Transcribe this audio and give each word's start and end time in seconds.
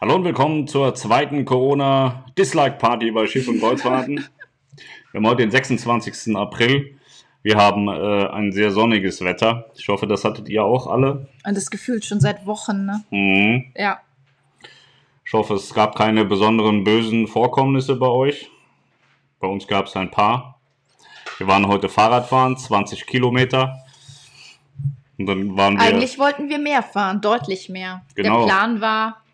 Hallo 0.00 0.14
und 0.14 0.22
willkommen 0.22 0.68
zur 0.68 0.94
zweiten 0.94 1.44
Corona-Dislike-Party 1.44 3.10
bei 3.10 3.26
Schiff 3.26 3.48
und 3.48 3.58
Kreuzfahrten. 3.58 4.24
Wir 5.10 5.18
haben 5.18 5.26
heute 5.26 5.42
den 5.42 5.50
26. 5.50 6.36
April. 6.36 6.96
Wir 7.42 7.56
haben 7.56 7.88
äh, 7.88 8.28
ein 8.28 8.52
sehr 8.52 8.70
sonniges 8.70 9.24
Wetter. 9.24 9.72
Ich 9.74 9.88
hoffe, 9.88 10.06
das 10.06 10.22
hattet 10.22 10.48
ihr 10.48 10.62
auch 10.62 10.86
alle. 10.86 11.26
Und 11.44 11.56
das 11.56 11.68
gefühlt 11.68 12.04
schon 12.04 12.20
seit 12.20 12.46
Wochen, 12.46 12.86
ne? 12.86 13.02
Mhm. 13.10 13.72
Ja. 13.74 13.98
Ich 15.24 15.32
hoffe, 15.32 15.54
es 15.54 15.74
gab 15.74 15.96
keine 15.96 16.24
besonderen 16.24 16.84
bösen 16.84 17.26
Vorkommnisse 17.26 17.96
bei 17.96 18.06
euch. 18.06 18.52
Bei 19.40 19.48
uns 19.48 19.66
gab 19.66 19.86
es 19.86 19.96
ein 19.96 20.12
paar. 20.12 20.60
Wir 21.38 21.48
waren 21.48 21.66
heute 21.66 21.88
Fahrradfahren, 21.88 22.56
20 22.56 23.04
Kilometer. 23.04 23.82
Und 25.18 25.26
dann 25.26 25.56
waren 25.56 25.74
wir. 25.74 25.82
Eigentlich 25.82 26.20
wollten 26.20 26.48
wir 26.48 26.60
mehr 26.60 26.84
fahren, 26.84 27.20
deutlich 27.20 27.68
mehr. 27.68 28.02
Genau. 28.14 28.38
Der 28.38 28.46
Plan 28.46 28.80
war, 28.80 29.24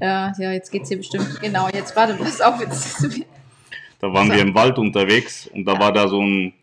ja, 0.00 0.32
jetzt 0.52 0.70
geht's 0.70 0.88
hier 0.88 0.98
bestimmt, 0.98 1.40
genau, 1.40 1.68
jetzt 1.72 1.94
warte, 1.96 2.14
pass 2.14 2.40
auf, 2.40 2.60
jetzt 2.60 3.24
Da 4.00 4.12
waren 4.12 4.28
So. 4.28 4.34
wir 4.34 4.40
im 4.40 4.54
Wald 4.54 4.78
unterwegs 4.78 5.46
und 5.46 5.64
da 5.64 5.78
war 5.78 5.92
da 5.92 6.08
so 6.08 6.20
ein, 6.20 6.54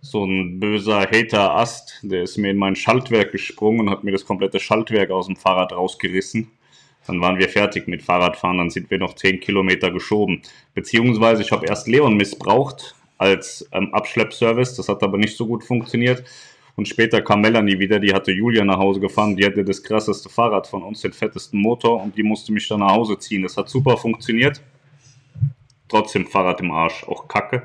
so 0.00 0.24
ein 0.24 0.60
böser 0.60 1.00
Hater-Ast, 1.00 2.00
der 2.02 2.22
ist 2.22 2.36
mir 2.36 2.50
in 2.50 2.58
mein 2.58 2.76
Schaltwerk 2.76 3.32
gesprungen 3.32 3.80
und 3.80 3.90
hat 3.90 4.04
mir 4.04 4.12
das 4.12 4.24
komplette 4.24 4.60
Schaltwerk 4.60 5.10
aus 5.10 5.26
dem 5.26 5.36
Fahrrad 5.36 5.72
rausgerissen. 5.72 6.50
Dann 7.06 7.20
waren 7.20 7.38
wir 7.38 7.48
fertig 7.48 7.86
mit 7.88 8.02
Fahrradfahren, 8.02 8.58
dann 8.58 8.70
sind 8.70 8.90
wir 8.90 8.98
noch 8.98 9.14
10 9.14 9.40
Kilometer 9.40 9.90
geschoben. 9.90 10.42
Beziehungsweise 10.72 11.42
ich 11.42 11.52
habe 11.52 11.66
erst 11.66 11.88
Leon 11.88 12.16
missbraucht 12.16 12.94
als 13.18 13.68
ähm, 13.72 13.92
Abschleppservice, 13.92 14.74
das 14.76 14.88
hat 14.88 15.02
aber 15.02 15.18
nicht 15.18 15.36
so 15.36 15.46
gut 15.46 15.64
funktioniert. 15.64 16.24
Und 16.76 16.88
später 16.88 17.22
kam 17.22 17.40
Melanie 17.40 17.78
wieder, 17.78 18.00
die 18.00 18.12
hatte 18.12 18.32
Julia 18.32 18.64
nach 18.64 18.78
Hause 18.78 19.00
gefahren, 19.00 19.36
die 19.36 19.44
hatte 19.44 19.64
das 19.64 19.82
krasseste 19.82 20.28
Fahrrad 20.28 20.66
von 20.66 20.82
uns, 20.82 21.02
den 21.02 21.12
fettesten 21.12 21.60
Motor 21.60 22.02
und 22.02 22.16
die 22.16 22.22
musste 22.22 22.52
mich 22.52 22.66
dann 22.66 22.80
nach 22.80 22.92
Hause 22.92 23.18
ziehen. 23.18 23.42
Das 23.42 23.56
hat 23.56 23.68
super 23.68 23.96
funktioniert 23.96 24.60
trotzdem 25.94 26.26
Fahrrad 26.26 26.60
im 26.60 26.70
Arsch, 26.70 27.04
auch 27.04 27.28
Kacke. 27.28 27.62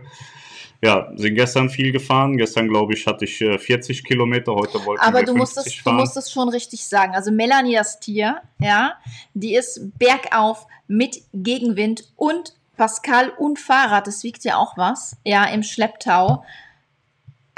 Ja, 0.82 1.12
sind 1.16 1.36
gestern 1.36 1.70
viel 1.70 1.92
gefahren. 1.92 2.38
Gestern, 2.38 2.70
glaube 2.70 2.94
ich, 2.94 3.06
hatte 3.06 3.26
ich 3.26 3.42
äh, 3.42 3.58
40 3.58 4.04
Kilometer. 4.06 4.56
Heute 4.56 4.86
wollten 4.86 5.02
Aber 5.02 5.20
wir 5.20 5.26
du 5.26 5.34
50 5.34 5.38
musst, 5.38 5.58
es, 5.58 5.76
du 5.76 5.82
fahren. 5.82 5.96
musst 5.98 6.18
es 6.18 6.32
schon 6.32 6.50
richtig 6.50 6.86
sagen. 6.86 7.16
Also 7.16 7.32
Melanie, 7.32 7.76
das 7.76 8.00
Tier, 8.00 8.42
ja, 8.60 8.94
die 9.34 9.56
ist 9.56 9.98
bergauf 10.00 10.68
mit 10.88 11.22
Gegenwind 11.34 12.06
und 12.16 12.56
Pascal 12.78 13.34
und 13.38 13.60
Fahrrad, 13.60 14.08
das 14.08 14.24
wiegt 14.24 14.46
ja 14.46 14.56
auch 14.56 14.78
was, 14.78 15.18
ja, 15.26 15.44
im 15.44 15.64
Schlepptau 15.64 16.46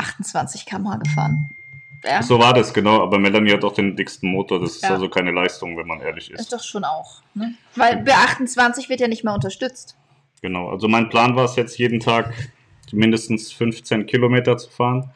28 0.02 0.66
km/h 0.66 0.98
gefahren. 0.98 1.50
Ja, 2.04 2.24
so 2.24 2.40
war 2.40 2.54
das, 2.54 2.74
genau. 2.74 3.02
Aber 3.04 3.20
Melanie 3.20 3.52
hat 3.52 3.64
auch 3.64 3.74
den 3.74 3.96
dicksten 3.96 4.30
Motor. 4.32 4.60
Das 4.60 4.72
ist 4.78 4.84
Ja. 4.84 4.90
also 4.90 5.08
keine 5.08 5.32
Leistung, 5.32 5.78
wenn 5.78 5.86
man 5.86 6.02
ehrlich 6.02 6.32
ist 6.32 6.40
ist. 6.42 6.52
doch 6.54 6.64
schon 6.64 6.84
auch. 6.84 7.22
Ne? 7.36 7.54
Weil 7.76 7.98
bei 7.98 8.14
28 8.16 8.90
wird 8.90 9.00
ja 9.02 9.08
nicht 9.08 9.24
mehr 9.24 9.34
unterstützt. 9.36 9.96
Genau. 10.42 10.70
Also 10.70 10.88
mein 10.88 11.10
Plan 11.10 11.36
war 11.36 11.46
es 11.46 11.56
jetzt 11.56 11.78
jeden 11.78 12.00
Tag 12.00 12.34
mindestens 12.92 13.52
15 13.54 14.08
Kilometer 14.08 14.58
zu 14.58 14.70
fahren. 14.72 15.12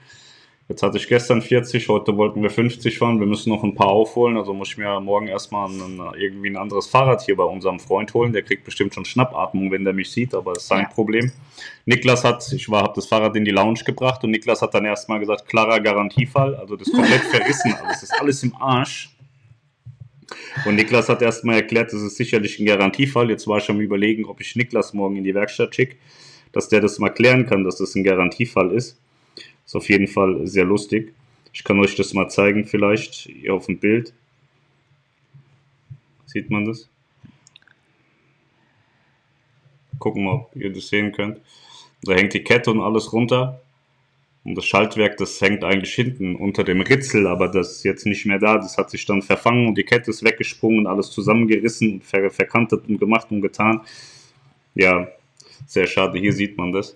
Jetzt 0.67 0.81
hatte 0.81 0.97
ich 0.97 1.07
gestern 1.07 1.43
40, 1.43 1.89
heute 1.89 2.17
wollten 2.17 2.41
wir 2.41 2.49
50 2.49 2.97
fahren. 2.97 3.19
Wir 3.19 3.27
müssen 3.27 3.51
noch 3.51 3.63
ein 3.63 3.75
paar 3.75 3.89
aufholen. 3.89 4.35
Also 4.35 4.51
muss 4.51 4.69
ich 4.69 4.77
mir 4.77 4.99
morgen 4.99 5.27
erstmal 5.27 5.69
ein, 5.69 6.01
irgendwie 6.17 6.49
ein 6.49 6.57
anderes 6.57 6.87
Fahrrad 6.87 7.21
hier 7.21 7.35
bei 7.35 7.43
unserem 7.43 7.79
Freund 7.79 8.11
holen. 8.15 8.33
Der 8.33 8.41
kriegt 8.41 8.63
bestimmt 8.63 8.95
schon 8.95 9.05
Schnappatmung, 9.05 9.69
wenn 9.71 9.83
der 9.83 9.93
mich 9.93 10.09
sieht, 10.09 10.33
aber 10.33 10.53
das 10.53 10.63
ist 10.63 10.69
sein 10.69 10.81
Ja. 10.83 10.89
Problem. 10.89 11.31
Niklas 11.85 12.23
hat, 12.23 12.51
ich 12.51 12.67
habe 12.67 12.93
das 12.95 13.05
Fahrrad 13.05 13.35
in 13.35 13.45
die 13.45 13.51
Lounge 13.51 13.81
gebracht 13.85 14.23
und 14.23 14.31
Niklas 14.31 14.63
hat 14.63 14.73
dann 14.73 14.85
erstmal 14.85 15.19
gesagt, 15.19 15.47
klarer 15.47 15.79
Garantiefall. 15.79 16.55
Also 16.55 16.75
das 16.75 16.87
ist 16.87 16.95
komplett 16.95 17.21
verrissen. 17.31 17.71
Also 17.73 17.91
es 17.91 18.03
ist 18.03 18.19
alles 18.19 18.41
im 18.41 18.55
Arsch. 18.55 19.11
Und 20.65 20.77
Niklas 20.77 21.09
hat 21.09 21.21
erstmal 21.21 21.57
erklärt, 21.57 21.93
das 21.93 22.01
ist 22.01 22.17
sicherlich 22.17 22.59
ein 22.59 22.65
Garantiefall. 22.65 23.29
Jetzt 23.29 23.47
war 23.47 23.59
ich 23.59 23.69
am 23.69 23.79
überlegen, 23.81 24.25
ob 24.25 24.41
ich 24.41 24.55
Niklas 24.55 24.93
morgen 24.95 25.15
in 25.17 25.23
die 25.23 25.35
Werkstatt 25.35 25.75
schicke, 25.75 25.97
dass 26.51 26.69
der 26.69 26.81
das 26.81 26.97
mal 26.97 27.09
klären 27.09 27.45
kann, 27.45 27.63
dass 27.63 27.77
das 27.77 27.93
ein 27.93 28.03
Garantiefall 28.03 28.71
ist. 28.71 28.99
Ist 29.65 29.75
auf 29.75 29.89
jeden 29.89 30.07
Fall 30.07 30.45
sehr 30.47 30.65
lustig. 30.65 31.13
Ich 31.53 31.63
kann 31.63 31.79
euch 31.79 31.95
das 31.95 32.13
mal 32.13 32.29
zeigen, 32.29 32.65
vielleicht 32.65 33.13
hier 33.13 33.53
auf 33.53 33.65
dem 33.65 33.79
Bild. 33.79 34.13
Sieht 36.25 36.49
man 36.49 36.65
das? 36.65 36.89
Gucken 39.99 40.25
mal, 40.25 40.33
ob 40.33 40.55
ihr 40.55 40.71
das 40.71 40.89
sehen 40.89 41.11
könnt. 41.13 41.39
Da 42.03 42.13
hängt 42.13 42.33
die 42.33 42.43
Kette 42.43 42.71
und 42.71 42.81
alles 42.81 43.13
runter. 43.13 43.61
Und 44.43 44.55
das 44.55 44.65
Schaltwerk, 44.65 45.17
das 45.17 45.41
hängt 45.41 45.63
eigentlich 45.63 45.95
hinten 45.95 46.35
unter 46.35 46.63
dem 46.63 46.81
Ritzel, 46.81 47.25
aber 47.25 47.47
das 47.47 47.77
ist 47.77 47.83
jetzt 47.83 48.05
nicht 48.05 48.27
mehr 48.27 48.37
da. 48.37 48.57
Das 48.57 48.77
hat 48.77 48.91
sich 48.91 49.05
dann 49.05 49.23
verfangen 49.23 49.67
und 49.67 49.75
die 49.75 49.83
Kette 49.83 50.11
ist 50.11 50.23
weggesprungen, 50.23 50.85
alles 50.85 51.09
zusammengerissen 51.09 51.93
und 51.93 52.03
ver 52.03 52.29
verkantet 52.29 52.87
und 52.87 52.99
gemacht 52.99 53.31
und 53.31 53.41
getan. 53.41 53.81
Ja, 54.75 55.07
sehr 55.65 55.87
schade. 55.87 56.19
Hier 56.19 56.33
sieht 56.33 56.57
man 56.57 56.71
das. 56.71 56.95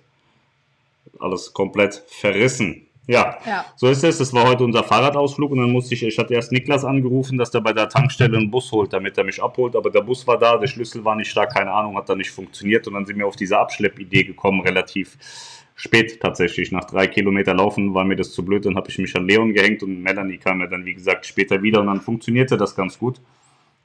Alles 1.18 1.52
komplett 1.52 2.02
verrissen. 2.08 2.86
Ja, 3.06 3.38
Ja. 3.44 3.64
so 3.74 3.88
ist 3.88 4.04
es. 4.04 4.18
Das 4.18 4.32
war 4.32 4.46
heute 4.46 4.62
unser 4.62 4.84
Fahrradausflug 4.84 5.50
und 5.50 5.58
dann 5.58 5.72
musste 5.72 5.94
ich, 5.94 6.02
ich 6.04 6.16
hatte 6.18 6.34
erst 6.34 6.52
Niklas 6.52 6.84
angerufen, 6.84 7.38
dass 7.38 7.50
der 7.50 7.60
bei 7.60 7.72
der 7.72 7.88
Tankstelle 7.88 8.36
einen 8.38 8.50
Bus 8.50 8.70
holt, 8.70 8.92
damit 8.92 9.18
er 9.18 9.24
mich 9.24 9.42
abholt. 9.42 9.74
Aber 9.74 9.90
der 9.90 10.02
Bus 10.02 10.26
war 10.26 10.38
da, 10.38 10.56
der 10.58 10.68
Schlüssel 10.68 11.04
war 11.04 11.16
nicht 11.16 11.36
da, 11.36 11.46
keine 11.46 11.72
Ahnung, 11.72 11.96
hat 11.96 12.08
da 12.08 12.14
nicht 12.14 12.30
funktioniert. 12.30 12.86
Und 12.86 12.94
dann 12.94 13.06
sind 13.06 13.18
wir 13.18 13.26
auf 13.26 13.34
diese 13.36 13.58
Abschleppidee 13.58 14.22
gekommen, 14.24 14.60
relativ 14.60 15.18
spät 15.74 16.20
tatsächlich. 16.20 16.70
Nach 16.70 16.84
drei 16.84 17.06
Kilometer 17.06 17.54
Laufen 17.54 17.94
war 17.94 18.04
mir 18.04 18.16
das 18.16 18.32
zu 18.32 18.44
blöd, 18.44 18.66
dann 18.66 18.76
habe 18.76 18.88
ich 18.90 18.98
mich 18.98 19.16
an 19.16 19.26
Leon 19.26 19.54
gehängt 19.54 19.82
und 19.82 20.02
Melanie 20.02 20.36
kam 20.36 20.60
ja 20.60 20.66
dann, 20.66 20.84
wie 20.84 20.94
gesagt, 20.94 21.26
später 21.26 21.62
wieder 21.62 21.80
und 21.80 21.86
dann 21.86 22.00
funktionierte 22.02 22.56
das 22.56 22.76
ganz 22.76 22.98
gut. 22.98 23.20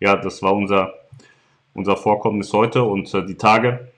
Ja, 0.02 0.18
das 0.18 0.44
war 0.44 0.54
unser, 0.54 0.94
unser 1.74 1.96
Vorkommnis 1.96 2.52
heute 2.52 2.84
und 2.84 3.12
äh, 3.14 3.26
die 3.26 3.36
Tage 3.36 3.92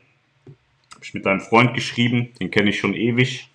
ich 1.07 1.13
mit 1.13 1.25
einem 1.25 1.39
Freund 1.39 1.73
geschrieben, 1.73 2.29
den 2.39 2.51
kenne 2.51 2.69
ich 2.69 2.79
schon 2.79 2.93
ewig. 2.93 3.49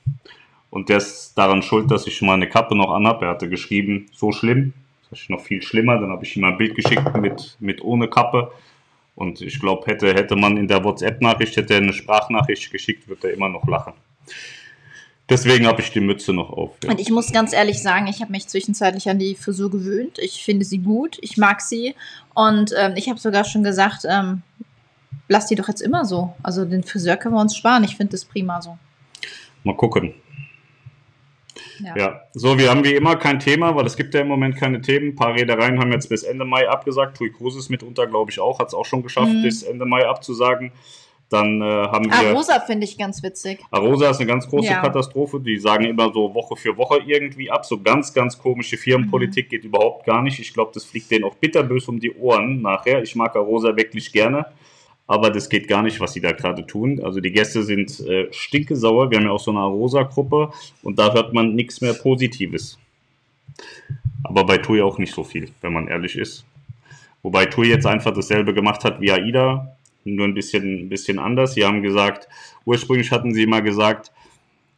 Und 0.71 0.89
der 0.89 0.97
ist 0.97 1.35
daran 1.35 1.63
schuld, 1.63 1.91
dass 1.91 2.07
ich 2.07 2.23
meine 2.23 2.49
Kappe 2.49 2.75
noch 2.75 2.91
anhabe. 2.91 3.27
Er 3.27 3.33
hatte 3.33 3.49
geschrieben, 3.49 4.07
so 4.15 4.33
schlimm. 4.33 4.73
Das 5.11 5.21
ist 5.21 5.29
noch 5.31 5.41
viel 5.41 5.61
schlimmer. 5.61 5.99
Dann 5.99 6.11
habe 6.11 6.25
ich 6.25 6.35
ihm 6.35 6.45
ein 6.45 6.57
Bild 6.57 6.75
geschickt 6.75 7.15
mit, 7.21 7.59
mit 7.61 7.83
ohne 7.83 8.09
Kappe. 8.09 8.53
Und 9.15 9.43
ich 9.43 9.61
glaube, 9.61 9.85
hätte, 9.87 10.15
hätte 10.15 10.35
man 10.35 10.57
in 10.57 10.67
der 10.67 10.83
WhatsApp-Nachricht, 10.83 11.57
hätte 11.59 11.75
er 11.75 11.81
eine 11.81 11.93
Sprachnachricht 11.93 12.71
geschickt, 12.73 13.07
würde 13.07 13.29
er 13.29 13.35
immer 13.35 13.51
noch 13.51 13.69
lachen. 13.69 13.93
Deswegen 15.29 15.67
habe 15.67 15.83
ich 15.83 15.91
die 15.91 16.01
Mütze 16.01 16.33
noch 16.33 16.51
auf. 16.51 16.71
Ja. 16.83 16.91
Und 16.91 17.01
ich 17.01 17.11
muss 17.11 17.33
ganz 17.33 17.53
ehrlich 17.53 17.83
sagen, 17.83 18.07
ich 18.07 18.23
habe 18.23 18.33
mich 18.33 18.49
zwischenzeitlich 18.49 19.11
an 19.11 19.19
die 19.19 19.35
Frisur 19.35 19.71
gewöhnt. 19.71 20.19
Ich 20.19 20.43
finde 20.43 20.65
sie 20.65 20.79
gut, 20.79 21.19
ich 21.21 21.37
mag 21.37 21.61
sie. 21.61 21.95
Und 22.33 22.73
ähm, 22.79 22.95
ich 22.97 23.11
habe 23.11 23.21
sogar 23.21 23.45
schon 23.45 23.63
gesagt, 23.63 24.07
ähm, 24.09 24.43
lass 25.29 25.47
die 25.47 25.55
doch 25.55 25.69
jetzt 25.69 25.81
immer 25.83 26.05
so. 26.05 26.35
Also 26.43 26.65
den 26.65 26.83
Friseur 26.83 27.17
können 27.17 27.35
wir 27.35 27.41
uns 27.41 27.57
sparen. 27.57 27.85
Ich 27.85 27.97
finde 27.97 28.13
das 28.13 28.25
prima 28.25 28.61
so. 28.61 28.79
Mal 29.65 29.77
gucken. 29.77 30.15
Ja. 31.81 31.97
Ja, 31.97 32.21
so, 32.33 32.59
wir 32.59 32.71
haben 32.71 32.85
wie 32.85 32.95
immer 32.95 33.17
kein 33.17 33.39
Thema, 33.39 33.75
weil 33.75 33.87
es 33.87 33.97
gibt 33.97 34.15
ja 34.15 34.21
im 34.21 34.29
Moment 34.29 34.57
keine 34.57 34.81
Themen. 34.81 35.09
Ein 35.09 35.17
paar 35.17 35.35
Reedereien 35.35 35.79
haben 35.79 35.93
jetzt 35.93 36.09
bis 36.09 36.23
Ende 36.23 36.45
Mai 36.45 36.69
abgesagt. 36.69 37.17
Tui 37.17 37.31
Cruises 37.31 37.69
mitunter, 37.69 38.07
glaube 38.07 38.31
ich, 38.31 38.41
auch. 38.41 38.59
Hat 38.59 38.69
es 38.69 38.75
auch 38.75 38.85
schon 38.87 39.03
geschafft, 39.03 39.33
Mhm. 39.33 39.43
bis 39.43 39.63
Ende 39.63 39.85
Mai 39.85 40.07
abzusagen. 40.07 40.73
Dann 41.29 41.61
äh, 41.63 41.65
haben 41.65 42.07
wir. 42.11 42.31
Arosa 42.31 42.61
finde 42.61 42.85
ich 42.85 42.99
ganz 42.99 43.23
witzig. 43.23 43.61
Arosa 43.71 44.11
ist 44.11 44.19
eine 44.19 44.27
ganz 44.27 44.47
große 44.49 44.69
Ja. 44.69 44.81
Katastrophe. 44.83 45.41
Die 45.41 45.59
sagen 45.59 45.85
immer 45.85 46.13
so 46.13 46.35
Woche 46.35 46.57
für 46.57 46.77
Woche 46.77 47.01
irgendwie 47.07 47.51
ab. 47.51 47.65
So 47.65 47.81
ganz, 47.81 48.13
ganz 48.13 48.39
komische 48.39 48.77
Firmenpolitik 48.77 49.49
geht 49.49 49.65
überhaupt 49.65 50.05
gar 50.07 50.23
nicht. 50.23 50.39
Ich 50.39 50.53
glaube, 50.53 50.73
das 50.75 50.85
fliegt 50.85 51.11
denen 51.11 51.25
auch 51.25 51.35
bitterbös 51.37 51.89
um 51.89 51.99
die 52.01 52.15
Ohren 52.15 52.61
nachher. 52.63 53.03
Ich 53.03 53.17
mag 53.17 53.35
Arosa 53.35 53.75
wirklich 53.77 54.13
gerne. 54.13 54.47
Aber 55.13 55.29
das 55.29 55.51
geht 55.51 55.69
gar 55.69 55.83
nicht, 55.83 56.01
was 56.01 56.15
sie 56.15 56.23
da 56.23 56.33
gerade 56.33 56.67
tun. 56.67 56.99
Also 57.05 57.21
die 57.21 57.33
Gäste 57.33 57.63
sind 57.65 58.01
äh, 58.01 58.33
stinkesauer. 58.33 59.11
Wir 59.11 59.19
haben 59.19 59.27
ja 59.27 59.33
auch 59.33 59.45
so 59.45 59.51
eine 59.51 59.61
Arosa-Gruppe 59.61 60.53
und 60.83 60.99
da 60.99 61.13
hört 61.13 61.35
man 61.35 61.55
nichts 61.55 61.83
mehr 61.83 61.93
Positives. 61.93 62.79
Aber 64.25 64.47
bei 64.47 64.57
TUI 64.57 64.81
auch 64.81 64.97
nicht 64.97 65.13
so 65.13 65.23
viel, 65.23 65.51
wenn 65.61 65.75
man 65.75 65.87
ehrlich 65.89 66.17
ist. 66.17 66.47
Wobei 67.23 67.45
TUI 67.45 67.69
jetzt 67.69 67.85
einfach 67.85 68.15
dasselbe 68.15 68.55
gemacht 68.55 68.85
hat 68.85 69.03
wie 69.03 69.13
AIDA, 69.13 69.77
nur 70.05 70.27
ein 70.27 70.33
bisschen, 70.33 70.87
ein 70.87 70.89
bisschen 70.89 71.19
anders. 71.19 71.53
Sie 71.53 71.65
haben 71.67 71.83
gesagt, 71.83 72.27
ursprünglich 72.65 73.11
hatten 73.11 73.35
sie 73.35 73.45
mal 73.45 73.61
gesagt, 73.61 74.13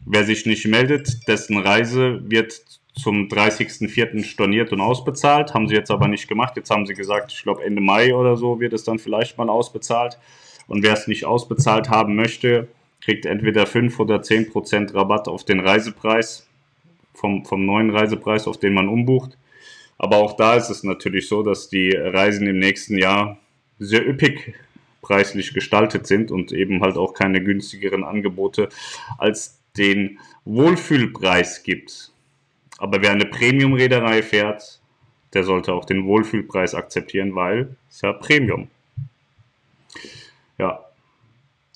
wer 0.05 0.25
sich 0.25 0.47
nicht 0.47 0.67
meldet, 0.67 1.29
dessen 1.29 1.59
Reise 1.59 2.29
wird 2.29 2.61
zum 2.95 3.29
30.04. 3.29 4.25
storniert 4.25 4.73
und 4.73 4.81
ausbezahlt. 4.81 5.55
Haben 5.55 5.69
sie 5.69 5.75
jetzt 5.75 5.91
aber 5.91 6.09
nicht 6.09 6.29
gemacht. 6.29 6.57
Jetzt 6.57 6.71
haben 6.71 6.87
sie 6.87 6.95
gesagt, 6.95 7.33
ich 7.33 7.43
glaube 7.43 7.65
Ende 7.65 7.81
Mai 7.81 8.15
oder 8.15 8.37
so 8.37 8.61
wird 8.61 8.73
es 8.73 8.85
dann 8.85 8.99
vielleicht 8.99 9.37
mal 9.37 9.49
ausbezahlt. 9.49 10.19
Und 10.67 10.83
wer 10.83 10.93
es 10.93 11.07
nicht 11.07 11.25
ausbezahlt 11.25 11.91
haben 11.91 12.15
möchte, 12.15 12.69
kriegt 13.01 13.27
entweder 13.27 13.67
5 13.67 14.01
oder 14.01 14.17
10% 14.17 14.95
Rabatt 14.95 15.29
auf 15.29 15.45
den 15.45 15.61
Reisepreis 15.61 16.49
vom, 17.13 17.45
vom 17.45 17.67
neuen 17.67 17.91
Reisepreis, 17.91 18.47
auf 18.47 18.59
den 18.59 18.75
man 18.75 18.89
umbucht. 18.89 19.37
Aber 19.99 20.17
auch 20.17 20.37
da 20.37 20.55
ist 20.55 20.71
es 20.71 20.83
natürlich 20.83 21.29
so, 21.29 21.43
dass 21.43 21.69
die 21.69 21.91
Reisen 21.91 22.47
im 22.47 22.59
nächsten 22.59 22.99
Jahr 22.99 23.39
sehr 23.79 24.09
üppig 24.09 24.55
preislich 25.03 25.53
gestaltet 25.53 26.07
sind 26.07 26.31
und 26.31 26.51
eben 26.53 26.81
halt 26.81 26.97
auch 26.97 27.13
keine 27.13 27.43
günstigeren 27.43 28.05
Angebote 28.05 28.71
als 29.19 29.61
den 29.77 30.19
Wohlfühlpreis 30.45 31.63
gibt. 31.63 32.14
Aber 32.79 33.03
wer 33.03 33.13
eine 33.13 33.27
Premium-Reederei 33.27 34.23
fährt, 34.23 34.81
der 35.33 35.45
sollte 35.45 35.73
auch 35.73 35.85
den 35.85 36.07
Wohlfühlpreis 36.07 36.75
akzeptieren, 36.75 37.35
weil 37.35 37.77
es 37.91 38.01
ja 38.03 38.13
Premium. 38.13 38.69
Ja. 40.59 40.81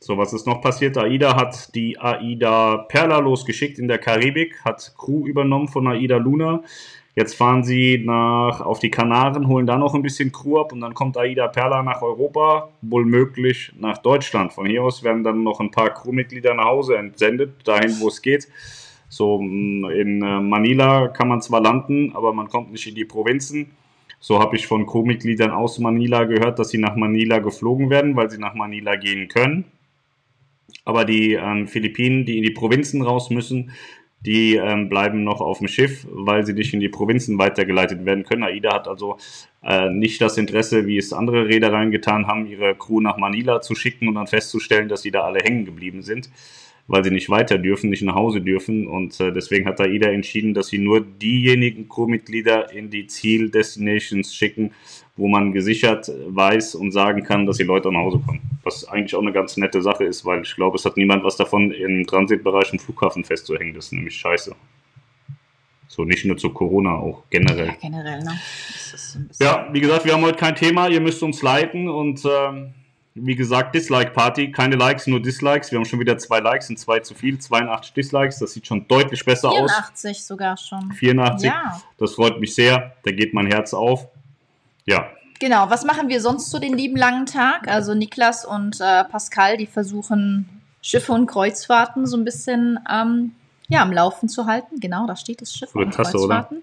So, 0.01 0.17
was 0.17 0.33
ist 0.33 0.47
noch 0.47 0.63
passiert? 0.63 0.97
AIDA 0.97 1.37
hat 1.37 1.75
die 1.75 1.99
AIDA 1.99 2.87
Perla 2.89 3.19
losgeschickt 3.19 3.79
in 3.79 3.89
der 3.89 3.99
Karibik, 3.99 4.65
hat 4.65 4.95
Crew 4.97 5.27
übernommen 5.27 5.69
von 5.69 5.87
AIDA 5.87 6.17
Luna. 6.17 6.63
Jetzt 7.19 7.35
fahren 7.35 7.65
sie 7.65 8.01
nach, 8.07 8.61
auf 8.61 8.79
die 8.79 8.93
Kanaren, 8.93 9.49
holen 9.49 9.67
da 9.67 9.77
noch 9.77 9.93
ein 9.93 10.03
bisschen 10.03 10.31
Crew 10.31 10.61
ab 10.61 10.73
und 10.73 10.81
dann 10.81 10.95
kommt 10.95 11.17
Aida 11.17 11.49
Perla 11.49 11.83
nach 11.83 12.01
Europa, 12.01 12.69
wohl 12.81 13.05
möglich 13.05 13.73
nach 13.77 13.99
Deutschland. 13.99 14.53
Von 14.53 14.67
hier 14.67 14.85
aus 14.85 15.03
werden 15.03 15.25
dann 15.25 15.43
noch 15.43 15.59
ein 15.59 15.73
paar 15.73 15.91
Crewmitglieder 15.91 16.55
nach 16.55 16.67
Hause 16.67 16.97
entsendet, 16.97 17.67
dahin 17.67 17.99
wo 17.99 18.07
es 18.07 18.23
geht. 18.23 18.47
So 19.09 19.41
mm, 19.41 19.91
in 19.91 20.23
äh, 20.23 20.41
Manila 20.41 21.09
kann 21.09 21.29
man 21.29 21.41
zwar 21.41 21.61
landen, 21.61 22.13
aber 22.15 22.33
man 22.33 22.49
kommt 22.49 22.73
nicht 22.73 22.87
in 22.87 22.95
die 22.95 23.05
Provinzen. 23.05 23.71
So 24.21 24.41
habe 24.41 24.57
ich 24.57 24.67
von 24.67 24.87
Crewmitgliedern 24.87 25.51
aus 25.51 25.79
Manila 25.79 26.25
gehört, 26.25 26.59
dass 26.59 26.71
sie 26.71 26.79
nach 26.79 26.97
Manila 26.97 27.39
geflogen 27.39 27.89
werden, 27.91 28.17
weil 28.17 28.31
sie 28.31 28.39
nach 28.39 28.55
Manila 28.55 28.97
gehen 28.97 29.29
können. 29.29 29.65
Aber 30.85 31.05
die 31.05 31.35
ähm, 31.35 31.69
Philippinen, 31.69 32.25
die 32.25 32.39
in 32.39 32.43
die 32.43 32.51
Provinzen 32.51 33.03
raus 33.03 33.31
müssen, 33.31 33.73
die 34.21 34.57
ähm, 34.57 34.89
bleiben 34.89 35.23
noch 35.23 35.41
auf 35.41 35.59
dem 35.59 35.69
Schiff, 35.69 36.07
weil 36.11 36.45
sie 36.45 36.53
nicht 36.53 36.75
in 36.75 36.81
die 36.81 36.89
Provinzen 36.89 37.39
weitergeleitet 37.39 38.05
werden 38.05 38.25
können. 38.25 38.43
AIDA 38.43 38.75
hat 38.75 38.89
also 38.89 39.19
äh, 39.63 39.91
nicht 39.91 40.21
das 40.21 40.37
Interesse, 40.39 40.87
wie 40.87 40.99
es 40.99 41.13
andere 41.13 41.47
Reedereien 41.47 41.93
getan 41.93 42.27
haben, 42.27 42.47
ihre 42.47 42.75
Crew 42.75 43.01
nach 43.01 43.17
Manila 43.17 43.61
zu 43.61 43.77
schicken 43.77 44.09
und 44.09 44.17
dann 44.17 44.27
festzustellen, 44.27 44.89
dass 44.89 45.03
sie 45.03 45.13
da 45.13 45.23
alle 45.23 45.41
hängen 45.41 45.65
geblieben 45.65 46.03
sind, 46.03 46.31
weil 46.89 47.05
sie 47.05 47.11
nicht 47.11 47.29
weiter 47.29 47.59
dürfen, 47.59 47.91
nicht 47.91 48.03
nach 48.03 48.15
Hause 48.15 48.41
dürfen. 48.41 48.87
Und 48.87 49.21
äh, 49.21 49.31
deswegen 49.31 49.67
hat 49.67 49.81
AIDA 49.81 50.09
entschieden, 50.09 50.55
dass 50.55 50.69
sie 50.69 50.79
nur 50.79 51.03
diejenigen 51.03 51.89
Crewmitglieder 51.89 52.73
in 52.73 52.91
die 52.91 53.07
Ziel-Destinations 53.07 54.35
schicken, 54.35 54.73
wo 55.17 55.29
man 55.29 55.53
gesichert 55.53 56.11
weiß 56.29 56.75
und 56.75 56.93
sagen 56.93 57.23
kann, 57.23 57.45
dass 57.45 57.59
die 57.59 57.65
Leute 57.65 57.93
nach 57.93 58.01
Hause 58.01 58.21
kommen. 58.25 58.41
Was 58.65 58.89
eigentlich 58.89 59.15
auch 59.15 59.23
eine 59.23 59.33
ganz 59.33 59.57
nette 59.59 59.83
Sache 59.83 60.05
ist, 60.05 60.25
weil 60.25 60.43
ich 60.43 60.57
glaube, 60.57 60.77
es 60.77 60.85
hat 60.85 60.97
niemand 60.97 61.23
was 61.25 61.37
davon, 61.37 61.71
im 61.71 62.07
Transitbereich 62.07 62.73
im 62.73 62.79
Flughafen 62.79 63.23
festzuhängen. 63.23 63.75
Das 63.75 63.87
ist 63.87 63.93
nämlich 63.93 64.17
scheiße. 64.17 64.57
So 65.89 66.05
nicht 66.05 66.25
nur 66.25 66.37
zu 66.37 66.51
Corona, 66.51 66.93
auch 66.93 67.25
generell. 67.29 67.67
Ja, 67.67 67.77
generell, 67.81 68.21
ne? 68.21 68.39
ja, 69.41 69.69
wie 69.73 69.81
gesagt, 69.81 70.05
wir 70.05 70.15
haben 70.15 70.23
heute 70.23 70.39
kein 70.39 70.55
Thema, 70.55 70.89
ihr 70.89 71.01
müsst 71.01 71.23
uns 71.23 71.43
leiten 71.43 71.89
und 71.89 72.23
ähm, 72.25 72.73
wie 73.21 73.37
gesagt, 73.37 73.75
Dislike-Party, 73.75 74.53
keine 74.53 74.77
Likes, 74.77 75.07
nur 75.07 75.21
Dislikes. 75.21 75.71
Wir 75.71 75.79
haben 75.79 75.85
schon 75.85 76.01
wieder 76.01 76.19
zwei 76.19 76.41
Likes 76.41 76.69
und 76.71 76.79
zwei 76.79 77.01
zu 77.01 77.15
viel, 77.15 77.39
82 77.39 77.93
Dislikes, 77.93 78.39
das 78.39 78.53
sieht 78.53 78.67
schon 78.67 78.87
deutlich 78.89 79.25
besser 79.25 79.51
84 79.51 79.65
aus. 79.65 79.71
84 79.71 80.25
sogar 80.25 80.57
schon. 80.57 80.93
84, 80.93 81.49
ja. 81.49 81.81
das 81.99 82.15
freut 82.15 82.41
mich 82.41 82.55
sehr, 82.55 82.97
da 83.05 83.11
geht 83.11 83.35
mein 83.35 83.47
Herz 83.47 83.75
auf. 83.75 84.09
Ja. 84.85 85.11
Genau, 85.41 85.71
was 85.71 85.85
machen 85.85 86.09
wir 86.09 86.21
sonst 86.21 86.51
so 86.51 86.59
den 86.59 86.77
lieben 86.77 86.97
langen 86.97 87.27
Tag? 87.27 87.69
Also 87.69 87.95
Niklas 87.95 88.45
und 88.45 88.81
äh, 88.81 89.05
Pascal, 89.05 89.57
die 89.57 89.67
versuchen 89.67 90.49
Schiffe 90.83 91.13
und 91.13 91.27
Kreuzfahrten 91.27 92.07
so 92.07 92.17
ein 92.17 92.25
bisschen 92.25 92.79
ähm, 92.91 93.33
ja, 93.69 93.83
am 93.83 93.93
Laufen 93.93 94.29
zu 94.29 94.47
halten. 94.47 94.81
Genau, 94.81 95.07
da 95.07 95.17
steht 95.17 95.41
das 95.41 95.55
Schiff 95.55 95.75
und 95.75 95.95
Tasse, 95.95 96.13
Kreuzfahrten. 96.13 96.63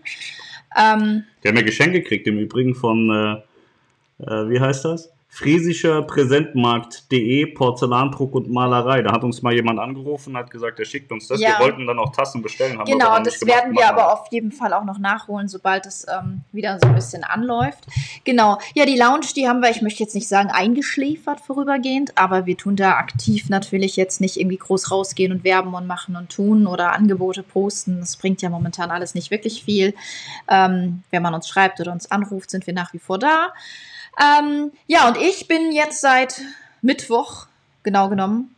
Ähm, 0.75 1.23
die 1.43 1.47
haben 1.47 1.55
ja 1.55 1.63
Geschenke 1.63 2.01
gekriegt, 2.01 2.27
im 2.27 2.37
Übrigen 2.37 2.75
von, 2.75 3.43
äh, 4.19 4.23
äh, 4.23 4.49
wie 4.49 4.59
heißt 4.59 4.83
das? 4.85 5.11
Friesischer 5.35 6.01
Präsentmarkt.de 6.03 7.47
Porzellandruck 7.47 8.35
und 8.35 8.49
Malerei. 8.49 9.01
Da 9.01 9.11
hat 9.11 9.25
uns 9.25 9.41
mal 9.41 9.53
jemand 9.53 9.79
angerufen 9.79 10.29
und 10.29 10.37
hat 10.37 10.49
gesagt, 10.49 10.79
er 10.79 10.85
schickt 10.85 11.11
uns 11.11 11.27
das. 11.27 11.41
Ja. 11.41 11.59
Wir 11.59 11.65
wollten 11.65 11.85
dann 11.85 11.99
auch 11.99 12.13
Tassen 12.13 12.41
bestellen. 12.41 12.79
Haben 12.79 12.89
genau, 12.89 13.19
das 13.19 13.45
werden 13.45 13.75
wir 13.75 13.85
aber 13.85 14.13
auf 14.13 14.27
jeden 14.31 14.53
Fall 14.53 14.71
auch 14.71 14.85
noch 14.85 14.97
nachholen, 14.97 15.49
sobald 15.49 15.87
es 15.87 16.05
ähm, 16.07 16.43
wieder 16.53 16.79
so 16.81 16.87
ein 16.87 16.95
bisschen 16.95 17.25
anläuft. 17.25 17.85
Genau. 18.23 18.59
Ja, 18.75 18.85
die 18.85 18.97
Lounge, 18.97 19.25
die 19.35 19.45
haben 19.45 19.59
wir, 19.59 19.69
ich 19.69 19.81
möchte 19.81 20.01
jetzt 20.01 20.15
nicht 20.15 20.29
sagen 20.29 20.51
eingeschläfert 20.51 21.41
vorübergehend, 21.41 22.17
aber 22.17 22.45
wir 22.45 22.55
tun 22.55 22.77
da 22.77 22.91
aktiv 22.91 23.49
natürlich 23.49 23.97
jetzt 23.97 24.21
nicht 24.21 24.37
irgendwie 24.37 24.57
groß 24.57 24.89
rausgehen 24.89 25.33
und 25.33 25.43
werben 25.43 25.73
und 25.73 25.85
machen 25.85 26.15
und 26.15 26.29
tun 26.29 26.65
oder 26.65 26.93
Angebote 26.93 27.43
posten. 27.43 27.99
Das 27.99 28.15
bringt 28.15 28.41
ja 28.41 28.49
momentan 28.49 28.89
alles 28.89 29.15
nicht 29.15 29.31
wirklich 29.31 29.65
viel. 29.65 29.95
Ähm, 30.49 31.03
wenn 31.11 31.21
man 31.21 31.33
uns 31.33 31.49
schreibt 31.49 31.81
oder 31.81 31.91
uns 31.91 32.09
anruft, 32.09 32.51
sind 32.51 32.65
wir 32.67 32.73
nach 32.73 32.93
wie 32.93 32.99
vor 32.99 33.19
da. 33.19 33.49
Ähm, 34.19 34.71
ja, 34.87 35.07
und 35.07 35.17
ich 35.17 35.47
bin 35.47 35.71
jetzt 35.71 36.01
seit 36.01 36.41
Mittwoch, 36.81 37.47
genau 37.83 38.09
genommen, 38.09 38.55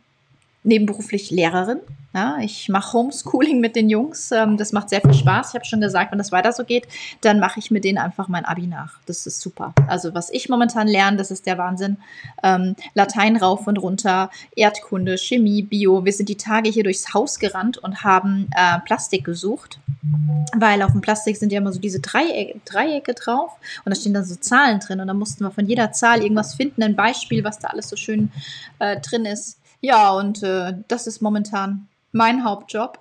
nebenberuflich 0.62 1.30
Lehrerin. 1.30 1.80
Ja, 2.14 2.38
ich 2.40 2.70
mache 2.70 2.94
Homeschooling 2.94 3.60
mit 3.60 3.76
den 3.76 3.90
Jungs. 3.90 4.32
Ähm, 4.32 4.56
das 4.56 4.72
macht 4.72 4.88
sehr 4.88 5.02
viel 5.02 5.12
Spaß. 5.12 5.50
Ich 5.50 5.54
habe 5.54 5.66
schon 5.66 5.82
gesagt, 5.82 6.10
wenn 6.10 6.18
das 6.18 6.32
weiter 6.32 6.52
so 6.52 6.64
geht, 6.64 6.88
dann 7.20 7.38
mache 7.38 7.60
ich 7.60 7.70
mit 7.70 7.84
denen 7.84 7.98
einfach 7.98 8.28
mein 8.28 8.46
Abi 8.46 8.66
nach. 8.66 8.98
Das 9.04 9.26
ist 9.26 9.42
super. 9.42 9.74
Also 9.88 10.14
was 10.14 10.30
ich 10.30 10.48
momentan 10.48 10.88
lerne, 10.88 11.18
das 11.18 11.30
ist 11.30 11.44
der 11.44 11.58
Wahnsinn. 11.58 11.98
Ähm, 12.42 12.76
Latein 12.94 13.36
rauf 13.36 13.66
und 13.66 13.76
runter, 13.76 14.30
Erdkunde, 14.56 15.18
Chemie, 15.18 15.60
Bio. 15.60 16.06
Wir 16.06 16.14
sind 16.14 16.30
die 16.30 16.36
Tage 16.36 16.70
hier 16.70 16.82
durchs 16.82 17.12
Haus 17.12 17.38
gerannt 17.38 17.76
und 17.76 18.02
haben 18.04 18.48
äh, 18.56 18.78
Plastik 18.86 19.26
gesucht, 19.26 19.78
weil 20.56 20.80
auf 20.80 20.92
dem 20.92 21.02
Plastik 21.02 21.36
sind 21.36 21.52
ja 21.52 21.58
immer 21.58 21.72
so 21.72 21.78
diese 21.78 22.00
Dreiecke, 22.00 22.58
Dreiecke 22.64 23.12
drauf 23.12 23.52
und 23.84 23.94
da 23.94 24.00
stehen 24.00 24.14
dann 24.14 24.24
so 24.24 24.34
Zahlen 24.34 24.80
drin 24.80 25.00
und 25.00 25.08
da 25.08 25.14
mussten 25.14 25.44
wir 25.44 25.50
von 25.50 25.66
jeder 25.66 25.92
Zahl 25.92 26.22
irgendwas 26.22 26.54
finden, 26.54 26.82
ein 26.82 26.96
Beispiel, 26.96 27.44
was 27.44 27.58
da 27.58 27.68
alles 27.68 27.90
so 27.90 27.96
schön 27.96 28.32
äh, 28.78 28.98
drin 28.98 29.26
ist. 29.26 29.58
Ja, 29.82 30.10
und 30.12 30.42
äh, 30.42 30.72
das 30.88 31.06
ist 31.06 31.20
momentan 31.20 31.86
mein 32.12 32.44
Hauptjob. 32.44 32.98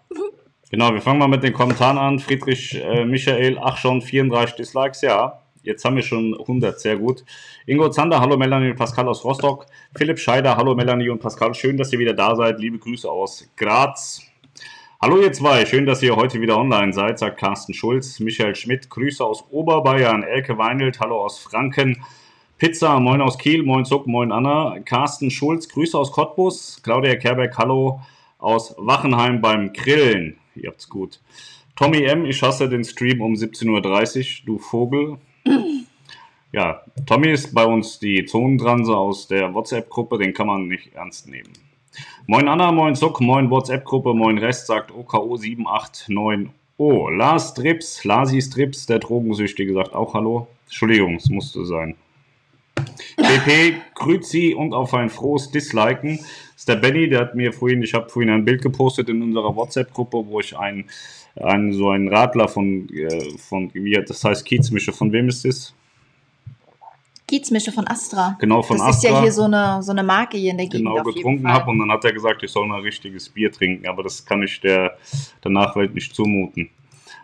Genau, 0.70 0.94
wir 0.94 1.02
fangen 1.02 1.20
mal 1.20 1.28
mit 1.28 1.44
den 1.44 1.54
Kommentaren 1.54 1.98
an. 1.98 2.20
Friedrich 2.20 2.76
äh, 2.76 3.06
Michael, 3.06 3.58
ach 3.62 3.78
schon 3.78 4.02
34 4.02 4.56
Dislikes, 4.56 5.02
ja. 5.02 5.42
Jetzt 5.64 5.84
haben 5.84 5.96
wir 5.96 6.04
schon 6.04 6.34
100, 6.38 6.80
sehr 6.80 6.98
gut. 6.98 7.24
Ingo 7.66 7.90
Zander, 7.90 8.20
hallo 8.20 8.38
Melanie 8.38 8.70
und 8.70 8.78
Pascal 8.78 9.08
aus 9.08 9.24
Rostock. 9.24 9.66
Philipp 9.98 10.20
Scheider, 10.20 10.56
hallo 10.56 10.76
Melanie 10.76 11.10
und 11.10 11.20
Pascal. 11.20 11.54
Schön, 11.54 11.78
dass 11.78 11.92
ihr 11.92 12.00
wieder 12.00 12.14
da 12.14 12.36
seid. 12.36 12.60
Liebe 12.60 12.80
Grüße 12.80 13.10
aus 13.10 13.50
Graz. 13.56 14.22
Hallo 15.02 15.22
ihr 15.22 15.32
zwei, 15.32 15.66
schön, 15.66 15.86
dass 15.86 16.02
ihr 16.02 16.16
heute 16.16 16.42
wieder 16.42 16.58
online 16.58 16.92
seid, 16.92 17.20
sagt 17.20 17.38
Carsten 17.38 17.74
Schulz. 17.74 18.20
Michael 18.20 18.56
Schmidt, 18.56 18.90
Grüße 18.90 19.24
aus 19.24 19.46
Oberbayern. 19.52 20.24
Elke 20.24 20.58
Weinelt, 20.58 21.00
hallo 21.00 21.24
aus 21.24 21.38
Franken. 21.38 22.04
Pizza, 22.58 23.00
moin 23.00 23.22
aus 23.22 23.38
Kiel, 23.38 23.64
moin 23.64 23.86
Zuck, 23.86 24.08
moin 24.08 24.32
Anna. 24.32 24.80
Carsten 24.84 25.30
Schulz, 25.30 25.70
Grüße 25.70 25.98
aus 25.98 26.12
Cottbus. 26.12 26.82
Claudia 26.82 27.16
Kerbeck, 27.16 27.58
hallo 27.58 28.02
aus 28.38 28.76
Wachenheim 28.78 29.42
beim 29.42 29.74
Grillen. 29.74 30.38
Ihr 30.56 30.70
habt's 30.70 30.90
gut. 30.90 31.20
Tommy 31.76 32.04
M., 32.04 32.26
ich 32.26 32.42
hasse 32.42 32.68
den 32.70 32.84
Stream 32.84 33.22
um 33.22 33.34
17.30 33.34 34.42
Uhr, 34.42 34.46
du 34.46 34.60
Vogel. 34.60 35.18
Ja, 36.54 36.82
Tommy 37.06 37.28
ist 37.30 37.54
bei 37.54 37.66
uns 37.66 38.00
die 38.00 38.24
Zonentranse 38.24 38.96
aus 38.96 39.28
der 39.28 39.54
WhatsApp-Gruppe, 39.54 40.18
den 40.18 40.34
kann 40.34 40.48
man 40.48 40.70
nicht 40.70 40.96
ernst 40.96 41.28
nehmen. 41.28 41.52
Moin 42.26 42.48
Anna, 42.48 42.72
moin 42.72 42.96
Zuck, 42.96 43.20
moin 43.20 43.50
WhatsApp-Gruppe, 43.50 44.14
moin 44.14 44.38
Rest, 44.38 44.66
sagt 44.66 44.92
OKO789. 44.92 46.48
Oh, 46.78 47.10
Lars 47.10 47.50
Strips, 47.50 48.06
Lasi 48.06 48.42
Strips, 48.42 48.86
der 48.86 49.00
Drogensüchtige, 49.00 49.74
sagt 49.74 49.94
auch 49.94 50.14
Hallo. 50.14 50.48
Entschuldigung, 50.66 51.16
es 51.16 51.30
musste 51.30 51.66
sein. 51.66 51.96
PP, 53.18 53.82
Grüzi 53.94 54.54
und 54.58 54.74
auf 54.74 54.94
ein 54.94 55.10
frohes 55.10 55.52
Disliken 55.52 56.20
ist 56.56 56.68
der 56.68 56.76
Benny, 56.76 57.10
der 57.10 57.22
hat 57.22 57.36
mir 57.36 57.54
vorhin, 57.54 57.82
ich 57.82 57.94
habe 57.94 58.10
vorhin 58.10 58.32
ein 58.32 58.46
Bild 58.46 58.62
gepostet 58.62 59.10
in 59.10 59.22
unserer 59.22 59.56
WhatsApp-Gruppe, 59.56 60.26
wo 60.28 60.40
ich 60.40 60.58
einen, 60.58 60.86
einen, 61.36 61.74
so 61.74 61.90
einen 61.90 62.08
Radler 62.08 62.48
von, 62.48 62.90
äh, 62.90 63.38
von 63.38 63.74
wie 63.74 63.94
das 63.94 64.24
heißt 64.24 64.46
Kiezmische, 64.46 64.92
von 64.92 65.12
wem 65.12 65.30
ist 65.30 65.46
das? 65.46 65.74
Kiezmische 67.28 67.74
von 67.74 67.86
Astra. 67.88 68.38
Genau, 68.40 68.64
von 68.64 68.78
das 68.78 68.88
Astra. 68.88 69.10
Das 69.10 69.18
ist 69.18 69.18
ja 69.18 69.22
hier 69.22 69.32
so 69.32 69.44
eine, 69.44 69.84
so 69.84 69.92
eine 69.92 70.04
Marke 70.04 70.38
hier 70.38 70.52
in 70.52 70.58
der 70.58 70.68
Gegend. 70.68 70.90
Genau, 70.90 71.04
getrunken 71.04 71.48
habe 71.48 71.70
und 71.70 71.80
dann 71.80 71.92
hat 71.92 72.06
er 72.06 72.14
gesagt, 72.14 72.42
ich 72.42 72.52
soll 72.52 72.66
mal 72.66 72.80
richtiges 72.80 73.28
Bier 73.28 73.52
trinken, 73.52 73.86
aber 73.88 74.04
das 74.04 74.26
kann 74.26 74.42
ich 74.44 74.62
der, 74.62 74.98
der 75.44 75.52
Nachwelt 75.52 75.94
nicht 75.94 76.16
zumuten. 76.16 76.70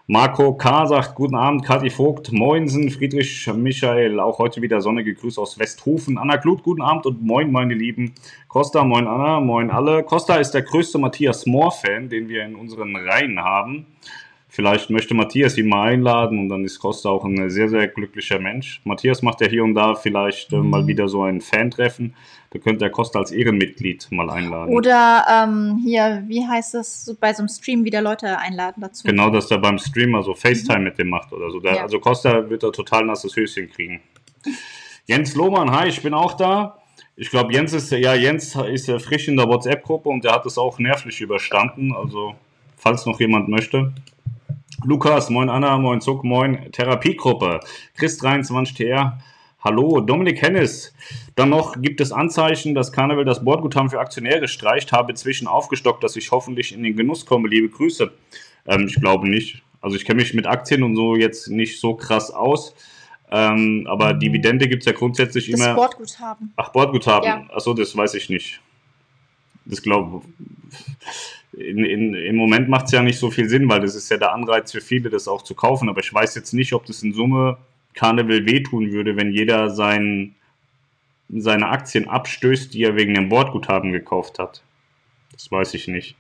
Marco 0.08 0.54
K. 0.56 0.86
sagt, 0.86 1.16
guten 1.16 1.36
Abend, 1.36 1.64
Kathi 1.64 1.90
Vogt, 1.90 2.34
Moinsen, 2.34 2.90
Friedrich 2.90 3.50
Michael, 3.56 4.20
auch 4.20 4.38
heute 4.38 4.62
wieder 4.62 4.82
sonnige 4.82 5.14
Grüße 5.14 5.40
aus 5.40 5.58
Westhofen. 5.58 6.18
Anna 6.18 6.36
Glut, 6.36 6.62
guten 6.62 6.82
Abend 6.82 7.06
und 7.06 7.24
moin, 7.24 7.50
meine 7.54 7.74
Lieben. 7.74 8.14
Costa, 8.50 8.84
moin 8.84 9.08
Anna, 9.08 9.40
moin 9.40 9.72
alle. 9.72 10.04
Costa 10.04 10.36
ist 10.36 10.52
der 10.52 10.64
größte 10.64 10.98
Matthias 10.98 11.46
Moore-Fan, 11.46 12.10
den 12.10 12.28
wir 12.28 12.44
in 12.44 12.56
unseren 12.56 12.94
Reihen 12.98 13.40
haben. 13.40 13.86
Vielleicht 14.56 14.92
möchte 14.92 15.16
Matthias 15.16 15.58
ihn 15.58 15.68
mal 15.68 15.90
einladen 15.90 16.38
und 16.38 16.48
dann 16.48 16.64
ist 16.64 16.78
Costa 16.78 17.10
auch 17.10 17.26
ein 17.26 17.50
sehr, 17.50 17.70
sehr 17.70 17.88
glücklicher 17.88 18.38
Mensch. 18.38 18.82
Matthias 18.84 19.24
macht 19.24 19.42
ja 19.42 19.48
hier 19.48 19.64
und 19.64 19.74
da 19.74 19.96
vielleicht 19.96 20.54
äh, 20.54 20.58
mal 20.58 20.84
mhm. 20.84 20.88
wieder 20.88 21.08
so 21.08 21.24
ein 21.24 21.42
Fan-Treffen. 21.42 22.14
Da 22.52 22.60
könnte 22.60 22.82
der 22.82 22.92
Costa 22.92 23.18
als 23.18 23.32
Ehrenmitglied 23.32 24.10
mal 24.12 24.30
einladen. 24.30 24.72
Oder 24.72 25.26
ähm, 25.28 25.82
hier, 25.84 26.24
wie 26.28 26.46
heißt 26.46 26.76
das, 26.76 27.04
so 27.04 27.16
bei 27.20 27.34
so 27.34 27.40
einem 27.40 27.48
Stream 27.48 27.84
wieder 27.84 28.04
Leute 28.04 28.38
einladen 28.38 28.80
dazu? 28.80 29.08
Genau, 29.08 29.32
dass 29.32 29.50
er 29.50 29.58
beim 29.58 29.80
Stream 29.80 30.12
mal 30.12 30.22
so 30.22 30.36
FaceTime 30.36 30.78
mhm. 30.78 30.84
mit 30.84 31.00
dem 31.00 31.10
macht 31.10 31.34
oder 31.34 31.50
so. 31.50 31.60
Der, 31.60 31.74
ja. 31.74 31.82
Also 31.82 32.00
Costa 32.00 32.48
wird 32.48 32.62
da 32.62 32.70
total 32.70 33.06
nasses 33.06 33.36
Höschen 33.36 33.72
kriegen. 33.72 34.02
Jens 35.08 35.34
Lohmann, 35.34 35.72
hi, 35.72 35.88
ich 35.88 36.04
bin 36.04 36.14
auch 36.14 36.34
da. 36.34 36.78
Ich 37.16 37.32
glaube, 37.32 37.52
Jens 37.52 37.74
ist 37.74 37.92
ja 37.92 38.14
Jens 38.14 38.56
ist 38.72 38.88
ja 38.88 39.00
frisch 39.00 39.28
in 39.28 39.36
der 39.36 39.48
WhatsApp-Gruppe 39.48 40.10
und 40.10 40.24
der 40.24 40.34
hat 40.34 40.46
es 40.46 40.60
auch 40.60 40.78
nervlich 40.78 41.22
überstanden. 41.22 41.92
Also, 41.96 42.36
falls 42.78 43.08
noch 43.08 43.20
jemand 43.20 43.50
möchte. 43.50 43.92
Lukas, 44.86 45.30
moin 45.30 45.50
Anna, 45.50 45.78
moin 45.78 46.02
Zuck, 46.02 46.24
moin 46.24 46.72
Therapiegruppe. 46.72 47.60
Chris 47.96 48.18
23 48.18 48.76
TR, 48.76 49.18
Hallo, 49.64 50.02
Dominik 50.02 50.42
Hennis. 50.42 50.94
Dann 51.36 51.50
noch 51.50 51.82
gibt 51.82 52.02
es 52.02 52.12
Anzeichen, 52.12 52.76
dass 52.76 52.92
Carnival 52.92 53.24
das 53.24 53.46
Bordguthaben 53.46 53.90
für 53.90 54.00
Aktionäre 54.02 54.50
streicht. 54.50 54.92
Habe 54.92 55.14
zwischen 55.14 55.48
aufgestockt, 55.48 56.04
dass 56.04 56.18
ich 56.18 56.32
hoffentlich 56.32 56.74
in 56.74 56.84
den 56.84 56.98
Genuss 56.98 57.26
komme. 57.26 57.48
Liebe 57.48 57.70
Grüße. 57.70 58.12
Ähm, 58.68 58.88
ich 58.88 58.96
glaube 58.96 59.30
nicht. 59.30 59.64
Also 59.80 59.96
ich 59.96 60.04
kenne 60.04 60.22
mich 60.22 60.34
mit 60.34 60.48
Aktien 60.48 60.84
und 60.84 60.98
so 60.98 61.16
jetzt 61.16 61.48
nicht 61.48 61.80
so 61.80 61.96
krass 61.96 62.30
aus. 62.30 62.76
Ähm, 63.32 63.88
aber 63.90 64.14
mhm. 64.14 64.20
Dividende 64.20 64.68
gibt 64.68 64.84
es 64.84 64.88
ja 64.88 64.92
grundsätzlich 64.92 65.50
das 65.50 65.58
immer. 65.58 65.76
Bordguthaben. 65.76 66.52
Ach, 66.58 66.70
Bordguthaben. 66.70 67.26
Ja. 67.26 67.46
Achso, 67.54 67.74
das 67.74 67.96
weiß 67.96 68.16
ich 68.16 68.30
nicht. 68.30 68.60
Das 69.64 69.82
glaube 69.82 70.24
in, 71.58 71.86
in, 71.86 72.14
Im 72.16 72.36
Moment 72.36 72.70
macht 72.70 72.86
es 72.86 72.92
ja 72.92 73.02
nicht 73.02 73.20
so 73.20 73.30
viel 73.30 73.48
Sinn, 73.48 73.70
weil 73.70 73.82
das 73.82 73.96
ist 73.96 74.10
ja 74.10 74.18
der 74.18 74.34
Anreiz 74.34 74.72
für 74.72 74.82
viele, 74.82 75.10
das 75.10 75.28
auch 75.28 75.44
zu 75.44 75.56
kaufen. 75.56 75.90
Aber 75.90 76.02
ich 76.02 76.14
weiß 76.14 76.36
jetzt 76.36 76.54
nicht, 76.54 76.74
ob 76.74 76.86
das 76.86 77.04
in 77.04 77.14
Summe 77.14 77.58
Carnival 77.94 78.46
wehtun 78.46 78.92
würde, 78.92 79.16
wenn 79.16 79.32
jeder 79.32 79.70
sein, 79.70 80.36
seine 81.30 81.70
Aktien 81.70 82.08
abstößt, 82.08 82.74
die 82.74 82.84
er 82.84 82.96
wegen 82.96 83.14
dem 83.14 83.30
Bordguthaben 83.30 83.92
gekauft 83.92 84.40
hat. 84.40 84.64
Das 85.32 85.52
weiß 85.52 85.74
ich 85.76 85.88
nicht. 85.88 86.16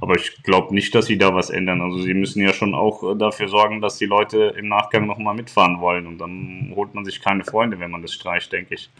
Aber 0.00 0.16
ich 0.16 0.42
glaube 0.42 0.74
nicht, 0.74 0.94
dass 0.94 1.06
sie 1.06 1.18
da 1.18 1.34
was 1.34 1.50
ändern. 1.50 1.80
Also 1.80 1.98
sie 1.98 2.14
müssen 2.14 2.40
ja 2.40 2.52
schon 2.52 2.74
auch 2.74 3.02
äh, 3.02 3.16
dafür 3.16 3.48
sorgen, 3.48 3.80
dass 3.80 3.98
die 3.98 4.06
Leute 4.06 4.54
im 4.56 4.68
Nachgang 4.68 5.06
nochmal 5.06 5.34
mitfahren 5.34 5.80
wollen. 5.80 6.06
Und 6.06 6.18
dann 6.18 6.72
holt 6.74 6.94
man 6.94 7.04
sich 7.04 7.20
keine 7.20 7.44
Freunde, 7.44 7.80
wenn 7.80 7.90
man 7.90 8.02
das 8.02 8.12
streicht, 8.12 8.52
denke 8.52 8.74
ich. 8.74 8.90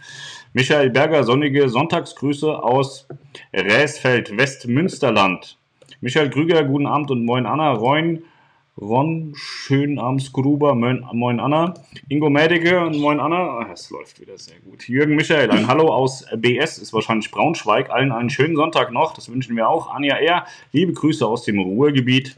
Michael 0.53 0.91
Berger, 0.91 1.25
sonnige 1.25 1.69
Sonntagsgrüße 1.69 2.62
aus 2.62 3.07
Räsfeld, 3.53 4.37
Westmünsterland. 4.37 5.57
Michael 6.03 6.31
Krüger, 6.31 6.65
guten 6.65 6.89
Abend 6.89 7.13
und 7.13 7.25
moin 7.25 7.47
Anna. 7.47 7.71
Reun, 7.75 8.25
Ron 8.77 9.35
Schönarmsgruber, 9.37 10.75
moin, 10.75 11.07
moin 11.13 11.39
Anna. 11.39 11.75
Ingo 12.09 12.29
Mädige 12.29 12.81
und 12.81 12.99
moin 12.99 13.21
Anna. 13.21 13.37
Ah, 13.37 13.71
es 13.73 13.89
läuft 13.91 14.21
wieder 14.21 14.37
sehr 14.37 14.59
gut. 14.59 14.89
Jürgen 14.89 15.15
Michael, 15.15 15.53
ein 15.53 15.69
Hallo 15.69 15.95
aus 15.95 16.27
BS, 16.37 16.79
ist 16.79 16.93
wahrscheinlich 16.93 17.31
Braunschweig. 17.31 17.91
Allen 17.91 18.11
einen 18.11 18.31
schönen 18.31 18.57
Sonntag 18.57 18.91
noch, 18.91 19.15
das 19.15 19.31
wünschen 19.31 19.55
wir 19.55 19.69
auch. 19.69 19.95
Anja 19.95 20.17
R., 20.17 20.45
liebe 20.73 20.93
Grüße 20.93 21.25
aus 21.25 21.45
dem 21.45 21.61
Ruhrgebiet. 21.61 22.37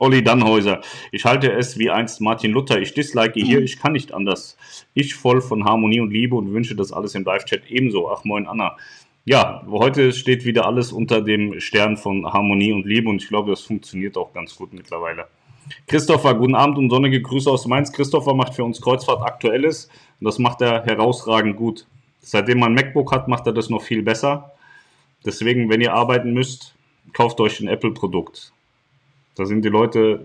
Olli 0.00 0.24
Dannhäuser, 0.24 0.80
ich 1.12 1.24
halte 1.24 1.52
es 1.52 1.78
wie 1.78 1.90
einst 1.90 2.22
Martin 2.22 2.50
Luther. 2.50 2.80
Ich 2.80 2.94
dislike 2.94 3.38
hier, 3.38 3.60
ich 3.60 3.78
kann 3.78 3.92
nicht 3.92 4.12
anders. 4.14 4.56
Ich 4.94 5.14
voll 5.14 5.42
von 5.42 5.66
Harmonie 5.66 6.00
und 6.00 6.10
Liebe 6.10 6.34
und 6.34 6.52
wünsche 6.52 6.74
das 6.74 6.92
alles 6.92 7.14
im 7.14 7.24
Live-Chat 7.24 7.66
ebenso. 7.68 8.10
Ach, 8.10 8.24
moin 8.24 8.46
Anna. 8.46 8.76
Ja, 9.26 9.62
heute 9.70 10.12
steht 10.12 10.44
wieder 10.44 10.66
alles 10.66 10.92
unter 10.92 11.22
dem 11.22 11.58
Stern 11.58 11.96
von 11.96 12.30
Harmonie 12.30 12.72
und 12.72 12.84
Liebe 12.84 13.08
und 13.08 13.22
ich 13.22 13.28
glaube, 13.28 13.50
das 13.50 13.62
funktioniert 13.62 14.18
auch 14.18 14.34
ganz 14.34 14.54
gut 14.54 14.74
mittlerweile. 14.74 15.26
Christopher, 15.86 16.34
guten 16.34 16.54
Abend 16.54 16.76
und 16.76 16.90
sonnige 16.90 17.22
Grüße 17.22 17.50
aus 17.50 17.66
Mainz. 17.66 17.90
Christopher 17.90 18.34
macht 18.34 18.54
für 18.54 18.64
uns 18.64 18.82
Kreuzfahrt 18.82 19.22
Aktuelles 19.22 19.88
und 20.20 20.26
das 20.26 20.38
macht 20.38 20.60
er 20.60 20.84
herausragend 20.84 21.56
gut. 21.56 21.86
Seitdem 22.20 22.58
man 22.58 22.74
MacBook 22.74 23.12
hat, 23.12 23.26
macht 23.28 23.46
er 23.46 23.54
das 23.54 23.70
noch 23.70 23.82
viel 23.82 24.02
besser. 24.02 24.52
Deswegen, 25.24 25.70
wenn 25.70 25.80
ihr 25.80 25.94
arbeiten 25.94 26.34
müsst, 26.34 26.74
kauft 27.14 27.40
euch 27.40 27.60
ein 27.60 27.68
Apple-Produkt. 27.68 28.52
Da 29.36 29.46
sind 29.46 29.64
die 29.64 29.70
Leute, 29.70 30.20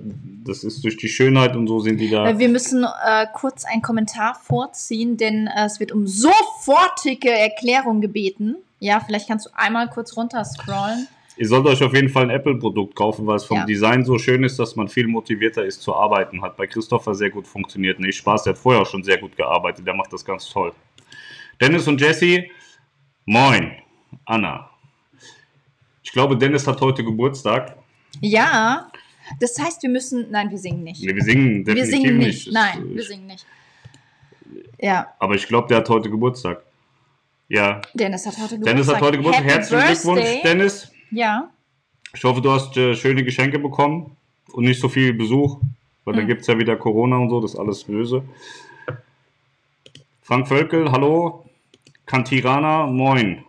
das 0.45 0.65
ist 0.65 0.83
durch 0.83 0.97
die 0.97 1.07
Schönheit 1.07 1.55
und 1.55 1.67
so 1.67 1.79
sind 1.79 1.99
die 1.99 2.09
da. 2.09 2.29
Äh, 2.29 2.37
wir 2.37 2.49
müssen 2.49 2.83
äh, 2.83 3.25
kurz 3.33 3.63
einen 3.63 3.81
Kommentar 3.81 4.35
vorziehen, 4.35 5.15
denn 5.15 5.47
äh, 5.47 5.65
es 5.65 5.79
wird 5.79 5.93
um 5.93 6.05
sofortige 6.05 7.31
Erklärung 7.31 8.01
gebeten. 8.01 8.57
Ja, 8.79 8.99
vielleicht 8.99 9.27
kannst 9.27 9.47
du 9.47 9.49
einmal 9.53 9.89
kurz 9.89 10.15
runter 10.15 10.43
scrollen. 10.45 11.07
Ihr 11.37 11.47
sollt 11.47 11.65
euch 11.67 11.81
auf 11.83 11.93
jeden 11.93 12.09
Fall 12.09 12.23
ein 12.23 12.29
Apple-Produkt 12.31 12.95
kaufen, 12.95 13.25
weil 13.25 13.37
es 13.37 13.45
vom 13.45 13.59
ja. 13.59 13.65
Design 13.65 14.03
so 14.03 14.17
schön 14.17 14.43
ist, 14.43 14.59
dass 14.59 14.75
man 14.75 14.89
viel 14.89 15.07
motivierter 15.07 15.63
ist 15.63 15.81
zu 15.81 15.95
arbeiten. 15.95 16.41
Hat 16.41 16.57
bei 16.57 16.67
Christopher 16.67 17.15
sehr 17.15 17.29
gut 17.29 17.47
funktioniert. 17.47 17.97
Nee, 17.99 18.11
Spaß, 18.11 18.43
der 18.43 18.53
hat 18.53 18.59
vorher 18.59 18.85
schon 18.85 19.03
sehr 19.03 19.17
gut 19.17 19.37
gearbeitet. 19.37 19.87
Der 19.87 19.93
macht 19.93 20.11
das 20.11 20.25
ganz 20.25 20.49
toll. 20.49 20.73
Dennis 21.61 21.87
und 21.87 22.01
Jesse, 22.01 22.45
moin. 23.25 23.71
Anna. 24.25 24.69
Ich 26.03 26.11
glaube, 26.11 26.37
Dennis 26.37 26.67
hat 26.67 26.81
heute 26.81 27.03
Geburtstag. 27.03 27.77
Ja, 28.19 28.91
das 29.39 29.57
heißt, 29.59 29.83
wir 29.83 29.89
müssen. 29.89 30.31
Nein, 30.31 30.49
wir 30.51 30.57
singen 30.57 30.83
nicht. 30.83 31.03
Nee, 31.03 31.15
wir 31.15 31.23
singen 31.23 31.63
definitiv 31.63 31.91
wir 31.91 31.99
singen 31.99 32.17
nicht. 32.17 32.47
nicht. 32.47 32.53
Nein, 32.53 32.95
wir 32.95 33.03
singen 33.03 33.27
nicht. 33.27 33.45
Ja. 34.79 35.07
Aber 35.19 35.35
ich 35.35 35.47
glaube, 35.47 35.67
der 35.67 35.77
hat 35.77 35.89
heute 35.89 36.09
Geburtstag. 36.09 36.63
Ja. 37.49 37.81
Dennis 37.93 38.25
hat 38.25 38.37
heute 38.37 38.59
Geburtstag. 38.59 38.73
Dennis 38.75 38.87
hat 38.87 39.01
heute 39.01 39.17
Geburtstag. 39.17 39.45
Herzlichen 39.45 39.87
Glückwunsch, 39.87 40.41
Dennis. 40.43 40.91
Ja. 41.11 41.49
Ich 42.13 42.23
hoffe, 42.23 42.41
du 42.41 42.51
hast 42.51 42.77
äh, 42.77 42.95
schöne 42.95 43.23
Geschenke 43.23 43.59
bekommen 43.59 44.15
und 44.53 44.65
nicht 44.65 44.79
so 44.79 44.87
viel 44.87 45.13
Besuch, 45.13 45.59
weil 46.05 46.13
mhm. 46.13 46.17
da 46.19 46.23
gibt 46.25 46.41
es 46.41 46.47
ja 46.47 46.57
wieder 46.57 46.75
Corona 46.75 47.17
und 47.17 47.29
so, 47.29 47.41
das 47.41 47.53
ist 47.53 47.59
alles 47.59 47.83
böse. 47.83 48.23
Frank 50.21 50.47
Völkel, 50.47 50.91
hallo. 50.91 51.45
Kantirana, 52.05 52.85
moin. 52.85 53.43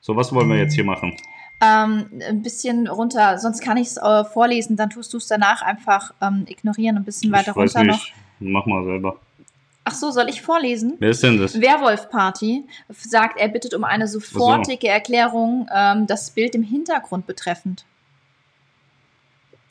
So, 0.00 0.16
was 0.16 0.32
wollen 0.34 0.48
wir 0.48 0.56
jetzt 0.56 0.74
hier 0.74 0.84
machen? 0.84 1.16
Ähm, 1.62 2.06
ein 2.26 2.42
bisschen 2.42 2.88
runter, 2.88 3.38
sonst 3.38 3.60
kann 3.60 3.76
ich 3.76 3.88
es 3.88 3.96
äh, 3.98 4.24
vorlesen, 4.24 4.76
dann 4.76 4.90
tust 4.90 5.12
du 5.12 5.18
es 5.18 5.28
danach 5.28 5.62
einfach 5.62 6.12
ähm, 6.20 6.44
ignorieren, 6.46 6.96
ein 6.96 7.04
bisschen 7.04 7.32
weiter 7.32 7.52
ich 7.52 7.56
runter 7.56 7.80
weiß 7.80 7.86
nicht. 7.86 8.14
noch. 8.40 8.50
Mach 8.50 8.66
mal 8.66 8.84
selber. 8.84 9.16
Ach 9.84 9.94
so, 9.94 10.10
soll 10.10 10.30
ich 10.30 10.40
vorlesen? 10.40 10.94
Wer 10.98 11.10
ist 11.10 11.22
denn 11.22 11.38
das? 11.38 11.60
Werwolf 11.60 12.08
Party 12.08 12.64
sagt, 12.88 13.38
er 13.38 13.48
bittet 13.48 13.74
um 13.74 13.84
eine 13.84 14.08
sofortige 14.08 14.86
so. 14.86 14.92
Erklärung, 14.92 15.68
ähm, 15.74 16.06
das 16.06 16.30
Bild 16.30 16.54
im 16.54 16.62
Hintergrund 16.62 17.26
betreffend. 17.26 17.84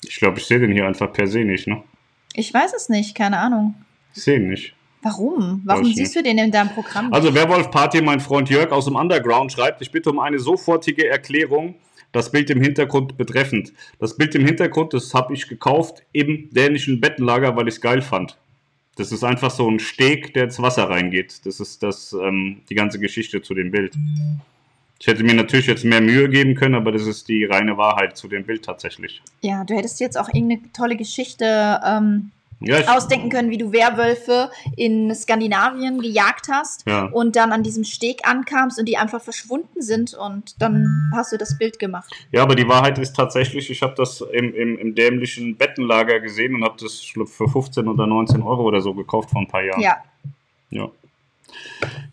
Ich 0.04 0.18
glaube, 0.18 0.38
ich 0.38 0.46
sehe 0.46 0.60
den 0.60 0.72
hier 0.72 0.86
einfach 0.86 1.12
per 1.12 1.28
se 1.28 1.40
nicht, 1.40 1.68
ne? 1.68 1.82
Ich 2.36 2.54
weiß 2.54 2.74
es 2.76 2.90
nicht, 2.90 3.16
keine 3.16 3.40
Ahnung. 3.40 3.76
Ich 4.16 4.24
sehe 4.24 4.36
ihn 4.36 4.50
nicht. 4.50 4.76
Warum? 5.02 5.62
Warum 5.66 5.86
siehst 5.86 5.98
nicht. 5.98 6.16
du 6.16 6.24
den 6.24 6.38
in 6.38 6.52
deinem 6.52 6.70
Programm? 6.70 7.12
Also 7.12 7.34
Werwolf 7.34 7.72
Party, 7.72 8.02
mein 8.02 8.20
Freund 8.20 8.50
Jörg 8.50 8.72
aus 8.72 8.86
dem 8.86 8.96
Underground 8.96 9.52
schreibt, 9.52 9.82
ich 9.82 9.92
bitte 9.92 10.12
um 10.12 10.20
eine 10.20 10.40
sofortige 10.40 11.10
Erklärung, 11.10 11.76
das 12.12 12.32
Bild 12.32 12.50
im 12.52 12.62
Hintergrund 12.62 13.18
betreffend. 13.18 13.74
Das 14.00 14.16
Bild 14.16 14.36
im 14.36 14.46
Hintergrund, 14.46 14.94
das 14.94 15.14
habe 15.14 15.34
ich 15.34 15.48
gekauft 15.50 16.04
im 16.14 16.50
dänischen 16.52 17.02
Bettenlager, 17.02 17.56
weil 17.56 17.68
ich 17.68 17.76
es 17.76 17.82
geil 17.82 18.02
fand. 18.02 18.38
Das 18.96 19.12
ist 19.12 19.24
einfach 19.24 19.50
so 19.52 19.70
ein 19.70 19.80
Steg, 19.80 20.34
der 20.34 20.46
ins 20.46 20.62
Wasser 20.62 20.90
reingeht. 20.90 21.46
Das 21.46 21.60
ist 21.60 21.82
das, 21.82 22.14
ähm, 22.14 22.62
die 22.70 22.76
ganze 22.76 23.00
Geschichte 23.00 23.42
zu 23.42 23.54
dem 23.54 23.72
Bild. 23.72 23.96
Ich 25.00 25.08
hätte 25.08 25.24
mir 25.24 25.34
natürlich 25.34 25.68
jetzt 25.68 25.84
mehr 25.84 26.00
Mühe 26.00 26.30
geben 26.30 26.56
können, 26.56 26.76
aber 26.76 26.92
das 26.92 27.08
ist 27.08 27.28
die 27.28 27.46
reine 27.46 27.76
Wahrheit 27.78 28.16
zu 28.16 28.28
dem 28.28 28.46
Bild 28.46 28.64
tatsächlich. 28.64 29.22
Ja, 29.42 29.64
du 29.64 29.76
hättest 29.76 30.00
jetzt 30.00 30.18
auch 30.18 30.30
irgendeine 30.30 30.72
tolle 30.72 30.96
Geschichte 30.96 31.82
ähm, 31.84 32.32
ja, 32.64 32.96
ausdenken 32.96 33.30
können, 33.30 33.50
wie 33.50 33.58
du 33.58 33.72
Werwölfe 33.72 34.50
in 34.76 35.14
Skandinavien 35.14 36.02
gejagt 36.02 36.48
hast 36.52 36.88
ja. 36.88 37.06
und 37.06 37.36
dann 37.36 37.52
an 37.52 37.64
diesem 37.64 37.84
Steg 37.84 38.28
ankamst 38.28 38.80
und 38.80 38.88
die 38.88 38.98
einfach 38.98 39.22
verschwunden 39.22 39.82
sind 39.82 40.14
und 40.14 40.62
dann 40.62 41.12
hast 41.16 41.32
du 41.32 41.38
das 41.38 41.58
Bild 41.58 41.80
gemacht. 41.80 42.12
Ja, 42.32 42.44
aber 42.44 42.56
die 42.56 42.68
Wahrheit 42.68 42.98
ist 43.00 43.16
tatsächlich, 43.16 43.70
ich 43.70 43.82
habe 43.82 43.94
das 43.96 44.22
im, 44.22 44.54
im, 44.54 44.78
im, 44.78 44.96
dämlichen 44.96 45.56
Bettenlager 45.56 46.20
gesehen 46.20 46.56
und 46.56 46.64
habe 46.64 46.76
das 46.80 47.02
für 47.02 47.48
15 47.48 47.88
oder 47.88 48.08
19 48.08 48.42
Euro 48.42 48.64
oder 48.64 48.82
so 48.82 48.94
gekauft 48.94 49.32
vor 49.32 49.42
ein 49.42 49.48
paar 49.48 49.64
Jahren. 49.64 49.82
Ja. 49.82 49.98
Ja. 50.70 50.90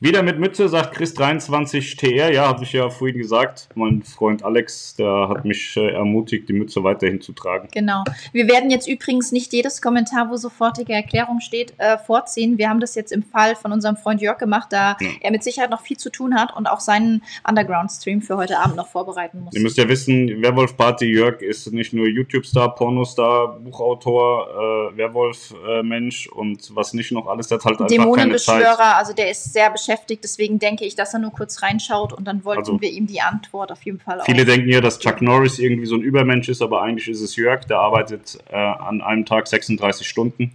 Wieder 0.02 0.22
mit 0.22 0.38
Mütze, 0.38 0.68
sagt 0.68 0.96
Chris23 0.96 1.98
TR. 1.98 2.32
Ja, 2.32 2.48
habe 2.48 2.64
ich 2.64 2.72
ja 2.72 2.88
vorhin 2.88 3.18
gesagt. 3.18 3.68
Mein 3.74 4.02
Freund 4.02 4.42
Alex, 4.42 4.94
der 4.96 5.28
hat 5.28 5.44
mich 5.44 5.76
äh, 5.76 5.90
ermutigt, 5.90 6.48
die 6.48 6.54
Mütze 6.54 6.82
weiterhin 6.82 7.20
zu 7.20 7.32
tragen. 7.32 7.68
Genau. 7.72 8.04
Wir 8.32 8.48
werden 8.48 8.70
jetzt 8.70 8.88
übrigens 8.88 9.30
nicht 9.30 9.52
jedes 9.52 9.82
Kommentar, 9.82 10.30
wo 10.30 10.36
sofortige 10.36 10.94
Erklärung 10.94 11.40
steht, 11.40 11.74
äh, 11.78 11.98
vorziehen. 11.98 12.56
Wir 12.56 12.70
haben 12.70 12.80
das 12.80 12.94
jetzt 12.94 13.12
im 13.12 13.22
Fall 13.22 13.54
von 13.56 13.72
unserem 13.72 13.96
Freund 13.96 14.22
Jörg 14.22 14.38
gemacht, 14.38 14.68
da 14.70 14.96
ja. 15.00 15.08
er 15.20 15.30
mit 15.30 15.42
Sicherheit 15.42 15.70
noch 15.70 15.82
viel 15.82 15.98
zu 15.98 16.10
tun 16.10 16.34
hat 16.34 16.56
und 16.56 16.66
auch 16.66 16.80
seinen 16.80 17.22
Underground-Stream 17.46 18.22
für 18.22 18.36
heute 18.36 18.58
Abend 18.58 18.76
noch 18.76 18.88
vorbereiten 18.88 19.40
muss. 19.40 19.54
Ihr 19.54 19.60
müsst 19.60 19.76
ja 19.76 19.88
wissen, 19.88 20.42
Werwolf 20.42 20.76
Party 20.76 21.06
Jörg 21.06 21.42
ist 21.42 21.72
nicht 21.72 21.92
nur 21.92 22.06
YouTube-Star, 22.06 22.74
Pornostar, 22.74 23.58
Buchautor, 23.60 24.48
äh, 24.48 24.96
Werwolf-Mensch 24.96 26.28
und 26.28 26.74
was 26.74 26.94
nicht 26.94 27.12
noch 27.12 27.26
alles. 27.26 27.48
Der 27.48 27.58
hat 27.58 27.64
halt 27.64 27.80
einfach 27.80 28.12
keine 28.14 28.36
Zeit. 28.36 28.64
also 28.78 29.12
der 29.12 29.29
ist 29.30 29.52
sehr 29.52 29.70
beschäftigt, 29.70 30.24
deswegen 30.24 30.58
denke 30.58 30.84
ich, 30.84 30.94
dass 30.94 31.14
er 31.14 31.20
nur 31.20 31.30
kurz 31.30 31.62
reinschaut 31.62 32.12
und 32.12 32.24
dann 32.24 32.44
wollten 32.44 32.60
also, 32.60 32.80
wir 32.80 32.90
ihm 32.90 33.06
die 33.06 33.20
Antwort 33.20 33.72
auf 33.72 33.82
jeden 33.82 34.00
Fall 34.00 34.20
Viele 34.24 34.42
auch. 34.42 34.46
denken 34.46 34.68
ja, 34.68 34.80
dass 34.80 34.98
Chuck 34.98 35.22
Norris 35.22 35.58
irgendwie 35.58 35.86
so 35.86 35.94
ein 35.94 36.02
Übermensch 36.02 36.48
ist, 36.48 36.62
aber 36.62 36.82
eigentlich 36.82 37.08
ist 37.08 37.20
es 37.20 37.36
Jörg, 37.36 37.64
der 37.64 37.78
arbeitet 37.78 38.38
äh, 38.50 38.56
an 38.56 39.00
einem 39.00 39.24
Tag 39.24 39.46
36 39.46 40.06
Stunden 40.06 40.52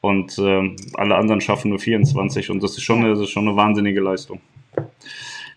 und 0.00 0.38
äh, 0.38 0.76
alle 0.94 1.16
anderen 1.16 1.40
schaffen 1.40 1.70
nur 1.70 1.78
24 1.78 2.50
und 2.50 2.62
das 2.62 2.72
ist 2.72 2.82
schon, 2.82 3.02
das 3.08 3.20
ist 3.20 3.30
schon 3.30 3.46
eine 3.46 3.56
wahnsinnige 3.56 4.00
Leistung. 4.00 4.40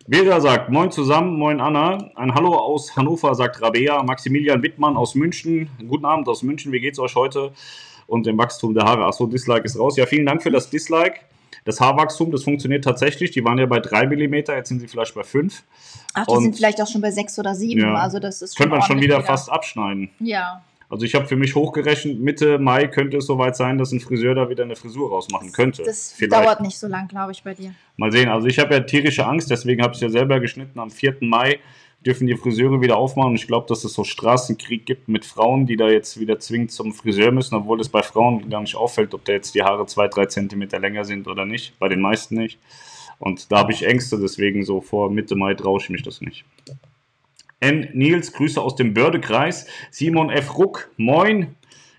Bilder 0.08 0.39
sagt, 0.39 0.70
moin 0.70 0.92
zusammen, 0.92 1.36
moin 1.36 1.60
Anna. 1.60 2.12
Ein 2.13 2.36
Hallo 2.36 2.54
aus 2.54 2.96
Hannover, 2.96 3.34
sagt 3.34 3.60
Rabea. 3.60 4.04
Maximilian 4.04 4.62
Wittmann 4.62 4.98
aus 4.98 5.15
München. 5.15 5.68
Guten 5.88 6.06
Abend 6.06 6.27
aus 6.27 6.44
München, 6.44 6.72
wie 6.72 6.80
geht's 6.80 7.00
euch 7.00 7.15
heute? 7.15 7.54
Und 8.06 8.27
dem 8.27 8.38
Wachstum 8.38 8.75
der 8.75 8.84
Haare. 8.84 9.06
Achso, 9.06 9.25
Dislike 9.25 9.65
ist 9.65 9.80
raus. 9.80 9.98
Ja, 9.98 10.06
vielen 10.06 10.27
Dank 10.27 10.44
für 10.44 10.51
das 10.51 10.70
Dislike. 10.70 11.22
Das 11.66 11.82
Haarwachstum, 11.82 12.32
das 12.32 12.44
funktioniert 12.44 12.84
tatsächlich. 12.84 13.32
Die 13.32 13.44
waren 13.44 13.58
ja 13.58 13.66
bei 13.66 13.80
3 13.80 14.06
mm, 14.06 14.34
jetzt 14.34 14.70
sind 14.70 14.80
sie 14.80 14.88
vielleicht 14.88 15.16
bei 15.16 15.24
5. 15.24 15.64
Ach, 16.14 16.26
die 16.26 16.32
und 16.32 16.44
sind 16.44 16.56
vielleicht 16.56 16.82
auch 16.82 16.88
schon 16.88 17.02
bei 17.02 17.12
6 17.12 17.40
oder 17.40 17.56
7. 17.56 17.82
Ja, 17.82 17.96
also 17.96 18.20
das 18.20 18.42
ist 18.42 18.56
Könnte 18.56 18.72
man 18.72 18.84
schon 18.84 19.02
wieder, 19.02 19.18
wieder, 19.18 19.26
fast 19.26 19.52
abschneiden. 19.52 20.10
Ja. 20.20 20.64
Also 20.88 21.04
ich 21.06 21.16
habe 21.16 21.26
für 21.26 21.36
mich 21.36 21.56
hochgerechnet, 21.56 22.20
Mitte 22.20 22.60
Mai 22.60 22.88
könnte 22.88 23.18
es 23.18 23.26
soweit 23.26 23.56
sein, 23.56 23.80
dass 23.80 23.92
ein 23.92 24.00
Friseur 24.00 24.36
da 24.36 24.48
wieder 24.50 24.64
eine 24.64 24.76
Frisur 24.76 25.10
rausmachen 25.10 25.52
könnte. 25.52 25.82
Das 25.84 26.14
Vielleicht. 26.16 26.32
dauert 26.32 26.62
nicht 26.62 26.78
so 26.78 26.88
lang, 26.88 27.08
glaube 27.08 27.32
ich, 27.32 27.42
bei 27.42 27.56
dir. 27.56 27.74
Mal 27.98 28.12
sehen. 28.12 28.30
Also 28.30 28.48
ich 28.48 28.60
habe 28.60 28.76
ja 28.76 28.82
tierische 28.82 29.26
Angst, 29.26 29.50
deswegen 29.50 29.82
habe 29.82 29.94
ich 29.94 29.98
es 29.98 30.02
ja 30.02 30.10
selber 30.10 30.40
geschnitten. 30.40 30.80
Am 30.80 30.92
4. 30.92 31.18
Mai 31.22 31.60
dürfen 32.06 32.28
die 32.28 32.36
Friseure 32.36 32.82
wieder 32.82 32.98
aufmachen. 32.98 33.32
Und 33.32 33.36
ich 33.36 33.48
glaube, 33.48 33.68
dass 33.68 33.84
es 33.84 33.94
so 33.94 34.04
Straßenkrieg 34.04 34.86
gibt 34.86 35.08
mit 35.08 35.26
Frauen, 35.26 35.66
die 35.66 35.76
da 35.76 35.90
jetzt 35.90 36.20
wieder 36.20 36.40
zwingend 36.40 36.72
zum 36.72 36.94
Friseur 36.94 37.32
müssen, 37.32 37.56
obwohl 37.56 37.82
es 37.82 37.90
bei 37.90 38.04
Frauen 38.04 38.50
gar 38.50 38.62
nicht 38.62 38.76
auffällt, 38.76 39.14
ob 39.14 39.26
da 39.26 39.34
jetzt 39.34 39.56
die 39.56 39.64
Haare 39.64 39.86
zwei, 39.88 40.08
drei 40.08 40.28
Zentimeter 40.28 40.80
länger 40.80 41.06
sind 41.06 41.28
oder 41.28 41.46
nicht. 41.46 41.78
Bei 41.80 41.90
den 41.90 42.02
meisten 42.02 42.36
nicht. 42.36 42.60
Und 43.18 43.52
da 43.52 43.60
habe 43.60 43.72
ich 43.72 43.86
Ängste, 43.86 44.20
deswegen 44.20 44.64
so 44.64 44.82
vor 44.82 45.10
Mitte 45.10 45.36
Mai 45.36 45.54
traue 45.56 45.80
ich 45.82 45.90
mich 45.90 46.04
das 46.04 46.22
nicht. 46.22 46.46
N. 47.60 47.90
Nils, 47.94 48.34
Grüße 48.34 48.62
aus 48.62 48.76
dem 48.76 48.94
Bördekreis. 48.94 49.68
Simon 49.90 50.30
F. 50.30 50.58
Ruck, 50.58 50.92
moin. 50.98 51.56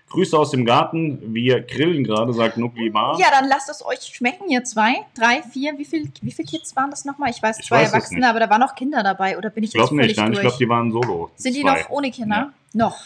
Grüße 0.09 0.37
aus 0.37 0.51
dem 0.51 0.63
Garten. 0.65 1.33
Wir 1.33 1.61
grillen 1.61 2.03
gerade, 2.05 2.31
sagt 2.31 2.57
Nukli 2.57 2.89
Mar. 2.89 3.19
Ja, 3.19 3.27
dann 3.31 3.47
lasst 3.49 3.69
es 3.69 3.85
euch 3.85 3.99
schmecken, 4.01 4.49
ihr 4.49 4.63
zwei, 4.63 4.95
drei, 5.15 5.41
vier. 5.43 5.77
Wie 5.77 5.83
viel, 5.85 6.09
wie 6.21 6.31
viele 6.31 6.47
Kids 6.47 6.75
waren 6.77 6.89
das 6.89 7.03
nochmal? 7.03 7.29
Ich 7.29 7.43
weiß, 7.43 7.59
Ich 7.59 7.65
zwei 7.67 7.81
weiß 7.81 7.91
Erwachsene, 7.91 8.29
aber 8.29 8.39
da 8.39 8.49
waren 8.49 8.61
noch 8.61 8.75
Kinder 8.75 9.03
dabei. 9.03 9.37
Oder 9.37 9.49
bin 9.49 9.63
ich 9.65 9.71
Ich 9.71 9.73
glaube 9.75 9.95
nicht, 9.95 10.15
nein, 10.17 10.27
ich 10.31 10.39
durch? 10.39 10.41
glaube, 10.47 10.57
die 10.59 10.69
waren 10.69 10.91
solo. 10.91 11.29
Sind 11.35 11.55
die 11.55 11.61
Zwei. 11.61 11.81
noch 11.81 11.89
ohne 11.89 12.09
Kinder? 12.11 12.53
Noch. 12.73 12.97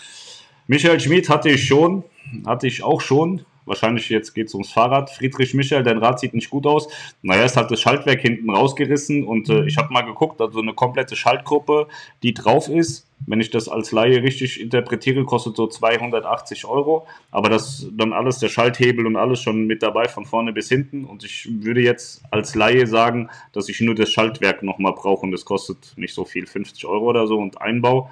Michael 0.68 1.00
Schmid 1.00 1.28
hatte 1.28 1.50
ich 1.50 1.66
schon, 1.68 2.04
hatte 2.46 2.68
ich 2.68 2.84
auch 2.84 3.02
schon. 3.02 3.46
Wahrscheinlich 3.66 4.10
jetzt 4.10 4.34
geht 4.34 4.48
es 4.48 4.54
ums 4.54 4.72
Fahrrad. 4.72 5.10
Friedrich 5.10 5.54
Michael, 5.54 5.84
dein 5.84 6.00
Rad 6.00 6.20
sieht 6.20 6.34
nicht 6.34 6.50
gut 6.50 6.66
aus. 6.66 6.88
Naja, 7.22 7.44
ist 7.44 7.58
halt 7.58 7.72
das 7.72 7.82
Schaltwerk 7.82 8.22
hinten 8.22 8.50
rausgerissen 8.50 9.24
und 9.24 9.50
äh, 9.50 9.66
ich 9.66 9.78
habe 9.78 9.94
mal 9.94 10.02
geguckt, 10.02 10.42
also 10.42 10.60
eine 10.60 10.74
komplette 10.74 11.16
Schaltgruppe, 11.16 11.88
die 12.24 12.34
drauf 12.34 12.70
ist, 12.70 13.08
wenn 13.28 13.40
ich 13.40 13.52
das 13.52 13.70
als 13.70 13.92
Laie 13.92 14.24
richtig 14.24 14.60
interpretiere, 14.60 15.24
kostet 15.26 15.56
so 15.56 15.68
280 15.68 16.66
Euro. 16.66 17.08
Aber 17.30 17.50
das 17.50 17.88
dann 17.92 18.14
alles, 18.14 18.40
der 18.40 18.50
Schalthebel 18.50 19.06
und 19.06 19.16
alles 19.16 19.42
schon 19.42 19.68
mit 19.68 19.84
dabei 19.84 20.08
von 20.08 20.26
vorne 20.26 20.54
bis 20.54 20.70
hinten. 20.70 21.06
Und 21.06 21.24
ich 21.24 21.48
würde 21.52 21.82
jetzt 21.82 22.24
als 22.32 22.56
Laie 22.56 22.88
sagen, 22.88 23.30
dass 23.54 23.70
ich 23.70 23.80
nur 23.82 23.96
das 23.96 24.10
Schaltwerk 24.10 24.64
nochmal 24.64 24.94
brauche 24.94 25.22
und 25.22 25.32
das 25.32 25.46
kostet 25.46 25.94
nicht 25.98 26.14
so 26.14 26.26
viel, 26.26 26.48
50 26.48 26.86
Euro 26.86 27.06
oder 27.10 27.28
so 27.28 27.38
und 27.38 27.62
Einbau. 27.62 28.10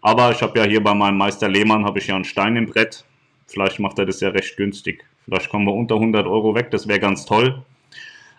Aber 0.00 0.30
ich 0.30 0.40
habe 0.40 0.58
ja 0.58 0.64
hier 0.64 0.82
bei 0.82 0.94
meinem 0.94 1.18
Meister 1.18 1.48
Lehmann 1.48 1.84
habe 1.84 1.98
ich 1.98 2.06
ja 2.06 2.14
einen 2.14 2.24
Stein 2.24 2.56
im 2.56 2.66
Brett. 2.66 3.04
Vielleicht 3.46 3.78
macht 3.78 3.98
er 3.98 4.06
das 4.06 4.20
ja 4.20 4.28
recht 4.30 4.56
günstig. 4.56 5.04
Vielleicht 5.24 5.50
kommen 5.50 5.66
wir 5.66 5.72
unter 5.72 5.96
100 5.96 6.26
Euro 6.26 6.54
weg, 6.54 6.70
das 6.70 6.88
wäre 6.88 7.00
ganz 7.00 7.24
toll. 7.24 7.62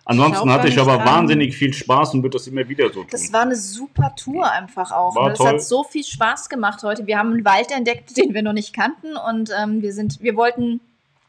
Ansonsten 0.04 0.50
hatte 0.50 0.68
ich 0.68 0.80
aber 0.80 0.96
dran. 0.96 1.06
wahnsinnig 1.06 1.54
viel 1.54 1.74
Spaß 1.74 2.14
und 2.14 2.22
würde 2.22 2.38
das 2.38 2.46
immer 2.46 2.66
wieder 2.66 2.86
so 2.88 3.02
tun. 3.02 3.08
Das 3.10 3.30
war 3.30 3.42
eine 3.42 3.56
super 3.56 4.14
Tour 4.16 4.50
einfach 4.50 4.90
auch. 4.90 5.14
War 5.14 5.24
ne? 5.24 5.30
Das 5.30 5.38
toll. 5.38 5.48
hat 5.48 5.62
so 5.62 5.84
viel 5.84 6.02
Spaß 6.02 6.48
gemacht 6.48 6.82
heute. 6.82 7.06
Wir 7.06 7.18
haben 7.18 7.30
einen 7.32 7.44
Wald 7.44 7.70
entdeckt, 7.70 8.16
den 8.16 8.32
wir 8.32 8.42
noch 8.42 8.54
nicht 8.54 8.74
kannten 8.74 9.16
und 9.16 9.50
ähm, 9.62 9.82
wir 9.82 9.92
sind, 9.92 10.22
wir 10.22 10.34
wollten 10.34 10.80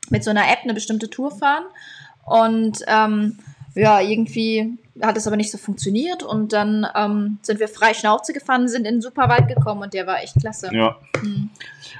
mit 0.10 0.24
so 0.24 0.30
einer 0.30 0.50
App 0.50 0.60
eine 0.64 0.74
bestimmte 0.74 1.10
Tour 1.10 1.30
fahren 1.30 1.66
und 2.26 2.80
ähm, 2.88 3.38
ja, 3.76 4.02
irgendwie 4.02 4.78
hat 5.02 5.18
es 5.18 5.28
aber 5.28 5.38
nicht 5.38 5.52
so 5.52 5.58
funktioniert 5.58 6.24
und 6.24 6.54
dann 6.54 6.86
ähm, 6.96 7.38
sind 7.42 7.60
wir 7.60 7.68
frei 7.68 7.94
Schnauze 7.94 8.34
gefahren, 8.34 8.68
sind 8.68 8.86
in 8.86 8.96
den 8.96 9.02
Superwald 9.02 9.48
gekommen 9.48 9.82
und 9.84 9.94
der 9.94 10.08
war 10.08 10.22
echt 10.22 10.36
klasse. 10.40 10.70
Ja. 10.74 10.98
Hm. 11.20 11.50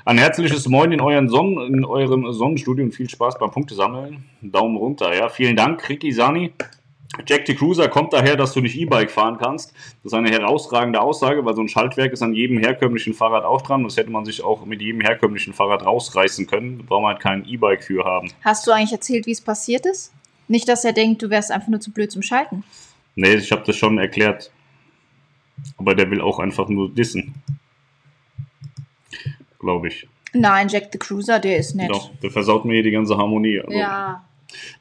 Ein 0.06 0.18
herzliches 0.18 0.68
Moin 0.68 0.92
in, 0.92 1.02
euren 1.02 1.30
Sonnen, 1.30 1.74
in 1.74 1.86
eurem 1.86 2.32
Sonnenstudio 2.34 2.86
und 2.86 2.92
viel 2.92 3.10
Spaß 3.10 3.38
beim 3.40 3.52
Punktesammeln. 3.52 4.26
Daumen 4.42 4.78
runter, 4.78 5.16
ja. 5.16 5.30
Vielen 5.30 5.56
Dank, 5.56 5.88
Ricky 5.88 6.12
Sani. 6.12 6.54
Jack 7.26 7.48
the 7.48 7.56
Cruiser 7.56 7.90
kommt 7.90 8.14
daher, 8.14 8.36
dass 8.36 8.54
du 8.54 8.62
nicht 8.62 8.76
E-Bike 8.76 9.10
fahren 9.10 9.38
kannst. 9.40 9.74
Das 10.04 10.12
ist 10.12 10.14
eine 10.14 10.30
herausragende 10.30 11.02
Aussage, 11.02 11.44
weil 11.44 11.56
so 11.56 11.62
ein 11.62 11.68
Schaltwerk 11.68 12.14
ist 12.14 12.22
an 12.22 12.34
jedem 12.34 12.60
herkömmlichen 12.60 13.14
Fahrrad 13.14 13.44
auch 13.44 13.62
dran. 13.62 13.84
Das 13.84 13.98
hätte 13.98 14.12
man 14.12 14.26
sich 14.26 14.44
auch 14.44 14.66
mit 14.66 14.82
jedem 14.82 15.02
herkömmlichen 15.02 15.54
Fahrrad 15.54 15.86
rausreißen 15.86 16.46
können. 16.46 16.78
Da 16.78 16.84
braucht 16.88 17.02
man 17.02 17.14
halt 17.14 17.22
kein 17.22 17.46
E-Bike 17.46 17.84
für 17.84 18.06
haben. 18.06 18.32
Hast 18.44 18.68
du 18.68 18.72
eigentlich 18.72 18.92
erzählt, 18.92 19.26
wie 19.26 19.32
es 19.32 19.42
passiert 19.42 19.86
ist? 19.86 20.14
Nicht, 20.50 20.68
dass 20.68 20.84
er 20.84 20.92
denkt, 20.94 21.22
du 21.22 21.30
wärst 21.30 21.52
einfach 21.52 21.70
nur 21.70 21.80
zu 21.80 21.92
blöd 21.92 22.12
zum 22.12 22.22
Schalten. 22.22 22.64
Nee, 23.16 23.36
ich 23.36 23.52
habe 23.52 23.64
das 23.66 23.78
schon 23.78 23.98
erklärt. 23.98 24.52
Aber 25.78 25.96
der 25.96 26.10
will 26.10 26.22
auch 26.22 26.40
einfach 26.40 26.68
nur 26.68 26.90
dissen. 26.94 27.36
Glaube 29.60 29.88
ich. 29.90 30.08
Nein, 30.34 30.68
Jack 30.68 30.90
the 30.92 30.98
Cruiser, 30.98 31.40
der 31.40 31.58
ist 31.58 31.76
nett. 31.76 31.90
Doch, 31.90 32.12
der 32.22 32.32
versaut 32.32 32.66
mir 32.66 32.74
hier 32.74 32.84
die 32.84 32.92
ganze 32.92 33.18
Harmonie. 33.18 33.60
Also, 33.60 33.72
Ja, 33.78 34.26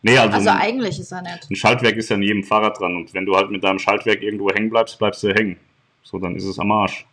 Nee, 0.01 0.17
also, 0.17 0.35
also 0.37 0.51
ein, 0.51 0.57
eigentlich 0.57 0.99
ist 0.99 1.13
er 1.13 1.21
nett. 1.23 1.47
ein 1.51 1.57
Schaltwerk 1.57 1.97
ist 1.97 2.09
ja 2.09 2.17
an 2.17 2.23
jedem 2.23 2.43
Fahrrad 2.43 2.81
dran. 2.81 2.97
Und 2.97 3.13
wenn 3.13 3.27
du 3.27 3.37
halt 3.37 3.51
mit 3.51 3.63
deinem 3.63 3.79
Schaltwerk 3.79 4.23
irgendwo 4.23 4.51
hängen 4.51 4.71
bleibst, 4.71 4.99
bleibst 4.99 5.23
du 5.23 5.35
hängen. 5.35 5.59
So, 6.03 6.19
dann 6.19 6.35
ist 6.37 6.45
es 6.45 6.59
am 6.59 6.73
Arsch. 6.73 7.07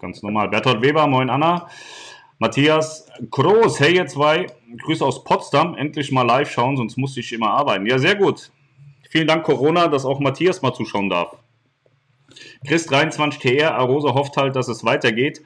Ganz 0.00 0.22
normal. 0.22 0.48
Bertolt 0.48 0.82
Weber, 0.82 1.06
moin 1.06 1.30
Anna. 1.30 1.68
Matthias 2.38 3.08
Groß, 3.30 3.80
hey 3.80 3.96
ihr 3.96 4.06
zwei, 4.06 4.46
Grüße 4.76 5.04
aus 5.04 5.24
Potsdam, 5.24 5.74
endlich 5.74 6.12
mal 6.12 6.22
live 6.22 6.50
schauen, 6.50 6.76
sonst 6.76 6.96
musste 6.98 7.20
ich 7.20 7.32
immer 7.32 7.50
arbeiten. 7.50 7.86
Ja, 7.86 7.98
sehr 7.98 8.16
gut. 8.16 8.50
Vielen 9.08 9.26
Dank 9.26 9.44
Corona, 9.44 9.88
dass 9.88 10.04
auch 10.04 10.20
Matthias 10.20 10.60
mal 10.60 10.74
zuschauen 10.74 11.08
darf. 11.08 11.36
Chris23TR, 12.66 13.70
Arosa 13.70 14.14
hofft 14.14 14.36
halt, 14.36 14.56
dass 14.56 14.68
es 14.68 14.84
weitergeht. 14.84 15.42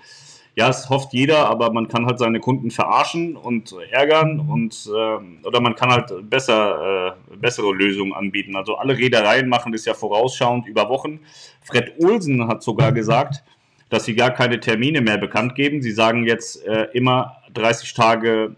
Ja, 0.54 0.68
es 0.68 0.90
hofft 0.90 1.14
jeder, 1.14 1.48
aber 1.48 1.72
man 1.72 1.88
kann 1.88 2.04
halt 2.04 2.18
seine 2.18 2.38
Kunden 2.38 2.70
verarschen 2.70 3.36
und 3.36 3.74
ärgern 3.90 4.38
und 4.40 4.90
ähm, 4.94 5.38
oder 5.44 5.60
man 5.60 5.74
kann 5.76 5.90
halt 5.90 6.12
besser, 6.28 7.16
äh, 7.32 7.36
bessere 7.36 7.72
Lösungen 7.72 8.12
anbieten. 8.12 8.54
Also 8.54 8.76
alle 8.76 8.98
Reedereien 8.98 9.48
machen 9.48 9.72
das 9.72 9.86
ja 9.86 9.94
vorausschauend 9.94 10.66
über 10.66 10.90
Wochen. 10.90 11.20
Fred 11.62 11.94
Olsen 12.00 12.48
hat 12.48 12.62
sogar 12.62 12.92
gesagt, 12.92 13.42
dass 13.88 14.04
sie 14.04 14.14
gar 14.14 14.30
keine 14.30 14.60
Termine 14.60 15.00
mehr 15.00 15.16
bekannt 15.16 15.54
geben. 15.54 15.80
Sie 15.80 15.92
sagen 15.92 16.26
jetzt 16.26 16.62
äh, 16.66 16.88
immer 16.92 17.38
30 17.54 17.94
Tage 17.94 18.56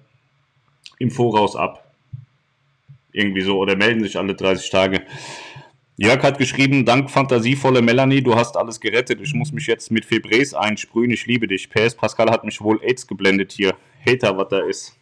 im 0.98 1.10
Voraus 1.10 1.56
ab. 1.56 1.92
Irgendwie 3.12 3.42
so, 3.42 3.58
oder 3.58 3.76
melden 3.76 4.02
sich 4.02 4.16
alle 4.18 4.34
30 4.34 4.70
Tage. 4.70 5.02
Jörg 5.96 6.22
hat 6.24 6.38
geschrieben, 6.38 6.84
dank 6.84 7.08
fantasievolle 7.10 7.80
Melanie, 7.80 8.20
du 8.20 8.34
hast 8.34 8.56
alles 8.56 8.80
gerettet. 8.80 9.20
Ich 9.20 9.32
muss 9.32 9.52
mich 9.52 9.68
jetzt 9.68 9.92
mit 9.92 10.04
Febres 10.04 10.52
einsprühen. 10.52 11.12
Ich 11.12 11.26
liebe 11.26 11.46
dich. 11.46 11.70
PS 11.70 11.94
Pascal 11.94 12.30
hat 12.30 12.44
mich 12.44 12.60
wohl 12.60 12.82
AIDS 12.82 13.06
geblendet 13.06 13.52
hier. 13.52 13.76
Hater, 14.04 14.36
was 14.36 14.48
da 14.48 14.58
ist. 14.60 14.96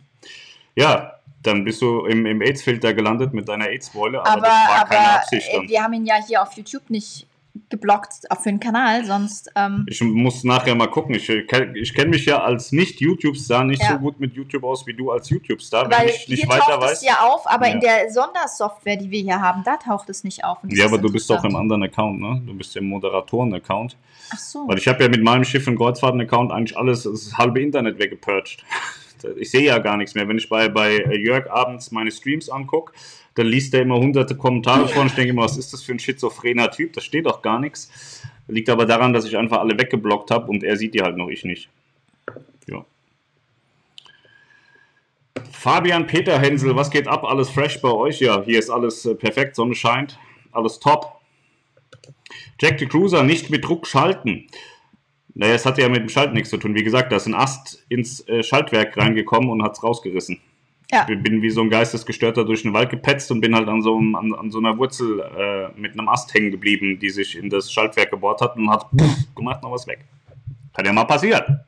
Ja, 0.77 1.15
dann 1.43 1.65
bist 1.65 1.83
du 1.83 2.05
im, 2.07 2.27
im 2.27 2.41
AIDS-Filter 2.41 2.95
gelandet 2.95 3.35
mit 3.35 3.49
deiner 3.49 3.69
AIDS-Beule, 3.69 4.21
aber, 4.21 4.31
Aber, 4.31 4.41
das 4.43 4.51
war 4.51 4.81
aber 4.81 4.89
keine 4.91 5.11
Absicht 5.15 5.49
äh, 5.49 5.57
dann. 5.57 5.69
wir 5.69 5.83
haben 5.83 5.93
ihn 5.95 6.07
ja 6.07 6.15
hier 6.27 6.43
auf 6.43 6.53
YouTube 6.57 6.89
nicht 6.89 7.27
geblockt 7.69 8.31
auch 8.31 8.39
für 8.41 8.49
den 8.51 8.61
Kanal, 8.61 9.05
sonst 9.05 9.51
ähm, 9.57 9.85
Ich 9.89 10.01
muss 10.03 10.43
nachher 10.45 10.75
mal 10.75 10.87
gucken. 10.89 11.15
Ich, 11.15 11.29
ich 11.29 11.95
kenne 11.95 12.11
mich 12.11 12.25
ja 12.27 12.43
als 12.43 12.73
Nicht-YouTube-Star 12.73 13.65
nicht 13.65 13.83
Ja. 13.83 13.93
so 13.93 13.99
gut 13.99 14.19
mit 14.21 14.35
YouTube 14.35 14.65
aus 14.65 14.87
wie 14.87 14.95
du 14.95 15.11
als 15.11 15.29
YouTube-Star. 15.31 15.85
Wenn 15.91 15.99
weil 15.99 16.09
ich 16.09 16.29
nicht 16.29 16.41
hier 16.41 16.49
weiter 16.49 16.65
taucht 16.73 16.81
weiß. 16.83 16.93
es 16.93 17.03
ja 17.05 17.21
auf, 17.21 17.47
aber 17.47 17.67
Ja. 17.69 17.75
in 17.75 17.81
der 17.81 18.11
Sondersoftware, 18.11 18.97
die 18.97 19.11
wir 19.11 19.21
hier 19.21 19.41
haben, 19.41 19.63
da 19.65 19.77
taucht 19.77 20.09
es 20.11 20.25
nicht 20.25 20.45
auf. 20.45 20.59
Ja, 20.69 20.87
aber 20.87 20.99
du 20.99 21.11
bist 21.13 21.29
doch 21.29 21.45
im 21.45 21.57
anderen 21.57 21.83
Account, 21.83 22.21
ne? 22.21 22.43
Du 22.47 22.55
bist 22.55 22.75
im 22.77 22.87
Moderatoren-Account. 22.89 23.97
Ach 24.33 24.39
so. 24.39 24.67
Weil 24.67 24.79
ich 24.79 24.89
habe 24.89 25.03
ja 25.03 25.09
mit 25.09 25.23
meinem 25.23 25.45
Schiff- 25.45 25.67
und 25.67 25.77
Kreuzfahrten-Account 25.77 26.53
eigentlich 26.53 26.77
alles, 26.77 27.03
das 27.03 27.37
halbe 27.37 27.61
Internet 27.61 27.99
weggepurcht. 27.99 28.65
Ich 29.39 29.53
sehe 29.53 29.63
ja 29.63 29.79
gar 29.79 29.97
nichts 29.97 30.17
mehr. 30.17 30.27
Wenn 30.27 30.37
ich 30.37 30.49
bei, 30.49 30.69
bei 30.69 30.97
Jörg 31.15 31.49
abends 31.49 31.93
meine 31.93 32.11
Streams 32.11 32.51
angucke, 32.51 32.93
dann 33.35 33.47
liest 33.47 33.73
er 33.75 33.83
immer 33.83 33.97
hunderte 33.97 34.37
Kommentare 34.37 34.89
vor 34.89 35.03
und 35.03 35.09
ich 35.09 35.15
denke 35.15 35.31
immer, 35.31 35.43
was 35.43 35.57
ist 35.57 35.73
das 35.73 35.83
für 35.83 35.93
ein 35.93 35.99
schizophrener 35.99 36.71
Typ? 36.71 36.93
Da 36.93 37.01
steht 37.01 37.27
doch 37.27 37.43
gar 37.43 37.59
nichts. 37.59 38.23
Liegt 38.49 38.69
aber 38.69 38.87
daran, 38.87 39.13
dass 39.13 39.25
ich 39.25 39.37
einfach 39.37 39.61
alle 39.61 39.79
weggeblockt 39.79 40.31
habe 40.31 40.49
und 40.49 40.63
er 40.65 40.77
sieht 40.77 40.95
die 40.95 41.03
halt 41.03 41.17
noch, 41.17 41.29
ich 41.29 41.45
nicht. 41.45 41.69
Ja. 42.67 42.85
Fabian 45.51 46.07
Peter 46.07 46.39
Hensel, 46.39 46.77
was 46.77 46.91
geht 46.91 47.09
ab? 47.09 47.25
Alles 47.25 47.49
fresh 47.49 47.81
bei 47.81 47.91
euch? 47.91 48.21
Ja, 48.21 48.43
hier 48.43 48.59
ist 48.59 48.69
alles 48.69 49.07
äh, 49.07 49.15
perfekt, 49.15 49.57
Sonne 49.57 49.75
scheint, 49.75 50.19
alles 50.51 50.81
top. 50.81 51.21
Jack 52.61 52.79
the 52.79 52.87
Cruiser 52.87 53.23
nicht 53.23 53.49
mit 53.49 53.65
Druck 53.65 53.87
schalten. 53.87 54.49
Naja, 55.35 55.55
es 55.55 55.65
hatte 55.65 55.81
ja 55.81 55.89
mit 55.89 56.01
dem 56.01 56.09
Schalten 56.09 56.35
nichts 56.35 56.51
zu 56.51 56.59
tun. 56.59 56.75
Wie 56.75 56.83
gesagt, 56.83 57.11
da 57.11 57.17
ist 57.17 57.27
ein 57.27 57.35
Ast 57.35 57.85
ins 57.89 58.27
äh, 58.29 58.43
Schaltwerk 58.43 58.97
reingekommen 58.97 59.49
und 59.49 59.63
hat 59.63 59.73
es 59.73 59.83
rausgerissen. 59.83 60.41
Ja. 60.93 61.07
Ich 61.09 61.23
bin 61.23 61.41
wie 61.41 61.49
so 61.51 61.63
ein 61.63 61.71
Geistesgestörter 61.71 62.45
durch 62.45 62.63
den 62.63 62.75
Wald 62.75 62.91
gepetzt 62.91 63.31
und 63.31 63.41
bin 63.41 63.55
halt 63.55 63.67
an 63.69 63.81
so, 63.81 63.97
einem- 63.97 64.15
an, 64.15 64.35
an 64.35 64.51
so 64.51 64.59
einer 64.59 64.77
Wurzel 64.77 65.21
äh, 65.21 65.81
mit 65.81 65.93
einem 65.99 66.09
Ast 66.09 66.35
hängen 66.35 66.51
geblieben, 66.51 66.99
die 66.99 67.09
sich 67.11 67.37
in 67.37 67.49
das 67.49 67.73
Schaltwerk 67.73 68.11
gebohrt 68.11 68.41
hat 68.43 68.57
und 68.57 68.69
hat 68.71 68.87
gemacht, 69.35 69.63
noch 69.63 69.73
was 69.73 69.87
weg. 69.87 70.05
Kann 70.75 70.85
ja 70.87 70.93
mal 70.93 71.05
passieren. 71.05 71.61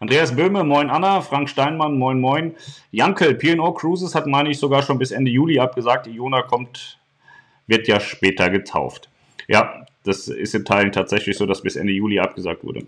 Andreas 0.00 0.34
Böhme, 0.34 0.62
moin 0.64 0.90
Anna, 0.90 1.20
Frank 1.20 1.48
Steinmann, 1.48 1.96
moin 1.98 2.20
moin. 2.20 2.54
Jankel, 2.92 3.34
P&O 3.34 3.72
Cruises 3.72 4.14
hat, 4.14 4.26
meine 4.26 4.50
ich, 4.50 4.58
sogar 4.58 4.82
schon 4.82 4.98
bis 4.98 5.10
Ende 5.12 5.30
Juli 5.30 5.58
abgesagt. 5.58 6.06
Iona 6.06 6.42
kommt, 6.42 6.98
wird 7.66 7.88
ja 7.88 7.98
später 8.00 8.50
getauft. 8.50 9.08
Ja, 9.48 9.84
das 10.04 10.28
ist 10.28 10.54
in 10.54 10.64
Teilen 10.64 10.92
tatsächlich 10.92 11.36
so, 11.36 11.46
dass 11.46 11.62
bis 11.62 11.76
Ende 11.76 11.92
Juli 11.92 12.18
abgesagt 12.20 12.62
wurde. 12.64 12.84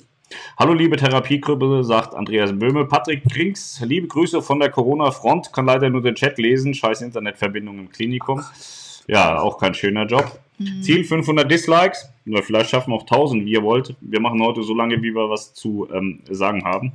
Hallo 0.58 0.72
liebe 0.72 0.96
Therapiegruppe, 0.96 1.84
sagt 1.84 2.14
Andreas 2.14 2.58
Böhme. 2.58 2.86
Patrick 2.86 3.24
Krings, 3.30 3.80
liebe 3.84 4.06
Grüße 4.06 4.40
von 4.42 4.60
der 4.60 4.70
Corona-Front, 4.70 5.52
kann 5.52 5.66
leider 5.66 5.90
nur 5.90 6.02
den 6.02 6.14
Chat 6.14 6.38
lesen, 6.38 6.74
scheiß 6.74 7.02
Internetverbindung 7.02 7.78
im 7.78 7.90
Klinikum. 7.90 8.42
Ja, 9.06 9.40
auch 9.40 9.58
kein 9.58 9.74
schöner 9.74 10.06
Job. 10.06 10.38
Ziel 10.80 11.04
500 11.04 11.50
Dislikes, 11.50 12.08
oder 12.26 12.42
vielleicht 12.42 12.70
schaffen 12.70 12.92
wir 12.92 12.96
auch 12.96 13.02
1000, 13.02 13.44
wie 13.44 13.52
ihr 13.52 13.62
wollt. 13.62 13.96
Wir 14.00 14.20
machen 14.20 14.40
heute 14.42 14.62
so 14.62 14.74
lange, 14.74 15.02
wie 15.02 15.12
wir 15.12 15.28
was 15.28 15.52
zu 15.52 15.88
ähm, 15.92 16.20
sagen 16.30 16.64
haben. 16.64 16.92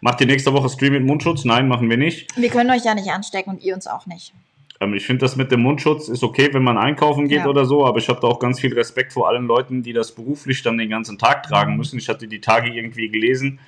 Macht 0.00 0.20
ihr 0.20 0.26
nächste 0.26 0.52
Woche 0.52 0.68
Stream 0.68 0.92
mit 0.92 1.04
Mundschutz? 1.04 1.44
Nein, 1.44 1.68
machen 1.68 1.88
wir 1.88 1.96
nicht. 1.96 2.36
Wir 2.36 2.50
können 2.50 2.70
euch 2.70 2.84
ja 2.84 2.94
nicht 2.94 3.10
anstecken 3.10 3.50
und 3.50 3.62
ihr 3.62 3.74
uns 3.74 3.86
auch 3.86 4.06
nicht. 4.06 4.34
Ähm, 4.80 4.94
ich 4.94 5.04
finde 5.06 5.20
das 5.20 5.36
mit 5.36 5.50
dem 5.50 5.60
Mundschutz 5.62 6.08
ist 6.08 6.22
okay, 6.22 6.48
wenn 6.52 6.62
man 6.62 6.78
einkaufen 6.78 7.28
geht 7.28 7.38
Ja. 7.38 7.46
oder 7.46 7.64
so, 7.64 7.84
aber 7.86 7.98
ich 7.98 8.08
habe 8.08 8.20
da 8.20 8.28
auch 8.28 8.38
ganz 8.38 8.60
viel 8.60 8.72
Respekt 8.74 9.12
vor 9.12 9.28
allen 9.28 9.46
Leuten, 9.46 9.82
die 9.82 9.92
das 9.92 10.12
beruflich 10.12 10.62
dann 10.62 10.78
den 10.78 10.90
ganzen 10.90 11.18
Tag 11.18 11.42
tragen 11.44 11.76
müssen. 11.76 11.98
Ich 11.98 12.08
hatte 12.08 12.28
die 12.28 12.40
Tage 12.40 12.70
irgendwie 12.70 13.08
gelesen, 13.08 13.58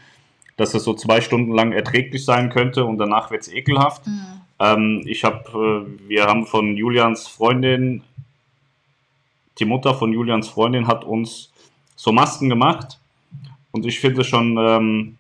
dass 0.57 0.75
es 0.75 0.85
so 0.85 0.95
zwei 0.95 1.21
Stunden 1.21 1.53
lang 1.53 1.73
erträglich 1.73 2.25
sein 2.25 2.51
könnte 2.51 2.85
und 2.85 2.99
danach 2.99 3.31
wird 3.31 3.43
es 3.43 3.53
ekelhaft. 3.53 4.03
Ähm, 4.59 5.03
ich 5.07 5.25
habe, 5.25 5.87
äh, 5.89 6.09
wir 6.09 6.27
haben 6.27 6.47
von 6.47 6.77
Julians 6.77 7.27
Freundin, 7.27 8.03
die 9.59 9.65
Mutter 9.65 9.95
von 9.95 10.13
Julians 10.13 10.49
Freundin 10.49 10.87
hat 10.87 11.05
uns 11.05 11.51
so 11.97 12.13
Masken 12.13 12.49
gemacht 12.49 12.99
und 13.73 13.85
ich 13.87 14.01
finde 14.01 14.23
schon, 14.25 14.57
ähm, 14.59 15.17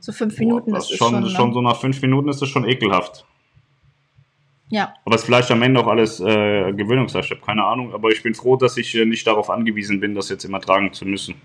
So 0.00 0.12
fünf 0.12 0.38
Minuten 0.38 0.72
boah, 0.72 0.78
ist 0.78 0.96
schon, 0.96 1.12
schon. 1.22 1.30
schon, 1.30 1.52
so 1.54 1.60
nach 1.62 1.80
fünf 1.80 2.00
Minuten 2.02 2.28
ist 2.28 2.42
es 2.42 2.48
schon 2.48 2.68
ekelhaft. 2.68 3.24
Ja, 4.74 4.92
Aber 5.04 5.14
es 5.14 5.20
ist 5.20 5.26
vielleicht 5.26 5.52
am 5.52 5.62
Ende 5.62 5.78
auch 5.78 5.86
alles 5.86 6.18
äh, 6.18 6.72
Gewöhnungssache, 6.72 7.24
ich 7.26 7.30
habe 7.30 7.40
keine 7.42 7.62
Ahnung. 7.62 7.94
Aber 7.94 8.10
ich 8.10 8.24
bin 8.24 8.34
froh, 8.34 8.56
dass 8.56 8.76
ich 8.76 8.92
äh, 8.96 9.04
nicht 9.04 9.24
darauf 9.24 9.48
angewiesen 9.48 10.00
bin, 10.00 10.16
das 10.16 10.30
jetzt 10.30 10.44
immer 10.44 10.60
tragen 10.60 10.92
zu 10.92 11.04
müssen. 11.04 11.36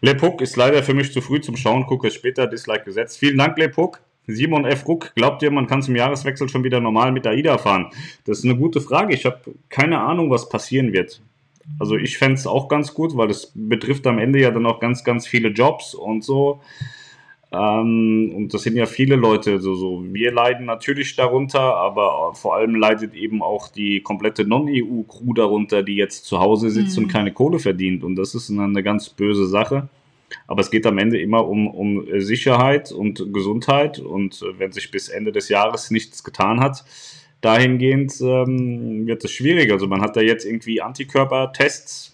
Lepuk 0.00 0.40
ist 0.40 0.56
leider 0.56 0.82
für 0.82 0.94
mich 0.94 1.12
zu 1.12 1.20
früh 1.20 1.38
zum 1.42 1.58
Schauen, 1.58 1.84
gucke 1.84 2.08
es 2.08 2.14
später, 2.14 2.46
Dislike 2.46 2.84
gesetzt. 2.86 3.18
Vielen 3.18 3.36
Dank, 3.36 3.58
Lepuk. 3.58 4.00
Simon 4.26 4.64
F. 4.64 4.88
Ruck, 4.88 5.12
glaubt 5.16 5.42
ihr, 5.42 5.50
man 5.50 5.66
kann 5.66 5.82
zum 5.82 5.96
Jahreswechsel 5.96 6.48
schon 6.48 6.64
wieder 6.64 6.80
normal 6.80 7.12
mit 7.12 7.26
AIDA 7.26 7.58
fahren? 7.58 7.90
Das 8.24 8.38
ist 8.38 8.46
eine 8.46 8.56
gute 8.56 8.80
Frage. 8.80 9.12
Ich 9.12 9.26
habe 9.26 9.42
keine 9.68 10.00
Ahnung, 10.00 10.30
was 10.30 10.48
passieren 10.48 10.94
wird. 10.94 11.20
Also 11.78 11.96
ich 11.96 12.16
fände 12.16 12.36
es 12.36 12.46
auch 12.46 12.68
ganz 12.68 12.94
gut, 12.94 13.18
weil 13.18 13.28
es 13.28 13.52
betrifft 13.54 14.06
am 14.06 14.18
Ende 14.18 14.40
ja 14.40 14.50
dann 14.50 14.64
auch 14.64 14.80
ganz, 14.80 15.04
ganz 15.04 15.26
viele 15.26 15.50
Jobs 15.50 15.92
und 15.92 16.24
so. 16.24 16.62
Ähm, 17.52 18.32
und 18.34 18.54
das 18.54 18.62
sind 18.62 18.76
ja 18.76 18.86
viele 18.86 19.16
Leute, 19.16 19.60
so, 19.60 19.74
so. 19.74 20.04
Wir 20.10 20.32
leiden 20.32 20.64
natürlich 20.66 21.14
darunter, 21.16 21.60
aber 21.76 22.32
vor 22.34 22.56
allem 22.56 22.74
leidet 22.74 23.14
eben 23.14 23.42
auch 23.42 23.68
die 23.68 24.00
komplette 24.00 24.46
Non-EU-Crew 24.46 25.34
darunter, 25.34 25.82
die 25.82 25.96
jetzt 25.96 26.24
zu 26.24 26.40
Hause 26.40 26.70
sitzt 26.70 26.96
Mhm. 26.96 27.04
und 27.04 27.10
keine 27.10 27.32
Kohle 27.32 27.58
verdient. 27.58 28.04
Und 28.04 28.16
das 28.16 28.34
ist 28.34 28.50
eine, 28.50 28.82
ganz 28.82 29.10
böse 29.10 29.46
Sache. 29.46 29.88
Aber 30.46 30.62
es 30.62 30.70
geht 30.70 30.86
am 30.86 30.96
Ende 30.96 31.20
immer 31.20 31.46
um, 31.46 31.66
um 31.68 32.06
Sicherheit 32.20 32.90
und 32.90 33.32
Gesundheit. 33.34 33.98
Und 33.98 34.40
äh, 34.42 34.58
wenn 34.58 34.72
sich 34.72 34.90
bis 34.90 35.10
Ende 35.10 35.30
des 35.30 35.50
Jahres 35.50 35.90
nichts 35.90 36.24
getan 36.24 36.60
hat, 36.60 36.84
dahingehend 37.42 38.14
ähm, 38.22 39.06
wird 39.06 39.24
es 39.24 39.30
schwierig. 39.32 39.70
Also 39.70 39.86
man 39.88 40.00
hat 40.00 40.16
da 40.16 40.22
jetzt 40.22 40.46
irgendwie 40.46 40.80
Antikörpertests 40.80 42.11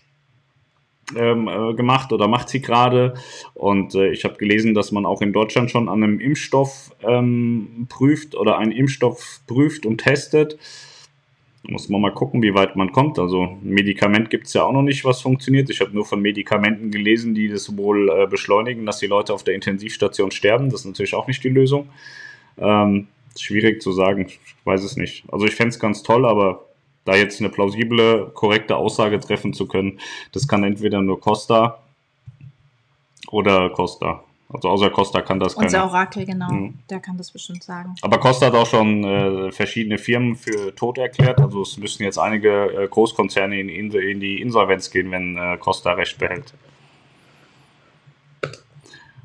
ähm, 1.16 1.48
äh, 1.48 1.74
gemacht 1.74 2.12
oder 2.12 2.28
macht 2.28 2.48
sie 2.48 2.60
gerade. 2.60 3.14
Und 3.54 3.94
äh, 3.94 4.10
ich 4.10 4.24
habe 4.24 4.36
gelesen, 4.36 4.74
dass 4.74 4.92
man 4.92 5.06
auch 5.06 5.22
in 5.22 5.32
Deutschland 5.32 5.70
schon 5.70 5.88
an 5.88 6.02
einem 6.02 6.20
Impfstoff 6.20 6.90
ähm, 7.02 7.86
prüft 7.88 8.34
oder 8.34 8.58
einen 8.58 8.72
Impfstoff 8.72 9.40
prüft 9.46 9.86
und 9.86 9.98
testet. 9.98 10.58
Muss 11.64 11.88
man 11.88 12.00
mal 12.00 12.12
gucken, 12.12 12.40
wie 12.42 12.54
weit 12.54 12.76
man 12.76 12.92
kommt. 12.92 13.18
Also 13.18 13.42
ein 13.42 13.58
Medikament 13.62 14.30
gibt 14.30 14.46
es 14.46 14.54
ja 14.54 14.64
auch 14.64 14.72
noch 14.72 14.82
nicht, 14.82 15.04
was 15.04 15.20
funktioniert. 15.20 15.68
Ich 15.70 15.80
habe 15.80 15.92
nur 15.92 16.04
von 16.04 16.20
Medikamenten 16.20 16.90
gelesen, 16.90 17.34
die 17.34 17.48
das 17.48 17.76
wohl 17.76 18.08
äh, 18.08 18.26
beschleunigen, 18.26 18.86
dass 18.86 18.98
die 18.98 19.06
Leute 19.06 19.34
auf 19.34 19.44
der 19.44 19.54
Intensivstation 19.54 20.30
sterben. 20.30 20.70
Das 20.70 20.80
ist 20.80 20.86
natürlich 20.86 21.14
auch 21.14 21.26
nicht 21.26 21.42
die 21.44 21.48
Lösung. 21.48 21.88
Ähm, 22.58 23.08
schwierig 23.38 23.82
zu 23.82 23.92
sagen, 23.92 24.26
ich 24.26 24.40
weiß 24.64 24.82
es 24.82 24.96
nicht. 24.96 25.24
Also 25.30 25.46
ich 25.46 25.54
fände 25.54 25.70
es 25.70 25.78
ganz 25.78 26.02
toll, 26.02 26.26
aber 26.26 26.67
da 27.08 27.16
jetzt 27.16 27.40
eine 27.40 27.48
plausible, 27.48 28.30
korrekte 28.34 28.76
Aussage 28.76 29.18
treffen 29.18 29.52
zu 29.52 29.66
können, 29.66 29.98
das 30.32 30.46
kann 30.46 30.62
entweder 30.62 31.00
nur 31.00 31.20
Costa 31.20 31.78
oder 33.30 33.70
Costa. 33.70 34.22
Also 34.50 34.70
außer 34.70 34.90
Costa 34.90 35.20
kann 35.20 35.40
das 35.40 35.54
unser 35.54 35.78
keiner. 35.78 35.90
Orakel, 35.90 36.24
genau. 36.24 36.50
Mhm. 36.50 36.74
Der 36.88 37.00
kann 37.00 37.18
das 37.18 37.30
bestimmt 37.30 37.62
sagen. 37.62 37.94
Aber 38.00 38.18
Costa 38.18 38.46
hat 38.46 38.54
auch 38.54 38.66
schon 38.66 39.04
äh, 39.04 39.52
verschiedene 39.52 39.98
Firmen 39.98 40.36
für 40.36 40.74
tot 40.74 40.96
erklärt. 40.96 41.38
Also 41.38 41.62
es 41.62 41.76
müssen 41.76 42.02
jetzt 42.02 42.18
einige 42.18 42.84
äh, 42.84 42.88
Großkonzerne 42.88 43.60
in, 43.60 43.68
in, 43.68 43.92
in 43.92 44.20
die 44.20 44.40
Insolvenz 44.40 44.90
gehen, 44.90 45.10
wenn 45.10 45.36
äh, 45.36 45.58
Costa 45.58 45.92
recht 45.92 46.18
behält. 46.18 46.54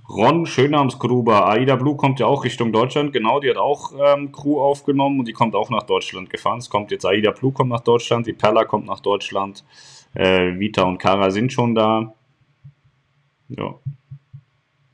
Ron 0.10 0.46
Schönamsgruber, 0.46 1.48
Aida 1.48 1.76
Blue 1.76 1.96
kommt 1.96 2.20
ja 2.20 2.26
auch 2.26 2.44
Richtung 2.44 2.72
Deutschland. 2.74 3.14
Genau, 3.14 3.40
die 3.40 3.50
hat 3.50 3.58
auch 3.58 3.94
ähm, 3.98 4.32
Crew 4.32 4.60
aufgenommen 4.60 5.20
und 5.20 5.28
die 5.28 5.34
kommt 5.34 5.56
auch 5.56 5.70
nach 5.70 5.84
Deutschland 5.84 6.30
gefahren. 6.30 6.60
Es 6.60 6.70
kommt 6.70 6.92
jetzt 6.92 7.06
Aida 7.06 7.32
Blue 7.32 7.54
kommt 7.54 7.70
nach 7.70 7.80
Deutschland, 7.80 8.28
die 8.28 8.34
Perla 8.34 8.66
kommt 8.66 8.86
nach 8.86 9.00
Deutschland, 9.00 9.64
äh, 10.14 10.60
Vita 10.60 10.84
und 10.84 10.98
Kara 10.98 11.32
sind 11.32 11.54
schon 11.54 11.74
da. 11.74 12.14
Ja. 13.48 13.76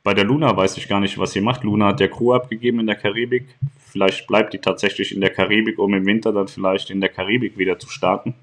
Bei 0.04 0.14
der 0.14 0.26
Luna 0.26 0.56
weiß 0.56 0.78
ich 0.78 0.88
gar 0.88 1.00
nicht, 1.00 1.18
was 1.18 1.32
sie 1.32 1.42
macht. 1.42 1.64
Luna 1.64 1.88
hat 1.88 2.00
der 2.00 2.10
Crew 2.10 2.34
abgegeben 2.34 2.80
in 2.80 2.88
der 2.88 2.96
Karibik. 2.96 3.58
Vielleicht 3.80 4.28
bleibt 4.28 4.54
die 4.54 4.60
tatsächlich 4.60 5.14
in 5.14 5.22
der 5.22 5.32
Karibik, 5.32 5.80
um 5.80 5.94
im 5.94 6.06
Winter 6.06 6.32
dann 6.32 6.48
vielleicht 6.48 6.90
in 6.90 7.02
der 7.02 7.10
Karibik 7.10 7.58
wieder 7.58 7.80
zu 7.80 7.90
starten. 7.90 8.36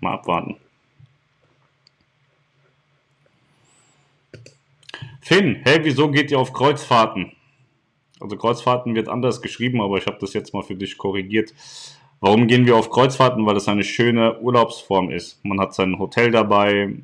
Mal 0.00 0.14
abwarten. 0.14 0.56
Finn, 5.26 5.62
hey, 5.64 5.80
wieso 5.82 6.08
geht 6.08 6.30
ihr 6.30 6.38
auf 6.38 6.52
Kreuzfahrten? 6.52 7.32
Also 8.20 8.36
Kreuzfahrten 8.36 8.94
wird 8.94 9.08
anders 9.08 9.42
geschrieben, 9.42 9.80
aber 9.80 9.98
ich 9.98 10.06
habe 10.06 10.18
das 10.20 10.34
jetzt 10.34 10.54
mal 10.54 10.62
für 10.62 10.76
dich 10.76 10.96
korrigiert. 10.98 11.52
Warum 12.20 12.46
gehen 12.46 12.64
wir 12.64 12.76
auf 12.76 12.90
Kreuzfahrten? 12.90 13.44
Weil 13.44 13.54
das 13.54 13.66
eine 13.66 13.82
schöne 13.82 14.38
Urlaubsform 14.40 15.10
ist. 15.10 15.44
Man 15.44 15.58
hat 15.58 15.74
sein 15.74 15.98
Hotel 15.98 16.30
dabei, 16.30 16.94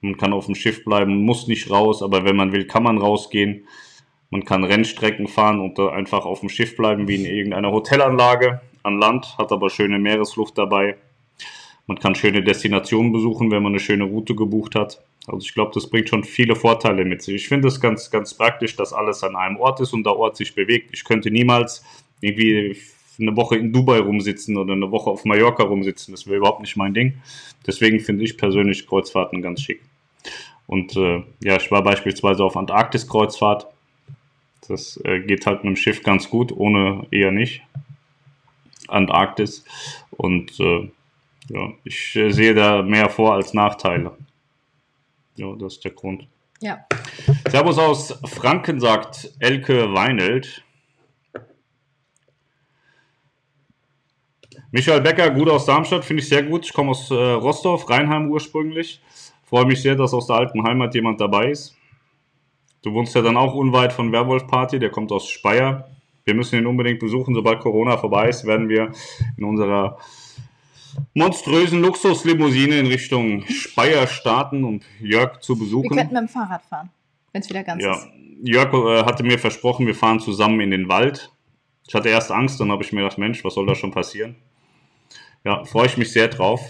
man 0.00 0.16
kann 0.16 0.32
auf 0.32 0.46
dem 0.46 0.54
Schiff 0.54 0.86
bleiben, 0.86 1.16
muss 1.16 1.48
nicht 1.48 1.70
raus, 1.70 2.02
aber 2.02 2.24
wenn 2.24 2.34
man 2.34 2.52
will, 2.52 2.66
kann 2.66 2.82
man 2.82 2.96
rausgehen. 2.96 3.66
Man 4.30 4.46
kann 4.46 4.64
Rennstrecken 4.64 5.28
fahren 5.28 5.60
und 5.60 5.78
einfach 5.78 6.24
auf 6.24 6.40
dem 6.40 6.48
Schiff 6.48 6.78
bleiben, 6.78 7.08
wie 7.08 7.16
in 7.16 7.26
irgendeiner 7.26 7.72
Hotelanlage 7.72 8.62
an 8.84 8.98
Land, 8.98 9.36
hat 9.36 9.52
aber 9.52 9.68
schöne 9.68 9.98
Meeresluft 9.98 10.56
dabei. 10.56 10.96
Man 11.86 11.98
kann 11.98 12.14
schöne 12.14 12.42
Destinationen 12.42 13.12
besuchen, 13.12 13.50
wenn 13.50 13.62
man 13.62 13.72
eine 13.72 13.80
schöne 13.80 14.04
Route 14.04 14.34
gebucht 14.34 14.74
hat. 14.76 15.02
Also 15.26 15.40
ich 15.40 15.54
glaube, 15.54 15.72
das 15.74 15.88
bringt 15.90 16.08
schon 16.08 16.24
viele 16.24 16.54
Vorteile 16.54 17.04
mit 17.04 17.22
sich. 17.22 17.34
Ich 17.34 17.48
finde 17.48 17.68
es 17.68 17.80
ganz, 17.80 18.10
ganz 18.10 18.34
praktisch, 18.34 18.76
dass 18.76 18.92
alles 18.92 19.24
an 19.24 19.34
einem 19.34 19.56
Ort 19.56 19.80
ist 19.80 19.92
und 19.92 20.04
der 20.04 20.16
Ort 20.16 20.36
sich 20.36 20.54
bewegt. 20.54 20.90
Ich 20.92 21.04
könnte 21.04 21.30
niemals 21.30 21.84
irgendwie 22.20 22.76
eine 23.18 23.36
Woche 23.36 23.56
in 23.56 23.72
Dubai 23.72 23.98
rumsitzen 23.98 24.56
oder 24.56 24.74
eine 24.74 24.90
Woche 24.90 25.10
auf 25.10 25.24
Mallorca 25.24 25.64
rumsitzen. 25.64 26.12
Das 26.12 26.26
wäre 26.26 26.36
überhaupt 26.36 26.60
nicht 26.60 26.76
mein 26.76 26.94
Ding. 26.94 27.14
Deswegen 27.66 27.98
finde 28.00 28.24
ich 28.24 28.36
persönlich 28.36 28.86
Kreuzfahrten 28.86 29.42
ganz 29.42 29.62
schick. 29.62 29.80
Und 30.66 30.96
äh, 30.96 31.22
ja, 31.42 31.56
ich 31.56 31.70
war 31.70 31.82
beispielsweise 31.82 32.44
auf 32.44 32.56
Antarktis-Kreuzfahrt. 32.56 33.66
Das 34.68 35.00
äh, 35.04 35.20
geht 35.20 35.46
halt 35.46 35.64
mit 35.64 35.74
dem 35.74 35.76
Schiff 35.76 36.02
ganz 36.02 36.28
gut, 36.28 36.52
ohne 36.52 37.06
eher 37.10 37.32
nicht. 37.32 37.62
Antarktis. 38.88 39.64
Und 40.10 40.58
äh, 40.60 40.90
ja, 41.48 41.72
ich 41.84 42.16
äh, 42.16 42.30
sehe 42.30 42.54
da 42.54 42.82
mehr 42.82 43.08
Vor- 43.08 43.34
als 43.34 43.54
Nachteile. 43.54 44.12
Ja, 45.36 45.54
das 45.56 45.74
ist 45.74 45.84
der 45.84 45.92
Grund. 45.92 46.26
Ja. 46.60 46.86
Servus 47.48 47.78
aus 47.78 48.18
Franken, 48.24 48.80
sagt 48.80 49.30
Elke 49.38 49.92
Weinelt. 49.92 50.62
Michael 54.72 55.00
Becker, 55.00 55.30
gut 55.30 55.48
aus 55.48 55.66
Darmstadt, 55.66 56.04
finde 56.04 56.22
ich 56.22 56.28
sehr 56.28 56.42
gut. 56.42 56.64
Ich 56.66 56.72
komme 56.72 56.90
aus 56.90 57.10
äh, 57.10 57.14
Rostorf, 57.14 57.88
Rheinheim 57.88 58.30
ursprünglich. 58.30 59.00
Freue 59.44 59.64
mich 59.64 59.80
sehr, 59.80 59.94
dass 59.94 60.12
aus 60.12 60.26
der 60.26 60.36
alten 60.36 60.64
Heimat 60.64 60.94
jemand 60.94 61.20
dabei 61.20 61.50
ist. 61.50 61.76
Du 62.82 62.92
wohnst 62.92 63.14
ja 63.14 63.22
dann 63.22 63.36
auch 63.36 63.54
unweit 63.54 63.92
von 63.92 64.12
Werwolf 64.12 64.46
Party, 64.46 64.78
der 64.78 64.90
kommt 64.90 65.12
aus 65.12 65.28
Speyer. 65.28 65.88
Wir 66.24 66.34
müssen 66.34 66.58
ihn 66.58 66.66
unbedingt 66.66 66.98
besuchen. 66.98 67.34
Sobald 67.34 67.60
Corona 67.60 67.96
vorbei 67.96 68.28
ist, 68.28 68.44
werden 68.44 68.68
wir 68.68 68.92
in 69.36 69.44
unserer 69.44 69.98
monströsen 71.14 71.80
Luxuslimousine 71.82 72.78
in 72.78 72.86
Richtung 72.86 73.44
Speyer 73.46 74.06
starten, 74.06 74.64
um 74.64 74.80
Jörg 75.00 75.40
zu 75.40 75.54
Wir 75.54 75.64
besuchen. 75.64 75.96
könnten 75.96 76.14
mit 76.14 76.22
dem 76.22 76.28
Fahrrad 76.28 76.62
fahren, 76.64 76.90
wenn 77.32 77.42
es 77.42 77.48
wieder 77.48 77.62
ganz 77.62 77.82
Ja, 77.82 77.92
ist. 77.92 78.08
Jörg 78.42 78.72
äh, 78.72 79.04
hatte 79.04 79.22
mir 79.22 79.38
versprochen, 79.38 79.86
wir 79.86 79.94
fahren 79.94 80.20
zusammen 80.20 80.60
in 80.60 80.70
den 80.70 80.88
Wald. 80.88 81.32
Ich 81.88 81.94
hatte 81.94 82.08
erst 82.08 82.30
Angst, 82.30 82.60
dann 82.60 82.70
habe 82.72 82.82
ich 82.82 82.92
mir 82.92 83.02
gedacht, 83.02 83.18
Mensch, 83.18 83.44
was 83.44 83.54
soll 83.54 83.66
da 83.66 83.74
schon 83.74 83.92
passieren? 83.92 84.36
Ja, 85.44 85.64
freue 85.64 85.86
ich 85.86 85.96
mich 85.96 86.12
sehr 86.12 86.28
drauf. 86.28 86.60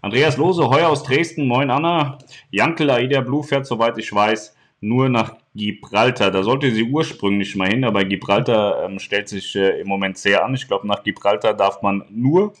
Andreas 0.00 0.36
Lose, 0.36 0.68
heuer 0.68 0.88
aus 0.88 1.02
Dresden, 1.02 1.46
moin 1.46 1.70
Anna. 1.70 2.18
Jankel 2.50 2.90
Aida 2.90 3.20
Blue 3.20 3.42
fährt, 3.42 3.66
soweit 3.66 3.98
ich 3.98 4.12
weiß, 4.12 4.54
nur 4.80 5.08
nach 5.08 5.36
Gibraltar. 5.54 6.30
Da 6.30 6.42
sollte 6.42 6.70
sie 6.70 6.84
ursprünglich 6.84 7.56
mal 7.56 7.68
hin, 7.68 7.84
aber 7.84 8.04
Gibraltar 8.04 8.84
ähm, 8.84 8.98
stellt 8.98 9.28
sich 9.28 9.54
äh, 9.56 9.80
im 9.80 9.88
Moment 9.88 10.18
sehr 10.18 10.44
an. 10.44 10.54
Ich 10.54 10.66
glaube, 10.66 10.86
nach 10.86 11.02
Gibraltar 11.02 11.54
darf 11.54 11.82
man 11.82 12.04
nur 12.10 12.52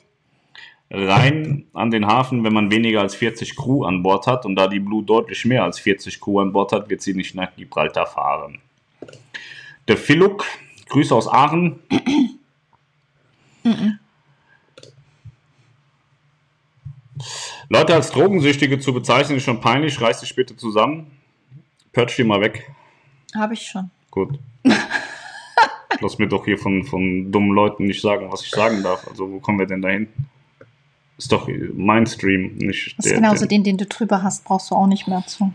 rein 0.92 1.64
an 1.72 1.90
den 1.90 2.06
Hafen, 2.06 2.44
wenn 2.44 2.52
man 2.52 2.70
weniger 2.70 3.00
als 3.00 3.14
40 3.14 3.56
Crew 3.56 3.84
an 3.84 4.02
Bord 4.02 4.26
hat. 4.26 4.44
Und 4.44 4.56
da 4.56 4.68
die 4.68 4.78
Blue 4.78 5.02
deutlich 5.02 5.44
mehr 5.44 5.64
als 5.64 5.78
40 5.80 6.20
Crew 6.20 6.40
an 6.40 6.52
Bord 6.52 6.72
hat, 6.72 6.90
wird 6.90 7.00
sie 7.00 7.14
nicht 7.14 7.34
nach 7.34 7.54
Gibraltar 7.56 8.06
fahren. 8.06 8.58
Der 9.88 9.96
Philuk, 9.96 10.44
Grüße 10.88 11.14
aus 11.14 11.26
Aachen. 11.26 11.78
Leute 17.68 17.94
als 17.94 18.10
Drogensüchtige 18.10 18.78
zu 18.78 18.92
bezeichnen, 18.92 19.38
ist 19.38 19.44
schon 19.44 19.60
peinlich. 19.60 19.98
Reiß 20.00 20.20
dich 20.20 20.36
bitte 20.36 20.56
zusammen. 20.56 21.10
Perch 21.92 22.16
die 22.16 22.24
mal 22.24 22.40
weg. 22.40 22.70
Habe 23.34 23.54
ich 23.54 23.62
schon. 23.62 23.90
Gut. 24.10 24.38
Lass 26.00 26.18
mir 26.18 26.28
doch 26.28 26.44
hier 26.44 26.58
von, 26.58 26.84
von 26.84 27.32
dummen 27.32 27.52
Leuten 27.52 27.84
nicht 27.84 28.02
sagen, 28.02 28.30
was 28.30 28.42
ich 28.42 28.50
sagen 28.50 28.82
darf. 28.82 29.06
Also, 29.08 29.30
wo 29.30 29.40
kommen 29.40 29.58
wir 29.58 29.66
denn 29.66 29.80
dahin? 29.80 30.08
Ist 31.18 31.30
doch 31.30 31.48
mein 31.74 32.06
Stream, 32.06 32.56
nicht 32.56 32.98
Das 32.98 33.06
ist 33.06 33.14
genauso 33.14 33.46
den, 33.46 33.62
den 33.62 33.76
du 33.76 33.86
drüber 33.86 34.22
hast, 34.22 34.44
brauchst 34.44 34.70
du 34.70 34.74
auch 34.74 34.86
nicht 34.86 35.06
mehr 35.06 35.24
zu. 35.26 35.52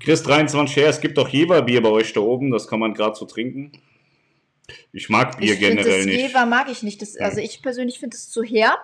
Chris 0.00 0.22
23 0.24 0.76
her, 0.76 0.88
es 0.88 1.00
gibt 1.00 1.18
auch 1.18 1.28
Jever-Bier 1.28 1.80
bei 1.80 1.88
euch 1.88 2.12
da 2.12 2.20
oben, 2.20 2.50
das 2.50 2.66
kann 2.66 2.80
man 2.80 2.92
gerade 2.92 3.14
so 3.14 3.24
trinken. 3.24 3.70
Ich 4.92 5.08
mag 5.08 5.38
Bier 5.38 5.54
ich 5.54 5.60
generell 5.60 5.98
das 5.98 6.06
nicht. 6.06 6.20
Jever 6.20 6.46
mag 6.46 6.68
ich 6.70 6.82
nicht. 6.82 7.00
Das, 7.02 7.16
also 7.16 7.40
ich 7.40 7.62
persönlich 7.62 7.98
finde 8.00 8.16
es 8.16 8.28
zu 8.30 8.42
herb. 8.42 8.80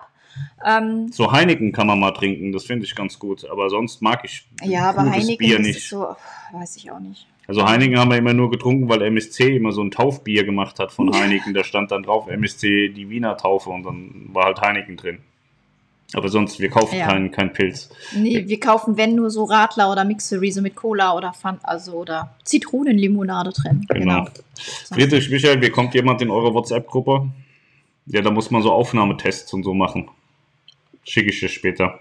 Ähm, 0.65 1.11
So 1.11 1.31
Heineken 1.31 1.71
kann 1.71 1.87
man 1.87 1.99
mal 1.99 2.11
trinken, 2.11 2.51
das 2.51 2.65
finde 2.65 2.85
ich 2.85 2.95
ganz 2.95 3.19
gut. 3.19 3.45
Aber 3.49 3.69
sonst 3.69 4.01
mag 4.01 4.21
ich 4.23 4.47
ja, 4.63 4.89
aber 4.89 5.09
Heineken 5.09 5.37
Bier 5.37 5.59
nicht. 5.59 5.77
ist 5.77 5.89
so, 5.89 6.15
weiß 6.53 6.77
ich 6.77 6.91
auch 6.91 6.99
nicht. 6.99 7.27
Also 7.49 7.65
Heineken 7.67 7.97
haben 7.97 8.11
wir 8.11 8.17
immer 8.19 8.35
nur 8.35 8.51
getrunken, 8.51 8.89
weil 8.89 9.01
MSC 9.01 9.55
immer 9.55 9.71
so 9.71 9.81
ein 9.81 9.89
Taufbier 9.89 10.43
gemacht 10.43 10.77
hat 10.77 10.91
von 10.91 11.11
Heineken. 11.19 11.55
Da 11.55 11.63
stand 11.63 11.89
dann 11.89 12.03
drauf 12.03 12.27
MSC 12.27 12.89
die 12.89 13.09
Wiener 13.09 13.37
Taufe 13.37 13.71
und 13.71 13.81
dann 13.83 14.29
war 14.31 14.45
halt 14.45 14.61
Heineken 14.61 14.97
drin. 14.97 15.17
Aber 16.13 16.29
sonst, 16.29 16.59
wir 16.59 16.69
kaufen 16.69 16.95
Ja. 16.99 17.07
keinen 17.07 17.31
kein 17.31 17.51
Pilz. 17.51 17.89
Nee, 18.15 18.47
wir 18.47 18.59
kaufen, 18.59 18.97
wenn 18.97 19.15
nur 19.15 19.31
so 19.31 19.45
Radler 19.45 19.91
oder 19.91 20.05
Mixery, 20.05 20.51
so 20.51 20.61
mit 20.61 20.75
Cola 20.75 21.15
oder 21.15 21.33
Fun, 21.33 21.57
also 21.63 21.93
oder 21.93 22.35
Zitronenlimonade 22.43 23.51
drin. 23.51 23.85
Genau. 23.89 24.25
Genau. 24.25 24.29
Friedrich 24.93 25.29
Michael, 25.31 25.59
wie 25.63 25.69
kommt 25.71 25.95
jemand 25.95 26.21
in 26.21 26.29
eure 26.29 26.53
WhatsApp-Gruppe? 26.53 27.29
Ja, 28.05 28.21
da 28.21 28.29
muss 28.29 28.51
man 28.51 28.61
so 28.61 28.71
Aufnahmetests 28.71 29.51
und 29.53 29.63
so 29.63 29.73
machen. 29.73 30.07
Schicke 31.03 31.29
ich 31.29 31.39
dir 31.39 31.49
später. 31.49 31.99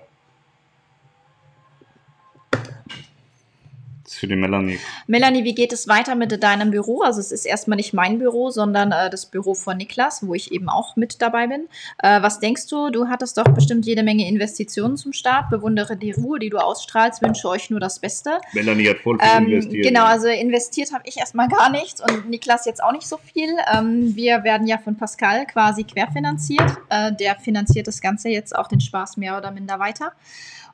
Das 4.04 4.07
ist 4.07 4.07
für 4.18 4.26
die 4.26 4.36
Melanie. 4.36 4.78
Melanie, 5.06 5.44
wie 5.44 5.54
geht 5.54 5.72
es 5.72 5.88
weiter 5.88 6.14
mit 6.14 6.42
deinem 6.42 6.70
Büro? 6.70 7.02
Also 7.02 7.20
es 7.20 7.32
ist 7.32 7.46
erstmal 7.46 7.76
nicht 7.76 7.92
mein 7.94 8.18
Büro, 8.18 8.50
sondern 8.50 8.92
äh, 8.92 9.10
das 9.10 9.26
Büro 9.26 9.54
von 9.54 9.76
Niklas, 9.76 10.26
wo 10.26 10.34
ich 10.34 10.52
eben 10.52 10.68
auch 10.68 10.96
mit 10.96 11.22
dabei 11.22 11.46
bin. 11.46 11.68
Äh, 12.02 12.20
was 12.22 12.40
denkst 12.40 12.66
du? 12.68 12.90
Du 12.90 13.08
hattest 13.08 13.38
doch 13.38 13.44
bestimmt 13.44 13.86
jede 13.86 14.02
Menge 14.02 14.28
Investitionen 14.28 14.96
zum 14.96 15.12
Start. 15.12 15.50
Bewundere 15.50 15.96
die 15.96 16.12
Ruhe, 16.12 16.38
die 16.38 16.50
du 16.50 16.58
ausstrahlst. 16.58 17.22
Wünsche 17.22 17.48
euch 17.48 17.70
nur 17.70 17.80
das 17.80 17.98
Beste. 17.98 18.38
Melanie 18.52 18.88
hat 18.88 18.98
voll 18.98 19.18
viel 19.18 19.28
Ähm, 19.36 19.46
investiert. 19.46 19.86
genau, 19.86 20.04
also 20.04 20.28
investiert 20.28 20.92
habe 20.92 21.04
ich 21.06 21.16
erstmal 21.18 21.48
gar 21.48 21.70
nichts 21.70 22.00
und 22.00 22.28
Niklas 22.28 22.66
jetzt 22.66 22.82
auch 22.82 22.92
nicht 22.92 23.06
so 23.06 23.16
viel. 23.16 23.48
Ähm, 23.72 24.14
wir 24.16 24.44
werden 24.44 24.66
ja 24.66 24.78
von 24.78 24.96
Pascal 24.96 25.46
quasi 25.46 25.84
querfinanziert. 25.84 26.76
Äh, 26.90 27.12
der 27.12 27.36
finanziert 27.36 27.86
das 27.86 28.00
Ganze 28.00 28.28
jetzt 28.28 28.54
auch 28.54 28.68
den 28.68 28.80
Spaß 28.80 29.16
mehr 29.16 29.36
oder 29.38 29.50
minder 29.50 29.78
weiter. 29.78 30.12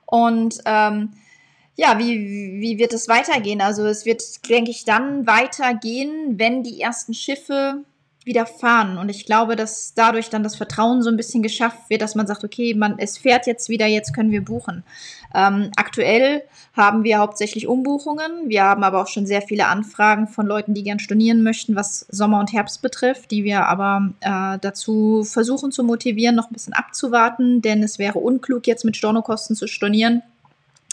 Und 0.07 0.59
ähm, 0.67 1.11
ja, 1.77 1.99
wie, 1.99 2.61
wie 2.61 2.79
wird 2.79 2.93
es 2.93 3.09
weitergehen? 3.09 3.61
Also 3.61 3.85
es 3.87 4.05
wird, 4.05 4.23
denke 4.49 4.71
ich, 4.71 4.85
dann 4.85 5.27
weitergehen, 5.27 6.39
wenn 6.39 6.63
die 6.63 6.81
ersten 6.81 7.15
Schiffe 7.15 7.85
wieder 8.25 8.47
fahren. 8.47 8.97
Und 8.97 9.11
ich 9.11 9.27
glaube, 9.27 9.55
dass 9.57 9.93
dadurch 9.95 10.31
dann 10.31 10.43
das 10.43 10.57
Vertrauen 10.57 11.03
so 11.03 11.11
ein 11.11 11.17
bisschen 11.17 11.43
geschafft 11.43 11.91
wird, 11.91 12.01
dass 12.01 12.15
man 12.15 12.27
sagt, 12.27 12.43
okay, 12.43 12.75
man, 12.75 12.99
es 12.99 13.19
fährt 13.19 13.47
jetzt 13.47 13.69
wieder, 13.69 13.87
jetzt 13.87 14.15
können 14.15 14.31
wir 14.31 14.43
buchen. 14.43 14.83
Ähm, 15.35 15.71
aktuell 15.77 16.43
haben 16.75 17.05
wir 17.05 17.19
hauptsächlich 17.19 17.67
Umbuchungen. 17.67 18.49
Wir 18.49 18.65
haben 18.65 18.83
aber 18.83 19.03
auch 19.03 19.09
schon 19.09 19.27
sehr 19.27 19.43
viele 19.43 19.67
Anfragen 19.67 20.27
von 20.27 20.47
Leuten, 20.47 20.75
die 20.75 20.85
gern 20.85 21.01
stornieren 21.01 21.43
möchten, 21.43 21.77
was 21.77 22.07
Sommer 22.09 22.41
und 22.41 22.53
Herbst 22.53 22.83
betrifft, 22.83 23.31
die 23.31 23.45
wir 23.45 23.67
aber 23.67 24.11
äh, 24.21 24.59
dazu 24.61 25.25
versuchen 25.25 25.73
zu 25.73 25.85
motivieren, 25.85 26.37
noch 26.37 26.51
ein 26.51 26.55
bisschen 26.55 26.73
abzuwarten, 26.73 27.63
denn 27.63 27.83
es 27.83 27.99
wäre 27.99 28.21
unklug, 28.21 28.67
jetzt 28.67 28.85
mit 28.85 28.97
Stornokosten 28.97 29.57
zu 29.57 29.67
stornieren. 29.67 30.23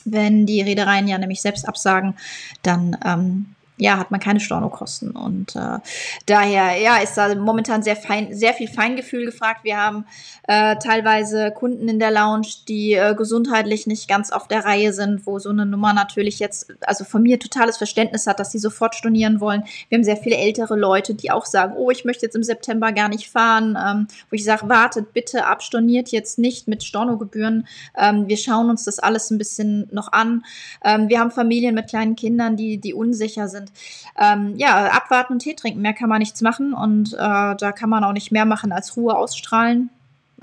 Wenn 0.05 0.45
die 0.45 0.61
Reedereien 0.61 1.07
ja 1.07 1.17
nämlich 1.17 1.41
selbst 1.41 1.67
absagen, 1.67 2.15
dann 2.63 2.97
ähm, 3.05 3.55
ja, 3.81 3.97
hat 3.97 4.11
man 4.11 4.19
keine 4.19 4.39
Stornokosten. 4.39 5.11
Und 5.11 5.55
äh, 5.55 5.79
daher, 6.27 6.77
ja, 6.79 6.97
ist 6.97 7.17
da 7.17 7.33
momentan 7.33 7.81
sehr 7.81 7.95
fein, 7.95 8.31
sehr 8.31 8.53
viel 8.53 8.67
Feingefühl 8.67 9.25
gefragt. 9.25 9.63
Wir 9.63 9.77
haben 9.77 10.05
äh, 10.47 10.75
teilweise 10.75 11.49
Kunden 11.49 11.89
in 11.89 11.97
der 11.97 12.11
Lounge, 12.11 12.47
die 12.67 12.93
äh, 12.93 13.15
gesundheitlich 13.15 13.87
nicht 13.87 14.07
ganz 14.07 14.31
auf 14.31 14.47
der 14.47 14.65
Reihe 14.65 14.93
sind, 14.93 15.25
wo 15.25 15.39
so 15.39 15.49
eine 15.49 15.65
Nummer 15.65 15.93
natürlich 15.93 16.37
jetzt, 16.37 16.71
also 16.81 17.05
von 17.05 17.23
mir 17.23 17.39
totales 17.39 17.77
Verständnis 17.77 18.27
hat, 18.27 18.39
dass 18.39 18.51
sie 18.51 18.59
sofort 18.59 18.93
stornieren 18.93 19.41
wollen. 19.41 19.63
Wir 19.89 19.97
haben 19.97 20.03
sehr 20.03 20.17
viele 20.17 20.37
ältere 20.37 20.77
Leute, 20.77 21.15
die 21.15 21.31
auch 21.31 21.47
sagen, 21.47 21.73
oh, 21.75 21.89
ich 21.89 22.05
möchte 22.05 22.27
jetzt 22.27 22.35
im 22.35 22.43
September 22.43 22.91
gar 22.91 23.09
nicht 23.09 23.31
fahren, 23.31 23.75
ähm, 23.83 24.07
wo 24.29 24.35
ich 24.35 24.43
sage, 24.43 24.69
wartet 24.69 25.11
bitte 25.11 25.47
ab, 25.47 25.63
storniert 25.63 26.09
jetzt 26.09 26.37
nicht 26.37 26.67
mit 26.67 26.83
Stornogebühren. 26.83 27.65
Ähm, 27.97 28.27
wir 28.27 28.37
schauen 28.37 28.69
uns 28.69 28.83
das 28.83 28.99
alles 28.99 29.31
ein 29.31 29.39
bisschen 29.39 29.87
noch 29.91 30.11
an. 30.11 30.43
Ähm, 30.85 31.09
wir 31.09 31.19
haben 31.19 31.31
Familien 31.31 31.73
mit 31.73 31.89
kleinen 31.89 32.15
Kindern, 32.15 32.57
die, 32.57 32.77
die 32.77 32.93
unsicher 32.93 33.47
sind. 33.47 33.70
Ähm, 34.19 34.55
ja, 34.57 34.87
abwarten 34.91 35.33
und 35.33 35.39
Tee 35.39 35.53
trinken, 35.53 35.81
mehr 35.81 35.93
kann 35.93 36.09
man 36.09 36.19
nichts 36.19 36.41
machen 36.41 36.73
und 36.73 37.13
äh, 37.13 37.17
da 37.17 37.71
kann 37.71 37.89
man 37.89 38.03
auch 38.03 38.13
nicht 38.13 38.31
mehr 38.31 38.45
machen 38.45 38.71
als 38.71 38.95
Ruhe 38.97 39.15
ausstrahlen. 39.15 39.89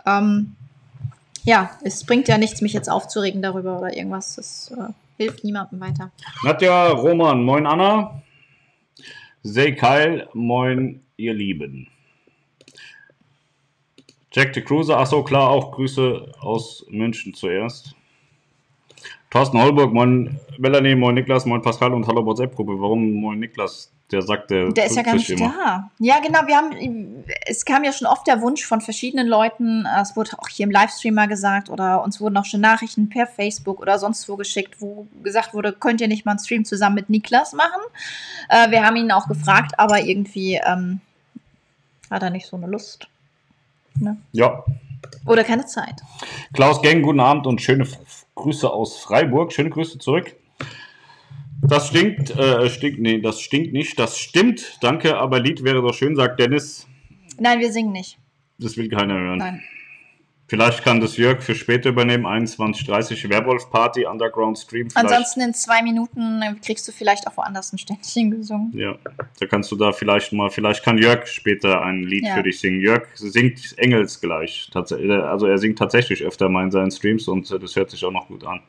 Ähm, 0.06 0.56
ja, 1.44 1.70
es 1.82 2.04
bringt 2.04 2.28
ja 2.28 2.38
nichts, 2.38 2.60
mich 2.60 2.72
jetzt 2.72 2.90
aufzuregen 2.90 3.42
darüber 3.42 3.78
oder 3.78 3.96
irgendwas. 3.96 4.36
Das 4.36 4.70
äh, 4.76 4.92
hilft 5.16 5.44
niemandem 5.44 5.80
weiter. 5.80 6.10
Nadja 6.42 6.88
Roman, 6.88 7.42
moin 7.42 7.66
Anna. 7.66 8.22
Say 9.42 9.74
Kyle, 9.74 10.28
moin 10.34 11.00
ihr 11.16 11.34
Lieben. 11.34 11.88
Jack 14.32 14.54
the 14.54 14.60
Cruiser, 14.60 14.98
achso, 14.98 15.24
klar, 15.24 15.48
auch 15.48 15.72
Grüße 15.72 16.32
aus 16.40 16.84
München 16.90 17.32
zuerst. 17.34 17.94
Thorsten 19.30 19.60
Holburg, 19.60 19.92
moin 19.92 20.40
Melanie, 20.56 20.94
moin 20.94 21.14
Niklas, 21.14 21.44
moin 21.44 21.60
Pascal 21.60 21.92
und 21.92 22.06
hallo 22.06 22.24
WhatsApp-Gruppe. 22.24 22.80
Warum 22.80 23.12
moin 23.12 23.38
Niklas? 23.38 23.92
Der 24.10 24.22
sagt, 24.22 24.50
der, 24.50 24.72
Der 24.72 24.86
ist 24.86 24.96
ja 24.96 25.02
gar 25.02 25.14
nicht 25.14 25.38
da. 25.38 25.90
Ja, 25.98 26.18
genau. 26.20 26.38
Wir 26.46 26.56
haben, 26.56 27.24
es 27.44 27.66
kam 27.66 27.84
ja 27.84 27.92
schon 27.92 28.06
oft 28.06 28.26
der 28.26 28.40
Wunsch 28.40 28.64
von 28.64 28.80
verschiedenen 28.80 29.26
Leuten. 29.26 29.84
Es 30.00 30.16
wurde 30.16 30.30
auch 30.38 30.48
hier 30.48 30.64
im 30.64 30.70
Livestream 30.70 31.12
mal 31.12 31.28
gesagt 31.28 31.68
oder 31.68 32.02
uns 32.02 32.18
wurden 32.18 32.38
auch 32.38 32.46
schon 32.46 32.62
Nachrichten 32.62 33.10
per 33.10 33.26
Facebook 33.26 33.80
oder 33.80 33.98
sonst 33.98 34.26
wo 34.26 34.36
geschickt, 34.36 34.76
wo 34.80 35.06
gesagt 35.22 35.52
wurde, 35.52 35.74
könnt 35.74 36.00
ihr 36.00 36.08
nicht 36.08 36.24
mal 36.24 36.32
einen 36.32 36.38
Stream 36.38 36.64
zusammen 36.64 36.94
mit 36.94 37.10
Niklas 37.10 37.52
machen? 37.52 37.82
Äh, 38.48 38.70
wir 38.70 38.82
haben 38.82 38.96
ihn 38.96 39.12
auch 39.12 39.28
gefragt, 39.28 39.72
aber 39.78 40.00
irgendwie 40.00 40.54
ähm, 40.54 41.02
hat 42.10 42.22
er 42.22 42.30
nicht 42.30 42.46
so 42.46 42.56
eine 42.56 42.66
Lust. 42.66 43.08
Ne? 44.00 44.16
Ja, 44.32 44.64
Oder 45.26 45.44
keine 45.44 45.66
Zeit. 45.66 46.00
Klaus 46.54 46.80
Gang, 46.80 47.02
guten 47.02 47.20
Abend 47.20 47.46
und 47.46 47.60
schöne 47.60 47.84
Grüße 48.38 48.70
aus 48.70 48.98
Freiburg. 48.98 49.52
Schöne 49.52 49.70
Grüße 49.70 49.98
zurück. 49.98 50.34
Das 51.62 51.88
stinkt, 51.88 52.30
äh, 52.30 52.70
stinkt, 52.70 53.00
nee, 53.00 53.20
das 53.20 53.40
stinkt 53.40 53.72
nicht, 53.72 53.98
das 53.98 54.18
stimmt. 54.18 54.78
Danke, 54.80 55.18
aber 55.18 55.40
Lied 55.40 55.64
wäre 55.64 55.82
doch 55.82 55.92
schön, 55.92 56.14
sagt 56.14 56.38
Dennis. 56.38 56.86
Nein, 57.38 57.60
wir 57.60 57.72
singen 57.72 57.92
nicht. 57.92 58.18
Das 58.58 58.76
will 58.76 58.88
keiner 58.88 59.14
hören. 59.14 59.38
Nein. 59.38 59.62
Vielleicht 60.48 60.82
kann 60.82 60.98
das 61.00 61.18
Jörg 61.18 61.42
für 61.42 61.54
später 61.54 61.90
übernehmen. 61.90 62.26
21.30 62.26 63.28
Werwolf 63.28 63.70
Party, 63.70 64.06
Underground 64.06 64.58
Stream. 64.58 64.88
Vielleicht. 64.88 65.06
Ansonsten 65.06 65.42
in 65.42 65.52
zwei 65.52 65.82
Minuten 65.82 66.40
äh, 66.40 66.54
kriegst 66.64 66.88
du 66.88 66.92
vielleicht 66.92 67.26
auch 67.26 67.36
woanders 67.36 67.72
ein 67.74 67.78
Ständchen 67.78 68.30
gesungen. 68.30 68.72
Ja, 68.74 68.96
da 69.38 69.46
kannst 69.46 69.70
du 69.70 69.76
da 69.76 69.92
vielleicht 69.92 70.32
mal, 70.32 70.48
vielleicht 70.48 70.82
kann 70.82 70.96
Jörg 70.96 71.26
später 71.26 71.82
ein 71.82 72.02
Lied 72.02 72.24
Ja. 72.24 72.34
für 72.36 72.42
dich 72.42 72.60
singen. 72.60 72.80
Jörg 72.80 73.06
singt 73.14 73.74
Engels 73.76 74.20
gleich. 74.22 74.70
Äh, 74.74 75.12
also 75.12 75.46
er 75.46 75.58
singt 75.58 75.78
tatsächlich 75.78 76.24
öfter 76.24 76.48
mal 76.48 76.64
in 76.64 76.70
seinen 76.70 76.90
Streams 76.90 77.28
und 77.28 77.50
äh, 77.50 77.58
das 77.58 77.76
hört 77.76 77.90
sich 77.90 78.02
auch 78.06 78.12
noch 78.12 78.28
gut 78.28 78.44
an. 78.44 78.60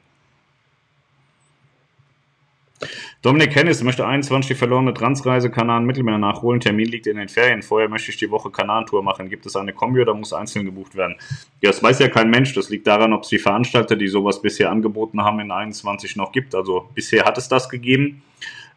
Dominik 3.22 3.54
Hennis 3.56 3.84
möchte 3.84 4.08
21 4.08 4.48
die 4.48 4.56
verlorene 4.56 4.94
Transreise 4.94 5.50
Kanaren 5.50 5.86
Mittelmeer 5.86 6.18
nachholen. 6.18 6.62
Termin 6.62 6.88
liegt 6.88 7.08
in 7.08 7.18
den 7.18 7.28
Ferien. 7.28 7.62
Vorher 7.62 7.90
möchte 7.90 8.12
ich 8.12 8.18
die 8.18 8.32
Woche 8.32 8.50
Kanaren-Tour 8.50 9.04
machen. 9.04 9.30
Gibt 9.30 9.46
es 9.46 9.56
eine 9.56 9.74
Kombi 9.74 10.02
oder 10.02 10.14
muss 10.14 10.32
einzeln 10.32 10.66
gebucht 10.66 10.96
werden? 10.96 11.16
Ja, 11.62 11.72
das 11.72 11.84
weiß 11.84 12.00
ja 12.00 12.08
kein 12.08 12.30
Mensch. 12.30 12.54
Das 12.54 12.70
liegt 12.70 12.88
daran, 12.88 13.12
ob 13.12 13.24
es 13.24 13.30
die 13.30 13.40
Veranstalter, 13.40 13.96
die 13.96 14.08
sowas 14.08 14.42
bisher 14.42 14.72
angeboten 14.72 15.22
haben, 15.22 15.40
in 15.42 15.52
21 15.52 16.16
noch 16.16 16.32
gibt. 16.32 16.56
Also 16.56 16.90
bisher 16.96 17.26
hat 17.26 17.38
es 17.38 17.50
das 17.50 17.70
gegeben. 17.70 18.22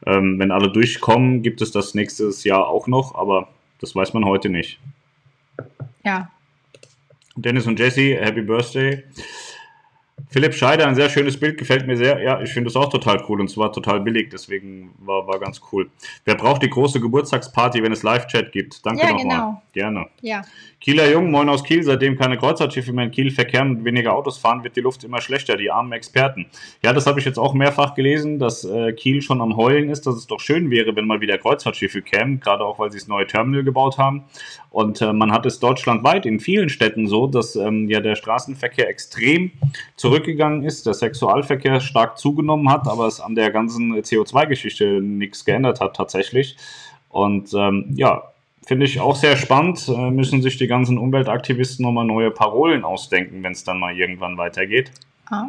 Ähm, 0.05 0.39
wenn 0.39 0.51
alle 0.51 0.71
durchkommen, 0.71 1.43
gibt 1.43 1.63
es 1.63 1.71
das 1.71 1.95
nächstes 1.95 2.43
Jahr 2.43 2.67
auch 2.67 2.89
noch, 2.89 3.15
aber 3.15 3.49
das 3.81 3.95
weiß 3.95 4.15
man 4.15 4.25
heute 4.25 4.49
nicht. 4.49 4.81
Ja. 6.05 6.31
Dennis 7.37 7.67
und 7.67 7.79
Jesse, 7.79 8.17
Happy 8.17 8.43
Birthday. 8.43 9.05
Philipp 10.33 10.55
Scheider, 10.55 10.87
ein 10.87 10.95
sehr 10.95 11.11
schönes 11.11 11.39
Bild, 11.39 11.59
gefällt 11.59 11.87
mir 11.87 11.97
sehr. 11.97 12.21
Ja, 12.23 12.41
ich 12.41 12.53
finde 12.53 12.71
es 12.71 12.77
auch 12.77 12.89
total 12.89 13.23
cool 13.29 13.41
und 13.41 13.49
zwar 13.49 13.71
total 13.71 14.01
billig, 14.01 14.31
deswegen 14.31 14.95
war, 14.99 15.27
war 15.29 15.39
ganz 15.39 15.61
cool. 15.71 15.91
Wer 16.25 16.37
braucht 16.37 16.63
die 16.63 16.71
große 16.71 17.01
Geburtstagsparty, 17.01 17.83
wenn 17.83 17.93
es 17.93 18.03
Live-Chat 18.03 18.51
gibt? 18.51 18.85
Danke 18.87 19.03
Ja, 19.03 19.11
nochmal. 19.11 19.23
genau. 19.23 19.63
Gerne. 19.75 20.07
Ja. 20.23 20.43
Kieler 20.81 21.11
Jung, 21.11 21.31
moin 21.31 21.49
aus 21.49 21.63
Kiel, 21.63 21.83
seitdem 21.83 22.19
keine 22.19 22.39
Kreuzfahrtschiffe 22.39 22.93
mehr 22.93 23.05
in 23.05 23.11
Kiel 23.11 23.31
verkehren 23.31 23.71
und 23.71 23.85
weniger 23.85 24.15
Autos 24.15 24.39
fahren, 24.39 24.65
wird 24.65 24.75
die 24.75 24.81
Luft 24.81 25.05
immer 25.05 25.21
schlechter, 25.21 25.57
die 25.57 25.71
armen 25.71 25.93
Experten. 25.93 26.47
Ja, 26.83 26.93
das 26.93 27.07
habe 27.07 27.21
ich 27.21 27.27
jetzt 27.27 27.39
auch 27.39 27.55
mehrfach 27.55 27.95
gelesen, 27.95 28.39
dass 28.39 28.65
äh, 28.65 28.93
Kiel 28.95 29.23
schon 29.23 29.41
am 29.41 29.57
Heulen 29.57 29.91
ist, 29.91 30.07
dass 30.07 30.17
es 30.17 30.27
doch 30.27 30.41
schön 30.41 30.71
wäre, 30.71 30.97
wenn 30.97 31.07
mal 31.07 31.21
wieder 31.21 31.39
Kreuzfahrtschiffe 31.39 32.03
kämen, 32.03 32.41
gerade 32.41 32.65
auch, 32.65 32.79
weil 32.79 32.91
sie 32.91 32.99
das 32.99 33.07
neue 33.07 33.27
Terminal 33.27 33.63
gebaut 33.65 33.99
haben. 33.99 34.25
Und 34.71 35.03
äh, 35.03 35.13
man 35.13 35.31
hat 35.31 35.45
es 35.47 35.61
deutschlandweit 35.61 36.25
in 36.27 36.41
vielen 36.41 36.71
Städten 36.71 37.07
so, 37.07 37.27
dass 37.27 37.55
ähm, 37.57 37.89
ja 37.89 38.01
der 38.01 38.17
Straßenverkehr 38.17 38.89
extrem 38.89 39.53
zurückgeht 39.97 40.22
zurückgegangen 40.23 40.63
ist, 40.63 40.87
der 40.87 40.95
Sexualverkehr 40.95 41.81
stark 41.81 42.17
zugenommen 42.17 42.71
hat, 42.71 42.87
aber 42.87 43.07
es 43.07 43.21
an 43.21 43.35
der 43.35 43.51
ganzen 43.51 43.93
CO2-Geschichte 43.95 45.01
nichts 45.03 45.45
geändert 45.45 45.81
hat 45.81 45.97
tatsächlich. 45.97 46.57
Und 47.09 47.53
ähm, 47.55 47.87
ja, 47.97 48.23
finde 48.65 48.87
ich 48.87 49.01
auch 49.01 49.17
sehr 49.17 49.37
spannend. 49.37 49.89
Äh, 49.89 50.11
müssen 50.11 50.41
sich 50.41 50.57
die 50.59 50.69
ganzen 50.69 50.97
Umweltaktivisten 50.97 51.85
nochmal 51.85 52.07
neue 52.07 52.31
Parolen 52.31 52.85
ausdenken, 52.85 53.43
wenn 53.43 53.53
es 53.53 53.65
dann 53.65 53.81
mal 53.81 53.97
irgendwann 53.97 54.39
weitergeht. 54.39 54.93
Ah. 55.27 55.47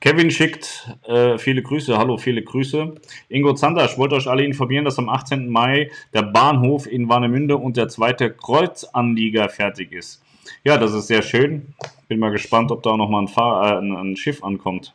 Kevin 0.00 0.30
schickt 0.30 0.96
äh, 1.06 1.36
viele 1.38 1.62
Grüße. 1.62 1.98
Hallo, 1.98 2.16
viele 2.16 2.42
Grüße. 2.42 2.94
Ingo 3.28 3.52
Zander, 3.52 3.84
ich 3.84 3.98
wollte 3.98 4.14
euch 4.14 4.28
alle 4.28 4.44
informieren, 4.44 4.84
dass 4.84 4.98
am 4.98 5.08
18. 5.08 5.48
Mai 5.48 5.90
der 6.14 6.22
Bahnhof 6.22 6.86
in 6.86 7.08
Warnemünde 7.08 7.56
und 7.56 7.76
der 7.76 7.88
zweite 7.88 8.30
Kreuzanlieger 8.30 9.48
fertig 9.48 9.92
ist. 9.92 10.22
Ja, 10.64 10.78
das 10.78 10.92
ist 10.92 11.06
sehr 11.06 11.22
schön. 11.22 11.74
Bin 12.08 12.18
mal 12.18 12.30
gespannt, 12.30 12.70
ob 12.70 12.82
da 12.82 12.96
nochmal 12.96 13.22
ein, 13.22 13.28
Fahr 13.28 13.72
äh, 13.72 13.78
ein, 13.78 13.92
ein 13.96 14.16
Schiff 14.16 14.42
ankommt. 14.42 14.94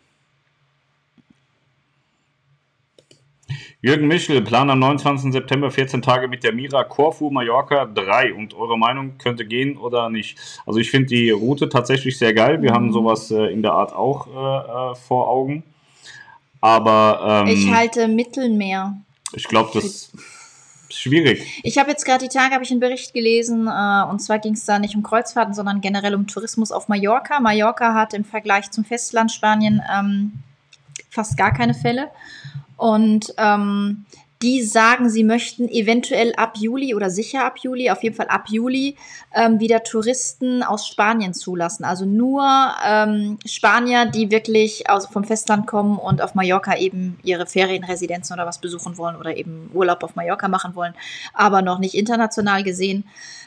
Jürgen 3.82 4.08
Michel, 4.08 4.42
Plan 4.42 4.70
am 4.70 4.80
29. 4.80 5.34
September 5.34 5.70
14 5.70 6.02
Tage 6.02 6.30
mit 6.30 6.46
der 6.46 6.54
Mira 6.54 6.86
Corfu 6.86 7.30
Mallorca 7.30 7.86
3. 7.86 8.34
Und 8.34 8.54
eure 8.54 8.78
Meinung 8.78 9.18
könnte 9.18 9.46
gehen 9.46 9.76
oder 9.78 10.10
nicht? 10.10 10.38
Also 10.66 10.80
ich 10.80 10.89
finde 10.89 11.08
die 11.08 11.32
Route 11.32 11.68
tatsächlich 11.68 12.18
sehr 12.18 12.34
geil. 12.34 12.62
Wir 12.62 12.72
mhm. 12.72 12.76
haben 12.76 12.94
sowas 12.94 13.30
äh, 13.30 13.52
in 13.52 13.62
der 13.62 13.74
Art 13.74 13.94
auch 13.94 14.28
äh, 14.28 14.92
äh 14.92 14.96
vor 14.96 15.30
Augen. 15.30 15.63
Aber 16.62 17.44
ähm, 17.46 17.54
ich 17.54 17.70
halte 17.70 18.08
Mittelmeer. 18.08 18.96
Ich 19.34 19.50
glaube, 19.50 19.72
das 19.74 20.13
schwierig. 20.97 21.62
Ich 21.63 21.77
habe 21.77 21.89
jetzt 21.89 22.06
gerade 22.06 22.27
die 22.27 22.36
Tage 22.36 22.53
habe 22.53 22.63
ich 22.63 22.71
einen 22.71 22.79
Bericht 22.79 23.13
gelesen 23.13 23.67
äh, 23.67 24.03
und 24.10 24.19
zwar 24.19 24.39
ging 24.39 24.53
es 24.53 24.65
da 24.65 24.79
nicht 24.79 24.95
um 24.95 25.03
Kreuzfahrten, 25.03 25.53
sondern 25.53 25.82
generell 25.82 26.15
um 26.15 26.27
Tourismus 26.27 26.71
auf 26.71 26.88
Mallorca. 26.88 27.39
Mallorca 27.39 27.93
hat 27.93 28.13
im 28.13 28.25
Vergleich 28.25 28.71
zum 28.71 28.86
Festland 28.86 29.32
Spanien 29.32 29.82
ähm, 29.93 30.34
fast 31.10 31.38
gar 31.38 31.53
keine 31.53 31.73
Fälle. 31.73 32.10
Und 32.77 33.34
ähm, 33.38 34.06
die 34.43 34.62
sagen, 34.62 35.10
sie 35.10 35.23
möchten 35.23 35.69
eventuell 35.69 36.34
ab 36.36 36.58
Juli 36.58 36.93
oder 36.93 37.10
sicher 37.10 37.45
ab 37.45 37.58
Juli, 37.60 37.89
auf 37.89 38.03
jeden 38.03 38.15
Fall 38.15 38.27
ab 38.27 38.47
Juli, 38.49 38.97
ähm, 39.34 39.62
wieder 39.62 39.84
Touristen 39.84 40.63
aus 40.63 40.86
Spanien 40.86 41.34
zulassen. 41.34 41.86
Also 41.86 42.06
nur 42.06 42.43
ähm, 42.86 43.39
Spanier, 43.45 44.06
die 44.06 44.29
wirklich 44.32 44.89
aus, 44.89 45.08
vom 45.08 45.23
Festland 45.23 45.65
kommen 45.65 45.97
und 45.97 46.21
auf 46.21 46.36
Mallorca 46.36 46.77
eben 46.77 47.17
ihre 47.23 47.47
Ferienresidenzen 47.47 48.34
oder 48.34 48.45
was 48.45 48.60
besuchen 48.60 48.97
wollen 48.97 49.15
oder 49.15 49.36
eben 49.38 49.71
Urlaub 49.73 50.03
auf 50.03 50.15
Mallorca 50.15 50.49
machen 50.49 50.75
wollen, 50.75 50.93
aber 51.34 51.62
noch 51.62 51.79
nicht 51.79 51.95
international 51.95 52.63
gesehen. 52.63 53.06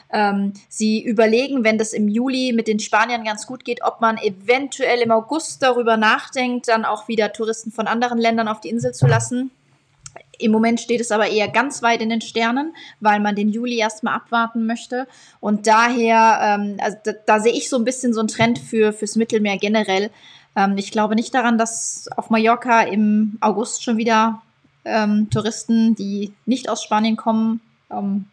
Ähm, 0.09 0.53
sie 0.69 1.03
überlegen, 1.03 1.63
wenn 1.63 1.77
das 1.77 1.93
im 1.93 2.07
Juli 2.07 2.53
mit 2.53 2.67
den 2.67 2.79
Spaniern 2.79 3.23
ganz 3.23 3.45
gut 3.45 3.65
geht, 3.65 3.83
ob 3.83 4.01
man 4.01 4.17
eventuell 4.17 5.01
im 5.01 5.11
August 5.11 5.61
darüber 5.61 5.97
nachdenkt, 5.97 6.69
dann 6.69 6.85
auch 6.85 7.07
wieder 7.07 7.33
Touristen 7.33 7.71
von 7.71 7.87
anderen 7.87 8.17
Ländern 8.17 8.47
auf 8.47 8.61
die 8.61 8.69
Insel 8.69 8.93
zu 8.93 9.05
lassen. 9.05 9.51
Im 10.39 10.51
Moment 10.51 10.79
steht 10.79 11.01
es 11.01 11.11
aber 11.11 11.27
eher 11.27 11.47
ganz 11.47 11.81
weit 11.81 12.01
in 12.01 12.09
den 12.09 12.21
Sternen, 12.21 12.75
weil 12.99 13.19
man 13.19 13.35
den 13.35 13.49
Juli 13.49 13.77
erstmal 13.77 14.15
abwarten 14.15 14.65
möchte. 14.65 15.07
Und 15.39 15.67
daher, 15.67 16.39
ähm, 16.41 16.77
also 16.79 16.97
da, 17.03 17.11
da, 17.25 17.39
sehe 17.39 17.53
ich 17.53 17.69
so 17.69 17.77
ein 17.77 17.85
bisschen 17.85 18.13
so 18.13 18.19
einen 18.19 18.29
Trend 18.29 18.59
für, 18.59 18.93
fürs 18.93 19.15
Mittelmeer 19.15 19.57
generell. 19.57 20.11
Ähm, 20.55 20.77
ich 20.77 20.91
glaube 20.91 21.15
nicht 21.15 21.33
daran, 21.33 21.57
dass 21.57 22.07
auf 22.15 22.29
Mallorca 22.29 22.81
im 22.81 23.37
August 23.41 23.83
schon 23.83 23.97
wieder 23.97 24.41
ähm, 24.85 25.29
Touristen, 25.29 25.95
die 25.95 26.33
nicht 26.45 26.69
aus 26.69 26.83
Spanien 26.83 27.17
kommen, 27.17 27.61
ähm, 27.91 28.25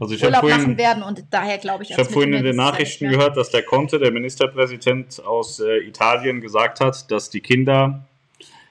also 0.00 0.14
ich 0.14 0.24
Urlaub 0.24 0.40
vorhin, 0.40 0.60
machen 0.60 0.78
werden 0.78 1.02
und 1.02 1.24
daher 1.30 1.58
glaube 1.58 1.82
ich. 1.82 1.90
Ich 1.90 1.98
habe 1.98 2.08
vorhin 2.08 2.32
in 2.32 2.44
den 2.44 2.56
Nachrichten 2.56 3.08
gehört, 3.10 3.36
dass 3.36 3.50
der 3.50 3.62
Conte, 3.62 3.98
der 3.98 4.10
Ministerpräsident 4.12 5.22
aus 5.24 5.60
äh, 5.60 5.78
Italien, 5.86 6.40
gesagt 6.40 6.80
hat, 6.80 7.10
dass 7.10 7.30
die 7.30 7.40
Kinder 7.40 8.07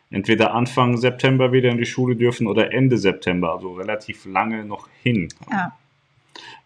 entweder 0.09 0.53
Anfang 0.53 0.97
September 0.97 1.51
wieder 1.51 1.69
in 1.69 1.77
die 1.77 1.85
Schule 1.85 2.15
dürfen 2.15 2.47
oder 2.47 2.73
Ende 2.73 2.97
September, 2.97 3.53
also 3.53 3.73
relativ 3.73 4.25
lange 4.25 4.65
noch 4.65 4.87
hin. 5.03 5.29
Ja. 5.51 5.73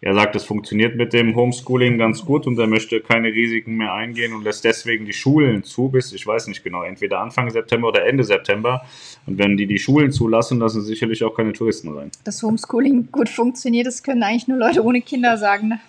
Er 0.00 0.14
sagt, 0.14 0.34
es 0.34 0.44
funktioniert 0.44 0.96
mit 0.96 1.12
dem 1.12 1.36
Homeschooling 1.36 1.96
ganz 1.96 2.24
gut 2.24 2.46
und 2.46 2.58
er 2.58 2.66
möchte 2.66 3.00
keine 3.00 3.28
Risiken 3.28 3.76
mehr 3.76 3.92
eingehen 3.92 4.34
und 4.34 4.42
lässt 4.42 4.64
deswegen 4.64 5.06
die 5.06 5.12
Schulen 5.12 5.62
zu 5.62 5.88
bis, 5.88 6.12
ich 6.12 6.26
weiß 6.26 6.48
nicht 6.48 6.64
genau, 6.64 6.82
entweder 6.82 7.20
Anfang 7.20 7.48
September 7.50 7.88
oder 7.88 8.04
Ende 8.04 8.24
September. 8.24 8.84
Und 9.26 9.38
wenn 9.38 9.56
die 9.56 9.66
die 9.66 9.78
Schulen 9.78 10.10
zulassen, 10.10 10.58
lassen 10.58 10.82
sicherlich 10.82 11.22
auch 11.22 11.34
keine 11.34 11.52
Touristen 11.52 11.96
rein. 11.96 12.10
Das 12.24 12.42
Homeschooling 12.42 13.10
gut 13.12 13.28
funktioniert, 13.28 13.86
das 13.86 14.02
können 14.02 14.22
eigentlich 14.24 14.48
nur 14.48 14.58
Leute 14.58 14.82
ohne 14.84 15.02
Kinder 15.02 15.38
sagen. 15.38 15.68
Ne? 15.68 15.80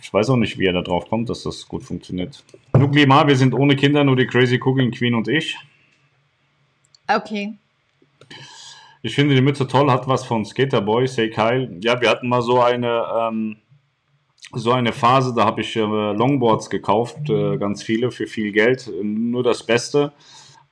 Ich 0.00 0.12
weiß 0.12 0.30
auch 0.30 0.36
nicht, 0.36 0.58
wie 0.58 0.64
er 0.64 0.72
da 0.72 0.82
drauf 0.82 1.08
kommt, 1.08 1.28
dass 1.28 1.42
das 1.42 1.68
gut 1.68 1.82
funktioniert. 1.82 2.42
Nuklimar, 2.72 3.28
wir 3.28 3.36
sind 3.36 3.52
ohne 3.54 3.76
Kinder, 3.76 4.04
nur 4.04 4.16
die 4.16 4.26
Crazy 4.26 4.58
Cooking 4.58 4.90
Queen 4.92 5.14
und 5.14 5.28
ich. 5.28 5.58
Okay. 7.08 7.54
Ich 9.02 9.14
finde 9.14 9.34
die 9.34 9.40
Mütze 9.40 9.68
toll, 9.68 9.90
hat 9.90 10.08
was 10.08 10.24
von 10.24 10.44
Skaterboy, 10.44 11.06
Say 11.06 11.30
Kyle. 11.30 11.78
Ja, 11.80 12.00
wir 12.00 12.10
hatten 12.10 12.28
mal 12.28 12.42
so 12.42 12.60
eine, 12.60 13.04
ähm, 13.16 13.56
so 14.52 14.72
eine 14.72 14.92
Phase, 14.92 15.32
da 15.34 15.44
habe 15.44 15.60
ich 15.60 15.76
äh, 15.76 15.80
Longboards 15.80 16.70
gekauft, 16.70 17.30
äh, 17.30 17.56
ganz 17.56 17.82
viele 17.82 18.10
für 18.10 18.26
viel 18.26 18.52
Geld, 18.52 18.90
nur 19.02 19.42
das 19.42 19.64
Beste. 19.64 20.12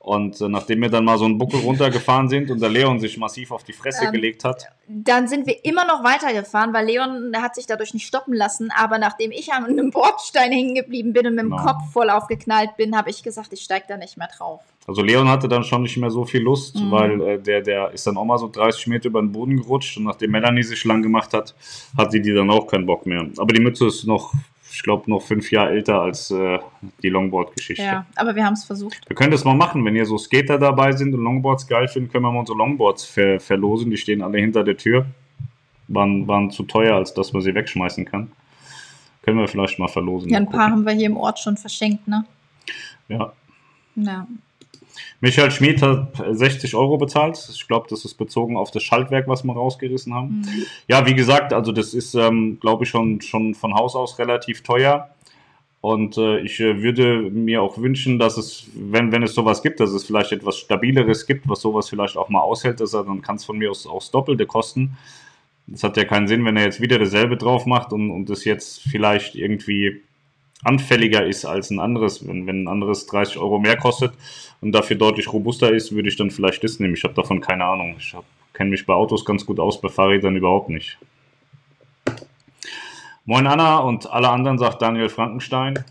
Und 0.05 0.39
äh, 0.39 0.47
nachdem 0.47 0.81
wir 0.81 0.89
dann 0.89 1.03
mal 1.03 1.17
so 1.17 1.25
einen 1.25 1.39
Buckel 1.39 1.61
runtergefahren 1.61 2.29
sind 2.29 2.51
und 2.51 2.61
der 2.61 2.69
Leon 2.69 2.99
sich 2.99 3.17
massiv 3.17 3.51
auf 3.51 3.63
die 3.63 3.73
Fresse 3.73 4.05
ähm, 4.05 4.11
gelegt 4.11 4.43
hat. 4.43 4.67
Dann 4.87 5.27
sind 5.27 5.47
wir 5.47 5.65
immer 5.65 5.83
noch 5.87 6.03
weitergefahren, 6.03 6.73
weil 6.73 6.85
Leon 6.85 7.31
hat 7.37 7.55
sich 7.55 7.65
dadurch 7.65 7.95
nicht 7.95 8.05
stoppen 8.05 8.35
lassen. 8.35 8.69
Aber 8.77 8.99
nachdem 8.99 9.31
ich 9.31 9.51
an 9.51 9.65
einem 9.65 9.89
Bordstein 9.89 10.51
hängen 10.51 10.75
geblieben 10.75 11.11
bin 11.11 11.25
und 11.25 11.33
mit 11.33 11.45
dem 11.45 11.49
genau. 11.49 11.63
Kopf 11.63 11.91
voll 11.91 12.11
aufgeknallt 12.11 12.77
bin, 12.77 12.95
habe 12.95 13.09
ich 13.09 13.23
gesagt, 13.23 13.51
ich 13.51 13.61
steige 13.61 13.85
da 13.87 13.97
nicht 13.97 14.15
mehr 14.15 14.27
drauf. 14.27 14.61
Also 14.87 15.01
Leon 15.01 15.27
hatte 15.27 15.47
dann 15.47 15.63
schon 15.63 15.81
nicht 15.81 15.97
mehr 15.97 16.11
so 16.11 16.25
viel 16.25 16.41
Lust, 16.41 16.75
mhm. 16.75 16.91
weil 16.91 17.21
äh, 17.21 17.39
der, 17.39 17.61
der 17.61 17.91
ist 17.91 18.05
dann 18.05 18.17
auch 18.17 18.25
mal 18.25 18.37
so 18.37 18.47
30 18.47 18.87
Meter 18.87 19.07
über 19.07 19.21
den 19.21 19.31
Boden 19.31 19.57
gerutscht 19.57 19.97
und 19.97 20.03
nachdem 20.03 20.31
Melanie 20.31 20.63
sich 20.63 20.83
lang 20.85 21.01
gemacht 21.01 21.33
hat, 21.33 21.55
hatte 21.97 22.19
die 22.19 22.33
dann 22.33 22.51
auch 22.51 22.67
keinen 22.67 22.85
Bock 22.85 23.05
mehr. 23.05 23.25
Aber 23.37 23.53
die 23.53 23.61
Mütze 23.61 23.87
ist 23.87 24.05
noch 24.05 24.33
ich 24.75 24.83
glaube, 24.83 25.09
noch 25.09 25.21
fünf 25.21 25.51
Jahre 25.51 25.69
älter 25.69 26.01
als 26.01 26.29
äh, 26.31 26.59
die 27.01 27.07
Longboard-Geschichte. 27.07 27.83
Ja, 27.83 28.05
aber 28.15 28.35
wir 28.35 28.43
haben 28.43 28.53
es 28.53 28.65
versucht. 28.65 29.07
Wir 29.07 29.15
können 29.15 29.31
das 29.31 29.45
mal 29.45 29.55
machen. 29.55 29.85
Wenn 29.85 29.95
ihr 29.95 30.05
so 30.05 30.17
Skater 30.17 30.59
dabei 30.59 30.91
sind 30.91 31.13
und 31.13 31.23
Longboards 31.23 31.65
geil 31.67 31.87
finden, 31.87 32.11
können 32.11 32.25
wir 32.25 32.31
mal 32.31 32.39
unsere 32.39 32.57
Longboards 32.57 33.05
ver 33.05 33.39
verlosen. 33.39 33.89
Die 33.89 33.97
stehen 33.97 34.21
alle 34.21 34.37
hinter 34.37 34.65
der 34.65 34.75
Tür. 34.75 35.05
Waren, 35.87 36.27
waren 36.27 36.51
zu 36.51 36.63
teuer, 36.63 36.95
als 36.95 37.13
dass 37.13 37.31
man 37.31 37.41
sie 37.41 37.55
wegschmeißen 37.55 38.03
kann. 38.03 38.31
Können 39.21 39.39
wir 39.39 39.47
vielleicht 39.47 39.79
mal 39.79 39.87
verlosen. 39.87 40.29
Ja, 40.29 40.39
ein 40.39 40.49
paar 40.49 40.69
haben 40.71 40.85
wir 40.85 40.93
hier 40.93 41.07
im 41.07 41.17
Ort 41.17 41.39
schon 41.39 41.55
verschenkt, 41.55 42.07
ne? 42.07 42.25
Ja. 43.07 43.31
Ja. 43.95 44.27
Michael 45.21 45.51
Schmid 45.51 45.81
hat 45.81 46.23
60 46.31 46.75
Euro 46.75 46.97
bezahlt. 46.97 47.37
Ich 47.51 47.67
glaube, 47.67 47.87
das 47.89 48.05
ist 48.05 48.15
bezogen 48.15 48.57
auf 48.57 48.71
das 48.71 48.83
Schaltwerk, 48.83 49.27
was 49.27 49.43
wir 49.43 49.53
rausgerissen 49.53 50.13
haben. 50.13 50.41
Mhm. 50.41 50.65
Ja, 50.87 51.05
wie 51.05 51.15
gesagt, 51.15 51.53
also 51.53 51.71
das 51.71 51.93
ist, 51.93 52.15
ähm, 52.15 52.57
glaube 52.59 52.83
ich, 52.83 52.89
schon, 52.89 53.21
schon 53.21 53.55
von 53.55 53.73
Haus 53.73 53.95
aus 53.95 54.19
relativ 54.19 54.61
teuer. 54.61 55.09
Und 55.81 56.17
äh, 56.17 56.39
ich 56.39 56.59
äh, 56.59 56.81
würde 56.81 57.29
mir 57.29 57.61
auch 57.61 57.77
wünschen, 57.77 58.17
dass 58.17 58.37
es, 58.37 58.65
wenn, 58.73 59.11
wenn 59.11 59.21
es 59.21 59.35
sowas 59.35 59.61
gibt, 59.61 59.79
dass 59.79 59.91
es 59.91 60.03
vielleicht 60.03 60.31
etwas 60.31 60.57
Stabileres 60.57 61.27
gibt, 61.27 61.47
was 61.47 61.61
sowas 61.61 61.89
vielleicht 61.89 62.17
auch 62.17 62.29
mal 62.29 62.41
aushält, 62.41 62.79
dass 62.79 62.95
er, 62.95 63.03
dann 63.03 63.21
kann 63.21 63.35
es 63.35 63.45
von 63.45 63.57
mir 63.57 63.69
aus 63.69 63.85
auch 63.85 63.99
das 63.99 64.09
Doppelte 64.09 64.47
kosten. 64.47 64.97
Das 65.67 65.83
hat 65.83 65.95
ja 65.97 66.05
keinen 66.05 66.27
Sinn, 66.27 66.43
wenn 66.43 66.57
er 66.57 66.63
jetzt 66.63 66.81
wieder 66.81 66.97
dasselbe 66.97 67.37
drauf 67.37 67.67
macht 67.67 67.93
und, 67.93 68.09
und 68.09 68.31
das 68.31 68.45
jetzt 68.45 68.81
vielleicht 68.81 69.35
irgendwie 69.35 70.01
anfälliger 70.65 71.25
ist 71.25 71.45
als 71.45 71.69
ein 71.69 71.79
anderes. 71.79 72.27
Wenn, 72.27 72.47
wenn 72.47 72.63
ein 72.63 72.67
anderes 72.67 73.05
30 73.07 73.37
Euro 73.37 73.59
mehr 73.59 73.77
kostet 73.77 74.13
und 74.61 74.71
dafür 74.71 74.97
deutlich 74.97 75.31
robuster 75.31 75.71
ist, 75.71 75.93
würde 75.93 76.09
ich 76.09 76.17
dann 76.17 76.31
vielleicht 76.31 76.63
das 76.63 76.79
nehmen. 76.79 76.95
Ich 76.95 77.03
habe 77.03 77.13
davon 77.13 77.41
keine 77.41 77.65
Ahnung. 77.65 77.95
Ich 77.97 78.15
kenne 78.53 78.69
mich 78.69 78.85
bei 78.85 78.93
Autos 78.93 79.25
ganz 79.25 79.45
gut 79.45 79.59
aus, 79.59 79.79
bei 79.81 79.89
Fahrrädern 79.89 80.35
überhaupt 80.35 80.69
nicht. 80.69 80.97
Moin 83.25 83.47
Anna 83.47 83.79
und 83.79 84.09
alle 84.11 84.29
anderen, 84.29 84.57
sagt 84.57 84.81
Daniel 84.81 85.09
Frankenstein. 85.09 85.83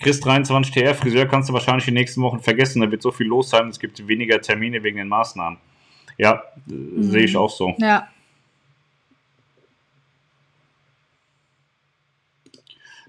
Chris 0.00 0.20
23 0.20 0.74
TR, 0.74 0.94
Friseur 0.94 1.26
kannst 1.26 1.48
du 1.48 1.52
wahrscheinlich 1.52 1.84
die 1.84 1.92
nächsten 1.92 2.22
Wochen 2.22 2.40
vergessen. 2.40 2.80
Da 2.80 2.90
wird 2.90 3.02
so 3.02 3.10
viel 3.10 3.26
los 3.26 3.50
sein, 3.50 3.68
es 3.68 3.78
gibt 3.78 4.06
weniger 4.06 4.40
Termine 4.40 4.82
wegen 4.82 4.98
den 4.98 5.08
Maßnahmen. 5.08 5.58
Ja, 6.18 6.42
mhm. 6.66 7.02
sehe 7.02 7.24
ich 7.24 7.36
auch 7.36 7.50
so. 7.50 7.74
Ja. 7.78 8.08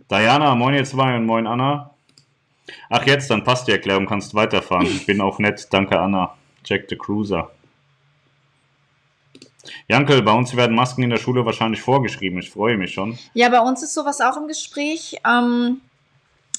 Diana, 0.09 0.55
moin 0.55 0.73
ihr 0.73 0.85
zwei 0.85 1.15
und 1.15 1.25
moin 1.25 1.45
Anna. 1.45 1.91
Ach 2.89 3.05
jetzt, 3.05 3.29
dann 3.29 3.43
passt 3.43 3.67
die 3.67 3.71
Erklärung, 3.71 4.07
kannst 4.07 4.33
weiterfahren. 4.33 4.87
Ich 4.87 5.05
bin 5.05 5.21
auch 5.21 5.37
nett, 5.37 5.67
danke 5.71 5.99
Anna. 5.99 6.35
Jack 6.65 6.85
the 6.89 6.95
Cruiser. 6.97 7.51
Jankel, 9.87 10.23
bei 10.23 10.31
uns 10.31 10.55
werden 10.55 10.75
Masken 10.75 11.03
in 11.03 11.11
der 11.11 11.17
Schule 11.17 11.45
wahrscheinlich 11.45 11.81
vorgeschrieben. 11.81 12.39
Ich 12.39 12.49
freue 12.49 12.77
mich 12.77 12.93
schon. 12.93 13.19
Ja, 13.33 13.49
bei 13.49 13.59
uns 13.59 13.83
ist 13.83 13.93
sowas 13.93 14.19
auch 14.21 14.37
im 14.37 14.47
Gespräch. 14.47 15.19
Ähm, 15.27 15.81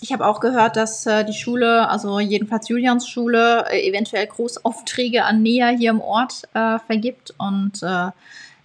ich 0.01 0.12
habe 0.12 0.26
auch 0.26 0.38
gehört, 0.40 0.76
dass 0.76 1.07
äh, 1.07 1.24
die 1.24 1.32
Schule, 1.32 1.88
also 1.88 2.20
jedenfalls 2.20 2.68
Julians 2.68 3.09
Schule, 3.09 3.66
äh, 3.68 3.88
eventuell 3.88 4.26
Großaufträge 4.26 5.24
an 5.24 5.42
Näher 5.42 5.70
hier 5.70 5.90
im 5.90 6.01
Ort 6.01 6.44
äh, 6.55 6.78
vergibt. 6.78 7.34
Und 7.36 7.82
äh, 7.82 8.11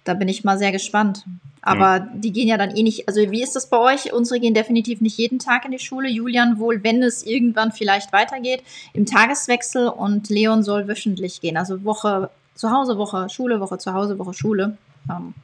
Da 0.04 0.14
bin 0.14 0.28
ich 0.28 0.44
mal 0.44 0.58
sehr 0.58 0.70
gespannt. 0.70 1.24
Aber 1.66 1.96
ja. 1.96 2.08
die 2.14 2.30
gehen 2.30 2.46
ja 2.46 2.56
dann 2.56 2.76
eh 2.76 2.84
nicht. 2.84 3.08
Also, 3.08 3.20
wie 3.32 3.42
ist 3.42 3.56
das 3.56 3.68
bei 3.68 3.78
euch? 3.78 4.12
Unsere 4.12 4.38
gehen 4.38 4.54
definitiv 4.54 5.00
nicht 5.00 5.18
jeden 5.18 5.40
Tag 5.40 5.64
in 5.64 5.72
die 5.72 5.80
Schule. 5.80 6.08
Julian 6.08 6.60
wohl, 6.60 6.84
wenn 6.84 7.02
es 7.02 7.26
irgendwann 7.26 7.72
vielleicht 7.72 8.12
weitergeht, 8.12 8.62
im 8.92 9.04
Tageswechsel 9.04 9.88
und 9.88 10.30
Leon 10.30 10.62
soll 10.62 10.86
wöchentlich 10.86 11.40
gehen. 11.40 11.56
Also 11.56 11.82
Woche 11.82 12.30
zu 12.54 12.70
Hause, 12.70 12.98
Woche 12.98 13.28
Schule, 13.30 13.58
Woche 13.58 13.78
zu 13.78 13.92
Hause, 13.92 14.16
Woche 14.16 14.32
Schule. 14.32 14.78
Ähm, 15.10 15.34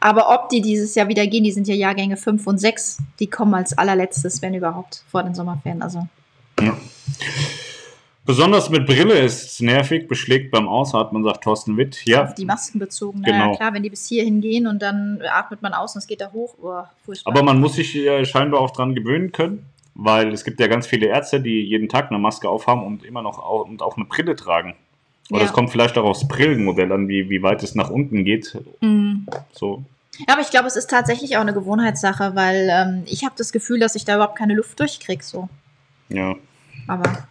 aber 0.00 0.34
ob 0.34 0.48
die 0.48 0.62
dieses 0.62 0.96
Jahr 0.96 1.06
wieder 1.06 1.28
gehen, 1.28 1.44
die 1.44 1.52
sind 1.52 1.68
ja 1.68 1.76
Jahrgänge 1.76 2.16
5 2.16 2.44
und 2.44 2.58
6, 2.58 2.98
die 3.20 3.28
kommen 3.28 3.54
als 3.54 3.78
allerletztes, 3.78 4.42
wenn 4.42 4.54
überhaupt, 4.54 5.04
vor 5.12 5.22
den 5.22 5.36
Sommerferien. 5.36 5.80
Also. 5.80 6.08
Ja. 6.60 6.76
Besonders 8.24 8.70
mit 8.70 8.86
Brille 8.86 9.18
ist 9.18 9.44
es 9.44 9.60
nervig, 9.60 10.06
beschlägt 10.06 10.52
beim 10.52 10.68
Ausatmen, 10.68 11.24
sagt 11.24 11.42
Thorsten 11.42 11.76
Witt. 11.76 12.04
Ja. 12.04 12.22
Auf 12.24 12.34
die 12.34 12.44
Masken 12.44 12.78
bezogen. 12.78 13.22
Genau. 13.22 13.50
Ja, 13.50 13.56
klar, 13.56 13.74
wenn 13.74 13.82
die 13.82 13.90
bis 13.90 14.06
hierhin 14.06 14.40
gehen 14.40 14.68
und 14.68 14.80
dann 14.80 15.20
atmet 15.28 15.60
man 15.60 15.74
aus 15.74 15.96
und 15.96 16.00
es 16.00 16.06
geht 16.06 16.20
da 16.20 16.30
hoch. 16.32 16.54
Oh, 16.62 17.12
Aber 17.24 17.42
man 17.42 17.60
muss 17.60 17.74
sich 17.74 17.96
äh, 17.96 18.24
scheinbar 18.24 18.60
auch 18.60 18.70
dran 18.70 18.94
gewöhnen 18.94 19.32
können, 19.32 19.66
weil 19.94 20.32
es 20.32 20.44
gibt 20.44 20.60
ja 20.60 20.68
ganz 20.68 20.86
viele 20.86 21.06
Ärzte, 21.06 21.40
die 21.40 21.62
jeden 21.62 21.88
Tag 21.88 22.10
eine 22.10 22.20
Maske 22.20 22.48
aufhaben 22.48 22.84
und 22.84 23.04
immer 23.04 23.22
noch 23.22 23.40
auch, 23.40 23.64
und 23.64 23.82
auch 23.82 23.96
eine 23.96 24.06
Brille 24.06 24.36
tragen. 24.36 24.76
Oder 25.30 25.42
es 25.42 25.50
ja. 25.50 25.54
kommt 25.54 25.70
vielleicht 25.70 25.98
auch 25.98 26.04
aufs 26.04 26.28
Brillenmodell 26.28 26.92
an, 26.92 27.08
wie, 27.08 27.28
wie 27.28 27.42
weit 27.42 27.64
es 27.64 27.74
nach 27.74 27.90
unten 27.90 28.24
geht. 28.24 28.56
Mhm. 28.80 29.26
So. 29.50 29.84
Ja, 30.18 30.34
aber 30.34 30.42
ich 30.42 30.50
glaube, 30.50 30.68
es 30.68 30.76
ist 30.76 30.90
tatsächlich 30.90 31.36
auch 31.36 31.40
eine 31.40 31.54
Gewohnheitssache, 31.54 32.36
weil 32.36 32.68
ähm, 32.70 33.02
ich 33.06 33.24
habe 33.24 33.34
das 33.36 33.50
Gefühl, 33.50 33.80
dass 33.80 33.96
ich 33.96 34.04
da 34.04 34.14
überhaupt 34.14 34.38
keine 34.38 34.54
Luft 34.54 34.78
durchkriege. 34.78 35.24
So. 35.24 35.48
Ja. 36.08 36.36
Aber 36.86 37.26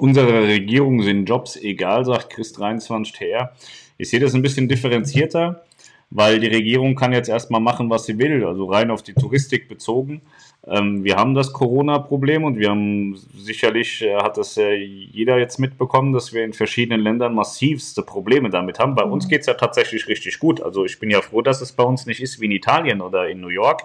Unserer 0.00 0.44
Regierung 0.44 1.02
sind 1.02 1.26
Jobs 1.26 1.56
egal, 1.56 2.06
sagt 2.06 2.30
Chris 2.30 2.54
23 2.54 3.12
TR. 3.12 3.52
Ich 3.98 4.08
sehe 4.08 4.18
das 4.18 4.34
ein 4.34 4.40
bisschen 4.40 4.66
differenzierter, 4.66 5.62
weil 6.08 6.40
die 6.40 6.46
Regierung 6.46 6.94
kann 6.94 7.12
jetzt 7.12 7.28
erstmal 7.28 7.60
machen, 7.60 7.90
was 7.90 8.06
sie 8.06 8.18
will, 8.18 8.46
also 8.46 8.64
rein 8.64 8.90
auf 8.90 9.02
die 9.02 9.12
Touristik 9.12 9.68
bezogen. 9.68 10.22
Ähm, 10.66 11.04
wir 11.04 11.16
haben 11.16 11.34
das 11.34 11.52
Corona-Problem 11.52 12.44
und 12.44 12.58
wir 12.58 12.70
haben 12.70 13.14
sicherlich, 13.36 14.00
äh, 14.00 14.16
hat 14.16 14.38
das 14.38 14.56
äh, 14.56 14.72
jeder 14.74 15.36
jetzt 15.36 15.58
mitbekommen, 15.58 16.14
dass 16.14 16.32
wir 16.32 16.44
in 16.44 16.54
verschiedenen 16.54 17.02
Ländern 17.02 17.34
massivste 17.34 18.00
Probleme 18.00 18.48
damit 18.48 18.78
haben. 18.78 18.94
Bei 18.94 19.04
mhm. 19.04 19.12
uns 19.12 19.28
geht 19.28 19.42
es 19.42 19.48
ja 19.48 19.54
tatsächlich 19.54 20.08
richtig 20.08 20.38
gut. 20.38 20.62
Also 20.62 20.86
ich 20.86 20.98
bin 20.98 21.10
ja 21.10 21.20
froh, 21.20 21.42
dass 21.42 21.60
es 21.60 21.72
bei 21.72 21.84
uns 21.84 22.06
nicht 22.06 22.22
ist 22.22 22.40
wie 22.40 22.46
in 22.46 22.52
Italien 22.52 23.02
oder 23.02 23.28
in 23.28 23.42
New 23.42 23.48
York 23.48 23.82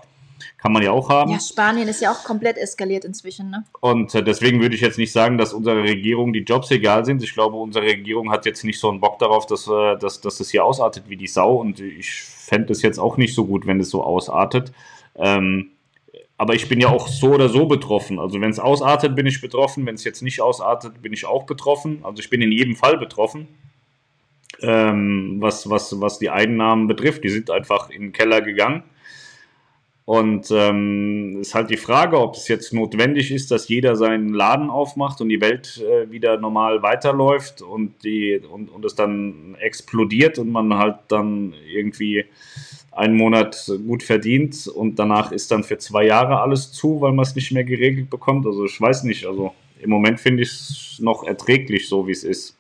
kann 0.58 0.72
man 0.72 0.84
ja 0.84 0.92
auch 0.92 1.10
haben. 1.10 1.32
Ja, 1.32 1.40
Spanien 1.40 1.88
ist 1.88 2.02
ja 2.02 2.12
auch 2.12 2.24
komplett 2.24 2.58
eskaliert 2.58 3.06
inzwischen. 3.06 3.50
Ne? 3.50 3.64
Und 3.82 4.14
äh, 4.16 4.24
deswegen 4.24 4.62
würde 4.62 4.76
ich 4.76 4.82
jetzt 4.82 4.98
nicht 4.98 5.12
sagen, 5.12 5.38
dass 5.38 5.54
unserer 5.54 5.84
Regierung 5.84 6.34
die 6.34 6.40
Jobs 6.40 6.72
egal 6.72 7.06
sind. 7.06 7.24
Ich 7.24 7.34
glaube, 7.34 7.58
unsere 7.58 7.86
Regierung 7.86 8.32
hat 8.32 8.46
jetzt 8.46 8.64
nicht 8.64 8.80
so 8.80 8.90
einen 8.90 9.00
Bock 9.00 9.20
darauf, 9.20 9.46
dass, 9.46 9.68
äh, 9.68 9.98
dass, 9.98 10.22
dass 10.22 10.38
das 10.38 10.50
hier 10.50 10.66
ausartet 10.66 11.06
wie 11.08 11.18
die 11.18 11.28
Sau. 11.28 11.56
Und 11.56 11.80
ich 11.80 12.22
fände 12.22 12.74
es 12.74 12.82
jetzt 12.82 13.00
auch 13.00 13.18
nicht 13.18 13.36
so 13.36 13.46
gut, 13.46 13.68
wenn 13.68 13.80
es 13.80 13.90
so 13.90 14.04
ausartet. 14.04 14.72
Ähm, 15.16 15.72
aber 16.38 16.54
ich 16.54 16.68
bin 16.68 16.82
ja 16.82 16.90
auch 16.90 17.08
so 17.08 17.34
oder 17.34 17.48
so 17.48 17.66
betroffen. 17.66 18.20
Also 18.20 18.42
wenn 18.42 18.50
es 18.50 18.60
ausartet, 18.60 19.16
bin 19.16 19.26
ich 19.26 19.40
betroffen. 19.40 19.86
Wenn 19.86 19.96
es 19.96 20.04
jetzt 20.04 20.22
nicht 20.22 20.42
ausartet, 20.42 21.02
bin 21.02 21.14
ich 21.14 21.26
auch 21.26 21.46
betroffen. 21.46 22.00
Also 22.04 22.20
ich 22.20 22.30
bin 22.30 22.42
in 22.42 22.52
jedem 22.52 22.76
Fall 22.76 22.98
betroffen. 22.98 23.48
Ähm, 24.62 25.38
was, 25.40 25.70
was, 25.70 26.00
was 26.02 26.20
die 26.20 26.30
Einnahmen 26.30 26.88
betrifft. 26.88 27.24
Die 27.24 27.30
sind 27.30 27.50
einfach 27.52 27.90
in 27.90 28.02
den 28.02 28.12
Keller 28.12 28.42
gegangen. 28.42 28.84
Und 30.06 30.52
ähm, 30.52 31.40
ist 31.42 31.56
halt 31.56 31.72
die 31.72 31.78
Frage, 31.78 32.20
ob 32.20 32.36
es 32.36 32.48
jetzt 32.48 32.72
notwendig 32.74 33.32
ist, 33.32 33.50
dass 33.50 33.68
jeder 33.68 33.96
seinen 33.96 34.36
Laden 34.36 34.70
aufmacht 34.70 35.20
und 35.20 35.30
die 35.30 35.42
Welt 35.42 35.82
äh, 35.84 36.12
wieder 36.12 36.38
normal 36.38 36.84
weiterläuft 36.84 37.64
und, 37.64 38.04
die, 38.04 38.40
und, 38.52 38.70
und 38.70 38.86
es 38.86 38.94
dann 38.94 39.56
explodiert 39.60 40.38
und 40.38 40.52
man 40.52 40.76
halt 40.76 40.98
dann 41.08 41.56
irgendwie 41.68 42.26
einen 42.92 43.18
Monat 43.18 43.70
gut 43.88 44.04
verdient 44.04 44.68
und 44.68 45.00
danach 45.00 45.32
ist 45.32 45.52
dann 45.52 45.64
für 45.64 45.80
zwei 45.80 46.06
Jahre 46.06 46.40
alles 46.40 46.72
zu, 46.72 47.02
weil 47.02 47.12
man 47.12 47.24
es 47.24 47.36
nicht 47.36 47.52
mehr 47.52 47.64
geregelt 47.64 48.12
bekommt. 48.12 48.46
Also 48.46 48.66
ich 48.66 48.80
weiß 48.80 49.04
nicht, 49.04 49.26
also 49.26 49.54
im 49.82 49.90
Moment 49.90 50.20
finde 50.20 50.44
ich 50.44 50.50
es 50.50 51.00
noch 51.00 51.24
erträglich, 51.24 51.90
so 51.90 52.08
wie 52.08 52.12
es 52.12 52.24
ist. 52.24 52.56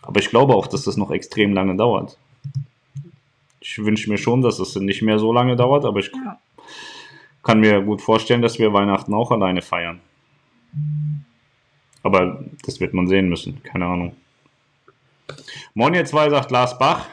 Aber 0.00 0.20
ich 0.20 0.30
glaube 0.30 0.54
auch, 0.54 0.66
dass 0.66 0.84
das 0.84 0.96
noch 0.96 1.10
extrem 1.10 1.52
lange 1.52 1.76
dauert. 1.76 2.16
Ich 3.60 3.78
wünsche 3.78 4.10
mir 4.10 4.18
schon, 4.18 4.42
dass 4.42 4.58
es 4.58 4.74
nicht 4.76 5.02
mehr 5.02 5.18
so 5.18 5.32
lange 5.32 5.56
dauert, 5.56 5.84
aber 5.84 6.00
ich 6.00 6.10
ja. 6.12 6.38
kann 7.42 7.60
mir 7.60 7.80
gut 7.82 8.02
vorstellen, 8.02 8.42
dass 8.42 8.58
wir 8.58 8.72
Weihnachten 8.72 9.14
auch 9.14 9.30
alleine 9.30 9.62
feiern. 9.62 10.00
Aber 12.02 12.44
das 12.64 12.80
wird 12.80 12.94
man 12.94 13.08
sehen 13.08 13.28
müssen, 13.28 13.62
keine 13.62 13.86
Ahnung. 13.86 14.16
Monje 15.74 16.04
2 16.04 16.30
sagt 16.30 16.50
Lars 16.50 16.78
Bach. 16.78 17.06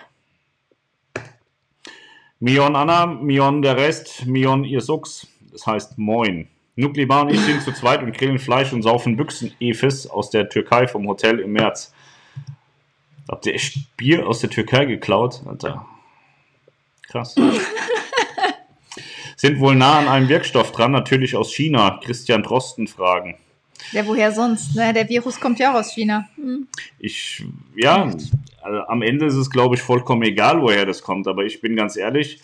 Mion 2.40 2.76
Anna, 2.76 3.08
Mion 3.08 3.62
der 3.62 3.78
Rest, 3.78 4.26
Mion 4.26 4.64
ihr 4.64 4.82
Suchs. 4.82 5.28
Das 5.52 5.66
heißt 5.66 5.98
Moin. 5.98 6.48
Nuklibar 6.76 7.22
und 7.22 7.30
ich 7.30 7.40
sind 7.40 7.62
zu 7.62 7.72
zweit 7.72 8.04
und 8.04 8.16
grillen 8.16 8.40
Fleisch 8.40 8.74
und 8.74 8.82
saufen 8.82 9.16
Büchsen 9.16 9.54
Efis 9.60 10.08
aus 10.08 10.30
der 10.30 10.50
Türkei 10.50 10.88
vom 10.88 11.08
Hotel 11.08 11.40
im 11.40 11.54
März. 11.54 11.94
Habt 13.30 13.46
ihr 13.46 13.56
echt 13.56 13.96
Bier 13.96 14.28
aus 14.28 14.42
der 14.42 14.50
Türkei 14.50 14.86
geklaut? 14.86 15.42
Alter, 15.46 15.86
Krass. 17.16 17.34
Sind 19.38 19.62
wohl 19.62 19.76
nah 19.76 20.00
an 20.00 20.10
einem 20.10 20.28
Wirkstoff 20.28 20.74
dran, 20.74 20.92
natürlich 20.92 21.38
aus 21.38 21.54
China. 21.54 22.02
Christian 22.04 22.44
Drosten 22.44 22.88
fragen. 22.88 23.38
Ja, 23.94 24.06
woher 24.06 24.34
sonst? 24.34 24.76
Ne? 24.76 24.92
Der 24.92 25.08
Virus 25.08 25.40
kommt 25.40 25.60
ja 25.60 25.72
auch 25.72 25.76
aus 25.76 25.94
China. 25.94 26.28
Hm. 26.36 26.68
Ich, 27.00 27.42
ja, 27.78 28.12
also 28.62 28.80
am 28.88 29.02
Ende 29.02 29.28
ist 29.28 29.36
es, 29.36 29.50
glaube 29.50 29.76
ich, 29.76 29.82
vollkommen 29.82 30.24
egal, 30.24 30.62
woher 30.62 30.86
das 30.86 31.04
kommt. 31.04 31.26
Aber 31.30 31.46
ich 31.46 31.62
bin 31.62 31.78
ganz 31.78 31.96
ehrlich, 31.96 32.42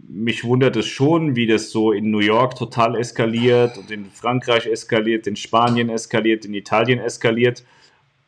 mich 0.00 0.42
wundert 0.42 0.74
es 0.74 0.88
schon, 0.88 1.36
wie 1.36 1.46
das 1.46 1.70
so 1.70 1.92
in 1.92 2.10
New 2.10 2.18
York 2.18 2.56
total 2.56 2.96
eskaliert 2.96 3.78
und 3.78 3.92
in 3.92 4.10
Frankreich 4.10 4.66
eskaliert, 4.66 5.28
in 5.28 5.36
Spanien 5.36 5.88
eskaliert, 5.88 6.44
in 6.44 6.54
Italien 6.54 6.98
eskaliert. 6.98 7.62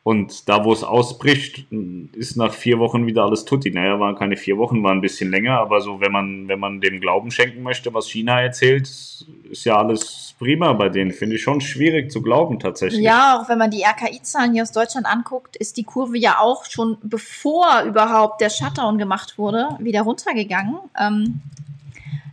Und 0.03 0.49
da, 0.49 0.65
wo 0.65 0.73
es 0.73 0.83
ausbricht, 0.83 1.65
ist 2.11 2.35
nach 2.35 2.53
vier 2.53 2.77
Wochen 2.79 3.07
wieder 3.07 3.23
alles 3.23 3.45
tutti. 3.45 3.71
Naja, 3.71 4.01
waren 4.01 4.17
keine 4.17 4.35
vier 4.35 4.57
Wochen, 4.57 4.83
waren 4.83 4.97
ein 4.97 5.01
bisschen 5.01 5.31
länger, 5.31 5.57
aber 5.59 5.79
so, 5.79 6.01
wenn 6.01 6.11
man, 6.11 6.49
wenn 6.49 6.59
man 6.59 6.81
dem 6.81 6.99
Glauben 6.99 7.31
schenken 7.31 7.63
möchte, 7.63 7.93
was 7.93 8.09
China 8.09 8.41
erzählt, 8.41 8.83
ist 8.83 9.63
ja 9.63 9.77
alles 9.77 10.35
prima 10.39 10.73
bei 10.73 10.89
denen. 10.89 11.11
Finde 11.11 11.37
ich 11.37 11.41
schon 11.41 11.61
schwierig 11.61 12.11
zu 12.11 12.21
glauben, 12.21 12.59
tatsächlich. 12.59 13.01
Ja, 13.01 13.39
auch 13.39 13.47
wenn 13.47 13.57
man 13.57 13.71
die 13.71 13.83
RKI-Zahlen 13.83 14.51
hier 14.51 14.63
aus 14.63 14.73
Deutschland 14.73 15.05
anguckt, 15.05 15.55
ist 15.55 15.77
die 15.77 15.85
Kurve 15.85 16.17
ja 16.17 16.37
auch 16.39 16.65
schon 16.65 16.97
bevor 17.01 17.83
überhaupt 17.83 18.41
der 18.41 18.49
Shutdown 18.49 18.97
gemacht 18.97 19.37
wurde, 19.37 19.69
wieder 19.79 20.01
runtergegangen. 20.01 20.79
Ähm, 20.99 21.39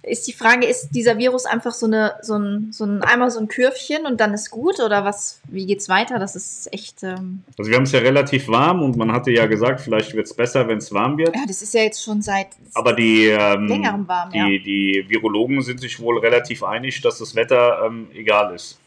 ist 0.03 0.27
die 0.27 0.33
Frage, 0.33 0.67
ist 0.67 0.91
dieser 0.91 1.19
Virus 1.19 1.45
einfach 1.45 1.73
so 1.73 1.87
eine, 1.87 2.15
so 2.23 2.39
ein, 2.39 2.73
so 2.73 2.85
ein 2.85 3.03
einmal 3.03 3.31
so 3.31 3.39
ein 3.39 3.49
Kürfchen 3.49 4.07
und 4.07 4.21
dann 4.21 4.33
ist 4.33 4.51
gut 4.51 4.81
oder 4.81 5.05
was, 5.05 5.41
wie 5.45 5.67
geht's 5.67 5.89
weiter? 5.89 6.19
Das 6.19 6.37
ist 6.37 6.73
echt. 6.73 7.03
Ähm 7.03 7.45
also 7.59 7.71
wir 7.71 7.77
haben 7.77 7.85
es 7.85 7.93
ja 7.93 8.01
relativ 8.01 8.49
warm 8.49 8.83
und 8.83 8.97
man 8.97 9.13
hatte 9.13 9.31
ja 9.31 9.47
gesagt, 9.47 9.81
vielleicht 9.81 10.15
wird 10.15 10.27
es 10.27 10.35
besser, 10.35 10.67
wenn 10.69 10.79
es 10.79 10.93
warm 10.93 11.19
wird. 11.19 11.37
Ja, 11.37 11.43
das 11.47 11.61
ist 11.61 11.75
ja 11.75 11.83
jetzt 11.83 12.03
schon 12.03 12.23
seit 12.23 12.49
Aber 12.73 12.95
die, 12.95 13.27
ähm, 13.27 13.67
längerem 13.67 14.09
warm, 14.09 14.31
die, 14.31 14.39
ja. 14.39 14.47
die 14.47 15.05
Virologen 15.09 15.61
sind 15.61 15.81
sich 15.81 16.01
wohl 16.01 16.19
relativ 16.19 16.63
einig, 16.63 17.03
dass 17.03 17.19
das 17.19 17.35
Wetter 17.35 17.83
ähm, 17.85 18.09
egal 18.15 18.55
ist. 18.55 18.79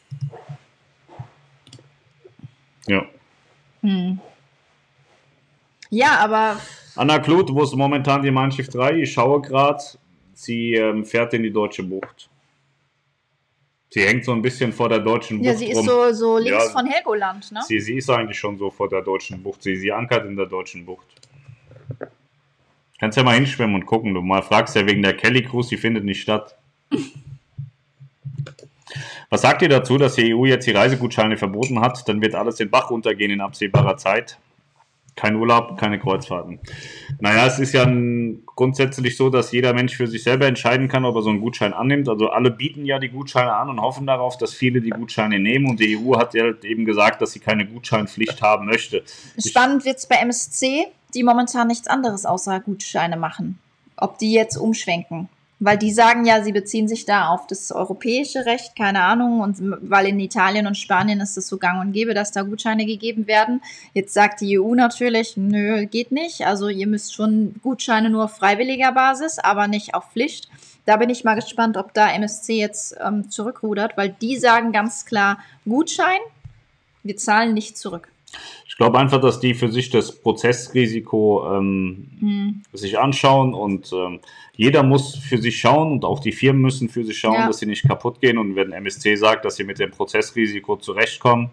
Ja. 2.88 3.06
Hm. 3.82 4.20
Ja, 5.90 6.18
aber. 6.20 6.58
Anna 6.96 7.20
Kluth, 7.20 7.54
wo 7.54 7.64
ist 7.64 7.76
momentan 7.76 8.24
die 8.24 8.32
Mein 8.32 8.50
3? 8.50 8.94
Ich 8.94 9.14
schaue 9.14 9.42
gerade 9.42 9.84
sie 10.34 10.74
ähm, 10.74 11.06
fährt 11.06 11.34
in 11.34 11.44
die 11.44 11.52
deutsche 11.52 11.84
Bucht. 11.84 12.30
Sie 13.90 14.02
hängt 14.02 14.26
so 14.26 14.32
ein 14.32 14.42
bisschen 14.42 14.74
vor 14.74 14.90
der 14.90 15.00
deutschen 15.00 15.38
Bucht. 15.38 15.48
Ja, 15.48 15.56
sie 15.56 15.70
ist 15.70 15.78
rum. 15.78 15.86
so, 15.86 16.12
so 16.14 16.38
links 16.40 16.66
ja, 16.66 16.72
von 16.72 16.86
Helgoland, 16.88 17.52
ne? 17.52 17.62
Sie, 17.68 17.80
sie 17.80 17.98
ist 17.98 18.10
eigentlich 18.10 18.40
schon 18.40 18.58
so 18.58 18.72
vor 18.72 18.90
der 18.90 19.02
deutschen 19.02 19.44
Bucht. 19.44 19.62
Sie, 19.62 19.76
sie 19.76 19.92
ankert 19.92 20.26
in 20.26 20.36
der 20.36 20.48
deutschen 20.48 20.84
Bucht. 20.84 21.06
Kannst 23.00 23.18
ja 23.18 23.24
mal 23.24 23.36
hinschwimmen 23.36 23.76
und 23.76 23.86
gucken. 23.86 24.14
Du 24.14 24.22
mal 24.22 24.42
fragst 24.42 24.76
ja 24.76 24.88
wegen 24.88 25.04
der 25.04 25.16
Kelly 25.16 25.44
Cruise, 25.44 25.70
die 25.70 25.78
findet 25.78 26.06
nicht 26.06 26.22
statt. 26.22 26.56
Was 29.30 29.42
sagt 29.42 29.62
ihr 29.62 29.70
dazu, 29.70 29.98
dass 29.98 30.16
die 30.16 30.34
EU 30.34 30.46
jetzt 30.46 30.66
die 30.66 30.72
Reisegutscheine 30.72 31.38
verboten 31.38 31.80
hat? 31.80 32.08
Dann 32.08 32.22
wird 32.22 32.34
alles 32.34 32.56
den 32.56 32.70
Bach 32.70 32.90
runtergehen 32.90 33.32
in 33.32 33.42
absehbarer 33.42 33.98
Zeit. 33.98 34.38
Kein 35.16 35.36
Urlaub, 35.36 35.78
keine 35.78 36.00
Kreuzfahrten. 36.00 36.60
Naja, 37.20 37.46
es 37.46 37.60
ist 37.60 37.74
ja 37.74 37.86
grundsätzlich 38.56 39.16
so, 39.16 39.30
dass 39.30 39.52
jeder 39.52 39.74
Mensch 39.74 39.96
für 39.96 40.08
sich 40.08 40.24
selber 40.24 40.48
entscheiden 40.48 40.88
kann, 40.88 41.06
ob 41.06 41.16
er 41.16 41.22
so 41.22 41.30
einen 41.30 41.40
Gutschein 41.40 41.72
annimmt. 41.72 42.10
Also 42.10 42.30
alle 42.30 42.50
bieten 42.50 42.86
ja 42.86 42.98
die 42.98 43.10
Gutscheine 43.10 43.54
an 43.54 43.70
und 43.70 43.80
hoffen 43.80 44.08
darauf, 44.08 44.38
dass 44.38 44.54
viele 44.54 44.82
die 44.82 44.90
Gutscheine 44.90 45.40
nehmen. 45.40 45.70
Und 45.70 45.80
die 45.80 45.98
EU 45.98 46.18
hat 46.18 46.34
ja 46.34 46.46
eben 46.64 46.86
gesagt, 46.86 47.22
dass 47.22 47.32
sie 47.32 47.40
keine 47.40 47.68
Gutscheinpflicht 47.68 48.42
haben 48.42 48.66
möchte. 48.66 49.04
Spannend 49.38 49.86
wird 49.86 49.98
es 49.98 50.08
bei 50.08 50.16
MSC, 50.16 50.88
die 51.14 51.24
momentan 51.24 51.68
nichts 51.68 51.88
anderes 51.88 52.26
außer 52.26 52.60
Gutscheine 52.62 53.18
machen. 53.18 53.60
Ob 53.98 54.18
die 54.18 54.34
jetzt 54.34 54.58
umschwenken. 54.58 55.30
Weil 55.64 55.78
die 55.78 55.94
sagen 55.94 56.26
ja, 56.26 56.44
sie 56.44 56.52
beziehen 56.52 56.90
sich 56.90 57.06
da 57.06 57.30
auf 57.30 57.48
das 57.48 57.72
europäische 57.72 58.46
Recht, 58.46 58.76
keine 58.76 59.02
Ahnung, 59.02 59.40
und 59.40 59.60
weil 59.62 60.08
in 60.08 60.20
Italien 60.20 60.68
und 60.68 60.78
Spanien 60.78 61.22
ist 61.22 61.38
es 61.38 61.48
so 61.48 61.58
gang 61.58 61.80
und 61.80 61.94
gäbe, 61.94 62.14
dass 62.14 62.34
da 62.34 62.42
Gutscheine 62.42 62.86
gegeben 62.86 63.28
werden. 63.28 63.62
Jetzt 63.94 64.14
sagt 64.14 64.42
die 64.42 64.60
EU 64.60 64.76
natürlich, 64.76 65.38
nö, 65.38 65.86
geht 65.86 66.12
nicht. 66.12 66.46
Also 66.46 66.68
ihr 66.68 66.86
müsst 66.86 67.14
schon 67.14 67.56
Gutscheine 67.64 68.10
nur 68.10 68.26
auf 68.26 68.36
freiwilliger 68.36 68.92
Basis, 68.92 69.40
aber 69.40 69.68
nicht 69.68 69.96
auf 69.96 70.12
Pflicht. 70.12 70.50
Da 70.86 70.98
bin 70.98 71.10
ich 71.10 71.24
mal 71.24 71.36
gespannt, 71.36 71.78
ob 71.78 71.94
da 71.94 72.12
MSC 72.12 72.60
jetzt 72.60 72.98
ähm, 73.02 73.30
zurückrudert, 73.30 73.96
weil 73.96 74.10
die 74.10 74.36
sagen 74.36 74.74
ganz 74.74 75.06
klar, 75.06 75.38
Gutschein, 75.64 76.20
wir 77.04 77.16
zahlen 77.16 77.54
nicht 77.54 77.78
zurück. 77.78 78.10
Ich 78.74 78.78
glaube 78.78 78.98
einfach, 78.98 79.22
dass 79.22 79.40
die 79.40 79.54
für 79.54 79.72
sich 79.72 79.92
das 79.92 80.12
Prozessrisiko 80.12 81.48
ähm, 81.48 82.08
hm. 82.20 82.64
sich 82.74 82.98
anschauen 82.98 83.54
und 83.54 83.94
ähm, 83.94 84.20
jeder 84.56 84.82
muss 84.82 85.16
für 85.16 85.38
sich 85.38 85.60
schauen 85.60 85.92
und 85.92 86.04
auch 86.04 86.20
die 86.20 86.32
Firmen 86.32 86.64
müssen 86.64 86.90
für 86.90 87.04
sich 87.04 87.20
schauen, 87.20 87.36
ja. 87.36 87.46
dass 87.46 87.60
sie 87.60 87.68
nicht 87.68 87.88
kaputt 87.88 88.20
gehen. 88.20 88.40
Und 88.40 88.56
wenn 88.56 88.72
MSC 88.72 89.16
sagt, 89.16 89.46
dass 89.46 89.58
sie 89.58 89.64
mit 89.64 89.78
dem 89.78 89.92
Prozessrisiko 89.92 90.78
zurechtkommen, 90.78 91.52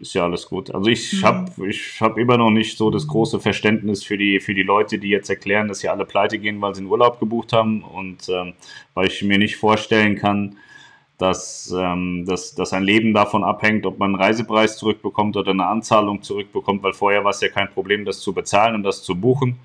ist 0.00 0.14
ja 0.14 0.24
alles 0.24 0.46
gut. 0.48 0.74
Also 0.74 0.90
ich 0.90 1.12
mhm. 1.12 1.24
habe 1.24 1.68
ich 1.68 2.00
hab 2.00 2.18
immer 2.18 2.36
noch 2.36 2.50
nicht 2.50 2.76
so 2.76 2.90
das 2.90 3.06
große 3.06 3.38
Verständnis 3.38 4.02
für 4.02 4.18
die, 4.18 4.40
für 4.40 4.52
die 4.54 4.64
Leute, 4.64 4.98
die 4.98 5.10
jetzt 5.10 5.30
erklären, 5.30 5.68
dass 5.68 5.78
sie 5.78 5.88
alle 5.90 6.06
pleite 6.06 6.40
gehen, 6.40 6.60
weil 6.60 6.74
sie 6.74 6.80
einen 6.80 6.90
Urlaub 6.90 7.20
gebucht 7.20 7.52
haben 7.52 7.84
und 7.84 8.28
ähm, 8.28 8.54
weil 8.94 9.06
ich 9.06 9.22
mir 9.22 9.38
nicht 9.38 9.58
vorstellen 9.58 10.16
kann, 10.16 10.56
dass, 11.20 11.74
ähm, 11.76 12.24
dass, 12.26 12.54
dass 12.54 12.72
ein 12.72 12.82
Leben 12.82 13.12
davon 13.12 13.44
abhängt, 13.44 13.84
ob 13.84 13.98
man 13.98 14.14
einen 14.14 14.22
Reisepreis 14.22 14.78
zurückbekommt 14.78 15.36
oder 15.36 15.50
eine 15.50 15.66
Anzahlung 15.66 16.22
zurückbekommt, 16.22 16.82
weil 16.82 16.94
vorher 16.94 17.24
war 17.24 17.30
es 17.30 17.40
ja 17.40 17.48
kein 17.48 17.70
Problem, 17.70 18.04
das 18.04 18.20
zu 18.20 18.32
bezahlen 18.32 18.74
und 18.74 18.82
das 18.82 19.02
zu 19.02 19.14
buchen. 19.14 19.58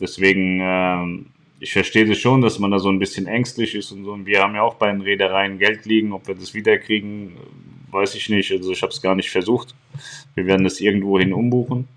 Deswegen, 0.00 0.60
ähm, 0.62 1.26
ich 1.58 1.72
verstehe 1.72 2.06
das 2.06 2.18
schon, 2.18 2.40
dass 2.40 2.58
man 2.58 2.70
da 2.70 2.78
so 2.78 2.88
ein 2.88 3.00
bisschen 3.00 3.26
ängstlich 3.26 3.74
ist 3.74 3.90
und 3.90 4.04
so. 4.04 4.12
Und 4.12 4.26
wir 4.26 4.42
haben 4.42 4.54
ja 4.54 4.62
auch 4.62 4.74
bei 4.74 4.90
den 4.90 5.00
Reedereien 5.00 5.58
Geld 5.58 5.86
liegen, 5.86 6.12
ob 6.12 6.28
wir 6.28 6.34
das 6.34 6.54
wiederkriegen, 6.54 7.36
weiß 7.90 8.14
ich 8.14 8.28
nicht. 8.28 8.52
Also 8.52 8.70
ich 8.70 8.82
habe 8.82 8.92
es 8.92 9.02
gar 9.02 9.16
nicht 9.16 9.30
versucht. 9.30 9.74
Wir 10.34 10.46
werden 10.46 10.64
das 10.64 10.80
irgendwo 10.80 11.18
hin 11.18 11.32
umbuchen. 11.32 11.88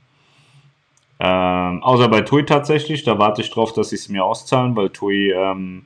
Ähm, 1.20 1.84
außer 1.84 2.08
bei 2.08 2.22
TUI 2.22 2.46
tatsächlich, 2.46 3.04
da 3.04 3.20
warte 3.20 3.42
ich 3.42 3.52
drauf, 3.52 3.74
dass 3.74 3.90
sie 3.90 3.98
es 3.98 4.10
mir 4.10 4.24
auszahlen, 4.24 4.76
weil 4.76 4.90
TUI 4.90 5.32
ähm, 5.32 5.84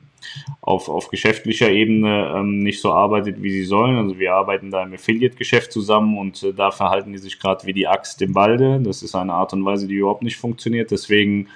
auf, 0.60 0.88
auf 0.88 1.08
geschäftlicher 1.08 1.70
Ebene 1.70 2.32
ähm, 2.36 2.60
nicht 2.60 2.80
so 2.80 2.92
arbeitet, 2.92 3.42
wie 3.42 3.50
sie 3.50 3.64
sollen. 3.64 3.96
Also 3.96 4.18
wir 4.18 4.34
arbeiten 4.34 4.70
da 4.70 4.82
im 4.82 4.94
Affiliate-Geschäft 4.94 5.72
zusammen 5.72 6.18
und 6.18 6.42
äh, 6.42 6.52
da 6.52 6.70
verhalten 6.70 7.12
die 7.12 7.18
sich 7.18 7.38
gerade 7.38 7.66
wie 7.66 7.72
die 7.72 7.86
Axt 7.86 8.22
im 8.22 8.34
Walde. 8.34 8.80
Das 8.80 9.02
ist 9.02 9.14
eine 9.14 9.32
Art 9.32 9.52
und 9.52 9.64
Weise, 9.64 9.86
die 9.86 9.94
überhaupt 9.94 10.22
nicht 10.22 10.36
funktioniert. 10.36 10.90
Deswegen 10.90 11.48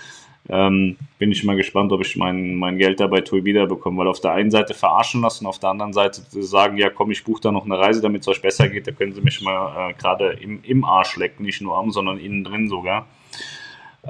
ähm, 0.49 0.97
bin 1.19 1.31
ich 1.31 1.45
mal 1.45 1.57
gespannt, 1.57 1.93
ob 1.93 2.01
ich 2.01 2.16
mein, 2.16 2.55
mein 2.55 2.79
Geld 2.79 3.01
da 3.01 3.07
bei 3.07 3.21
TUI 3.21 3.45
wiederbekomme, 3.45 3.99
weil 3.99 4.09
auf 4.09 4.21
der 4.21 4.33
einen 4.33 4.51
Seite 4.51 4.73
verarschen 4.73 5.21
lassen, 5.21 5.47
auf 5.47 5.59
der 5.59 5.71
anderen 5.71 5.93
Seite 5.93 6.23
sagen, 6.43 6.79
ja 6.79 6.89
komm, 6.89 7.11
ich 7.11 7.25
buche 7.25 7.43
da 7.43 7.53
noch 7.53 7.66
eine 7.66 7.79
Reise, 7.79 8.01
damit 8.01 8.23
es 8.23 8.29
euch 8.29 8.41
besser 8.41 8.69
geht, 8.69 8.87
da 8.87 8.93
können 8.93 9.12
sie 9.12 9.21
mich 9.21 9.43
mal 9.43 9.91
äh, 9.91 9.95
gerade 9.95 10.39
im, 10.41 10.61
im 10.62 10.85
Arsch 10.85 11.16
lecken, 11.16 11.45
nicht 11.45 11.61
nur 11.61 11.77
am, 11.77 11.91
sondern 11.91 12.19
innen 12.19 12.45
drin 12.45 12.69
sogar. 12.69 13.07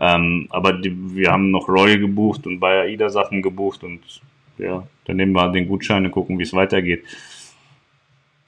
Ähm, 0.00 0.46
aber 0.50 0.74
die, 0.74 0.94
wir 1.16 1.32
haben 1.32 1.50
noch 1.50 1.68
Royal 1.68 1.98
gebucht 1.98 2.46
und 2.46 2.60
bei 2.60 2.82
AIDA 2.82 3.08
Sachen 3.08 3.42
gebucht 3.42 3.82
und 3.82 4.00
ja, 4.58 4.86
dann 5.04 5.16
nehmen 5.16 5.32
wir 5.32 5.50
den 5.50 5.68
Gutschein 5.68 6.04
und 6.04 6.12
gucken, 6.12 6.38
wie 6.38 6.42
es 6.42 6.52
weitergeht. 6.52 7.04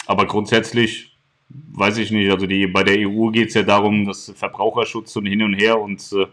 Aber 0.07 0.27
grundsätzlich 0.27 1.17
weiß 1.49 1.99
ich 1.99 2.11
nicht, 2.11 2.31
also 2.31 2.47
die, 2.47 2.67
bei 2.67 2.85
der 2.85 3.09
EU 3.09 3.31
geht 3.31 3.49
es 3.49 3.55
ja 3.55 3.63
darum, 3.63 4.05
dass 4.05 4.33
Verbraucherschutz 4.37 5.17
und 5.17 5.27
hin 5.27 5.43
und 5.43 5.55
her 5.55 5.81
und 5.81 6.01
äh, 6.13 6.27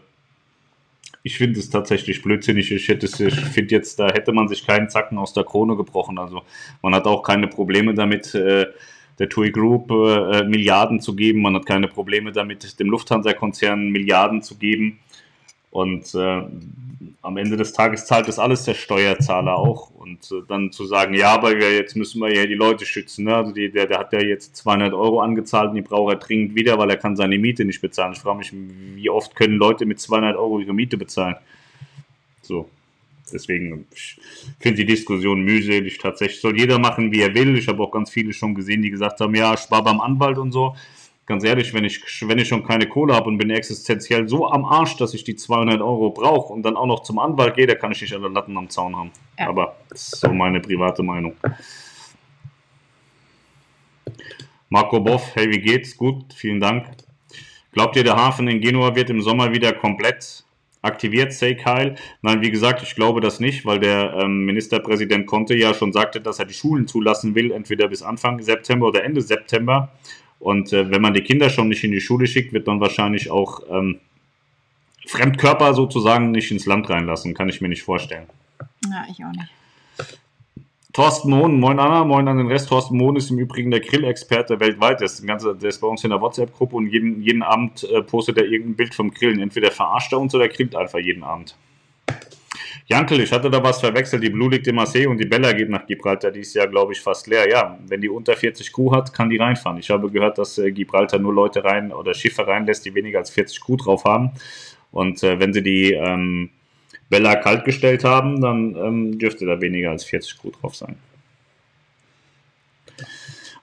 ich 1.22 1.36
finde 1.36 1.58
es 1.58 1.68
tatsächlich 1.68 2.22
blödsinnig. 2.22 2.70
Ich, 2.70 2.88
ich 2.88 3.34
finde 3.34 3.74
jetzt, 3.74 3.98
da 3.98 4.06
hätte 4.08 4.32
man 4.32 4.48
sich 4.48 4.66
keinen 4.66 4.88
Zacken 4.88 5.18
aus 5.18 5.32
der 5.32 5.44
Krone 5.44 5.76
gebrochen. 5.76 6.18
Also 6.18 6.42
man 6.80 6.94
hat 6.94 7.06
auch 7.06 7.22
keine 7.22 7.48
Probleme 7.48 7.92
damit, 7.92 8.34
äh, 8.34 8.66
der 9.18 9.28
TUI 9.28 9.50
Group 9.50 9.90
äh, 9.90 10.44
Milliarden 10.44 11.00
zu 11.00 11.14
geben. 11.16 11.42
Man 11.42 11.54
hat 11.56 11.66
keine 11.66 11.88
Probleme 11.88 12.32
damit, 12.32 12.78
dem 12.78 12.88
Lufthansa-Konzern 12.88 13.90
Milliarden 13.90 14.42
zu 14.42 14.56
geben. 14.56 15.00
Und 15.70 16.14
äh, 16.14 16.42
am 17.22 17.36
Ende 17.36 17.56
des 17.56 17.72
Tages 17.72 18.06
zahlt 18.06 18.28
das 18.28 18.38
alles 18.38 18.64
der 18.64 18.74
Steuerzahler 18.74 19.56
auch. 19.56 19.90
Und 19.90 20.30
äh, 20.32 20.42
dann 20.48 20.72
zu 20.72 20.86
sagen, 20.86 21.14
ja, 21.14 21.32
aber 21.32 21.56
jetzt 21.56 21.96
müssen 21.96 22.20
wir 22.20 22.34
ja 22.34 22.46
die 22.46 22.54
Leute 22.54 22.86
schützen. 22.86 23.24
Ne? 23.24 23.36
Also 23.36 23.52
die, 23.52 23.70
der, 23.70 23.86
der 23.86 23.98
hat 23.98 24.12
ja 24.12 24.20
jetzt 24.20 24.56
200 24.56 24.92
Euro 24.92 25.20
angezahlt 25.20 25.70
und 25.70 25.76
die 25.76 25.82
braucht 25.82 26.14
er 26.14 26.18
dringend 26.18 26.54
wieder, 26.54 26.78
weil 26.78 26.90
er 26.90 26.96
kann 26.96 27.16
seine 27.16 27.38
Miete 27.38 27.64
nicht 27.64 27.80
bezahlen. 27.80 28.12
Ich 28.12 28.20
frage 28.20 28.38
mich, 28.38 28.52
wie 28.52 29.10
oft 29.10 29.34
können 29.34 29.56
Leute 29.56 29.86
mit 29.86 30.00
200 30.00 30.36
Euro 30.36 30.60
ihre 30.60 30.74
Miete 30.74 30.96
bezahlen? 30.96 31.36
So. 32.42 32.68
Deswegen 33.30 33.86
ich 33.94 34.18
finde 34.58 34.78
die 34.78 34.86
Diskussion 34.86 35.42
mühselig. 35.42 35.98
Tatsächlich 35.98 36.40
soll 36.40 36.58
jeder 36.58 36.78
machen, 36.78 37.12
wie 37.12 37.20
er 37.20 37.34
will. 37.34 37.58
Ich 37.58 37.68
habe 37.68 37.82
auch 37.82 37.90
ganz 37.90 38.08
viele 38.10 38.32
schon 38.32 38.54
gesehen, 38.54 38.80
die 38.80 38.88
gesagt 38.88 39.20
haben, 39.20 39.34
ja, 39.34 39.54
spar 39.58 39.84
beim 39.84 40.00
Anwalt 40.00 40.38
und 40.38 40.50
so 40.50 40.74
ganz 41.28 41.44
ehrlich, 41.44 41.74
wenn 41.74 41.84
ich, 41.84 42.02
wenn 42.22 42.38
ich 42.38 42.48
schon 42.48 42.64
keine 42.64 42.88
Kohle 42.88 43.14
habe 43.14 43.28
und 43.28 43.36
bin 43.36 43.50
existenziell 43.50 44.26
so 44.28 44.50
am 44.50 44.64
Arsch, 44.64 44.96
dass 44.96 45.12
ich 45.14 45.22
die 45.24 45.36
200 45.36 45.80
Euro 45.80 46.10
brauche 46.10 46.52
und 46.52 46.62
dann 46.62 46.74
auch 46.74 46.86
noch 46.86 47.02
zum 47.02 47.18
Anwalt 47.18 47.54
gehe, 47.54 47.66
da 47.66 47.74
kann 47.74 47.92
ich 47.92 48.00
nicht 48.00 48.14
alle 48.14 48.28
Latten 48.28 48.56
am 48.56 48.68
Zaun 48.70 48.96
haben. 48.96 49.10
Ja. 49.38 49.48
Aber 49.48 49.76
das 49.90 50.14
ist 50.14 50.20
so 50.20 50.32
meine 50.32 50.58
private 50.58 51.02
Meinung. 51.02 51.34
Marco 54.70 55.00
Boff, 55.00 55.34
hey, 55.34 55.50
wie 55.50 55.60
geht's? 55.60 55.96
Gut, 55.96 56.32
vielen 56.34 56.60
Dank. 56.60 56.86
Glaubt 57.72 57.94
ihr, 57.96 58.04
der 58.04 58.16
Hafen 58.16 58.48
in 58.48 58.60
Genua 58.60 58.94
wird 58.94 59.10
im 59.10 59.20
Sommer 59.20 59.52
wieder 59.52 59.72
komplett 59.72 60.44
aktiviert, 60.80 61.34
say 61.34 61.54
Kyle? 61.54 61.94
Nein, 62.22 62.40
wie 62.40 62.50
gesagt, 62.50 62.82
ich 62.82 62.94
glaube 62.94 63.20
das 63.20 63.38
nicht, 63.38 63.66
weil 63.66 63.78
der 63.78 64.14
ähm, 64.14 64.46
Ministerpräsident 64.46 65.26
Conte 65.26 65.54
ja 65.54 65.74
schon 65.74 65.92
sagte, 65.92 66.22
dass 66.22 66.38
er 66.38 66.46
die 66.46 66.54
Schulen 66.54 66.86
zulassen 66.86 67.34
will, 67.34 67.52
entweder 67.52 67.88
bis 67.88 68.02
Anfang 68.02 68.40
September 68.40 68.86
oder 68.86 69.04
Ende 69.04 69.20
September. 69.20 69.90
Und 70.40 70.72
äh, 70.72 70.90
wenn 70.90 71.02
man 71.02 71.14
die 71.14 71.22
Kinder 71.22 71.50
schon 71.50 71.68
nicht 71.68 71.84
in 71.84 71.92
die 71.92 72.00
Schule 72.00 72.26
schickt, 72.26 72.52
wird 72.52 72.66
man 72.66 72.80
wahrscheinlich 72.80 73.30
auch 73.30 73.60
ähm, 73.70 73.98
Fremdkörper 75.06 75.74
sozusagen 75.74 76.30
nicht 76.30 76.50
ins 76.50 76.66
Land 76.66 76.88
reinlassen. 76.88 77.34
Kann 77.34 77.48
ich 77.48 77.60
mir 77.60 77.68
nicht 77.68 77.82
vorstellen. 77.82 78.26
Ja, 78.84 79.04
ich 79.10 79.24
auch 79.24 79.32
nicht. 79.32 79.48
Thorsten 80.92 81.30
Mohn, 81.30 81.60
moin 81.60 81.78
Anna, 81.78 82.04
moin 82.04 82.26
an 82.28 82.38
den 82.38 82.48
Rest. 82.48 82.70
Thorsten 82.70 82.96
Mohn 82.96 83.16
ist 83.16 83.30
im 83.30 83.38
Übrigen 83.38 83.70
der 83.70 83.80
Grillexperte 83.80 84.58
weltweit. 84.58 85.00
Der 85.00 85.06
ist, 85.06 85.24
ganze, 85.26 85.54
der 85.54 85.68
ist 85.68 85.80
bei 85.80 85.86
uns 85.86 86.02
in 86.02 86.10
der 86.10 86.20
WhatsApp-Gruppe 86.20 86.76
und 86.76 86.86
jeden, 86.88 87.22
jeden 87.22 87.42
Abend 87.42 87.84
äh, 87.84 88.02
postet 88.02 88.38
er 88.38 88.44
irgendein 88.46 88.76
Bild 88.76 88.94
vom 88.94 89.12
Grillen. 89.12 89.40
Entweder 89.40 89.70
verarscht 89.70 90.12
er 90.12 90.18
uns 90.18 90.34
oder 90.34 90.48
grillt 90.48 90.74
einfach 90.74 90.98
jeden 90.98 91.22
Abend. 91.22 91.54
Jankel, 92.88 93.20
ich 93.20 93.30
hatte 93.32 93.50
da 93.50 93.62
was 93.62 93.80
verwechselt. 93.80 94.22
Die 94.22 94.30
Blue 94.30 94.50
liegt 94.50 94.66
im 94.66 94.76
Marseille 94.76 95.06
und 95.06 95.18
die 95.18 95.26
Bella 95.26 95.52
geht 95.52 95.68
nach 95.68 95.86
Gibraltar. 95.86 96.30
Die 96.30 96.40
ist 96.40 96.54
ja, 96.54 96.64
glaube 96.64 96.94
ich, 96.94 97.00
fast 97.02 97.26
leer. 97.26 97.46
Ja, 97.46 97.78
wenn 97.86 98.00
die 98.00 98.08
unter 98.08 98.34
40 98.34 98.72
Kuh 98.72 98.94
hat, 98.94 99.12
kann 99.12 99.28
die 99.28 99.36
reinfahren. 99.36 99.78
Ich 99.78 99.90
habe 99.90 100.10
gehört, 100.10 100.38
dass 100.38 100.56
äh, 100.56 100.72
Gibraltar 100.72 101.18
nur 101.18 101.34
Leute 101.34 101.62
rein 101.62 101.92
oder 101.92 102.14
Schiffe 102.14 102.46
reinlässt, 102.46 102.86
die 102.86 102.94
weniger 102.94 103.18
als 103.18 103.28
40 103.28 103.60
Kuh 103.60 103.76
drauf 103.76 104.04
haben. 104.04 104.30
Und 104.90 105.22
äh, 105.22 105.38
wenn 105.38 105.52
sie 105.52 105.62
die 105.62 105.92
ähm, 105.92 106.48
Bella 107.10 107.36
kalt 107.36 107.66
gestellt 107.66 108.04
haben, 108.04 108.40
dann 108.40 108.74
ähm, 108.74 109.18
dürfte 109.18 109.44
da 109.44 109.60
weniger 109.60 109.90
als 109.90 110.04
40 110.04 110.38
Kuh 110.38 110.50
drauf 110.50 110.74
sein. 110.74 110.96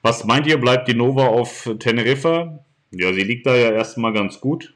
Was 0.03 0.23
meint 0.23 0.45
ihr, 0.45 0.59
bleibt 0.59 0.87
die 0.87 0.93
Nova 0.93 1.25
auf 1.25 1.67
Teneriffa? 1.79 2.59
Ja, 2.91 3.11
sie 3.11 3.23
liegt 3.23 3.47
da 3.47 3.55
ja 3.55 3.71
erstmal 3.71 4.13
ganz 4.13 4.39
gut. 4.39 4.74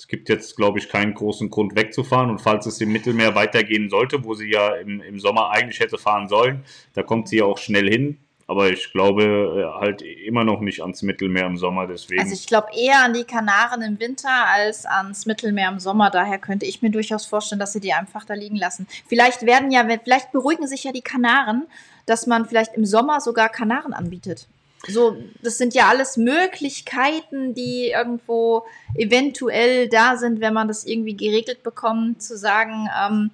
Es 0.00 0.08
gibt 0.08 0.30
jetzt, 0.30 0.56
glaube 0.56 0.78
ich, 0.78 0.88
keinen 0.88 1.12
großen 1.12 1.50
Grund 1.50 1.76
wegzufahren. 1.76 2.30
Und 2.30 2.40
falls 2.40 2.64
es 2.64 2.80
im 2.80 2.90
Mittelmeer 2.90 3.34
weitergehen 3.34 3.90
sollte, 3.90 4.24
wo 4.24 4.32
sie 4.32 4.50
ja 4.50 4.74
im, 4.76 5.02
im 5.02 5.20
Sommer 5.20 5.50
eigentlich 5.50 5.78
hätte 5.78 5.98
fahren 5.98 6.26
sollen, 6.26 6.64
da 6.94 7.02
kommt 7.02 7.28
sie 7.28 7.36
ja 7.36 7.44
auch 7.44 7.58
schnell 7.58 7.86
hin. 7.86 8.16
Aber 8.46 8.70
ich 8.70 8.92
glaube 8.92 9.24
äh, 9.24 9.78
halt 9.78 10.00
immer 10.00 10.42
noch 10.42 10.60
nicht 10.60 10.80
ans 10.80 11.02
Mittelmeer 11.02 11.44
im 11.44 11.58
Sommer. 11.58 11.86
Deswegen. 11.86 12.22
Also 12.22 12.32
ich 12.32 12.46
glaube 12.46 12.68
eher 12.74 13.04
an 13.04 13.12
die 13.12 13.24
Kanaren 13.24 13.82
im 13.82 14.00
Winter 14.00 14.30
als 14.30 14.86
ans 14.86 15.26
Mittelmeer 15.26 15.68
im 15.68 15.80
Sommer. 15.80 16.08
Daher 16.08 16.38
könnte 16.38 16.64
ich 16.64 16.80
mir 16.80 16.90
durchaus 16.90 17.26
vorstellen, 17.26 17.58
dass 17.58 17.74
sie 17.74 17.80
die 17.80 17.92
einfach 17.92 18.24
da 18.24 18.32
liegen 18.32 18.56
lassen. 18.56 18.86
Vielleicht 19.06 19.42
werden 19.44 19.70
ja, 19.70 19.86
vielleicht 20.02 20.32
beruhigen 20.32 20.66
sich 20.66 20.82
ja 20.82 20.92
die 20.92 21.02
Kanaren, 21.02 21.66
dass 22.06 22.26
man 22.26 22.46
vielleicht 22.46 22.72
im 22.74 22.86
Sommer 22.86 23.20
sogar 23.20 23.50
Kanaren 23.50 23.92
anbietet. 23.92 24.48
So, 24.88 25.16
das 25.42 25.58
sind 25.58 25.74
ja 25.74 25.88
alles 25.88 26.16
Möglichkeiten, 26.16 27.54
die 27.54 27.90
irgendwo 27.90 28.64
eventuell 28.94 29.88
da 29.88 30.16
sind, 30.16 30.40
wenn 30.40 30.54
man 30.54 30.68
das 30.68 30.86
irgendwie 30.86 31.16
geregelt 31.16 31.62
bekommt, 31.62 32.22
zu 32.22 32.36
sagen, 32.38 32.88
ähm, 32.98 33.30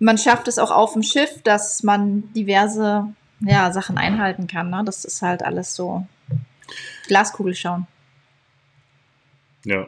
man 0.00 0.18
schafft 0.18 0.48
es 0.48 0.58
auch 0.58 0.72
auf 0.72 0.94
dem 0.94 1.04
Schiff, 1.04 1.42
dass 1.44 1.84
man 1.84 2.32
diverse 2.32 3.14
ja, 3.40 3.72
Sachen 3.72 3.98
einhalten 3.98 4.48
kann. 4.48 4.70
Ne? 4.70 4.82
Das 4.84 5.04
ist 5.04 5.22
halt 5.22 5.44
alles 5.44 5.76
so 5.76 6.06
Glaskugel 7.06 7.54
schauen. 7.54 7.86
Ja. 9.64 9.86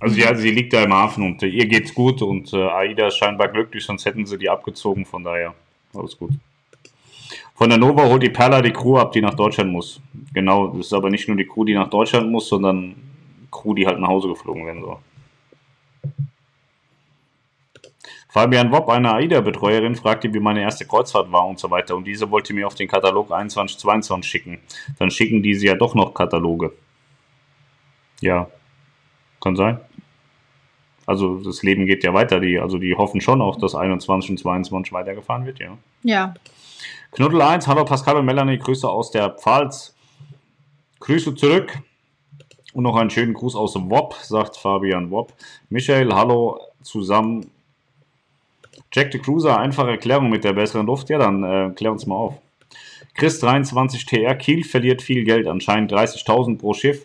Also 0.00 0.16
ja, 0.16 0.34
sie 0.34 0.50
liegt 0.50 0.72
da 0.72 0.82
im 0.82 0.92
Hafen 0.92 1.24
und 1.24 1.44
äh, 1.44 1.46
ihr 1.46 1.66
geht's 1.66 1.94
gut 1.94 2.22
und 2.22 2.52
äh, 2.52 2.56
Aida 2.56 3.06
ist 3.06 3.18
scheinbar 3.18 3.46
glücklich, 3.48 3.84
sonst 3.84 4.04
hätten 4.04 4.26
sie 4.26 4.36
die 4.36 4.50
abgezogen, 4.50 5.06
von 5.06 5.22
daher 5.22 5.54
alles 5.94 6.18
gut. 6.18 6.32
Von 7.62 7.70
der 7.70 7.78
Nova 7.78 8.08
holt 8.08 8.24
die 8.24 8.28
Perla 8.28 8.60
die 8.60 8.72
Crew 8.72 8.98
ab, 8.98 9.12
die 9.12 9.20
nach 9.20 9.34
Deutschland 9.34 9.70
muss. 9.70 10.00
Genau, 10.34 10.66
das 10.66 10.86
ist 10.86 10.92
aber 10.92 11.10
nicht 11.10 11.28
nur 11.28 11.36
die 11.36 11.46
Crew, 11.46 11.64
die 11.64 11.74
nach 11.74 11.88
Deutschland 11.88 12.28
muss, 12.28 12.48
sondern 12.48 12.96
Crew, 13.52 13.72
die 13.72 13.86
halt 13.86 14.00
nach 14.00 14.08
Hause 14.08 14.26
geflogen 14.26 14.66
werden 14.66 14.82
soll. 14.82 14.98
Fabian 18.28 18.72
Wopp, 18.72 18.88
eine 18.88 19.14
AIDA-Betreuerin, 19.14 19.94
fragte, 19.94 20.34
wie 20.34 20.40
meine 20.40 20.60
erste 20.60 20.86
Kreuzfahrt 20.86 21.30
war 21.30 21.46
und 21.46 21.60
so 21.60 21.70
weiter. 21.70 21.94
Und 21.94 22.04
diese 22.04 22.28
wollte 22.32 22.52
mir 22.52 22.66
auf 22.66 22.74
den 22.74 22.88
Katalog 22.88 23.28
2122 23.28 24.28
schicken. 24.28 24.58
Dann 24.98 25.12
schicken 25.12 25.40
diese 25.40 25.66
ja 25.66 25.76
doch 25.76 25.94
noch 25.94 26.14
Kataloge. 26.14 26.72
Ja, 28.20 28.48
kann 29.40 29.54
sein. 29.54 29.78
Also 31.06 31.36
das 31.36 31.62
Leben 31.62 31.86
geht 31.86 32.02
ja 32.02 32.12
weiter. 32.12 32.40
Die, 32.40 32.58
also 32.58 32.78
die 32.78 32.96
hoffen 32.96 33.20
schon 33.20 33.40
auch, 33.40 33.54
dass 33.54 33.76
21 33.76 34.30
und 34.30 34.38
22 34.38 34.92
weitergefahren 34.92 35.46
wird, 35.46 35.60
ja. 35.60 35.78
Ja. 36.02 36.34
Knuddel 37.14 37.42
1, 37.42 37.66
hallo 37.66 37.84
Pascal 37.84 38.16
und 38.16 38.24
Melanie, 38.24 38.56
Grüße 38.56 38.88
aus 38.88 39.10
der 39.10 39.28
Pfalz. 39.28 39.94
Grüße 41.00 41.34
zurück. 41.34 41.78
Und 42.72 42.84
noch 42.84 42.96
einen 42.96 43.10
schönen 43.10 43.34
Gruß 43.34 43.54
aus 43.54 43.74
WOP, 43.74 44.14
sagt 44.14 44.56
Fabian 44.56 45.10
WOP. 45.10 45.30
Michael, 45.68 46.14
hallo 46.14 46.58
zusammen. 46.82 47.50
Jack 48.90 49.12
the 49.12 49.18
Cruiser, 49.18 49.58
einfache 49.58 49.90
Erklärung 49.90 50.30
mit 50.30 50.42
der 50.42 50.54
besseren 50.54 50.86
Luft. 50.86 51.10
Ja, 51.10 51.18
dann 51.18 51.44
äh, 51.44 51.70
klär 51.74 51.92
uns 51.92 52.06
mal 52.06 52.14
auf. 52.14 52.34
Chris 53.14 53.40
23 53.40 54.06
TR 54.06 54.34
Kiel 54.34 54.64
verliert 54.64 55.02
viel 55.02 55.24
Geld, 55.24 55.46
anscheinend 55.46 55.92
30.000 55.92 56.56
pro 56.56 56.72
Schiff. 56.72 57.04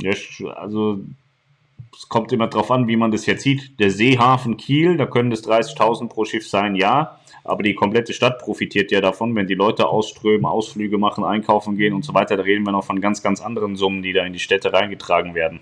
Ja, 0.00 0.12
also 0.54 1.00
es 1.96 2.08
kommt 2.08 2.32
immer 2.32 2.46
darauf 2.46 2.70
an, 2.70 2.88
wie 2.88 2.96
man 2.96 3.10
das 3.10 3.26
jetzt 3.26 3.42
sieht. 3.42 3.78
Der 3.80 3.90
Seehafen 3.90 4.56
Kiel, 4.56 4.96
da 4.96 5.06
können 5.06 5.30
das 5.30 5.44
30.000 5.44 6.08
pro 6.08 6.24
Schiff 6.24 6.48
sein, 6.48 6.74
ja. 6.74 7.18
Aber 7.44 7.62
die 7.62 7.74
komplette 7.74 8.12
Stadt 8.12 8.38
profitiert 8.38 8.90
ja 8.90 9.00
davon, 9.00 9.34
wenn 9.34 9.46
die 9.46 9.54
Leute 9.54 9.88
ausströmen, 9.88 10.44
Ausflüge 10.44 10.98
machen, 10.98 11.24
einkaufen 11.24 11.76
gehen 11.76 11.94
und 11.94 12.04
so 12.04 12.12
weiter. 12.12 12.36
Da 12.36 12.42
reden 12.42 12.64
wir 12.64 12.72
noch 12.72 12.84
von 12.84 13.00
ganz, 13.00 13.22
ganz 13.22 13.40
anderen 13.40 13.74
Summen, 13.76 14.02
die 14.02 14.12
da 14.12 14.24
in 14.24 14.32
die 14.32 14.38
Städte 14.38 14.72
reingetragen 14.72 15.34
werden. 15.34 15.60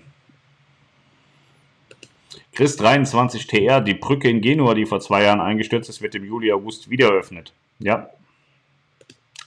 Chris 2.53 2.75
23 2.75 3.47
TR, 3.47 3.81
die 3.81 3.93
Brücke 3.93 4.29
in 4.29 4.41
Genua, 4.41 4.73
die 4.73 4.85
vor 4.85 4.99
zwei 4.99 5.23
Jahren 5.23 5.39
eingestürzt 5.39 5.89
ist, 5.89 6.01
wird 6.01 6.15
im 6.15 6.25
Juli, 6.25 6.51
August 6.51 6.89
wieder 6.89 7.09
eröffnet. 7.09 7.53
Ja. 7.79 8.09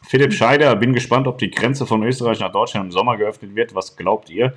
Philipp 0.09 0.33
Scheider, 0.33 0.75
bin 0.77 0.93
gespannt, 0.93 1.27
ob 1.27 1.39
die 1.39 1.51
Grenze 1.51 1.87
von 1.87 2.03
Österreich 2.05 2.41
nach 2.41 2.53
Deutschland 2.53 2.87
im 2.87 2.93
Sommer 2.93 3.17
geöffnet 3.17 3.55
wird. 3.55 3.75
Was 3.75 3.97
glaubt 3.97 4.31
ihr? 4.31 4.55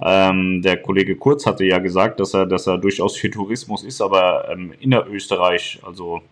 Ähm, 0.00 0.62
der 0.62 0.76
Kollege 0.76 1.16
Kurz 1.16 1.44
hatte 1.46 1.64
ja 1.64 1.78
gesagt, 1.78 2.20
dass 2.20 2.34
er, 2.34 2.46
dass 2.46 2.66
er 2.66 2.78
durchaus 2.78 3.16
für 3.16 3.30
Tourismus 3.30 3.82
ist, 3.82 4.00
aber 4.00 4.48
ähm, 4.48 4.72
innerösterreich, 4.80 5.80
also 5.84 6.22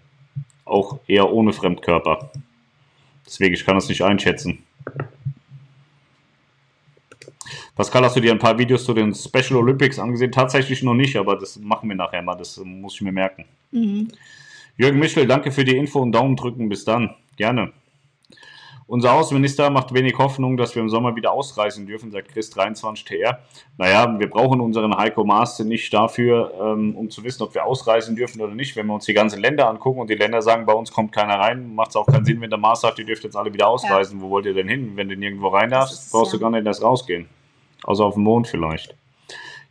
auch 0.64 0.98
eher 1.06 1.32
ohne 1.32 1.52
Fremdkörper. 1.52 2.30
Deswegen, 3.24 3.54
ich 3.54 3.64
kann 3.64 3.74
das 3.74 3.88
nicht 3.88 4.02
einschätzen. 4.02 4.62
Pascal, 7.74 8.04
hast 8.04 8.16
du 8.16 8.20
dir 8.20 8.32
ein 8.32 8.38
paar 8.38 8.58
Videos 8.58 8.84
zu 8.84 8.94
den 8.94 9.14
Special 9.14 9.56
Olympics 9.56 9.98
angesehen? 9.98 10.32
Tatsächlich 10.32 10.82
noch 10.82 10.94
nicht, 10.94 11.16
aber 11.16 11.36
das 11.36 11.58
machen 11.58 11.88
wir 11.88 11.96
nachher 11.96 12.22
mal. 12.22 12.34
Das 12.34 12.56
muss 12.64 12.94
ich 12.94 13.02
mir 13.02 13.12
merken. 13.12 13.44
Mhm. 13.70 14.08
Jürgen 14.78 14.98
Michel, 14.98 15.26
danke 15.26 15.50
für 15.52 15.64
die 15.64 15.76
Info 15.76 16.00
und 16.00 16.12
Daumen 16.12 16.36
drücken. 16.36 16.68
Bis 16.68 16.84
dann. 16.84 17.14
Gerne. 17.36 17.72
Unser 18.88 19.14
Außenminister 19.14 19.68
macht 19.70 19.92
wenig 19.94 20.16
Hoffnung, 20.16 20.56
dass 20.56 20.76
wir 20.76 20.82
im 20.82 20.88
Sommer 20.88 21.16
wieder 21.16 21.32
ausreisen 21.32 21.86
dürfen, 21.86 22.12
sagt 22.12 22.28
Chris 22.28 22.50
23 22.50 23.04
TR. 23.04 23.40
Naja, 23.78 24.16
wir 24.16 24.30
brauchen 24.30 24.60
unseren 24.60 24.96
Heiko 24.96 25.24
Maas 25.24 25.58
nicht 25.58 25.92
dafür, 25.92 26.52
ähm, 26.60 26.94
um 26.94 27.10
zu 27.10 27.24
wissen, 27.24 27.42
ob 27.42 27.52
wir 27.54 27.64
ausreisen 27.64 28.14
dürfen 28.14 28.40
oder 28.40 28.54
nicht. 28.54 28.76
Wenn 28.76 28.86
wir 28.86 28.94
uns 28.94 29.04
die 29.04 29.12
ganzen 29.12 29.40
Länder 29.40 29.68
angucken 29.68 29.98
und 29.98 30.08
die 30.08 30.14
Länder 30.14 30.40
sagen, 30.40 30.66
bei 30.66 30.72
uns 30.72 30.92
kommt 30.92 31.10
keiner 31.10 31.34
rein, 31.34 31.74
macht 31.74 31.90
es 31.90 31.96
auch 31.96 32.06
keinen 32.06 32.24
Sinn, 32.24 32.40
wenn 32.40 32.50
der 32.50 32.60
Maas 32.60 32.82
sagt, 32.82 33.00
ihr 33.00 33.04
dürft 33.04 33.24
jetzt 33.24 33.36
alle 33.36 33.52
wieder 33.52 33.66
ausreisen. 33.66 34.18
Ja. 34.18 34.24
Wo 34.24 34.30
wollt 34.30 34.46
ihr 34.46 34.54
denn 34.54 34.68
hin? 34.68 34.92
Wenn 34.94 35.08
du 35.08 35.16
nirgendwo 35.16 35.48
rein 35.48 35.70
darfst, 35.70 36.12
brauchst 36.12 36.32
ja. 36.32 36.38
du 36.38 36.44
gar 36.44 36.50
nicht 36.50 36.64
erst 36.64 36.84
rausgehen. 36.84 37.26
Außer 37.82 38.04
auf 38.04 38.14
dem 38.14 38.22
Mond 38.22 38.46
vielleicht. 38.46 38.94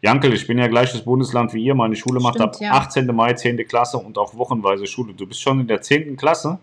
Jankel, 0.01 0.33
ich 0.33 0.45
bin 0.45 0.57
ja 0.57 0.67
gleiches 0.67 1.01
Bundesland 1.03 1.53
wie 1.53 1.63
ihr. 1.63 1.73
Meine 1.73 1.95
Schule 1.95 2.19
Stimmt, 2.19 2.37
macht 2.37 2.41
ab 2.41 2.57
ja. 2.59 2.71
18. 2.71 3.07
Mai 3.15 3.31
10. 3.31 3.65
Klasse 3.65 3.97
und 3.97 4.17
auch 4.17 4.35
wochenweise 4.35 4.85
Schule. 4.87 5.13
Du 5.13 5.25
bist 5.25 5.41
schon 5.41 5.61
in 5.61 5.67
der 5.67 5.81
10. 5.81 6.17
Klasse? 6.17 6.59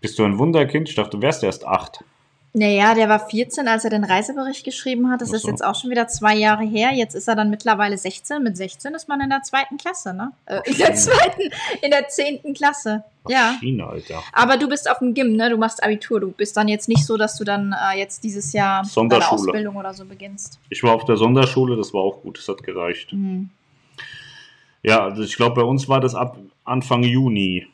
Bist 0.00 0.18
du 0.18 0.24
ein 0.24 0.38
Wunderkind? 0.38 0.88
Ich 0.88 0.94
dachte, 0.94 1.16
du 1.16 1.22
wärst 1.22 1.42
erst 1.42 1.66
acht. 1.66 2.04
Naja, 2.52 2.94
der 2.94 3.08
war 3.08 3.28
14, 3.28 3.68
als 3.68 3.84
er 3.84 3.90
den 3.90 4.02
Reisebericht 4.02 4.64
geschrieben 4.64 5.08
hat. 5.08 5.20
Das 5.20 5.28
so. 5.28 5.36
ist 5.36 5.46
jetzt 5.46 5.64
auch 5.64 5.76
schon 5.76 5.90
wieder 5.90 6.08
zwei 6.08 6.34
Jahre 6.34 6.64
her. 6.64 6.90
Jetzt 6.92 7.14
ist 7.14 7.28
er 7.28 7.36
dann 7.36 7.48
mittlerweile 7.48 7.96
16. 7.96 8.42
Mit 8.42 8.56
16 8.56 8.92
ist 8.94 9.08
man 9.08 9.20
in 9.20 9.30
der 9.30 9.42
zweiten 9.42 9.76
Klasse, 9.76 10.12
ne? 10.14 10.32
Äh, 10.46 10.60
in 10.64 10.76
der 10.76 10.94
zweiten, 10.94 11.42
in 11.82 11.90
der 11.92 12.08
zehnten 12.08 12.52
Klasse. 12.52 13.04
Ja. 13.28 13.56
China, 13.60 13.90
Alter. 13.90 14.24
Aber 14.32 14.56
du 14.56 14.68
bist 14.68 14.90
auf 14.90 14.98
dem 14.98 15.14
Gym, 15.14 15.36
ne? 15.36 15.48
Du 15.48 15.58
machst 15.58 15.80
Abitur. 15.82 16.18
Du 16.18 16.32
bist 16.32 16.56
dann 16.56 16.66
jetzt 16.66 16.88
nicht 16.88 17.06
so, 17.06 17.16
dass 17.16 17.36
du 17.38 17.44
dann 17.44 17.72
äh, 17.72 17.98
jetzt 17.98 18.24
dieses 18.24 18.52
Jahr 18.52 18.84
deine 18.96 19.30
Ausbildung 19.30 19.76
oder 19.76 19.94
so 19.94 20.04
beginnst. 20.04 20.58
Ich 20.70 20.82
war 20.82 20.94
auf 20.94 21.04
der 21.04 21.16
Sonderschule, 21.16 21.76
das 21.76 21.94
war 21.94 22.00
auch 22.00 22.20
gut, 22.22 22.38
das 22.38 22.48
hat 22.48 22.64
gereicht. 22.64 23.12
Mhm. 23.12 23.50
Ja, 24.82 25.04
also 25.04 25.22
ich 25.22 25.36
glaube, 25.36 25.54
bei 25.54 25.62
uns 25.62 25.88
war 25.88 26.00
das 26.00 26.16
ab 26.16 26.36
Anfang 26.64 27.04
Juni. 27.04 27.68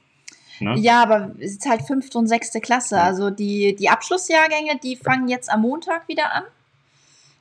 Ne? 0.61 0.79
Ja, 0.79 1.03
aber 1.03 1.33
es 1.39 1.53
ist 1.53 1.67
halt 1.67 1.83
fünfte 1.83 2.19
und 2.19 2.27
sechste 2.27 2.61
Klasse. 2.61 3.01
Also 3.01 3.31
die, 3.31 3.77
die 3.77 3.89
Abschlussjahrgänge, 3.89 4.79
die 4.83 4.97
fangen 4.97 5.29
jetzt 5.29 5.51
am 5.51 5.63
Montag 5.63 6.09
wieder 6.09 6.33
an. 6.33 6.45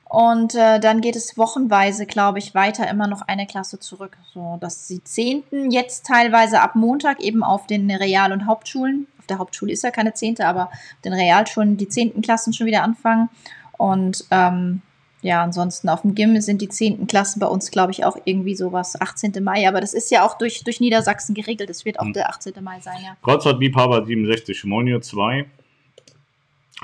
Und 0.08 0.54
äh, 0.54 0.78
dann 0.78 1.00
geht 1.00 1.16
es 1.16 1.36
wochenweise, 1.36 2.06
glaube 2.06 2.38
ich, 2.38 2.54
weiter 2.54 2.88
immer 2.88 3.08
noch 3.08 3.22
eine 3.22 3.46
Klasse 3.46 3.80
zurück. 3.80 4.16
So, 4.32 4.56
dass 4.60 4.86
die 4.86 5.02
Zehnten 5.02 5.72
jetzt 5.72 6.06
teilweise 6.06 6.60
ab 6.60 6.76
Montag 6.76 7.20
eben 7.20 7.42
auf 7.42 7.66
den 7.66 7.90
Real- 7.90 8.32
und 8.32 8.46
Hauptschulen, 8.46 9.08
auf 9.18 9.26
der 9.26 9.38
Hauptschule 9.38 9.72
ist 9.72 9.82
ja 9.82 9.90
keine 9.90 10.14
Zehnte, 10.14 10.46
aber 10.46 10.66
auf 10.66 11.02
den 11.04 11.12
Realschulen 11.12 11.76
die 11.76 11.88
zehnten 11.88 12.22
Klassen 12.22 12.52
schon 12.52 12.68
wieder 12.68 12.84
anfangen. 12.84 13.28
Und 13.76 14.24
ähm, 14.30 14.82
ja, 15.26 15.42
ansonsten 15.42 15.88
auf 15.88 16.02
dem 16.02 16.14
Gym 16.14 16.40
sind 16.40 16.62
die 16.62 16.68
10. 16.68 17.08
Klassen 17.08 17.40
bei 17.40 17.48
uns, 17.48 17.72
glaube 17.72 17.90
ich, 17.90 18.04
auch 18.04 18.16
irgendwie 18.24 18.54
sowas 18.54 19.00
18. 19.00 19.42
Mai. 19.42 19.68
Aber 19.68 19.80
das 19.80 19.92
ist 19.92 20.08
ja 20.12 20.24
auch 20.24 20.38
durch, 20.38 20.62
durch 20.62 20.78
Niedersachsen 20.78 21.34
geregelt. 21.34 21.68
Es 21.68 21.84
wird 21.84 21.98
auch 21.98 22.04
hm. 22.04 22.12
der 22.12 22.30
18. 22.30 22.52
Mai 22.62 22.78
sein, 22.80 22.98
ja. 23.04 23.16
Kreuzfahrt 23.22 23.58
Liebhaber 23.58 24.06
67, 24.06 24.62
Monio 24.64 25.00
2. 25.00 25.46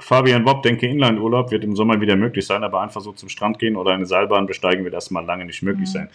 Fabian 0.00 0.44
Bob, 0.44 0.64
denke, 0.64 0.88
Inlandurlaub 0.88 1.52
wird 1.52 1.62
im 1.62 1.76
Sommer 1.76 2.00
wieder 2.00 2.16
möglich 2.16 2.44
sein, 2.44 2.64
aber 2.64 2.80
einfach 2.80 3.00
so 3.00 3.12
zum 3.12 3.28
Strand 3.28 3.60
gehen 3.60 3.76
oder 3.76 3.92
eine 3.92 4.06
Seilbahn 4.06 4.46
besteigen 4.46 4.82
wird 4.82 4.94
erstmal 4.94 5.24
lange 5.24 5.44
nicht 5.44 5.62
möglich 5.62 5.88
mhm. 5.90 5.92
sein. 5.92 6.08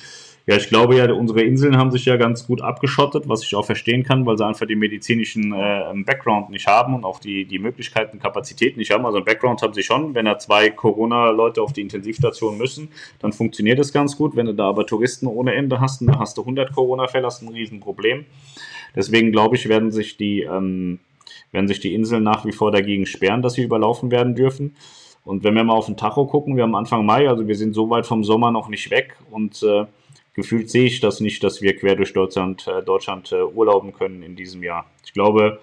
Ja, 0.50 0.56
ich 0.56 0.70
glaube 0.70 0.96
ja, 0.96 1.12
unsere 1.12 1.42
Inseln 1.42 1.76
haben 1.76 1.92
sich 1.92 2.06
ja 2.06 2.16
ganz 2.16 2.48
gut 2.48 2.62
abgeschottet, 2.62 3.28
was 3.28 3.44
ich 3.44 3.54
auch 3.54 3.66
verstehen 3.66 4.04
kann, 4.04 4.26
weil 4.26 4.38
sie 4.38 4.46
einfach 4.46 4.66
den 4.66 4.80
medizinischen 4.80 5.52
äh, 5.52 5.84
Background 6.06 6.52
nicht 6.52 6.68
haben 6.68 6.96
und 6.96 7.04
auch 7.04 7.20
die, 7.20 7.44
die 7.44 7.60
Möglichkeiten, 7.60 8.18
Kapazitäten 8.18 8.80
nicht 8.80 8.92
haben. 8.92 9.06
Also 9.06 9.18
ein 9.18 9.26
Background 9.26 9.62
haben 9.62 9.74
sie 9.74 9.84
schon. 9.84 10.16
Wenn 10.16 10.24
da 10.24 10.40
zwei 10.40 10.70
Corona-Leute 10.70 11.62
auf 11.62 11.74
die 11.74 11.82
Intensivstation 11.82 12.58
müssen, 12.58 12.88
dann 13.20 13.34
funktioniert 13.34 13.78
das 13.78 13.92
ganz 13.92 14.16
gut. 14.16 14.38
Wenn 14.38 14.46
du 14.46 14.54
da 14.54 14.70
aber 14.70 14.86
Touristen 14.86 15.28
ohne 15.28 15.54
Ende 15.54 15.82
hast, 15.82 16.00
dann 16.00 16.18
hast 16.18 16.38
du 16.38 16.44
100 16.44 16.72
Corona-Fälle, 16.72 17.26
hast 17.26 17.42
du 17.42 17.48
ein 17.48 17.54
Riesenproblem. 17.54 18.24
Deswegen 18.96 19.34
glaube 19.34 19.58
ich, 19.58 19.68
werden 19.68 19.92
sich 19.92 20.16
die, 20.16 20.44
ähm, 20.44 21.00
werden 21.52 21.68
sich 21.68 21.82
die 21.82 21.94
Inseln 21.94 22.24
nach 22.24 22.46
wie 22.46 22.54
vor 22.54 22.72
dagegen 22.72 23.06
sperren, 23.06 23.42
dass 23.42 23.56
sie 23.56 23.64
überlaufen 23.64 24.12
werden 24.12 24.34
dürfen. 24.34 24.78
Und 25.26 25.44
wenn 25.44 25.56
wir 25.56 25.66
mal 25.66 25.74
auf 25.74 25.88
den 25.88 25.98
Tacho 25.98 26.26
gucken, 26.26 26.56
wir 26.56 26.64
haben 26.64 26.76
Anfang 26.76 27.06
Mai, 27.06 27.28
also 27.28 27.50
wir 27.50 27.56
sind 27.56 27.74
so 27.74 27.90
weit 27.90 28.06
vom 28.06 28.24
Sommer 28.24 28.52
noch 28.52 28.70
nicht 28.70 28.90
weg 28.92 29.18
und 29.30 29.62
äh, 29.62 29.88
gefühlt 30.38 30.70
sehe 30.70 30.86
ich 30.86 31.00
das 31.02 31.20
nicht, 31.20 31.44
dass 31.44 31.62
wir 31.62 31.76
quer 31.76 31.96
durch 31.96 32.14
Deutschland, 32.14 32.66
äh, 32.68 32.84
Deutschland 32.84 33.32
äh, 33.32 33.42
urlauben 33.42 33.92
können 33.92 34.22
in 34.22 34.36
diesem 34.36 34.64
Jahr. 34.64 34.86
Ich 35.04 35.12
glaube, 35.12 35.60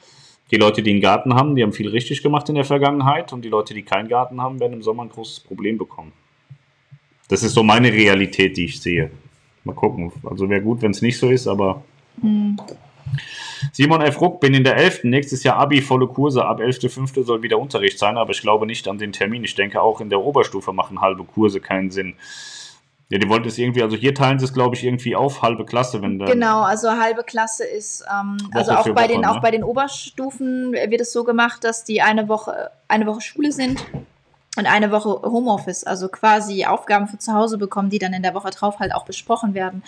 die 0.51 0.57
Leute, 0.57 0.83
die 0.83 0.91
einen 0.91 1.01
Garten 1.01 1.35
haben, 1.35 1.55
die 1.55 1.63
haben 1.63 1.73
viel 1.73 1.89
richtig 1.89 2.23
gemacht 2.23 2.49
in 2.49 2.57
der 2.57 2.65
Vergangenheit 2.65 3.33
und 3.33 3.43
die 3.43 3.49
Leute, 3.49 3.73
die 3.73 3.83
keinen 3.83 4.09
Garten 4.09 4.43
haben, 4.43 4.59
werden 4.59 4.75
im 4.75 4.83
Sommer 4.83 5.05
ein 5.05 5.09
großes 5.09 5.41
Problem 5.41 5.79
bekommen. 5.79 6.13
Das 7.29 7.45
ist 7.45 7.55
so 7.55 7.63
meine 7.63 7.91
Realität, 7.93 8.57
die 8.57 8.67
ich 8.67 8.81
sehe. 8.81 9.11
Mal 9.63 9.75
gucken. 9.75 10.13
Also 10.25 10.51
wäre 10.51 10.61
gut, 10.61 10.83
wenn 10.83 10.91
es 10.91 11.01
nicht 11.01 11.19
so 11.19 11.31
ist, 11.31 11.47
aber. 11.47 11.85
Mhm. 12.21 12.57
Simon 13.73 14.03
F. 14.03 14.21
Ruck, 14.21 14.41
bin 14.41 14.55
in 14.55 14.65
der 14.65 14.77
11. 14.77 15.05
Nächstes 15.05 15.45
Jahr 15.45 15.57
Abi, 15.57 15.81
volle 15.81 16.09
Kurse. 16.09 16.45
Ab 16.45 16.61
11.5. 16.61 17.25
soll 17.25 17.43
wieder 17.43 17.59
Unterricht 17.59 17.99
sein, 17.99 18.19
aber 18.19 18.33
ich 18.33 18.41
glaube 18.41 18.67
nicht 18.67 18.89
an 18.89 18.99
den 18.99 19.13
Termin. 19.13 19.45
Ich 19.45 19.55
denke, 19.55 19.81
auch 19.81 20.01
in 20.01 20.11
der 20.11 20.21
Oberstufe 20.21 20.73
machen 20.73 21.01
halbe 21.01 21.25
Kurse 21.25 21.61
keinen 21.61 21.91
Sinn. 21.91 22.15
Ja, 23.11 23.19
die 23.19 23.29
wollten 23.29 23.49
es 23.49 23.59
irgendwie, 23.59 23.83
also 23.83 23.97
hier 23.97 24.15
teilen 24.15 24.39
sie 24.39 24.47
es, 24.47 24.55
glaube 24.55 24.77
ich, 24.77 24.85
irgendwie 24.85 25.15
auf, 25.15 25.43
halbe 25.43 25.67
Klasse, 25.67 26.01
wenn 26.01 26.19
dann. 26.19 26.29
Genau, 26.29 26.63
also 26.63 26.91
halbe 26.91 27.23
Klasse 27.23 27.65
ist, 27.65 28.03
ähm, 28.11 28.39
also 28.53 28.73
auch 28.73 28.85
bei, 28.85 29.03
Woche, 29.03 29.09
den, 29.09 29.21
ne? 29.21 29.31
auch 29.31 29.41
bei 29.41 29.51
den 29.51 29.63
Oberstufen 29.63 30.73
wird 30.73 31.01
es 31.01 31.13
so 31.13 31.23
gemacht, 31.23 31.65
dass 31.65 31.85
die 31.85 32.01
eine 32.01 32.29
Woche, 32.29 32.71
eine 32.89 33.07
Woche 33.07 33.21
Schule 33.21 33.53
sind 33.53 33.85
und 34.57 34.67
eine 34.67 34.91
Woche 34.91 35.21
Homeoffice, 35.23 35.85
also 35.85 36.09
quasi 36.09 36.65
Aufgaben 36.65 37.07
für 37.07 37.19
zu 37.19 37.35
Hause 37.35 37.59
bekommen, 37.59 37.91
die 37.91 37.99
dann 37.99 38.15
in 38.15 38.23
der 38.23 38.35
Woche 38.35 38.51
drauf 38.51 38.79
halt 38.79 38.95
auch 38.95 39.05
besprochen 39.05 39.53
werden. 39.53 39.83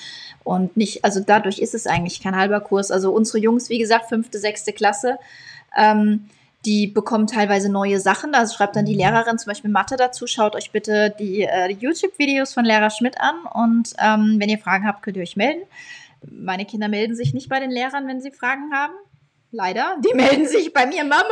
Und 0.45 0.77
nicht, 0.77 1.05
also 1.05 1.21
dadurch 1.21 1.59
ist 1.59 1.75
es 1.75 1.87
eigentlich 1.87 2.23
kein 2.23 2.37
halber 2.37 2.61
Kurs. 2.61 2.91
Also 2.91 3.13
unsere 3.13 3.39
Jungs, 3.39 3.71
wie 3.71 3.79
gesagt, 3.79 4.09
fünfte, 4.09 4.39
sechste 4.39 4.73
Klasse, 4.73 5.19
ähm, 5.77 6.29
die 6.67 6.89
bekommen 6.89 7.27
teilweise 7.27 7.71
neue 7.71 8.01
Sachen. 8.01 8.35
Also 8.35 8.57
schreibt 8.57 8.77
dann 8.77 8.85
die 8.85 8.95
Lehrerin 8.95 9.39
zum 9.39 9.51
Beispiel 9.51 9.71
Mathe 9.71 9.97
dazu. 9.97 10.27
Schaut 10.27 10.57
euch 10.57 10.73
bitte 10.73 11.15
die, 11.19 11.43
äh, 11.43 11.69
die 11.73 11.81
YouTube-Videos 11.81 12.53
von 12.53 12.65
Lehrer 12.65 12.91
Schmidt 12.91 13.21
an. 13.21 13.37
Und 13.53 13.95
ähm, 13.99 14.37
wenn 14.39 14.49
ihr 14.49 14.59
Fragen 14.59 14.87
habt, 14.87 15.03
könnt 15.03 15.17
ihr 15.17 15.23
euch 15.23 15.37
melden. 15.37 15.63
Meine 16.29 16.65
Kinder 16.65 16.89
melden 16.89 17.15
sich 17.15 17.33
nicht 17.33 17.49
bei 17.49 17.61
den 17.61 17.71
Lehrern, 17.71 18.09
wenn 18.09 18.21
sie 18.21 18.33
Fragen 18.33 18.73
haben. 18.73 18.95
Leider. 19.53 19.97
Die 20.05 20.15
melden 20.15 20.47
sich 20.47 20.73
bei 20.73 20.87
mir, 20.87 21.05
Mama, 21.05 21.25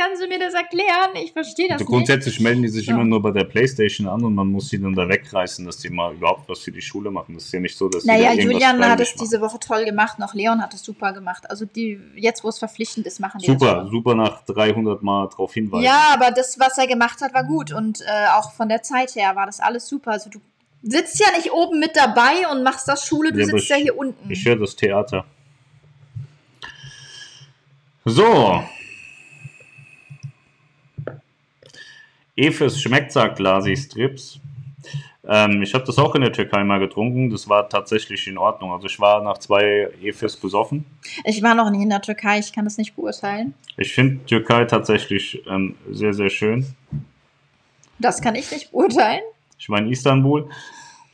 Kannst 0.00 0.22
du 0.22 0.28
mir 0.28 0.38
das 0.38 0.54
erklären? 0.54 1.10
Ich 1.20 1.32
verstehe 1.32 1.66
das 1.66 1.74
Also 1.80 1.84
nicht. 1.84 1.90
grundsätzlich 1.90 2.38
melden 2.38 2.62
die 2.62 2.68
sich 2.68 2.86
Ja. 2.86 2.94
immer 2.94 3.02
nur 3.04 3.20
bei 3.20 3.32
der 3.32 3.42
Playstation 3.42 4.06
an 4.06 4.22
und 4.24 4.32
man 4.32 4.46
muss 4.46 4.68
sie 4.68 4.80
dann 4.80 4.94
da 4.94 5.08
wegreißen, 5.08 5.66
dass 5.66 5.78
die 5.78 5.90
mal 5.90 6.14
überhaupt 6.14 6.48
was 6.48 6.60
für 6.60 6.70
die 6.70 6.80
Schule 6.80 7.10
machen. 7.10 7.34
Das 7.34 7.46
ist 7.46 7.52
ja 7.52 7.58
nicht 7.58 7.76
so, 7.76 7.88
dass 7.88 8.04
die 8.04 8.08
Naja, 8.08 8.32
Julian 8.32 8.78
hat 8.88 9.00
es 9.00 9.08
machen. 9.08 9.18
diese 9.22 9.40
Woche 9.40 9.58
toll 9.58 9.84
gemacht, 9.84 10.20
noch 10.20 10.34
Leon 10.34 10.62
hat 10.62 10.72
es 10.72 10.84
super 10.84 11.12
gemacht. 11.12 11.50
Also 11.50 11.64
die, 11.64 11.98
jetzt 12.14 12.44
wo 12.44 12.48
es 12.48 12.60
verpflichtend 12.60 13.08
ist, 13.08 13.18
machen 13.18 13.40
die 13.40 13.46
Super, 13.46 13.74
das 13.82 13.90
super 13.90 14.14
nach 14.14 14.44
300 14.44 15.02
Mal 15.02 15.26
drauf 15.30 15.52
hinweisen. 15.54 15.82
Ja, 15.82 16.10
aber 16.14 16.30
das, 16.30 16.60
was 16.60 16.78
er 16.78 16.86
gemacht 16.86 17.20
hat, 17.20 17.34
war 17.34 17.42
gut. 17.42 17.72
Und 17.72 18.00
äh, 18.02 18.04
auch 18.36 18.52
von 18.52 18.68
der 18.68 18.82
Zeit 18.84 19.16
her 19.16 19.34
war 19.34 19.46
das 19.46 19.58
alles 19.58 19.88
super. 19.88 20.12
Also 20.12 20.30
du 20.30 20.38
sitzt 20.84 21.18
ja 21.18 21.26
nicht 21.36 21.50
oben 21.50 21.80
mit 21.80 21.96
dabei 21.96 22.46
und 22.52 22.62
machst 22.62 22.86
das 22.86 23.04
Schule, 23.04 23.32
du 23.32 23.40
Ja, 23.40 23.46
sitzt 23.46 23.68
ja 23.68 23.74
hier 23.74 23.98
unten. 23.98 24.30
Ich 24.30 24.44
höre 24.46 24.54
das 24.54 24.76
Theater. 24.76 25.24
So. 28.08 28.64
Efes 32.36 32.80
schmeckt, 32.80 33.12
sagt 33.12 33.38
Lasi 33.38 33.76
Strips. 33.76 34.40
Ähm, 35.26 35.60
ich 35.60 35.74
habe 35.74 35.84
das 35.84 35.98
auch 35.98 36.14
in 36.14 36.22
der 36.22 36.32
Türkei 36.32 36.64
mal 36.64 36.78
getrunken. 36.78 37.28
Das 37.28 37.48
war 37.50 37.68
tatsächlich 37.68 38.26
in 38.26 38.38
Ordnung. 38.38 38.72
Also 38.72 38.86
ich 38.86 38.98
war 38.98 39.22
nach 39.22 39.36
zwei 39.38 39.90
Efes 40.00 40.36
besoffen. 40.36 40.86
Ich 41.24 41.42
war 41.42 41.54
noch 41.54 41.70
nie 41.70 41.82
in 41.82 41.90
der 41.90 42.00
Türkei, 42.00 42.38
ich 42.38 42.50
kann 42.50 42.64
das 42.64 42.78
nicht 42.78 42.96
beurteilen. 42.96 43.52
Ich 43.76 43.92
finde 43.92 44.24
Türkei 44.24 44.64
tatsächlich 44.64 45.42
ähm, 45.46 45.74
sehr, 45.90 46.14
sehr 46.14 46.30
schön. 46.30 46.66
Das 47.98 48.22
kann 48.22 48.36
ich 48.36 48.50
nicht 48.50 48.70
beurteilen. 48.70 49.20
Ich 49.58 49.68
war 49.68 49.80
in 49.80 49.92
Istanbul. 49.92 50.48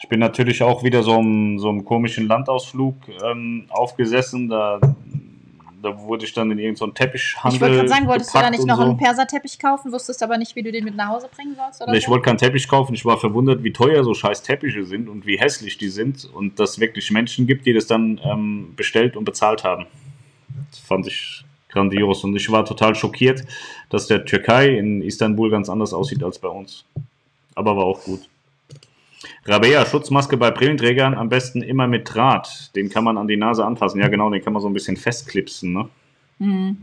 Ich 0.00 0.08
bin 0.08 0.20
natürlich 0.20 0.62
auch 0.62 0.84
wieder 0.84 1.02
so 1.02 1.18
einem, 1.18 1.58
so 1.58 1.70
einem 1.70 1.84
komischen 1.84 2.28
Landausflug 2.28 2.94
ähm, 3.24 3.64
aufgesessen. 3.70 4.48
Da, 4.48 4.78
da 5.84 6.00
wurde 6.00 6.24
ich 6.24 6.32
dann 6.32 6.50
in 6.50 6.58
irgendeinen 6.58 6.90
so 6.90 6.94
Teppichhandel 6.94 7.54
Ich 7.56 7.60
wollte 7.60 7.76
gerade 7.76 7.88
sagen, 7.88 8.06
wolltest 8.08 8.34
du 8.34 8.38
da 8.38 8.50
nicht 8.50 8.64
noch 8.66 8.76
so. 8.76 8.82
einen 8.82 8.96
Perserteppich 8.96 9.58
kaufen, 9.58 9.92
wusstest 9.92 10.22
aber 10.22 10.38
nicht, 10.38 10.56
wie 10.56 10.62
du 10.62 10.72
den 10.72 10.84
mit 10.84 10.96
nach 10.96 11.08
Hause 11.08 11.28
bringen 11.34 11.54
sollst? 11.56 11.82
Oder 11.82 11.92
Nee, 11.92 11.98
Ich 11.98 12.04
so? 12.06 12.10
wollte 12.10 12.24
keinen 12.24 12.38
Teppich 12.38 12.66
kaufen. 12.68 12.94
Ich 12.94 13.04
war 13.04 13.18
verwundert, 13.18 13.62
wie 13.62 13.72
teuer 13.72 14.02
so 14.02 14.14
scheiß 14.14 14.42
Teppiche 14.42 14.84
sind 14.84 15.08
und 15.08 15.26
wie 15.26 15.38
hässlich 15.38 15.78
die 15.78 15.88
sind 15.88 16.24
und 16.24 16.58
dass 16.58 16.70
es 16.72 16.80
wirklich 16.80 17.10
Menschen 17.10 17.46
gibt, 17.46 17.66
die 17.66 17.72
das 17.72 17.86
dann 17.86 18.20
ähm, 18.24 18.72
bestellt 18.76 19.16
und 19.16 19.24
bezahlt 19.24 19.62
haben. 19.64 19.86
Das 20.70 20.78
fand 20.80 21.06
ich 21.06 21.44
grandios 21.68 22.24
und 22.24 22.34
ich 22.36 22.50
war 22.50 22.64
total 22.64 22.94
schockiert, 22.94 23.44
dass 23.90 24.06
der 24.06 24.24
Türkei 24.24 24.68
in 24.78 25.02
Istanbul 25.02 25.50
ganz 25.50 25.68
anders 25.68 25.92
aussieht 25.92 26.22
als 26.22 26.38
bei 26.38 26.48
uns. 26.48 26.84
Aber 27.54 27.76
war 27.76 27.84
auch 27.84 28.02
gut. 28.04 28.28
Rabea, 29.44 29.84
Schutzmaske 29.86 30.36
bei 30.36 30.50
Brillenträgern 30.50 31.14
am 31.14 31.28
besten 31.28 31.62
immer 31.62 31.86
mit 31.86 32.14
Draht. 32.14 32.74
Den 32.76 32.90
kann 32.90 33.04
man 33.04 33.18
an 33.18 33.28
die 33.28 33.36
Nase 33.36 33.64
anfassen. 33.64 34.00
Ja, 34.00 34.08
genau, 34.08 34.30
den 34.30 34.42
kann 34.42 34.52
man 34.52 34.62
so 34.62 34.68
ein 34.68 34.74
bisschen 34.74 34.96
festklipsen. 34.96 35.72
Ne? 35.72 35.88
Hm. 36.38 36.76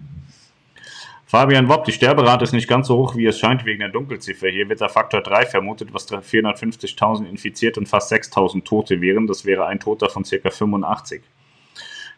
Fabian 1.26 1.70
Wopp, 1.70 1.86
die 1.86 1.94
Sterberate 1.94 2.44
ist 2.44 2.52
nicht 2.52 2.68
ganz 2.68 2.88
so 2.88 2.98
hoch, 2.98 3.16
wie 3.16 3.26
es 3.26 3.40
scheint, 3.40 3.64
wegen 3.64 3.80
der 3.80 3.88
Dunkelziffer. 3.88 4.50
Hier 4.50 4.68
wird 4.68 4.82
der 4.82 4.90
Faktor 4.90 5.22
3 5.22 5.46
vermutet, 5.46 5.94
was 5.94 6.06
450.000 6.12 7.26
infiziert 7.26 7.78
und 7.78 7.88
fast 7.88 8.12
6.000 8.12 8.66
Tote 8.66 9.00
wären. 9.00 9.28
Das 9.28 9.46
wäre 9.46 9.66
ein 9.66 9.80
Toter 9.80 10.10
von 10.10 10.24
ca. 10.24 10.50
85. 10.50 11.22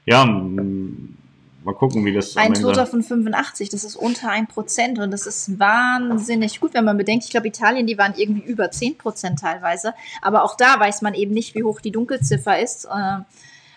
Ja, 0.05 0.25
mal 1.63 1.73
gucken, 1.73 2.05
wie 2.05 2.13
das 2.13 2.35
Ein 2.37 2.53
Toter 2.53 2.85
von 2.85 3.03
85, 3.03 3.69
das 3.69 3.83
ist 3.83 3.95
unter 3.95 4.29
1% 4.29 5.01
und 5.01 5.11
das 5.11 5.25
ist 5.25 5.59
wahnsinnig 5.59 6.59
gut, 6.59 6.73
wenn 6.73 6.85
man 6.85 6.97
bedenkt, 6.97 7.25
ich 7.25 7.31
glaube, 7.31 7.47
Italien, 7.47 7.87
die 7.87 7.97
waren 7.97 8.13
irgendwie 8.15 8.43
über 8.43 8.65
10% 8.65 9.39
teilweise. 9.39 9.93
Aber 10.21 10.43
auch 10.43 10.55
da 10.55 10.79
weiß 10.79 11.01
man 11.01 11.13
eben 11.13 11.33
nicht, 11.33 11.55
wie 11.55 11.63
hoch 11.63 11.81
die 11.81 11.91
Dunkelziffer 11.91 12.59
ist. 12.59 12.85
Äh, 12.85 13.19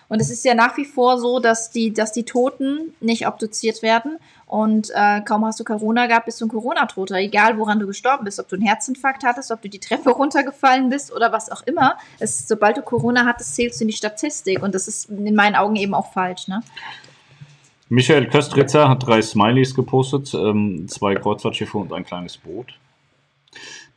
Und 0.08 0.20
es 0.20 0.30
ist 0.30 0.44
ja 0.44 0.54
nach 0.54 0.76
wie 0.76 0.84
vor 0.84 1.18
so, 1.18 1.40
dass 1.40 1.70
die, 1.70 1.92
dass 1.92 2.12
die 2.12 2.24
Toten 2.24 2.94
nicht 3.00 3.26
obduziert 3.26 3.82
werden. 3.82 4.18
Und 4.46 4.90
äh, 4.94 5.20
kaum 5.22 5.44
hast 5.44 5.58
du 5.58 5.64
Corona 5.64 6.06
gehabt, 6.06 6.26
bist 6.26 6.40
du 6.40 6.46
ein 6.46 6.48
Corona-Toter. 6.48 7.16
Egal, 7.16 7.58
woran 7.58 7.80
du 7.80 7.86
gestorben 7.88 8.24
bist. 8.24 8.38
Ob 8.38 8.48
du 8.48 8.54
einen 8.54 8.64
Herzinfarkt 8.64 9.24
hattest, 9.24 9.50
ob 9.50 9.60
du 9.62 9.68
die 9.68 9.80
Treppe 9.80 10.10
runtergefallen 10.20 10.88
bist 10.88 11.12
oder 11.12 11.32
was 11.32 11.50
auch 11.50 11.62
immer. 11.66 11.98
Es, 12.20 12.46
sobald 12.46 12.76
du 12.76 12.82
Corona 12.82 13.24
hattest, 13.24 13.56
zählst 13.56 13.80
du 13.80 13.84
in 13.84 13.88
die 13.88 13.96
Statistik. 13.96 14.62
Und 14.62 14.76
das 14.76 14.86
ist 14.86 15.10
in 15.10 15.34
meinen 15.34 15.56
Augen 15.56 15.74
eben 15.74 15.94
auch 15.94 16.12
falsch. 16.12 16.46
Ne? 16.46 16.62
Michael 17.88 18.26
Köstritzer 18.26 18.88
hat 18.88 19.06
drei 19.06 19.22
Smileys 19.22 19.74
gepostet, 19.74 20.34
ähm, 20.34 20.88
zwei 20.88 21.14
Kreuzfahrtschiffe 21.14 21.78
und 21.78 21.92
ein 21.92 22.04
kleines 22.04 22.36
Boot. 22.36 22.74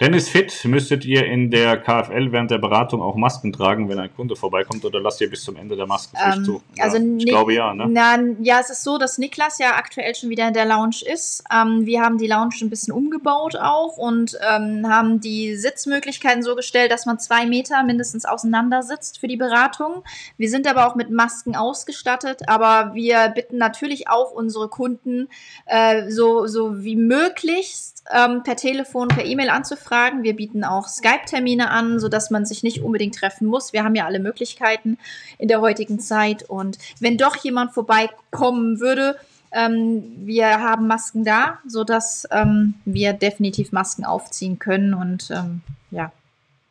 Dennis 0.01 0.29
Fit, 0.29 0.63
müsstet 0.63 1.03
ihr 1.03 1.25
in 1.25 1.51
der 1.51 1.75
KFL 1.75 2.31
während 2.31 2.51
der 2.51 2.57
Beratung 2.57 3.01
auch 3.01 3.17
Masken 3.17 3.51
tragen, 3.51 3.89
wenn 3.89 3.99
ein 3.99 4.15
Kunde 4.15 4.37
vorbeikommt, 4.37 4.85
oder 4.85 5.01
lasst 5.01 5.19
ihr 5.19 5.29
bis 5.29 5.43
zum 5.43 5.57
Ende 5.57 5.75
der 5.75 5.87
Maskenpflicht 5.87 6.37
Ähm, 6.37 6.45
zu? 6.45 6.61
Ja, 6.77 6.85
also 6.85 6.97
ich 7.17 7.25
glaube 7.25 7.53
ja, 7.53 7.73
ne? 7.73 7.85
Na, 7.89 8.17
ja, 8.39 8.61
es 8.61 8.69
ist 8.69 8.85
so, 8.85 8.97
dass 8.97 9.17
Niklas 9.17 9.59
ja 9.59 9.75
aktuell 9.75 10.15
schon 10.15 10.29
wieder 10.29 10.47
in 10.47 10.53
der 10.53 10.65
Lounge 10.65 11.03
ist. 11.05 11.43
Ähm, 11.53 11.85
wir 11.85 11.99
haben 12.01 12.17
die 12.17 12.27
Lounge 12.27 12.55
ein 12.61 12.69
bisschen 12.69 12.93
umgebaut 12.93 13.57
auch 13.57 13.97
und 13.97 14.39
ähm, 14.49 14.87
haben 14.87 15.19
die 15.19 15.57
Sitzmöglichkeiten 15.57 16.43
so 16.43 16.55
gestellt, 16.55 16.93
dass 16.93 17.05
man 17.05 17.19
zwei 17.19 17.45
Meter 17.45 17.83
mindestens 17.83 18.23
auseinander 18.23 18.83
sitzt 18.83 19.19
für 19.19 19.27
die 19.27 19.35
Beratung. 19.35 20.05
Wir 20.37 20.49
sind 20.49 20.65
aber 20.65 20.87
auch 20.87 20.95
mit 20.95 21.09
Masken 21.09 21.57
ausgestattet, 21.57 22.43
aber 22.47 22.93
wir 22.93 23.33
bitten 23.35 23.57
natürlich 23.57 24.07
auch 24.07 24.31
unsere 24.31 24.69
Kunden 24.69 25.27
äh, 25.65 26.09
so, 26.09 26.47
so 26.47 26.85
wie 26.85 26.95
möglichst 26.95 27.98
ähm, 28.13 28.43
per 28.43 28.55
Telefon, 28.55 29.07
per 29.07 29.25
E-Mail 29.25 29.49
anzufragen. 29.49 30.23
Wir 30.23 30.35
bieten 30.35 30.63
auch 30.63 30.87
Skype-Termine 30.87 31.69
an, 31.69 31.99
sodass 31.99 32.31
man 32.31 32.45
sich 32.45 32.63
nicht 32.63 32.81
unbedingt 32.81 33.15
treffen 33.15 33.47
muss. 33.47 33.73
Wir 33.73 33.83
haben 33.83 33.95
ja 33.95 34.05
alle 34.05 34.19
Möglichkeiten 34.19 34.97
in 35.37 35.47
der 35.47 35.61
heutigen 35.61 35.99
Zeit. 35.99 36.43
Und 36.43 36.77
wenn 36.99 37.17
doch 37.17 37.35
jemand 37.37 37.73
vorbeikommen 37.73 38.79
würde, 38.79 39.15
ähm, 39.51 40.03
wir 40.25 40.59
haben 40.59 40.87
Masken 40.87 41.23
da, 41.23 41.59
sodass 41.67 42.27
ähm, 42.31 42.75
wir 42.85 43.13
definitiv 43.13 43.71
Masken 43.71 44.05
aufziehen 44.05 44.59
können. 44.59 44.93
Und 44.93 45.29
ähm, 45.31 45.61
ja, 45.91 46.11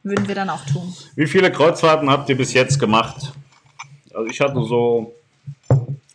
würden 0.03 0.28
wir 0.28 0.34
dann 0.34 0.51
auch 0.51 0.64
tun. 0.64 0.93
Wie 1.14 1.26
viele 1.26 1.53
Kreuzfahrten 1.53 2.11
habt 2.11 2.28
ihr 2.28 2.36
bis 2.36 2.53
jetzt 2.53 2.78
gemacht? 2.78 3.32
Also 4.12 4.26
ich 4.28 4.41
hatte 4.41 4.62
so 4.64 5.14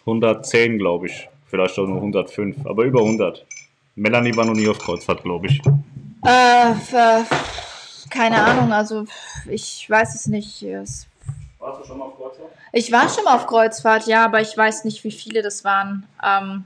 110, 0.02 0.78
glaube 0.78 1.08
ich. 1.08 1.30
Vielleicht 1.46 1.78
auch 1.78 1.88
nur 1.88 1.98
105, 1.98 2.66
aber 2.66 2.84
über 2.84 3.02
100. 3.02 3.46
Melanie 3.96 4.36
war 4.36 4.46
noch 4.46 4.54
nie 4.54 4.68
auf 4.68 4.80
Kreuzfahrt, 4.80 5.24
glaube 5.24 5.48
ich. 5.48 5.62
Äh, 6.26 6.74
für, 6.76 7.26
keine 8.10 8.42
Ahnung, 8.44 8.72
also 8.72 9.06
ich 9.50 9.88
weiß 9.90 10.16
es 10.16 10.28
nicht. 10.28 10.64
Es, 10.64 11.08
Warst 11.60 11.82
du 11.82 11.86
schon 11.88 11.98
mal 12.00 12.06
auf 12.06 12.18
Kreuzfahrt? 12.18 12.50
ich 12.72 12.92
war 12.92 13.10
schon 13.10 13.24
mal 13.24 13.36
auf 13.36 13.46
Kreuzfahrt, 13.48 14.08
ja, 14.08 14.26
aber 14.26 14.42
ich 14.42 14.56
weiß 14.58 14.86
nicht, 14.86 15.04
wie 15.04 15.12
viele 15.12 15.42
das 15.42 15.64
waren. 15.64 16.08
Ähm, 16.24 16.66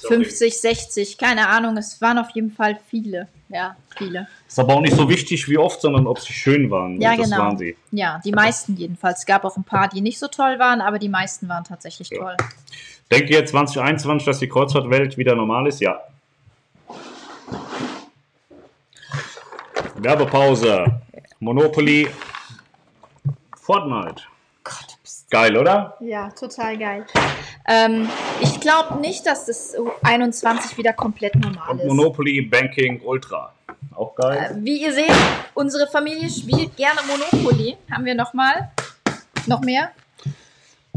50, 0.00 0.60
60, 0.60 1.16
keine 1.16 1.48
Ahnung. 1.48 1.76
Es 1.76 2.00
waren 2.00 2.18
auf 2.18 2.30
jeden 2.30 2.50
Fall 2.50 2.78
viele. 2.88 3.28
Ja, 3.48 3.76
viele. 3.96 4.26
Ist 4.48 4.58
aber 4.58 4.74
auch 4.74 4.80
nicht 4.80 4.96
so 4.96 5.08
wichtig, 5.08 5.46
wie 5.48 5.58
oft, 5.58 5.80
sondern 5.80 6.06
ob 6.06 6.18
sie 6.18 6.32
schön 6.32 6.70
waren. 6.70 7.00
Ja, 7.00 7.14
genau. 7.14 7.36
waren 7.36 7.58
sie. 7.58 7.76
Ja, 7.92 8.20
die 8.24 8.32
meisten 8.32 8.76
jedenfalls. 8.76 9.20
Es 9.20 9.26
gab 9.26 9.44
auch 9.44 9.56
ein 9.56 9.64
paar, 9.64 9.88
die 9.88 10.00
nicht 10.00 10.18
so 10.18 10.26
toll 10.26 10.58
waren, 10.58 10.80
aber 10.80 10.98
die 10.98 11.10
meisten 11.10 11.48
waren 11.48 11.62
tatsächlich 11.62 12.08
Ja. 12.10 12.18
toll. 12.18 12.36
Denkt 13.12 13.28
ihr 13.28 13.44
2021, 13.44 14.24
dass 14.24 14.38
die 14.38 14.48
Kreuzfahrtwelt 14.48 15.18
wieder 15.18 15.34
normal 15.34 15.66
ist? 15.66 15.82
Ja. 15.82 16.00
Werbepause. 19.96 20.86
Monopoly. 21.38 22.08
Fortnite. 23.60 24.22
Gott, 24.64 24.96
bist 25.02 25.30
Geil, 25.30 25.58
oder? 25.58 25.94
Ja, 26.00 26.30
total 26.30 26.78
geil. 26.78 27.04
Ähm, 27.68 28.08
ich 28.40 28.58
glaube 28.60 28.98
nicht, 28.98 29.26
dass 29.26 29.44
das 29.44 29.76
21 30.02 30.78
wieder 30.78 30.94
komplett 30.94 31.34
normal 31.34 31.68
Und 31.68 31.80
ist. 31.80 31.86
Monopoly 31.88 32.40
Banking 32.40 33.02
Ultra. 33.04 33.52
Auch 33.94 34.14
geil. 34.14 34.52
Äh, 34.56 34.64
Wie 34.64 34.82
ihr 34.84 34.92
seht, 34.94 35.12
unsere 35.52 35.86
Familie 35.86 36.30
spielt 36.30 36.74
gerne 36.78 37.00
Monopoly. 37.06 37.76
Haben 37.90 38.06
wir 38.06 38.14
noch 38.14 38.32
mal? 38.32 38.70
Noch 39.46 39.60
mehr? 39.60 39.90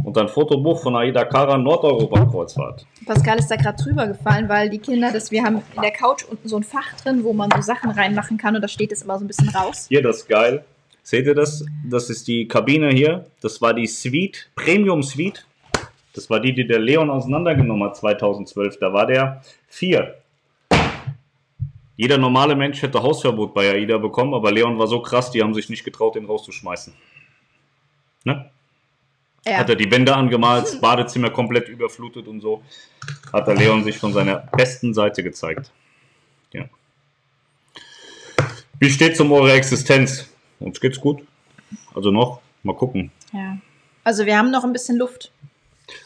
Und 0.06 0.16
ein 0.20 0.28
Fotobuch 0.28 0.84
von 0.84 0.96
Aida 0.96 1.26
Kara 1.26 1.58
Nordeuropa-Kreuzfahrt. 1.58 2.86
Pascal 3.08 3.40
ist 3.40 3.50
da 3.50 3.56
gerade 3.56 3.82
drüber 3.82 4.06
gefallen, 4.06 4.48
weil 4.48 4.70
die 4.70 4.78
Kinder, 4.78 5.12
das, 5.12 5.32
wir 5.32 5.44
haben 5.44 5.64
in 5.76 5.82
der 5.82 5.90
Couch 5.90 6.24
unten 6.30 6.48
so 6.48 6.58
ein 6.58 6.64
Fach 6.64 6.94
drin, 7.02 7.24
wo 7.24 7.34
man 7.34 7.50
so 7.56 7.62
Sachen 7.62 7.90
reinmachen 7.90 8.38
kann 8.38 8.56
und 8.56 8.62
da 8.62 8.68
steht 8.68 8.92
es 8.92 9.02
immer 9.02 9.18
so 9.18 9.26
ein 9.26 9.28
bisschen 9.28 9.50
raus. 9.50 9.88
Hier, 9.90 10.04
das 10.04 10.18
ist 10.18 10.28
geil. 10.30 10.64
Seht 11.02 11.26
ihr 11.26 11.34
das? 11.34 11.66
Das 11.90 12.12
ist 12.12 12.28
die 12.28 12.48
Kabine 12.48 12.92
hier. 12.92 13.26
Das 13.42 13.60
war 13.64 13.74
die 13.74 13.88
Suite, 13.88 14.48
Premium 14.56 15.02
Suite. 15.02 15.44
Das 16.14 16.30
war 16.30 16.40
die, 16.40 16.54
die 16.54 16.68
der 16.68 16.80
Leon 16.80 17.10
auseinandergenommen 17.10 17.90
hat 17.90 17.98
2012. 17.98 18.78
Da 18.78 18.94
war 18.94 19.08
der 19.08 19.42
4. 19.70 20.14
Jeder 21.98 22.20
normale 22.20 22.56
Mensch 22.56 22.80
hätte 22.84 23.02
Hausverbot 23.02 23.56
bei 23.56 23.72
AIDA 23.72 23.98
bekommen, 23.98 24.36
aber 24.36 24.52
Leon 24.52 24.78
war 24.78 24.86
so 24.86 25.02
krass, 25.02 25.32
die 25.32 25.42
haben 25.42 25.56
sich 25.56 25.68
nicht 25.68 25.84
getraut, 25.84 26.14
den 26.14 26.26
rauszuschmeißen. 26.26 26.94
Ne? 28.24 28.52
Ja. 29.48 29.58
Hat 29.58 29.70
er 29.70 29.76
die 29.76 29.90
Wände 29.92 30.16
angemalt, 30.16 30.64
das 30.64 30.82
Badezimmer 30.82 31.30
komplett 31.30 31.70
überflutet 31.70 32.28
und 32.28 32.42
so. 32.42 32.64
Hat 33.32 33.48
der 33.48 33.56
Leon 33.56 33.84
sich 33.84 33.98
von 33.98 34.12
seiner 34.12 34.38
besten 34.38 34.94
Seite 34.94 35.22
gezeigt. 35.22 35.72
Ja. 36.52 36.66
Wie 38.80 38.90
steht's 38.90 39.20
um 39.20 39.32
eure 39.32 39.54
Existenz? 39.54 40.30
Uns 40.60 40.80
geht's 40.82 41.00
gut. 41.00 41.22
Also 41.94 42.12
noch, 42.12 42.42
mal 42.64 42.76
gucken. 42.76 43.12
ja. 43.34 43.58
Also 44.04 44.28
wir 44.28 44.38
haben 44.38 44.52
noch 44.52 44.64
ein 44.64 44.72
bisschen 44.72 44.98
Luft. 45.00 45.32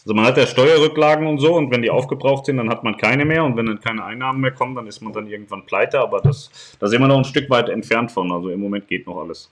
Also 0.03 0.13
man 0.13 0.25
hat 0.25 0.37
ja 0.37 0.47
Steuerrücklagen 0.47 1.27
und 1.27 1.39
so 1.39 1.53
und 1.55 1.69
wenn 1.69 1.81
die 1.81 1.89
aufgebraucht 1.89 2.45
sind, 2.45 2.57
dann 2.57 2.69
hat 2.69 2.83
man 2.83 2.95
keine 2.95 3.25
mehr 3.25 3.43
und 3.43 3.57
wenn 3.57 3.65
dann 3.65 3.81
keine 3.81 4.05
Einnahmen 4.05 4.39
mehr 4.39 4.51
kommen, 4.51 4.75
dann 4.75 4.87
ist 4.87 5.01
man 5.01 5.11
dann 5.11 5.27
irgendwann 5.27 5.65
pleite, 5.65 5.99
aber 5.99 6.21
das, 6.21 6.49
da 6.79 6.87
sind 6.87 7.01
wir 7.01 7.07
noch 7.07 7.17
ein 7.17 7.25
Stück 7.25 7.49
weit 7.49 7.67
entfernt 7.67 8.11
von, 8.11 8.31
also 8.31 8.49
im 8.49 8.61
Moment 8.61 8.87
geht 8.87 9.05
noch 9.05 9.17
alles. 9.19 9.49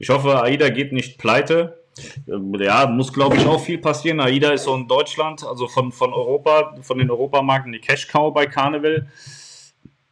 Ich 0.00 0.10
hoffe, 0.10 0.42
AIDA 0.42 0.70
geht 0.70 0.92
nicht 0.92 1.18
pleite. 1.18 1.81
Ja, 2.26 2.86
muss 2.86 3.12
glaube 3.12 3.36
ich 3.36 3.46
auch 3.46 3.60
viel 3.60 3.78
passieren. 3.78 4.20
AIDA 4.20 4.52
ist 4.52 4.64
so 4.64 4.74
in 4.74 4.88
Deutschland, 4.88 5.44
also 5.44 5.68
von, 5.68 5.92
von 5.92 6.12
Europa, 6.12 6.74
von 6.80 6.98
den 6.98 7.10
Europamarken 7.10 7.72
die 7.72 7.80
Cash 7.80 8.08
Cow 8.08 8.32
bei 8.32 8.46
Carnival. 8.46 9.06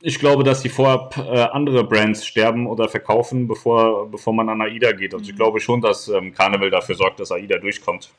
Ich 0.02 0.18
glaube, 0.18 0.44
dass 0.44 0.62
sie 0.62 0.68
vorab 0.70 1.16
äh, 1.16 1.40
andere 1.40 1.84
Brands 1.84 2.24
sterben 2.26 2.66
oder 2.66 2.88
verkaufen, 2.88 3.46
bevor, 3.48 4.10
bevor 4.10 4.32
man 4.32 4.48
an 4.48 4.60
AIDA 4.62 4.92
geht. 4.92 5.12
Also 5.14 5.28
ich 5.30 5.36
glaube 5.36 5.60
schon, 5.60 5.80
dass 5.80 6.08
ähm, 6.08 6.32
Carnival 6.32 6.70
dafür 6.70 6.94
sorgt, 6.94 7.20
dass 7.20 7.32
AIDA 7.32 7.58
durchkommt. 7.58 8.10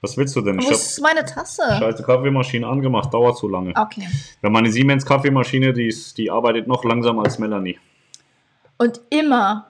Was 0.00 0.16
willst 0.16 0.36
du 0.36 0.40
denn? 0.40 0.58
Wo 0.58 0.62
Ich 0.62 0.70
ist 0.70 1.00
meine 1.00 1.24
Tasse? 1.24 1.62
scheiße 1.78 2.04
Kaffeemaschine 2.04 2.66
angemacht, 2.66 3.12
dauert 3.12 3.36
zu 3.36 3.48
lange. 3.48 3.70
Okay. 3.76 4.06
Ja, 4.42 4.50
meine 4.50 4.70
Siemens 4.70 5.04
Kaffeemaschine, 5.04 5.72
die, 5.72 5.88
ist, 5.88 6.16
die 6.18 6.30
arbeitet 6.30 6.68
noch 6.68 6.84
langsamer 6.84 7.24
als 7.24 7.38
Melanie. 7.38 7.78
Und 8.76 9.00
immer, 9.10 9.68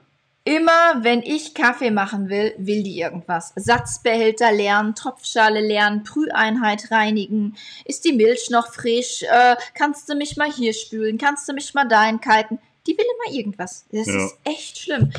immer, 0.49 1.05
wenn 1.05 1.23
ich 1.23 1.55
Kaffee 1.55 1.91
machen 1.91 2.29
will, 2.31 2.55
will 2.57 2.83
die 2.83 2.99
irgendwas. 2.99 3.53
Satzbehälter 3.57 4.51
leeren, 4.53 4.95
Tropfschale 4.95 5.61
leeren, 5.61 6.03
Brüheinheit 6.05 6.91
reinigen. 6.91 7.57
Ist 7.85 8.05
die 8.05 8.13
Milch 8.13 8.49
noch 8.51 8.73
frisch? 8.73 9.23
Äh, 9.23 9.57
kannst 9.75 10.09
du 10.09 10.15
mich 10.15 10.37
mal 10.37 10.51
hier 10.51 10.73
spülen? 10.73 11.19
Kannst 11.19 11.49
du 11.49 11.53
mich 11.53 11.75
mal 11.75 11.87
dahin 11.87 12.21
kalten? 12.21 12.59
Die 12.87 12.97
will 12.97 13.05
immer 13.27 13.37
irgendwas. 13.37 13.85
Das 13.93 14.07
Ja. 14.07 14.25
ist 14.27 14.37
echt 14.45 14.79
schlimm. 14.79 15.13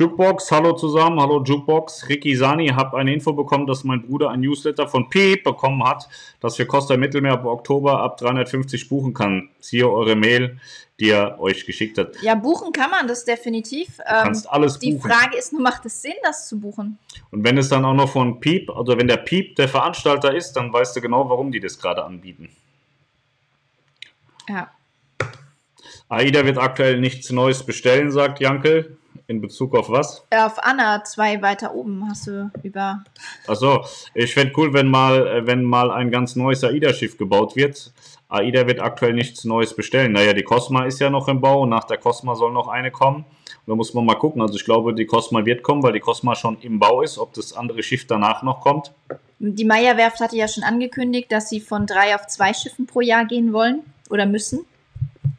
Jukebox, 0.00 0.50
hallo 0.50 0.72
zusammen, 0.72 1.20
hallo 1.20 1.42
Jukebox. 1.44 2.08
Ricky 2.08 2.34
Sani, 2.34 2.68
hab 2.68 2.94
eine 2.94 3.12
Info 3.12 3.34
bekommen, 3.34 3.66
dass 3.66 3.84
mein 3.84 4.00
Bruder 4.00 4.30
ein 4.30 4.40
Newsletter 4.40 4.88
von 4.88 5.10
Piep 5.10 5.44
bekommen 5.44 5.84
hat, 5.84 6.08
dass 6.40 6.58
wir 6.58 6.66
Costa 6.66 6.96
Mittelmeer 6.96 7.34
ab 7.34 7.44
Oktober 7.44 8.00
ab 8.00 8.16
350 8.16 8.88
buchen 8.88 9.12
kann. 9.12 9.50
Siehe 9.60 9.86
eure 9.86 10.16
Mail, 10.16 10.58
die 11.00 11.10
er 11.10 11.38
euch 11.38 11.66
geschickt 11.66 11.98
hat. 11.98 12.16
Ja, 12.22 12.34
buchen 12.34 12.72
kann 12.72 12.90
man 12.90 13.08
das 13.08 13.26
definitiv. 13.26 13.98
Du 13.98 14.02
Ähm, 14.06 14.22
kannst 14.22 14.50
alles 14.50 14.78
die 14.78 14.94
buchen. 14.94 15.10
Frage 15.10 15.36
ist 15.36 15.52
nur, 15.52 15.60
macht 15.60 15.84
es 15.84 16.00
Sinn, 16.00 16.14
das 16.22 16.48
zu 16.48 16.58
buchen? 16.58 16.98
Und 17.30 17.44
wenn 17.44 17.58
es 17.58 17.68
dann 17.68 17.84
auch 17.84 17.92
noch 17.92 18.08
von 18.08 18.40
Piep, 18.40 18.70
also 18.70 18.96
wenn 18.96 19.06
der 19.06 19.18
Piep 19.18 19.56
der 19.56 19.68
Veranstalter 19.68 20.34
ist, 20.34 20.54
dann 20.54 20.72
weißt 20.72 20.96
du 20.96 21.02
genau, 21.02 21.28
warum 21.28 21.52
die 21.52 21.60
das 21.60 21.78
gerade 21.78 22.02
anbieten. 22.04 22.48
Ja. 24.48 24.70
AIDA 26.08 26.46
wird 26.46 26.56
aktuell 26.56 26.98
nichts 26.98 27.30
Neues 27.30 27.62
bestellen, 27.64 28.10
sagt 28.10 28.40
Jankel. 28.40 28.96
In 29.26 29.40
Bezug 29.40 29.76
auf 29.76 29.90
was? 29.90 30.24
Auf 30.34 30.58
Anna, 30.62 31.04
zwei 31.04 31.40
weiter 31.40 31.74
oben, 31.74 32.04
hast 32.08 32.26
du 32.26 32.50
über. 32.62 33.04
Achso, 33.46 33.84
ich 34.14 34.34
fände 34.34 34.52
cool, 34.56 34.72
wenn 34.74 34.88
mal, 34.88 35.26
äh, 35.26 35.46
wenn 35.46 35.62
mal 35.62 35.90
ein 35.90 36.10
ganz 36.10 36.34
neues 36.36 36.64
AIDA-Schiff 36.64 37.16
gebaut 37.16 37.54
wird. 37.54 37.92
AIDA 38.28 38.66
wird 38.66 38.80
aktuell 38.80 39.12
nichts 39.12 39.44
Neues 39.44 39.74
bestellen. 39.74 40.12
Naja, 40.12 40.32
die 40.32 40.42
Cosma 40.42 40.84
ist 40.84 41.00
ja 41.00 41.10
noch 41.10 41.28
im 41.28 41.40
Bau 41.40 41.62
und 41.62 41.68
nach 41.68 41.84
der 41.84 41.98
Cosma 41.98 42.34
soll 42.34 42.52
noch 42.52 42.68
eine 42.68 42.90
kommen. 42.90 43.24
Da 43.66 43.74
muss 43.74 43.94
man 43.94 44.04
mal 44.04 44.14
gucken. 44.14 44.40
Also 44.42 44.54
ich 44.54 44.64
glaube, 44.64 44.94
die 44.94 45.06
Cosma 45.06 45.44
wird 45.44 45.62
kommen, 45.62 45.82
weil 45.82 45.92
die 45.92 46.00
Cosma 46.00 46.34
schon 46.34 46.58
im 46.60 46.78
Bau 46.78 47.02
ist. 47.02 47.18
Ob 47.18 47.32
das 47.34 47.52
andere 47.52 47.82
Schiff 47.82 48.06
danach 48.06 48.42
noch 48.42 48.60
kommt. 48.60 48.92
Die 49.38 49.64
Meyer-Werft 49.64 50.20
hatte 50.20 50.36
ja 50.36 50.48
schon 50.48 50.64
angekündigt, 50.64 51.32
dass 51.32 51.48
sie 51.48 51.60
von 51.60 51.86
drei 51.86 52.14
auf 52.14 52.26
zwei 52.26 52.52
Schiffen 52.52 52.86
pro 52.86 53.00
Jahr 53.00 53.24
gehen 53.24 53.52
wollen 53.52 53.82
oder 54.10 54.26
müssen. 54.26 54.66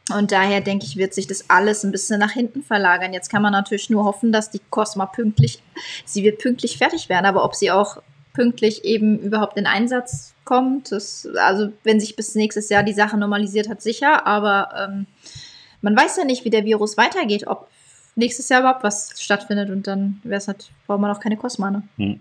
Und 0.10 0.32
daher 0.32 0.62
denke 0.62 0.86
ich, 0.86 0.98
wird 0.98 1.14
sich 1.14 1.28
das 1.28 1.50
alles 1.50 1.84
ein 1.84 1.92
bisschen 1.92 2.20
nach 2.20 2.32
hinten 2.32 2.64
verlagern. 2.64 3.14
Jetzt 3.14 3.30
kann 3.30 3.42
man 3.42 3.54
natürlich 3.54 3.90
nur 3.90 4.04
hoffen, 4.04 4.32
dass 4.32 4.50
die 4.50 4.62
Cosma 4.70 5.06
pünktlich, 5.06 5.62
sie 6.06 6.24
wird 6.24 6.40
pünktlich 6.40 6.78
fertig 6.78 7.08
werden, 7.08 7.26
aber 7.26 7.46
ob 7.46 7.56
sie 7.56 7.72
auch 7.72 8.02
pünktlich 8.34 8.84
eben 8.84 9.20
überhaupt 9.20 9.58
in 9.58 9.68
Einsatz 9.68 10.34
kommt, 10.44 10.92
das, 10.92 11.28
also 11.36 11.72
wenn 11.84 12.00
sich 12.00 12.16
bis 12.16 12.36
nächstes 12.36 12.70
Jahr 12.70 12.84
die 12.84 12.94
Sache 12.94 13.18
normalisiert 13.18 13.70
hat, 13.70 13.82
sicher, 13.82 14.26
aber 14.26 14.70
ähm, 14.78 15.06
man 15.82 15.96
weiß 15.96 16.18
ja 16.18 16.24
nicht, 16.24 16.46
wie 16.46 16.50
der 16.50 16.66
Virus 16.66 16.98
weitergeht, 16.98 17.48
ob 17.48 17.68
nächstes 18.16 18.50
Jahr 18.50 18.62
überhaupt 18.62 18.84
was 18.84 19.14
stattfindet 19.22 19.70
und 19.70 19.88
dann 19.88 20.20
wäre 20.24 20.38
es 20.38 20.48
halt, 20.48 20.72
braucht 20.88 21.00
man 21.00 21.12
auch 21.12 21.20
keine 21.20 21.38
Cosma, 21.38 21.72
ne? 21.72 21.84
Hm. 21.98 22.20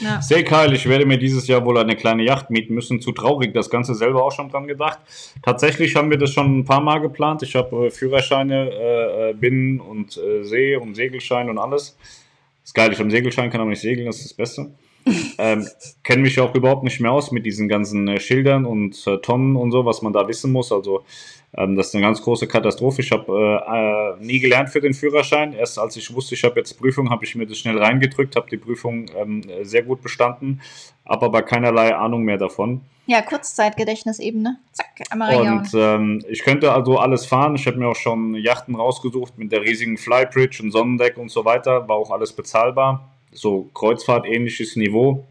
Ja. 0.00 0.22
Sehr 0.22 0.42
geil, 0.42 0.72
ich 0.72 0.88
werde 0.88 1.04
mir 1.04 1.18
dieses 1.18 1.46
Jahr 1.48 1.64
wohl 1.64 1.76
eine 1.78 1.96
kleine 1.96 2.24
Yacht 2.24 2.50
mieten 2.50 2.74
müssen. 2.74 3.00
Zu 3.00 3.12
traurig, 3.12 3.52
das 3.52 3.68
Ganze 3.68 3.94
selber 3.94 4.24
auch 4.24 4.32
schon 4.32 4.48
dran 4.48 4.66
gedacht. 4.66 4.98
Tatsächlich 5.42 5.96
haben 5.96 6.10
wir 6.10 6.18
das 6.18 6.30
schon 6.30 6.60
ein 6.60 6.64
paar 6.64 6.80
Mal 6.80 7.00
geplant. 7.00 7.42
Ich 7.42 7.54
habe 7.54 7.86
äh, 7.86 7.90
Führerscheine, 7.90 8.70
äh, 8.70 9.30
äh, 9.30 9.34
Binnen- 9.34 9.80
und 9.80 10.16
äh, 10.16 10.44
See- 10.44 10.76
und 10.76 10.94
Segelschein 10.94 11.50
und 11.50 11.58
alles. 11.58 11.96
ist 12.64 12.74
geil, 12.74 12.90
ich 12.90 12.96
habe 12.96 13.04
einen 13.04 13.10
Segelschein, 13.10 13.50
kann 13.50 13.60
aber 13.60 13.70
nicht 13.70 13.82
segeln, 13.82 14.06
das 14.06 14.16
ist 14.16 14.30
das 14.30 14.34
Beste. 14.34 14.70
ähm, 15.38 15.66
Kenne 16.04 16.22
mich 16.22 16.38
auch 16.38 16.54
überhaupt 16.54 16.84
nicht 16.84 17.00
mehr 17.00 17.10
aus 17.10 17.32
mit 17.32 17.44
diesen 17.44 17.68
ganzen 17.68 18.06
äh, 18.06 18.20
Schildern 18.20 18.64
und 18.64 19.04
äh, 19.06 19.18
Tonnen 19.18 19.56
und 19.56 19.72
so, 19.72 19.84
was 19.84 20.00
man 20.00 20.12
da 20.12 20.28
wissen 20.28 20.52
muss. 20.52 20.70
Also 20.70 21.04
ähm, 21.56 21.76
das 21.76 21.88
ist 21.88 21.94
eine 21.94 22.04
ganz 22.04 22.22
große 22.22 22.48
Katastrophe. 22.48 23.02
Ich 23.02 23.12
habe 23.12 23.60
äh, 24.18 24.20
äh, 24.20 24.24
nie 24.24 24.40
gelernt 24.40 24.70
für 24.70 24.80
den 24.80 24.94
Führerschein. 24.94 25.52
Erst 25.52 25.78
als 25.78 25.96
ich 25.96 26.12
wusste, 26.14 26.34
ich 26.34 26.44
habe 26.44 26.58
jetzt 26.58 26.78
Prüfung, 26.78 27.10
habe 27.10 27.24
ich 27.24 27.34
mir 27.34 27.46
das 27.46 27.58
schnell 27.58 27.78
reingedrückt, 27.78 28.36
habe 28.36 28.48
die 28.50 28.56
Prüfung 28.56 29.06
ähm, 29.16 29.42
sehr 29.62 29.82
gut 29.82 30.02
bestanden, 30.02 30.62
habe 31.06 31.26
aber 31.26 31.42
keinerlei 31.42 31.94
Ahnung 31.94 32.22
mehr 32.22 32.38
davon. 32.38 32.80
Ja, 33.06 33.20
Kurzzeitgedächtnis 33.20 34.20
eben, 34.20 34.42
ne? 34.42 34.58
Zack, 34.70 34.86
einmal. 35.10 35.36
Und 35.36 35.70
ähm, 35.74 36.24
ich 36.28 36.42
könnte 36.44 36.72
also 36.72 36.98
alles 36.98 37.26
fahren. 37.26 37.56
Ich 37.56 37.66
habe 37.66 37.76
mir 37.76 37.88
auch 37.88 37.96
schon 37.96 38.34
Yachten 38.36 38.76
rausgesucht 38.76 39.36
mit 39.38 39.50
der 39.50 39.62
riesigen 39.62 39.98
Flybridge 39.98 40.62
und 40.62 40.70
Sonnendeck 40.70 41.18
und 41.18 41.30
so 41.30 41.44
weiter. 41.44 41.88
War 41.88 41.96
auch 41.96 42.12
alles 42.12 42.32
bezahlbar. 42.32 43.10
So 43.32 43.68
Kreuzfahrt-ähnliches 43.74 44.76
Niveau. 44.76 45.26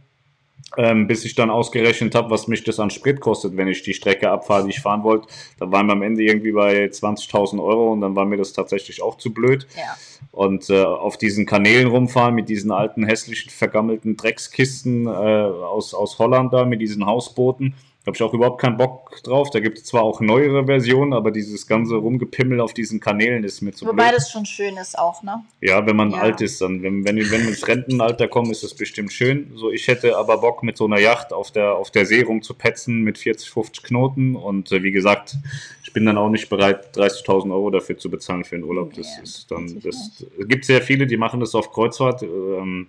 Ähm, 0.78 1.08
bis 1.08 1.26
ich 1.26 1.36
dann 1.36 1.50
ausgerechnet 1.50 2.16
habe, 2.16 2.30
was 2.30 2.48
mich 2.48 2.64
das 2.64 2.80
an 2.80 2.90
Sprit 2.90 3.20
kostet, 3.20 3.58
wenn 3.58 3.68
ich 3.68 3.84
die 3.84 3.94
Strecke 3.94 4.30
abfahre, 4.30 4.64
die 4.64 4.70
ich 4.70 4.80
fahren 4.80 5.04
wollte. 5.04 5.28
Da 5.60 5.70
waren 5.70 5.88
wir 5.88 5.94
am 5.94 6.02
Ende 6.02 6.24
irgendwie 6.24 6.54
bei 6.54 6.86
20.000 6.86 7.62
Euro 7.62 7.92
und 7.92 8.02
dann 8.02 8.16
war 8.16 8.24
mir 8.26 8.38
das 8.38 8.54
tatsächlich 8.54 9.02
auch 9.02 9.18
zu 9.18 9.34
blöd. 9.34 9.68
Ja. 9.76 9.98
Und 10.32 10.70
äh, 10.70 10.82
auf 10.82 11.18
diesen 11.18 11.46
Kanälen 11.46 11.88
rumfahren 11.88 12.36
mit 12.36 12.48
diesen 12.48 12.72
alten, 12.72 13.04
hässlichen, 13.04 13.52
vergammelten 13.52 14.16
Dreckskisten 14.16 15.08
äh, 15.08 15.10
aus, 15.10 15.94
aus 15.94 16.20
Holland 16.20 16.54
da, 16.54 16.64
mit 16.64 16.80
diesen 16.80 17.06
Hausbooten, 17.06 17.76
habe 18.06 18.16
ich 18.16 18.24
auch 18.24 18.34
überhaupt 18.34 18.60
keinen 18.60 18.78
Bock 18.78 19.22
drauf. 19.24 19.52
Da 19.52 19.60
gibt 19.60 19.78
es 19.78 19.84
zwar 19.86 20.02
auch 20.02 20.22
neuere 20.22 20.66
Versionen, 20.66 21.14
aber 21.14 21.30
dieses 21.30 21.68
ganze 21.68 21.96
Rumgepimmel 21.96 22.60
auf 22.60 22.74
diesen 22.74 23.00
Kanälen 23.00 23.44
ist 23.44 23.62
mir 23.62 23.74
zu 23.74 23.86
Wobei 23.86 24.06
blöd. 24.10 24.16
das 24.16 24.32
schon 24.32 24.46
schön 24.46 24.76
ist 24.78 24.98
auch, 24.98 25.22
ne? 25.22 25.44
Ja, 25.62 25.86
wenn 25.86 25.96
man 25.96 26.10
Ja. 26.12 26.18
alt 26.22 26.42
ist, 26.42 26.62
dann, 26.62 26.82
wenn, 26.82 27.06
wenn, 27.06 27.18
wenn 27.18 27.30
wir 27.42 27.50
ins 27.50 27.68
Rentenalter 27.68 28.28
kommen, 28.28 28.50
ist 28.50 28.64
das 28.64 28.74
bestimmt 28.74 29.14
schön. 29.14 29.52
So, 29.56 29.70
ich 29.72 29.88
hätte 29.88 30.18
aber 30.18 30.40
Bock, 30.40 30.64
mit 30.64 30.78
so 30.78 30.86
einer 30.86 31.00
Yacht 31.00 31.32
auf 31.32 31.52
der, 31.52 31.76
auf 31.76 31.92
der 31.92 32.08
See 32.08 32.24
rumzupetzen 32.24 33.02
mit 33.04 33.20
40, 33.20 33.50
50 33.52 33.84
Knoten. 33.84 34.36
Und 34.36 34.72
äh, 34.72 34.82
wie 34.82 34.92
gesagt, 34.92 35.36
ich 35.84 35.94
bin 35.94 36.06
dann 36.06 36.18
auch 36.18 36.30
nicht 36.30 36.50
bereit, 36.50 36.98
30.000 36.98 37.52
Euro 37.54 37.70
dafür 37.70 37.98
zu 38.00 38.10
bezahlen 38.10 38.44
für 38.44 38.56
den 38.56 38.64
Urlaub. 38.64 38.94
Das 38.96 39.20
ist 39.22 39.52
dann, 39.52 39.80
das 39.84 40.24
es 40.40 40.48
gibt 40.48 40.66
sehr 40.66 40.82
viele, 40.82 41.06
die 41.06 41.18
machen 41.18 41.40
das 41.40 41.54
auf 41.54 41.72
Kreuzfahrt, 41.72 42.24
ähm, 42.24 42.88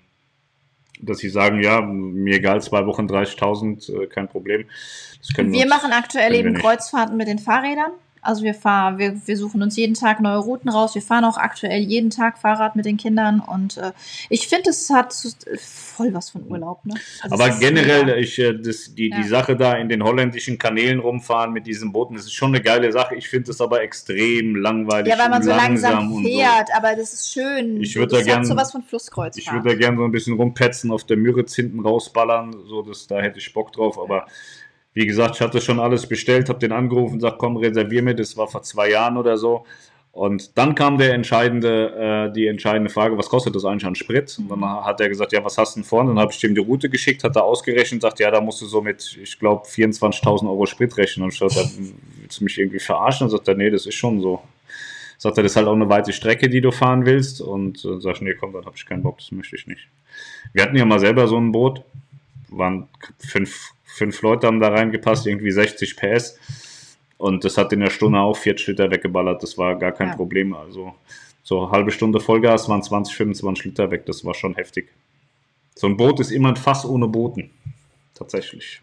dass 1.00 1.18
sie 1.18 1.28
sagen, 1.28 1.62
ja, 1.62 1.80
mir 1.80 2.36
egal, 2.36 2.60
zwei 2.62 2.86
Wochen 2.86 3.06
30.000, 3.06 3.88
äh, 3.88 4.06
kein 4.06 4.28
Problem. 4.28 4.66
Wir 5.36 5.44
uns- 5.44 5.68
machen 5.68 5.92
aktuell 5.92 6.34
eben. 6.34 6.54
Kreuzfahrten 6.54 7.16
mit 7.16 7.28
den 7.28 7.38
Fahrrädern. 7.38 7.92
Also 8.22 8.44
wir 8.44 8.54
fahren, 8.54 8.98
wir, 8.98 9.20
wir 9.26 9.36
suchen 9.36 9.62
uns 9.62 9.76
jeden 9.76 9.94
Tag 9.94 10.20
neue 10.20 10.38
Routen 10.38 10.70
raus. 10.70 10.94
Wir 10.94 11.02
fahren 11.02 11.24
auch 11.24 11.36
aktuell 11.36 11.80
jeden 11.82 12.10
Tag 12.10 12.38
Fahrrad 12.38 12.76
mit 12.76 12.84
den 12.86 12.96
Kindern 12.96 13.40
und 13.40 13.76
äh, 13.78 13.90
ich 14.30 14.46
finde, 14.46 14.70
es 14.70 14.88
hat 14.90 15.12
so- 15.12 15.28
voll 15.58 16.14
was 16.14 16.30
von 16.30 16.46
Urlaub, 16.48 16.84
ne? 16.86 16.94
Also 17.22 17.34
Aber 17.34 17.50
generell, 17.58 18.04
mega. 18.06 18.16
ich, 18.18 18.38
äh, 18.38 18.54
das, 18.56 18.94
die, 18.94 19.10
Ja. 19.10 19.16
die 19.20 19.28
Sache 19.28 19.56
da 19.56 19.72
in 19.74 19.88
den 19.88 20.02
holländischen 20.04 20.56
Kanälen 20.56 21.00
rumfahren 21.00 21.52
mit 21.52 21.66
diesen 21.66 21.92
Booten, 21.92 22.14
das 22.14 22.24
ist 22.24 22.32
schon 22.34 22.54
eine 22.54 22.62
geile 22.62 22.92
Sache. 22.92 23.16
Ich 23.16 23.28
finde 23.28 23.50
es 23.50 23.60
aber 23.60 23.82
extrem 23.82 24.54
langweilig 24.56 25.12
Ja, 25.12 25.18
weil 25.18 25.28
man 25.28 25.42
so 25.42 25.50
langsam 25.50 26.22
fährt, 26.22 26.68
aber 26.76 26.94
das 26.94 27.12
ist 27.12 27.32
schön. 27.32 27.80
Ich 27.82 27.92
So, 27.94 28.00
würd 28.00 28.12
das 28.12 28.20
da 28.20 28.24
gern- 28.24 28.38
hat 28.38 28.46
sowas 28.46 28.70
von 28.72 28.82
So. 28.82 28.86
Flusskreuzfahrt. 28.88 29.36
Ich 29.44 29.52
würde 29.52 29.70
da 29.70 29.74
gerne 29.74 29.96
so 29.98 30.04
ein 30.04 30.12
bisschen 30.12 30.36
rumpetzen, 30.36 30.92
auf 30.92 31.04
der 31.04 31.16
Müritz 31.16 31.54
hinten 31.56 31.80
rausballern, 31.80 32.54
so 32.68 32.82
das, 32.82 33.06
da 33.08 33.20
hätte 33.20 33.38
ich 33.40 33.52
Bock 33.52 33.72
drauf, 33.72 33.98
aber 33.98 34.26
wie 34.94 35.06
gesagt, 35.06 35.36
ich 35.36 35.40
hatte 35.40 35.60
schon 35.60 35.80
alles 35.80 36.06
bestellt, 36.06 36.48
habe 36.48 36.58
den 36.58 36.72
angerufen, 36.72 37.20
sagt, 37.20 37.38
komm, 37.38 37.56
reservier 37.56 38.02
mir, 38.02 38.14
das 38.14 38.36
war 38.36 38.48
vor 38.48 38.62
zwei 38.62 38.90
Jahren 38.90 39.16
oder 39.16 39.36
so. 39.36 39.64
Und 40.12 40.58
dann 40.58 40.74
kam 40.74 40.98
der 40.98 41.14
entscheidende, 41.14 42.28
äh, 42.28 42.32
die 42.34 42.46
entscheidende 42.46 42.90
Frage, 42.90 43.16
was 43.16 43.30
kostet 43.30 43.54
das 43.54 43.64
eigentlich 43.64 43.86
an 43.86 43.94
Sprit? 43.94 44.36
Und 44.38 44.50
dann 44.50 44.62
hat 44.62 45.00
er 45.00 45.08
gesagt, 45.08 45.32
ja, 45.32 45.42
was 45.42 45.56
hast 45.56 45.74
du 45.74 45.80
denn 45.80 45.84
vor? 45.84 46.00
Und 46.00 46.08
dann 46.08 46.18
habe 46.18 46.30
ich 46.30 46.44
ihm 46.44 46.54
die 46.54 46.60
Route 46.60 46.90
geschickt, 46.90 47.24
hat 47.24 47.34
er 47.34 47.44
ausgerechnet, 47.44 48.02
sagt, 48.02 48.20
ja, 48.20 48.30
da 48.30 48.42
musst 48.42 48.60
du 48.60 48.66
so 48.66 48.82
mit, 48.82 49.18
ich 49.22 49.38
glaube, 49.38 49.66
24.000 49.66 50.46
Euro 50.46 50.66
Sprit 50.66 50.94
rechnen. 50.98 51.24
Und 51.24 51.32
ich 51.32 51.38
dachte, 51.38 51.66
willst 52.20 52.40
du 52.40 52.44
mich 52.44 52.58
irgendwie 52.58 52.78
verarschen? 52.78 53.24
Und 53.24 53.30
sagt 53.30 53.48
er, 53.48 53.54
nee, 53.54 53.70
das 53.70 53.86
ist 53.86 53.94
schon 53.94 54.20
so. 54.20 54.42
Sagt 55.16 55.38
er, 55.38 55.44
das 55.44 55.52
ist 55.52 55.56
halt 55.56 55.68
auch 55.68 55.72
eine 55.72 55.88
weite 55.88 56.12
Strecke, 56.12 56.50
die 56.50 56.60
du 56.60 56.72
fahren 56.72 57.06
willst. 57.06 57.40
Und 57.40 57.82
äh, 57.82 57.98
sag 57.98 58.16
ich, 58.16 58.20
nee, 58.20 58.34
komm, 58.34 58.52
dann 58.52 58.66
habe 58.66 58.76
ich 58.76 58.84
keinen 58.84 59.02
Bock, 59.02 59.16
das 59.16 59.32
möchte 59.32 59.56
ich 59.56 59.66
nicht. 59.66 59.88
Wir 60.52 60.62
hatten 60.62 60.76
ja 60.76 60.84
mal 60.84 61.00
selber 61.00 61.26
so 61.26 61.38
ein 61.38 61.52
Boot, 61.52 61.82
waren 62.50 62.86
fünf, 63.18 63.70
fünf 63.92 64.22
Leute 64.22 64.46
haben 64.46 64.60
da 64.60 64.68
reingepasst, 64.68 65.26
irgendwie 65.26 65.50
60 65.50 65.96
PS. 65.96 66.38
Und 67.18 67.44
das 67.44 67.56
hat 67.56 67.72
in 67.72 67.80
der 67.80 67.90
Stunde 67.90 68.18
auch 68.18 68.36
40 68.36 68.68
Liter 68.68 68.90
weggeballert. 68.90 69.42
Das 69.42 69.56
war 69.56 69.78
gar 69.78 69.92
kein 69.92 70.08
Ja. 70.08 70.16
Problem. 70.16 70.54
Also 70.54 70.94
so 71.42 71.70
halbe 71.70 71.90
Stunde 71.92 72.20
Vollgas 72.20 72.68
waren 72.68 72.82
20, 72.82 73.14
25 73.14 73.64
Liter 73.66 73.90
weg. 73.90 74.06
Das 74.06 74.24
war 74.24 74.34
schon 74.34 74.54
heftig. 74.54 74.88
So 75.74 75.86
ein 75.86 75.96
Boot 75.96 76.20
ist 76.20 76.30
immer 76.30 76.48
ein 76.48 76.56
Fass 76.56 76.84
ohne 76.84 77.06
Booten. 77.06 77.50
Tatsächlich. 78.14 78.80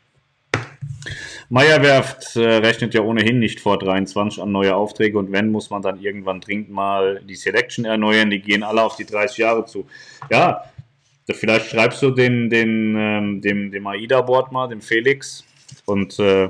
Meyerwerft 1.50 2.36
äh, 2.36 2.58
rechnet 2.58 2.94
ja 2.94 3.02
ohnehin 3.02 3.40
nicht 3.40 3.60
vor 3.60 3.80
23 3.80 4.42
an 4.42 4.52
neue 4.52 4.76
Aufträge 4.76 5.18
und 5.18 5.32
wenn, 5.32 5.52
muss 5.52 5.70
man 5.70 5.82
dann 5.82 6.00
irgendwann 6.00 6.42
dringend 6.42 6.70
mal 6.70 7.22
die 7.28 7.36
Selection 7.36 7.86
erneuern. 7.86 8.30
Die 8.30 8.40
gehen 8.42 8.64
alle 8.64 8.84
auf 8.84 8.96
die 8.96 9.06
30 9.06 9.38
Jahre 9.38 9.66
zu. 9.66 9.88
Ja, 10.30 10.64
vielleicht 11.34 11.68
schreibst 11.68 12.02
du 12.02 12.12
den, 12.12 12.50
den, 12.50 12.96
ähm, 12.98 13.42
dem, 13.42 13.72
dem 13.72 13.88
AIDA-Board 13.88 14.52
mal, 14.52 14.68
dem 14.68 14.82
Felix 14.82 15.44
und 15.86 16.18
äh, 16.20 16.50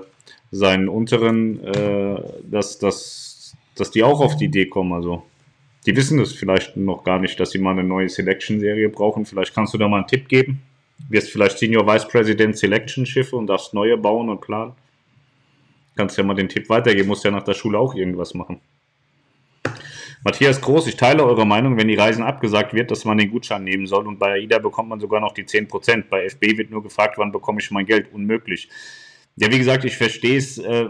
seinen 0.52 0.90
unteren, 0.90 1.64
äh, 1.64 2.22
dass, 2.44 2.80
dass, 2.80 3.56
dass 3.76 3.92
die 3.92 4.04
auch 4.04 4.22
auf 4.22 4.38
die 4.38 4.46
Idee 4.46 4.66
kommen. 4.68 4.94
Also 4.94 5.24
die 5.86 5.96
wissen 5.96 6.18
das 6.20 6.34
vielleicht 6.34 6.76
noch 6.78 7.04
gar 7.04 7.20
nicht, 7.20 7.40
dass 7.40 7.52
sie 7.52 7.60
mal 7.60 7.72
eine 7.72 7.84
neue 7.84 8.10
Selection-Serie 8.10 8.90
brauchen. 8.90 9.26
Vielleicht 9.26 9.54
kannst 9.54 9.74
du 9.74 9.78
da 9.78 9.88
mal 9.88 9.98
einen 9.98 10.08
Tipp 10.08 10.28
geben. 10.28 10.62
Wirst 11.10 11.32
vielleicht 11.32 11.58
Senior 11.58 11.88
Vice 11.88 12.08
President 12.08 12.58
Selection 12.58 13.06
Schiffe 13.06 13.36
und 13.36 13.48
darfst 13.48 13.74
neue 13.74 13.98
bauen 13.98 14.30
und 14.30 14.42
planen. 14.42 14.74
Kannst 15.96 16.18
ja 16.18 16.24
mal 16.24 16.36
den 16.36 16.50
Tipp 16.50 16.70
weitergeben, 16.70 17.08
musst 17.08 17.24
ja 17.24 17.32
nach 17.32 17.44
der 17.44 17.54
Schule 17.54 17.80
auch 17.80 17.96
irgendwas 17.96 18.34
machen. 18.34 18.60
Matthias 20.24 20.60
Groß, 20.60 20.88
ich 20.88 20.98
teile 20.98 21.24
eure 21.24 21.46
Meinung, 21.46 21.78
wenn 21.78 21.88
die 21.88 21.96
Reisen 21.96 22.24
abgesagt 22.24 22.74
wird, 22.74 22.92
dass 22.92 23.06
man 23.06 23.18
den 23.18 23.32
Gutschein 23.32 23.64
nehmen 23.64 23.88
soll 23.88 24.06
und 24.06 24.20
bei 24.20 24.34
AIDA 24.34 24.60
bekommt 24.60 24.90
man 24.90 25.00
sogar 25.00 25.22
noch 25.22 25.34
die 25.34 25.46
10%. 25.46 26.06
Bei 26.10 26.26
FB 26.26 26.58
wird 26.58 26.72
nur 26.72 26.84
gefragt, 26.84 27.18
wann 27.18 27.32
bekomme 27.32 27.62
ich 27.62 27.72
mein 27.72 27.86
Geld? 27.86 28.12
Unmöglich. 28.12 28.70
Ja, 29.38 29.50
wie 29.50 29.58
gesagt, 29.58 29.86
ich 29.86 29.96
verstehe 29.96 30.38
es. 30.38 30.58
Äh, 30.58 30.90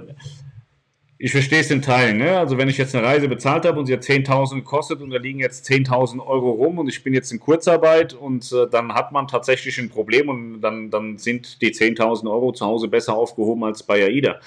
ich 1.21 1.33
verstehe 1.33 1.59
es 1.59 1.69
in 1.69 1.81
Teilen. 1.81 2.17
Ne? 2.17 2.39
Also 2.39 2.57
wenn 2.57 2.69
ich 2.69 2.77
jetzt 2.77 2.95
eine 2.95 3.05
Reise 3.05 3.27
bezahlt 3.27 3.65
habe 3.65 3.77
und 3.77 3.87
sie 3.87 3.93
hat 3.93 4.03
10.000 4.03 4.55
gekostet 4.55 5.01
und 5.01 5.09
da 5.09 5.17
liegen 5.17 5.39
jetzt 5.39 5.69
10.000 5.69 6.25
Euro 6.25 6.51
rum 6.51 6.77
und 6.77 6.87
ich 6.87 7.03
bin 7.03 7.13
jetzt 7.13 7.33
in 7.33 7.41
Kurzarbeit 7.41 8.13
und 8.13 8.49
äh, 8.53 8.67
dann 8.71 8.93
hat 8.93 9.11
man 9.11 9.27
tatsächlich 9.27 9.77
ein 9.79 9.89
Problem 9.89 10.29
und 10.29 10.61
dann, 10.61 10.89
dann 10.89 11.17
sind 11.17 11.61
die 11.61 11.71
10.000 11.71 12.31
Euro 12.31 12.53
zu 12.53 12.65
Hause 12.65 12.87
besser 12.87 13.15
aufgehoben 13.15 13.65
als 13.65 13.83
bei 13.83 14.01
AIDA. 14.01 14.39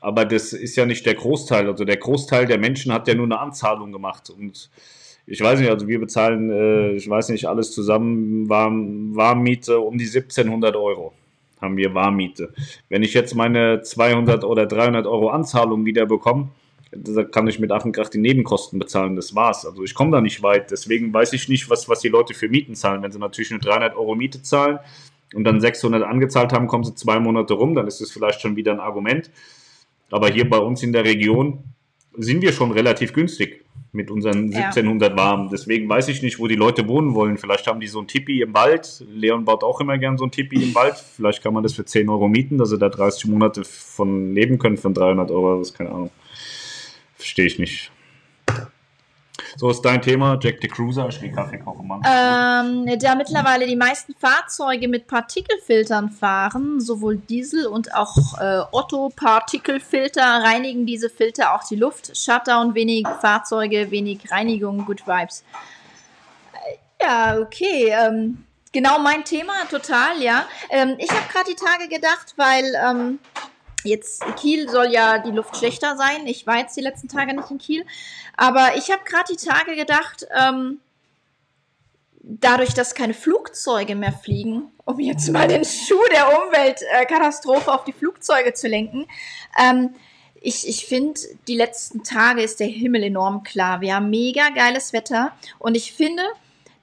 Aber 0.00 0.24
das 0.24 0.52
ist 0.52 0.76
ja 0.76 0.86
nicht 0.86 1.04
der 1.06 1.14
Großteil. 1.14 1.66
Also 1.68 1.84
der 1.84 1.96
Großteil 1.96 2.46
der 2.46 2.58
Menschen 2.58 2.92
hat 2.92 3.08
ja 3.08 3.14
nur 3.14 3.26
eine 3.26 3.38
Anzahlung 3.38 3.92
gemacht 3.92 4.30
und 4.30 4.70
ich 5.30 5.42
weiß 5.42 5.60
nicht, 5.60 5.68
also 5.68 5.86
wir 5.86 6.00
bezahlen, 6.00 6.50
äh, 6.50 6.92
ich 6.92 7.08
weiß 7.08 7.28
nicht, 7.28 7.46
alles 7.46 7.70
zusammen, 7.72 8.48
Warmmiete 8.48 9.78
um 9.78 9.98
die 9.98 10.06
1700 10.06 10.74
Euro 10.74 11.12
haben 11.60 11.76
wir 11.76 11.94
Warmiete. 11.94 12.52
Wenn 12.88 13.02
ich 13.02 13.14
jetzt 13.14 13.34
meine 13.34 13.82
200 13.82 14.44
oder 14.44 14.66
300 14.66 15.06
Euro 15.06 15.30
Anzahlung 15.30 15.84
wieder 15.84 16.06
bekomme, 16.06 16.48
kann 17.32 17.46
ich 17.46 17.58
mit 17.58 17.70
Ach 17.70 17.84
und 17.84 17.92
Krach 17.92 18.08
die 18.08 18.18
Nebenkosten 18.18 18.78
bezahlen, 18.78 19.16
das 19.16 19.34
war's. 19.34 19.66
Also 19.66 19.82
ich 19.84 19.94
komme 19.94 20.10
da 20.10 20.20
nicht 20.20 20.42
weit, 20.42 20.70
deswegen 20.70 21.12
weiß 21.12 21.34
ich 21.34 21.48
nicht, 21.48 21.68
was, 21.68 21.88
was 21.88 22.00
die 22.00 22.08
Leute 22.08 22.32
für 22.32 22.48
Mieten 22.48 22.74
zahlen. 22.74 23.02
Wenn 23.02 23.12
sie 23.12 23.18
natürlich 23.18 23.50
nur 23.50 23.60
300 23.60 23.94
Euro 23.96 24.14
Miete 24.14 24.42
zahlen 24.42 24.78
und 25.34 25.44
dann 25.44 25.60
600 25.60 26.02
angezahlt 26.02 26.52
haben, 26.52 26.66
kommen 26.66 26.84
sie 26.84 26.94
zwei 26.94 27.20
Monate 27.20 27.54
rum, 27.54 27.74
dann 27.74 27.86
ist 27.86 28.00
das 28.00 28.10
vielleicht 28.10 28.40
schon 28.40 28.56
wieder 28.56 28.72
ein 28.72 28.80
Argument. 28.80 29.30
Aber 30.10 30.28
hier 30.30 30.48
bei 30.48 30.58
uns 30.58 30.82
in 30.82 30.92
der 30.92 31.04
Region 31.04 31.64
sind 32.16 32.42
wir 32.42 32.52
schon 32.52 32.72
relativ 32.72 33.12
günstig 33.12 33.64
mit 33.92 34.10
unseren 34.10 34.52
1700 34.54 35.10
ja. 35.10 35.16
warm. 35.16 35.48
Deswegen 35.50 35.88
weiß 35.88 36.08
ich 36.08 36.22
nicht, 36.22 36.38
wo 36.38 36.46
die 36.46 36.56
Leute 36.56 36.86
wohnen 36.88 37.14
wollen. 37.14 37.38
Vielleicht 37.38 37.66
haben 37.66 37.80
die 37.80 37.86
so 37.86 38.00
ein 38.00 38.06
Tipi 38.06 38.42
im 38.42 38.54
Wald. 38.54 39.04
Leon 39.10 39.44
baut 39.44 39.64
auch 39.64 39.80
immer 39.80 39.98
gern 39.98 40.18
so 40.18 40.24
ein 40.24 40.30
Tipi 40.30 40.62
im 40.62 40.74
Wald. 40.74 40.96
Vielleicht 40.96 41.42
kann 41.42 41.54
man 41.54 41.62
das 41.62 41.74
für 41.74 41.84
10 41.84 42.08
Euro 42.08 42.28
mieten, 42.28 42.58
dass 42.58 42.70
sie 42.70 42.78
da 42.78 42.88
30 42.88 43.26
Monate 43.26 43.64
von 43.64 44.34
leben 44.34 44.58
können 44.58 44.76
von 44.76 44.94
300 44.94 45.30
Euro. 45.30 45.58
Das 45.58 45.68
ist 45.68 45.74
keine 45.74 45.90
Ahnung. 45.90 46.10
Verstehe 47.16 47.46
ich 47.46 47.58
nicht. 47.58 47.90
So 49.56 49.70
ist 49.70 49.82
dein 49.82 50.02
Thema, 50.02 50.38
Jack 50.40 50.56
the 50.60 50.68
Cruiser. 50.68 51.08
Ich 51.08 51.20
gehe 51.20 51.32
Kaffee 51.32 51.58
kochen, 51.58 51.86
Mann. 51.86 52.02
Ähm, 52.04 52.98
da 52.98 53.14
mittlerweile 53.14 53.66
die 53.66 53.76
meisten 53.76 54.14
Fahrzeuge 54.14 54.88
mit 54.88 55.06
Partikelfiltern 55.06 56.10
fahren, 56.10 56.80
sowohl 56.80 57.16
Diesel 57.16 57.66
und 57.66 57.94
auch 57.94 58.38
äh, 58.40 58.62
Otto-Partikelfilter, 58.72 60.22
reinigen 60.22 60.86
diese 60.86 61.10
Filter 61.10 61.54
auch 61.54 61.64
die 61.64 61.76
Luft. 61.76 62.16
Shutdown, 62.16 62.74
wenig 62.74 63.06
Fahrzeuge, 63.20 63.90
wenig 63.90 64.30
Reinigung, 64.30 64.84
Good 64.84 65.06
Vibes. 65.06 65.44
Äh, 66.52 67.04
ja, 67.04 67.38
okay. 67.38 67.90
Ähm, 67.90 68.44
genau 68.72 68.98
mein 68.98 69.24
Thema, 69.24 69.52
total, 69.70 70.20
ja. 70.20 70.46
Ähm, 70.70 70.94
ich 70.98 71.10
habe 71.10 71.32
gerade 71.32 71.50
die 71.50 71.56
Tage 71.56 71.88
gedacht, 71.88 72.34
weil 72.36 72.64
Jetzt 73.88 74.22
Kiel 74.36 74.68
soll 74.68 74.92
ja 74.92 75.18
die 75.18 75.30
Luft 75.30 75.56
schlechter 75.56 75.96
sein. 75.96 76.26
Ich 76.26 76.46
war 76.46 76.58
jetzt 76.58 76.76
die 76.76 76.82
letzten 76.82 77.08
Tage 77.08 77.34
nicht 77.34 77.50
in 77.50 77.58
Kiel. 77.58 77.86
Aber 78.36 78.76
ich 78.76 78.90
habe 78.90 79.02
gerade 79.04 79.32
die 79.32 79.44
Tage 79.44 79.76
gedacht, 79.76 80.26
ähm, 80.38 80.80
dadurch, 82.22 82.74
dass 82.74 82.94
keine 82.94 83.14
Flugzeuge 83.14 83.94
mehr 83.94 84.12
fliegen, 84.12 84.70
um 84.84 85.00
jetzt 85.00 85.30
mal 85.30 85.48
den 85.48 85.64
Schuh 85.64 85.96
der 86.12 86.28
Umweltkatastrophe 86.42 87.72
auf 87.72 87.84
die 87.84 87.92
Flugzeuge 87.92 88.52
zu 88.52 88.68
lenken, 88.68 89.06
ähm, 89.58 89.94
ich, 90.40 90.68
ich 90.68 90.86
finde, 90.86 91.20
die 91.48 91.56
letzten 91.56 92.04
Tage 92.04 92.42
ist 92.42 92.60
der 92.60 92.68
Himmel 92.68 93.02
enorm 93.02 93.42
klar. 93.42 93.80
Wir 93.80 93.96
haben 93.96 94.10
mega 94.10 94.50
geiles 94.50 94.92
Wetter 94.92 95.32
und 95.58 95.76
ich 95.76 95.92
finde, 95.92 96.22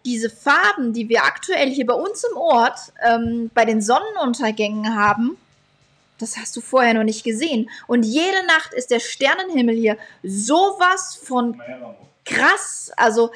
diese 0.04 0.30
Farben, 0.30 0.94
die 0.94 1.10
wir 1.10 1.24
aktuell 1.24 1.70
hier 1.70 1.86
bei 1.86 1.94
uns 1.94 2.24
im 2.24 2.38
Ort 2.38 2.80
ähm, 3.08 3.50
bei 3.54 3.66
den 3.66 3.82
Sonnenuntergängen 3.82 4.96
haben, 4.96 5.38
das 6.18 6.38
hast 6.38 6.56
du 6.56 6.62
vorher 6.62 6.94
noch 6.94 7.04
nicht 7.04 7.24
gesehen. 7.24 7.70
Und 7.88 8.04
jede 8.04 8.46
Nacht 8.48 8.74
ist 8.74 8.92
der 8.92 9.00
Sternenhimmel 9.00 9.76
hier 9.76 9.98
sowas 10.24 11.20
von 11.22 11.62
krass. 12.24 12.92
Also 12.96 13.32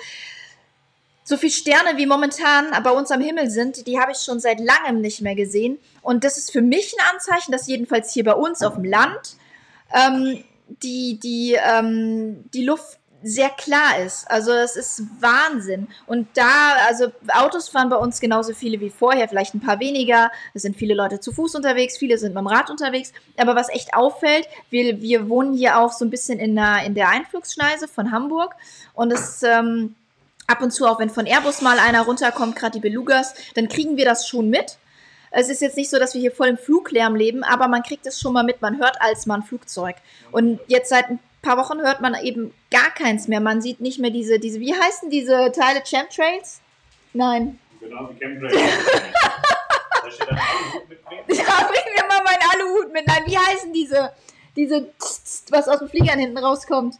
so 1.23 1.37
viele 1.37 1.51
Sterne 1.51 1.97
wie 1.97 2.05
momentan 2.05 2.71
bei 2.83 2.91
uns 2.91 3.11
am 3.11 3.21
Himmel 3.21 3.49
sind, 3.49 3.85
die 3.85 3.99
habe 3.99 4.13
ich 4.13 4.19
schon 4.19 4.39
seit 4.39 4.59
langem 4.59 5.01
nicht 5.01 5.21
mehr 5.21 5.35
gesehen. 5.35 5.77
Und 6.01 6.23
das 6.23 6.37
ist 6.37 6.51
für 6.51 6.61
mich 6.61 6.93
ein 6.93 7.15
Anzeichen, 7.15 7.51
dass 7.51 7.67
jedenfalls 7.67 8.11
hier 8.13 8.23
bei 8.23 8.33
uns 8.33 8.63
auf 8.63 8.75
dem 8.75 8.85
Land 8.85 9.35
ähm, 9.93 10.43
die, 10.81 11.19
die, 11.19 11.57
ähm, 11.61 12.49
die 12.53 12.63
Luft 12.63 12.98
sehr 13.21 13.49
klar 13.49 13.99
ist. 13.99 14.29
Also 14.29 14.51
es 14.51 14.75
ist 14.75 15.03
Wahnsinn. 15.19 15.87
Und 16.07 16.27
da, 16.35 16.75
also 16.87 17.11
Autos 17.33 17.69
fahren 17.69 17.89
bei 17.89 17.97
uns 17.97 18.19
genauso 18.19 18.53
viele 18.53 18.79
wie 18.79 18.89
vorher, 18.89 19.27
vielleicht 19.27 19.53
ein 19.53 19.59
paar 19.59 19.79
weniger. 19.79 20.31
Es 20.53 20.61
sind 20.61 20.77
viele 20.77 20.93
Leute 20.93 21.19
zu 21.19 21.31
Fuß 21.31 21.55
unterwegs, 21.55 21.97
viele 21.97 22.17
sind 22.17 22.33
mit 22.33 22.41
dem 22.41 22.47
Rad 22.47 22.69
unterwegs. 22.69 23.11
Aber 23.37 23.55
was 23.55 23.69
echt 23.69 23.93
auffällt, 23.93 24.47
wir, 24.69 25.01
wir 25.01 25.27
wohnen 25.27 25.53
hier 25.53 25.79
auch 25.79 25.91
so 25.91 26.05
ein 26.05 26.09
bisschen 26.09 26.39
in 26.39 26.55
der, 26.55 26.83
in 26.85 26.95
der 26.95 27.09
Einflugsschneise 27.09 27.87
von 27.87 28.11
Hamburg. 28.11 28.55
Und 28.93 29.11
es 29.11 29.43
ähm, 29.43 29.95
ab 30.47 30.61
und 30.61 30.71
zu, 30.71 30.85
auch 30.87 30.99
wenn 30.99 31.09
von 31.09 31.25
Airbus 31.25 31.61
mal 31.61 31.79
einer 31.79 32.01
runterkommt, 32.01 32.55
gerade 32.55 32.79
die 32.79 32.87
Belugas, 32.89 33.33
dann 33.55 33.67
kriegen 33.67 33.97
wir 33.97 34.05
das 34.05 34.27
schon 34.27 34.49
mit. 34.49 34.77
Es 35.31 35.49
ist 35.49 35.61
jetzt 35.61 35.77
nicht 35.77 35.91
so, 35.91 35.99
dass 35.99 36.15
wir 36.15 36.21
hier 36.21 36.31
voll 36.31 36.47
im 36.47 36.57
Fluglärm 36.57 37.15
leben, 37.15 37.43
aber 37.43 37.67
man 37.67 37.83
kriegt 37.83 38.07
es 38.07 38.19
schon 38.19 38.33
mal 38.33 38.43
mit. 38.43 38.61
Man 38.61 38.79
hört 38.79 38.99
als 38.99 39.25
mal 39.25 39.35
ein 39.35 39.43
Flugzeug. 39.43 39.95
Und 40.31 40.59
jetzt 40.67 40.89
seit 40.89 41.09
ein 41.09 41.19
paar 41.41 41.57
Wochen 41.57 41.79
hört 41.79 42.01
man 42.01 42.15
eben 42.15 42.53
gar 42.71 42.91
keins 42.91 43.27
mehr. 43.27 43.39
Man 43.39 43.61
sieht 43.61 43.81
nicht 43.81 43.99
mehr 43.99 44.11
diese, 44.11 44.39
diese, 44.39 44.59
wie 44.59 44.73
heißen 44.73 45.09
diese 45.09 45.51
Teile 45.51 45.81
Chemtrails? 45.83 46.61
Nein. 47.13 47.59
Genau, 47.79 48.09
wie 48.11 48.17
Chemtrails. 48.19 48.53
ja, 51.27 51.67
bring 51.67 51.93
mir 51.95 52.07
mal 52.07 52.23
meinen 52.23 52.43
Aluhut 52.53 52.91
mit. 52.93 53.07
Nein, 53.07 53.23
wie 53.25 53.37
heißen 53.37 53.71
diese, 53.73 54.11
diese, 54.55 54.89
was 55.49 55.67
aus 55.67 55.79
den 55.79 55.89
Fliegern 55.89 56.19
hinten 56.19 56.37
rauskommt? 56.37 56.95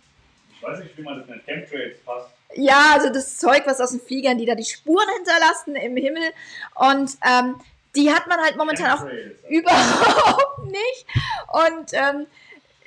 Ich 0.56 0.64
weiß 0.64 0.80
nicht, 0.80 0.98
wie 0.98 1.02
man 1.04 1.20
das 1.20 1.28
mit 1.28 1.46
Chemtrails 1.46 1.98
passt. 2.06 2.30
Ja, 2.56 2.94
also 2.96 3.10
das 3.10 3.38
Zeug, 3.38 3.64
was 3.66 3.80
aus 3.80 3.92
den 3.92 4.02
Fliegern, 4.02 4.38
die 4.38 4.46
da 4.46 4.56
die 4.56 4.66
Spuren 4.66 5.08
hinterlassen 5.18 5.76
im 5.76 5.96
Himmel. 5.96 6.32
Und 6.76 7.12
ähm, 7.26 7.56
die 7.96 8.12
hat 8.12 8.28
man 8.28 8.40
halt 8.40 8.58
momentan 8.58 8.92
auch 8.92 9.06
überhaupt 9.50 10.66
nicht. 10.66 11.06
Und 11.48 11.94
ähm, 11.94 12.28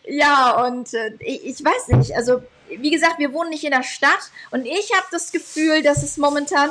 ja, 0.04 0.64
und 0.64 0.92
äh, 0.94 1.12
ich, 1.20 1.64
weiß 1.64 1.88
nicht, 1.88 2.14
also 2.16 2.42
wie 2.68 2.90
gesagt, 2.90 3.18
wir 3.18 3.32
wohnen 3.32 3.50
nicht 3.50 3.64
in 3.64 3.70
der 3.70 3.82
Stadt 3.82 4.30
und 4.50 4.64
ich 4.66 4.92
habe 4.94 5.06
das 5.10 5.32
Gefühl, 5.32 5.82
dass 5.82 6.02
es 6.02 6.16
momentan 6.16 6.70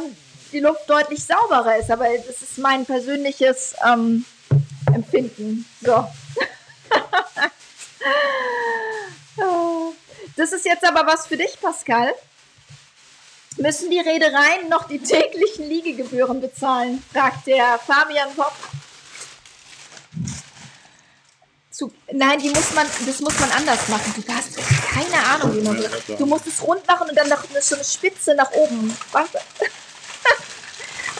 die 0.52 0.60
Luft 0.60 0.90
deutlich 0.90 1.24
sauberer 1.24 1.78
ist, 1.78 1.90
aber 1.92 2.08
das 2.18 2.42
ist 2.42 2.58
mein 2.58 2.86
persönliches 2.86 3.76
ähm, 3.88 4.26
Empfinden. 4.94 5.66
So. 5.82 6.08
das 10.36 10.52
ist 10.52 10.66
jetzt 10.66 10.84
aber 10.86 11.08
was 11.08 11.28
für 11.28 11.38
dich, 11.38 11.58
Pascal. 11.62 12.14
Müssen 13.58 13.90
die 13.92 14.00
Reedereien 14.00 14.70
noch 14.70 14.88
die 14.88 15.00
täglichen 15.00 15.68
Liegegebühren 15.70 16.42
bezahlen? 16.42 17.04
fragt 17.14 17.48
der 17.48 17.80
Fabian 17.80 18.34
Popp 18.36 18.54
zu. 21.72 21.92
Nein, 22.12 22.40
die 22.40 22.50
muss 22.50 22.74
man, 22.76 22.86
das 23.06 23.20
muss 23.22 23.40
man 23.40 23.50
anders 23.52 23.88
machen. 23.90 24.14
Du 24.16 24.34
hast 24.34 24.58
keine 24.94 25.24
Ahnung, 25.26 25.56
wie 25.58 25.62
man 25.62 25.82
das. 25.82 26.18
Du 26.18 26.26
musst 26.26 26.48
es 26.48 26.62
rund 26.62 26.86
machen 26.88 27.10
und 27.10 27.16
dann 27.18 27.30
noch 27.30 27.44
so 27.62 27.76
eine 27.76 27.84
Spitze 27.84 28.36
nach 28.36 28.52
oben. 28.52 28.96
Was? 29.12 29.30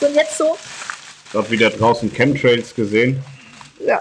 und 0.00 0.14
jetzt 0.14 0.38
so. 0.38 0.56
Ich 1.28 1.34
habe 1.34 1.50
wieder 1.50 1.70
draußen 1.70 2.12
Chemtrails 2.12 2.74
gesehen. 2.74 3.22
Ja. 3.80 4.00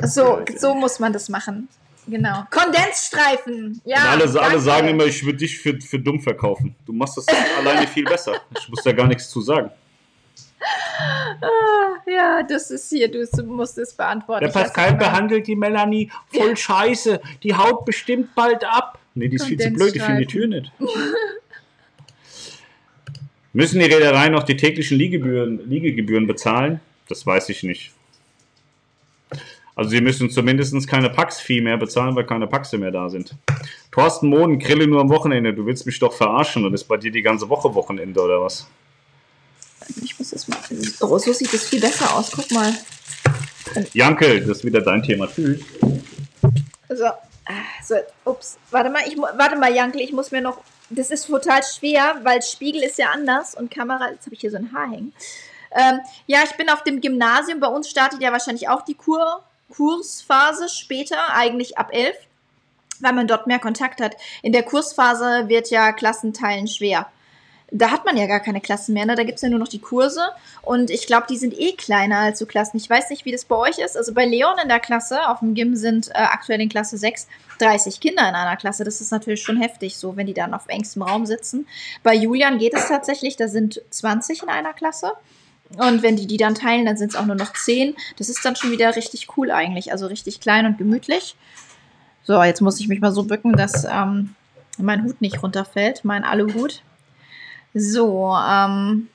ja 0.00 0.06
so, 0.06 0.44
so 0.56 0.74
muss 0.74 0.98
man 1.00 1.12
das 1.12 1.28
machen. 1.28 1.68
Genau. 2.06 2.44
Kondensstreifen. 2.50 3.80
Ja. 3.84 4.14
Und 4.14 4.22
alle, 4.22 4.40
alle 4.40 4.60
sagen 4.60 4.88
immer, 4.88 5.06
ich 5.06 5.24
würde 5.24 5.38
dich 5.38 5.58
für, 5.58 5.80
für 5.80 5.98
dumm 5.98 6.20
verkaufen. 6.20 6.76
Du 6.86 6.92
machst 6.92 7.16
das 7.16 7.26
alleine 7.58 7.86
viel 7.88 8.04
besser. 8.04 8.34
Ich 8.58 8.68
muss 8.68 8.82
da 8.82 8.92
gar 8.92 9.06
nichts 9.06 9.28
zu 9.28 9.40
sagen. 9.40 9.70
Ah, 11.40 11.96
ja, 12.06 12.42
das 12.42 12.70
ist 12.70 12.88
hier, 12.90 13.10
du 13.10 13.26
musst 13.44 13.78
es 13.78 13.94
beantworten. 13.94 14.44
Der 14.44 14.52
Pascal 14.52 14.94
behandelt 14.94 15.46
die 15.46 15.56
Melanie 15.56 16.10
voll 16.28 16.50
ja. 16.50 16.56
scheiße. 16.56 17.20
Die 17.42 17.54
haut 17.54 17.84
bestimmt 17.84 18.34
bald 18.34 18.64
ab. 18.64 18.98
Nee, 19.14 19.28
die 19.28 19.36
ist 19.36 19.46
viel 19.46 19.58
zu 19.58 19.70
blöd, 19.70 19.94
ich 19.94 20.02
finde 20.02 20.20
die 20.20 20.26
Tür 20.26 20.46
nicht. 20.46 20.72
Müssen 23.52 23.78
die 23.78 23.86
Reedereien 23.86 24.32
noch 24.32 24.42
die 24.42 24.56
täglichen 24.56 24.98
Liegegebühren, 24.98 25.68
Liegegebühren 25.68 26.26
bezahlen? 26.26 26.80
Das 27.08 27.24
weiß 27.24 27.50
ich 27.50 27.62
nicht. 27.62 27.92
Also 29.76 29.90
sie 29.90 30.00
müssen 30.00 30.30
zumindest 30.30 30.88
keine 30.88 31.10
Pax-Fee 31.10 31.60
mehr 31.60 31.76
bezahlen, 31.76 32.14
weil 32.14 32.24
keine 32.24 32.46
Paxe 32.46 32.78
mehr 32.78 32.90
da 32.90 33.08
sind. 33.08 33.36
Thorsten 33.90 34.28
Mohn, 34.28 34.58
Grille 34.58 34.86
nur 34.86 35.00
am 35.00 35.08
Wochenende. 35.08 35.52
Du 35.52 35.66
willst 35.66 35.86
mich 35.86 35.98
doch 35.98 36.12
verarschen 36.12 36.64
und 36.64 36.74
ist 36.74 36.84
bei 36.84 36.96
dir 36.96 37.10
die 37.10 37.22
ganze 37.22 37.48
Woche 37.48 37.74
Wochenende 37.74 38.20
oder 38.20 38.40
was? 38.40 38.68
Ich 40.02 40.18
muss 40.18 40.30
das 40.30 40.48
mal. 40.48 40.58
Oh, 41.00 41.18
so 41.18 41.32
sieht 41.32 41.52
es 41.52 41.68
viel 41.68 41.80
besser 41.80 42.14
aus. 42.14 42.30
Guck 42.34 42.50
mal. 42.50 42.74
Jankel, 43.92 44.40
das 44.40 44.58
ist 44.58 44.64
wieder 44.64 44.80
dein 44.80 45.02
Thema. 45.02 45.26
Tschüss. 45.26 45.60
So. 46.88 47.06
so. 47.82 47.94
Ups. 48.24 48.58
Warte 48.70 48.90
mal, 48.90 49.02
ich, 49.06 49.16
warte 49.16 49.56
mal, 49.56 49.74
Jankel, 49.74 50.00
ich 50.00 50.12
muss 50.12 50.30
mir 50.30 50.40
noch. 50.40 50.58
Das 50.90 51.10
ist 51.10 51.26
total 51.26 51.62
schwer, 51.62 52.20
weil 52.22 52.42
Spiegel 52.42 52.82
ist 52.82 52.98
ja 52.98 53.10
anders 53.10 53.54
und 53.54 53.70
Kamera. 53.70 54.10
Jetzt 54.10 54.26
habe 54.26 54.34
ich 54.34 54.40
hier 54.40 54.50
so 54.50 54.58
ein 54.58 54.70
Haar 54.72 54.90
hängen. 54.90 55.12
Ähm, 55.74 56.00
ja, 56.26 56.40
ich 56.44 56.52
bin 56.52 56.68
auf 56.70 56.84
dem 56.84 57.00
Gymnasium. 57.00 57.58
Bei 57.58 57.68
uns 57.68 57.88
startet 57.88 58.22
ja 58.22 58.30
wahrscheinlich 58.32 58.68
auch 58.68 58.82
die 58.82 58.94
Kur 58.94 59.42
Kursphase 59.70 60.68
später, 60.68 61.34
eigentlich 61.34 61.78
ab 61.78 61.88
11, 61.92 62.14
weil 63.00 63.12
man 63.12 63.26
dort 63.26 63.46
mehr 63.46 63.58
Kontakt 63.58 64.00
hat. 64.00 64.16
In 64.42 64.52
der 64.52 64.62
Kursphase 64.62 65.48
wird 65.48 65.70
ja 65.70 65.92
Klassenteilen 65.92 66.68
schwer. 66.68 67.08
Da 67.76 67.90
hat 67.90 68.04
man 68.04 68.16
ja 68.16 68.26
gar 68.26 68.40
keine 68.40 68.60
Klassen 68.60 68.94
mehr, 68.94 69.04
ne? 69.04 69.16
da 69.16 69.24
gibt 69.24 69.36
es 69.36 69.42
ja 69.42 69.48
nur 69.48 69.58
noch 69.58 69.68
die 69.68 69.80
Kurse 69.80 70.20
und 70.62 70.90
ich 70.90 71.06
glaube, 71.06 71.26
die 71.28 71.36
sind 71.36 71.58
eh 71.58 71.72
kleiner 71.72 72.18
als 72.18 72.38
so 72.38 72.46
Klassen. 72.46 72.76
Ich 72.76 72.88
weiß 72.88 73.10
nicht, 73.10 73.24
wie 73.24 73.32
das 73.32 73.44
bei 73.44 73.56
euch 73.56 73.78
ist. 73.78 73.96
Also 73.96 74.14
bei 74.14 74.24
Leon 74.24 74.56
in 74.62 74.68
der 74.68 74.78
Klasse, 74.78 75.28
auf 75.28 75.40
dem 75.40 75.54
Gym 75.54 75.74
sind 75.74 76.08
äh, 76.10 76.12
aktuell 76.14 76.60
in 76.60 76.68
Klasse 76.68 76.96
6 76.96 77.26
30 77.58 78.00
Kinder 78.00 78.28
in 78.28 78.34
einer 78.34 78.56
Klasse. 78.56 78.84
Das 78.84 79.00
ist 79.00 79.10
natürlich 79.10 79.42
schon 79.42 79.60
heftig, 79.60 79.96
so 79.96 80.16
wenn 80.16 80.26
die 80.26 80.34
dann 80.34 80.54
auf 80.54 80.68
engstem 80.68 81.02
Raum 81.02 81.26
sitzen. 81.26 81.66
Bei 82.02 82.14
Julian 82.14 82.58
geht 82.58 82.74
es 82.74 82.88
tatsächlich, 82.88 83.36
da 83.36 83.48
sind 83.48 83.80
20 83.90 84.42
in 84.42 84.48
einer 84.48 84.72
Klasse. 84.72 85.12
Und 85.76 86.02
wenn 86.02 86.16
die 86.16 86.26
die 86.26 86.36
dann 86.36 86.54
teilen, 86.54 86.84
dann 86.84 86.96
sind 86.96 87.10
es 87.10 87.16
auch 87.16 87.26
nur 87.26 87.36
noch 87.36 87.52
10. 87.52 87.94
Das 88.18 88.28
ist 88.28 88.44
dann 88.44 88.54
schon 88.54 88.70
wieder 88.70 88.94
richtig 88.94 89.28
cool 89.36 89.50
eigentlich. 89.50 89.92
Also 89.92 90.06
richtig 90.06 90.40
klein 90.40 90.66
und 90.66 90.78
gemütlich. 90.78 91.36
So, 92.22 92.42
jetzt 92.42 92.60
muss 92.60 92.80
ich 92.80 92.88
mich 92.88 93.00
mal 93.00 93.12
so 93.12 93.24
bücken, 93.24 93.54
dass 93.54 93.84
ähm, 93.84 94.34
mein 94.78 95.04
Hut 95.04 95.20
nicht 95.20 95.42
runterfällt, 95.42 96.04
mein 96.04 96.24
Aluhut. 96.24 96.82
So, 97.74 98.34
ähm. 98.34 99.08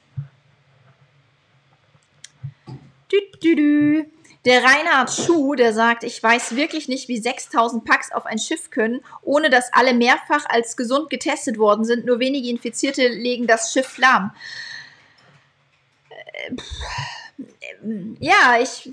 Dü, 3.12 3.18
dü, 3.42 3.56
dü. 3.56 4.06
Der 4.46 4.64
Reinhard 4.64 5.12
Schuh, 5.12 5.56
der 5.56 5.74
sagt, 5.74 6.04
ich 6.04 6.22
weiß 6.22 6.56
wirklich 6.56 6.88
nicht, 6.88 7.10
wie 7.10 7.18
6000 7.18 7.84
Packs 7.84 8.12
auf 8.12 8.26
ein 8.26 8.40
Schiff 8.40 8.70
können, 8.70 9.02
ohne 9.22 9.50
dass 9.50 9.74
alle 9.74 9.94
mehrfach 9.94 10.46
als 10.48 10.78
gesund 10.78 11.10
getestet 11.10 11.58
worden 11.58 11.84
sind. 11.84 12.06
Nur 12.06 12.20
wenige 12.20 12.50
Infizierte 12.50 13.08
legen 13.10 13.48
das 13.48 13.74
Schiff 13.74 13.98
lahm 13.98 14.32
ja, 18.20 18.60
ich, 18.62 18.92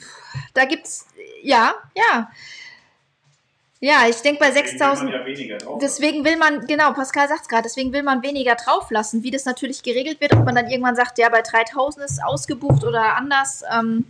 da 0.54 0.64
gibt's, 0.64 1.06
ja, 1.42 1.74
ja. 1.94 2.30
Ja, 3.80 4.08
ich 4.08 4.16
denke 4.22 4.40
bei 4.40 4.50
6000. 4.50 5.10
Ja 5.10 5.22
deswegen 5.80 6.24
will 6.24 6.36
man, 6.36 6.66
genau, 6.66 6.92
Pascal 6.92 7.28
sagt 7.28 7.42
es 7.42 7.48
gerade, 7.48 7.64
deswegen 7.64 7.92
will 7.92 8.02
man 8.02 8.22
weniger 8.22 8.54
drauf 8.54 8.90
lassen. 8.90 9.22
Wie 9.22 9.30
das 9.30 9.44
natürlich 9.44 9.82
geregelt 9.82 10.20
wird, 10.20 10.32
ob 10.34 10.44
man 10.44 10.54
dann 10.54 10.70
irgendwann 10.70 10.96
sagt, 10.96 11.18
ja, 11.18 11.28
bei 11.28 11.42
3000 11.42 12.04
ist 12.04 12.24
ausgebucht 12.24 12.84
oder 12.84 13.16
anders. 13.16 13.62
Ähm, 13.70 14.06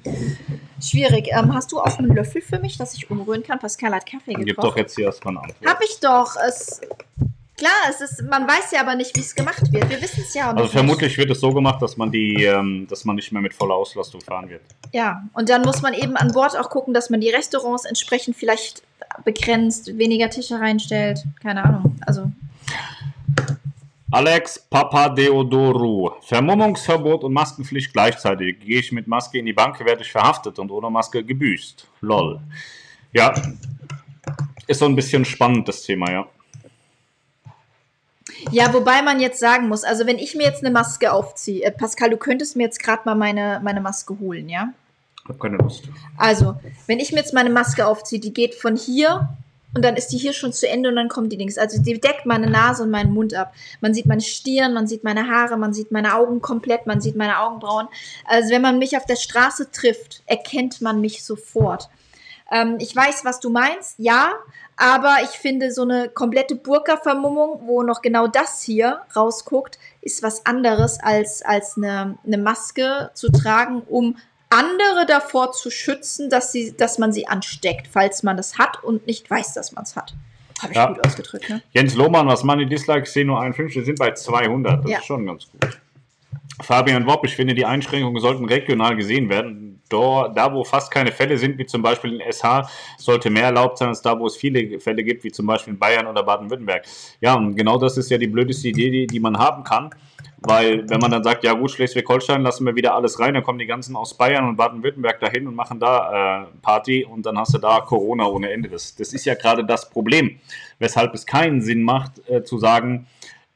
schwierig. 0.81 1.29
Ähm, 1.33 1.53
hast 1.53 1.73
du 1.73 1.81
auch 1.81 1.99
einen 1.99 2.15
Löffel 2.15 2.43
für 2.43 2.61
mich, 2.61 2.79
dass 2.79 2.95
ich 2.95 3.11
umrühren 3.11 3.43
kann? 3.43 3.59
Pascal 3.59 3.93
hat 3.93 4.07
Kaffee 4.07 4.35
gekocht. 4.35 4.47
Gib 4.47 4.61
doch 4.61 4.77
jetzt 4.77 4.95
hier 4.95 5.07
erstmal 5.07 5.37
an. 5.39 5.53
Hab 5.65 5.83
ich 5.83 5.99
doch. 6.01 6.37
Es, 6.37 6.81
Klar, 7.57 7.73
es 7.89 8.03
ist, 8.03 8.23
man 8.23 8.47
weiß 8.47 8.73
ja 8.73 8.83
aber 8.83 8.95
nicht, 8.95 9.17
wie 9.17 9.21
es 9.21 9.35
gemacht 9.35 9.73
wird. 9.73 9.89
Wir 9.89 10.03
wissen 10.03 10.23
es 10.27 10.35
ja 10.35 10.51
auch 10.51 10.57
Also 10.57 10.69
vermutlich 10.69 11.17
wird 11.17 11.31
es 11.31 11.41
so 11.41 11.51
gemacht, 11.53 11.81
dass 11.81 11.97
man 11.97 12.11
die, 12.11 12.45
ähm, 12.45 12.87
dass 12.89 13.07
man 13.07 13.17
nicht 13.17 13.33
mehr 13.33 13.41
mit 13.41 13.55
voller 13.55 13.75
Auslastung 13.75 14.21
fahren 14.21 14.51
wird. 14.51 14.61
Ja, 14.93 15.23
und 15.33 15.49
dann 15.49 15.63
muss 15.63 15.81
man 15.81 15.95
eben 15.95 16.17
an 16.17 16.33
Bord 16.33 16.55
auch 16.55 16.69
gucken, 16.69 16.93
dass 16.93 17.09
man 17.09 17.21
die 17.23 17.31
Restaurants 17.31 17.87
entsprechend 17.87 18.37
vielleicht 18.37 18.83
begrenzt, 19.25 19.97
weniger 19.97 20.29
Tische 20.29 20.61
reinstellt. 20.61 21.25
Keine 21.43 21.65
Ahnung. 21.65 21.99
Also. 22.07 22.31
Alex 24.11 24.59
Papadeodoru. 24.59 26.11
Vermummungsverbot 26.21 27.25
und 27.25 27.33
Maskenpflicht 27.33 27.91
gleichzeitig. 27.93 28.61
Gehe 28.61 28.81
ich 28.81 28.93
mit 28.93 29.07
Maske 29.07 29.39
in 29.39 29.47
die 29.47 29.55
Bank, 29.55 29.83
werde 29.83 30.03
ich 30.03 30.13
verhaftet 30.13 30.59
und 30.59 30.71
ohne 30.71 30.91
Maske 30.91 31.25
gebüßt. 31.25 31.89
Lol. 32.03 32.41
Ja. 33.13 33.33
Ist 34.67 34.81
so 34.81 34.85
ein 34.85 34.95
bisschen 34.95 35.25
spannend, 35.25 35.69
das 35.69 35.83
Thema, 35.83 36.11
ja. 36.11 36.27
Ja, 38.51 38.73
wobei 38.73 39.03
man 39.03 39.21
jetzt 39.21 39.39
sagen 39.39 39.69
muss, 39.69 39.85
also 39.85 40.07
wenn 40.07 40.19
ich 40.19 40.35
mir 40.35 40.45
jetzt 40.45 40.65
eine 40.65 40.73
Maske 40.73 41.13
aufziehe, 41.13 41.63
äh, 41.63 41.71
Pascal, 41.71 42.11
du 42.11 42.17
könntest 42.17 42.57
mir 42.57 42.65
jetzt 42.65 42.83
gerade 42.83 43.03
mal 43.05 43.15
meine, 43.15 43.61
meine 43.63 43.81
Maske 43.81 44.19
holen, 44.19 44.49
ja? 44.49 44.73
Ich 45.23 45.29
habe 45.29 45.39
keine 45.39 45.57
Lust. 45.57 45.85
Also, 46.17 46.57
wenn 46.87 46.99
ich 46.99 47.13
mir 47.13 47.19
jetzt 47.19 47.35
meine 47.35 47.51
Maske 47.51 47.87
aufziehe, 47.87 48.21
die 48.21 48.33
geht 48.33 48.55
von 48.55 48.77
hier 48.77 49.29
und 49.77 49.85
dann 49.85 49.97
ist 49.97 50.09
die 50.09 50.17
hier 50.17 50.33
schon 50.33 50.53
zu 50.53 50.67
Ende 50.69 50.89
und 50.89 50.97
dann 50.97 51.09
kommt 51.09 51.33
die 51.33 51.37
links. 51.37 51.59
Also 51.59 51.83
die 51.83 52.01
deckt 52.01 52.25
meine 52.25 52.49
Nase 52.49 52.83
und 52.83 52.91
meinen 52.91 53.13
Mund 53.13 53.35
ab. 53.35 53.53
Man 53.83 53.93
sieht 53.93 54.07
meine 54.07 54.23
Stirn, 54.23 54.73
man 54.73 54.87
sieht 54.87 55.05
meine 55.05 55.29
Haare, 55.29 55.59
man 55.59 55.75
sieht 55.75 55.93
meine 55.93 56.15
Augen 56.15 56.41
komplett, 56.41 56.87
man 56.87 57.03
sieht 57.03 57.15
meine 57.15 57.41
Augenbrauen. 57.41 57.87
Also 58.25 58.51
wenn 58.51 58.63
man 58.63 58.79
mich 58.79 58.97
auf 58.97 59.05
der 59.05 59.17
Straße 59.17 59.71
trifft, 59.73 60.23
erkennt 60.25 60.81
man 60.81 61.03
mich 61.03 61.25
sofort. 61.25 61.91
Ähm, 62.51 62.77
ich 62.79 62.97
weiß, 62.97 63.25
was 63.27 63.39
du 63.41 63.51
meinst, 63.51 63.97
ja, 63.99 64.33
aber 64.77 65.17
ich 65.23 65.31
finde, 65.31 65.73
so 65.73 65.83
eine 65.83 66.09
komplette 66.09 66.55
Burka-Vermummung, 66.55 67.63
wo 67.67 67.83
noch 67.83 68.03
genau 68.03 68.27
das 68.27 68.63
hier 68.63 69.01
rausguckt, 69.15 69.79
ist 70.03 70.23
was 70.23 70.45
anderes 70.45 71.01
als, 71.01 71.43
als 71.43 71.77
eine, 71.77 72.19
eine 72.27 72.39
Maske 72.39 73.11
zu 73.15 73.31
tragen, 73.31 73.83
um 73.89 74.17
andere 74.51 75.07
davor 75.07 75.53
zu 75.53 75.71
schützen, 75.71 76.31
dass, 76.31 76.53
sie, 76.53 76.77
dass 76.77 76.99
man 76.99 77.13
sie 77.13 77.27
ansteckt, 77.27 77.89
falls 77.89 78.23
man 78.23 78.37
das 78.37 78.59
hat 78.59 78.85
und 78.85 79.07
nicht 79.07 79.31
weiß, 79.31 79.55
dass 79.55 79.73
man 79.73 79.85
es 79.85 79.97
hat. 79.97 80.15
Habe 80.63 80.73
ich 80.73 80.77
ja. 80.77 80.87
gut 80.87 81.07
ausgedrückt, 81.07 81.49
ne? 81.51 81.63
Jens 81.73 81.95
Lohmann, 81.95 82.27
was 82.27 82.45
meine 82.45 82.67
Dislikes 82.67 83.13
sehen 83.13 83.27
nur 83.27 83.41
51, 83.41 83.85
sind 83.85 83.99
bei 83.99 84.13
200. 84.13 84.85
Das 84.85 84.91
ja. 84.91 84.99
ist 84.99 85.07
schon 85.07 85.27
ganz 85.27 85.47
gut. 85.51 85.79
Fabian 86.63 87.07
Wopp, 87.07 87.25
ich 87.27 87.35
finde, 87.35 87.55
die 87.55 87.67
Einschränkungen 87.67 88.21
sollten 88.21 88.47
regional 88.47 88.97
gesehen 88.97 89.29
werden. 89.29 89.66
Da, 89.89 90.53
wo 90.53 90.65
fast 90.65 90.91
keine 90.91 91.13
Fälle 91.13 91.39
sind, 91.39 91.59
wie 91.59 91.67
zum 91.67 91.83
Beispiel 91.83 92.21
in 92.21 92.33
SH, 92.33 92.69
sollte 92.99 93.31
mehr 93.31 93.45
erlaubt 93.45 93.79
sein 93.79 93.89
als 93.89 94.03
da, 94.03 94.19
wo 94.19 94.27
es 94.27 94.37
viele 94.37 94.81
Fälle 94.81 95.05
gibt, 95.05 95.25
wie 95.25 95.33
zum 95.33 95.47
Beispiel 95.47 95.75
in 95.75 95.79
Bayern 95.79 96.07
oder 96.07 96.23
Baden-Württemberg. 96.23 96.85
Ja, 97.21 97.35
und 97.35 97.57
genau 97.57 97.79
das 97.79 97.97
ist 97.97 98.11
ja 98.11 98.19
die 98.19 98.27
blödeste 98.27 98.69
Idee, 98.69 98.91
die, 98.91 99.07
die 99.07 99.21
man 99.21 99.39
haben 99.39 99.65
kann. 99.65 99.91
Weil, 100.41 100.89
wenn 100.89 101.01
man 101.01 101.11
dann 101.11 101.25
sagt, 101.25 101.45
ja 101.45 101.55
gut, 101.55 101.71
Schleswig-Holstein 101.71 102.43
lassen 102.43 102.67
wir 102.67 102.77
wieder 102.77 102.95
alles 102.95 103.19
rein, 103.19 103.35
dann 103.35 103.43
kommen 103.43 103.59
die 103.59 103.67
ganzen 103.67 103.97
aus 103.97 104.15
Bayern 104.15 104.47
und 104.47 104.57
Baden-Württemberg 104.57 105.19
dahin 105.19 105.49
und 105.49 105.55
machen 105.55 105.81
da 105.81 106.43
äh, 106.43 106.47
Party 106.63 107.05
und 107.05 107.25
dann 107.25 107.39
hast 107.39 107.55
du 107.55 107.59
da 107.59 107.81
Corona 107.81 108.27
ohne 108.27 108.51
Ende. 108.53 108.69
Das, 108.69 108.95
das 108.95 109.13
ist 109.13 109.25
ja 109.25 109.35
gerade 109.35 109.65
das 109.65 109.89
Problem, 109.89 110.39
weshalb 110.79 111.15
es 111.15 111.27
keinen 111.27 111.63
Sinn 111.63 111.83
macht, 111.83 112.29
äh, 112.29 112.45
zu 112.45 112.59
sagen, 112.59 113.07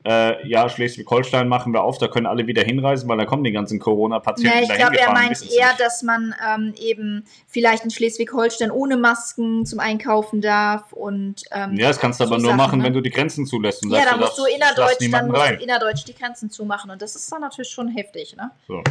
äh, 0.02 0.48
ja, 0.48 0.68
Schleswig-Holstein 0.68 1.46
machen 1.46 1.74
wir 1.74 1.82
auf, 1.82 1.98
da 1.98 2.08
können 2.08 2.26
alle 2.26 2.46
wieder 2.46 2.62
hinreisen, 2.62 3.06
weil 3.08 3.18
da 3.18 3.26
kommen 3.26 3.44
die 3.44 3.52
ganzen 3.52 3.78
Corona-Patienten 3.78 4.56
ja, 4.56 4.62
ich 4.62 4.74
glaube, 4.74 4.98
er 4.98 5.12
meint 5.12 5.42
eher, 5.52 5.74
dass 5.78 6.02
man 6.02 6.34
ähm, 6.46 6.72
eben 6.80 7.24
vielleicht 7.46 7.84
in 7.84 7.90
Schleswig-Holstein 7.90 8.70
ohne 8.70 8.96
Masken 8.96 9.66
zum 9.66 9.78
Einkaufen 9.78 10.40
darf 10.40 10.92
und 10.92 11.42
ähm, 11.50 11.74
Ja, 11.76 11.88
das 11.88 11.98
kannst 11.98 12.18
du 12.18 12.24
aber 12.24 12.38
nur 12.38 12.46
Sachen, 12.46 12.56
machen, 12.56 12.78
ne? 12.78 12.86
wenn 12.86 12.94
du 12.94 13.02
die 13.02 13.10
Grenzen 13.10 13.44
zulässt. 13.44 13.84
Und 13.84 13.90
ja, 13.90 13.98
sagst, 13.98 14.12
dann 14.12 14.20
musst 14.20 14.38
du 14.38 14.44
innerdeutsch, 14.46 15.10
dann 15.10 15.28
musst 15.28 15.50
du 15.50 15.62
innerdeutsch 15.62 16.04
die 16.06 16.14
Grenzen 16.14 16.50
zumachen 16.50 16.90
und 16.90 17.02
das 17.02 17.14
ist 17.14 17.30
dann 17.30 17.42
natürlich 17.42 17.70
schon 17.70 17.88
heftig, 17.88 18.34
ne? 18.36 18.50
So. 18.66 18.82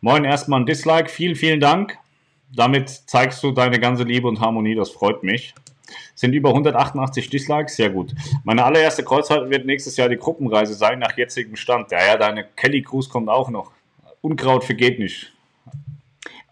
Moin, 0.00 0.24
erstmal 0.24 0.60
ein 0.60 0.66
Dislike, 0.66 1.08
vielen, 1.08 1.34
vielen 1.34 1.58
Dank. 1.58 1.98
Damit 2.54 2.90
zeigst 2.90 3.42
du 3.42 3.50
deine 3.50 3.80
ganze 3.80 4.04
Liebe 4.04 4.28
und 4.28 4.40
Harmonie, 4.40 4.76
das 4.76 4.90
freut 4.90 5.24
mich. 5.24 5.52
Sind 6.14 6.32
über 6.32 6.50
188 6.50 7.28
Dislikes, 7.28 7.76
sehr 7.76 7.90
gut. 7.90 8.14
Meine 8.44 8.64
allererste 8.64 9.04
Kreuzfahrt 9.04 9.50
wird 9.50 9.66
nächstes 9.66 9.96
Jahr 9.96 10.08
die 10.08 10.16
Gruppenreise 10.16 10.74
sein, 10.74 10.98
nach 10.98 11.16
jetzigem 11.16 11.56
Stand. 11.56 11.90
Ja, 11.90 12.04
ja, 12.06 12.16
deine 12.16 12.44
Kelly 12.56 12.82
Cruise 12.82 13.08
kommt 13.08 13.28
auch 13.28 13.50
noch. 13.50 13.72
Unkraut 14.22 14.64
vergeht 14.64 14.98
nicht. 14.98 15.32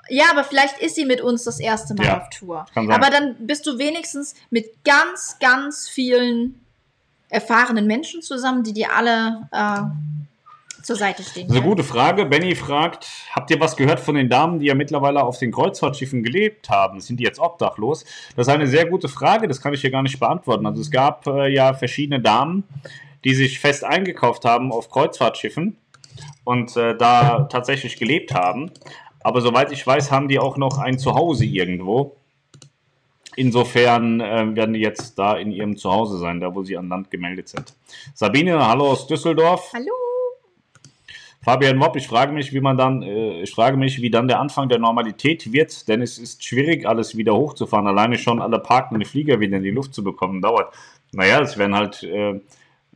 Ja, 0.09 0.25
aber 0.31 0.45
vielleicht 0.45 0.79
ist 0.79 0.97
sie 0.97 1.07
mit 1.07 1.21
uns 1.21 1.45
das 1.45 1.59
erste 1.59 1.95
Mal 1.95 2.07
ja, 2.07 2.21
auf 2.21 2.29
Tour. 2.31 2.67
Aber 2.75 3.09
dann 3.09 3.35
bist 3.39 3.67
du 3.67 3.79
wenigstens 3.79 4.35
mit 4.51 4.85
ganz, 4.85 5.39
ganz 5.41 5.89
vielen 5.89 6.61
erfahrenen 7.31 7.87
Menschen 7.87 8.21
zusammen, 8.21 8.63
die 8.63 8.75
dir 8.75 8.95
alle 8.95 9.49
äh, 9.53 9.83
zur 10.83 10.97
Seite 10.97 11.23
stehen. 11.23 11.49
Das 11.49 11.57
ist 11.57 11.63
eine 11.63 11.69
gute 11.69 11.85
Frage. 11.85 12.27
Benny 12.27 12.55
fragt, 12.55 13.09
habt 13.33 13.51
ihr 13.51 13.61
was 13.61 13.77
gehört 13.77 14.01
von 14.01 14.15
den 14.15 14.29
Damen, 14.29 14.59
die 14.59 14.67
ja 14.67 14.75
mittlerweile 14.75 15.23
auf 15.23 15.39
den 15.39 15.53
Kreuzfahrtschiffen 15.53 16.23
gelebt 16.23 16.69
haben? 16.71 17.01
Sind 17.01 17.21
die 17.21 17.25
jetzt 17.25 17.39
obdachlos? 17.39 18.05
Das 18.37 18.47
ist 18.47 18.53
eine 18.53 18.67
sehr 18.67 18.87
gute 18.87 19.09
Frage, 19.09 19.49
das 19.49 19.61
kann 19.61 19.75
ich 19.75 19.81
hier 19.81 19.91
gar 19.91 20.03
nicht 20.03 20.19
beantworten. 20.19 20.67
Also 20.67 20.81
es 20.81 20.91
gab 20.91 21.27
äh, 21.27 21.49
ja 21.49 21.75
verschiedene 21.75 22.21
Damen, 22.21 22.65
die 23.25 23.35
sich 23.35 23.61
fest 23.61 23.85
eingekauft 23.85 24.45
haben 24.45 24.73
auf 24.73 24.91
Kreuzfahrtschiffen 24.91 25.77
und 26.45 26.77
äh, 26.77 26.97
da 26.97 27.45
tatsächlich 27.45 27.97
gelebt 27.97 28.35
haben. 28.35 28.71
Aber 29.21 29.41
soweit 29.41 29.71
ich 29.73 29.87
weiß, 29.87 30.11
haben 30.11 30.29
die 30.29 30.39
auch 30.39 30.57
noch 30.57 30.79
ein 30.79 30.99
Zuhause 30.99 31.45
irgendwo. 31.45 32.17
Insofern 33.37 34.21
äh, 34.21 34.55
werden 34.55 34.75
die 34.75 34.81
jetzt 34.81 35.19
da 35.19 35.37
in 35.37 35.53
ihrem 35.53 35.77
Zuhause 35.77 36.19
sein, 36.19 36.41
da 36.41 36.55
wo 36.55 36.63
sie 36.65 36.77
an 36.77 36.89
Land 36.89 37.11
gemeldet 37.11 37.49
sind. 37.49 37.73
Sabine, 38.15 38.67
hallo 38.67 38.91
aus 38.91 39.07
Düsseldorf. 39.07 39.71
Hallo. 39.73 40.12
Fabian 41.45 41.77
Mopp, 41.77 41.97
ich 41.97 42.07
frage 42.07 42.33
mich, 42.33 42.53
wie 42.53 42.61
man 42.61 42.77
dann, 42.77 43.03
äh, 43.03 43.43
ich 43.43 43.51
frage 43.51 43.77
mich, 43.77 44.01
wie 44.01 44.11
dann 44.11 44.29
der 44.29 44.39
Anfang 44.39 44.69
der 44.69 44.79
Normalität 44.79 45.53
wird, 45.53 45.89
denn 45.89 46.01
es 46.01 46.17
ist 46.19 46.45
schwierig, 46.45 46.87
alles 46.87 47.17
wieder 47.17 47.35
hochzufahren. 47.35 47.89
Alleine 47.89 48.17
schon 48.17 48.41
alle 48.41 48.61
parkenden 48.61 49.05
Flieger 49.05 49.41
wieder 49.41 49.57
in 49.57 49.65
die 49.65 49.71
Luft 49.71 49.93
zu 49.93 50.05
bekommen, 50.05 50.41
dauert. 50.41 50.73
Naja, 51.11 51.41
es 51.41 51.59
werden 51.59 51.75
halt, 51.75 52.05
äh, 52.05 52.41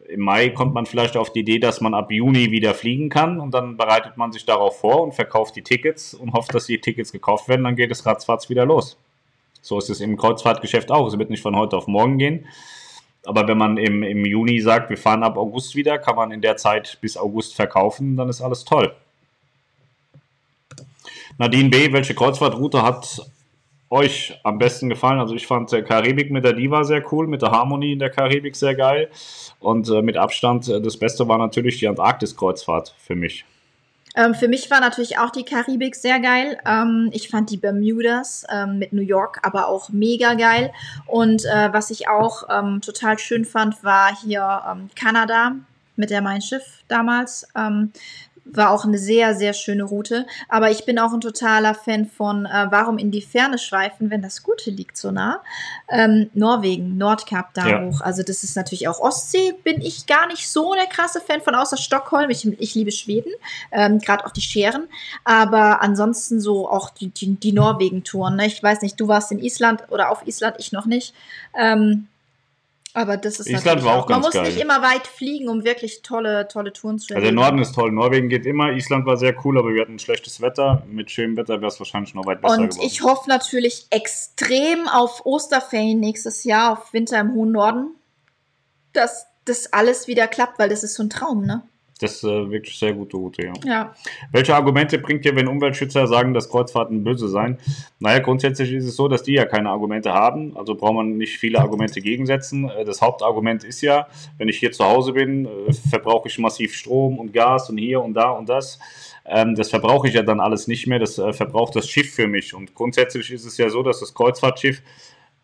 im 0.08 0.20
Mai 0.20 0.50
kommt 0.50 0.74
man 0.74 0.86
vielleicht 0.86 1.16
auf 1.16 1.32
die 1.32 1.40
Idee, 1.40 1.58
dass 1.58 1.80
man 1.80 1.92
ab 1.92 2.12
Juni 2.12 2.52
wieder 2.52 2.72
fliegen 2.72 3.08
kann 3.08 3.40
und 3.40 3.52
dann 3.52 3.76
bereitet 3.76 4.16
man 4.16 4.30
sich 4.30 4.46
darauf 4.46 4.78
vor 4.78 5.02
und 5.02 5.12
verkauft 5.12 5.56
die 5.56 5.62
Tickets 5.62 6.14
und 6.14 6.32
hofft, 6.32 6.54
dass 6.54 6.66
die 6.66 6.78
Tickets 6.78 7.10
gekauft 7.10 7.48
werden, 7.48 7.64
dann 7.64 7.74
geht 7.74 7.90
es 7.90 8.06
ratzfatz 8.06 8.48
wieder 8.48 8.64
los. 8.64 8.96
So 9.60 9.78
ist 9.78 9.90
es 9.90 10.00
im 10.00 10.16
Kreuzfahrtgeschäft 10.16 10.92
auch. 10.92 11.08
Es 11.08 11.18
wird 11.18 11.30
nicht 11.30 11.42
von 11.42 11.56
heute 11.56 11.76
auf 11.76 11.88
morgen 11.88 12.18
gehen. 12.18 12.46
Aber 13.26 13.46
wenn 13.48 13.58
man 13.58 13.76
im, 13.76 14.02
im 14.02 14.24
Juni 14.24 14.60
sagt, 14.60 14.88
wir 14.88 14.96
fahren 14.96 15.22
ab 15.22 15.36
August 15.36 15.74
wieder, 15.74 15.98
kann 15.98 16.16
man 16.16 16.30
in 16.30 16.40
der 16.40 16.56
Zeit 16.56 16.98
bis 17.00 17.16
August 17.16 17.54
verkaufen, 17.54 18.16
dann 18.16 18.28
ist 18.28 18.40
alles 18.40 18.64
toll. 18.64 18.94
Nadine 21.38 21.68
B., 21.68 21.92
welche 21.92 22.14
Kreuzfahrtroute 22.14 22.82
hat 22.82 23.20
euch 23.90 24.38
am 24.42 24.58
besten 24.58 24.88
gefallen? 24.88 25.18
Also 25.18 25.34
ich 25.34 25.46
fand 25.46 25.70
der 25.72 25.82
Karibik 25.82 26.30
mit 26.30 26.44
der 26.44 26.52
Diva 26.52 26.84
sehr 26.84 27.02
cool, 27.12 27.26
mit 27.26 27.42
der 27.42 27.50
Harmonie 27.50 27.92
in 27.92 27.98
der 27.98 28.10
Karibik 28.10 28.56
sehr 28.56 28.74
geil. 28.74 29.10
Und 29.60 29.88
äh, 29.90 30.02
mit 30.02 30.16
Abstand 30.16 30.68
äh, 30.68 30.80
das 30.80 30.96
Beste 30.96 31.26
war 31.28 31.38
natürlich 31.38 31.78
die 31.78 31.88
Antarktis-Kreuzfahrt 31.88 32.94
für 32.98 33.16
mich. 33.16 33.44
Ähm, 34.16 34.34
für 34.34 34.48
mich 34.48 34.70
war 34.70 34.80
natürlich 34.80 35.18
auch 35.18 35.30
die 35.30 35.44
Karibik 35.44 35.94
sehr 35.94 36.18
geil. 36.20 36.58
Ähm, 36.66 37.10
ich 37.12 37.28
fand 37.28 37.50
die 37.50 37.58
Bermudas 37.58 38.44
ähm, 38.50 38.78
mit 38.78 38.92
New 38.92 39.02
York 39.02 39.40
aber 39.42 39.68
auch 39.68 39.90
mega 39.90 40.34
geil. 40.34 40.72
Und 41.06 41.44
äh, 41.44 41.72
was 41.72 41.90
ich 41.90 42.08
auch 42.08 42.44
ähm, 42.50 42.80
total 42.80 43.18
schön 43.18 43.44
fand, 43.44 43.84
war 43.84 44.16
hier 44.16 44.62
ähm, 44.70 44.88
Kanada 44.98 45.56
mit 45.96 46.10
der 46.10 46.22
Mein 46.22 46.40
Schiff 46.40 46.82
damals. 46.88 47.46
Ähm, 47.54 47.92
war 48.52 48.70
auch 48.70 48.84
eine 48.84 48.98
sehr, 48.98 49.34
sehr 49.34 49.52
schöne 49.52 49.84
Route. 49.84 50.26
Aber 50.48 50.70
ich 50.70 50.84
bin 50.84 50.98
auch 50.98 51.12
ein 51.12 51.20
totaler 51.20 51.74
Fan 51.74 52.06
von 52.06 52.46
äh, 52.46 52.66
Warum 52.70 52.98
in 52.98 53.10
die 53.10 53.22
Ferne 53.22 53.58
schweifen, 53.58 54.10
wenn 54.10 54.22
das 54.22 54.42
Gute 54.42 54.70
liegt 54.70 54.96
so 54.96 55.10
nah. 55.10 55.42
Ähm, 55.88 56.30
Norwegen, 56.34 56.96
Nordkap 56.96 57.54
da 57.54 57.66
ja. 57.66 57.84
hoch. 57.84 58.00
Also 58.00 58.22
das 58.22 58.44
ist 58.44 58.56
natürlich 58.56 58.88
auch 58.88 59.00
Ostsee, 59.00 59.54
bin 59.64 59.80
ich 59.80 60.06
gar 60.06 60.26
nicht 60.28 60.48
so 60.48 60.74
der 60.74 60.86
krasse 60.86 61.20
Fan 61.20 61.40
von, 61.40 61.54
außer 61.54 61.76
Stockholm. 61.76 62.30
Ich, 62.30 62.46
ich 62.60 62.74
liebe 62.74 62.92
Schweden, 62.92 63.32
ähm, 63.72 63.98
gerade 63.98 64.24
auch 64.24 64.30
die 64.30 64.40
Scheren. 64.40 64.88
Aber 65.24 65.82
ansonsten 65.82 66.40
so 66.40 66.68
auch 66.68 66.90
die, 66.90 67.08
die, 67.08 67.34
die 67.34 67.52
Norwegen-Touren. 67.52 68.36
Ne? 68.36 68.46
Ich 68.46 68.62
weiß 68.62 68.82
nicht, 68.82 69.00
du 69.00 69.08
warst 69.08 69.32
in 69.32 69.38
Island 69.38 69.84
oder 69.90 70.10
auf 70.10 70.26
Island, 70.26 70.56
ich 70.58 70.72
noch 70.72 70.86
nicht. 70.86 71.14
Ähm, 71.58 72.08
aber 72.96 73.18
das 73.18 73.40
ist 73.40 73.50
Island 73.50 73.84
war 73.84 73.94
auch, 73.96 74.06
ganz 74.06 74.16
Man 74.16 74.20
muss 74.22 74.32
geil. 74.32 74.44
nicht 74.44 74.58
immer 74.58 74.80
weit 74.80 75.06
fliegen, 75.06 75.50
um 75.50 75.64
wirklich 75.64 76.00
tolle, 76.00 76.48
tolle 76.48 76.72
Touren 76.72 76.98
zu 76.98 77.12
erleben. 77.12 77.26
Also 77.26 77.34
der 77.36 77.44
Norden 77.44 77.62
ist 77.62 77.74
toll. 77.74 77.92
Norwegen 77.92 78.30
geht 78.30 78.46
immer. 78.46 78.72
Island 78.72 79.04
war 79.04 79.18
sehr 79.18 79.36
cool, 79.44 79.58
aber 79.58 79.74
wir 79.74 79.82
hatten 79.82 79.98
schlechtes 79.98 80.40
Wetter. 80.40 80.82
Mit 80.90 81.10
schönem 81.10 81.36
Wetter 81.36 81.60
wäre 81.60 81.70
es 81.70 81.78
wahrscheinlich 81.78 82.14
noch 82.14 82.24
weit 82.24 82.40
besser 82.40 82.54
Und 82.56 82.70
geworden. 82.70 82.86
ich 82.86 83.02
hoffe 83.02 83.28
natürlich 83.28 83.86
extrem 83.90 84.88
auf 84.88 85.26
Osterferien 85.26 86.00
nächstes 86.00 86.44
Jahr, 86.44 86.72
auf 86.72 86.94
Winter 86.94 87.20
im 87.20 87.34
hohen 87.34 87.52
Norden, 87.52 87.88
dass 88.94 89.26
das 89.44 89.74
alles 89.74 90.08
wieder 90.08 90.26
klappt, 90.26 90.58
weil 90.58 90.70
das 90.70 90.82
ist 90.82 90.94
so 90.94 91.02
ein 91.02 91.10
Traum, 91.10 91.44
ne? 91.44 91.62
Das 91.98 92.16
ist 92.16 92.24
äh, 92.24 92.50
wirklich 92.50 92.78
sehr 92.78 92.92
gute 92.92 93.16
Route, 93.16 93.46
ja. 93.46 93.52
Ja. 93.64 93.94
Welche 94.30 94.54
Argumente 94.54 94.98
bringt 94.98 95.24
ihr, 95.24 95.34
wenn 95.34 95.48
Umweltschützer 95.48 96.06
sagen, 96.06 96.34
dass 96.34 96.50
Kreuzfahrten 96.50 97.02
böse 97.02 97.28
seien? 97.28 97.58
Naja, 98.00 98.18
grundsätzlich 98.18 98.70
ist 98.72 98.84
es 98.84 98.96
so, 98.96 99.08
dass 99.08 99.22
die 99.22 99.32
ja 99.32 99.46
keine 99.46 99.70
Argumente 99.70 100.12
haben. 100.12 100.54
Also 100.58 100.74
braucht 100.74 100.94
man 100.94 101.16
nicht 101.16 101.38
viele 101.38 101.58
Argumente 101.58 102.02
gegensetzen. 102.02 102.68
Äh, 102.68 102.84
das 102.84 103.00
Hauptargument 103.00 103.64
ist 103.64 103.80
ja, 103.80 104.08
wenn 104.36 104.48
ich 104.48 104.58
hier 104.58 104.72
zu 104.72 104.84
Hause 104.84 105.14
bin, 105.14 105.46
äh, 105.46 105.72
verbrauche 105.72 106.28
ich 106.28 106.38
massiv 106.38 106.74
Strom 106.74 107.18
und 107.18 107.32
Gas 107.32 107.70
und 107.70 107.78
hier 107.78 108.02
und 108.02 108.12
da 108.12 108.30
und 108.30 108.48
das. 108.48 108.78
Ähm, 109.24 109.54
das 109.54 109.70
verbrauche 109.70 110.08
ich 110.08 110.14
ja 110.14 110.22
dann 110.22 110.40
alles 110.40 110.66
nicht 110.68 110.86
mehr. 110.86 110.98
Das 110.98 111.16
äh, 111.16 111.32
verbraucht 111.32 111.76
das 111.76 111.88
Schiff 111.88 112.14
für 112.14 112.26
mich. 112.26 112.52
Und 112.52 112.74
grundsätzlich 112.74 113.30
ist 113.32 113.46
es 113.46 113.56
ja 113.56 113.70
so, 113.70 113.82
dass 113.82 114.00
das 114.00 114.12
Kreuzfahrtschiff 114.12 114.82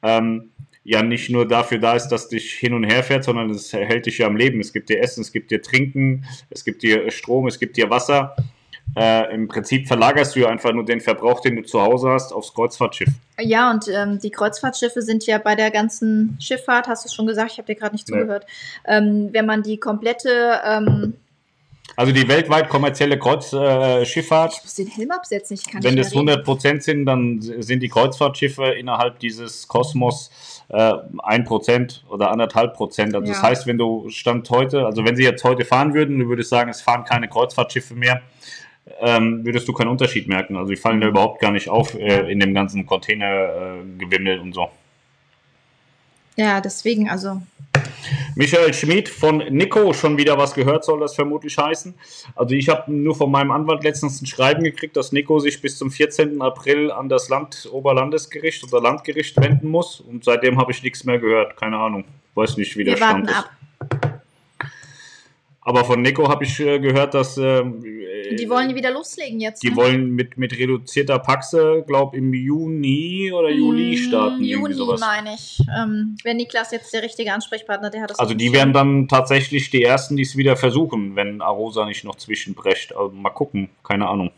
ähm, 0.03 0.51
ja 0.85 1.03
nicht 1.03 1.31
nur 1.31 1.47
dafür 1.47 1.79
da 1.79 1.95
ist, 1.95 2.09
dass 2.09 2.29
dich 2.29 2.53
hin 2.55 2.75
und 2.75 2.85
her 2.85 3.03
fährt, 3.05 3.25
sondern 3.25 3.51
es 3.51 3.73
hält 3.73 4.07
dich 4.07 4.19
ja 4.19 4.27
am 4.27 4.37
Leben. 4.37 4.61
Es 4.61 4.73
gibt 4.73 4.89
dir 4.89 5.01
Essen, 5.01 5.21
es 5.21 5.33
gibt 5.33 5.51
dir 5.51 5.63
Trinken, 5.63 6.25
es 6.51 6.65
gibt 6.65 6.83
dir 6.83 7.11
Strom, 7.11 7.47
es 7.47 7.59
gibt 7.59 7.77
dir 7.77 7.91
Wasser. 7.91 8.35
Äh, 8.97 9.33
Im 9.35 9.49
Prinzip 9.49 9.87
verlagerst 9.87 10.37
du 10.37 10.41
ja 10.41 10.49
einfach 10.49 10.73
nur 10.73 10.85
den 10.85 11.01
Verbrauch, 11.01 11.41
den 11.41 11.57
du 11.57 11.63
zu 11.63 11.81
Hause 11.81 12.11
hast, 12.11 12.33
aufs 12.33 12.53
Kreuzfahrtschiff. 12.53 13.09
Ja, 13.41 13.71
und 13.71 13.89
ähm, 13.89 14.19
die 14.19 14.31
Kreuzfahrtschiffe 14.31 15.01
sind 15.03 15.25
ja 15.25 15.39
bei 15.39 15.55
der 15.55 15.71
ganzen 15.71 16.37
Schifffahrt, 16.41 16.89
hast 16.89 17.05
du 17.05 17.07
es 17.07 17.15
schon 17.15 17.27
gesagt, 17.27 17.53
ich 17.53 17.59
habe 17.59 17.67
dir 17.67 17.77
gerade 17.77 17.95
nicht 17.95 18.07
zugehört, 18.07 18.45
nee. 18.87 18.97
ähm, 18.97 19.29
wenn 19.33 19.47
man 19.47 19.63
die 19.63 19.79
komplette 19.79 20.61
ähm, 20.65 21.15
also 21.97 22.13
die 22.13 22.27
weltweit 22.27 22.69
kommerzielle 22.69 23.19
Kreuzschifffahrt. 23.19 24.53
Äh, 24.53 24.57
ich 24.57 24.63
muss 24.63 24.75
den 24.75 24.87
Helm 24.87 25.11
absetzen, 25.11 25.55
ich 25.55 25.71
kann 25.71 25.83
Wenn 25.83 25.97
das 25.97 26.13
100 26.13 26.45
Prozent 26.45 26.83
sind, 26.83 27.05
dann 27.07 27.41
sind 27.41 27.83
die 27.83 27.89
Kreuzfahrtschiffe 27.89 28.65
innerhalb 28.65 29.19
dieses 29.19 29.69
Kosmos 29.69 30.31
äh, 30.73 30.95
1 31.23 31.49
Prozent 31.49 32.05
oder 32.09 32.31
anderthalb 32.31 32.75
Prozent. 32.75 33.15
Also 33.15 33.27
ja. 33.27 33.35
das 33.35 33.43
heißt, 33.43 33.67
wenn 33.67 33.79
du 33.79 34.09
Stand 34.09 34.49
heute, 34.51 34.87
also 34.87 35.05
wenn 35.05 35.17
sie 35.17 35.23
jetzt 35.23 35.45
heute 35.45 35.65
fahren 35.65 35.95
würden, 35.95 36.19
du 36.19 36.29
würdest 36.29 36.51
sagen, 36.51 36.71
es 36.71 36.81
fahren 36.81 37.05
keine 37.05 37.29
Kreuzfahrtschiffe 37.29 37.95
mehr, 37.95 38.23
ähm, 39.01 39.45
würdest 39.45 39.69
du 39.69 39.73
keinen 39.73 39.89
Unterschied 39.89 40.29
merken. 40.29 40.57
Also 40.57 40.71
die 40.71 40.77
fallen 40.77 41.01
da 41.01 41.09
überhaupt 41.09 41.41
gar 41.41 41.53
nicht 41.53 41.69
auf 41.69 41.95
äh, 41.95 42.31
in 42.31 42.41
dem 42.41 42.55
ganzen 42.55 42.87
Containergewimmel 42.87 44.39
äh, 44.39 44.41
und 44.41 44.55
so. 44.55 44.69
Ja, 46.37 46.61
deswegen, 46.61 47.11
also 47.11 47.43
Michael 48.35 48.73
Schmid 48.75 49.09
von 49.09 49.39
Nico 49.39 49.93
schon 49.93 50.17
wieder 50.17 50.39
was 50.39 50.55
gehört, 50.55 50.85
soll 50.85 51.01
das 51.01 51.15
vermutlich 51.15 51.57
heißen. 51.59 51.95
Also 52.35 52.55
ich 52.55 52.69
habe 52.69 52.93
nur 52.93 53.15
von 53.15 53.31
meinem 53.31 53.51
Anwalt 53.51 53.85
letztens 53.85 54.21
ein 54.21 54.27
Schreiben 54.27 54.65
gekriegt, 54.65 54.97
dass 54.97 55.13
Nico 55.13 55.39
sich 55.39 55.61
bis 55.61 55.79
zum 55.79 55.91
14. 55.91 56.41
April 56.41 56.91
an 56.91 57.09
das 57.09 57.29
Land 57.29 57.69
Oberlandesgericht 57.71 58.65
oder 58.65 58.81
Landgericht 58.81 59.41
wenden 59.41 59.69
muss 59.69 60.01
und 60.01 60.25
seitdem 60.25 60.59
habe 60.59 60.73
ich 60.73 60.83
nichts 60.83 61.05
mehr 61.05 61.19
gehört. 61.19 61.57
Keine 61.57 61.79
Ahnung. 61.79 62.05
Weiß 62.35 62.57
nicht, 62.57 62.77
wie 62.77 62.85
der 62.85 62.95
Wir 62.95 63.05
Stand 63.05 63.31
ist. 63.31 63.37
Ab. 63.37 63.51
Aber 65.65 65.85
von 65.85 66.03
Nico 66.03 66.29
habe 66.29 66.45
ich 66.45 66.59
äh, 66.59 66.81
gehört, 66.81 67.15
dass. 67.15 67.39
Äh, 67.39 67.63
die 68.35 68.49
wollen 68.49 68.75
wieder 68.75 68.91
loslegen 68.91 69.39
jetzt. 69.39 69.63
Die 69.63 69.71
ne? 69.71 69.77
wollen 69.77 70.11
mit, 70.11 70.37
mit 70.37 70.59
reduzierter 70.59 71.21
Paxe, 71.21 71.85
glaube 71.87 72.17
im 72.17 72.35
Juni 72.35 73.31
oder 73.33 73.49
Juli 73.49 73.97
hm, 73.97 74.03
starten. 74.03 74.45
Juni 74.45 74.75
meine 74.99 75.35
ich. 75.35 75.61
Ähm, 75.77 76.17
Wäre 76.25 76.35
Niklas 76.35 76.73
jetzt 76.73 76.93
der 76.93 77.03
richtige 77.03 77.33
Ansprechpartner, 77.33 77.91
der 77.91 78.03
hat 78.03 78.11
das. 78.11 78.19
Also, 78.19 78.35
die 78.35 78.53
werden 78.53 78.73
dann 78.73 79.07
tatsächlich 79.07 79.71
die 79.71 79.85
ersten, 79.85 80.17
die 80.17 80.23
es 80.23 80.37
wieder 80.37 80.57
versuchen, 80.57 81.15
wenn 81.15 81.41
Arosa 81.41 81.85
nicht 81.85 82.03
noch 82.05 82.17
zwischenbrecht. 82.17 82.97
Also 82.97 83.15
mal 83.15 83.31
gucken, 83.31 83.69
keine 83.85 84.09
Ahnung. 84.09 84.33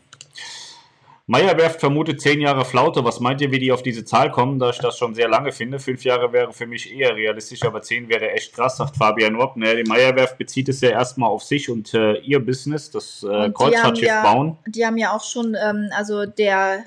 Meyerwerft 1.27 1.79
vermutet 1.79 2.21
zehn 2.21 2.39
Jahre 2.39 2.65
Flaute. 2.65 3.03
Was 3.03 3.19
meint 3.19 3.41
ihr, 3.41 3.51
wie 3.51 3.57
die 3.57 3.71
auf 3.71 3.81
diese 3.81 4.05
Zahl 4.05 4.31
kommen, 4.31 4.59
da 4.59 4.69
ich 4.69 4.77
das 4.77 4.97
schon 4.97 5.15
sehr 5.15 5.27
lange 5.27 5.51
finde? 5.51 5.79
Fünf 5.79 6.03
Jahre 6.03 6.31
wäre 6.31 6.53
für 6.53 6.67
mich 6.67 6.93
eher 6.93 7.15
realistisch, 7.15 7.63
aber 7.63 7.81
zehn 7.81 8.07
wäre 8.09 8.31
echt 8.31 8.53
krass, 8.53 8.77
sagt 8.77 8.97
Fabian 8.97 9.35
Robb. 9.35 9.57
Naja, 9.57 9.75
die 9.75 9.89
Meyerwerft 9.89 10.37
bezieht 10.37 10.69
es 10.69 10.81
ja 10.81 10.89
erstmal 10.89 11.29
auf 11.29 11.43
sich 11.43 11.69
und 11.69 11.93
äh, 11.95 12.19
ihr 12.19 12.39
Business, 12.39 12.91
das 12.91 13.23
äh, 13.23 13.49
Kreuzfahrtschiff 13.49 14.07
ja, 14.07 14.21
bauen. 14.21 14.57
Die 14.67 14.85
haben 14.85 14.97
ja 14.97 15.15
auch 15.15 15.23
schon, 15.23 15.55
ähm, 15.59 15.89
also 15.95 16.27
der 16.27 16.83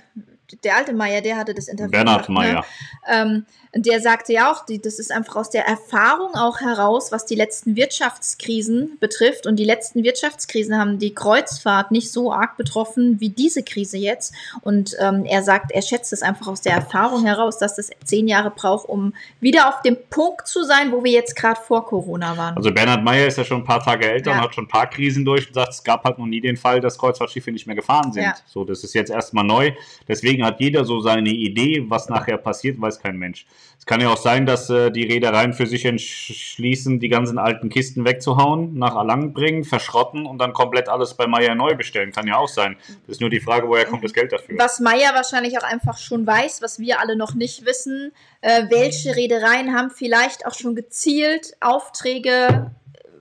der 0.65 0.77
alte 0.77 0.94
Meier, 0.94 1.20
der 1.20 1.36
hatte 1.36 1.55
das 1.55 1.69
Interview. 1.69 1.90
Bernhard 1.90 2.27
gemacht, 2.27 2.47
Meier. 2.47 2.60
Ne? 2.60 2.65
Ähm, 3.09 3.47
der 3.74 4.00
sagte 4.00 4.32
ja 4.32 4.50
auch, 4.50 4.64
die, 4.64 4.80
das 4.80 4.98
ist 4.98 5.12
einfach 5.12 5.36
aus 5.36 5.50
der 5.50 5.66
Erfahrung 5.66 6.34
auch 6.34 6.60
heraus, 6.60 7.12
was 7.12 7.26
die 7.26 7.34
letzten 7.34 7.76
Wirtschaftskrisen 7.76 8.96
betrifft. 9.00 9.46
Und 9.46 9.56
die 9.56 9.64
letzten 9.64 10.04
Wirtschaftskrisen 10.04 10.78
haben 10.78 10.98
die 10.98 11.14
Kreuzfahrt 11.14 11.90
nicht 11.90 12.10
so 12.10 12.32
arg 12.32 12.56
betroffen 12.56 13.20
wie 13.20 13.28
diese 13.28 13.62
Krise 13.62 13.98
jetzt. 13.98 14.34
Und 14.62 14.96
ähm, 15.00 15.24
er 15.24 15.42
sagt, 15.42 15.72
er 15.72 15.82
schätzt 15.82 16.12
es 16.12 16.22
einfach 16.22 16.48
aus 16.48 16.62
der 16.62 16.72
Erfahrung 16.72 17.24
heraus, 17.24 17.58
dass 17.58 17.76
das 17.76 17.90
zehn 18.04 18.26
Jahre 18.26 18.50
braucht, 18.50 18.88
um 18.88 19.12
wieder 19.40 19.68
auf 19.68 19.82
dem 19.82 19.96
Punkt 20.08 20.46
zu 20.46 20.64
sein, 20.64 20.90
wo 20.92 21.04
wir 21.04 21.12
jetzt 21.12 21.36
gerade 21.36 21.60
vor 21.60 21.84
Corona 21.84 22.36
waren. 22.36 22.56
Also 22.56 22.72
Bernhard 22.72 23.04
Meier 23.04 23.26
ist 23.26 23.36
ja 23.36 23.44
schon 23.44 23.58
ein 23.58 23.64
paar 23.64 23.82
Tage 23.82 24.10
älter 24.10 24.30
ja. 24.30 24.38
und 24.38 24.44
hat 24.44 24.54
schon 24.54 24.64
ein 24.64 24.68
paar 24.68 24.88
Krisen 24.88 25.24
durch 25.24 25.48
und 25.48 25.54
sagt, 25.54 25.72
es 25.72 25.84
gab 25.84 26.04
halt 26.04 26.18
noch 26.18 26.26
nie 26.26 26.40
den 26.40 26.56
Fall, 26.56 26.80
dass 26.80 26.98
Kreuzfahrtschiffe 26.98 27.52
nicht 27.52 27.66
mehr 27.66 27.76
gefahren 27.76 28.12
sind. 28.12 28.24
Ja. 28.24 28.34
So, 28.46 28.64
das 28.64 28.82
ist 28.82 28.94
jetzt 28.94 29.10
erstmal 29.10 29.44
neu. 29.44 29.72
Deswegen 30.06 30.44
hat 30.44 30.60
jeder 30.60 30.84
so 30.84 31.00
seine 31.00 31.30
Idee, 31.30 31.84
was 31.88 32.08
nachher 32.08 32.38
passiert, 32.38 32.80
weiß 32.80 32.98
kein 33.00 33.18
Mensch. 33.18 33.46
Kann 33.89 34.02
ja 34.02 34.10
auch 34.10 34.19
sein, 34.19 34.44
dass 34.44 34.69
äh, 34.69 34.90
die 34.90 35.05
Reedereien 35.05 35.55
für 35.55 35.66
sich 35.66 35.86
entschließen, 35.86 37.01
die 37.01 37.09
ganzen 37.09 37.39
alten 37.39 37.70
Kisten 37.70 38.05
wegzuhauen, 38.05 38.74
nach 38.74 38.94
Erlangen 38.94 39.32
bringen, 39.32 39.65
verschrotten 39.65 40.27
und 40.27 40.36
dann 40.36 40.52
komplett 40.52 40.90
alles 40.90 41.15
bei 41.15 41.27
Meier 41.27 41.55
neu 41.55 41.74
bestellen. 41.74 42.12
Kann 42.12 42.27
ja 42.27 42.36
auch 42.36 42.48
sein. 42.48 42.77
Das 43.06 43.16
ist 43.16 43.23
nur 43.23 43.31
die 43.31 43.40
Frage, 43.40 43.66
woher 43.66 43.86
kommt 43.86 44.05
das 44.05 44.12
Geld 44.12 44.31
dafür? 44.31 44.59
Was 44.59 44.78
Meier 44.78 45.15
wahrscheinlich 45.15 45.56
auch 45.56 45.62
einfach 45.62 45.97
schon 45.97 46.27
weiß, 46.27 46.60
was 46.60 46.78
wir 46.78 47.01
alle 47.01 47.16
noch 47.16 47.32
nicht 47.32 47.65
wissen, 47.65 48.12
äh, 48.43 48.65
welche 48.69 49.16
Reedereien 49.16 49.74
haben 49.74 49.89
vielleicht 49.89 50.47
auch 50.47 50.55
schon 50.55 50.74
gezielt 50.74 51.56
Aufträge 51.60 52.70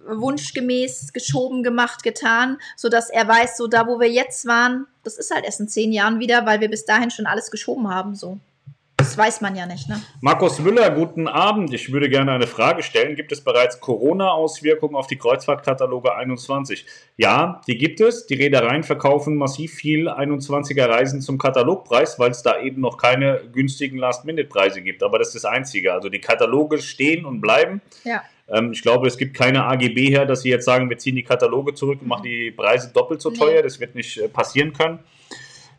wunschgemäß 0.06 1.14
geschoben, 1.14 1.64
gemacht, 1.64 2.04
getan, 2.04 2.58
sodass 2.76 3.10
er 3.10 3.26
weiß, 3.26 3.56
so 3.56 3.68
da, 3.68 3.88
wo 3.88 4.02
wir 4.02 4.10
jetzt 4.10 4.46
waren, 4.46 4.86
das 5.04 5.18
ist 5.18 5.34
halt 5.34 5.46
erst 5.46 5.62
in 5.62 5.70
zehn 5.70 5.94
Jahren 5.94 6.20
wieder, 6.20 6.46
weil 6.46 6.60
wir 6.60 6.70
bis 6.70 6.84
dahin 6.84 7.10
schon 7.10 7.26
alles 7.26 7.52
geschoben 7.52 7.90
haben, 7.90 8.16
so. 8.16 8.38
Das 9.08 9.18
weiß 9.18 9.40
man 9.40 9.56
ja 9.56 9.66
nicht, 9.66 9.88
ne? 9.88 10.02
Markus 10.20 10.60
Müller, 10.60 10.92
guten 10.92 11.30
Abend. 11.30 11.74
Ich 11.74 11.94
würde 11.94 12.10
gerne 12.10 12.34
eine 12.34 12.46
Frage 12.46 12.84
stellen. 12.84 13.16
Gibt 13.16 13.32
es 13.32 13.42
bereits 13.42 13.80
Corona-Auswirkungen 13.80 14.96
auf 14.96 15.08
die 15.08 15.16
Kreuzfahrtkataloge 15.16 16.14
21? 16.14 16.86
Ja, 17.16 17.62
die 17.68 17.78
gibt 17.78 18.02
es. 18.02 18.26
Die 18.28 18.34
Reedereien 18.34 18.84
verkaufen 18.84 19.38
massiv 19.38 19.74
viel 19.76 20.10
21er 20.10 20.90
Reisen 20.90 21.22
zum 21.22 21.38
Katalogpreis, 21.38 22.20
weil 22.20 22.32
es 22.32 22.44
da 22.44 22.60
eben 22.60 22.82
noch 22.82 22.98
keine 22.98 23.44
günstigen 23.54 23.98
Last-Minute-Preise 23.98 24.82
gibt. 24.82 25.02
Aber 25.04 25.20
das 25.20 25.30
ist 25.30 25.46
das 25.46 25.46
Einzige. 25.46 25.94
Also 25.94 26.10
die 26.10 26.20
Kataloge 26.20 26.80
stehen 26.82 27.24
und 27.24 27.40
bleiben. 27.40 27.80
Ja. 28.04 28.24
Ähm, 28.50 28.74
ich 28.74 28.82
glaube, 28.82 29.08
es 29.08 29.18
gibt 29.18 29.38
keine 29.38 29.68
AGB 29.68 30.10
her, 30.10 30.26
dass 30.26 30.42
sie 30.42 30.50
jetzt 30.50 30.66
sagen, 30.66 30.90
wir 30.90 30.98
ziehen 30.98 31.16
die 31.16 31.24
Kataloge 31.24 31.74
zurück 31.76 32.00
und 32.02 32.10
machen 32.10 32.24
die 32.24 32.52
Preise 32.52 32.92
doppelt 32.94 33.22
so 33.22 33.32
teuer. 33.32 33.62
Das 33.62 33.80
wird 33.80 33.96
nicht 33.96 34.18
äh, 34.18 34.28
passieren 34.28 34.74
können. 34.74 35.00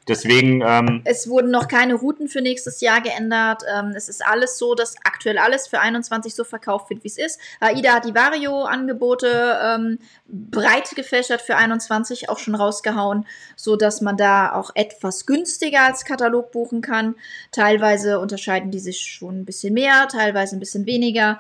Deswegen, 0.09 0.63
ähm, 0.67 1.03
Es 1.05 1.29
wurden 1.29 1.51
noch 1.51 1.69
keine 1.69 1.95
Routen 1.95 2.29
für 2.29 2.41
nächstes 2.41 2.81
Jahr 2.81 3.01
geändert. 3.03 3.63
Ähm, 3.73 3.93
es 3.95 4.09
ist 4.09 4.25
alles 4.25 4.59
so, 4.59 4.75
dass 4.75 4.97
aktuell 5.05 5.39
alles 5.39 5.69
für 5.69 5.81
21 5.81 6.35
so 6.35 6.45
verkauft 6.45 6.91
wird, 6.91 7.05
wie 7.05 7.09
es 7.09 7.19
ist. 7.19 7.39
AIDA 7.61 7.95
hat 7.95 8.07
die 8.07 8.15
Vario-Angebote 8.15 9.59
ähm, 9.63 9.99
breit 10.27 10.95
gefächert 10.97 11.43
für 11.43 11.57
21 11.57 12.29
auch 12.29 12.39
schon 12.39 12.55
rausgehauen, 12.55 13.27
so 13.55 13.77
dass 13.77 14.01
man 14.01 14.17
da 14.17 14.55
auch 14.55 14.71
etwas 14.75 15.27
günstiger 15.27 15.87
als 15.87 16.05
Katalog 16.05 16.53
buchen 16.53 16.81
kann. 16.81 17.15
Teilweise 17.53 18.19
unterscheiden 18.19 18.71
die 18.71 18.81
sich 18.81 19.01
schon 19.01 19.41
ein 19.41 19.45
bisschen 19.45 19.75
mehr, 19.75 20.09
teilweise 20.09 20.57
ein 20.57 20.61
bisschen 20.61 20.87
weniger. 20.87 21.39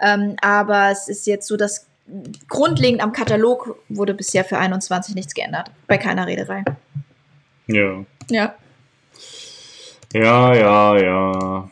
Ähm, 0.00 0.36
aber 0.42 0.90
es 0.90 1.08
ist 1.08 1.26
jetzt 1.26 1.48
so, 1.48 1.56
dass 1.56 1.86
grundlegend 2.48 3.02
am 3.02 3.12
Katalog 3.12 3.76
wurde 3.88 4.14
bisher 4.14 4.44
für 4.44 4.58
21 4.58 5.14
nichts 5.14 5.34
geändert. 5.34 5.70
Bei 5.86 5.98
keiner 5.98 6.26
Reederei. 6.26 6.64
Ja. 7.74 8.04
Ja. 8.30 8.54
Ja, 10.12 10.54
ja, 10.54 10.96
ja. 10.98 11.70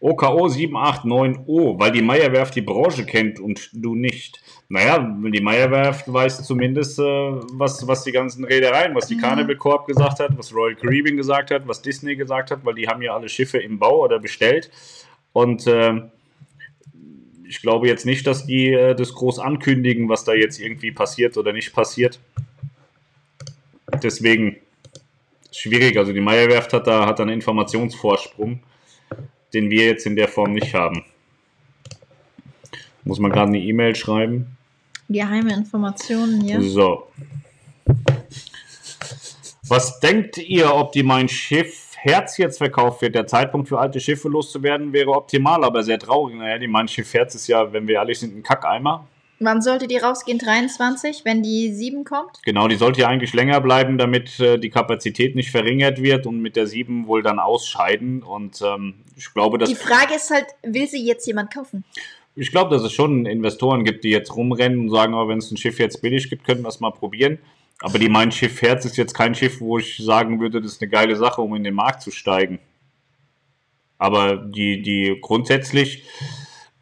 OKO 0.00 0.46
789O, 0.46 1.78
weil 1.78 1.92
die 1.92 2.00
Meierwerft 2.00 2.54
die 2.56 2.62
Branche 2.62 3.04
kennt 3.04 3.38
und 3.38 3.68
du 3.74 3.94
nicht. 3.94 4.40
Naja, 4.70 4.98
die 4.98 5.42
Meierwerft 5.42 6.10
weiß 6.10 6.44
zumindest, 6.44 6.98
äh, 6.98 7.02
was, 7.02 7.86
was 7.86 8.04
die 8.04 8.12
ganzen 8.12 8.44
Reedereien, 8.44 8.94
was 8.94 9.08
die 9.08 9.16
Mhm. 9.16 9.20
Carnival 9.20 9.56
Corp 9.56 9.86
gesagt 9.86 10.20
hat, 10.20 10.38
was 10.38 10.54
Royal 10.54 10.76
Caribbean 10.76 11.16
gesagt 11.16 11.50
hat, 11.50 11.68
was 11.68 11.82
Disney 11.82 12.16
gesagt 12.16 12.50
hat, 12.50 12.64
weil 12.64 12.74
die 12.74 12.88
haben 12.88 13.02
ja 13.02 13.14
alle 13.14 13.28
Schiffe 13.28 13.58
im 13.58 13.78
Bau 13.78 14.02
oder 14.04 14.18
bestellt. 14.18 14.70
Und 15.34 15.66
äh, 15.66 16.00
ich 17.50 17.60
glaube 17.62 17.88
jetzt 17.88 18.06
nicht, 18.06 18.28
dass 18.28 18.46
die 18.46 18.68
äh, 18.68 18.94
das 18.94 19.12
groß 19.12 19.40
ankündigen, 19.40 20.08
was 20.08 20.22
da 20.22 20.32
jetzt 20.32 20.60
irgendwie 20.60 20.92
passiert 20.92 21.36
oder 21.36 21.52
nicht 21.52 21.72
passiert. 21.72 22.20
Deswegen 24.04 24.56
schwierig. 25.50 25.98
Also 25.98 26.12
die 26.12 26.20
Meierwerft 26.20 26.72
hat 26.72 26.86
da 26.86 27.06
hat 27.06 27.18
einen 27.18 27.32
Informationsvorsprung, 27.32 28.60
den 29.52 29.68
wir 29.68 29.86
jetzt 29.86 30.06
in 30.06 30.14
der 30.14 30.28
Form 30.28 30.52
nicht 30.52 30.72
haben. 30.74 31.04
Muss 33.02 33.18
man 33.18 33.32
gerade 33.32 33.48
eine 33.48 33.58
E-Mail 33.58 33.96
schreiben. 33.96 34.56
Geheime 35.08 35.52
Informationen 35.52 36.42
hier. 36.42 36.62
So. 36.62 37.08
Was 39.66 39.98
denkt 39.98 40.38
ihr, 40.38 40.72
ob 40.72 40.92
die 40.92 41.02
mein 41.02 41.28
Schiff 41.28 41.79
Herz 42.02 42.38
jetzt 42.38 42.58
verkauft 42.58 43.02
wird? 43.02 43.14
Der 43.14 43.26
Zeitpunkt 43.26 43.68
für 43.68 43.78
alte 43.78 44.00
Schiffe 44.00 44.28
loszuwerden 44.28 44.92
wäre 44.92 45.10
optimal, 45.10 45.64
aber 45.64 45.82
sehr 45.82 45.98
traurig. 45.98 46.36
Naja, 46.36 46.58
die 46.58 46.66
mein 46.66 46.88
Schiff 46.88 47.12
Herz 47.12 47.34
ist 47.34 47.46
ja, 47.46 47.72
wenn 47.72 47.86
wir 47.86 47.96
ehrlich 47.96 48.18
sind, 48.18 48.36
ein 48.36 48.42
Kackeimer. 48.42 49.06
Wann 49.38 49.62
sollte 49.62 49.86
die 49.86 49.96
rausgehen? 49.96 50.38
23, 50.38 51.24
wenn 51.24 51.42
die 51.42 51.72
7 51.72 52.04
kommt? 52.04 52.42
Genau, 52.44 52.68
die 52.68 52.76
sollte 52.76 53.00
ja 53.00 53.08
eigentlich 53.08 53.32
länger 53.32 53.60
bleiben, 53.60 53.96
damit 53.96 54.38
äh, 54.40 54.58
die 54.58 54.68
Kapazität 54.68 55.34
nicht 55.34 55.50
verringert 55.50 56.02
wird 56.02 56.26
und 56.26 56.40
mit 56.40 56.56
der 56.56 56.66
7 56.66 57.06
wohl 57.06 57.22
dann 57.22 57.38
ausscheiden. 57.38 58.22
Und 58.22 58.60
ähm, 58.62 58.94
ich 59.16 59.32
glaube, 59.32 59.58
dass 59.58 59.68
Die 59.68 59.74
Frage 59.74 60.14
ist 60.14 60.30
halt, 60.30 60.46
will 60.62 60.86
sie 60.86 61.04
jetzt 61.04 61.26
jemand 61.26 61.52
kaufen? 61.52 61.84
ich 62.36 62.50
glaube, 62.50 62.70
dass 62.74 62.82
es 62.82 62.92
schon 62.92 63.26
Investoren 63.26 63.84
gibt, 63.84 64.04
die 64.04 64.10
jetzt 64.10 64.34
rumrennen 64.34 64.80
und 64.80 64.90
sagen, 64.90 65.14
oh, 65.14 65.28
wenn 65.28 65.38
es 65.38 65.50
ein 65.50 65.56
Schiff 65.56 65.78
jetzt 65.78 66.00
billig 66.00 66.30
gibt, 66.30 66.44
könnten 66.44 66.62
wir 66.62 66.68
es 66.68 66.80
mal 66.80 66.90
probieren. 66.90 67.38
Aber 67.82 67.98
die 67.98 68.08
mein 68.08 68.30
Schiff 68.30 68.60
Herz 68.62 68.84
ist 68.84 68.96
jetzt 68.96 69.14
kein 69.14 69.34
Schiff, 69.34 69.60
wo 69.60 69.78
ich 69.78 69.96
sagen 69.96 70.40
würde, 70.40 70.60
das 70.60 70.72
ist 70.72 70.82
eine 70.82 70.90
geile 70.90 71.16
Sache, 71.16 71.40
um 71.40 71.54
in 71.54 71.64
den 71.64 71.74
Markt 71.74 72.02
zu 72.02 72.10
steigen. 72.10 72.58
Aber 73.98 74.36
die, 74.36 74.82
die 74.82 75.18
grundsätzlich 75.20 76.04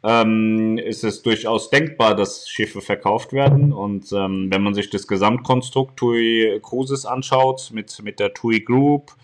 ähm, 0.03 0.77
ist 0.77 1.03
es 1.03 1.21
durchaus 1.21 1.69
denkbar, 1.69 2.15
dass 2.15 2.49
Schiffe 2.49 2.81
verkauft 2.81 3.33
werden. 3.33 3.73
Und 3.73 4.11
ähm, 4.11 4.47
wenn 4.49 4.61
man 4.61 4.73
sich 4.73 4.89
das 4.89 5.07
Gesamtkonstrukt 5.07 5.97
TUI 5.97 6.59
Cruises 6.61 7.05
anschaut, 7.05 7.71
mit, 7.73 8.01
mit 8.03 8.19
der 8.19 8.33
TUI 8.33 8.61
Group 8.61 9.15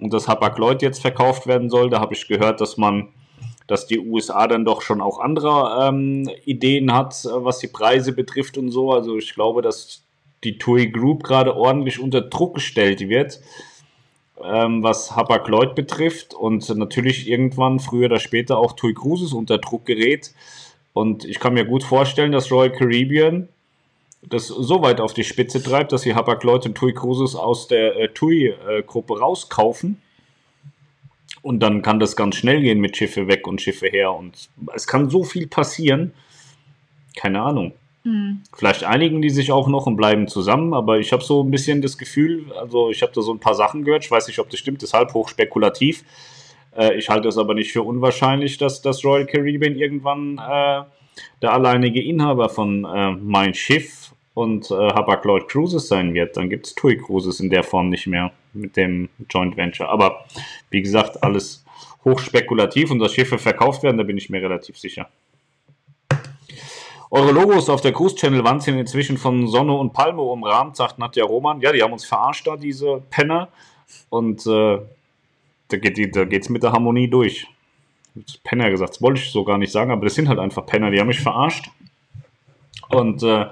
und 0.00 0.12
das 0.12 0.28
Hapag-Lloyd 0.28 0.82
jetzt 0.82 1.00
verkauft 1.00 1.46
werden 1.46 1.70
soll, 1.70 1.90
da 1.90 2.00
habe 2.00 2.14
ich 2.14 2.28
gehört, 2.28 2.60
dass 2.60 2.76
man 2.76 3.08
dass 3.68 3.86
die 3.86 4.00
USA 4.00 4.48
dann 4.48 4.64
doch 4.64 4.82
schon 4.82 5.00
auch 5.00 5.20
andere 5.20 5.88
ähm, 5.88 6.28
Ideen 6.44 6.92
hat, 6.92 7.24
äh, 7.24 7.28
was 7.32 7.58
die 7.58 7.68
Preise 7.68 8.12
betrifft 8.12 8.58
und 8.58 8.70
so. 8.70 8.92
Also 8.92 9.16
ich 9.16 9.34
glaube, 9.34 9.62
dass 9.62 10.02
die 10.44 10.58
TUI 10.58 10.88
Group 10.88 11.22
gerade 11.22 11.56
ordentlich 11.56 12.00
unter 12.00 12.20
Druck 12.20 12.54
gestellt 12.54 13.00
wird, 13.08 13.40
ähm, 14.42 14.82
was 14.82 15.14
Hapag-Lloyd 15.14 15.74
betrifft 15.74 16.34
und 16.34 16.68
natürlich 16.76 17.28
irgendwann 17.28 17.80
früher 17.80 18.06
oder 18.06 18.20
später 18.20 18.58
auch 18.58 18.72
TUI 18.72 18.94
Cruises 18.94 19.32
unter 19.32 19.58
Druck 19.58 19.86
gerät. 19.86 20.32
Und 20.92 21.24
ich 21.24 21.38
kann 21.38 21.54
mir 21.54 21.64
gut 21.64 21.84
vorstellen, 21.84 22.32
dass 22.32 22.50
Royal 22.50 22.72
Caribbean 22.72 23.48
das 24.22 24.46
so 24.46 24.82
weit 24.82 25.00
auf 25.00 25.14
die 25.14 25.24
Spitze 25.24 25.62
treibt, 25.62 25.92
dass 25.92 26.02
sie 26.02 26.14
Hapag-Lloyd 26.14 26.66
und 26.66 26.74
TUI 26.76 26.92
Cruises 26.92 27.34
aus 27.34 27.66
der 27.66 27.96
äh, 27.96 28.08
TUI-Gruppe 28.08 29.18
rauskaufen. 29.18 30.00
Und 31.42 31.60
dann 31.60 31.82
kann 31.82 31.98
das 31.98 32.14
ganz 32.14 32.36
schnell 32.36 32.60
gehen 32.60 32.78
mit 32.78 32.96
Schiffe 32.96 33.26
weg 33.26 33.48
und 33.48 33.60
Schiffe 33.60 33.88
her. 33.88 34.12
Und 34.12 34.48
es 34.74 34.86
kann 34.86 35.10
so 35.10 35.24
viel 35.24 35.48
passieren. 35.48 36.14
Keine 37.16 37.42
Ahnung. 37.42 37.72
Hm. 38.04 38.42
Vielleicht 38.56 38.84
einigen 38.84 39.22
die 39.22 39.30
sich 39.30 39.52
auch 39.52 39.68
noch 39.68 39.86
und 39.86 39.96
bleiben 39.96 40.26
zusammen, 40.26 40.74
aber 40.74 40.98
ich 40.98 41.12
habe 41.12 41.22
so 41.22 41.42
ein 41.42 41.50
bisschen 41.50 41.82
das 41.82 41.98
Gefühl, 41.98 42.52
also 42.60 42.90
ich 42.90 43.00
habe 43.02 43.12
da 43.14 43.22
so 43.22 43.32
ein 43.32 43.38
paar 43.38 43.54
Sachen 43.54 43.84
gehört, 43.84 44.04
ich 44.04 44.10
weiß 44.10 44.26
nicht, 44.26 44.40
ob 44.40 44.50
das 44.50 44.58
stimmt, 44.58 44.82
deshalb 44.82 45.14
hochspekulativ. 45.14 46.04
Äh, 46.76 46.94
ich 46.96 47.08
halte 47.08 47.28
es 47.28 47.38
aber 47.38 47.54
nicht 47.54 47.72
für 47.72 47.82
unwahrscheinlich, 47.82 48.58
dass 48.58 48.82
das 48.82 49.04
Royal 49.04 49.26
Caribbean 49.26 49.76
irgendwann 49.76 50.38
äh, 50.38 50.82
der 51.42 51.52
alleinige 51.52 52.02
Inhaber 52.02 52.48
von 52.48 52.84
äh, 52.84 53.12
Mein 53.12 53.54
Schiff 53.54 54.12
und 54.34 54.70
äh, 54.70 54.74
Hapag-Lloyd 54.74 55.48
Cruises 55.48 55.88
sein 55.88 56.14
wird. 56.14 56.36
Dann 56.36 56.48
gibt 56.48 56.66
es 56.66 56.74
TUI 56.74 56.96
Cruises 56.96 57.40
in 57.40 57.50
der 57.50 57.62
Form 57.62 57.90
nicht 57.90 58.06
mehr 58.06 58.32
mit 58.52 58.76
dem 58.76 59.08
Joint 59.28 59.56
Venture. 59.56 59.88
Aber 59.88 60.24
wie 60.70 60.82
gesagt, 60.82 61.22
alles 61.22 61.64
hochspekulativ 62.04 62.90
und 62.90 62.98
dass 62.98 63.14
Schiffe 63.14 63.38
verkauft 63.38 63.82
werden, 63.82 63.98
da 63.98 64.02
bin 64.02 64.16
ich 64.16 64.30
mir 64.30 64.42
relativ 64.42 64.78
sicher. 64.78 65.08
Eure 67.14 67.30
Logos 67.32 67.68
auf 67.68 67.82
der 67.82 67.92
Cruise 67.92 68.16
Channel 68.16 68.42
Wand 68.42 68.62
sind 68.62 68.78
inzwischen 68.78 69.18
von 69.18 69.46
Sonne 69.46 69.74
und 69.74 69.92
Palme 69.92 70.22
umrahmt, 70.22 70.76
sagt 70.76 70.98
Nadja 70.98 71.26
Roman. 71.26 71.60
Ja, 71.60 71.70
die 71.70 71.82
haben 71.82 71.92
uns 71.92 72.06
verarscht 72.06 72.46
da, 72.46 72.56
diese 72.56 73.02
Penner. 73.10 73.48
Und 74.08 74.46
äh, 74.46 74.78
da 75.68 75.76
geht 75.76 76.16
da 76.16 76.24
geht's 76.24 76.48
mit 76.48 76.62
der 76.62 76.72
Harmonie 76.72 77.08
durch. 77.08 77.46
Penner 78.44 78.70
gesagt, 78.70 78.94
das 78.94 79.02
wollte 79.02 79.20
ich 79.20 79.30
so 79.30 79.44
gar 79.44 79.58
nicht 79.58 79.70
sagen, 79.70 79.90
aber 79.90 80.06
das 80.06 80.14
sind 80.14 80.26
halt 80.26 80.38
einfach 80.38 80.64
Penner, 80.64 80.90
die 80.90 81.00
haben 81.00 81.08
mich 81.08 81.20
verarscht. 81.20 81.70
Und 82.88 83.22
äh, 83.22 83.46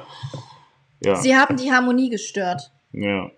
ja. 1.05 1.17
Sie 1.17 1.37
haben 1.37 1.59
die 1.59 1.71
Harmonie 1.71 2.09
gestört. 2.09 2.71
Ja. 2.93 3.31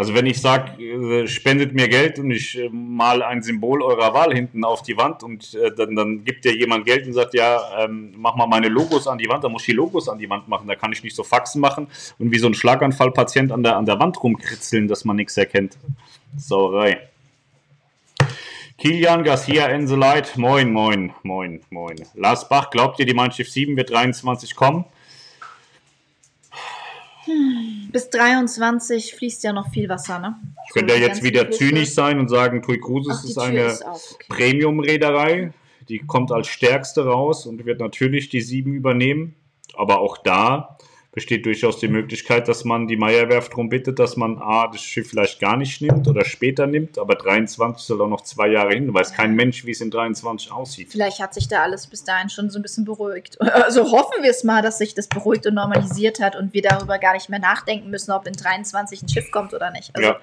Also 0.00 0.14
wenn 0.14 0.24
ich 0.24 0.40
sage, 0.40 0.82
äh, 0.82 1.28
spendet 1.28 1.74
mir 1.74 1.86
Geld 1.86 2.18
und 2.18 2.30
ich 2.30 2.56
äh, 2.58 2.70
mal 2.70 3.22
ein 3.22 3.42
Symbol 3.42 3.82
eurer 3.82 4.14
Wahl 4.14 4.32
hinten 4.32 4.64
auf 4.64 4.80
die 4.80 4.96
Wand 4.96 5.22
und 5.22 5.52
äh, 5.52 5.70
dann, 5.76 5.94
dann 5.94 6.24
gibt 6.24 6.46
dir 6.46 6.56
jemand 6.56 6.86
Geld 6.86 7.06
und 7.06 7.12
sagt, 7.12 7.34
ja, 7.34 7.60
ähm, 7.84 8.14
mach 8.16 8.34
mal 8.34 8.46
meine 8.46 8.68
Logos 8.68 9.06
an 9.06 9.18
die 9.18 9.28
Wand, 9.28 9.44
dann 9.44 9.52
muss 9.52 9.60
ich 9.60 9.66
die 9.66 9.72
Logos 9.72 10.08
an 10.08 10.18
die 10.18 10.30
Wand 10.30 10.48
machen, 10.48 10.66
da 10.66 10.74
kann 10.74 10.90
ich 10.90 11.04
nicht 11.04 11.14
so 11.14 11.22
Faxen 11.22 11.60
machen 11.60 11.86
und 12.18 12.32
wie 12.32 12.38
so 12.38 12.46
ein 12.46 12.54
Schlaganfallpatient 12.54 13.52
an 13.52 13.62
der, 13.62 13.76
an 13.76 13.84
der 13.84 14.00
Wand 14.00 14.22
rumkritzeln, 14.22 14.88
dass 14.88 15.04
man 15.04 15.16
nichts 15.16 15.36
erkennt. 15.36 15.76
Sauerei. 16.34 17.06
Kilian 18.78 19.22
Garcia 19.22 19.66
Enseleit, 19.66 20.34
moin, 20.38 20.72
moin, 20.72 21.12
moin, 21.22 21.60
moin. 21.68 21.96
Lars 22.14 22.48
Bach, 22.48 22.70
glaubt 22.70 22.98
ihr, 23.00 23.04
die 23.04 23.12
Mannschaft 23.12 23.52
7 23.52 23.76
wird 23.76 23.90
23 23.90 24.56
kommen? 24.56 24.86
Bis 27.92 28.10
23 28.10 29.14
fließt 29.14 29.44
ja 29.44 29.52
noch 29.52 29.70
viel 29.70 29.88
Wasser, 29.88 30.18
ne? 30.18 30.36
Ich 30.66 30.74
könnte 30.74 30.94
ja 30.94 31.00
die 31.00 31.06
jetzt 31.06 31.22
wieder 31.22 31.50
zynisch 31.50 31.90
sein 31.90 32.18
und 32.20 32.28
sagen, 32.28 32.62
TUI 32.62 32.78
Cruises 32.78 33.24
ist 33.24 33.38
eine 33.38 33.64
ist 33.64 33.84
okay. 33.84 34.24
Premium-Reederei. 34.28 35.52
Die 35.88 35.98
kommt 35.98 36.30
als 36.30 36.46
stärkste 36.46 37.04
raus 37.04 37.46
und 37.46 37.64
wird 37.64 37.80
natürlich 37.80 38.28
die 38.28 38.40
7 38.40 38.72
übernehmen. 38.74 39.34
Aber 39.74 40.00
auch 40.00 40.18
da 40.18 40.78
besteht 41.12 41.44
durchaus 41.44 41.78
die 41.78 41.88
Möglichkeit, 41.88 42.46
dass 42.46 42.64
man 42.64 42.86
die 42.86 42.96
Meierwerft 42.96 43.52
darum 43.52 43.68
bittet, 43.68 43.98
dass 43.98 44.16
man 44.16 44.38
A, 44.38 44.68
das 44.68 44.80
Schiff 44.80 45.10
vielleicht 45.10 45.40
gar 45.40 45.56
nicht 45.56 45.80
nimmt 45.80 46.06
oder 46.06 46.24
später 46.24 46.66
nimmt, 46.66 46.98
aber 46.98 47.16
23 47.16 47.84
soll 47.84 48.00
auch 48.02 48.08
noch 48.08 48.20
zwei 48.20 48.48
Jahre 48.48 48.74
hin, 48.74 48.94
weiß 48.94 49.12
kein 49.12 49.34
Mensch, 49.34 49.64
wie 49.64 49.72
es 49.72 49.80
in 49.80 49.90
23 49.90 50.52
aussieht. 50.52 50.88
Vielleicht 50.90 51.20
hat 51.20 51.34
sich 51.34 51.48
da 51.48 51.62
alles 51.62 51.88
bis 51.88 52.04
dahin 52.04 52.30
schon 52.30 52.48
so 52.50 52.58
ein 52.58 52.62
bisschen 52.62 52.84
beruhigt. 52.84 53.38
Also 53.60 53.92
hoffen 53.92 54.22
wir 54.22 54.30
es 54.30 54.42
mal, 54.42 54.62
dass 54.62 54.78
sich 54.78 54.94
das 54.94 55.06
beruhigt 55.06 55.46
und 55.46 55.54
normalisiert 55.54 56.18
hat 56.18 56.34
und 56.34 56.54
wir 56.54 56.62
darüber 56.62 56.98
gar 56.98 57.12
nicht 57.12 57.28
mehr 57.28 57.38
nachdenken 57.38 57.90
müssen, 57.90 58.10
ob 58.10 58.26
in 58.26 58.32
23 58.32 59.02
ein 59.02 59.08
Schiff 59.08 59.30
kommt 59.30 59.52
oder 59.52 59.70
nicht. 59.70 59.94
Also 59.94 60.08
Ja. 60.08 60.20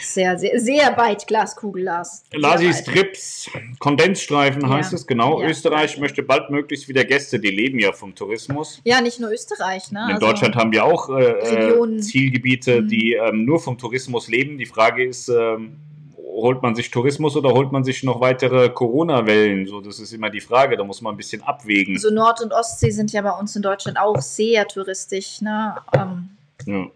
Sehr, 0.00 0.38
sehr, 0.38 0.58
sehr 0.60 0.96
weit 0.96 1.26
Glaskugel, 1.26 1.84
Lars. 1.84 2.24
Lasi. 2.32 2.72
Strips, 2.72 3.48
Kondensstreifen 3.78 4.62
Ja. 4.62 4.68
heißt 4.70 4.92
es, 4.92 5.06
genau. 5.06 5.40
Ja. 5.40 5.48
Österreich 5.48 5.98
möchte 5.98 6.22
baldmöglichst 6.22 6.88
wieder 6.88 7.04
Gäste, 7.04 7.38
die 7.38 7.50
leben 7.50 7.78
ja 7.78 7.92
vom 7.92 8.14
Tourismus. 8.14 8.80
Ja, 8.84 9.00
nicht 9.00 9.20
nur 9.20 9.30
Österreich, 9.30 9.90
ne? 9.92 10.00
In 10.08 10.14
Also- 10.16 10.26
Deutschland 10.26 10.56
haben 10.56 10.72
wir 10.72 10.84
auch 10.84 11.08
äh, 11.10 11.30
äh, 11.30 11.98
Zielgebiete, 12.00 12.82
Mhm. 12.82 12.88
die 12.88 13.12
ähm, 13.14 13.44
nur 13.44 13.60
vom 13.60 13.78
Tourismus 13.78 14.28
leben. 14.28 14.58
Die 14.58 14.66
Frage 14.66 15.04
ist, 15.04 15.28
ähm, 15.28 15.76
holt 16.16 16.62
man 16.62 16.74
sich 16.74 16.90
Tourismus 16.90 17.36
oder 17.36 17.50
holt 17.52 17.70
man 17.70 17.84
sich 17.84 18.02
noch 18.02 18.20
weitere 18.20 18.68
Corona-Wellen? 18.68 19.66
So, 19.66 19.80
das 19.80 20.00
ist 20.00 20.12
immer 20.12 20.30
die 20.30 20.40
Frage, 20.40 20.76
da 20.76 20.82
muss 20.82 21.00
man 21.00 21.14
ein 21.14 21.16
bisschen 21.16 21.42
abwägen. 21.42 21.96
So 21.98 22.10
Nord- 22.10 22.42
und 22.42 22.52
Ostsee 22.52 22.90
sind 22.90 23.12
ja 23.12 23.22
bei 23.22 23.30
uns 23.30 23.54
in 23.54 23.62
Deutschland 23.62 23.98
auch 23.98 24.20
sehr 24.20 24.66
touristisch. 24.66 25.40
Ne? 25.40 25.76
Ähm, 25.96 26.30
Ja. 26.66 26.86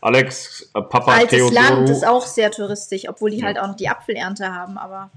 Alex, 0.00 0.70
äh, 0.74 0.82
Papa 0.82 1.12
altes 1.12 1.52
Land 1.52 1.88
ist 1.90 2.06
auch 2.06 2.26
sehr 2.26 2.50
touristisch, 2.50 3.08
obwohl 3.08 3.30
die 3.30 3.38
Ja. 3.38 3.46
halt 3.46 3.58
auch 3.58 3.68
noch 3.68 3.76
die 3.76 3.88
Apfelernte 3.88 4.52
haben. 4.52 4.78
Aber 4.78 5.10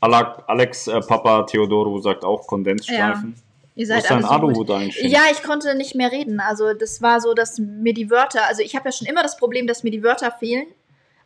Alex, 0.00 0.86
äh, 0.86 1.00
Papa 1.00 1.44
Theodoro 1.44 1.98
sagt 2.00 2.24
auch 2.24 2.46
Kondensstreifen. 2.46 3.36
ihr 3.74 3.86
Wo 3.86 3.88
seid 3.88 4.10
alle 4.10 4.54
so? 4.54 4.64
Ja, 5.02 5.22
ich 5.32 5.42
konnte 5.42 5.74
nicht 5.74 5.94
mehr 5.94 6.12
reden. 6.12 6.40
Also 6.40 6.74
das 6.74 7.00
war 7.02 7.20
so, 7.20 7.34
dass 7.34 7.58
mir 7.58 7.94
die 7.94 8.10
Wörter, 8.10 8.46
also 8.46 8.62
ich 8.62 8.76
habe 8.76 8.88
ja 8.88 8.92
schon 8.92 9.06
immer 9.06 9.22
das 9.22 9.36
Problem, 9.36 9.66
dass 9.66 9.82
mir 9.82 9.90
die 9.90 10.02
Wörter 10.02 10.30
fehlen. 10.30 10.66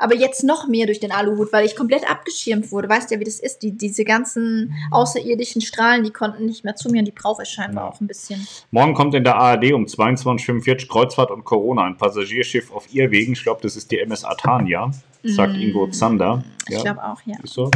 Aber 0.01 0.15
jetzt 0.15 0.45
noch 0.45 0.69
mehr 0.69 0.87
durch 0.87 1.01
den 1.01 1.11
Aluhut, 1.11 1.53
weil 1.53 1.67
ich 1.67 1.75
komplett 1.75 2.09
abgeschirmt 2.09 2.71
wurde. 2.71 2.89
Weißt 2.89 3.11
ja, 3.11 3.19
wie 3.19 3.25
das 3.25 3.41
ist. 3.41 3.63
Die, 3.63 3.73
diese 3.73 4.05
ganzen 4.05 4.73
außerirdischen 4.93 5.61
Strahlen, 5.61 6.05
die 6.05 6.11
konnten 6.13 6.47
nicht 6.47 6.63
mehr 6.65 6.77
zu 6.77 6.89
mir 6.89 7.01
und 7.01 7.05
die 7.07 7.11
brauche 7.13 7.43
ich 7.43 7.49
scheinbar 7.49 7.85
Ja. 7.87 7.91
auch 7.91 8.01
ein 8.01 8.07
bisschen. 8.07 8.47
Morgen 8.71 8.95
kommt 8.95 9.15
in 9.15 9.25
der 9.25 9.35
ARD 9.37 9.73
um 9.73 9.87
22.45 9.87 10.89
Kreuzfahrt 10.89 11.31
und 11.33 11.45
Corona 11.45 11.85
ein 11.85 11.97
Passagierschiff 11.97 12.71
auf 12.71 12.93
Irrwegen. 12.95 13.33
Ich 13.33 13.43
glaube, 13.43 13.61
das 13.63 13.75
ist 13.77 13.91
die 13.91 13.99
MS 13.99 14.25
Atania, 14.25 14.93
sagt 15.25 15.55
Mm. 15.57 15.61
Ingo 15.61 15.89
Zander. 15.91 16.45
Ich 16.69 16.77
Ja, 16.77 16.83
glaube 16.83 17.05
auch, 17.05 17.21
ja. 17.27 17.37
ist 17.43 17.55
so. 17.55 17.71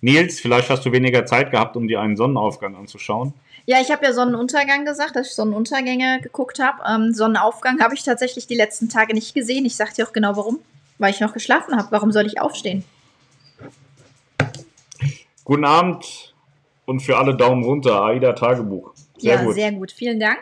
Nils, 0.00 0.40
vielleicht 0.40 0.68
hast 0.70 0.84
du 0.84 0.92
weniger 0.92 1.24
Zeit 1.26 1.50
gehabt, 1.50 1.76
um 1.76 1.88
dir 1.88 2.00
einen 2.00 2.16
Sonnenaufgang 2.16 2.74
anzuschauen. 2.76 3.32
Ja, 3.66 3.80
ich 3.80 3.90
habe 3.90 4.04
ja 4.04 4.12
Sonnenuntergang 4.12 4.84
gesagt, 4.84 5.16
dass 5.16 5.28
ich 5.28 5.34
Sonnenuntergänge 5.34 6.20
geguckt 6.22 6.58
habe. 6.58 6.82
Ähm, 6.86 7.14
Sonnenaufgang 7.14 7.80
habe 7.80 7.94
ich 7.94 8.02
tatsächlich 8.02 8.46
die 8.46 8.54
letzten 8.54 8.88
Tage 8.90 9.14
nicht 9.14 9.34
gesehen. 9.34 9.64
Ich 9.64 9.76
sag 9.76 9.94
dir 9.94 10.06
auch 10.06 10.12
genau 10.12 10.36
warum. 10.36 10.58
Weil 11.04 11.12
ich 11.12 11.20
noch 11.20 11.34
geschlafen 11.34 11.76
habe. 11.76 11.88
Warum 11.90 12.12
soll 12.12 12.24
ich 12.24 12.40
aufstehen? 12.40 12.82
Guten 15.44 15.66
Abend 15.66 16.34
und 16.86 17.00
für 17.00 17.18
alle 17.18 17.36
Daumen 17.36 17.62
runter, 17.62 18.02
AIDA 18.02 18.32
Tagebuch. 18.32 18.94
Sehr 19.18 19.34
ja, 19.34 19.44
gut. 19.44 19.54
sehr 19.54 19.72
gut. 19.72 19.92
Vielen 19.92 20.18
Dank. 20.18 20.38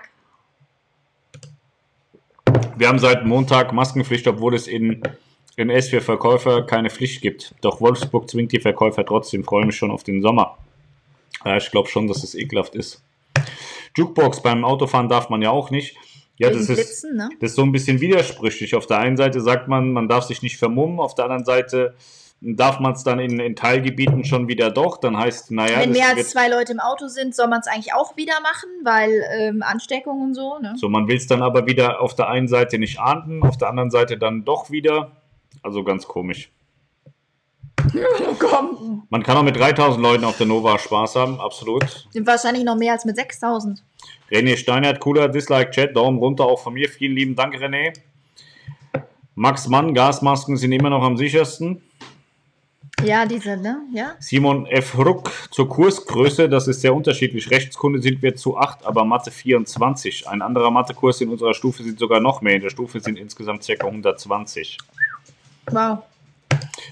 Wir 2.76 2.86
haben 2.86 3.00
seit 3.00 3.26
Montag 3.26 3.72
Maskenpflicht, 3.72 4.28
obwohl 4.28 4.54
es 4.54 4.68
in, 4.68 5.02
in 5.56 5.68
S 5.68 5.88
für 5.88 6.00
Verkäufer 6.00 6.64
keine 6.64 6.90
Pflicht 6.90 7.22
gibt. 7.22 7.56
Doch 7.60 7.80
Wolfsburg 7.80 8.30
zwingt 8.30 8.52
die 8.52 8.60
Verkäufer 8.60 9.04
trotzdem. 9.04 9.42
Freue 9.42 9.66
mich 9.66 9.74
schon 9.74 9.90
auf 9.90 10.04
den 10.04 10.22
Sommer. 10.22 10.58
Ja, 11.44 11.56
ich 11.56 11.72
glaube 11.72 11.88
schon, 11.88 12.06
dass 12.06 12.22
es 12.22 12.36
ekelhaft 12.36 12.76
ist. 12.76 13.02
Jukebox 13.96 14.40
beim 14.44 14.64
Autofahren 14.64 15.08
darf 15.08 15.28
man 15.28 15.42
ja 15.42 15.50
auch 15.50 15.70
nicht. 15.70 15.96
Ja, 16.38 16.50
das 16.50 16.68
ist, 16.68 16.74
Blitzen, 16.74 17.16
ne? 17.16 17.28
das 17.40 17.50
ist 17.50 17.56
so 17.56 17.62
ein 17.62 17.72
bisschen 17.72 18.00
widersprüchlich. 18.00 18.74
Auf 18.74 18.86
der 18.86 18.98
einen 18.98 19.16
Seite 19.16 19.40
sagt 19.40 19.68
man, 19.68 19.92
man 19.92 20.08
darf 20.08 20.24
sich 20.24 20.42
nicht 20.42 20.58
vermummen, 20.58 20.98
auf 20.98 21.14
der 21.14 21.26
anderen 21.26 21.44
Seite 21.44 21.94
darf 22.42 22.80
man 22.80 22.92
es 22.92 23.04
dann 23.04 23.20
in, 23.20 23.38
in 23.38 23.54
Teilgebieten 23.54 24.24
schon 24.24 24.48
wieder 24.48 24.70
doch. 24.70 24.98
Dann 24.98 25.16
heißt, 25.16 25.52
naja, 25.52 25.80
Wenn 25.80 25.92
mehr 25.92 26.08
als 26.08 26.30
zwei 26.30 26.48
Leute 26.48 26.72
im 26.72 26.80
Auto 26.80 27.06
sind, 27.06 27.34
soll 27.34 27.46
man 27.46 27.60
es 27.60 27.68
eigentlich 27.68 27.94
auch 27.94 28.16
wieder 28.16 28.40
machen, 28.42 28.68
weil 28.82 29.24
ähm, 29.38 29.62
Ansteckung 29.62 30.20
und 30.22 30.34
so, 30.34 30.58
ne? 30.58 30.74
So, 30.76 30.88
man 30.88 31.06
will 31.06 31.16
es 31.16 31.26
dann 31.26 31.42
aber 31.42 31.66
wieder 31.66 32.00
auf 32.00 32.14
der 32.14 32.28
einen 32.28 32.48
Seite 32.48 32.78
nicht 32.78 32.98
ahnden, 32.98 33.42
auf 33.42 33.56
der 33.56 33.68
anderen 33.68 33.90
Seite 33.90 34.18
dann 34.18 34.44
doch 34.44 34.70
wieder. 34.70 35.12
Also 35.62 35.84
ganz 35.84 36.06
komisch. 36.06 36.50
Oh, 37.94 38.34
komm. 38.38 39.02
Man 39.10 39.22
kann 39.22 39.36
auch 39.36 39.42
mit 39.42 39.56
3000 39.56 40.02
Leuten 40.02 40.24
auf 40.24 40.36
der 40.38 40.46
Nova 40.46 40.78
Spaß 40.78 41.16
haben, 41.16 41.40
absolut. 41.40 42.06
Sind 42.10 42.26
wahrscheinlich 42.26 42.64
noch 42.64 42.76
mehr 42.76 42.92
als 42.92 43.04
mit 43.04 43.16
6000. 43.16 43.82
René 44.30 44.56
Steinert, 44.56 45.00
cooler 45.00 45.28
Dislike-Chat, 45.28 45.94
Daumen 45.94 46.18
runter 46.18 46.44
auch 46.44 46.60
von 46.60 46.74
mir. 46.74 46.88
Vielen 46.88 47.14
lieben 47.14 47.36
Dank, 47.36 47.54
René. 47.54 47.92
Max 49.34 49.68
Mann, 49.68 49.94
Gasmasken 49.94 50.56
sind 50.56 50.72
immer 50.72 50.90
noch 50.90 51.02
am 51.02 51.16
sichersten. 51.16 51.82
Ja, 53.02 53.26
diese, 53.26 53.56
ne? 53.56 53.82
Ja. 53.92 54.14
Simon 54.20 54.66
F. 54.66 54.96
Ruck 54.96 55.30
zur 55.50 55.68
Kursgröße, 55.68 56.48
das 56.48 56.68
ist 56.68 56.82
sehr 56.82 56.94
unterschiedlich. 56.94 57.50
Rechtskunde 57.50 58.00
sind 58.00 58.22
wir 58.22 58.36
zu 58.36 58.56
8, 58.56 58.86
aber 58.86 59.04
Mathe 59.04 59.30
24. 59.30 60.28
Ein 60.28 60.40
anderer 60.40 60.70
Mathekurs 60.70 61.20
in 61.20 61.30
unserer 61.30 61.54
Stufe 61.54 61.82
sind 61.82 61.98
sogar 61.98 62.20
noch 62.20 62.42
mehr. 62.42 62.54
In 62.54 62.62
der 62.62 62.70
Stufe 62.70 63.00
sind 63.00 63.18
insgesamt 63.18 63.66
ca. 63.66 63.84
120. 63.84 64.78
Wow. 65.70 65.98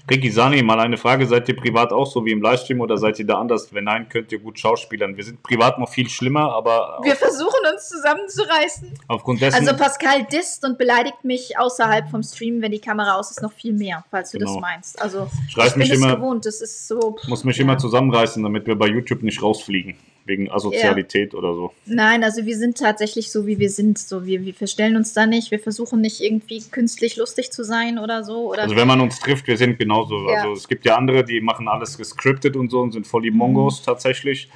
Ricky 0.09 0.29
Sani, 0.31 0.61
mal 0.63 0.79
eine 0.79 0.97
Frage. 0.97 1.25
Seid 1.27 1.47
ihr 1.49 1.55
privat 1.55 1.91
auch 1.91 2.05
so 2.05 2.23
wie 2.25 2.31
im 2.31 2.41
Livestream 2.41 2.81
oder 2.81 2.97
seid 2.97 3.17
ihr 3.19 3.25
da 3.25 3.39
anders? 3.39 3.73
Wenn 3.73 3.85
nein, 3.85 4.07
könnt 4.09 4.31
ihr 4.31 4.39
gut 4.39 4.59
schauspielern. 4.59 5.17
Wir 5.17 5.23
sind 5.23 5.41
privat 5.43 5.79
noch 5.79 5.89
viel 5.89 6.09
schlimmer, 6.09 6.53
aber 6.53 6.99
Wir 7.03 7.15
versuchen 7.15 7.59
uns 7.73 7.89
zusammenzureißen. 7.89 8.93
aufgrund 9.07 9.41
dessen. 9.41 9.55
Also 9.67 9.75
Pascal 9.75 10.23
disst 10.31 10.63
und 10.65 10.77
beleidigt 10.77 11.23
mich 11.23 11.57
außerhalb 11.57 12.09
vom 12.09 12.23
Stream, 12.23 12.61
wenn 12.61 12.71
die 12.71 12.79
Kamera 12.79 13.15
aus 13.17 13.31
ist, 13.31 13.41
noch 13.41 13.51
viel 13.53 13.73
mehr, 13.73 14.03
falls 14.11 14.31
du 14.31 14.37
Genau. 14.39 14.53
das 14.53 14.61
meinst. 14.61 15.01
Also 15.01 15.27
Ich 15.47 15.57
reiß 15.57 15.67
ich 15.67 15.73
bin 15.73 15.79
mich 15.79 15.91
es 15.91 15.97
immer- 15.97 16.15
gewohnt, 16.15 16.45
das 16.45 16.61
ist 16.61 16.87
so. 16.87 17.17
muss 17.27 17.43
mich 17.43 17.57
ja. 17.57 17.63
immer 17.63 17.77
zusammenreißen, 17.77 18.41
damit 18.43 18.67
wir 18.67 18.75
bei 18.75 18.87
YouTube 18.87 19.23
nicht 19.23 19.41
rausfliegen. 19.41 19.95
Wegen 20.25 20.51
Asozialität 20.51 21.33
oder 21.33 21.53
so. 21.53 21.73
Nein, 21.85 22.23
also 22.23 22.45
wir 22.45 22.55
sind 22.55 22.77
tatsächlich 22.77 23.31
so, 23.31 23.47
wie 23.47 23.57
wir 23.59 23.69
sind. 23.69 23.97
So, 23.97 24.25
wir, 24.25 24.45
wir 24.45 24.53
verstellen 24.53 24.95
uns 24.95 25.13
da 25.13 25.25
nicht. 25.25 25.51
Wir 25.51 25.59
versuchen 25.59 26.01
nicht 26.01 26.21
irgendwie 26.21 26.61
künstlich 26.69 27.17
lustig 27.17 27.51
zu 27.51 27.63
sein 27.63 27.97
oder 27.97 28.23
so. 28.23 28.51
Oder 28.51 28.63
Also 28.63 28.75
wenn 28.75 28.87
man 28.87 29.01
uns 29.01 29.19
trifft, 29.19 29.47
wir 29.47 29.57
sind 29.57 29.79
genauso. 29.79 30.29
Ja. 30.29 30.41
Also 30.41 30.53
es 30.53 30.67
gibt 30.67 30.85
ja 30.85 30.95
andere, 30.95 31.23
die 31.23 31.41
machen 31.41 31.67
alles 31.67 31.97
gescriptet 31.97 32.55
und 32.55 32.69
so 32.69 32.81
und 32.81 32.91
sind 32.91 33.07
voll 33.07 33.23
die 33.23 33.31
Mongos 33.31 33.81
tatsächlich. 33.81 34.49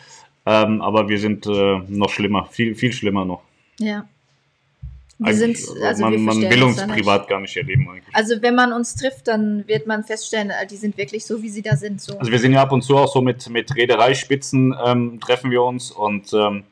Ähm, 0.45 0.81
aber 0.81 1.09
wir 1.09 1.17
sind 1.17 1.47
äh, 1.47 1.79
noch 1.87 2.09
schlimmer, 2.09 2.45
viel, 2.51 2.75
viel 2.75 2.93
schlimmer 2.93 3.25
noch. 3.25 3.41
ja. 3.79 4.07
Wir 5.17 5.33
sind, 5.33 5.57
also 5.81 6.03
man, 6.03 6.11
wir 6.11 6.19
man 6.19 6.41
will 6.41 6.63
uns 6.63 6.75
da 6.75 6.87
nicht. 6.87 6.97
privat 6.97 7.29
gar 7.29 7.39
nicht 7.39 7.55
erleben 7.55 7.87
eigentlich. 7.89 8.13
Also 8.13 8.41
wenn 8.41 8.53
man 8.53 8.73
uns 8.73 8.95
trifft, 8.95 9.29
dann 9.29 9.65
wird 9.65 9.87
man 9.87 10.03
feststellen, 10.03 10.49
äh, 10.49 10.67
die 10.67 10.75
sind 10.75 10.97
wirklich 10.97 11.25
so, 11.25 11.41
wie 11.41 11.47
sie 11.47 11.61
da 11.61 11.77
sind. 11.77 12.01
So. 12.01 12.17
Also 12.19 12.31
wir 12.31 12.39
sind 12.39 12.51
ja 12.51 12.61
ab 12.61 12.73
und 12.73 12.81
zu 12.81 12.97
auch 12.97 13.11
so 13.11 13.21
mit, 13.21 13.49
mit 13.49 13.73
Reedereispitzen 13.75 14.75
ähm, 14.85 15.19
treffen 15.21 15.51
wir 15.51 15.63
uns 15.63 15.91
und 15.91 16.33
ähm, 16.33 16.63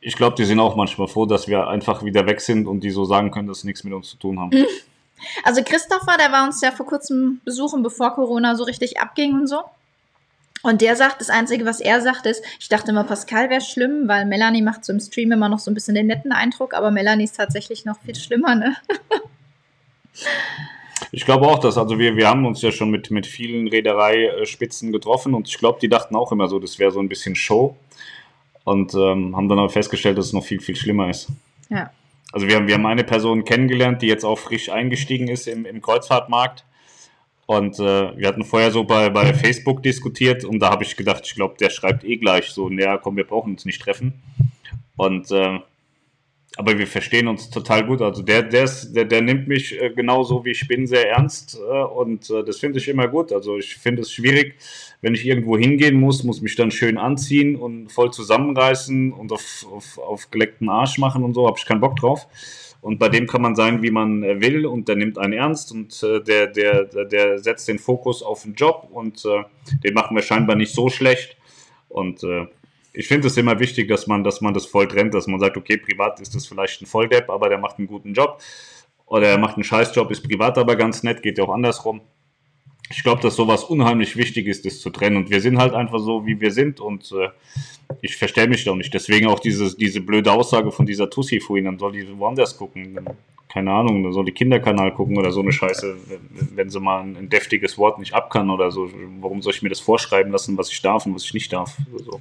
ich 0.00 0.16
glaube, 0.16 0.34
die 0.36 0.44
sind 0.44 0.58
auch 0.60 0.76
manchmal 0.76 1.08
froh, 1.08 1.26
dass 1.26 1.46
wir 1.46 1.68
einfach 1.68 2.02
wieder 2.04 2.26
weg 2.26 2.40
sind 2.40 2.66
und 2.66 2.80
die 2.80 2.90
so 2.90 3.04
sagen 3.04 3.30
können, 3.30 3.48
dass 3.48 3.60
sie 3.60 3.66
nichts 3.66 3.84
mit 3.84 3.92
uns 3.92 4.08
zu 4.10 4.16
tun 4.16 4.40
haben. 4.40 4.50
Also 5.44 5.62
Christopher, 5.62 6.16
der 6.18 6.32
war 6.32 6.44
uns 6.44 6.60
ja 6.62 6.72
vor 6.72 6.84
kurzem 6.84 7.40
besuchen, 7.44 7.84
bevor 7.84 8.12
Corona 8.12 8.56
so 8.56 8.64
richtig 8.64 8.98
abging 8.98 9.34
und 9.34 9.46
so. 9.46 9.62
Und 10.62 10.80
der 10.80 10.96
sagt, 10.96 11.20
das 11.20 11.30
Einzige, 11.30 11.64
was 11.64 11.80
er 11.80 12.00
sagt, 12.00 12.26
ist, 12.26 12.44
ich 12.60 12.68
dachte 12.68 12.92
immer, 12.92 13.04
Pascal 13.04 13.50
wäre 13.50 13.60
schlimm, 13.60 14.06
weil 14.06 14.26
Melanie 14.26 14.62
macht 14.62 14.84
so 14.84 14.92
im 14.92 15.00
Stream 15.00 15.32
immer 15.32 15.48
noch 15.48 15.58
so 15.58 15.70
ein 15.70 15.74
bisschen 15.74 15.94
den 15.94 16.06
netten 16.06 16.32
Eindruck, 16.32 16.74
aber 16.74 16.90
Melanie 16.90 17.24
ist 17.24 17.36
tatsächlich 17.36 17.84
noch 17.84 18.00
viel 18.00 18.14
schlimmer, 18.14 18.54
ne? 18.54 18.76
Ich 21.14 21.26
glaube 21.26 21.46
auch, 21.46 21.58
dass, 21.58 21.76
also 21.76 21.98
wir, 21.98 22.16
wir 22.16 22.28
haben 22.28 22.46
uns 22.46 22.62
ja 22.62 22.72
schon 22.72 22.90
mit, 22.90 23.10
mit 23.10 23.26
vielen 23.26 23.68
Reedereispitzen 23.68 24.92
getroffen 24.92 25.34
und 25.34 25.46
ich 25.46 25.58
glaube, 25.58 25.78
die 25.80 25.88
dachten 25.88 26.16
auch 26.16 26.32
immer 26.32 26.48
so, 26.48 26.58
das 26.58 26.78
wäre 26.78 26.90
so 26.90 27.00
ein 27.00 27.08
bisschen 27.08 27.34
Show 27.34 27.76
und 28.64 28.94
ähm, 28.94 29.36
haben 29.36 29.48
dann 29.48 29.58
aber 29.58 29.68
festgestellt, 29.68 30.16
dass 30.16 30.26
es 30.26 30.32
noch 30.32 30.44
viel, 30.44 30.60
viel 30.60 30.76
schlimmer 30.76 31.10
ist. 31.10 31.28
Ja. 31.68 31.90
Also 32.32 32.46
wir 32.46 32.56
haben, 32.56 32.66
wir 32.66 32.74
haben 32.74 32.86
eine 32.86 33.04
Person 33.04 33.44
kennengelernt, 33.44 34.00
die 34.00 34.06
jetzt 34.06 34.24
auch 34.24 34.38
frisch 34.38 34.70
eingestiegen 34.70 35.28
ist 35.28 35.46
im, 35.48 35.66
im 35.66 35.82
Kreuzfahrtmarkt. 35.82 36.64
Und 37.46 37.78
äh, 37.78 38.16
wir 38.16 38.28
hatten 38.28 38.44
vorher 38.44 38.70
so 38.70 38.84
bei, 38.84 39.10
bei 39.10 39.34
Facebook 39.34 39.82
diskutiert 39.82 40.44
und 40.44 40.60
da 40.60 40.70
habe 40.70 40.84
ich 40.84 40.96
gedacht, 40.96 41.22
ich 41.26 41.34
glaube, 41.34 41.56
der 41.58 41.70
schreibt 41.70 42.04
eh 42.04 42.16
gleich 42.16 42.50
so, 42.50 42.68
naja, 42.68 42.98
komm, 42.98 43.16
wir 43.16 43.26
brauchen 43.26 43.52
uns 43.52 43.64
nicht 43.64 43.82
treffen. 43.82 44.14
Und 44.96 45.30
äh, 45.30 45.58
aber 46.56 46.78
wir 46.78 46.86
verstehen 46.86 47.28
uns 47.28 47.48
total 47.48 47.86
gut. 47.86 48.02
Also 48.02 48.22
der, 48.22 48.42
der, 48.42 48.64
ist, 48.64 48.92
der, 48.92 49.06
der 49.06 49.22
nimmt 49.22 49.48
mich 49.48 49.80
äh, 49.80 49.90
genauso 49.90 50.44
wie 50.44 50.50
ich 50.50 50.68
bin 50.68 50.86
sehr 50.86 51.08
ernst 51.10 51.58
äh, 51.58 51.82
und 51.82 52.28
äh, 52.28 52.44
das 52.44 52.58
finde 52.58 52.78
ich 52.78 52.88
immer 52.88 53.08
gut. 53.08 53.32
Also 53.32 53.56
ich 53.56 53.76
finde 53.76 54.02
es 54.02 54.12
schwierig, 54.12 54.56
wenn 55.00 55.14
ich 55.14 55.24
irgendwo 55.24 55.56
hingehen 55.56 55.98
muss, 55.98 56.24
muss 56.24 56.42
mich 56.42 56.54
dann 56.54 56.70
schön 56.70 56.98
anziehen 56.98 57.56
und 57.56 57.90
voll 57.90 58.12
zusammenreißen 58.12 59.12
und 59.12 59.32
auf, 59.32 59.66
auf, 59.70 59.98
auf 59.98 60.30
geleckten 60.30 60.68
Arsch 60.68 60.98
machen 60.98 61.24
und 61.24 61.32
so, 61.34 61.46
habe 61.46 61.58
ich 61.58 61.64
keinen 61.64 61.80
Bock 61.80 61.96
drauf. 61.96 62.26
Und 62.82 62.98
bei 62.98 63.08
dem 63.08 63.28
kann 63.28 63.42
man 63.42 63.54
sein, 63.54 63.80
wie 63.80 63.92
man 63.92 64.24
äh, 64.24 64.40
will 64.40 64.66
und 64.66 64.88
der 64.88 64.96
nimmt 64.96 65.16
einen 65.16 65.32
ernst 65.32 65.70
und 65.70 66.02
äh, 66.02 66.20
der, 66.20 66.48
der, 66.48 66.84
der, 66.84 67.38
setzt 67.38 67.68
den 67.68 67.78
Fokus 67.78 68.24
auf 68.24 68.42
den 68.42 68.54
Job 68.54 68.88
und 68.90 69.24
äh, 69.24 69.44
den 69.84 69.94
machen 69.94 70.16
wir 70.16 70.22
scheinbar 70.22 70.56
nicht 70.56 70.74
so 70.74 70.88
schlecht. 70.88 71.36
Und 71.88 72.24
äh, 72.24 72.48
ich 72.92 73.06
finde 73.06 73.28
es 73.28 73.36
immer 73.36 73.60
wichtig, 73.60 73.88
dass 73.88 74.08
man, 74.08 74.24
dass 74.24 74.40
man 74.40 74.52
das 74.52 74.66
voll 74.66 74.88
trennt, 74.88 75.14
dass 75.14 75.28
man 75.28 75.38
sagt, 75.38 75.56
okay, 75.56 75.76
privat 75.76 76.20
ist 76.20 76.34
das 76.34 76.46
vielleicht 76.46 76.82
ein 76.82 76.86
Volldepp, 76.86 77.30
aber 77.30 77.48
der 77.48 77.58
macht 77.58 77.78
einen 77.78 77.86
guten 77.86 78.14
Job. 78.14 78.42
Oder 79.06 79.28
er 79.28 79.38
macht 79.38 79.54
einen 79.54 79.64
Scheißjob, 79.64 80.10
ist 80.10 80.26
privat 80.26 80.58
aber 80.58 80.74
ganz 80.74 81.04
nett, 81.04 81.22
geht 81.22 81.38
ja 81.38 81.44
auch 81.44 81.54
andersrum. 81.54 82.00
Ich 82.90 83.02
glaube, 83.02 83.22
dass 83.22 83.36
sowas 83.36 83.64
unheimlich 83.64 84.16
wichtig 84.16 84.46
ist, 84.46 84.66
das 84.66 84.80
zu 84.80 84.90
trennen. 84.90 85.16
Und 85.16 85.30
wir 85.30 85.40
sind 85.40 85.58
halt 85.58 85.72
einfach 85.72 85.98
so, 85.98 86.26
wie 86.26 86.40
wir 86.40 86.50
sind. 86.50 86.80
Und 86.80 87.12
äh, 87.12 87.28
ich 88.00 88.16
verstelle 88.16 88.48
mich 88.48 88.64
da 88.64 88.74
nicht. 88.74 88.92
Deswegen 88.92 89.26
auch 89.26 89.40
dieses, 89.40 89.76
diese 89.76 90.00
blöde 90.00 90.32
Aussage 90.32 90.70
von 90.72 90.86
dieser 90.86 91.08
Tussi 91.08 91.40
vorhin, 91.40 91.66
dann 91.66 91.78
soll 91.78 91.92
die 91.92 92.18
woanders 92.18 92.56
gucken. 92.56 92.98
Keine 93.48 93.70
Ahnung, 93.70 94.02
dann 94.02 94.12
soll 94.12 94.24
die 94.24 94.32
Kinderkanal 94.32 94.94
gucken 94.94 95.18
oder 95.18 95.30
so 95.30 95.40
eine 95.40 95.52
Scheiße, 95.52 95.96
wenn, 96.54 96.70
sie 96.70 96.80
mal 96.80 97.02
ein, 97.02 97.16
ein, 97.16 97.28
deftiges 97.28 97.76
Wort 97.76 97.98
nicht 97.98 98.14
ab 98.14 98.30
kann 98.30 98.48
oder 98.48 98.70
so. 98.70 98.88
Warum 99.20 99.42
soll 99.42 99.52
ich 99.52 99.62
mir 99.62 99.68
das 99.68 99.80
vorschreiben 99.80 100.32
lassen, 100.32 100.56
was 100.56 100.72
ich 100.72 100.80
darf 100.80 101.04
und 101.04 101.14
was 101.14 101.24
ich 101.24 101.34
nicht 101.34 101.52
darf? 101.52 101.76
So. 101.96 102.20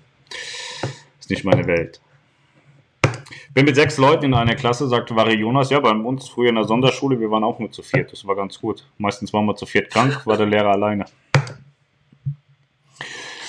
Ist 1.20 1.30
nicht 1.30 1.46
meine 1.46 1.66
Welt. 1.68 2.02
Bin 3.54 3.66
mit 3.66 3.76
sechs 3.76 3.98
Leuten 3.98 4.26
in 4.26 4.34
einer 4.34 4.56
Klasse, 4.56 4.88
sagte 4.88 5.14
Vari 5.14 5.34
Jonas, 5.34 5.70
ja, 5.70 5.80
bei 5.82 5.92
uns 5.92 6.30
früher 6.30 6.50
in 6.50 6.56
der 6.56 6.64
Sonderschule, 6.64 7.20
wir 7.20 7.30
waren 7.30 7.44
auch 7.44 7.60
nur 7.60 7.70
zu 7.70 7.84
viert. 7.84 8.10
Das 8.12 8.26
war 8.26 8.36
ganz 8.36 8.60
gut. 8.60 8.86
Meistens 8.98 9.34
waren 9.34 9.46
wir 9.46 9.56
zu 9.58 9.66
viert 9.66 9.92
krank, 9.92 10.26
war 10.26 10.38
der 10.38 10.46
Lehrer 10.46 10.72
alleine. 10.72 11.04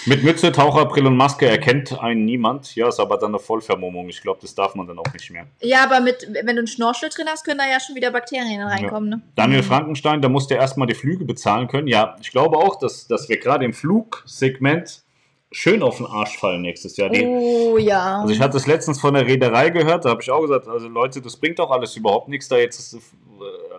Mit 0.04 0.24
Mütze, 0.24 0.50
Taucherbrille 0.50 1.06
und 1.06 1.16
Maske 1.16 1.46
erkennt 1.46 1.96
einen 2.00 2.24
niemand. 2.24 2.74
Ja, 2.74 2.88
ist 2.88 2.98
aber 2.98 3.16
dann 3.18 3.30
eine 3.30 3.38
Vollvermummung. 3.38 4.08
Ich 4.08 4.20
glaube, 4.20 4.40
das 4.42 4.52
darf 4.56 4.74
man 4.74 4.88
dann 4.88 4.98
auch 4.98 5.12
nicht 5.12 5.30
mehr. 5.30 5.46
Ja, 5.60 5.84
aber 5.84 6.00
mit, 6.00 6.26
wenn 6.32 6.56
du 6.56 6.62
einen 6.62 6.66
Schnorchel 6.66 7.08
drin 7.08 7.26
hast, 7.28 7.44
können 7.44 7.58
da 7.58 7.68
ja 7.68 7.78
schon 7.78 7.94
wieder 7.94 8.10
Bakterien 8.10 8.60
reinkommen. 8.62 9.10
Ja. 9.10 9.16
Ne? 9.18 9.22
Daniel 9.36 9.62
Frankenstein, 9.62 10.20
da 10.20 10.28
musste 10.28 10.54
erstmal 10.54 10.88
die 10.88 10.94
Flüge 10.94 11.24
bezahlen 11.24 11.68
können. 11.68 11.86
Ja, 11.86 12.16
ich 12.20 12.32
glaube 12.32 12.56
auch, 12.56 12.80
dass, 12.80 13.06
dass 13.06 13.28
wir 13.28 13.38
gerade 13.38 13.64
im 13.64 13.72
Flugsegment 13.72 15.01
schön 15.52 15.82
auf 15.82 15.98
den 15.98 16.06
Arsch 16.06 16.36
fallen 16.38 16.62
nächstes 16.62 16.96
Jahr. 16.96 17.10
oh 17.12 17.78
ja. 17.78 18.20
Also 18.22 18.34
ich 18.34 18.40
hatte 18.40 18.56
es 18.56 18.66
letztens 18.66 19.00
von 19.00 19.14
der 19.14 19.26
Reederei 19.26 19.70
gehört, 19.70 20.04
da 20.04 20.10
habe 20.10 20.22
ich 20.22 20.30
auch 20.30 20.40
gesagt, 20.40 20.66
also 20.68 20.88
Leute, 20.88 21.22
das 21.22 21.36
bringt 21.36 21.58
doch 21.58 21.70
alles 21.70 21.96
überhaupt 21.96 22.28
nichts, 22.28 22.48
da 22.48 22.56
jetzt 22.56 22.94
äh, 22.94 22.98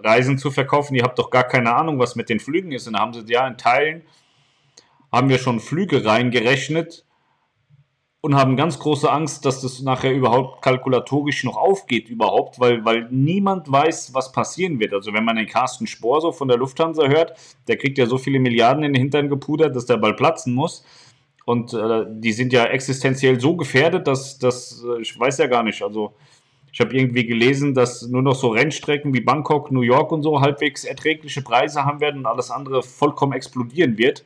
Reisen 0.03 0.37
zu 0.37 0.51
verkaufen. 0.51 0.95
Ihr 0.95 1.03
habt 1.03 1.19
doch 1.19 1.29
gar 1.29 1.43
keine 1.43 1.75
Ahnung, 1.75 1.99
was 1.99 2.15
mit 2.15 2.29
den 2.29 2.39
Flügen 2.39 2.71
ist. 2.71 2.87
Und 2.87 2.93
dann 2.93 3.01
haben 3.01 3.13
sie 3.13 3.23
ja 3.27 3.47
in 3.47 3.57
Teilen 3.57 4.03
haben 5.13 5.29
wir 5.29 5.37
schon 5.37 5.59
Flüge 5.59 6.03
reingerechnet 6.03 7.05
und 8.21 8.35
haben 8.35 8.57
ganz 8.57 8.79
große 8.79 9.11
Angst, 9.11 9.45
dass 9.45 9.61
das 9.61 9.81
nachher 9.81 10.11
überhaupt 10.11 10.63
kalkulatorisch 10.63 11.43
noch 11.43 11.55
aufgeht 11.55 12.09
überhaupt, 12.09 12.59
weil, 12.59 12.83
weil 12.83 13.07
niemand 13.11 13.71
weiß, 13.71 14.15
was 14.15 14.31
passieren 14.31 14.79
wird. 14.79 14.91
Also 14.93 15.13
wenn 15.13 15.23
man 15.23 15.35
den 15.35 15.45
Carsten 15.45 15.85
Spohr 15.85 16.19
so 16.19 16.31
von 16.31 16.47
der 16.47 16.57
Lufthansa 16.57 17.07
hört, 17.07 17.37
der 17.67 17.77
kriegt 17.77 17.99
ja 17.99 18.07
so 18.07 18.17
viele 18.17 18.39
Milliarden 18.39 18.83
in 18.83 18.93
den 18.93 19.01
Hintern 19.01 19.29
gepudert, 19.29 19.75
dass 19.75 19.85
der 19.85 19.97
bald 19.97 20.17
platzen 20.17 20.55
muss. 20.55 20.83
Und 21.45 21.73
äh, 21.73 22.05
die 22.09 22.31
sind 22.31 22.53
ja 22.53 22.65
existenziell 22.65 23.39
so 23.39 23.55
gefährdet, 23.55 24.07
dass, 24.07 24.39
dass 24.39 24.83
äh, 24.83 25.01
ich 25.01 25.17
weiß 25.17 25.39
ja 25.39 25.47
gar 25.47 25.63
nicht, 25.63 25.81
also 25.81 26.13
ich 26.71 26.79
habe 26.79 26.95
irgendwie 26.95 27.25
gelesen, 27.25 27.75
dass 27.75 28.07
nur 28.07 28.21
noch 28.21 28.35
so 28.35 28.47
Rennstrecken 28.47 29.13
wie 29.13 29.21
Bangkok, 29.21 29.71
New 29.71 29.81
York 29.81 30.11
und 30.11 30.23
so 30.23 30.41
halbwegs 30.41 30.85
erträgliche 30.85 31.41
Preise 31.41 31.85
haben 31.85 31.99
werden 31.99 32.21
und 32.21 32.25
alles 32.25 32.49
andere 32.49 32.81
vollkommen 32.81 33.33
explodieren 33.33 33.97
wird. 33.97 34.23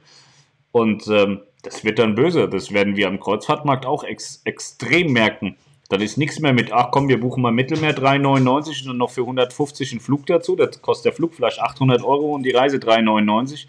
Und 0.71 1.07
ähm, 1.07 1.41
das 1.63 1.83
wird 1.83 1.99
dann 1.99 2.15
böse. 2.15 2.47
Das 2.47 2.71
werden 2.71 2.95
wir 2.95 3.07
am 3.07 3.19
Kreuzfahrtmarkt 3.19 3.85
auch 3.85 4.03
ex 4.03 4.41
extrem 4.45 5.11
merken. 5.11 5.57
Das 5.89 6.01
ist 6.01 6.17
nichts 6.17 6.39
mehr 6.39 6.53
mit, 6.53 6.71
ach 6.71 6.91
komm, 6.91 7.09
wir 7.09 7.19
buchen 7.19 7.41
mal 7.41 7.51
Mittelmeer 7.51 7.95
3,99 7.95 8.89
und 8.89 8.97
noch 8.97 9.09
für 9.09 9.21
150 9.21 9.91
einen 9.91 9.99
Flug 10.01 10.25
dazu. 10.25 10.55
Das 10.55 10.81
kostet 10.81 11.05
der 11.05 11.13
Flug 11.13 11.33
vielleicht 11.33 11.59
800 11.59 12.03
Euro 12.03 12.35
und 12.35 12.43
die 12.43 12.51
Reise 12.51 12.77
3,99. 12.77 13.65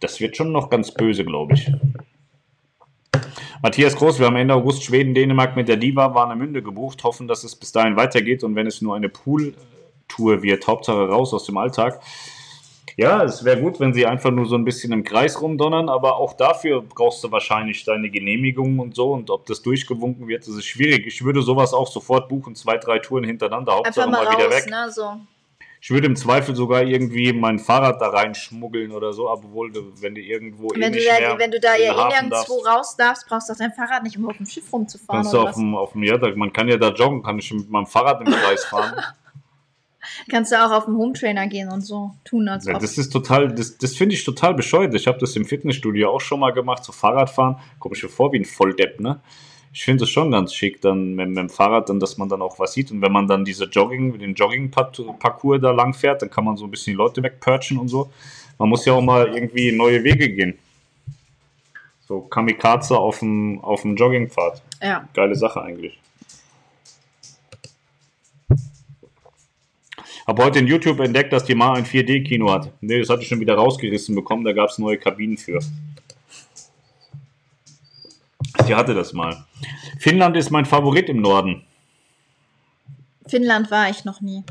Das 0.00 0.20
wird 0.20 0.36
schon 0.36 0.52
noch 0.52 0.70
ganz 0.70 0.92
böse, 0.92 1.24
glaube 1.24 1.54
ich. 1.54 1.70
Matthias 3.62 3.96
Groß, 3.96 4.18
wir 4.18 4.26
haben 4.26 4.36
Ende 4.36 4.54
August 4.54 4.84
Schweden, 4.84 5.14
Dänemark 5.14 5.56
mit 5.56 5.68
der 5.68 5.76
Diva 5.76 6.14
Warnemünde 6.14 6.62
gebucht, 6.62 7.04
hoffen, 7.04 7.28
dass 7.28 7.44
es 7.44 7.56
bis 7.56 7.72
dahin 7.72 7.96
weitergeht 7.96 8.44
und 8.44 8.54
wenn 8.54 8.66
es 8.66 8.82
nur 8.82 8.96
eine 8.96 9.08
Pool-Tour 9.08 10.42
wird, 10.42 10.66
Hauptsache 10.66 11.08
raus 11.08 11.34
aus 11.34 11.44
dem 11.44 11.56
Alltag. 11.56 12.00
Ja, 12.96 13.22
es 13.22 13.44
wäre 13.44 13.60
gut, 13.60 13.78
wenn 13.78 13.94
sie 13.94 14.06
einfach 14.06 14.32
nur 14.32 14.46
so 14.46 14.56
ein 14.56 14.64
bisschen 14.64 14.92
im 14.92 15.04
Kreis 15.04 15.40
rumdonnern, 15.40 15.88
aber 15.88 16.16
auch 16.16 16.32
dafür 16.32 16.82
brauchst 16.82 17.22
du 17.22 17.30
wahrscheinlich 17.30 17.84
deine 17.84 18.10
Genehmigung 18.10 18.80
und 18.80 18.96
so 18.96 19.12
und 19.12 19.30
ob 19.30 19.46
das 19.46 19.62
durchgewunken 19.62 20.26
wird, 20.26 20.48
das 20.48 20.56
ist 20.56 20.66
schwierig. 20.66 21.06
Ich 21.06 21.24
würde 21.24 21.42
sowas 21.42 21.72
auch 21.72 21.86
sofort 21.86 22.28
buchen, 22.28 22.56
zwei, 22.56 22.76
drei 22.76 22.98
Touren 22.98 23.22
hintereinander, 23.22 23.76
Hauptsache 23.76 24.10
mal, 24.10 24.24
mal 24.24 24.36
wieder 24.36 24.50
weg. 24.50 24.66
Ne, 24.68 24.90
so. 24.90 25.12
Ich 25.80 25.90
würde 25.90 26.06
im 26.06 26.16
Zweifel 26.16 26.56
sogar 26.56 26.82
irgendwie 26.82 27.32
mein 27.32 27.58
Fahrrad 27.58 28.00
da 28.00 28.08
reinschmuggeln 28.08 28.90
oder 28.92 29.12
so, 29.12 29.30
obwohl 29.30 29.72
wenn 30.00 30.14
du 30.14 30.20
irgendwo 30.20 30.70
wenn 30.74 30.82
eh 30.82 30.90
du 30.90 31.04
da, 31.04 31.18
mehr 31.20 31.38
Wenn 31.38 31.50
du 31.50 31.60
da 31.60 31.76
ja 31.76 31.92
eh 31.92 32.08
nirgendwo 32.08 32.58
raus 32.66 32.96
darfst, 32.96 33.28
brauchst 33.28 33.48
du 33.48 33.52
auch 33.52 33.58
dein 33.58 33.72
Fahrrad 33.72 34.02
nicht, 34.02 34.18
um 34.18 34.28
auf 34.28 34.36
dem 34.36 34.46
Schiff 34.46 34.72
rumzufahren. 34.72 35.22
Kannst 35.22 35.34
du 35.34 35.40
auf 35.40 35.54
dem, 35.54 35.76
auf 35.76 35.92
dem, 35.92 36.02
ja, 36.02 36.18
man 36.34 36.52
kann 36.52 36.68
ja 36.68 36.76
da 36.76 36.88
joggen, 36.88 37.22
kann 37.22 37.38
ich 37.38 37.52
mit 37.52 37.70
meinem 37.70 37.86
Fahrrad 37.86 38.20
im 38.20 38.32
Kreis 38.32 38.64
fahren. 38.64 38.94
Kannst 40.30 40.52
du 40.52 40.56
auch 40.56 40.70
auf 40.72 40.86
den 40.86 40.96
Hometrainer 40.96 41.46
gehen 41.46 41.70
und 41.70 41.82
so 41.82 42.12
tun 42.24 42.48
als 42.48 42.64
ja, 42.64 42.78
Das 42.78 42.98
ist 42.98 43.10
total, 43.10 43.54
das, 43.54 43.78
das 43.78 43.96
finde 43.96 44.14
ich 44.14 44.24
total 44.24 44.54
bescheuert. 44.54 44.94
Ich 44.94 45.06
habe 45.06 45.18
das 45.18 45.36
im 45.36 45.44
Fitnessstudio 45.44 46.10
auch 46.10 46.20
schon 46.20 46.40
mal 46.40 46.52
gemacht, 46.52 46.84
so 46.84 46.92
Fahrradfahren. 46.92 47.56
Komme 47.78 47.94
ich 47.94 48.02
mir 48.02 48.08
vor 48.08 48.32
wie 48.32 48.38
ein 48.38 48.44
Volldepp, 48.44 49.00
ne? 49.00 49.20
Ich 49.72 49.84
finde 49.84 50.04
es 50.04 50.10
schon 50.10 50.30
ganz 50.30 50.54
schick, 50.54 50.80
dann 50.80 51.14
mit, 51.14 51.28
mit, 51.28 51.38
dem 51.38 51.50
Fahrrad, 51.50 51.88
dann, 51.88 52.00
dass 52.00 52.16
man 52.18 52.28
dann 52.28 52.42
auch 52.42 52.58
was 52.58 52.72
sieht. 52.72 52.90
Und 52.90 53.02
wenn 53.02 53.12
man 53.12 53.26
dann 53.26 53.44
diese 53.44 53.64
Jogging, 53.64 54.18
den 54.18 54.34
Jogging-Parcours 54.34 55.60
da 55.60 55.70
lang 55.70 55.94
fährt, 55.94 56.22
dann 56.22 56.30
kann 56.30 56.44
man 56.44 56.56
so 56.56 56.64
ein 56.64 56.70
bisschen 56.70 56.92
die 56.92 56.98
Leute 56.98 57.22
wegperchen 57.22 57.78
und 57.78 57.88
so. 57.88 58.10
Man 58.58 58.68
muss 58.68 58.84
ja 58.84 58.94
auch 58.94 59.02
mal 59.02 59.28
irgendwie 59.34 59.72
neue 59.72 60.02
Wege 60.02 60.30
gehen. 60.30 60.58
So 62.06 62.22
Kamikaze 62.22 62.96
auf 62.96 63.20
dem, 63.20 63.60
auf 63.62 63.82
dem 63.82 63.94
Joggingpfad. 63.94 64.62
Ja. 64.82 65.08
Geile 65.12 65.34
Sache 65.34 65.62
eigentlich. 65.62 65.98
Habe 70.26 70.44
heute 70.44 70.58
in 70.58 70.66
YouTube 70.66 71.00
entdeckt, 71.00 71.32
dass 71.32 71.44
die 71.44 71.54
Ma 71.54 71.72
ein 71.72 71.86
4D-Kino 71.86 72.50
hat. 72.50 72.70
Ne, 72.82 72.98
das 72.98 73.08
hatte 73.08 73.22
ich 73.22 73.28
schon 73.28 73.40
wieder 73.40 73.54
rausgerissen 73.54 74.14
bekommen, 74.14 74.44
da 74.44 74.52
gab 74.52 74.68
es 74.68 74.78
neue 74.78 74.98
Kabinen 74.98 75.38
für. 75.38 75.58
Sie 78.66 78.74
hatte 78.74 78.94
das 78.94 79.12
mal. 79.12 79.44
Finnland 79.98 80.36
ist 80.36 80.50
mein 80.50 80.64
Favorit 80.64 81.08
im 81.08 81.20
Norden. 81.20 81.64
Finnland 83.26 83.70
war 83.70 83.90
ich 83.90 84.04
noch 84.04 84.20
nie. 84.20 84.44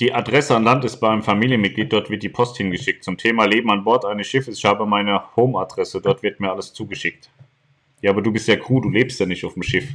Die 0.00 0.12
Adresse 0.12 0.56
an 0.56 0.64
Land 0.64 0.84
ist 0.84 0.96
bei 0.96 1.08
einem 1.08 1.22
Familienmitglied, 1.22 1.92
dort 1.92 2.10
wird 2.10 2.22
die 2.22 2.28
Post 2.28 2.56
hingeschickt. 2.56 3.04
Zum 3.04 3.16
Thema 3.16 3.44
Leben 3.44 3.70
an 3.70 3.84
Bord 3.84 4.04
eines 4.04 4.26
Schiffes, 4.26 4.58
ich 4.58 4.64
habe 4.64 4.84
meine 4.84 5.22
Home-Adresse, 5.36 6.00
dort 6.00 6.22
wird 6.22 6.40
mir 6.40 6.50
alles 6.50 6.72
zugeschickt. 6.72 7.30
Ja, 8.00 8.10
aber 8.10 8.20
du 8.20 8.32
bist 8.32 8.48
ja 8.48 8.56
Crew, 8.56 8.80
du 8.80 8.88
lebst 8.88 9.20
ja 9.20 9.26
nicht 9.26 9.44
auf 9.44 9.54
dem 9.54 9.62
Schiff. 9.62 9.88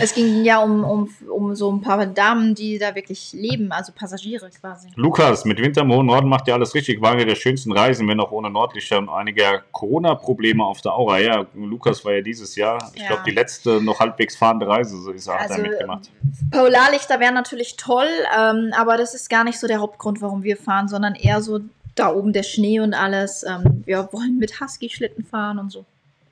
Es 0.00 0.14
ging 0.14 0.44
ja 0.44 0.58
um, 0.58 0.84
um, 0.84 1.08
um 1.28 1.54
so 1.54 1.70
ein 1.70 1.80
paar 1.80 2.04
Damen, 2.06 2.54
die 2.54 2.78
da 2.78 2.94
wirklich 2.94 3.32
leben, 3.32 3.72
also 3.72 3.92
Passagiere 3.92 4.50
quasi. 4.50 4.88
Lukas, 4.96 5.44
mit 5.44 5.58
Wintermoor 5.60 6.02
Norden 6.02 6.28
macht 6.28 6.48
ja 6.48 6.54
alles 6.54 6.74
richtig. 6.74 7.00
War 7.00 7.18
ja 7.18 7.24
der 7.24 7.34
schönsten 7.34 7.72
Reisen, 7.72 8.08
wenn 8.08 8.20
auch 8.20 8.30
ohne 8.30 8.50
Nordlichter 8.50 8.98
und 8.98 9.08
einige 9.08 9.62
Corona-Probleme 9.72 10.64
auf 10.64 10.80
der 10.80 10.94
Aura. 10.94 11.18
Ja, 11.18 11.46
Lukas 11.54 12.04
war 12.04 12.12
ja 12.14 12.20
dieses 12.20 12.56
Jahr, 12.56 12.90
ich 12.94 13.02
ja. 13.02 13.08
glaube, 13.08 13.22
die 13.26 13.32
letzte 13.32 13.82
noch 13.82 14.00
halbwegs 14.00 14.36
fahrende 14.36 14.66
Reise, 14.66 15.00
so 15.00 15.10
ist 15.10 15.26
er, 15.26 15.40
also, 15.40 15.54
hat 15.54 15.60
er 15.60 15.68
mitgemacht. 15.68 16.10
Polarlichter 16.50 17.20
wären 17.20 17.34
natürlich 17.34 17.76
toll, 17.76 18.08
ähm, 18.38 18.72
aber 18.76 18.96
das 18.96 19.14
ist 19.14 19.28
gar 19.28 19.44
nicht 19.44 19.58
so 19.58 19.66
der 19.66 19.80
Hauptgrund, 19.80 20.20
warum 20.22 20.42
wir 20.42 20.56
fahren, 20.56 20.88
sondern 20.88 21.14
eher 21.14 21.40
so 21.42 21.60
da 21.94 22.12
oben 22.12 22.32
der 22.32 22.42
Schnee 22.42 22.80
und 22.80 22.94
alles. 22.94 23.44
Ähm, 23.44 23.82
wir 23.84 24.08
wollen 24.12 24.38
mit 24.38 24.60
Husky-Schlitten 24.60 25.24
fahren 25.24 25.58
und 25.58 25.70
so. 25.70 25.84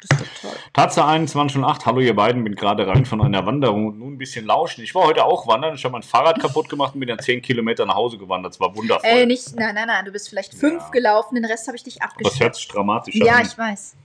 Das 0.09 0.19
wird 0.19 0.31
toll. 0.41 0.51
Tatsache 0.73 1.09
21.08. 1.11 1.85
Hallo 1.85 2.01
ihr 2.01 2.17
beiden, 2.17 2.43
bin 2.43 2.55
gerade 2.55 2.87
rein 2.87 3.05
von 3.05 3.21
einer 3.21 3.45
Wanderung 3.45 3.87
und 3.89 3.99
nun 3.99 4.15
ein 4.15 4.19
bisschen 4.19 4.47
lauschen. 4.47 4.83
Ich 4.83 4.95
war 4.95 5.05
heute 5.05 5.25
auch 5.25 5.47
wandern. 5.47 5.75
Ich 5.75 5.85
habe 5.85 5.93
mein 5.93 6.03
Fahrrad 6.03 6.41
kaputt 6.41 6.69
gemacht 6.69 6.95
und 6.95 7.01
bin 7.01 7.09
dann 7.09 7.19
10 7.19 7.43
Kilometer 7.43 7.85
nach 7.85 7.97
Hause 7.97 8.17
gewandert. 8.17 8.55
Das 8.55 8.61
war 8.61 8.75
wundervoll. 8.75 9.09
Ey, 9.09 9.27
nicht, 9.27 9.55
nein, 9.57 9.75
nein, 9.75 9.87
nein. 9.89 10.05
Du 10.05 10.13
bist 10.13 10.29
vielleicht 10.29 10.55
fünf 10.55 10.83
ja. 10.83 10.89
gelaufen, 10.91 11.35
den 11.35 11.45
Rest 11.45 11.67
habe 11.67 11.77
ich 11.77 11.83
dich 11.83 12.01
abgeschickt. 12.03 12.35
Das 12.35 12.41
hört 12.41 12.57
sich 12.57 12.69
dramatisch 12.69 13.21
an. 13.21 13.27
Ja, 13.27 13.41
ich 13.41 13.57
weiß. 13.57 13.97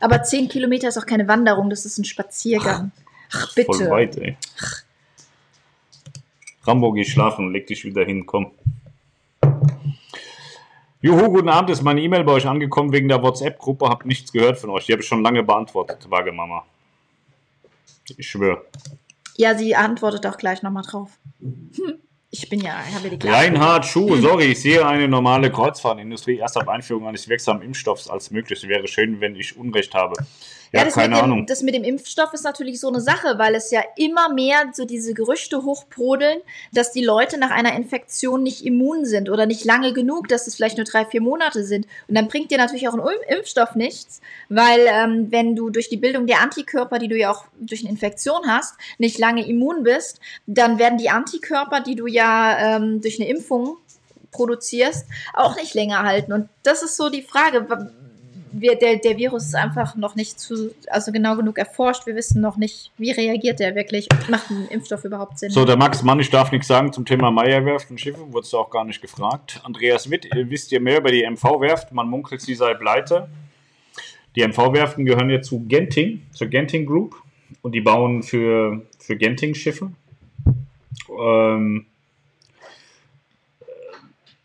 Aber 0.00 0.22
10 0.22 0.48
Kilometer 0.48 0.88
ist 0.88 0.98
auch 0.98 1.06
keine 1.06 1.28
Wanderung, 1.28 1.70
das 1.70 1.84
ist 1.84 1.98
ein 1.98 2.04
Spaziergang. 2.04 2.90
Ach, 3.32 3.48
Ach 3.48 3.54
bitte. 3.54 3.72
Voll 3.72 3.90
weit, 3.90 4.16
ey. 4.16 4.36
Rambo, 6.64 6.92
geh 6.92 7.04
schlafen, 7.04 7.52
leg 7.52 7.66
dich 7.66 7.84
wieder 7.84 8.04
hin, 8.04 8.24
komm. 8.24 8.52
Juhu, 11.04 11.30
guten 11.30 11.48
Abend, 11.48 11.68
ist 11.70 11.82
meine 11.82 12.00
E-Mail 12.00 12.22
bei 12.22 12.30
euch 12.30 12.46
angekommen 12.46 12.92
wegen 12.92 13.08
der 13.08 13.20
WhatsApp-Gruppe, 13.20 13.88
hab 13.88 14.06
nichts 14.06 14.30
gehört 14.30 14.56
von 14.56 14.70
euch. 14.70 14.86
Die 14.86 14.92
habe 14.92 15.02
ich 15.02 15.08
schon 15.08 15.20
lange 15.20 15.42
beantwortet, 15.42 16.08
vage 16.08 16.30
Mama. 16.30 16.64
Ich 18.16 18.28
schwöre. 18.30 18.64
Ja, 19.36 19.58
sie 19.58 19.74
antwortet 19.74 20.24
auch 20.26 20.36
gleich 20.36 20.62
nochmal 20.62 20.84
drauf. 20.84 21.18
Hm. 21.40 21.98
Ich 22.30 22.48
bin 22.48 22.60
ja, 22.60 22.80
ich 22.88 22.94
habe 22.94 23.10
die 23.10 23.18
Klasse. 23.18 23.36
Reinhard 23.36 23.84
Schuh, 23.84 24.16
sorry, 24.16 24.52
ich 24.52 24.62
sehe 24.62 24.86
eine 24.86 25.08
normale 25.08 25.50
Kreuzfahrtindustrie 25.50 26.36
erst 26.36 26.56
ab 26.56 26.68
Einführung 26.68 27.08
eines 27.08 27.28
wirksamen 27.28 27.62
Impfstoffs 27.62 28.08
als 28.08 28.30
möglich. 28.30 28.62
Es 28.62 28.68
wäre 28.68 28.86
schön, 28.86 29.20
wenn 29.20 29.34
ich 29.34 29.56
Unrecht 29.56 29.94
habe. 29.94 30.14
Ja, 30.74 30.84
das, 30.86 30.94
keine 30.94 31.08
mit 31.10 31.18
dem, 31.18 31.24
Ahnung. 31.24 31.46
das 31.46 31.62
mit 31.62 31.74
dem 31.74 31.84
Impfstoff 31.84 32.32
ist 32.32 32.44
natürlich 32.44 32.80
so 32.80 32.88
eine 32.88 33.00
Sache, 33.00 33.34
weil 33.36 33.54
es 33.54 33.70
ja 33.70 33.82
immer 33.96 34.32
mehr 34.32 34.70
so 34.72 34.86
diese 34.86 35.12
Gerüchte 35.12 35.64
hochbrodeln, 35.64 36.40
dass 36.72 36.92
die 36.92 37.04
Leute 37.04 37.38
nach 37.38 37.50
einer 37.50 37.74
Infektion 37.74 38.42
nicht 38.42 38.64
immun 38.64 39.04
sind 39.04 39.28
oder 39.28 39.44
nicht 39.44 39.66
lange 39.66 39.92
genug, 39.92 40.28
dass 40.28 40.46
es 40.46 40.54
vielleicht 40.54 40.78
nur 40.78 40.86
drei, 40.86 41.04
vier 41.04 41.20
Monate 41.20 41.64
sind. 41.64 41.86
Und 42.08 42.14
dann 42.14 42.28
bringt 42.28 42.50
dir 42.50 42.56
natürlich 42.56 42.88
auch 42.88 42.94
ein 42.94 43.00
Im- 43.00 43.36
Impfstoff 43.36 43.74
nichts, 43.74 44.22
weil 44.48 44.80
ähm, 44.88 45.26
wenn 45.30 45.54
du 45.56 45.68
durch 45.68 45.90
die 45.90 45.98
Bildung 45.98 46.26
der 46.26 46.40
Antikörper, 46.40 46.98
die 46.98 47.08
du 47.08 47.18
ja 47.18 47.30
auch 47.30 47.44
durch 47.60 47.82
eine 47.82 47.90
Infektion 47.90 48.46
hast, 48.46 48.74
nicht 48.96 49.18
lange 49.18 49.46
immun 49.46 49.82
bist, 49.82 50.20
dann 50.46 50.78
werden 50.78 50.96
die 50.96 51.10
Antikörper, 51.10 51.80
die 51.80 51.96
du 51.96 52.06
ja 52.06 52.76
ähm, 52.76 53.02
durch 53.02 53.20
eine 53.20 53.28
Impfung 53.28 53.76
produzierst, 54.30 55.06
auch 55.34 55.56
nicht 55.56 55.74
länger 55.74 56.02
halten. 56.04 56.32
Und 56.32 56.48
das 56.62 56.82
ist 56.82 56.96
so 56.96 57.10
die 57.10 57.20
Frage. 57.22 57.66
Wir, 58.62 58.76
der, 58.76 58.96
der 58.96 59.18
Virus 59.18 59.46
ist 59.46 59.54
einfach 59.54 59.96
noch 59.96 60.14
nicht 60.14 60.38
zu, 60.38 60.72
also 60.88 61.10
genau 61.10 61.36
genug 61.36 61.58
erforscht. 61.58 62.06
Wir 62.06 62.14
wissen 62.14 62.40
noch 62.40 62.56
nicht, 62.56 62.92
wie 62.96 63.10
reagiert 63.10 63.58
der 63.58 63.74
wirklich. 63.74 64.08
Macht 64.28 64.50
ein 64.50 64.68
Impfstoff 64.70 65.04
überhaupt 65.04 65.38
Sinn? 65.38 65.50
So, 65.50 65.64
der 65.64 65.76
Max 65.76 66.02
Mann, 66.02 66.20
ich 66.20 66.30
darf 66.30 66.52
nichts 66.52 66.68
sagen 66.68 66.92
zum 66.92 67.04
Thema 67.04 67.30
Meierwerft 67.30 67.90
und 67.90 68.00
Schiffe, 68.00 68.32
wurdest 68.32 68.52
du 68.52 68.58
auch 68.58 68.70
gar 68.70 68.84
nicht 68.84 69.02
gefragt. 69.02 69.60
Andreas 69.64 70.10
Witt, 70.10 70.32
ihr 70.34 70.48
wisst 70.48 70.70
ihr 70.70 70.80
mehr 70.80 70.98
über 70.98 71.10
die 71.10 71.28
MV-Werft? 71.28 71.92
Man 71.92 72.08
munkelt, 72.08 72.40
sie 72.40 72.54
sei 72.54 72.74
pleite. 72.74 73.28
Die 74.36 74.46
MV-Werften 74.46 75.04
gehören 75.04 75.28
ja 75.28 75.42
zu 75.42 75.60
Genting, 75.66 76.22
zur 76.32 76.46
Genting 76.46 76.86
Group 76.86 77.16
und 77.60 77.72
die 77.72 77.80
bauen 77.80 78.22
für, 78.22 78.86
für 78.98 79.16
Genting 79.16 79.54
Schiffe. 79.54 79.90
Ähm, 81.20 81.86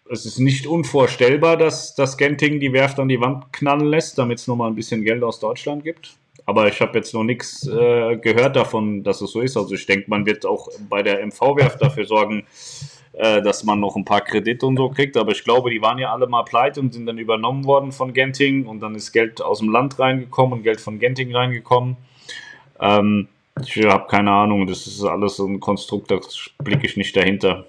es 0.10 0.26
ist 0.26 0.40
nicht 0.40 0.68
unvorstellbar, 0.68 1.58
dass, 1.58 1.96
dass 1.96 2.18
Genting 2.18 2.60
die 2.60 2.74
Werft 2.74 3.00
an 3.00 3.08
die 3.08 3.20
Wand 3.20 3.52
knallen 3.54 3.88
lässt, 3.88 4.18
damit 4.18 4.40
es 4.40 4.48
nochmal 4.48 4.70
ein 4.70 4.76
bisschen 4.76 5.04
Geld 5.04 5.24
aus 5.24 5.40
Deutschland 5.40 5.84
gibt. 5.84 6.16
Aber 6.46 6.68
ich 6.68 6.80
habe 6.80 6.98
jetzt 6.98 7.14
noch 7.14 7.24
nichts 7.24 7.68
äh, 7.68 8.18
gehört 8.18 8.56
davon, 8.56 9.04
dass 9.04 9.22
es 9.22 9.32
so 9.32 9.42
ist. 9.42 9.58
Also 9.58 9.76
ich 9.76 9.86
denke, 9.86 10.10
man 10.10 10.26
wird 10.26 10.46
auch 10.46 10.70
bei 10.90 11.04
der 11.04 11.26
MV-Werft 11.26 11.82
dafür 11.82 12.06
sorgen, 12.06 12.46
äh, 13.14 13.42
dass 13.42 13.66
man 13.66 13.82
noch 13.82 13.98
ein 13.98 14.06
paar 14.06 14.22
Kredite 14.22 14.66
und 14.66 14.78
so 14.78 14.90
kriegt. 14.90 15.18
Aber 15.18 15.34
ich 15.34 15.44
glaube, 15.44 15.72
die 15.72 15.82
waren 15.82 15.98
ja 15.98 16.14
alle 16.14 16.28
mal 16.28 16.44
pleite 16.44 16.80
und 16.80 16.94
sind 16.94 17.06
dann 17.06 17.18
übernommen 17.18 17.66
worden 17.66 17.92
von 17.92 18.14
Genting 18.14 18.66
und 18.66 18.80
dann 18.80 18.96
ist 18.96 19.12
Geld 19.12 19.42
aus 19.42 19.60
dem 19.60 19.70
Land 19.70 20.00
reingekommen 20.00 20.60
und 20.60 20.64
Geld 20.64 20.80
von 20.80 21.00
Genting 21.00 21.36
reingekommen. 21.36 21.98
Ähm, 22.80 23.28
ich 23.62 23.84
habe 23.84 24.08
keine 24.08 24.32
Ahnung, 24.32 24.68
das 24.68 24.88
ist 24.88 25.04
alles 25.04 25.36
so 25.38 25.48
ein 25.48 25.60
Konstrukt, 25.60 26.12
da 26.12 26.20
blicke 26.64 26.86
ich 26.86 26.96
nicht 26.96 27.16
dahinter. 27.16 27.66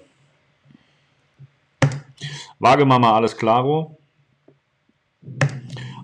Wagemama, 2.59 3.15
alles 3.15 3.37
klaro. 3.37 3.97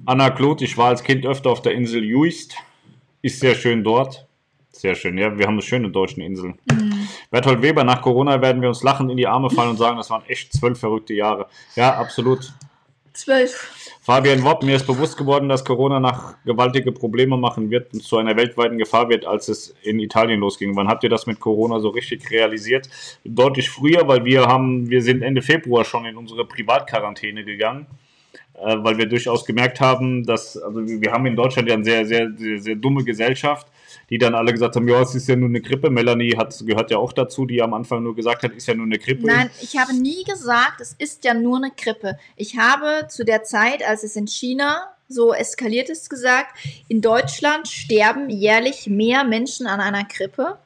Anna 0.05 0.29
Kloth, 0.29 0.61
ich 0.61 0.77
war 0.77 0.89
als 0.89 1.03
Kind 1.03 1.25
öfter 1.25 1.49
auf 1.49 1.61
der 1.61 1.73
Insel 1.73 2.03
Juist. 2.03 2.55
Ist 3.21 3.39
sehr 3.39 3.55
schön 3.55 3.83
dort. 3.83 4.27
Sehr 4.71 4.95
schön, 4.95 5.17
ja, 5.17 5.37
wir 5.37 5.47
haben 5.47 5.53
eine 5.53 5.61
schöne 5.61 5.89
deutsche 5.89 6.21
Inseln. 6.21 6.59
Berthold 7.31 7.61
Weber, 7.61 7.83
nach 7.83 8.01
Corona 8.01 8.41
werden 8.41 8.61
wir 8.61 8.69
uns 8.69 8.83
lachend 8.83 9.09
in 9.09 9.17
die 9.17 9.25
Arme 9.25 9.49
fallen 9.49 9.71
und 9.71 9.77
sagen, 9.77 9.97
das 9.97 10.09
waren 10.09 10.23
echt 10.27 10.53
zwölf 10.53 10.79
verrückte 10.79 11.13
Jahre. 11.13 11.47
Ja, 11.75 11.97
absolut. 11.97 12.53
Zwölf. 13.13 13.84
Fabian 14.05 14.43
Wopp, 14.43 14.61
mir 14.61 14.75
ist 14.75 14.85
bewusst 14.85 15.17
geworden, 15.17 15.49
dass 15.49 15.65
Corona 15.65 15.99
nach 15.99 16.35
gewaltige 16.45 16.91
Probleme 16.91 17.37
machen 17.37 17.71
wird 17.71 17.91
und 17.91 18.03
zu 18.03 18.17
einer 18.17 18.37
weltweiten 18.37 18.77
Gefahr 18.77 19.09
wird, 19.09 19.25
als 19.25 19.47
es 19.47 19.73
in 19.81 19.99
Italien 19.99 20.41
losging. 20.41 20.75
Wann 20.75 20.87
habt 20.87 21.03
ihr 21.03 21.09
das 21.09 21.25
mit 21.25 21.39
Corona 21.39 21.79
so 21.79 21.89
richtig 21.89 22.29
realisiert? 22.29 22.87
Deutlich 23.23 23.71
früher, 23.71 24.07
weil 24.07 24.23
wir 24.23 24.45
haben, 24.45 24.91
wir 24.91 25.01
sind 25.01 25.23
Ende 25.23 25.41
Februar 25.41 25.85
schon 25.85 26.05
in 26.05 26.17
unsere 26.17 26.45
Privatquarantäne 26.45 27.43
gegangen, 27.45 27.87
äh, 28.53 28.75
weil 28.77 28.99
wir 28.99 29.07
durchaus 29.07 29.43
gemerkt 29.43 29.81
haben, 29.81 30.23
dass, 30.23 30.55
also 30.55 30.85
wir 30.85 31.11
haben 31.11 31.25
in 31.25 31.35
Deutschland 31.35 31.67
ja 31.67 31.73
eine 31.73 31.83
sehr, 31.83 32.05
sehr, 32.05 32.31
sehr, 32.37 32.59
sehr 32.59 32.75
dumme 32.75 33.03
Gesellschaft, 33.05 33.65
die 34.09 34.17
dann 34.17 34.35
alle 34.35 34.51
gesagt 34.51 34.75
haben, 34.75 34.87
ja, 34.87 35.01
es 35.01 35.15
ist 35.15 35.27
ja 35.27 35.35
nur 35.35 35.49
eine 35.49 35.61
Grippe. 35.61 35.89
Melanie 35.89 36.35
hat, 36.37 36.55
gehört 36.65 36.91
ja 36.91 36.97
auch 36.97 37.13
dazu, 37.13 37.45
die 37.45 37.61
am 37.61 37.73
Anfang 37.73 38.03
nur 38.03 38.15
gesagt 38.15 38.43
hat, 38.43 38.53
ist 38.53 38.67
ja 38.67 38.73
nur 38.73 38.85
eine 38.85 38.99
Grippe. 38.99 39.25
Nein, 39.25 39.49
ich 39.61 39.77
habe 39.77 39.93
nie 39.93 40.23
gesagt, 40.23 40.81
es 40.81 40.93
ist 40.97 41.23
ja 41.23 41.33
nur 41.33 41.57
eine 41.57 41.71
Grippe. 41.71 42.17
Ich 42.35 42.57
habe 42.57 43.07
zu 43.09 43.25
der 43.25 43.43
Zeit, 43.43 43.87
als 43.87 44.03
es 44.03 44.15
in 44.15 44.27
China 44.27 44.83
so 45.07 45.33
eskaliert 45.33 45.89
ist, 45.89 46.09
gesagt, 46.09 46.57
in 46.87 47.01
Deutschland 47.01 47.67
sterben 47.67 48.29
jährlich 48.29 48.87
mehr 48.87 49.23
Menschen 49.23 49.67
an 49.67 49.79
einer 49.79 50.03
Grippe 50.03 50.57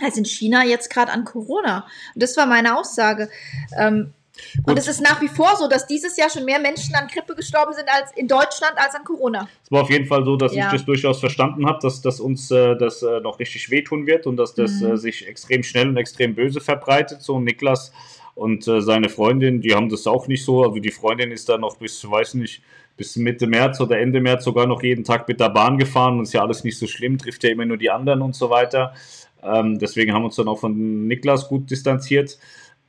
als 0.00 0.16
in 0.16 0.24
China 0.24 0.64
jetzt 0.64 0.90
gerade 0.90 1.12
an 1.12 1.24
Corona. 1.24 1.86
Und 2.14 2.22
das 2.22 2.36
war 2.36 2.46
meine 2.46 2.76
Aussage. 2.76 3.30
Ähm, 3.78 4.12
Gut. 4.56 4.70
und 4.70 4.78
es 4.78 4.88
ist 4.88 5.00
nach 5.00 5.20
wie 5.20 5.28
vor 5.28 5.54
so, 5.56 5.68
dass 5.68 5.86
dieses 5.86 6.16
Jahr 6.16 6.28
schon 6.30 6.44
mehr 6.44 6.58
Menschen 6.58 6.94
an 6.94 7.06
Grippe 7.08 7.34
gestorben 7.34 7.72
sind 7.72 7.88
als 7.88 8.10
in 8.16 8.26
Deutschland 8.28 8.72
als 8.76 8.94
an 8.94 9.04
Corona. 9.04 9.48
Es 9.62 9.70
war 9.70 9.82
auf 9.82 9.90
jeden 9.90 10.06
Fall 10.06 10.24
so, 10.24 10.36
dass 10.36 10.54
Ja. 10.54 10.66
ich 10.66 10.72
das 10.72 10.84
durchaus 10.84 11.20
verstanden 11.20 11.66
habe, 11.66 11.78
dass, 11.82 12.00
dass 12.02 12.20
uns 12.20 12.50
äh, 12.50 12.76
das 12.76 13.02
äh, 13.02 13.20
noch 13.20 13.38
richtig 13.38 13.70
wehtun 13.70 14.06
wird 14.06 14.26
und 14.26 14.36
dass 14.36 14.54
das 14.54 14.80
Mhm. 14.80 14.92
äh, 14.92 14.96
sich 14.96 15.26
extrem 15.28 15.62
schnell 15.62 15.88
und 15.88 15.96
extrem 15.96 16.34
böse 16.34 16.60
verbreitet. 16.60 17.22
So 17.22 17.38
Niklas 17.40 17.92
und 18.34 18.66
äh, 18.66 18.80
seine 18.80 19.08
Freundin, 19.08 19.60
die 19.60 19.74
haben 19.74 19.88
das 19.88 20.06
auch 20.06 20.26
nicht 20.26 20.44
so. 20.44 20.64
Also 20.64 20.80
die 20.80 20.90
Freundin 20.90 21.30
ist 21.30 21.48
da 21.48 21.56
noch 21.56 21.76
bis, 21.76 22.08
weiß 22.08 22.34
nicht, 22.34 22.62
bis 22.96 23.16
Mitte 23.16 23.46
März 23.46 23.80
oder 23.80 23.98
Ende 23.98 24.20
März 24.20 24.44
sogar 24.44 24.66
noch 24.66 24.82
jeden 24.82 25.04
Tag 25.04 25.26
mit 25.28 25.40
der 25.40 25.50
Bahn 25.50 25.78
gefahren 25.78 26.18
und 26.18 26.24
ist 26.24 26.32
ja 26.32 26.42
alles 26.42 26.64
nicht 26.64 26.78
so 26.78 26.86
schlimm, 26.86 27.18
trifft 27.18 27.42
ja 27.44 27.50
immer 27.50 27.64
nur 27.64 27.76
die 27.76 27.90
anderen 27.90 28.22
und 28.22 28.34
so 28.34 28.50
weiter. 28.50 28.94
Ähm, 29.42 29.78
deswegen 29.78 30.12
haben 30.12 30.22
wir 30.22 30.26
uns 30.26 30.36
dann 30.36 30.48
auch 30.48 30.58
von 30.60 31.06
Niklas 31.06 31.48
gut 31.48 31.70
distanziert. 31.70 32.38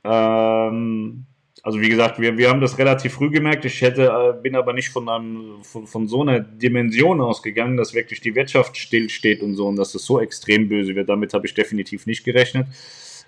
Ähm, 0.04 1.26
also 1.66 1.80
wie 1.80 1.88
gesagt, 1.88 2.20
wir, 2.20 2.38
wir 2.38 2.48
haben 2.48 2.60
das 2.60 2.78
relativ 2.78 3.14
früh 3.14 3.28
gemerkt. 3.28 3.64
Ich 3.64 3.82
hätte, 3.82 4.04
äh, 4.04 4.40
bin 4.40 4.54
aber 4.54 4.72
nicht 4.72 4.90
von, 4.90 5.08
einem, 5.08 5.64
von, 5.64 5.88
von 5.88 6.06
so 6.06 6.22
einer 6.22 6.38
Dimension 6.38 7.20
ausgegangen, 7.20 7.76
dass 7.76 7.92
wirklich 7.92 8.20
die 8.20 8.36
Wirtschaft 8.36 8.76
stillsteht 8.76 9.42
und 9.42 9.56
so 9.56 9.66
und 9.66 9.74
dass 9.74 9.92
es 9.96 10.06
so 10.06 10.20
extrem 10.20 10.68
böse 10.68 10.94
wird. 10.94 11.08
Damit 11.08 11.34
habe 11.34 11.44
ich 11.44 11.54
definitiv 11.54 12.06
nicht 12.06 12.22
gerechnet. 12.22 12.68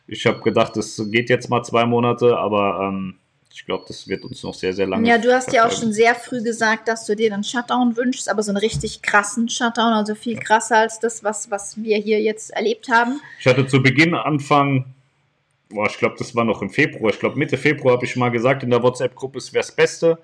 Ich 0.06 0.24
habe 0.24 0.40
gedacht, 0.40 0.76
das 0.76 1.02
geht 1.10 1.30
jetzt 1.30 1.50
mal 1.50 1.64
zwei 1.64 1.84
Monate, 1.84 2.36
aber 2.36 2.88
ähm, 2.88 3.16
ich 3.52 3.66
glaube, 3.66 3.86
das 3.88 4.06
wird 4.06 4.22
uns 4.24 4.44
noch 4.44 4.54
sehr, 4.54 4.72
sehr 4.72 4.86
lange. 4.86 5.08
Ja, 5.08 5.18
du 5.18 5.34
hast 5.34 5.52
ja 5.52 5.66
auch 5.66 5.72
schon 5.72 5.92
sehr 5.92 6.14
früh 6.14 6.40
gesagt, 6.40 6.86
dass 6.86 7.06
du 7.06 7.16
dir 7.16 7.34
einen 7.34 7.42
Shutdown 7.42 7.96
wünschst, 7.96 8.30
aber 8.30 8.44
so 8.44 8.52
einen 8.52 8.58
richtig 8.58 9.02
krassen 9.02 9.48
Shutdown, 9.48 9.94
also 9.94 10.14
viel 10.14 10.38
krasser 10.38 10.76
als 10.76 11.00
das, 11.00 11.24
was, 11.24 11.50
was 11.50 11.82
wir 11.82 11.96
hier 11.96 12.20
jetzt 12.20 12.50
erlebt 12.50 12.88
haben. 12.88 13.20
Ich 13.40 13.48
hatte 13.48 13.66
zu 13.66 13.82
Beginn, 13.82 14.14
Anfang, 14.14 14.94
boah, 15.68 15.86
ich 15.86 15.98
glaube, 15.98 16.16
das 16.18 16.34
war 16.34 16.44
noch 16.44 16.62
im 16.62 16.70
Februar, 16.70 17.12
ich 17.12 17.18
glaube 17.18 17.38
Mitte 17.38 17.58
Februar 17.58 17.94
habe 17.94 18.04
ich 18.04 18.16
mal 18.16 18.30
gesagt 18.30 18.62
in 18.62 18.70
der 18.70 18.82
WhatsApp-Gruppe, 18.82 19.38
es 19.38 19.52
wäre 19.52 19.62
das 19.62 19.72
Beste. 19.72 20.18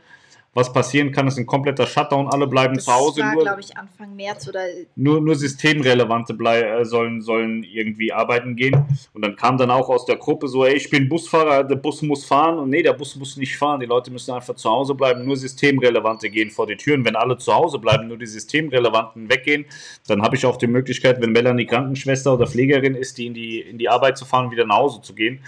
Was 0.54 0.72
passieren 0.72 1.10
kann, 1.10 1.26
ist 1.26 1.36
ein 1.36 1.46
kompletter 1.46 1.84
Shutdown, 1.86 2.28
alle 2.28 2.46
bleiben 2.46 2.76
Das 2.76 2.84
zu 2.84 2.92
Hause, 2.92 3.22
war, 3.22 3.34
nur, 3.34 3.42
glaube 3.42 3.60
ich, 3.60 3.76
Anfang 3.76 4.14
März 4.14 4.48
oder 4.48 4.60
nur, 4.94 5.20
nur 5.20 5.34
Systemrelevante 5.34 6.32
blei 6.32 6.62
äh, 6.62 6.84
sollen, 6.84 7.20
sollen 7.22 7.64
irgendwie 7.64 8.12
arbeiten 8.12 8.54
gehen. 8.54 8.86
Und 9.12 9.22
dann 9.22 9.34
kam 9.34 9.58
dann 9.58 9.72
auch 9.72 9.88
aus 9.88 10.06
der 10.06 10.16
Gruppe 10.16 10.46
so, 10.46 10.64
ey, 10.64 10.74
ich 10.74 10.88
bin 10.90 11.08
Busfahrer, 11.08 11.64
der 11.64 11.74
Bus 11.74 12.02
muss 12.02 12.24
fahren. 12.24 12.58
Und 12.58 12.70
nee, 12.70 12.82
der 12.82 12.92
Bus 12.92 13.16
muss 13.16 13.36
nicht 13.36 13.56
fahren, 13.56 13.80
die 13.80 13.86
Leute 13.86 14.12
müssen 14.12 14.30
einfach 14.32 14.54
zu 14.54 14.70
Hause 14.70 14.94
bleiben, 14.94 15.24
nur 15.24 15.36
Systemrelevante 15.36 16.30
gehen 16.30 16.50
vor 16.50 16.68
die 16.68 16.76
Türen. 16.76 17.04
Wenn 17.04 17.16
alle 17.16 17.36
zu 17.36 17.52
Hause 17.52 17.80
bleiben, 17.80 18.06
nur 18.06 18.16
die 18.16 18.26
Systemrelevanten 18.26 19.28
weggehen, 19.28 19.66
dann 20.06 20.22
habe 20.22 20.36
ich 20.36 20.46
auch 20.46 20.56
die 20.56 20.68
Möglichkeit, 20.68 21.20
wenn 21.20 21.32
Melanie 21.32 21.66
Krankenschwester 21.66 22.32
oder 22.32 22.46
Pflegerin 22.46 22.94
ist, 22.94 23.18
die 23.18 23.26
in 23.26 23.34
die, 23.34 23.60
in 23.60 23.78
die 23.78 23.88
Arbeit 23.88 24.16
zu 24.16 24.24
fahren 24.24 24.46
und 24.46 24.52
wieder 24.52 24.66
nach 24.66 24.76
Hause 24.76 25.02
zu 25.02 25.14
gehen. 25.14 25.40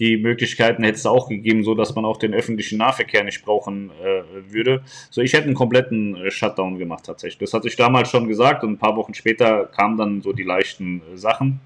Die 0.00 0.16
Möglichkeiten 0.16 0.82
hätte 0.82 0.96
es 0.96 1.04
auch 1.04 1.28
gegeben, 1.28 1.62
so 1.62 1.74
dass 1.74 1.94
man 1.94 2.06
auch 2.06 2.16
den 2.16 2.32
öffentlichen 2.32 2.78
Nahverkehr 2.78 3.22
nicht 3.22 3.44
brauchen 3.44 3.90
äh, 4.02 4.22
würde. 4.50 4.82
So, 5.10 5.20
ich 5.20 5.34
hätte 5.34 5.44
einen 5.44 5.54
kompletten 5.54 6.16
äh, 6.16 6.30
Shutdown 6.30 6.78
gemacht 6.78 7.04
tatsächlich. 7.04 7.38
Das 7.38 7.52
hatte 7.52 7.68
ich 7.68 7.76
damals 7.76 8.10
schon 8.10 8.26
gesagt 8.26 8.64
und 8.64 8.72
ein 8.72 8.78
paar 8.78 8.96
Wochen 8.96 9.12
später 9.12 9.66
kamen 9.66 9.98
dann 9.98 10.22
so 10.22 10.32
die 10.32 10.42
leichten 10.42 11.02
äh, 11.12 11.18
Sachen. 11.18 11.60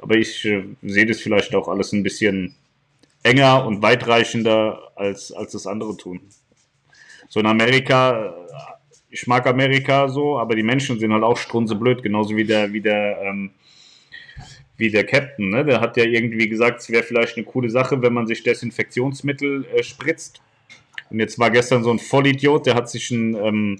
Aber 0.00 0.14
ich 0.14 0.44
äh, 0.44 0.62
sehe 0.82 1.04
das 1.04 1.20
vielleicht 1.20 1.52
auch 1.56 1.66
alles 1.66 1.92
ein 1.92 2.04
bisschen 2.04 2.54
enger 3.24 3.66
und 3.66 3.82
weitreichender, 3.82 4.92
als, 4.94 5.32
als 5.32 5.50
das 5.50 5.66
andere 5.66 5.96
tun. 5.96 6.20
So 7.28 7.40
in 7.40 7.46
Amerika, 7.46 8.26
äh, 8.26 8.30
ich 9.10 9.26
mag 9.26 9.48
Amerika 9.48 10.08
so, 10.08 10.38
aber 10.38 10.54
die 10.54 10.62
Menschen 10.62 11.00
sind 11.00 11.12
halt 11.12 11.24
auch 11.24 11.36
strunzeblöd, 11.36 12.04
genauso 12.04 12.36
wie 12.36 12.44
der, 12.44 12.72
wie 12.72 12.80
der, 12.80 13.20
ähm, 13.22 13.50
wie 14.78 14.90
der 14.90 15.04
Captain, 15.04 15.50
ne? 15.50 15.64
Der 15.64 15.80
hat 15.80 15.96
ja 15.96 16.04
irgendwie 16.04 16.48
gesagt, 16.48 16.80
es 16.80 16.88
wäre 16.88 17.02
vielleicht 17.02 17.36
eine 17.36 17.44
coole 17.44 17.68
Sache, 17.68 18.00
wenn 18.00 18.14
man 18.14 18.26
sich 18.26 18.42
Desinfektionsmittel 18.44 19.66
äh, 19.74 19.82
spritzt. 19.82 20.40
Und 21.10 21.18
jetzt 21.20 21.38
war 21.38 21.50
gestern 21.50 21.82
so 21.82 21.90
ein 21.90 21.98
Vollidiot, 21.98 22.66
der 22.66 22.74
hat 22.74 22.88
sich 22.88 23.10
ein, 23.10 23.34
ähm, 23.34 23.78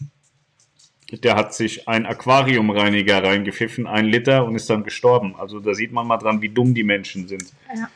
der 1.10 1.36
hat 1.36 1.54
sich 1.54 1.88
ein 1.88 2.04
Aquariumreiniger 2.04 3.22
reingepfiffen, 3.22 3.86
ein 3.86 4.06
Liter 4.06 4.44
und 4.44 4.56
ist 4.56 4.68
dann 4.68 4.82
gestorben. 4.82 5.36
Also 5.36 5.60
da 5.60 5.72
sieht 5.72 5.92
man 5.92 6.06
mal 6.06 6.18
dran, 6.18 6.42
wie 6.42 6.48
dumm 6.48 6.74
die 6.74 6.84
Menschen 6.84 7.28
sind. 7.28 7.52
Ja. 7.74 7.88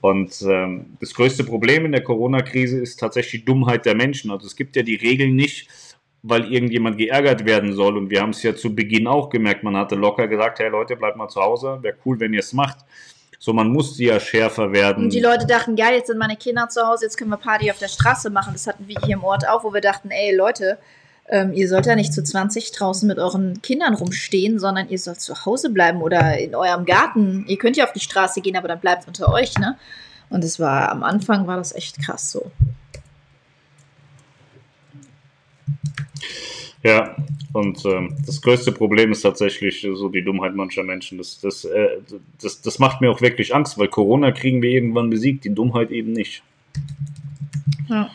Und 0.00 0.42
ähm, 0.42 0.96
das 1.00 1.14
größte 1.14 1.44
Problem 1.44 1.86
in 1.86 1.92
der 1.92 2.02
Corona-Krise 2.02 2.80
ist 2.80 2.98
tatsächlich 2.98 3.42
die 3.42 3.46
Dummheit 3.46 3.86
der 3.86 3.94
Menschen. 3.94 4.32
Also 4.32 4.46
es 4.46 4.56
gibt 4.56 4.74
ja 4.74 4.82
die 4.82 4.96
Regeln 4.96 5.36
nicht, 5.36 5.68
weil 6.22 6.52
irgendjemand 6.52 6.98
geärgert 6.98 7.44
werden 7.44 7.74
soll. 7.74 7.96
Und 7.96 8.10
wir 8.10 8.20
haben 8.20 8.30
es 8.30 8.42
ja 8.42 8.54
zu 8.54 8.74
Beginn 8.74 9.06
auch 9.06 9.28
gemerkt. 9.28 9.64
Man 9.64 9.76
hatte 9.76 9.96
locker 9.96 10.28
gesagt, 10.28 10.58
hey 10.60 10.68
Leute, 10.68 10.96
bleibt 10.96 11.16
mal 11.16 11.28
zu 11.28 11.40
Hause. 11.40 11.78
Wäre 11.82 11.96
cool, 12.04 12.20
wenn 12.20 12.32
ihr 12.32 12.40
es 12.40 12.52
macht. 12.52 12.78
So, 13.38 13.52
man 13.52 13.70
musste 13.70 14.04
ja 14.04 14.20
schärfer 14.20 14.70
werden. 14.72 15.04
Und 15.04 15.12
die 15.12 15.20
Leute 15.20 15.46
dachten, 15.48 15.74
geil, 15.74 15.94
jetzt 15.94 16.06
sind 16.06 16.18
meine 16.18 16.36
Kinder 16.36 16.68
zu 16.68 16.86
Hause, 16.86 17.06
jetzt 17.06 17.16
können 17.16 17.30
wir 17.30 17.38
Party 17.38 17.72
auf 17.72 17.78
der 17.78 17.88
Straße 17.88 18.30
machen. 18.30 18.52
Das 18.52 18.68
hatten 18.68 18.86
wir 18.86 18.94
hier 19.04 19.16
im 19.16 19.24
Ort 19.24 19.48
auch, 19.48 19.64
wo 19.64 19.74
wir 19.74 19.80
dachten, 19.80 20.12
ey 20.12 20.32
Leute, 20.32 20.78
ähm, 21.28 21.52
ihr 21.52 21.68
sollt 21.68 21.86
ja 21.86 21.96
nicht 21.96 22.12
zu 22.12 22.22
20 22.22 22.70
draußen 22.70 23.08
mit 23.08 23.18
euren 23.18 23.60
Kindern 23.60 23.94
rumstehen, 23.94 24.60
sondern 24.60 24.88
ihr 24.90 24.98
sollt 24.98 25.20
zu 25.20 25.44
Hause 25.44 25.70
bleiben 25.70 26.02
oder 26.02 26.38
in 26.38 26.54
eurem 26.54 26.84
Garten. 26.84 27.44
Ihr 27.48 27.58
könnt 27.58 27.76
ja 27.76 27.84
auf 27.84 27.92
die 27.92 28.00
Straße 28.00 28.42
gehen, 28.42 28.56
aber 28.56 28.68
dann 28.68 28.78
bleibt 28.78 29.08
unter 29.08 29.32
euch, 29.32 29.58
ne? 29.58 29.76
Und 30.30 30.44
es 30.44 30.60
war, 30.60 30.90
am 30.90 31.02
Anfang 31.02 31.48
war 31.48 31.56
das 31.56 31.74
echt 31.74 32.00
krass 32.00 32.30
so. 32.30 32.52
Ja, 36.82 37.14
und 37.52 37.84
ähm, 37.84 38.16
das 38.26 38.40
größte 38.40 38.72
Problem 38.72 39.12
ist 39.12 39.22
tatsächlich 39.22 39.86
so 39.94 40.08
die 40.08 40.24
Dummheit 40.24 40.54
mancher 40.54 40.82
Menschen. 40.82 41.18
Das, 41.18 41.40
das, 41.40 41.64
äh, 41.64 41.98
das, 42.40 42.60
das 42.60 42.78
macht 42.78 43.00
mir 43.00 43.10
auch 43.10 43.20
wirklich 43.20 43.54
Angst, 43.54 43.78
weil 43.78 43.88
Corona 43.88 44.32
kriegen 44.32 44.62
wir 44.62 44.70
irgendwann 44.70 45.10
besiegt, 45.10 45.44
die 45.44 45.54
Dummheit 45.54 45.90
eben 45.90 46.12
nicht. 46.12 46.42
Ja. 47.88 48.10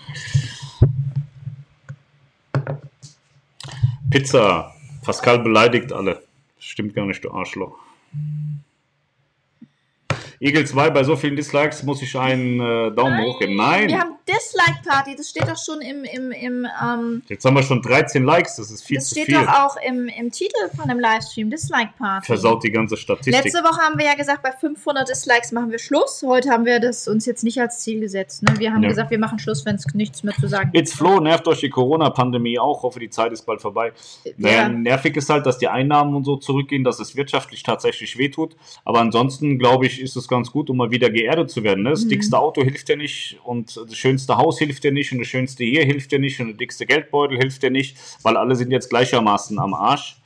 Pizza. 4.09 4.73
Pascal 5.03 5.39
beleidigt 5.39 5.93
alle. 5.93 6.23
Stimmt 6.59 6.93
gar 6.93 7.05
nicht, 7.05 7.23
du 7.23 7.31
Arschloch. 7.31 7.77
Eagle 10.39 10.65
2, 10.65 10.91
bei 10.91 11.03
so 11.03 11.15
vielen 11.15 11.35
Dislikes 11.35 11.81
muss 11.83 12.01
ich 12.01 12.15
einen 12.17 12.59
äh, 12.59 12.91
Daumen 12.91 13.19
hoch 13.25 13.39
geben. 13.39 13.55
Nein! 13.55 13.87
Wir 13.87 13.99
haben 13.99 14.11
Dislike-Party, 14.27 15.15
das 15.15 15.29
steht 15.29 15.47
doch 15.47 15.57
schon 15.57 15.81
im, 15.81 16.03
im, 16.03 16.31
im 16.31 16.67
ähm, 16.83 17.23
Jetzt 17.27 17.43
haben 17.45 17.55
wir 17.55 17.63
schon 17.63 17.81
13 17.81 18.23
Likes, 18.23 18.57
das 18.57 18.69
ist 18.69 18.83
viel 18.83 18.97
das 18.97 19.05
zu 19.09 19.15
steht 19.15 19.25
viel. 19.27 19.35
doch 19.35 19.47
auch 19.47 19.77
im, 19.87 20.07
im 20.07 20.31
Titel 20.31 20.57
von 20.75 20.87
dem 20.89 20.99
Livestream, 20.99 21.49
Dislike-Party. 21.49 22.25
Versaut 22.27 22.63
die 22.63 22.71
ganze 22.71 22.97
Statistik. 22.97 23.33
Letzte 23.45 23.63
Woche 23.63 23.81
haben 23.81 23.97
wir 23.97 24.05
ja 24.05 24.13
gesagt, 24.15 24.43
bei 24.43 24.51
500 24.51 25.09
Dislikes 25.09 25.51
machen 25.53 25.71
wir 25.71 25.79
Schluss. 25.79 26.23
Heute 26.25 26.49
haben 26.51 26.65
wir 26.65 26.79
das 26.79 27.07
uns 27.07 27.25
jetzt 27.25 27.43
nicht 27.43 27.59
als 27.59 27.79
Ziel 27.79 27.99
gesetzt. 27.99 28.43
Ne? 28.43 28.53
Wir 28.59 28.71
haben 28.73 28.83
Ja. 28.83 28.89
gesagt, 28.89 29.09
wir 29.11 29.19
machen 29.19 29.39
Schluss, 29.39 29.65
wenn 29.65 29.75
es 29.75 29.85
nichts 29.93 30.23
mehr 30.23 30.35
zu 30.35 30.47
sagen 30.47 30.69
It's 30.73 30.93
Flo, 30.93 31.19
nervt 31.19 31.47
euch 31.47 31.61
die 31.61 31.69
Corona-Pandemie 31.69 32.59
auch. 32.59 32.83
Hoffe, 32.83 32.99
die 32.99 33.09
Zeit 33.09 33.31
ist 33.31 33.43
bald 33.45 33.61
vorbei. 33.61 33.91
Naja, 34.37 34.63
Ja. 34.63 34.69
nervig 34.69 35.15
ist 35.17 35.29
halt, 35.29 35.45
dass 35.45 35.57
die 35.57 35.67
Einnahmen 35.67 36.13
und 36.15 36.25
so 36.25 36.35
zurückgehen, 36.35 36.83
dass 36.83 36.99
es 36.99 37.15
wirtschaftlich 37.15 37.63
tatsächlich 37.63 38.17
wehtut. 38.17 38.55
Aber 38.85 38.99
ansonsten, 38.99 39.57
glaube 39.57 39.85
ich, 39.87 39.99
ist 40.01 40.15
es 40.15 40.26
ganz 40.27 40.51
gut, 40.51 40.69
um 40.69 40.77
mal 40.77 40.91
wieder 40.91 41.09
geerdet 41.09 41.49
zu 41.49 41.63
werden. 41.63 41.83
Ne? 41.83 41.91
Das 41.91 42.05
Mhm. 42.05 42.09
dickste 42.09 42.37
Auto 42.39 42.63
hilft 42.63 42.87
dir 42.89 42.97
nicht 42.97 43.39
und 43.43 43.77
das 43.77 43.95
schönste 43.95 44.37
Haus 44.37 44.59
hilft 44.59 44.83
dir 44.83 44.91
nicht 44.91 45.11
und 45.11 45.19
das 45.19 45.27
schönste 45.27 45.63
hier 45.63 45.83
hilft 45.85 46.11
dir 46.11 46.19
nicht 46.19 46.39
und 46.39 46.47
der 46.47 46.57
dickste 46.57 46.85
Geldbeutel 46.85 47.37
hilft 47.37 47.63
dir 47.63 47.71
nicht, 47.71 47.97
weil 48.23 48.37
alle 48.37 48.55
sind 48.55 48.71
jetzt 48.71 48.89
gleichermaßen 48.89 49.57
am 49.59 49.73
Arsch. 49.73 50.17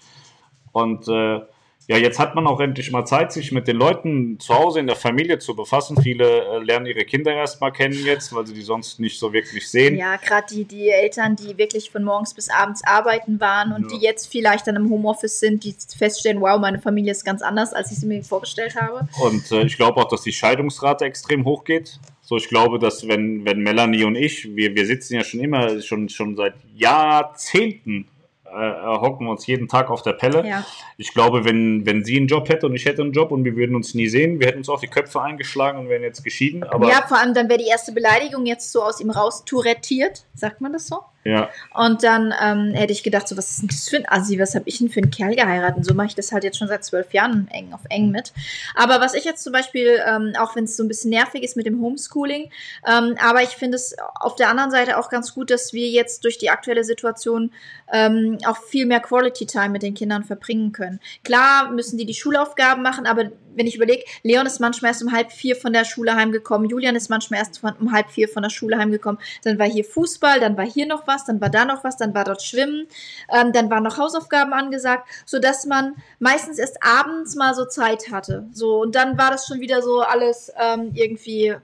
Und 0.71 1.07
äh, 1.07 1.41
ja, 1.87 1.97
jetzt 1.97 2.19
hat 2.19 2.35
man 2.35 2.47
auch 2.47 2.59
endlich 2.59 2.91
mal 2.91 3.05
Zeit, 3.05 3.33
sich 3.33 3.51
mit 3.51 3.67
den 3.67 3.75
Leuten 3.75 4.39
zu 4.39 4.53
Hause 4.53 4.79
in 4.79 4.87
der 4.87 4.95
Familie 4.95 5.39
zu 5.39 5.55
befassen. 5.55 6.01
Viele 6.01 6.25
äh, 6.45 6.57
lernen 6.59 6.85
ihre 6.85 7.03
Kinder 7.05 7.33
erst 7.33 7.59
mal 7.59 7.71
kennen 7.71 8.05
jetzt, 8.05 8.33
weil 8.33 8.45
sie 8.47 8.53
die 8.53 8.61
sonst 8.61 8.99
nicht 8.99 9.19
so 9.19 9.33
wirklich 9.33 9.67
sehen. 9.69 9.97
Ja, 9.97 10.15
gerade 10.15 10.45
die, 10.51 10.63
die 10.65 10.89
Eltern, 10.89 11.35
die 11.35 11.57
wirklich 11.57 11.89
von 11.91 12.03
morgens 12.03 12.33
bis 12.33 12.49
abends 12.49 12.81
arbeiten 12.85 13.39
waren 13.39 13.73
und 13.73 13.91
Ja. 13.91 13.97
die 13.97 14.05
jetzt 14.05 14.31
vielleicht 14.31 14.67
dann 14.67 14.75
im 14.75 14.89
Homeoffice 14.89 15.39
sind, 15.39 15.63
die 15.63 15.75
feststellen, 15.97 16.39
wow, 16.39 16.59
meine 16.59 16.79
Familie 16.79 17.11
ist 17.11 17.25
ganz 17.25 17.41
anders, 17.41 17.73
als 17.73 17.91
ich 17.91 17.97
sie 17.97 18.05
mir 18.05 18.23
vorgestellt 18.23 18.75
habe. 18.75 19.07
Und 19.21 19.51
äh, 19.51 19.63
ich 19.63 19.75
glaube 19.75 19.99
auch, 19.99 20.07
dass 20.07 20.21
die 20.21 20.33
Scheidungsrate 20.33 21.05
extrem 21.05 21.45
hoch 21.45 21.63
geht. 21.63 21.99
So, 22.21 22.37
ich 22.37 22.47
glaube, 22.47 22.79
dass 22.79 23.07
wenn, 23.07 23.43
wenn 23.43 23.59
Melanie 23.59 24.05
und 24.05 24.15
ich, 24.15 24.55
wir, 24.55 24.73
wir 24.75 24.85
sitzen 24.85 25.15
ja 25.15 25.23
schon 25.23 25.41
immer, 25.41 25.81
schon, 25.81 26.07
schon 26.07 26.37
seit 26.37 26.53
Jahrzehnten, 26.75 28.07
hocken 28.53 29.25
wir 29.25 29.31
uns 29.31 29.47
jeden 29.47 29.67
Tag 29.67 29.89
auf 29.89 30.01
der 30.01 30.13
Pelle. 30.13 30.45
Ja. 30.47 30.65
Ich 30.97 31.13
glaube, 31.13 31.45
wenn, 31.45 31.85
wenn 31.85 32.03
sie 32.03 32.17
einen 32.17 32.27
Job 32.27 32.49
hätte 32.49 32.65
und 32.65 32.75
ich 32.75 32.85
hätte 32.85 33.01
einen 33.01 33.13
Job 33.13 33.31
und 33.31 33.43
wir 33.43 33.55
würden 33.55 33.75
uns 33.75 33.93
nie 33.93 34.07
sehen, 34.07 34.39
wir 34.39 34.47
hätten 34.47 34.59
uns 34.59 34.69
auch 34.69 34.79
die 34.79 34.87
Köpfe 34.87 35.21
eingeschlagen 35.21 35.79
und 35.79 35.89
wären 35.89 36.03
jetzt 36.03 36.23
geschieden. 36.23 36.63
Aber 36.63 36.87
ja, 36.87 37.05
vor 37.07 37.17
allem 37.17 37.33
dann 37.33 37.49
wäre 37.49 37.59
die 37.59 37.67
erste 37.67 37.91
Beleidigung 37.91 38.45
jetzt 38.45 38.71
so 38.71 38.83
aus 38.83 38.99
ihm 38.99 39.09
raus 39.09 39.43
tourettiert, 39.45 40.25
sagt 40.33 40.61
man 40.61 40.73
das 40.73 40.87
so? 40.87 40.99
Ja, 41.23 41.49
Und 41.75 42.03
dann 42.03 42.33
ähm, 42.41 42.73
hätte 42.73 42.93
ich 42.93 43.03
gedacht, 43.03 43.27
so, 43.27 43.37
was 43.37 43.51
ist 43.51 43.61
denn 43.61 43.67
das 43.67 43.87
für 43.87 43.97
ein 43.97 44.09
Assi, 44.09 44.39
was 44.39 44.55
habe 44.55 44.67
ich 44.67 44.79
denn 44.79 44.89
für 44.89 45.01
einen 45.01 45.11
Kerl 45.11 45.35
geheiratet? 45.35 45.77
Und 45.77 45.83
so 45.83 45.93
mache 45.93 46.07
ich 46.07 46.15
das 46.15 46.31
halt 46.31 46.43
jetzt 46.43 46.57
schon 46.57 46.67
seit 46.67 46.83
zwölf 46.83 47.13
Jahren 47.13 47.47
eng 47.51 47.73
auf 47.73 47.81
eng 47.89 48.09
mit. 48.09 48.33
Aber 48.75 48.99
was 48.99 49.13
ich 49.13 49.23
jetzt 49.23 49.43
zum 49.43 49.53
Beispiel, 49.53 49.99
ähm, 50.07 50.33
auch 50.39 50.55
wenn 50.55 50.63
es 50.63 50.75
so 50.75 50.83
ein 50.83 50.87
bisschen 50.87 51.11
nervig 51.11 51.43
ist 51.43 51.55
mit 51.55 51.67
dem 51.67 51.79
Homeschooling, 51.79 52.51
ähm, 52.87 53.15
aber 53.21 53.43
ich 53.43 53.49
finde 53.49 53.75
es 53.75 53.95
auf 54.15 54.35
der 54.35 54.49
anderen 54.49 54.71
Seite 54.71 54.97
auch 54.97 55.09
ganz 55.09 55.35
gut, 55.35 55.51
dass 55.51 55.73
wir 55.73 55.87
jetzt 55.89 56.23
durch 56.23 56.39
die 56.39 56.49
aktuelle 56.49 56.83
Situation 56.83 57.51
ähm, 57.93 58.39
auch 58.45 58.57
viel 58.57 58.87
mehr 58.87 58.99
Quality 58.99 59.45
Time 59.45 59.69
mit 59.69 59.83
den 59.83 59.93
Kindern 59.93 60.23
verbringen 60.23 60.71
können. 60.71 60.99
Klar 61.23 61.71
müssen 61.71 61.97
die 61.97 62.05
die 62.05 62.15
Schulaufgaben 62.15 62.81
machen, 62.81 63.05
aber 63.05 63.25
wenn 63.55 63.67
ich 63.67 63.75
überlege, 63.75 64.03
Leon 64.23 64.45
ist 64.45 64.59
manchmal 64.59 64.91
erst 64.91 65.03
um 65.03 65.11
halb 65.11 65.31
vier 65.31 65.55
von 65.55 65.73
der 65.73 65.85
Schule 65.85 66.15
heimgekommen, 66.15 66.69
Julian 66.69 66.95
ist 66.95 67.09
manchmal 67.09 67.39
erst 67.39 67.59
von, 67.59 67.73
um 67.79 67.91
halb 67.91 68.09
vier 68.09 68.27
von 68.29 68.43
der 68.43 68.49
Schule 68.49 68.77
heimgekommen, 68.77 69.19
dann 69.43 69.59
war 69.59 69.67
hier 69.67 69.85
Fußball, 69.85 70.39
dann 70.39 70.57
war 70.57 70.65
hier 70.65 70.85
noch 70.85 71.07
was, 71.07 71.25
dann 71.25 71.41
war 71.41 71.49
da 71.49 71.65
noch 71.65 71.83
was, 71.83 71.97
dann 71.97 72.13
war 72.13 72.23
dort 72.23 72.41
Schwimmen, 72.41 72.87
ähm, 73.33 73.51
dann 73.53 73.69
waren 73.69 73.83
noch 73.83 73.97
Hausaufgaben 73.97 74.53
angesagt, 74.53 75.07
sodass 75.25 75.65
man 75.65 75.95
meistens 76.19 76.59
erst 76.59 76.77
abends 76.81 77.35
mal 77.35 77.53
so 77.53 77.65
Zeit 77.65 78.11
hatte. 78.11 78.47
So, 78.53 78.81
und 78.81 78.95
dann 78.95 79.17
war 79.17 79.31
das 79.31 79.47
schon 79.47 79.59
wieder 79.59 79.81
so 79.81 80.01
alles 80.01 80.51
ähm, 80.59 80.91
irgendwie, 80.93 81.55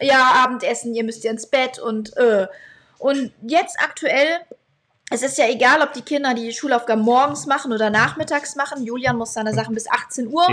ja, 0.00 0.44
Abendessen, 0.44 0.94
ihr 0.94 1.04
müsst 1.04 1.24
ja 1.24 1.30
ins 1.30 1.46
Bett 1.46 1.78
und 1.78 2.16
äh. 2.16 2.46
Und 2.98 3.32
jetzt 3.42 3.76
aktuell 3.80 4.40
es 5.14 5.22
ist 5.22 5.38
ja 5.38 5.48
egal, 5.48 5.80
ob 5.80 5.92
die 5.92 6.02
Kinder 6.02 6.34
die 6.34 6.52
Schulaufgaben 6.52 7.04
morgens 7.04 7.46
machen 7.46 7.72
oder 7.72 7.88
nachmittags 7.88 8.56
machen. 8.56 8.84
Julian 8.84 9.16
muss 9.16 9.32
seine 9.32 9.54
Sachen 9.54 9.72
bis 9.72 9.88
18 9.88 10.26
Uhr 10.26 10.44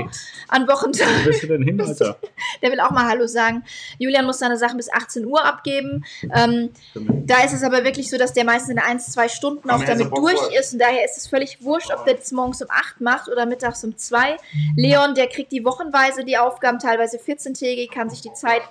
an 0.47 0.67
Wo 0.67 0.73
Wochentagen. 0.73 1.25
bist 1.25 1.41
du 1.41 1.47
denn 1.47 1.63
hin, 1.63 1.81
Alter? 1.85 2.17
Der 2.61 2.71
will 2.71 2.79
auch 2.79 2.91
mal 2.91 3.07
Hallo 3.07 3.25
sagen. 3.25 3.63
Julian 3.97 4.23
muss 4.25 4.38
seine 4.38 4.57
Sachen 4.57 4.77
bis 4.77 4.91
18 4.93 5.25
Uhr 5.25 5.43
abgeben. 5.43 6.05
Ähm, 6.33 6.69
da 6.93 7.43
ist 7.43 7.53
es 7.53 7.63
aber 7.63 7.83
wirklich 7.83 8.11
so, 8.11 8.19
dass 8.19 8.33
der 8.33 8.45
meistens 8.45 8.69
in 8.69 8.79
ein, 8.79 8.99
zwei 8.99 9.29
Stunden 9.29 9.67
auch 9.71 9.83
damit 9.83 10.15
durch 10.15 10.53
ist. 10.53 10.73
Und 10.73 10.79
daher 10.79 11.03
ist 11.05 11.17
es 11.17 11.25
völlig 11.25 11.63
wurscht, 11.63 11.91
ob 11.91 12.05
der 12.05 12.13
das 12.13 12.31
morgens 12.31 12.61
um 12.61 12.67
8 12.69 13.01
macht 13.01 13.29
oder 13.29 13.47
mittags 13.47 13.83
um 13.83 13.97
2. 13.97 14.38
Leon, 14.77 15.15
der 15.15 15.27
kriegt 15.27 15.51
die 15.51 15.65
wochenweise 15.65 16.23
die 16.23 16.38
Aufgaben, 16.38 16.77
teilweise 16.77 17.17
14-tägig, 17.17 17.89
kann 17.91 18.11
sich 18.11 18.21
die 18.21 18.33
Zeit 18.33 18.61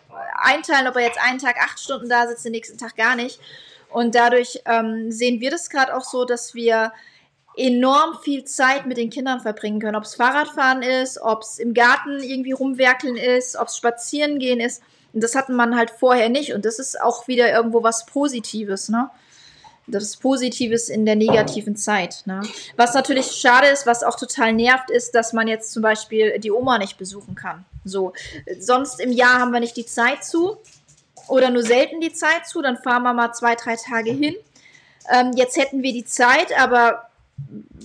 einteilen, 0.40 0.86
ob 0.86 0.94
er 0.94 1.02
jetzt 1.02 1.18
einen 1.20 1.40
Tag 1.40 1.56
8 1.60 1.80
Stunden 1.80 2.08
da 2.08 2.28
sitzt, 2.28 2.44
den 2.44 2.52
nächsten 2.52 2.78
Tag 2.78 2.96
gar 2.96 3.16
nicht. 3.16 3.40
Und 3.90 4.14
dadurch 4.14 4.60
ähm, 4.66 5.10
sehen 5.10 5.40
wir 5.40 5.50
das 5.50 5.68
gerade 5.70 5.96
auch 5.96 6.04
so, 6.04 6.24
dass 6.24 6.54
wir 6.54 6.92
enorm 7.56 8.18
viel 8.22 8.44
Zeit 8.44 8.86
mit 8.86 8.96
den 8.96 9.10
Kindern 9.10 9.40
verbringen 9.40 9.80
können. 9.80 9.96
Ob 9.96 10.04
es 10.04 10.14
Fahrradfahren 10.14 10.82
ist, 10.82 11.20
ob 11.20 11.42
es 11.42 11.58
im 11.58 11.74
Garten 11.74 12.22
irgendwie 12.22 12.52
rumwerkeln 12.52 13.16
ist, 13.16 13.56
ob 13.56 13.68
es 13.68 13.76
spazieren 13.76 14.38
gehen 14.38 14.60
ist. 14.60 14.82
Und 15.12 15.22
das 15.22 15.34
hatten 15.34 15.54
man 15.54 15.76
halt 15.76 15.90
vorher 15.90 16.28
nicht. 16.28 16.54
Und 16.54 16.64
das 16.64 16.78
ist 16.78 17.00
auch 17.00 17.26
wieder 17.26 17.52
irgendwo 17.52 17.82
was 17.82 18.06
Positives, 18.06 18.88
ne? 18.88 19.10
Das 19.86 20.16
Positives 20.16 20.88
in 20.88 21.04
der 21.04 21.16
negativen 21.16 21.74
Zeit. 21.74 22.22
Ne? 22.24 22.42
Was 22.76 22.94
natürlich 22.94 23.32
schade 23.32 23.66
ist, 23.66 23.86
was 23.86 24.04
auch 24.04 24.14
total 24.14 24.52
nervt, 24.52 24.88
ist, 24.88 25.16
dass 25.16 25.32
man 25.32 25.48
jetzt 25.48 25.72
zum 25.72 25.82
Beispiel 25.82 26.38
die 26.38 26.52
Oma 26.52 26.78
nicht 26.78 26.96
besuchen 26.96 27.34
kann. 27.34 27.64
So, 27.84 28.12
sonst 28.60 29.00
im 29.00 29.10
Jahr 29.10 29.40
haben 29.40 29.52
wir 29.52 29.58
nicht 29.58 29.76
die 29.76 29.86
Zeit 29.86 30.22
zu 30.22 30.58
oder 31.31 31.51
nur 31.51 31.62
selten 31.62 32.01
die 32.01 32.12
Zeit 32.12 32.47
zu, 32.47 32.61
dann 32.62 32.77
fahren 32.77 33.02
wir 33.02 33.12
mal 33.12 33.32
zwei, 33.32 33.55
drei 33.55 33.77
Tage 33.77 34.11
hin. 34.11 34.35
Ähm, 35.12 35.32
jetzt 35.36 35.57
hätten 35.57 35.82
wir 35.82 35.93
die 35.93 36.05
Zeit, 36.05 36.59
aber 36.59 37.11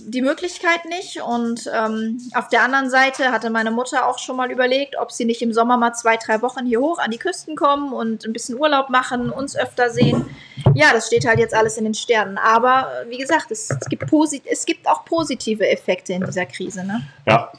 die 0.06 0.22
Möglichkeit 0.22 0.84
nicht. 0.84 1.20
Und 1.22 1.70
ähm, 1.72 2.20
auf 2.34 2.48
der 2.48 2.62
anderen 2.62 2.90
Seite 2.90 3.32
hatte 3.32 3.50
meine 3.50 3.70
Mutter 3.70 4.06
auch 4.06 4.18
schon 4.18 4.36
mal 4.36 4.50
überlegt, 4.50 4.96
ob 4.98 5.10
sie 5.12 5.24
nicht 5.24 5.42
im 5.42 5.52
Sommer 5.52 5.76
mal 5.76 5.92
zwei, 5.94 6.16
drei 6.16 6.42
Wochen 6.42 6.66
hier 6.66 6.80
hoch 6.80 6.98
an 6.98 7.10
die 7.10 7.18
Küsten 7.18 7.56
kommen 7.56 7.92
und 7.92 8.24
ein 8.24 8.32
bisschen 8.32 8.58
Urlaub 8.58 8.90
machen, 8.90 9.30
uns 9.30 9.56
öfter 9.56 9.90
sehen. 9.90 10.26
Ja, 10.74 10.92
das 10.92 11.06
steht 11.06 11.26
halt 11.26 11.38
jetzt 11.38 11.54
alles 11.54 11.76
in 11.76 11.84
den 11.84 11.94
Sternen. 11.94 12.38
Aber 12.38 12.88
wie 13.08 13.18
gesagt, 13.18 13.50
es, 13.50 13.70
es, 13.70 13.88
gibt, 13.88 14.06
posit 14.06 14.42
es 14.46 14.64
gibt 14.66 14.86
auch 14.86 15.04
positive 15.04 15.68
Effekte 15.68 16.12
in 16.12 16.24
dieser 16.24 16.46
Krise. 16.46 16.84
Ne? 16.84 17.02
Ja. 17.26 17.52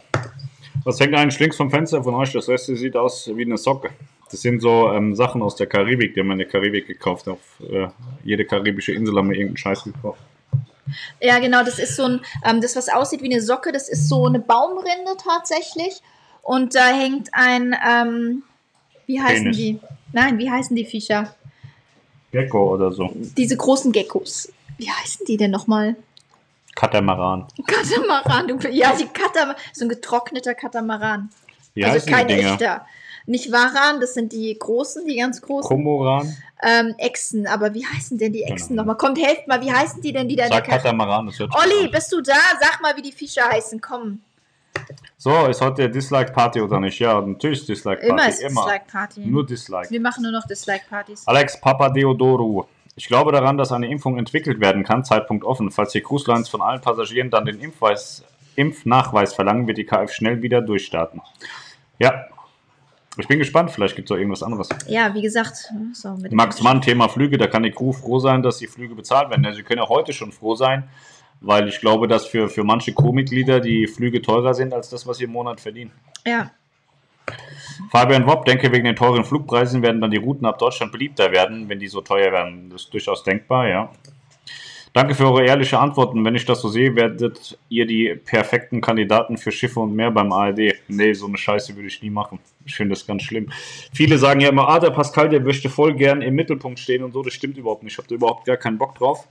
Was 0.83 0.99
hängt 0.99 1.15
eigentlich 1.15 1.39
links 1.39 1.57
vom 1.57 1.69
Fenster 1.69 2.01
von 2.01 2.15
euch? 2.15 2.31
Das 2.31 2.47
Rest 2.47 2.67
sieht 2.67 2.95
aus 2.95 3.29
wie 3.33 3.43
eine 3.43 3.57
Socke. 3.57 3.89
Das 4.31 4.41
sind 4.41 4.61
so 4.61 4.91
ähm, 4.91 5.15
Sachen 5.15 5.41
aus 5.41 5.55
der 5.55 5.67
Karibik, 5.67 6.13
die 6.13 6.19
haben 6.19 6.27
wir 6.27 6.33
in 6.33 6.39
der 6.39 6.47
Karibik 6.47 6.87
gekauft. 6.87 7.27
Auf 7.27 7.39
äh, 7.61 7.87
jede 8.23 8.45
karibische 8.45 8.91
Insel 8.91 9.15
haben 9.15 9.29
wir 9.29 9.37
irgendeinen 9.37 9.57
Scheiß 9.57 9.83
gekauft. 9.85 10.19
Ja, 11.21 11.39
genau, 11.39 11.63
das 11.63 11.79
ist 11.79 11.95
so 11.95 12.03
ein, 12.03 12.21
ähm, 12.45 12.61
das 12.61 12.75
was 12.75 12.89
aussieht 12.89 13.21
wie 13.21 13.31
eine 13.31 13.41
Socke, 13.41 13.71
das 13.71 13.89
ist 13.89 14.07
so 14.07 14.25
eine 14.25 14.39
Baumrinde 14.39 15.15
tatsächlich. 15.21 16.01
Und 16.41 16.75
da 16.75 16.87
hängt 16.87 17.29
ein, 17.33 17.75
ähm, 17.85 18.43
wie 19.05 19.21
heißen 19.21 19.43
Penis. 19.43 19.57
die? 19.57 19.79
Nein, 20.13 20.37
wie 20.37 20.49
heißen 20.49 20.75
die 20.75 20.85
Viecher? 20.85 21.35
Gecko 22.31 22.73
oder 22.73 22.91
so. 22.91 23.11
Diese 23.13 23.57
großen 23.57 23.91
Geckos. 23.91 24.51
Wie 24.77 24.89
heißen 24.89 25.25
die 25.25 25.37
denn 25.37 25.51
nochmal? 25.51 25.95
Katamaran. 26.75 27.47
Katamaran, 27.65 28.47
du, 28.47 28.69
ja, 28.69 28.95
die 28.95 29.07
Katamaran, 29.07 29.55
so 29.73 29.85
ein 29.85 29.89
getrockneter 29.89 30.53
Katamaran. 30.53 31.29
Wie 31.73 31.83
also 31.83 32.05
kein 32.09 32.29
echter. 32.29 32.85
Nicht 33.27 33.51
Waran, 33.51 33.99
das 33.99 34.13
sind 34.13 34.31
die 34.31 34.57
großen, 34.57 35.05
die 35.05 35.17
ganz 35.17 35.41
großen. 35.41 35.67
Komoran? 35.69 36.35
Ähm, 36.63 36.95
Echsen, 36.97 37.45
aber 37.45 37.73
wie 37.73 37.85
heißen 37.85 38.17
denn 38.17 38.33
die 38.33 38.43
Echsen 38.43 38.69
Genau. 38.69 38.81
nochmal? 38.81 38.97
Kommt, 38.97 39.19
helft 39.23 39.47
mal, 39.47 39.61
wie 39.61 39.71
heißen 39.71 40.01
die 40.01 40.11
denn, 40.13 40.27
die 40.27 40.35
da 40.35 40.47
Sag 40.47 40.65
Ka- 40.65 40.77
Katamaran, 40.77 41.27
das 41.27 41.37
hört 41.37 41.53
Olli, 41.53 41.87
bist 41.89 42.11
du 42.11 42.21
da? 42.21 42.33
Sag 42.59 42.81
mal, 42.81 42.95
wie 42.97 43.01
die 43.03 43.11
Viecher 43.11 43.43
heißen, 43.51 43.79
komm. 43.81 44.21
So, 45.17 45.45
ist 45.47 45.61
heute 45.61 45.89
Dislike-Party 45.89 46.61
oder 46.61 46.79
nicht? 46.79 46.97
Ja, 46.99 47.19
natürlich 47.21 47.65
Dislike-Party. 47.65 48.09
Immer 48.11 48.29
ist 48.29 48.41
Dislike-Party. 48.41 49.21
Nur 49.25 49.45
Dislike. 49.45 49.89
Wir 49.91 49.99
machen 50.01 50.23
nur 50.23 50.31
noch 50.31 50.47
Dislike-Partys. 50.47 51.27
Alex 51.27 51.59
Papadeodoru. 51.59 52.63
Ich 52.95 53.07
glaube 53.07 53.31
daran, 53.31 53.57
dass 53.57 53.71
eine 53.71 53.89
Impfung 53.89 54.17
entwickelt 54.17 54.59
werden 54.59 54.83
kann, 54.83 55.03
Zeitpunkt 55.03 55.43
offen. 55.43 55.69
Falls 55.71 55.91
die 55.91 56.01
Cruise 56.01 56.29
Lines 56.31 56.49
von 56.49 56.61
allen 56.61 56.81
Passagieren 56.81 57.29
dann 57.29 57.45
den 57.45 57.59
Impfweis, 57.59 58.23
Impfnachweis 58.55 59.33
verlangen, 59.33 59.67
wird 59.67 59.77
die 59.77 59.85
KF 59.85 60.11
schnell 60.11 60.41
wieder 60.41 60.61
durchstarten. 60.61 61.21
Ja, 61.99 62.25
ich 63.17 63.27
bin 63.27 63.39
gespannt, 63.39 63.71
vielleicht 63.71 63.95
gibt 63.95 64.09
es 64.09 64.15
auch 64.15 64.17
irgendwas 64.17 64.43
anderes. 64.43 64.69
Ja, 64.87 65.13
wie 65.13 65.21
gesagt, 65.21 65.71
so 65.93 66.11
mit 66.11 66.31
dem 66.31 66.35
Max 66.35 66.61
Mann, 66.61 66.81
Thema 66.81 67.07
Flüge, 67.07 67.37
da 67.37 67.47
kann 67.47 67.63
die 67.63 67.71
Crew 67.71 67.91
froh 67.91 68.19
sein, 68.19 68.43
dass 68.43 68.57
die 68.57 68.67
Flüge 68.67 68.95
bezahlt 68.95 69.29
werden. 69.29 69.43
Ja, 69.43 69.53
sie 69.53 69.63
können 69.63 69.81
ja 69.81 69.89
heute 69.89 70.13
schon 70.13 70.31
froh 70.31 70.55
sein, 70.55 70.87
weil 71.41 71.67
ich 71.67 71.79
glaube, 71.79 72.07
dass 72.07 72.25
für, 72.25 72.49
für 72.49 72.63
manche 72.63 72.93
Crewmitglieder 72.93 73.59
die 73.59 73.87
Flüge 73.87 74.21
teurer 74.21 74.53
sind 74.53 74.73
als 74.73 74.89
das, 74.89 75.07
was 75.07 75.17
sie 75.17 75.25
im 75.25 75.31
Monat 75.31 75.59
verdienen. 75.59 75.91
Ja, 76.25 76.51
Fabian 77.91 78.25
Wopp, 78.25 78.45
denke, 78.45 78.71
wegen 78.71 78.85
den 78.85 78.95
teuren 78.95 79.23
Flugpreisen 79.23 79.81
werden 79.81 80.01
dann 80.01 80.11
die 80.11 80.17
Routen 80.17 80.45
ab 80.45 80.57
Deutschland 80.59 80.91
beliebter 80.91 81.31
werden, 81.31 81.69
wenn 81.69 81.79
die 81.79 81.87
so 81.87 82.01
teuer 82.01 82.31
werden. 82.31 82.69
Das 82.69 82.83
ist 82.83 82.93
durchaus 82.93 83.23
denkbar, 83.23 83.67
ja. 83.67 83.91
Danke 84.97 85.13
für 85.13 85.25
eure 85.25 85.45
ehrliche 85.45 85.77
Antworten. 85.77 86.25
Wenn 86.25 86.33
ich 86.33 86.45
das 86.45 86.59
so 86.59 86.69
sehe, 86.69 86.95
werdet 86.95 87.59
ihr 87.69 87.85
die 87.85 88.15
perfekten 88.15 88.81
Kandidaten 88.81 89.37
für 89.37 89.51
Schiffe 89.51 89.79
und 89.79 89.93
mehr 89.95 90.09
beim 90.09 90.31
ARD. 90.31 90.73
Nee, 90.87 91.13
so 91.13 91.27
eine 91.27 91.37
Scheiße 91.37 91.75
würde 91.75 91.87
ich 91.87 92.01
nie 92.01 92.09
machen. 92.09 92.39
Ich 92.65 92.73
finde 92.73 92.95
das 92.95 93.05
ganz 93.05 93.21
schlimm. 93.21 93.51
Viele 93.93 94.17
sagen 94.17 94.39
ja 94.39 94.49
immer, 94.49 94.67
ah, 94.67 94.79
der 94.79 94.89
Pascal, 94.89 95.29
der 95.29 95.41
möchte 95.41 95.69
voll 95.69 95.93
gern 95.93 96.23
im 96.23 96.33
Mittelpunkt 96.33 96.79
stehen 96.79 97.03
und 97.03 97.13
so. 97.13 97.21
Das 97.21 97.33
stimmt 97.33 97.59
überhaupt 97.59 97.83
nicht. 97.83 97.93
Ich 97.93 97.97
habe 97.99 98.07
da 98.07 98.15
überhaupt 98.15 98.45
gar 98.45 98.57
keinen 98.57 98.79
Bock 98.79 98.95
drauf. 98.95 99.27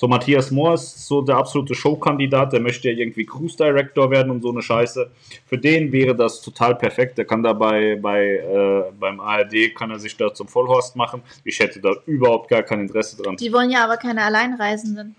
So, 0.00 0.08
Matthias 0.08 0.50
Mohr 0.50 0.72
ist 0.72 1.06
so 1.06 1.20
der 1.20 1.36
absolute 1.36 1.74
Showkandidat, 1.74 2.54
der 2.54 2.60
möchte 2.60 2.90
ja 2.90 2.96
irgendwie 2.96 3.26
Cruise 3.26 3.54
Director 3.54 4.10
werden 4.10 4.30
und 4.30 4.40
so 4.40 4.50
eine 4.50 4.62
Scheiße. 4.62 5.10
Für 5.44 5.58
den 5.58 5.92
wäre 5.92 6.16
das 6.16 6.40
total 6.40 6.74
perfekt. 6.74 7.18
Der 7.18 7.26
kann 7.26 7.42
dabei 7.42 7.96
bei, 7.96 8.36
äh, 8.36 8.92
beim 8.98 9.20
ARD, 9.20 9.74
kann 9.74 9.90
er 9.90 9.98
sich 9.98 10.16
da 10.16 10.32
zum 10.32 10.48
Vollhorst 10.48 10.96
machen. 10.96 11.20
Ich 11.44 11.58
hätte 11.58 11.80
da 11.80 11.92
überhaupt 12.06 12.48
gar 12.48 12.62
kein 12.62 12.80
Interesse 12.80 13.22
dran. 13.22 13.36
die 13.36 13.52
wollen 13.52 13.70
ja 13.70 13.84
aber 13.84 13.98
keine 13.98 14.22
Alleinreisenden. 14.22 15.16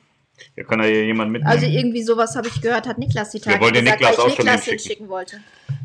Ja, 0.55 0.63
kann 0.63 0.79
er 0.79 0.89
ja 0.89 1.03
jemand 1.03 1.31
mitnehmen. 1.31 1.51
Also 1.51 1.67
irgendwie 1.67 2.01
sowas 2.01 2.35
habe 2.35 2.47
ich 2.47 2.59
gehört, 2.59 2.87
hat 2.87 2.97
Niklas 2.97 3.29
die 3.29 3.39
Tage 3.39 3.57
Wir 3.57 3.61
wollen 3.61 3.75
den 3.75 3.83
gesagt, 3.85 4.01
Niklas 4.01 4.17
ich 4.17 4.23
auch 4.23 4.35
schon 4.35 4.45
Niklas 4.45 4.65
hinschicken. 4.65 4.79
hinschicken 4.79 5.09
wollte. 5.09 5.37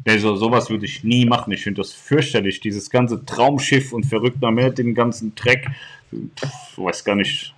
Nee, 0.06 0.16
so, 0.16 0.36
sowas 0.36 0.70
würde 0.70 0.86
ich 0.86 1.04
nie 1.04 1.26
machen. 1.26 1.52
Ich 1.52 1.64
finde 1.64 1.82
das 1.82 1.92
fürchterlich. 1.92 2.60
Dieses 2.60 2.88
ganze 2.88 3.22
Traumschiff 3.26 3.92
und 3.92 4.06
verrückt 4.06 4.40
Meer, 4.40 4.70
den 4.70 4.94
ganzen 4.94 5.34
Dreck. 5.34 5.66
Pff, 6.10 6.78
weiß 6.78 7.04
gar 7.04 7.16
nicht. 7.16 7.52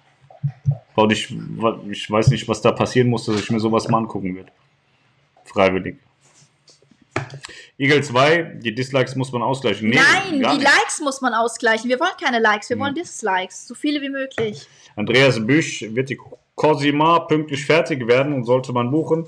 Weil 0.94 1.12
Ich, 1.12 1.34
ich 1.90 2.10
weiß 2.10 2.28
nicht, 2.28 2.48
was 2.48 2.60
da 2.60 2.72
passieren 2.72 3.08
muss, 3.08 3.24
dass 3.26 3.38
ich 3.40 3.50
mir 3.50 3.60
sowas 3.60 3.88
mal 3.88 3.98
angucken 3.98 4.34
würde. 4.34 4.50
Freiwillig. 5.44 5.96
Eagle 7.78 8.02
2, 8.02 8.42
die 8.62 8.74
Dislikes 8.74 9.14
muss 9.14 9.32
man 9.32 9.42
ausgleichen. 9.42 9.88
Nee, 9.88 9.96
Nein, 9.96 10.32
die 10.32 10.38
nicht. 10.58 10.62
Likes 10.62 11.00
muss 11.00 11.20
man 11.20 11.32
ausgleichen. 11.34 11.88
Wir 11.88 12.00
wollen 12.00 12.10
keine 12.20 12.40
Likes, 12.40 12.68
wir 12.68 12.76
Hm. 12.76 12.82
wollen 12.82 12.94
Dislikes. 12.94 13.66
So 13.68 13.74
viele 13.74 14.00
wie 14.00 14.08
möglich. 14.08 14.66
Andreas 14.96 15.44
Büsch 15.44 15.84
wird 15.88 16.10
die 16.10 16.18
Cosima 16.56 17.20
pünktlich 17.20 17.64
fertig 17.64 18.06
werden 18.08 18.32
und 18.32 18.44
sollte 18.44 18.72
man 18.72 18.90
buchen. 18.90 19.26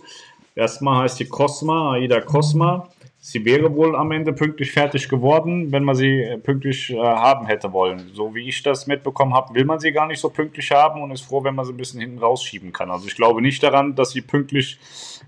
Erstmal 0.56 1.04
heißt 1.04 1.20
die 1.20 1.26
Cosma, 1.28 1.92
Aida 1.92 2.20
Cosma. 2.20 2.88
Sie 3.22 3.44
wäre 3.44 3.74
wohl 3.74 3.94
am 3.96 4.12
Ende 4.12 4.32
pünktlich 4.32 4.72
fertig 4.72 5.06
geworden, 5.06 5.70
wenn 5.72 5.84
man 5.84 5.94
sie 5.94 6.22
äh, 6.22 6.38
pünktlich 6.38 6.90
äh, 6.90 6.96
haben 6.96 7.46
hätte 7.46 7.70
wollen. 7.70 8.10
So 8.14 8.34
wie 8.34 8.48
ich 8.48 8.62
das 8.62 8.86
mitbekommen 8.86 9.34
habe, 9.34 9.54
will 9.54 9.66
man 9.66 9.78
sie 9.78 9.92
gar 9.92 10.06
nicht 10.06 10.20
so 10.20 10.30
pünktlich 10.30 10.70
haben 10.70 11.02
und 11.02 11.10
ist 11.10 11.20
froh, 11.20 11.44
wenn 11.44 11.54
man 11.54 11.66
sie 11.66 11.72
ein 11.72 11.76
bisschen 11.76 12.00
hinten 12.00 12.18
rausschieben 12.18 12.72
kann. 12.72 12.90
Also 12.90 13.06
ich 13.06 13.14
glaube 13.14 13.42
nicht 13.42 13.62
daran, 13.62 13.94
dass 13.94 14.12
sie 14.12 14.22
pünktlich 14.22 14.78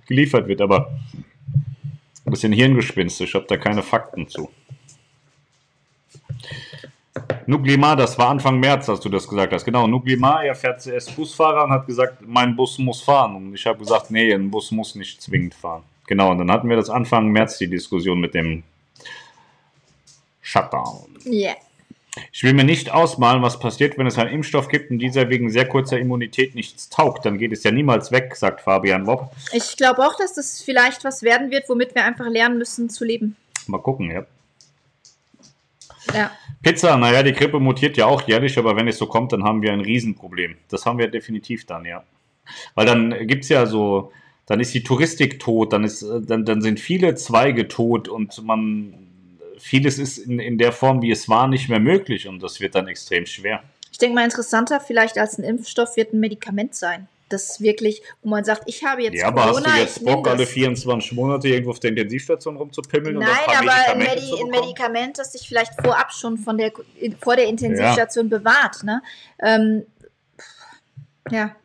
geliefert 0.06 0.48
wird, 0.48 0.62
aber 0.62 0.90
ein 2.24 2.30
bisschen 2.30 2.52
Hirngespinst. 2.52 3.20
Ich 3.20 3.34
habe 3.34 3.44
da 3.46 3.58
keine 3.58 3.82
Fakten 3.82 4.26
zu. 4.26 4.48
Nuklimar, 7.46 7.96
das 7.96 8.18
war 8.18 8.30
Anfang 8.30 8.58
März, 8.58 8.88
als 8.88 9.00
du 9.00 9.10
das 9.10 9.28
gesagt 9.28 9.52
hast. 9.52 9.66
Genau, 9.66 9.86
Nuklimar, 9.86 10.44
er 10.44 10.54
fährt 10.54 10.80
zuerst 10.80 11.14
Busfahrer 11.14 11.64
und 11.64 11.70
hat 11.70 11.86
gesagt, 11.86 12.22
mein 12.26 12.56
Bus 12.56 12.78
muss 12.78 13.02
fahren. 13.02 13.36
Und 13.36 13.54
ich 13.54 13.66
habe 13.66 13.78
gesagt, 13.78 14.10
nee, 14.10 14.32
ein 14.32 14.50
Bus 14.50 14.70
muss 14.70 14.94
nicht 14.94 15.20
zwingend 15.20 15.54
fahren. 15.54 15.82
Genau, 16.06 16.30
und 16.30 16.38
dann 16.38 16.50
hatten 16.50 16.68
wir 16.68 16.76
das 16.76 16.90
Anfang 16.90 17.28
März 17.28 17.58
die 17.58 17.68
Diskussion 17.68 18.20
mit 18.20 18.34
dem 18.34 18.62
Shutdown. 20.40 21.06
Yeah. 21.24 21.56
Ich 22.30 22.42
will 22.42 22.52
mir 22.52 22.64
nicht 22.64 22.92
ausmalen, 22.92 23.42
was 23.42 23.58
passiert, 23.58 23.96
wenn 23.96 24.06
es 24.06 24.18
einen 24.18 24.30
Impfstoff 24.30 24.68
gibt 24.68 24.90
und 24.90 24.98
dieser 24.98 25.30
wegen 25.30 25.50
sehr 25.50 25.66
kurzer 25.66 25.98
Immunität 25.98 26.54
nichts 26.54 26.90
taugt. 26.90 27.24
Dann 27.24 27.38
geht 27.38 27.52
es 27.52 27.62
ja 27.62 27.70
niemals 27.70 28.12
weg, 28.12 28.36
sagt 28.36 28.60
Fabian 28.60 29.06
Wopp. 29.06 29.30
Ich 29.52 29.76
glaube 29.78 30.04
auch, 30.04 30.16
dass 30.18 30.34
das 30.34 30.60
vielleicht 30.60 31.04
was 31.04 31.22
werden 31.22 31.50
wird, 31.50 31.68
womit 31.70 31.94
wir 31.94 32.04
einfach 32.04 32.28
lernen 32.28 32.58
müssen 32.58 32.90
zu 32.90 33.04
leben. 33.04 33.36
Mal 33.66 33.78
gucken, 33.78 34.10
ja. 34.10 34.26
Ja. 36.12 36.30
Pizza, 36.62 36.96
naja, 36.98 37.22
die 37.22 37.32
Grippe 37.32 37.58
mutiert 37.58 37.96
ja 37.96 38.06
auch 38.06 38.22
jährlich, 38.28 38.58
aber 38.58 38.76
wenn 38.76 38.88
es 38.88 38.98
so 38.98 39.06
kommt, 39.06 39.32
dann 39.32 39.44
haben 39.44 39.62
wir 39.62 39.72
ein 39.72 39.80
Riesenproblem. 39.80 40.56
Das 40.68 40.84
haben 40.84 40.98
wir 40.98 41.08
definitiv 41.08 41.64
dann, 41.64 41.84
ja. 41.86 42.04
Weil 42.74 42.86
dann 42.86 43.26
gibt 43.26 43.44
es 43.44 43.48
ja 43.48 43.64
so, 43.64 44.12
dann 44.46 44.60
ist 44.60 44.74
die 44.74 44.82
Touristik 44.82 45.38
tot, 45.38 45.72
dann, 45.72 45.84
ist, 45.84 46.02
äh, 46.02 46.20
dann, 46.20 46.44
dann 46.44 46.62
sind 46.62 46.80
viele 46.80 47.14
Zweige 47.14 47.68
tot 47.68 48.08
und 48.08 48.42
man, 48.44 48.94
vieles 49.58 49.98
ist 49.98 50.18
in, 50.18 50.38
in 50.38 50.58
der 50.58 50.72
Form, 50.72 51.02
wie 51.02 51.10
es 51.10 51.28
war, 51.28 51.48
nicht 51.48 51.68
mehr 51.68 51.80
möglich 51.80 52.28
und 52.28 52.42
das 52.42 52.60
wird 52.60 52.74
dann 52.74 52.88
extrem 52.88 53.26
schwer. 53.26 53.62
Ich 53.90 53.98
denke 53.98 54.14
mal, 54.14 54.24
interessanter 54.24 54.80
vielleicht 54.80 55.18
als 55.18 55.38
ein 55.38 55.44
Impfstoff 55.44 55.96
wird 55.96 56.12
ein 56.12 56.20
Medikament 56.20 56.74
sein. 56.74 57.08
Das 57.28 57.62
wirklich, 57.62 58.02
wo 58.22 58.28
man 58.28 58.44
sagt, 58.44 58.64
ich 58.66 58.84
habe 58.84 59.02
jetzt 59.02 59.14
Ja, 59.14 59.28
aber 59.28 59.46
hast 59.46 59.58
du 59.58 59.62
Corona, 59.62 59.78
jetzt 59.78 60.04
Bock, 60.04 60.28
alle 60.28 60.44
das. 60.44 60.50
24 60.50 61.12
Monate 61.12 61.48
irgendwo 61.48 61.70
auf 61.70 61.80
der 61.80 61.90
Intensivstation 61.90 62.56
rumzupimmeln 62.56 63.16
und 63.16 63.22
Nein, 63.22 63.32
ein 63.32 63.44
paar 63.46 63.62
aber 63.62 63.92
ein, 63.92 63.98
Medikamente 63.98 64.20
Medi 64.20 64.30
zu 64.30 64.44
ein? 64.44 64.50
Medikament, 64.50 65.18
das 65.18 65.32
dich 65.32 65.48
vielleicht 65.48 65.72
vorab 65.82 66.12
schon 66.12 66.36
von 66.36 66.58
der, 66.58 66.72
vor 67.22 67.36
der 67.36 67.46
Intensivstation 67.46 68.28
bewahrt. 68.28 68.82
Ne? 68.84 69.02
Ähm, 69.40 69.86
ja, 71.30 71.56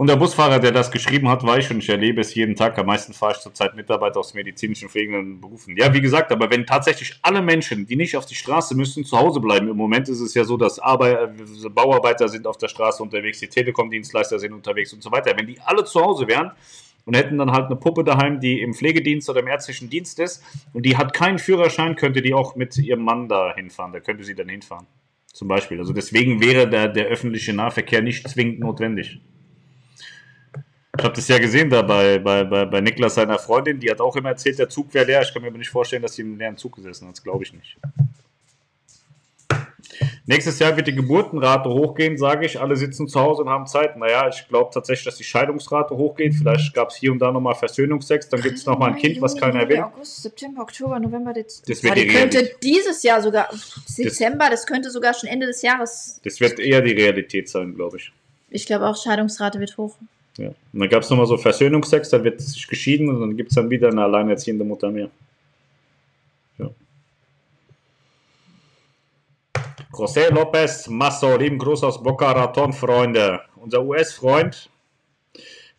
Und 0.00 0.06
der 0.06 0.16
Busfahrer, 0.16 0.60
der 0.60 0.72
das 0.72 0.90
geschrieben 0.90 1.28
hat, 1.28 1.42
war 1.42 1.58
ich 1.58 1.70
und 1.70 1.76
ich 1.80 1.88
erlebe 1.90 2.22
es 2.22 2.34
jeden 2.34 2.56
Tag. 2.56 2.78
Am 2.78 2.86
meisten 2.86 3.12
fahre 3.12 3.32
ich 3.32 3.40
zurzeit 3.40 3.76
Mitarbeiter 3.76 4.18
aus 4.18 4.32
medizinischen 4.32 4.88
pflegenden 4.88 5.42
Berufen. 5.42 5.76
Ja, 5.76 5.92
wie 5.92 6.00
gesagt, 6.00 6.32
aber 6.32 6.50
wenn 6.50 6.64
tatsächlich 6.64 7.18
alle 7.20 7.42
Menschen, 7.42 7.84
die 7.84 7.96
nicht 7.96 8.16
auf 8.16 8.24
die 8.24 8.34
Straße 8.34 8.74
müssen, 8.74 9.04
zu 9.04 9.18
Hause 9.18 9.40
bleiben. 9.40 9.68
Im 9.68 9.76
Moment 9.76 10.08
ist 10.08 10.20
es 10.20 10.32
ja 10.32 10.44
so, 10.44 10.56
dass 10.56 10.78
Arbeit, 10.78 11.34
Bauarbeiter 11.74 12.30
sind 12.30 12.46
auf 12.46 12.56
der 12.56 12.68
Straße 12.68 13.02
unterwegs, 13.02 13.40
die 13.40 13.48
Telekom-Dienstleister 13.48 14.38
sind 14.38 14.54
unterwegs 14.54 14.90
und 14.94 15.02
so 15.02 15.12
weiter. 15.12 15.34
Wenn 15.36 15.46
die 15.46 15.60
alle 15.60 15.84
zu 15.84 16.00
Hause 16.00 16.26
wären 16.26 16.52
und 17.04 17.14
hätten 17.14 17.36
dann 17.36 17.52
halt 17.52 17.66
eine 17.66 17.76
Puppe 17.76 18.02
daheim, 18.02 18.40
die 18.40 18.62
im 18.62 18.72
Pflegedienst 18.72 19.28
oder 19.28 19.40
im 19.40 19.48
ärztlichen 19.48 19.90
Dienst 19.90 20.18
ist 20.18 20.42
und 20.72 20.86
die 20.86 20.96
hat 20.96 21.12
keinen 21.12 21.38
Führerschein, 21.38 21.94
könnte 21.94 22.22
die 22.22 22.32
auch 22.32 22.56
mit 22.56 22.74
ihrem 22.78 23.02
Mann 23.02 23.28
da 23.28 23.54
hinfahren. 23.54 23.92
Da 23.92 24.00
könnte 24.00 24.24
sie 24.24 24.34
dann 24.34 24.48
hinfahren. 24.48 24.86
Zum 25.26 25.46
Beispiel. 25.46 25.78
Also 25.78 25.92
deswegen 25.92 26.42
wäre 26.42 26.66
der, 26.70 26.88
der 26.88 27.08
öffentliche 27.08 27.52
Nahverkehr 27.52 28.00
nicht 28.00 28.26
zwingend 28.26 28.60
notwendig. 28.60 29.20
Ich 30.98 31.04
habe 31.04 31.14
das 31.14 31.28
ja 31.28 31.38
gesehen 31.38 31.70
da 31.70 31.82
bei, 31.82 32.18
bei, 32.18 32.44
bei, 32.44 32.64
bei 32.64 32.80
Niklas, 32.80 33.14
seiner 33.14 33.38
Freundin, 33.38 33.78
die 33.78 33.90
hat 33.90 34.00
auch 34.00 34.16
immer 34.16 34.30
erzählt, 34.30 34.58
der 34.58 34.68
Zug 34.68 34.92
wäre 34.92 35.06
leer. 35.06 35.22
Ich 35.22 35.32
kann 35.32 35.42
mir 35.42 35.48
aber 35.48 35.58
nicht 35.58 35.70
vorstellen, 35.70 36.02
dass 36.02 36.14
sie 36.14 36.22
im 36.22 36.36
leeren 36.36 36.56
Zug 36.56 36.76
gesessen 36.76 37.06
hat. 37.06 37.14
Das 37.14 37.22
glaube 37.22 37.44
ich 37.44 37.52
nicht. 37.52 37.76
Nächstes 40.26 40.58
Jahr 40.60 40.76
wird 40.76 40.86
die 40.86 40.94
Geburtenrate 40.94 41.68
hochgehen, 41.68 42.16
sage 42.16 42.46
ich. 42.46 42.60
Alle 42.60 42.76
sitzen 42.76 43.08
zu 43.08 43.20
Hause 43.20 43.42
und 43.42 43.48
haben 43.48 43.66
Zeit. 43.66 43.96
Naja, 43.96 44.28
ich 44.28 44.46
glaube 44.48 44.70
tatsächlich, 44.72 45.04
dass 45.04 45.16
die 45.16 45.24
Scheidungsrate 45.24 45.96
hochgeht. 45.96 46.34
Vielleicht 46.34 46.72
gab 46.74 46.90
es 46.90 46.96
hier 46.96 47.10
und 47.10 47.18
da 47.18 47.32
nochmal 47.32 47.54
Versöhnungsex. 47.54 48.28
Dann 48.28 48.40
gibt 48.40 48.58
es 48.58 48.66
nochmal 48.66 48.90
ein 48.90 48.96
Kind, 48.96 49.20
was 49.20 49.36
keiner 49.36 49.68
will. 49.68 49.80
August, 49.80 50.22
September, 50.22 50.62
Oktober, 50.62 51.00
November, 51.00 51.32
Dezember. 51.32 51.66
Das 51.66 51.82
wird 51.82 51.96
die 51.96 52.00
die 52.02 52.14
könnte 52.14 52.38
Realität. 52.38 52.62
dieses 52.62 53.02
Jahr 53.02 53.22
sogar, 53.22 53.48
Dezember, 53.98 54.50
das 54.50 54.66
könnte 54.66 54.90
sogar 54.90 55.14
schon 55.14 55.28
Ende 55.28 55.46
des 55.46 55.62
Jahres. 55.62 56.20
Das 56.22 56.38
wird 56.40 56.60
eher 56.60 56.80
die 56.80 56.92
Realität 56.92 57.48
sein, 57.48 57.74
glaube 57.74 57.96
ich. 57.96 58.12
Ich 58.50 58.66
glaube 58.66 58.86
auch, 58.86 58.96
Scheidungsrate 58.96 59.58
wird 59.58 59.76
hoch. 59.78 59.96
Ja. 60.40 60.48
Und 60.72 60.80
dann 60.80 60.88
gab 60.88 61.02
es 61.02 61.10
nochmal 61.10 61.26
so 61.26 61.36
Versöhnungsex, 61.36 62.08
dann 62.08 62.24
wird 62.24 62.40
sich 62.40 62.66
geschieden 62.66 63.10
und 63.10 63.20
dann 63.20 63.36
gibt 63.36 63.50
es 63.50 63.56
dann 63.56 63.68
wieder 63.68 63.88
eine 63.88 64.04
alleinerziehende 64.04 64.64
Mutter 64.64 64.90
mehr. 64.90 65.10
Ja. 66.56 66.70
José 69.92 70.30
Lopez 70.32 70.88
Masso, 70.88 71.36
lieben 71.36 71.58
Gruß 71.58 71.84
aus 71.84 72.02
Boca 72.02 72.32
Raton, 72.32 72.72
Freunde. 72.72 73.42
Unser 73.56 73.84
US-Freund, 73.84 74.70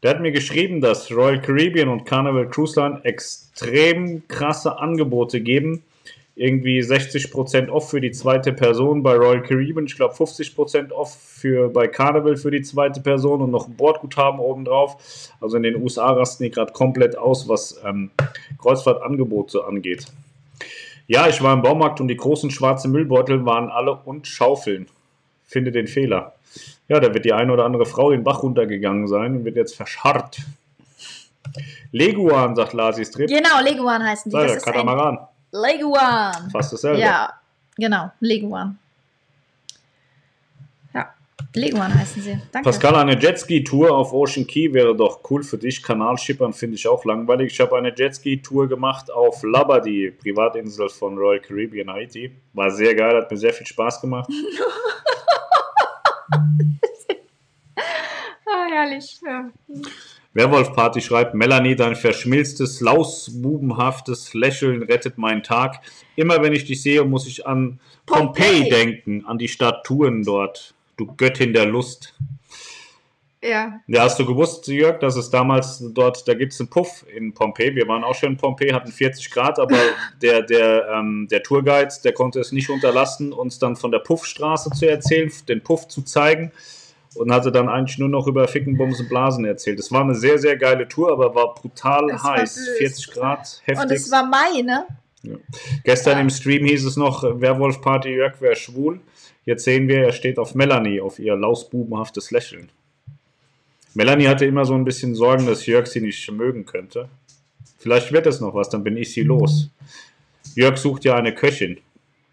der 0.04 0.12
hat 0.12 0.22
mir 0.22 0.32
geschrieben, 0.32 0.80
dass 0.80 1.12
Royal 1.12 1.42
Caribbean 1.42 1.90
und 1.90 2.06
Carnival 2.06 2.48
Cruise 2.48 2.80
Line 2.80 3.02
extrem 3.04 4.28
krasse 4.28 4.78
Angebote 4.78 5.42
geben. 5.42 5.82
Irgendwie 6.36 6.80
60% 6.80 7.70
off 7.70 7.90
für 7.90 8.00
die 8.00 8.12
zweite 8.12 8.54
Person 8.54 9.04
bei 9.04 9.16
Royal 9.16 9.44
Caribbean, 9.44 9.86
ich 9.86 9.96
glaube 9.96 10.14
50% 10.14 10.92
off 10.92 11.14
für, 11.14 11.70
bei 11.70 11.88
Carnival 11.88 12.38
für 12.38 12.52
die 12.52 12.62
zweite 12.62 13.02
Person 13.02 13.42
und 13.42 13.52
noch 13.52 13.68
ein 13.68 13.76
Bordguthaben 13.76 14.40
obendrauf. 14.40 15.30
Also 15.42 15.58
in 15.58 15.64
den 15.64 15.76
USA 15.76 16.12
rasten 16.12 16.44
die 16.44 16.52
gerade 16.52 16.72
komplett 16.72 17.18
aus, 17.18 17.50
was 17.50 17.82
ähm, 17.86 18.12
Kreuzfahrtangebote 18.60 19.66
angeht. 19.66 20.06
Ja, 21.08 21.28
ich 21.28 21.42
war 21.42 21.54
im 21.54 21.62
Baumarkt 21.62 22.00
und 22.00 22.08
die 22.08 22.16
großen 22.16 22.50
schwarzen 22.50 22.92
Müllbeutel 22.94 23.46
waren 23.46 23.70
alle 23.70 23.94
und 24.06 24.28
Schaufeln. 24.28 24.88
Finde 25.46 25.72
den 25.72 25.88
Fehler. 25.88 26.36
Ja, 26.88 27.02
da 27.02 27.14
wird 27.14 27.26
die 27.26 27.34
eine 27.34 27.52
oder 27.52 27.66
andere 27.66 27.86
Frau 27.86 28.12
den 28.12 28.24
Bach 28.24 28.44
runtergegangen 28.44 29.08
sein 29.08 29.36
und 29.36 29.46
wird 29.46 29.58
jetzt 29.58 29.76
verscharrt. 29.76 30.40
Leguan, 31.92 32.56
sagt 32.56 32.72
Lasi 32.74 33.04
Strip. 33.04 33.28
Genau, 33.28 33.62
Leguan 33.62 34.02
heißen 34.04 34.32
die. 34.32 34.38
Ja, 34.38 34.44
Das 34.44 34.52
der 34.52 34.58
ist 34.58 34.68
ein 34.68 34.74
Katamaran. 34.74 35.20
Leguan. 35.52 36.50
Fast 36.52 36.74
dasselbe. 36.74 37.00
Ja, 37.00 37.34
genau, 37.76 38.12
Leguan. 38.20 38.78
Ja. 40.94 41.14
Leguan 41.54 41.94
heißen 41.94 42.22
sie. 42.22 42.42
Danke. 42.52 42.70
Pascal, 42.70 42.96
eine 42.96 43.20
Jetski-Tour 43.20 43.92
auf 43.92 44.14
Ocean 44.14 44.48
Key 44.48 44.74
wäre 44.74 44.96
doch 44.96 45.20
cool 45.30 45.44
für 45.44 45.58
dich. 45.58 45.84
Kanalschippern 45.84 46.54
finde 46.54 46.76
ich 46.76 46.88
auch 46.88 47.04
langweilig. 47.04 47.52
Ich 47.54 47.60
habe 47.60 47.78
eine 47.78 47.94
Jetski-Tour 47.94 48.70
gemacht 48.70 49.12
auf 49.12 49.44
Labadee, 49.44 50.12
Privatinsel 50.12 50.90
von 50.90 51.18
Royal 51.18 51.42
Caribbean 51.42 51.90
Haiti. 51.90 52.32
War 52.54 52.72
sehr 52.72 52.96
geil, 52.96 53.18
hat 53.18 53.30
mir 53.30 53.38
sehr 53.38 53.54
viel 53.54 53.68
Spaß 53.68 54.00
gemacht. 54.02 54.30
ah, 58.46 58.68
herrlich. 58.72 59.20
Ja. 59.26 59.50
Werwolf 60.34 60.74
Party 60.74 61.02
schreibt, 61.02 61.34
Melanie, 61.34 61.76
dein 61.76 61.96
verschmilztes, 61.96 62.80
lausbubenhaftes 62.80 64.34
Lächeln 64.34 64.84
rettet 64.84 65.18
meinen 65.18 65.44
Tag. 65.44 65.82
Immer 66.16 66.42
wenn 66.42 66.54
ich 66.54 66.66
dich 66.66 66.82
sehe, 66.82 67.04
muss 67.04 67.28
ich 67.28 67.46
an 67.46 67.80
Pompeji 68.06 68.70
denken, 68.70 69.26
an 69.26 69.38
die 69.38 69.50
Statuen 69.50 70.24
dort. 70.24 70.74
Du 70.96 71.08
Göttin 71.18 71.52
der 71.52 71.66
Lust. 71.66 72.14
ja. 73.42 73.80
Ja, 73.88 74.04
hast 74.04 74.20
du 74.20 74.26
gewusst, 74.26 74.68
Jörg, 74.68 75.00
dass 75.00 75.18
es 75.18 75.30
damals 75.30 75.84
dort, 75.94 76.26
da 76.26 76.34
gibt 76.34 76.54
es 76.54 76.62
einen 76.62 76.70
Puff 76.70 77.06
in 77.14 77.34
Pompeji. 77.34 77.76
Wir 77.76 77.88
waren 77.90 78.06
auch 78.06 78.16
schon 78.16 78.30
in 78.30 78.38
Pompeji, 78.38 78.72
hatten 78.72 78.92
40 78.92 79.32
Grad, 79.32 79.60
aber 79.60 79.78
der, 80.22 80.44
der, 80.44 80.88
ähm, 80.94 81.28
der 81.30 81.44
Tourguide, 81.44 81.94
der 82.06 82.14
konnte 82.14 82.40
es 82.40 82.54
nicht 82.54 82.70
unterlassen, 82.70 83.34
uns 83.34 83.60
dann 83.60 83.76
von 83.76 83.92
der 83.92 84.00
Puffstraße 84.00 84.70
zu 84.70 84.90
erzählen, 84.90 85.30
den 85.50 85.62
Puff 85.62 85.90
zu 85.90 86.04
zeigen 86.04 86.54
und 87.16 87.32
hatte 87.32 87.52
dann 87.52 87.68
eigentlich 87.70 87.98
nur 87.98 88.10
noch 88.10 88.28
über 88.28 88.48
Ficken, 88.48 88.78
Bumsen, 88.78 89.08
Blasen 89.10 89.46
erzählt. 89.46 89.80
Es 89.80 89.92
war 89.92 90.02
eine 90.02 90.16
sehr, 90.16 90.40
sehr 90.40 90.56
geile 90.58 90.88
Tour, 90.88 91.12
aber 91.12 91.34
war 91.36 91.54
brutal 91.54 92.08
war 92.08 92.24
heiß. 92.24 92.56
böse. 92.56 92.76
40 92.78 93.12
Grad, 93.12 93.62
heftig. 93.66 93.84
Und 93.84 93.92
es 93.92 94.12
war 94.12 94.26
Mai, 94.26 94.62
ne? 94.62 94.86
Gestern 95.84 96.14
Ja. 96.18 96.22
im 96.22 96.30
Stream 96.30 96.66
hieß 96.66 96.86
es 96.86 96.98
noch, 96.98 97.24
Werwolf 97.40 97.82
Party 97.82 98.10
Jörg 98.10 98.42
wäre 98.42 98.56
schwul. 98.56 99.00
Jetzt 99.46 99.64
sehen 99.66 99.88
wir, 99.88 100.04
er 100.06 100.14
steht 100.14 100.40
auf 100.40 100.56
Melanie, 100.56 101.02
auf 101.02 101.20
ihr 101.20 101.36
lausbubenhaftes 101.36 102.32
Lächeln. 102.32 102.70
Melanie 103.94 104.28
hatte 104.28 104.46
immer 104.46 104.66
so 104.66 104.74
ein 104.74 104.86
bisschen 104.86 105.16
Sorgen, 105.16 105.46
dass 105.46 105.66
Jörg 105.66 105.88
sie 105.88 106.02
nicht 106.02 106.32
mögen 106.32 106.66
könnte. 106.66 107.10
Vielleicht 107.78 108.12
wird 108.12 108.26
es 108.28 108.40
noch 108.40 108.54
was, 108.54 108.70
dann 108.70 108.84
bin 108.84 108.96
ich 108.98 109.14
sie 109.14 109.24
los. 109.24 109.70
Jörg 110.56 110.78
sucht 110.78 111.04
ja 111.04 111.16
eine 111.16 111.34
Köchin, 111.36 111.78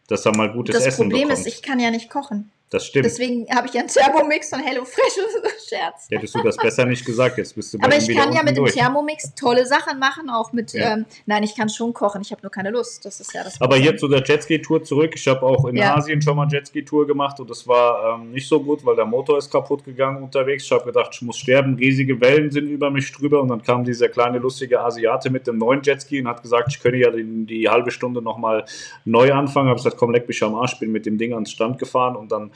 dass 0.07 0.25
er 0.25 0.37
mal 0.37 0.53
gutes 0.53 0.77
Das 0.77 0.87
Essen 0.87 1.09
Problem 1.09 1.29
bekommt. 1.29 1.47
ist, 1.47 1.53
ich 1.53 1.63
kann 1.63 1.81
ja 1.81 1.91
nicht 1.91 2.11
kochen. 2.11 2.51
Das 2.71 2.87
stimmt. 2.87 3.07
Deswegen 3.07 3.47
habe 3.55 3.67
ich 3.67 3.73
ja 3.75 3.81
einen 3.81 3.89
Thermomix 3.89 4.51
von 4.51 4.61
HelloFresh. 4.61 5.15
Scherz. 5.69 6.07
Hättest 6.11 6.35
du 6.35 6.43
das 6.43 6.57
besser 6.57 6.85
nicht 6.85 7.05
gesagt, 7.05 7.39
jetzt 7.39 7.55
bist 7.55 7.73
du 7.73 7.79
bei 7.79 7.87
Aber 7.87 7.97
ich 7.97 8.09
kann 8.15 8.33
ja 8.33 8.43
mit 8.43 8.57
dem 8.57 8.65
durch. 8.65 8.75
Thermomix 8.75 9.35
tolle 9.35 9.65
Sachen 9.67 9.99
machen, 9.99 10.29
auch 10.29 10.53
mit. 10.53 10.73
Ja. 10.73 10.95
Ähm, 10.95 11.07
nein, 11.27 11.43
ich 11.43 11.57
kann 11.57 11.69
schon 11.69 11.95
kochen, 11.95 12.21
ich 12.21 12.31
habe 12.31 12.43
nur 12.43 12.51
keine 12.51 12.71
Lust. 12.71 13.05
Das 13.05 13.21
ist 13.21 13.33
ja 13.33 13.43
das. 13.45 13.61
Aber 13.61 13.77
hier 13.77 13.97
zu 13.97 14.07
der 14.09 14.23
Jetski-Tour 14.23 14.83
zurück. 14.85 15.13
Ich 15.15 15.27
habe 15.29 15.43
auch 15.43 15.65
in 15.67 15.77
Ja. 15.77 15.97
Asien 15.97 16.21
schon 16.21 16.37
mal 16.37 16.47
Jetski-Tour 16.51 17.07
gemacht 17.07 17.41
und 17.41 17.49
das 17.49 17.67
war 17.67 18.17
ähm, 18.21 18.33
nicht 18.33 18.49
so 18.49 18.61
gut, 18.61 18.85
weil 18.85 18.97
der 18.97 19.07
Motor 19.07 19.39
ist 19.39 19.51
kaputt 19.51 19.85
gegangen 19.85 20.23
unterwegs. 20.23 20.65
Ich 20.65 20.73
habe 20.73 20.85
gedacht, 20.85 21.11
ich 21.13 21.23
muss 21.23 21.39
sterben. 21.39 21.75
Riesige 21.77 22.21
Wellen 22.21 22.51
sind 22.51 22.67
über 22.67 22.91
mich 22.91 23.11
drüber 23.13 23.41
und 23.41 23.49
dann 23.49 23.63
kam 23.63 23.85
dieser 23.85 24.09
kleine 24.09 24.39
lustige 24.39 24.81
Asiate 24.81 25.31
mit 25.31 25.47
dem 25.47 25.57
neuen 25.59 25.83
Jetski 25.83 26.21
und 26.21 26.29
hat 26.29 26.43
gesagt, 26.43 26.69
ich 26.71 26.81
könne 26.81 26.99
ja 26.99 27.11
die, 27.11 27.47
die 27.47 27.69
halbe 27.69 27.91
Stunde 27.91 28.21
nochmal 28.21 28.65
neu 29.05 29.33
anfangen. 29.33 29.69
Habe 29.69 29.79
gesagt, 29.79 29.97
komm, 29.97 30.11
leck 30.13 30.29
mich 30.29 30.43
am 30.43 30.55
Arsch. 30.55 30.79
Bin 30.79 30.93
mit 30.93 31.07
dem 31.07 31.17
Ding 31.19 31.33
ans 31.33 31.51
Strand 31.51 31.79
gefahren 31.79 32.15
und 32.15 32.31
dann 32.31 32.51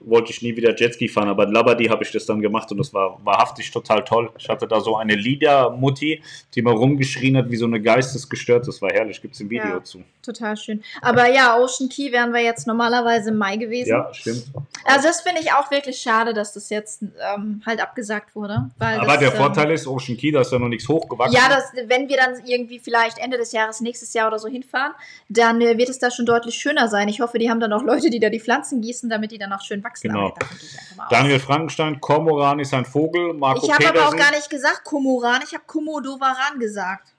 wollte 0.00 0.32
ich 0.32 0.42
nie 0.42 0.56
wieder 0.56 0.74
Jetski 0.74 1.08
fahren, 1.08 1.28
aber 1.28 1.44
in 1.44 1.52
Labadee 1.52 1.90
habe 1.90 2.02
ich 2.02 2.10
das 2.10 2.26
dann 2.26 2.40
gemacht 2.40 2.70
und 2.72 2.78
das 2.78 2.92
war 2.94 3.18
wahrhaftig 3.24 3.70
total 3.70 4.02
toll. 4.04 4.30
Ich 4.38 4.48
hatte 4.48 4.66
da 4.66 4.80
so 4.80 4.96
eine 4.96 5.14
Liedermutti, 5.14 6.22
die 6.54 6.62
mal 6.62 6.74
rumgeschrien 6.74 7.36
hat 7.36 7.50
wie 7.50 7.56
so 7.56 7.66
eine 7.66 7.80
geistesgestört. 7.80 8.66
Das 8.66 8.80
war 8.80 8.90
herrlich, 8.90 9.20
gibt 9.20 9.34
es 9.34 9.40
ein 9.40 9.50
Video 9.50 9.68
Ja. 9.68 9.84
zu. 9.84 10.02
Total 10.22 10.56
schön. 10.56 10.82
Aber 11.02 11.30
ja, 11.30 11.58
Ocean 11.58 11.88
Key 11.88 12.12
wären 12.12 12.32
wir 12.32 12.40
jetzt 12.42 12.66
normalerweise 12.66 13.30
im 13.30 13.36
Mai 13.36 13.56
gewesen. 13.56 13.90
Ja, 13.90 14.12
stimmt. 14.12 14.44
Also 14.84 15.08
das 15.08 15.20
finde 15.20 15.40
ich 15.42 15.52
auch 15.52 15.70
wirklich 15.70 15.98
schade, 15.98 16.34
dass 16.34 16.52
das 16.54 16.70
jetzt 16.70 17.02
ähm, 17.02 17.62
halt 17.66 17.80
abgesagt 17.80 18.34
wurde. 18.34 18.70
Weil 18.78 18.98
Aber 18.98 19.06
das, 19.06 19.18
der 19.18 19.32
ähm, 19.32 19.36
Vorteil 19.36 19.70
ist, 19.70 19.86
Ocean 19.86 20.16
Key, 20.16 20.32
da 20.32 20.40
ist 20.40 20.52
ja 20.52 20.58
noch 20.58 20.68
nichts 20.68 20.88
hochgewachsen. 20.88 21.34
Ja, 21.34 21.48
das, 21.48 21.72
wenn 21.86 22.08
wir 22.08 22.16
dann 22.16 22.34
irgendwie 22.46 22.78
vielleicht 22.78 23.18
Ende 23.18 23.36
des 23.36 23.52
Jahres, 23.52 23.80
nächstes 23.80 24.12
Jahr 24.14 24.28
oder 24.28 24.38
so 24.38 24.48
hinfahren, 24.48 24.92
dann 25.28 25.60
äh, 25.60 25.76
wird 25.78 25.88
es 25.88 25.98
da 25.98 26.10
schon 26.10 26.26
deutlich 26.26 26.54
schöner 26.54 26.88
sein. 26.88 27.08
Ich 27.08 27.20
hoffe, 27.20 27.38
die 27.38 27.50
haben 27.50 27.60
dann 27.60 27.72
auch 27.72 27.82
Leute, 27.82 28.10
die 28.10 28.20
da 28.20 28.30
die 28.30 28.40
Pflanzen 28.40 28.80
gießen, 28.80 29.08
damit 29.10 29.32
die 29.32 29.38
dann 29.38 29.52
auch 29.52 29.62
schön 29.62 29.82
wachsen. 29.84 29.89
Genau. 30.00 30.34
Gehe 30.34 30.48
ich 30.62 30.78
einfach 30.78 30.96
mal 30.96 31.04
aus. 31.04 31.10
Daniel 31.10 31.40
Frankenstein, 31.40 32.00
Kormoran 32.00 32.60
ist 32.60 32.74
ein 32.74 32.84
Vogel. 32.84 33.34
Marco 33.34 33.66
Ich 33.66 33.72
habe 33.72 33.88
aber 33.88 34.08
auch 34.08 34.16
gar 34.16 34.30
nicht 34.30 34.48
gesagt 34.48 34.84
Komoran, 34.84 35.42
ich 35.44 35.54
habe 35.54 35.64
Komodowaran 35.66 36.58
gesagt. 36.58 37.14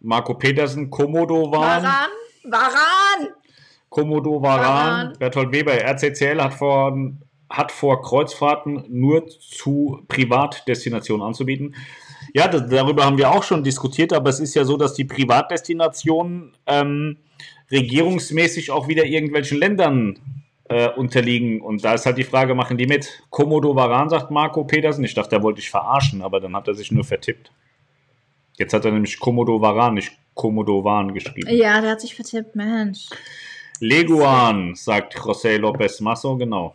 Marco 0.00 0.34
Petersen, 0.34 0.90
Komodowan, 0.90 1.82
Waran? 1.82 2.08
Waran! 2.44 3.28
Komodowaran, 3.88 4.60
Waran. 4.60 5.18
Bertolt 5.18 5.52
Weber, 5.52 5.72
RCCL 5.72 6.42
hat 6.42 6.54
vor, 6.54 6.96
hat 7.48 7.72
vor 7.72 8.02
Kreuzfahrten 8.02 8.84
nur 8.88 9.26
zu 9.28 10.02
Privatdestinationen 10.08 11.26
anzubieten. 11.26 11.74
Ja, 12.34 12.48
das, 12.48 12.68
darüber 12.68 13.04
haben 13.04 13.18
wir 13.18 13.30
auch 13.30 13.42
schon 13.42 13.64
diskutiert, 13.64 14.12
aber 14.12 14.30
es 14.30 14.40
ist 14.40 14.54
ja 14.54 14.64
so, 14.64 14.76
dass 14.76 14.94
die 14.94 15.04
Privatdestinationen 15.04 16.52
ähm, 16.66 17.18
regierungsmäßig 17.70 18.70
auch 18.70 18.88
wieder 18.88 19.04
irgendwelchen 19.04 19.58
Ländern 19.58 20.18
äh, 20.68 20.88
unterliegen. 20.90 21.60
Und 21.60 21.84
da 21.84 21.94
ist 21.94 22.06
halt 22.06 22.18
die 22.18 22.24
Frage, 22.24 22.54
machen 22.54 22.76
die 22.76 22.86
mit? 22.86 23.22
Komodowaran, 23.30 24.08
sagt 24.08 24.30
Marco 24.30 24.64
Petersen. 24.64 25.04
Ich 25.04 25.14
dachte, 25.14 25.36
er 25.36 25.42
wollte 25.42 25.60
dich 25.60 25.70
verarschen, 25.70 26.22
aber 26.22 26.40
dann 26.40 26.54
hat 26.56 26.68
er 26.68 26.74
sich 26.74 26.90
nur 26.92 27.04
vertippt. 27.04 27.52
Jetzt 28.56 28.72
hat 28.72 28.84
er 28.84 28.92
nämlich 28.92 29.18
Komodowaran, 29.18 29.94
nicht 29.94 30.12
Komodowan 30.34 31.14
geschrieben. 31.14 31.48
Ja, 31.50 31.80
der 31.80 31.92
hat 31.92 32.00
sich 32.00 32.14
vertippt, 32.14 32.56
Mensch. 32.56 33.08
Leguan, 33.80 34.74
sagt 34.74 35.16
José 35.16 35.58
López 35.58 36.02
Masso, 36.02 36.36
genau. 36.36 36.74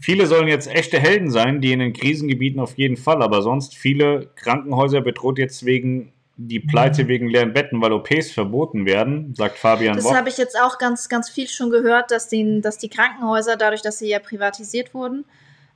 Viele 0.00 0.26
sollen 0.26 0.48
jetzt 0.48 0.68
echte 0.68 0.98
Helden 0.98 1.30
sein, 1.30 1.60
die 1.60 1.72
in 1.72 1.80
den 1.80 1.92
Krisengebieten 1.92 2.60
auf 2.60 2.78
jeden 2.78 2.96
Fall, 2.96 3.20
aber 3.20 3.42
sonst 3.42 3.76
viele 3.76 4.30
Krankenhäuser 4.36 5.00
bedroht 5.00 5.38
jetzt 5.38 5.66
wegen 5.66 6.12
die 6.40 6.60
Pleite 6.60 7.08
wegen 7.08 7.28
leeren 7.28 7.52
Betten, 7.52 7.82
weil 7.82 7.92
OPs 7.92 8.30
verboten 8.30 8.86
werden, 8.86 9.34
sagt 9.34 9.58
Fabian 9.58 9.96
Das 9.96 10.14
habe 10.14 10.28
ich 10.28 10.38
jetzt 10.38 10.58
auch 10.58 10.78
ganz, 10.78 11.08
ganz 11.08 11.28
viel 11.28 11.48
schon 11.48 11.68
gehört, 11.68 12.12
dass, 12.12 12.28
den, 12.28 12.62
dass 12.62 12.78
die 12.78 12.88
Krankenhäuser, 12.88 13.56
dadurch, 13.56 13.82
dass 13.82 13.98
sie 13.98 14.08
ja 14.08 14.20
privatisiert 14.20 14.94
wurden, 14.94 15.24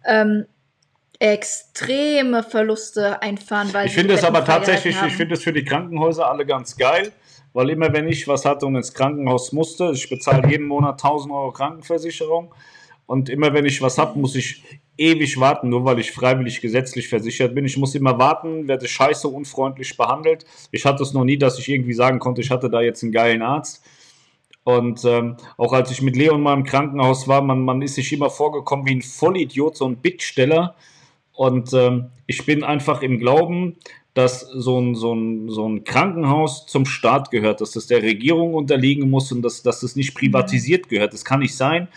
ähm, 0.04 0.46
extreme 1.18 2.44
Verluste 2.44 3.20
einfahren, 3.22 3.74
weil 3.74 3.86
Ich 3.86 3.94
finde 3.94 4.14
es 4.14 4.22
aber 4.22 4.44
tatsächlich, 4.44 4.94
ich 4.94 5.00
haben. 5.00 5.10
finde 5.10 5.34
es 5.34 5.42
für 5.42 5.52
die 5.52 5.64
Krankenhäuser 5.64 6.30
alle 6.30 6.46
ganz 6.46 6.76
geil, 6.76 7.10
weil 7.52 7.70
immer 7.70 7.92
wenn 7.92 8.06
ich 8.06 8.28
was 8.28 8.44
hatte 8.44 8.64
und 8.64 8.76
ins 8.76 8.94
Krankenhaus 8.94 9.50
musste, 9.50 9.90
ich 9.92 10.08
bezahle 10.08 10.48
jeden 10.48 10.66
Monat 10.66 11.02
1000 11.02 11.32
Euro 11.32 11.50
Krankenversicherung 11.50 12.54
und 13.06 13.28
immer 13.28 13.52
wenn 13.52 13.66
ich 13.66 13.82
was 13.82 13.98
habe, 13.98 14.16
muss 14.16 14.36
ich 14.36 14.62
ewig 14.96 15.38
warten, 15.40 15.68
nur 15.68 15.84
weil 15.84 15.98
ich 15.98 16.12
freiwillig 16.12 16.60
gesetzlich 16.60 17.08
versichert 17.08 17.54
bin. 17.54 17.64
Ich 17.64 17.76
muss 17.76 17.94
immer 17.94 18.18
warten, 18.18 18.68
werde 18.68 18.86
scheiße 18.86 19.28
unfreundlich 19.28 19.96
behandelt. 19.96 20.44
Ich 20.70 20.84
hatte 20.84 21.02
es 21.02 21.12
noch 21.12 21.24
nie, 21.24 21.38
dass 21.38 21.58
ich 21.58 21.68
irgendwie 21.68 21.94
sagen 21.94 22.18
konnte, 22.18 22.40
ich 22.40 22.50
hatte 22.50 22.70
da 22.70 22.80
jetzt 22.80 23.02
einen 23.02 23.12
geilen 23.12 23.42
Arzt. 23.42 23.82
Und 24.64 25.04
ähm, 25.04 25.36
auch 25.56 25.72
als 25.72 25.90
ich 25.90 26.02
mit 26.02 26.16
Leon 26.16 26.42
mal 26.42 26.54
im 26.54 26.64
Krankenhaus 26.64 27.26
war, 27.26 27.42
man, 27.42 27.64
man 27.64 27.82
ist 27.82 27.96
sich 27.96 28.12
immer 28.12 28.30
vorgekommen 28.30 28.86
wie 28.86 28.94
ein 28.94 29.02
Vollidiot, 29.02 29.76
so 29.76 29.86
ein 29.86 29.96
Bittsteller. 29.96 30.76
Und 31.32 31.72
ähm, 31.72 32.10
ich 32.26 32.46
bin 32.46 32.62
einfach 32.62 33.02
im 33.02 33.18
Glauben, 33.18 33.76
dass 34.14 34.40
so 34.40 34.78
ein, 34.78 34.94
so, 34.94 35.14
ein, 35.14 35.48
so 35.48 35.66
ein 35.68 35.84
Krankenhaus 35.84 36.66
zum 36.66 36.84
Staat 36.84 37.30
gehört, 37.30 37.60
dass 37.60 37.72
das 37.72 37.86
der 37.86 38.02
Regierung 38.02 38.54
unterliegen 38.54 39.08
muss 39.08 39.32
und 39.32 39.42
dass, 39.42 39.62
dass 39.62 39.80
das 39.80 39.96
nicht 39.96 40.14
privatisiert 40.14 40.88
gehört. 40.88 41.14
Das 41.14 41.24
kann 41.24 41.40
nicht 41.40 41.56
sein, 41.56 41.88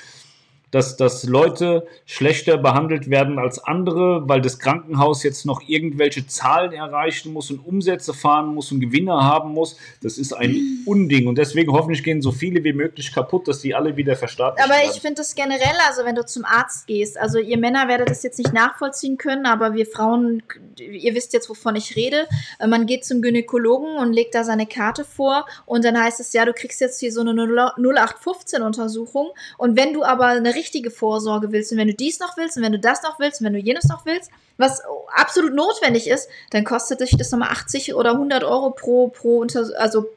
dass, 0.71 0.97
dass 0.97 1.23
Leute 1.23 1.87
schlechter 2.05 2.57
behandelt 2.57 3.09
werden 3.09 3.39
als 3.39 3.59
andere, 3.59 4.27
weil 4.27 4.41
das 4.41 4.59
Krankenhaus 4.59 5.23
jetzt 5.23 5.45
noch 5.45 5.61
irgendwelche 5.67 6.27
Zahlen 6.27 6.73
erreichen 6.73 7.33
muss 7.33 7.49
und 7.51 7.59
Umsätze 7.59 8.13
fahren 8.13 8.53
muss 8.53 8.71
und 8.71 8.79
Gewinne 8.79 9.13
haben 9.13 9.51
muss. 9.51 9.77
Das 10.01 10.17
ist 10.17 10.33
ein 10.33 10.83
Unding. 10.85 11.27
Und 11.27 11.37
deswegen 11.37 11.71
hoffentlich 11.71 12.03
gehen 12.03 12.21
so 12.21 12.31
viele 12.31 12.63
wie 12.63 12.73
möglich 12.73 13.13
kaputt, 13.13 13.47
dass 13.47 13.61
die 13.61 13.73
alle 13.73 13.95
wieder 13.97 14.15
verstaatlicht 14.15 14.63
Aber 14.67 14.77
werden. 14.77 14.91
ich 14.93 15.01
finde 15.01 15.15
das 15.15 15.35
generell, 15.35 15.75
also 15.87 16.03
wenn 16.05 16.15
du 16.15 16.25
zum 16.25 16.45
Arzt 16.45 16.87
gehst, 16.87 17.17
also 17.17 17.39
ihr 17.39 17.57
Männer 17.57 17.87
werdet 17.87 18.09
das 18.09 18.23
jetzt 18.23 18.37
nicht 18.37 18.53
nachvollziehen 18.53 19.17
können, 19.17 19.45
aber 19.45 19.73
wir 19.73 19.85
Frauen, 19.85 20.43
ihr 20.77 21.15
wisst 21.15 21.33
jetzt, 21.33 21.49
wovon 21.49 21.75
ich 21.75 21.95
rede. 21.95 22.27
Äh, 22.59 22.67
Man 22.67 22.85
geht 22.85 23.05
zum 23.05 23.21
Gynäkologen 23.21 23.97
und 23.97 24.13
legt 24.13 24.35
da 24.35 24.43
seine 24.43 24.65
Karte 24.65 25.05
vor 25.05 25.45
und 25.65 25.85
dann 25.85 25.97
heißt 26.01 26.19
es, 26.19 26.33
ja, 26.33 26.45
du 26.45 26.53
kriegst 26.53 26.81
jetzt 26.81 26.99
hier 26.99 27.11
so 27.11 27.21
eine 27.21 27.31
0815-Untersuchung 27.31 29.29
und 29.57 29.77
wenn 29.77 29.93
du 29.93 30.03
aber 30.03 30.25
eine 30.25 30.53
richtige 30.53 30.64
Vorsorge 30.91 31.51
willst 31.51 31.71
und 31.71 31.77
wenn 31.77 31.87
du 31.87 31.93
dies 31.93 32.19
noch 32.19 32.37
willst 32.37 32.57
und 32.57 32.63
wenn 32.63 32.71
du 32.71 32.79
das 32.79 33.03
noch 33.03 33.19
willst 33.19 33.41
und 33.41 33.45
wenn 33.45 33.53
du 33.53 33.59
jenes 33.59 33.85
noch 33.85 34.05
willst, 34.05 34.31
was 34.57 34.81
absolut 35.13 35.53
notwendig 35.53 36.07
ist, 36.07 36.29
dann 36.51 36.63
kostet 36.63 37.01
dich 37.01 37.17
das 37.17 37.31
nochmal 37.31 37.49
80 37.49 37.95
oder 37.95 38.11
100 38.11 38.43
Euro 38.43 38.71
pro, 38.71 39.09
pro 39.09 39.39
Unter 39.39 39.67
also 39.77 40.07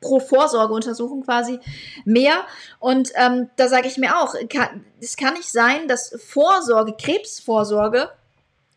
pro 0.00 0.20
Vorsorgeuntersuchung 0.20 1.24
quasi 1.24 1.58
mehr. 2.04 2.44
Und 2.78 3.10
ähm, 3.16 3.48
da 3.56 3.68
sage 3.68 3.88
ich 3.88 3.96
mir 3.96 4.18
auch, 4.18 4.34
kann, 4.48 4.84
es 5.00 5.16
kann 5.16 5.34
nicht 5.34 5.50
sein, 5.50 5.88
dass 5.88 6.14
Vorsorge, 6.22 6.94
Krebsvorsorge 7.00 8.10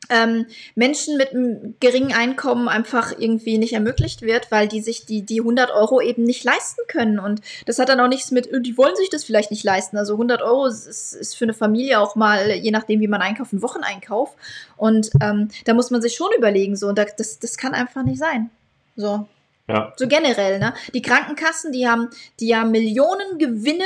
ähm, 0.09 0.45
Menschen 0.75 1.17
mit 1.17 1.31
einem 1.31 1.75
geringen 1.79 2.13
Einkommen 2.13 2.67
einfach 2.67 3.13
irgendwie 3.17 3.57
nicht 3.57 3.73
ermöglicht 3.73 4.21
wird, 4.21 4.51
weil 4.51 4.67
die 4.67 4.81
sich 4.81 5.05
die, 5.05 5.21
die 5.21 5.39
100 5.39 5.71
Euro 5.71 6.01
eben 6.01 6.23
nicht 6.23 6.43
leisten 6.43 6.81
können. 6.87 7.19
Und 7.19 7.41
das 7.65 7.79
hat 7.79 7.89
dann 7.89 7.99
auch 7.99 8.07
nichts 8.07 8.31
mit, 8.31 8.49
die 8.65 8.77
wollen 8.77 8.95
sich 8.95 9.09
das 9.09 9.23
vielleicht 9.23 9.51
nicht 9.51 9.63
leisten. 9.63 9.97
Also 9.97 10.13
100 10.13 10.41
Euro 10.41 10.65
ist, 10.65 11.13
ist 11.13 11.35
für 11.35 11.45
eine 11.45 11.53
Familie 11.53 11.99
auch 11.99 12.15
mal, 12.15 12.51
je 12.51 12.71
nachdem, 12.71 12.99
wie 12.99 13.07
man 13.07 13.21
einkauft, 13.21 13.53
ein 13.53 13.61
Wocheneinkauf. 13.61 14.35
Und 14.75 15.09
ähm, 15.21 15.49
da 15.65 15.73
muss 15.73 15.91
man 15.91 16.01
sich 16.01 16.15
schon 16.15 16.29
überlegen, 16.37 16.75
so, 16.75 16.87
und 16.87 16.97
das, 16.97 17.39
das 17.39 17.57
kann 17.57 17.73
einfach 17.73 18.03
nicht 18.03 18.19
sein. 18.19 18.49
So. 18.95 19.27
Ja. 19.67 19.93
So 19.97 20.07
generell, 20.07 20.59
ne? 20.59 20.73
Die 20.93 21.01
Krankenkassen, 21.01 21.73
die 21.73 21.87
haben, 21.87 22.09
die 22.39 22.55
haben 22.55 22.71
Millionen 22.71 23.37
Gewinne 23.37 23.83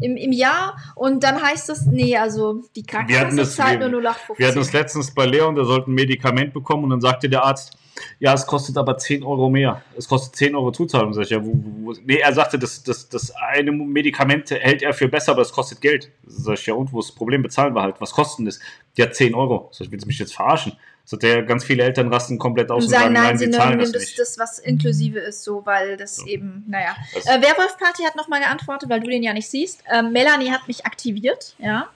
im, 0.00 0.16
im 0.16 0.32
Jahr 0.32 0.76
und 0.94 1.22
dann 1.22 1.40
heißt 1.40 1.70
es, 1.70 1.86
nee, 1.86 2.16
also 2.16 2.62
die 2.76 2.84
Krankenkasse 2.84 3.36
das, 3.36 3.56
zahlt 3.56 3.80
nur 3.80 3.88
0815. 3.88 4.38
wir 4.38 4.46
hatten 4.48 4.58
das 4.58 4.72
letztens 4.72 5.14
bei 5.14 5.26
Leon, 5.26 5.54
der 5.54 5.64
sollte 5.64 5.90
ein 5.90 5.94
Medikament 5.94 6.52
bekommen 6.52 6.84
und 6.84 6.90
dann 6.90 7.00
sagte 7.00 7.28
der 7.28 7.44
Arzt, 7.44 7.76
ja, 8.18 8.34
es 8.34 8.46
kostet 8.46 8.76
aber 8.76 8.96
10 8.96 9.22
Euro 9.22 9.50
mehr. 9.50 9.82
Es 9.96 10.08
kostet 10.08 10.36
10 10.36 10.54
Euro 10.54 10.72
Zuzahlung. 10.72 11.12
Sag 11.12 11.24
ich, 11.24 11.30
ja, 11.30 11.44
wo, 11.44 11.52
wo, 11.54 11.94
nee, 12.04 12.16
er 12.16 12.32
sagte, 12.32 12.58
das, 12.58 12.82
das, 12.82 13.08
das 13.08 13.32
eine 13.34 13.72
Medikament 13.72 14.50
hält 14.50 14.82
er 14.82 14.92
für 14.92 15.08
besser, 15.08 15.32
aber 15.32 15.42
es 15.42 15.52
kostet 15.52 15.80
Geld. 15.80 16.10
Sag 16.26 16.58
ich, 16.58 16.66
ja, 16.66 16.74
und 16.74 16.92
wo 16.92 17.00
ist 17.00 17.10
das 17.10 17.14
Problem? 17.14 17.42
Bezahlen 17.42 17.74
wir 17.74 17.82
halt. 17.82 17.96
Was 18.00 18.12
kostet 18.12 18.46
das? 18.46 18.60
Ja, 18.96 19.10
10 19.10 19.34
Euro. 19.34 19.68
Sag 19.72 19.86
ich, 19.86 19.92
willst 19.92 20.04
du 20.04 20.08
mich 20.08 20.18
jetzt 20.18 20.34
verarschen? 20.34 20.72
Sagt 21.10 21.24
er, 21.24 21.42
ganz 21.42 21.64
viele 21.64 21.82
Eltern 21.82 22.06
rasten 22.12 22.38
komplett 22.38 22.70
aus 22.70 22.84
und 22.84 22.84
und 22.84 22.90
sagen, 22.92 23.12
nein, 23.14 23.22
nein, 23.24 23.38
sie 23.38 23.50
zahlen 23.50 23.78
nehmen 23.78 23.92
das 23.92 24.00
nicht. 24.02 24.16
das, 24.20 24.38
was 24.38 24.60
inklusive 24.60 25.18
ist, 25.18 25.42
so, 25.42 25.66
weil 25.66 25.96
das 25.96 26.24
eben, 26.24 26.64
naja. 26.68 26.94
Das- 27.12 27.26
Äh, 27.26 27.42
Werwolf 27.42 27.76
Party 27.78 28.04
hat 28.04 28.14
nochmal 28.14 28.38
geantwortet, 28.40 28.88
weil 28.88 29.00
du 29.00 29.08
den 29.10 29.24
ja 29.24 29.32
nicht 29.32 29.48
siehst. 29.50 29.82
Ähm, 29.92 30.12
Melanie 30.12 30.52
hat 30.52 30.68
mich 30.68 30.86
aktiviert, 30.86 31.56
ja. 31.58 31.88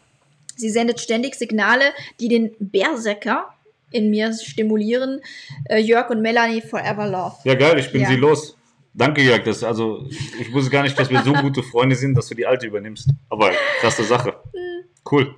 Sie 0.56 0.68
sendet 0.68 0.98
ständig 1.00 1.36
Signale, 1.36 1.92
die 2.18 2.26
den 2.26 2.56
Berserker 2.58 3.54
in 3.92 4.10
mir 4.10 4.32
stimulieren. 4.32 5.20
Äh, 5.68 5.78
Jörg 5.78 6.10
und 6.10 6.20
Melanie 6.20 6.60
forever 6.60 7.06
love. 7.08 7.36
Ja, 7.44 7.54
geil, 7.54 7.78
ich 7.78 7.92
bin 7.92 8.02
Ja. 8.02 8.08
sie 8.08 8.16
los. 8.16 8.56
Danke, 8.94 9.22
Jörg. 9.22 9.44
Das, 9.44 9.62
also, 9.62 10.08
ich 10.40 10.52
wusste 10.52 10.72
gar 10.72 10.82
nicht, 10.82 10.98
dass 10.98 11.08
wir 11.08 11.22
so 11.22 11.32
gute 11.34 11.62
Freunde 11.62 11.94
sind, 11.94 12.14
dass 12.16 12.26
du 12.26 12.34
die 12.34 12.46
alte 12.46 12.66
übernimmst. 12.66 13.08
Aber 13.28 13.52
krasse 13.80 14.02
Sache. 14.02 14.34
Cool. 15.08 15.36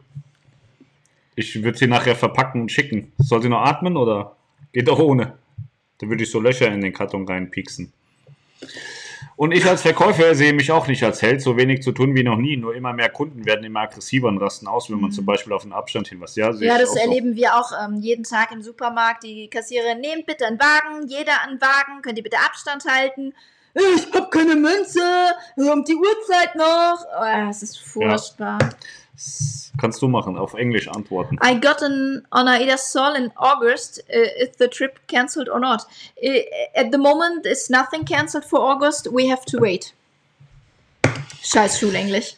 Ich 1.36 1.62
würde 1.62 1.78
sie 1.78 1.86
nachher 1.86 2.16
verpacken 2.16 2.62
und 2.62 2.72
schicken. 2.72 3.12
Soll 3.18 3.42
sie 3.42 3.48
noch 3.48 3.60
atmen 3.60 3.96
oder 3.96 4.36
geht 4.72 4.88
auch 4.90 4.98
ohne? 4.98 5.34
Da 5.98 6.08
würde 6.08 6.24
ich 6.24 6.30
so 6.30 6.40
Löcher 6.40 6.68
in 6.68 6.80
den 6.80 6.92
Karton 6.92 7.28
reinpieksen. 7.28 7.92
Und 9.36 9.52
ich 9.52 9.66
als 9.66 9.82
Verkäufer 9.82 10.34
sehe 10.34 10.54
mich 10.54 10.72
auch 10.72 10.86
nicht 10.86 11.02
als 11.04 11.20
Held, 11.20 11.42
so 11.42 11.58
wenig 11.58 11.82
zu 11.82 11.92
tun 11.92 12.14
wie 12.14 12.22
noch 12.22 12.38
nie. 12.38 12.56
Nur 12.56 12.74
immer 12.74 12.94
mehr 12.94 13.10
Kunden 13.10 13.44
werden 13.44 13.64
immer 13.64 13.80
aggressiver 13.80 14.28
und 14.28 14.38
rasten 14.38 14.66
aus, 14.66 14.90
wenn 14.90 14.98
man 14.98 15.12
zum 15.12 15.26
Beispiel 15.26 15.52
auf 15.52 15.62
den 15.62 15.74
Abstand 15.74 16.08
hinweist. 16.08 16.38
Ja, 16.38 16.50
Ja, 16.52 16.78
das 16.78 16.90
auch 16.90 16.94
so. 16.94 17.00
erleben 17.00 17.36
wir 17.36 17.54
auch 17.54 17.70
ähm, 17.84 17.96
jeden 18.00 18.24
Tag 18.24 18.50
im 18.52 18.62
Supermarkt. 18.62 19.24
Die 19.24 19.48
Kassiererin, 19.48 20.00
nehmt 20.00 20.24
bitte 20.24 20.46
einen 20.46 20.58
Wagen, 20.58 21.06
jeder 21.08 21.42
einen 21.46 21.60
Wagen, 21.60 22.00
könnt 22.00 22.16
ihr 22.16 22.24
bitte 22.24 22.38
Abstand 22.38 22.84
halten. 22.86 23.34
Ich 23.74 24.10
hab 24.14 24.30
keine 24.30 24.56
Münze, 24.56 25.02
um 25.56 25.84
die 25.84 25.94
Uhrzeit 25.94 26.56
noch. 26.56 27.04
Oh, 27.20 27.50
es 27.50 27.62
ist 27.62 27.78
furchtbar. 27.78 28.58
Das 28.58 28.76
kannst 29.78 30.00
du 30.02 30.08
machen, 30.08 30.36
auf 30.36 30.54
Englisch 30.54 30.88
antworten. 30.88 31.38
I 31.44 31.58
got 31.60 31.82
an 31.82 32.26
on 32.30 32.48
Aida 32.48 32.76
Sol 32.76 33.14
in 33.16 33.30
August. 33.36 34.04
Uh, 34.08 34.42
is 34.42 34.50
the 34.58 34.68
trip 34.68 35.00
cancelled 35.08 35.48
or 35.48 35.60
not? 35.60 35.82
Uh, 36.22 36.28
at 36.74 36.90
the 36.92 36.98
moment, 36.98 37.46
is 37.46 37.70
nothing 37.70 38.04
cancelled 38.04 38.44
for 38.44 38.60
August. 38.60 39.08
We 39.12 39.30
have 39.30 39.44
to 39.46 39.58
wait. 39.60 39.94
Scheiß 41.42 41.78
Schulenglisch. 41.78 42.34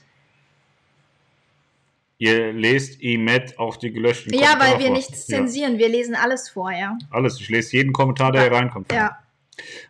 Ihr 2.21 2.53
lest 2.53 3.01
IMED 3.01 3.59
auch 3.61 3.77
die 3.77 3.93
gelöschten 3.93 4.33
Ja, 4.35 4.49
Kommentare 4.51 4.71
weil 4.73 4.79
wir 4.81 4.87
vor. 4.87 4.97
nichts 4.97 5.29
Ja. 5.29 5.37
zensieren. 5.37 5.79
Wir 5.79 5.89
lesen 5.89 6.17
alles 6.17 6.49
vor, 6.49 6.73
ja. 6.73 6.99
Alles. 7.13 7.41
Ich 7.41 7.49
lese 7.49 7.77
jeden 7.77 7.93
Kommentar, 7.93 8.33
der 8.33 8.43
hier 8.43 8.53
reinkommt. 8.53 8.93
Ja. 8.93 9.19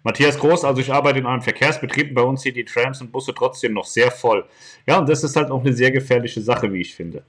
Matthias 0.02 0.38
Groß, 0.38 0.64
also 0.64 0.80
ich 0.80 0.92
arbeite 0.92 1.18
in 1.18 1.26
einem 1.26 1.42
Verkehrsbetrieb. 1.42 2.14
Bei 2.14 2.22
uns 2.22 2.42
sind 2.42 2.56
die 2.56 2.64
Trams 2.64 3.00
und 3.00 3.12
Busse 3.12 3.34
trotzdem 3.34 3.72
noch 3.74 3.86
sehr 3.86 4.10
voll. 4.10 4.44
Ja, 4.86 4.98
und 4.98 5.08
das 5.08 5.24
ist 5.24 5.36
halt 5.36 5.50
auch 5.50 5.60
eine 5.60 5.72
sehr 5.72 5.90
gefährliche 5.90 6.40
Sache, 6.40 6.72
wie 6.72 6.80
ich 6.80 6.94
finde. 6.94 7.24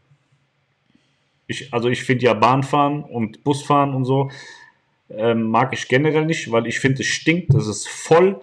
Ich, 1.47 1.73
also 1.73 1.89
ich 1.89 2.03
finde 2.03 2.25
ja 2.25 2.33
Bahnfahren 2.33 3.03
und 3.03 3.43
Busfahren 3.43 3.95
und 3.95 4.05
so 4.05 4.29
ähm, 5.09 5.43
mag 5.49 5.73
ich 5.73 5.87
generell 5.87 6.25
nicht, 6.25 6.51
weil 6.51 6.67
ich 6.67 6.79
finde, 6.79 7.01
es 7.01 7.07
stinkt, 7.07 7.53
es 7.55 7.67
ist 7.67 7.87
voll 7.87 8.39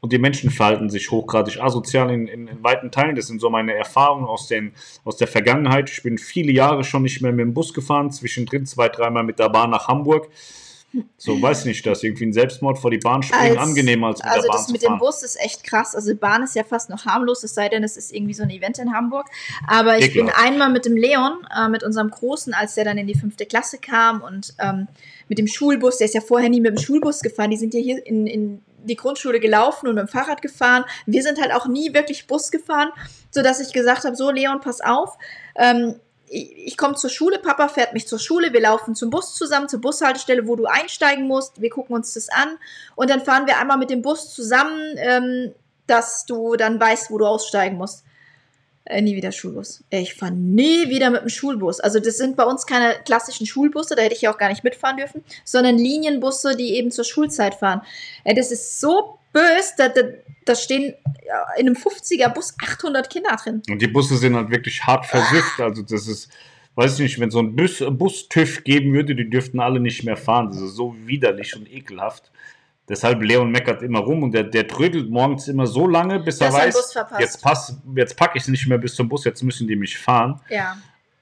und 0.00 0.12
die 0.12 0.18
Menschen 0.18 0.50
verhalten 0.50 0.88
sich 0.88 1.10
hochgradig 1.10 1.60
asozial 1.60 2.10
in, 2.10 2.28
in, 2.28 2.48
in 2.48 2.62
weiten 2.62 2.90
Teilen. 2.90 3.16
Das 3.16 3.26
sind 3.26 3.40
so 3.40 3.50
meine 3.50 3.74
Erfahrungen 3.74 4.26
aus, 4.26 4.46
den, 4.46 4.72
aus 5.04 5.16
der 5.16 5.26
Vergangenheit. 5.26 5.90
Ich 5.90 6.02
bin 6.02 6.16
viele 6.18 6.52
Jahre 6.52 6.84
schon 6.84 7.02
nicht 7.02 7.20
mehr 7.22 7.32
mit 7.32 7.44
dem 7.44 7.54
Bus 7.54 7.74
gefahren, 7.74 8.10
zwischendrin 8.10 8.66
zwei, 8.66 8.88
dreimal 8.88 9.24
mit 9.24 9.38
der 9.38 9.48
Bahn 9.48 9.70
nach 9.70 9.88
Hamburg. 9.88 10.28
So, 11.18 11.40
weiß 11.40 11.64
nicht, 11.64 11.84
das 11.86 11.98
ist 11.98 12.04
irgendwie 12.04 12.26
ein 12.26 12.32
Selbstmord 12.32 12.78
vor 12.78 12.90
die 12.90 12.98
Bahn 12.98 13.22
springen 13.22 13.58
Als- 13.58 13.68
angenehmer 13.68 14.08
als 14.08 14.18
mit 14.18 14.26
Also 14.26 14.42
der 14.42 14.48
Bahn 14.48 14.56
das 14.56 14.66
zu 14.66 14.72
mit 14.72 14.82
dem 14.82 14.98
Bus 14.98 15.22
ist 15.22 15.40
echt 15.40 15.64
krass. 15.64 15.94
Also 15.94 16.14
Bahn 16.14 16.42
ist 16.42 16.54
ja 16.54 16.64
fast 16.64 16.90
noch 16.90 17.04
harmlos, 17.06 17.42
es 17.44 17.54
sei 17.54 17.68
denn, 17.68 17.82
es 17.84 17.96
ist 17.96 18.12
irgendwie 18.12 18.34
so 18.34 18.42
ein 18.42 18.50
Event 18.50 18.78
in 18.78 18.92
Hamburg. 18.92 19.26
Aber 19.66 19.98
ich 19.98 20.12
bin 20.12 20.26
Ekelhaft. 20.26 20.44
einmal 20.46 20.70
mit 20.70 20.84
dem 20.84 20.96
Leon, 20.96 21.46
äh, 21.56 21.68
mit 21.68 21.82
unserem 21.82 22.10
Großen, 22.10 22.54
als 22.54 22.74
der 22.74 22.84
dann 22.84 22.98
in 22.98 23.06
die 23.06 23.14
fünfte 23.14 23.46
Klasse 23.46 23.78
kam 23.78 24.22
und 24.22 24.54
ähm, 24.58 24.88
mit 25.28 25.38
dem 25.38 25.46
Schulbus, 25.46 25.98
der 25.98 26.06
ist 26.06 26.14
ja 26.14 26.20
vorher 26.20 26.48
nie 26.48 26.60
mit 26.60 26.76
dem 26.76 26.78
Schulbus 26.78 27.20
gefahren, 27.20 27.50
die 27.50 27.56
sind 27.56 27.74
ja 27.74 27.80
hier 27.80 28.06
in, 28.06 28.26
in 28.26 28.62
die 28.84 28.96
Grundschule 28.96 29.40
gelaufen 29.40 29.88
und 29.88 29.96
mit 29.96 30.06
dem 30.06 30.08
Fahrrad 30.08 30.42
gefahren. 30.42 30.84
Wir 31.06 31.22
sind 31.22 31.40
halt 31.40 31.52
auch 31.52 31.66
nie 31.66 31.92
wirklich 31.92 32.26
Bus 32.26 32.50
gefahren, 32.50 32.90
sodass 33.30 33.60
ich 33.60 33.72
gesagt 33.72 34.04
habe, 34.04 34.14
so 34.14 34.30
Leon, 34.30 34.60
pass 34.60 34.80
auf, 34.80 35.16
ähm, 35.56 35.96
ich, 36.28 36.66
ich 36.66 36.76
komme 36.76 36.94
zur 36.94 37.10
Schule, 37.10 37.38
Papa 37.38 37.68
fährt 37.68 37.92
mich 37.92 38.06
zur 38.06 38.18
Schule, 38.18 38.52
wir 38.52 38.60
laufen 38.60 38.94
zum 38.94 39.10
Bus 39.10 39.34
zusammen, 39.34 39.68
zur 39.68 39.80
Bushaltestelle, 39.80 40.46
wo 40.46 40.56
du 40.56 40.66
einsteigen 40.66 41.26
musst, 41.26 41.60
wir 41.60 41.70
gucken 41.70 41.94
uns 41.94 42.14
das 42.14 42.28
an 42.28 42.58
und 42.94 43.10
dann 43.10 43.24
fahren 43.24 43.46
wir 43.46 43.58
einmal 43.58 43.78
mit 43.78 43.90
dem 43.90 44.02
Bus 44.02 44.34
zusammen, 44.34 44.96
ähm, 44.96 45.54
dass 45.86 46.26
du 46.26 46.56
dann 46.56 46.80
weißt, 46.80 47.10
wo 47.10 47.18
du 47.18 47.26
aussteigen 47.26 47.76
musst. 47.76 48.04
Äh, 48.88 49.02
nie 49.02 49.16
wieder 49.16 49.32
Schulbus. 49.32 49.82
Ich 49.90 50.14
fahre 50.14 50.32
nie 50.32 50.88
wieder 50.88 51.10
mit 51.10 51.22
dem 51.22 51.28
Schulbus. 51.28 51.80
Also 51.80 51.98
das 51.98 52.18
sind 52.18 52.36
bei 52.36 52.44
uns 52.44 52.66
keine 52.66 52.94
klassischen 53.04 53.44
Schulbusse, 53.44 53.96
da 53.96 54.02
hätte 54.02 54.14
ich 54.14 54.22
ja 54.22 54.32
auch 54.32 54.38
gar 54.38 54.48
nicht 54.48 54.62
mitfahren 54.62 54.96
dürfen, 54.96 55.24
sondern 55.44 55.76
Linienbusse, 55.76 56.56
die 56.56 56.76
eben 56.76 56.92
zur 56.92 57.04
Schulzeit 57.04 57.56
fahren. 57.56 57.82
Äh, 58.22 58.34
das 58.34 58.52
ist 58.52 58.80
so 58.80 59.15
böse, 59.36 59.72
da, 59.76 59.88
da, 59.88 60.02
da 60.44 60.54
stehen 60.54 60.94
in 61.58 61.66
einem 61.66 61.76
50er 61.76 62.28
Bus 62.28 62.54
800 62.62 63.10
Kinder 63.10 63.36
drin. 63.36 63.62
Und 63.68 63.82
die 63.82 63.86
Busse 63.86 64.16
sind 64.16 64.34
halt 64.34 64.50
wirklich 64.50 64.82
hart 64.84 65.04
versifft. 65.06 65.60
Also 65.60 65.82
das 65.82 66.06
ist, 66.06 66.30
weiß 66.74 66.94
ich 66.94 67.00
nicht, 67.00 67.20
wenn 67.20 67.30
so 67.30 67.40
ein 67.40 67.54
Bus, 67.54 67.82
Bus-TÜV 67.86 68.64
geben 68.64 68.92
würde, 68.92 69.14
die 69.14 69.28
dürften 69.28 69.60
alle 69.60 69.80
nicht 69.80 70.04
mehr 70.04 70.16
fahren. 70.16 70.50
Das 70.50 70.60
ist 70.60 70.74
so 70.74 70.94
widerlich 71.04 71.54
und 71.56 71.70
ekelhaft. 71.70 72.30
Deshalb 72.88 73.20
Leon 73.20 73.50
meckert 73.50 73.82
immer 73.82 73.98
rum 73.98 74.22
und 74.22 74.32
der, 74.32 74.44
der 74.44 74.68
trödelt 74.68 75.10
morgens 75.10 75.48
immer 75.48 75.66
so 75.66 75.88
lange, 75.88 76.20
bis 76.20 76.40
er 76.40 76.46
Dass 76.46 76.54
er 76.54 76.66
weiß, 76.66 76.94
jetzt, 77.18 77.42
pass, 77.42 77.76
jetzt 77.96 78.16
packe 78.16 78.38
ich 78.38 78.44
es 78.44 78.48
nicht 78.48 78.66
mehr 78.68 78.78
bis 78.78 78.94
zum 78.94 79.08
Bus, 79.08 79.24
jetzt 79.24 79.42
müssen 79.42 79.66
die 79.66 79.74
mich 79.74 79.98
fahren. 79.98 80.40
Ja. 80.48 80.76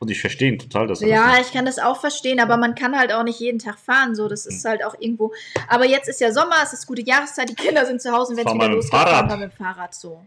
Und 0.05 0.10
ich 0.10 0.20
verstehe 0.20 0.52
ihn 0.52 0.59
total, 0.59 0.86
dass 0.86 1.01
er 1.01 1.09
Ja, 1.09 1.36
das 1.39 1.47
ich 1.48 1.52
kann 1.55 1.64
das 1.64 1.78
auch 1.78 1.98
verstehen, 1.98 2.39
aber 2.40 2.56
man 2.59 2.74
kann 2.74 2.94
halt 2.98 3.10
auch 3.12 3.24
nicht 3.24 3.40
jeden 3.40 3.59
Tag 3.59 3.78
fahren, 3.78 4.14
so, 4.14 4.28
das 4.28 4.44
ist 4.44 4.62
halt 4.66 4.85
auch 4.85 4.94
irgendwo. 4.98 5.32
Aber 5.68 5.86
jetzt 5.86 6.09
ist 6.09 6.20
ja 6.20 6.31
Sommer, 6.31 6.56
es 6.62 6.74
ist 6.74 6.86
gute 6.86 7.01
Jahreszeit, 7.02 7.48
die 7.48 7.55
Kinder 7.55 7.86
sind 7.86 8.02
zu 8.02 8.12
Hause 8.12 8.32
und 8.32 8.36
wenn 8.39 8.47
es 8.47 8.52
wieder 8.55 8.68
losgeht, 8.68 8.90
Fahrrad. 8.90 9.14
fahren 9.14 9.28
wir 9.40 9.47
mit 9.47 9.52
dem 9.55 9.64
Fahrrad 9.64 9.94
so. 9.94 10.20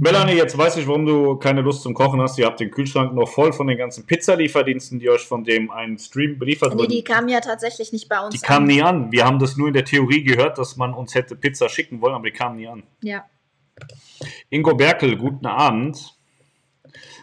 Melanie, 0.00 0.32
jetzt 0.34 0.56
weiß 0.56 0.76
ich, 0.78 0.86
warum 0.86 1.04
du 1.04 1.36
keine 1.36 1.60
Lust 1.60 1.82
zum 1.82 1.92
Kochen 1.92 2.20
hast. 2.20 2.38
Ihr 2.38 2.46
habt 2.46 2.60
den 2.60 2.70
Kühlschrank 2.70 3.12
noch 3.12 3.28
voll 3.28 3.52
von 3.52 3.66
den 3.66 3.76
ganzen 3.76 4.06
Pizzalieferdiensten, 4.06 4.98
die 4.98 5.10
euch 5.10 5.26
von 5.26 5.44
dem 5.44 5.70
einen 5.70 5.98
Stream 5.98 6.38
beliefert 6.38 6.72
Nee, 6.74 6.78
wurden. 6.80 6.90
die 6.92 7.04
kamen 7.04 7.28
ja 7.28 7.40
tatsächlich 7.40 7.92
nicht 7.92 8.08
bei 8.08 8.18
uns 8.24 8.34
Die 8.34 8.40
kamen 8.40 8.70
an. 8.70 8.74
nie 8.74 8.82
an. 8.82 9.12
Wir 9.12 9.26
haben 9.26 9.38
das 9.38 9.56
nur 9.58 9.68
in 9.68 9.74
der 9.74 9.84
Theorie 9.84 10.22
gehört, 10.22 10.56
dass 10.56 10.76
man 10.78 10.94
uns 10.94 11.14
hätte 11.14 11.36
Pizza 11.36 11.68
schicken 11.68 12.00
wollen, 12.00 12.14
aber 12.14 12.24
die 12.24 12.30
kamen 12.30 12.56
nie 12.56 12.68
an. 12.68 12.84
Ja. 13.02 13.24
Ingo 14.48 14.74
Berkel, 14.74 15.16
guten 15.16 15.44
Abend. 15.46 16.14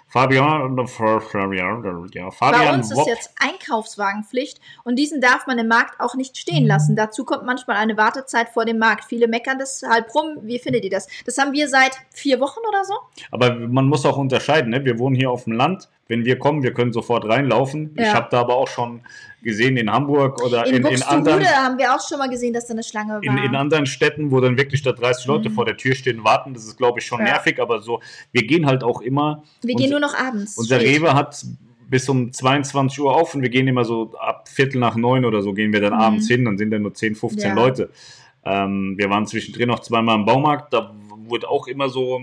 Fabian, 0.09 0.75
äh, 0.75 0.87
Fabian, 0.87 1.83
ja, 2.13 2.29
Bei 2.39 2.73
uns 2.73 2.89
ist 2.89 2.97
Wopp. 2.97 3.07
jetzt 3.07 3.31
Einkaufswagenpflicht 3.39 4.59
und 4.83 4.95
diesen 4.95 5.21
darf 5.21 5.45
man 5.45 5.59
im 5.59 5.67
Markt 5.67 5.99
auch 5.99 6.15
nicht 6.15 6.35
stehen 6.35 6.65
lassen. 6.65 6.95
Dazu 6.95 7.25
kommt 7.25 7.45
manchmal 7.45 7.77
eine 7.77 7.95
Wartezeit 7.95 8.49
vor 8.49 8.65
dem 8.65 8.79
Markt. 8.79 9.05
Viele 9.05 9.27
meckern 9.27 9.59
deshalb 9.59 10.13
rum. 10.15 10.37
Wie 10.41 10.57
findet 10.57 10.83
ihr 10.83 10.89
das? 10.89 11.07
Das 11.25 11.37
haben 11.37 11.53
wir 11.53 11.69
seit 11.69 11.95
vier 12.09 12.39
Wochen 12.39 12.59
oder 12.67 12.83
so. 12.85 12.93
Aber 13.29 13.53
man 13.53 13.85
muss 13.85 14.03
auch 14.03 14.17
unterscheiden, 14.17 14.71
ne? 14.71 14.83
wir 14.83 14.97
wohnen 14.97 15.15
hier 15.15 15.29
auf 15.29 15.43
dem 15.43 15.53
Land. 15.53 15.89
Wenn 16.09 16.25
wir 16.25 16.39
kommen, 16.39 16.63
wir 16.63 16.73
können 16.73 16.91
sofort 16.91 17.23
reinlaufen. 17.29 17.91
Ich 17.95 18.07
Ja. 18.07 18.13
habe 18.15 18.27
da 18.31 18.41
aber 18.41 18.55
auch 18.57 18.67
schon 18.67 19.01
gesehen 19.43 19.77
in 19.77 19.91
Hamburg 19.91 20.43
oder 20.43 20.65
In, 20.65 20.77
in, 20.77 20.85
in, 20.87 21.03
anderen, 21.03 21.45
haben 21.45 21.77
wir 21.77 21.95
auch 21.95 22.05
schon 22.05 22.17
mal 22.17 22.27
gesehen, 22.29 22.51
dass 22.51 22.65
da 22.65 22.73
eine 22.73 22.83
Schlange 22.83 23.13
war. 23.13 23.23
in, 23.23 23.37
in 23.37 23.55
anderen 23.55 23.85
Städten, 23.85 24.31
wo 24.31 24.41
dann 24.41 24.57
wirklich 24.57 24.81
da 24.81 24.91
30 24.91 25.27
Leute 25.27 25.49
Mhm. 25.49 25.53
vor 25.53 25.65
der 25.65 25.77
Tür 25.77 25.93
stehen 25.93 26.19
und 26.19 26.25
warten. 26.25 26.53
Das 26.55 26.65
ist, 26.65 26.77
glaube 26.77 26.99
ich, 26.99 27.05
schon 27.05 27.19
Ja. 27.19 27.25
nervig, 27.25 27.61
aber 27.61 27.79
so, 27.79 28.01
wir 28.31 28.43
gehen 28.45 28.65
halt 28.65 28.83
auch 28.83 29.01
immer. 29.01 29.43
wir 29.61 29.75
gehen 29.75 29.91
nur 29.91 29.99
noch 29.99 30.15
abends. 30.15 30.57
Unser 30.57 30.79
spät. 30.79 30.95
Rewe 31.01 31.13
hat 31.13 31.45
bis 31.87 32.09
um 32.09 32.33
22 32.33 32.99
Uhr 33.01 33.15
auf 33.15 33.35
und 33.35 33.43
wir 33.43 33.49
gehen 33.49 33.67
immer 33.67 33.85
so 33.85 34.11
ab 34.19 34.49
Viertel 34.49 34.79
nach 34.79 34.95
neun 34.95 35.25
oder 35.25 35.41
so 35.43 35.53
gehen 35.53 35.71
wir 35.71 35.79
dann 35.79 35.93
Mhm. 35.93 35.99
abends 35.99 36.27
hin, 36.27 36.43
dann 36.43 36.57
sind 36.57 36.71
da 36.71 36.79
nur 36.79 36.93
10, 36.95 37.13
15 37.15 37.49
Ja. 37.49 37.55
Leute. 37.55 37.91
Ähm, 38.43 38.95
wir 38.97 39.09
waren 39.11 39.27
zwischendrin 39.27 39.67
noch 39.69 39.79
zweimal 39.79 40.15
im 40.15 40.25
Baumarkt, 40.25 40.73
da 40.73 40.91
wurde 41.27 41.47
auch 41.49 41.67
immer 41.67 41.87
so 41.89 42.21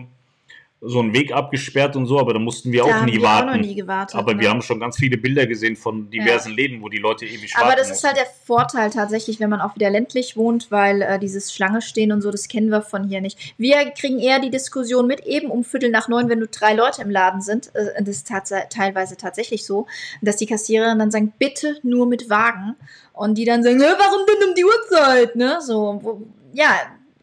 so 0.83 1.01
einen 1.01 1.15
Weg 1.15 1.33
abgesperrt 1.33 1.97
und 1.97 2.05
so, 2.07 2.21
aber 2.21 2.35
da 2.35 2.39
mussten 2.39 2.71
wir 2.71 2.83
Da 2.83 2.89
auch 2.89 2.93
haben 2.93 3.07
nie 3.07 3.13
wir 3.15 3.23
warten. 3.23 3.49
auch 3.49 3.55
noch 3.55 3.61
nie 3.61 3.75
gewartet, 3.75 4.15
aber 4.15 4.35
ne? 4.35 4.41
wir 4.43 4.51
haben 4.51 4.61
schon 4.61 4.79
ganz 4.79 4.97
viele 4.99 5.17
Bilder 5.17 5.47
gesehen 5.47 5.75
von 5.75 6.11
diversen 6.11 6.53
Läden, 6.53 6.83
wo 6.83 6.89
die 6.91 6.99
Leute 6.99 7.25
ewig 7.25 7.55
warten. 7.55 7.67
Aber 7.67 7.77
das 7.77 7.87
ist 7.87 8.03
mussten. 8.03 8.07
halt 8.09 8.17
der 8.19 8.27
Vorteil 8.45 8.91
tatsächlich, 8.91 9.41
wenn 9.41 9.49
man 9.49 9.61
auch 9.63 9.75
wieder 9.75 9.89
ländlich 9.89 10.37
wohnt, 10.37 10.71
weil 10.71 11.01
äh, 11.01 11.19
dieses 11.19 11.53
Schlange 11.55 11.81
stehen 11.81 12.13
und 12.13 12.21
so, 12.21 12.31
das 12.31 12.47
kennen 12.49 12.69
wir 12.69 12.83
von 12.83 13.05
hier 13.09 13.23
nicht. 13.23 13.55
Wir 13.57 13.91
kriegen 13.91 14.19
eher 14.19 14.39
die 14.39 14.51
Diskussion 14.51 15.07
mit, 15.07 15.21
eben 15.27 15.51
um 15.51 15.65
Viertel 15.65 15.91
nach 15.91 16.09
neun, 16.09 16.29
wenn 16.29 16.41
nur 16.41 16.49
drei 16.49 16.75
Leute 16.75 17.01
im 17.03 17.11
Laden 17.11 17.41
sind. 17.41 17.75
Äh, 17.75 18.03
das 18.03 18.17
ist 18.17 18.29
tats 18.29 18.53
teilweise 18.71 19.17
tatsächlich 19.17 19.65
so, 19.65 19.87
dass 20.21 20.37
die 20.37 20.47
Kassiererin 20.47 20.99
dann 20.99 21.11
sagen, 21.11 21.33
bitte 21.39 21.79
nur 21.85 22.07
mit 22.07 22.29
Wagen. 22.29 22.77
Und 23.15 23.39
die 23.39 23.47
dann 23.47 23.63
sagen, 23.63 23.81
"Hä, 23.81 23.87
warum 23.99 24.27
denn 24.27 24.49
um 24.51 24.55
die 24.55 24.65
Uhrzeit? 24.67 25.37
Ne? 25.37 25.57
So, 25.63 25.99
wo, 26.03 26.23
ja, 26.53 26.69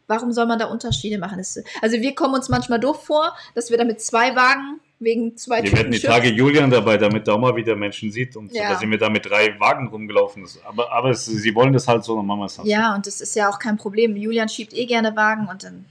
warum 0.06 0.32
soll 0.32 0.46
man 0.46 0.58
da 0.58 0.66
Unterschiede 0.66 1.18
machen? 1.18 1.38
Das, 1.38 1.58
also 1.82 1.96
wir 1.98 2.14
kommen 2.14 2.34
uns 2.34 2.48
manchmal 2.48 2.80
doof 2.80 3.04
vor, 3.04 3.34
dass 3.54 3.70
wir 3.70 3.78
da 3.78 3.84
mit 3.84 4.00
zwei 4.00 4.34
Wagen 4.36 4.80
wegen 5.00 5.36
zwei 5.36 5.62
Wir 5.62 5.72
hatten 5.72 5.90
die 5.90 5.98
Schiff- 5.98 6.08
Tage 6.10 6.28
Julian 6.30 6.70
dabei, 6.70 6.96
damit 6.96 7.26
er 7.28 7.34
auch 7.34 7.38
mal 7.38 7.54
wieder 7.56 7.74
Menschen 7.76 8.10
sieht. 8.10 8.36
Und 8.36 8.52
Ja. 8.52 8.70
da 8.72 8.78
sind 8.78 8.90
wir 8.90 8.98
da 8.98 9.10
mit 9.10 9.26
drei 9.26 9.58
Wagen 9.60 9.88
rumgelaufen. 9.88 10.42
Das, 10.42 10.58
aber 10.64 10.90
aber 10.92 11.10
es, 11.10 11.26
sie 11.26 11.54
wollen 11.54 11.72
das 11.72 11.86
halt 11.88 12.04
so, 12.04 12.16
dann 12.16 12.24
machen 12.26 12.38
wir 12.40 12.46
es 12.46 12.58
halt. 12.58 12.68
Ja, 12.68 12.94
und 12.94 13.06
das 13.06 13.20
ist 13.20 13.34
ja 13.34 13.50
auch 13.50 13.58
kein 13.58 13.76
Problem. 13.76 14.16
Julian 14.16 14.48
schiebt 14.48 14.72
eh 14.72 14.86
gerne 14.86 15.14
Wagen 15.16 15.48
und 15.48 15.62
dann 15.64 15.84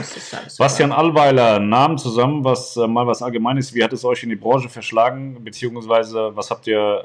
ist 0.00 0.16
das 0.16 0.34
alles. 0.34 0.56
Bastian 0.56 0.90
Allweiler, 0.92 1.60
Namen 1.60 1.96
zusammen, 1.98 2.44
was 2.44 2.76
äh, 2.76 2.86
mal 2.86 3.06
was 3.06 3.22
Allgemeines. 3.22 3.72
Wie 3.74 3.84
hat 3.84 3.92
es 3.92 4.04
euch 4.04 4.22
in 4.24 4.30
die 4.30 4.36
Branche 4.36 4.68
verschlagen? 4.68 5.42
Beziehungsweise, 5.44 6.32
was 6.34 6.50
habt 6.50 6.66
ihr, 6.66 7.04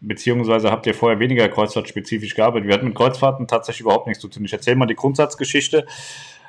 beziehungsweise 0.00 0.70
habt 0.70 0.86
ihr 0.86 0.94
vorher 0.94 1.18
weniger 1.18 1.48
kreuzfahrtspezifisch 1.48 2.34
gearbeitet? 2.34 2.68
Wir 2.68 2.74
hatten 2.74 2.86
mit 2.86 2.94
Kreuzfahrten 2.94 3.46
tatsächlich 3.46 3.82
überhaupt 3.82 4.06
nichts 4.06 4.20
zu 4.20 4.28
tun. 4.28 4.44
Ich 4.44 4.52
erzähle 4.52 4.76
mal 4.76 4.86
die 4.86 4.94
Grundsatzgeschichte. 4.94 5.86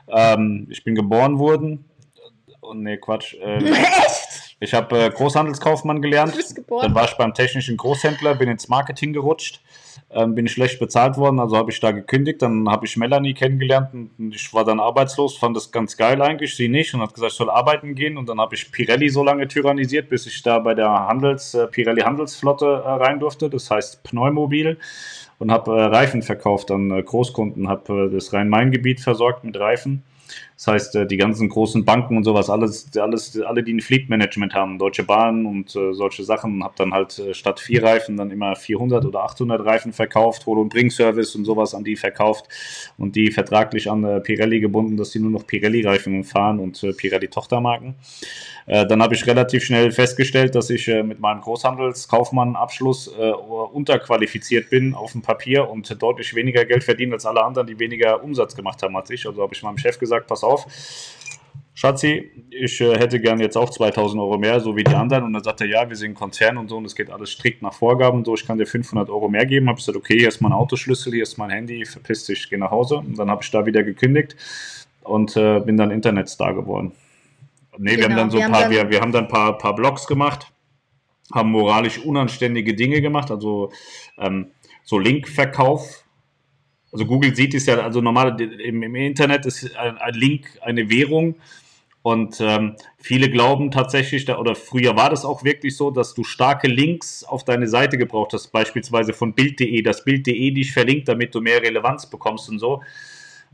Ähm, 0.08 0.68
ich 0.70 0.84
bin 0.84 0.96
geboren 0.96 1.40
worden. 1.40 1.86
Oh, 2.62 2.74
nee, 2.74 2.98
Quatsch. 2.98 3.36
Äh, 3.36 3.74
ich 4.60 4.74
habe 4.74 5.06
äh, 5.06 5.10
Großhandelskaufmann 5.10 6.02
gelernt. 6.02 6.34
Du 6.34 6.38
bist 6.38 6.56
geboren. 6.56 6.84
Dann 6.84 6.96
war 6.96 7.06
ich 7.06 7.14
beim 7.14 7.34
technischen 7.34 7.78
Großhändler, 7.78 8.36
bin 8.36 8.50
ins 8.50 8.68
Marketing 8.68 9.14
gerutscht, 9.14 9.62
ähm, 10.10 10.36
bin 10.36 10.48
schlecht 10.48 10.80
bezahlt 10.80 11.18
worden, 11.18 11.40
also 11.40 11.58
habe 11.58 11.72
ich 11.72 11.80
da 11.80 11.92
gekündigt. 11.92 12.42
Dann 12.42 12.70
habe 12.70 12.86
ich 12.86 12.98
Melanie 12.98 13.34
kennengelernt 13.34 13.90
und 13.94 14.34
ich 14.34 14.54
war 14.54 14.64
dann 14.64 14.80
arbeitslos, 14.80 15.38
fand 15.38 15.56
das 15.56 15.72
ganz 15.72 15.98
geil 15.98 16.22
eigentlich, 16.22 16.56
sie 16.56 16.70
nicht 16.70 16.94
und 16.94 17.02
hat 17.02 17.14
gesagt, 17.14 17.32
ich 17.34 17.38
soll 17.38 17.50
arbeiten 17.50 17.96
gehen. 17.96 18.18
Und 18.18 18.30
dann 18.30 18.40
habe 18.40 18.56
ich 18.56 18.72
Pirelli 18.72 19.10
so 19.10 19.24
lange 19.24 19.48
tyrannisiert, 19.48 20.10
bis 20.10 20.26
ich 20.26 20.42
da 20.44 20.60
bei 20.60 20.74
der 20.74 20.90
Handels, 20.90 21.54
äh, 21.54 21.68
Pirelli 21.68 22.02
Handelsflotte 22.02 22.66
äh, 22.66 22.90
rein 22.90 23.20
durfte, 23.20 23.50
das 23.50 23.70
heißt 23.70 24.04
Pneumobil. 24.04 24.78
Und 25.40 25.52
habe 25.52 25.72
äh, 25.72 25.84
Reifen 25.84 26.24
verkauft 26.24 26.72
an 26.72 26.90
äh, 26.90 27.04
Großkunden, 27.04 27.68
habe 27.70 28.08
äh, 28.08 28.14
das 28.14 28.34
Rhein-Main-Gebiet 28.34 29.02
versorgt 29.02 29.44
mit 29.44 29.60
Reifen. 29.60 30.04
Das 30.58 30.68
heißt, 30.68 30.96
äh, 30.96 31.06
die 31.06 31.18
ganzen 31.18 31.50
großen 31.50 31.86
Banken 31.86 32.18
und 32.18 32.24
sowas, 32.24 32.50
alles, 32.50 32.90
alles, 32.98 33.40
alle, 33.40 33.64
die 33.64 33.74
ein 33.74 33.80
Fleet-Management 33.80 34.56
haben, 34.56 34.80
Deutsche 34.80 35.04
Bahn 35.04 35.46
und 35.46 35.76
äh, 35.76 35.94
solche 35.94 36.24
Sachen, 36.24 36.64
habe 36.64 36.74
dann 36.78 36.94
halt 36.94 37.20
äh, 37.20 37.36
statt 37.36 37.60
vier 37.60 37.84
Reifen 37.84 38.18
dann 38.18 38.32
immer 38.32 38.56
400 38.56 39.06
oder 39.06 39.24
800 39.24 39.64
Reifen 39.64 39.94
verkauft, 39.94 40.48
Hol- 40.48 40.58
und 40.58 40.70
Bring-Service 40.70 41.36
und 41.36 41.46
sowas 41.46 41.76
an 41.76 41.84
die 41.84 41.96
verkauft 41.96 42.48
und 42.98 43.16
die 43.16 43.30
vertraglich 43.30 43.90
an 43.90 44.24
Pirelli 44.24 44.60
gebunden, 44.60 44.98
dass 44.98 45.12
sie 45.12 45.20
nur 45.20 45.30
noch 45.30 45.46
Pirelli-Reifen 45.46 46.24
fahren 46.24 46.60
und 46.60 46.82
Pirelli-Tochtermarken. 46.98 47.96
Äh, 48.68 48.86
dann 48.86 49.02
habe 49.02 49.16
ich 49.16 49.26
relativ 49.26 49.64
schnell 49.64 49.92
festgestellt, 49.92 50.54
dass 50.54 50.70
ich 50.70 50.90
äh, 50.90 51.02
mit 51.02 51.20
meinem 51.22 51.40
Großhandelskaufmann-Abschluss 51.42 53.08
äh, 53.18 53.32
unterqualifiziert 53.32 54.70
bin 54.70 54.94
auf 54.94 55.14
dem 55.14 55.22
Papier 55.22 55.70
und 55.70 56.02
deutlich 56.02 56.36
weniger 56.36 56.66
Geld 56.66 56.84
verdiene 56.84 57.14
als 57.14 57.26
alle 57.26 57.44
anderen, 57.44 57.66
die 57.66 57.80
weniger 57.80 58.22
Umsatz 58.22 58.56
gemacht 58.56 58.84
haben 58.84 58.96
als 58.98 59.10
ich. 59.10 59.26
Also 59.26 59.42
habe 59.42 59.54
ich 59.54 59.64
meinem 59.64 59.78
Chef 59.78 59.98
gesagt, 59.98 60.28
pass 60.28 60.44
auf, 60.44 60.68
Schatzi, 61.76 62.32
ich 62.50 62.80
hätte 62.80 63.22
gern 63.22 63.40
jetzt 63.40 63.56
auch 63.56 63.70
2000 63.70 64.20
Euro 64.20 64.38
mehr, 64.38 64.60
so 64.60 64.76
wie 64.76 64.84
die 64.84 64.96
anderen. 64.96 65.26
Und 65.26 65.34
dann 65.34 65.44
sagt 65.44 65.62
er, 65.62 65.68
ja, 65.68 65.88
wir 65.88 65.96
sind 65.96 66.12
ein 66.12 66.16
Konzern 66.16 66.58
und 66.58 66.70
so 66.70 66.78
und 66.78 66.86
es 66.86 66.96
geht 66.96 67.12
alles 67.12 67.30
strikt 67.30 67.62
nach 67.62 67.74
Vorgaben 67.74 68.18
und 68.18 68.26
so. 68.26 68.34
Ich 68.34 68.48
kann 68.48 68.58
dir 68.58 68.66
500 68.66 69.10
Euro 69.12 69.30
mehr 69.30 69.46
geben. 69.46 69.70
Habe 69.70 69.80
ich 69.80 69.86
gesagt, 69.86 69.96
okay, 69.98 70.18
hier 70.18 70.28
ist 70.28 70.42
mein 70.42 70.54
Autoschlüssel, 70.54 71.14
hier 71.14 71.24
ist 71.24 71.38
mein 71.38 71.52
Handy, 71.52 71.86
verpiss 71.86 72.26
dich, 72.26 72.50
geh 72.50 72.58
nach 72.58 72.72
Hause. 72.72 72.98
Und 72.98 73.18
dann 73.18 73.30
habe 73.30 73.44
ich 73.44 73.52
da 73.52 73.66
wieder 73.66 73.84
gekündigt 73.84 74.36
und 75.04 75.38
äh, 75.38 75.60
bin 75.60 75.78
dann 75.78 75.92
Internetstar 75.92 76.56
geworden. 76.56 76.94
Nee, 77.80 77.98
wir 77.98 78.04
haben 78.04 78.10
Genau, 78.10 78.22
dann 78.22 78.32
so 78.32 78.40
ein 78.40 78.52
paar, 78.52 78.70
wir, 78.70 78.90
wir 78.90 79.02
haben 79.02 79.12
dann 79.12 79.26
ein 79.26 79.30
paar, 79.30 79.58
paar 79.58 79.76
Blogs 79.76 80.08
gemacht, 80.08 80.52
haben 81.34 81.52
moralisch 81.52 82.00
unanständige 82.00 82.74
Dinge 82.74 83.02
gemacht, 83.02 83.32
also 83.32 83.72
ähm, 84.18 84.52
so 84.84 85.00
Linkverkauf. 85.00 86.04
Also 86.92 87.06
Google 87.06 87.36
sieht 87.36 87.54
es 87.54 87.66
ja, 87.66 87.80
also 87.80 88.02
normal 88.02 88.40
im, 88.40 88.82
im 88.82 88.96
Internet 88.96 89.46
ist 89.46 89.76
ein, 89.76 89.98
ein 89.98 90.14
Link 90.14 90.58
eine 90.62 90.90
Währung 90.90 91.36
und 92.08 92.40
ähm, 92.40 92.78
viele 92.98 93.30
glauben 93.30 93.70
tatsächlich, 93.70 94.24
da, 94.24 94.40
oder 94.40 94.56
früher 94.56 94.96
war 94.96 95.10
das 95.10 95.26
auch 95.26 95.44
wirklich 95.44 95.76
so, 95.76 95.92
dass 95.92 96.14
du 96.14 96.24
starke 96.24 96.70
Links 96.70 97.26
auf 97.26 97.44
deine 97.44 97.68
Seite 97.68 97.98
gebraucht 97.98 98.32
hast, 98.32 98.48
beispielsweise 98.54 99.12
von 99.12 99.34
Bild.de, 99.34 99.82
das 99.82 100.06
Bild.de 100.06 100.52
dich 100.52 100.72
verlinkt, 100.72 101.10
damit 101.10 101.36
du 101.36 101.42
mehr 101.42 101.62
Relevanz 101.62 102.10
bekommst 102.10 102.48
und 102.48 102.60
so. 102.60 102.82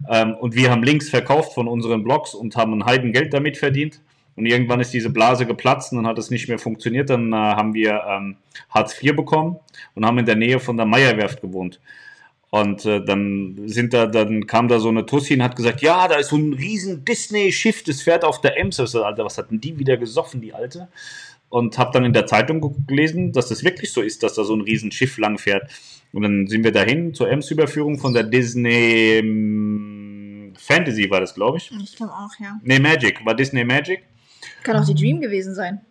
Ähm, 0.07 0.35
und 0.35 0.53
wir 0.53 0.69
haben 0.69 0.83
Links 0.83 1.09
verkauft 1.09 1.53
von 1.53 1.67
unseren 1.67 2.03
Blogs 2.03 2.35
und 2.35 2.55
haben 2.55 2.73
ein 2.73 2.85
Heidengeld 2.85 3.33
damit 3.33 3.57
verdient. 3.57 4.01
Und 4.35 4.45
irgendwann 4.45 4.79
ist 4.79 4.93
diese 4.93 5.09
Blase 5.11 5.45
geplatzt 5.45 5.91
und 5.91 5.99
dann 5.99 6.07
hat 6.07 6.17
es 6.17 6.31
nicht 6.31 6.47
mehr 6.47 6.57
funktioniert. 6.59 7.09
Dann 7.09 7.31
äh, 7.33 7.35
haben 7.35 7.73
wir 7.73 8.03
ähm, 8.09 8.37
Hartz 8.69 9.01
IV 9.01 9.15
bekommen 9.15 9.57
und 9.95 10.05
haben 10.05 10.17
in 10.17 10.25
der 10.25 10.35
Nähe 10.35 10.59
von 10.59 10.75
der 10.77 10.85
Meierwerft 10.87 11.41
gewohnt. 11.41 11.79
Und 12.49 12.85
äh, 12.85 13.03
dann 13.03 13.61
sind 13.65 13.93
da, 13.93 14.05
dann 14.05 14.45
kam 14.45 14.67
da 14.67 14.79
so 14.79 14.89
eine 14.89 15.05
Tussi 15.05 15.33
und 15.33 15.43
hat 15.43 15.55
gesagt, 15.55 15.81
ja, 15.81 16.07
da 16.07 16.15
ist 16.15 16.29
so 16.29 16.35
ein 16.37 16.53
riesen 16.53 17.03
Disney-Schiff, 17.03 17.83
das 17.83 18.01
fährt 18.03 18.23
auf 18.23 18.41
der 18.41 18.59
Ems. 18.59 18.77
Ich 18.77 18.89
so, 18.89 19.03
Alter, 19.03 19.25
was 19.25 19.37
hatten 19.39 19.59
die 19.59 19.79
wieder 19.79 19.97
gesoffen, 19.97 20.39
die 20.41 20.53
Alte? 20.53 20.87
Und 21.49 21.77
habe 21.77 21.91
dann 21.93 22.05
in 22.05 22.13
der 22.13 22.25
Zeitung 22.27 22.61
ge- 22.61 22.71
gelesen, 22.87 23.31
dass 23.31 23.49
das 23.49 23.63
wirklich 23.63 23.91
so 23.91 24.01
ist, 24.01 24.23
dass 24.23 24.33
da 24.35 24.43
so 24.43 24.55
ein 24.55 24.61
riesen 24.61 24.91
Schiff 24.91 25.17
lang 25.17 25.37
fährt. 25.37 25.69
Und 26.11 26.21
dann 26.23 26.47
sind 26.47 26.63
wir 26.63 26.71
dahin 26.71 27.13
zur 27.15 27.29
Ems-Überführung 27.29 27.97
von 27.99 28.13
der 28.13 28.23
Disney 28.23 29.17
ähm, 29.19 30.53
Fantasy 30.57 31.09
war 31.09 31.21
das, 31.21 31.33
glaube 31.33 31.57
ich. 31.57 31.71
Ich 31.83 31.95
glaube 31.95 32.13
auch, 32.13 32.31
ja. 32.39 32.59
Nee, 32.63 32.79
Magic. 32.79 33.25
War 33.25 33.35
Disney 33.35 33.63
Magic? 33.63 34.03
Kann 34.63 34.77
auch 34.77 34.85
die 34.85 34.95
Dream 34.95 35.21
gewesen 35.21 35.53
sein. 35.53 35.81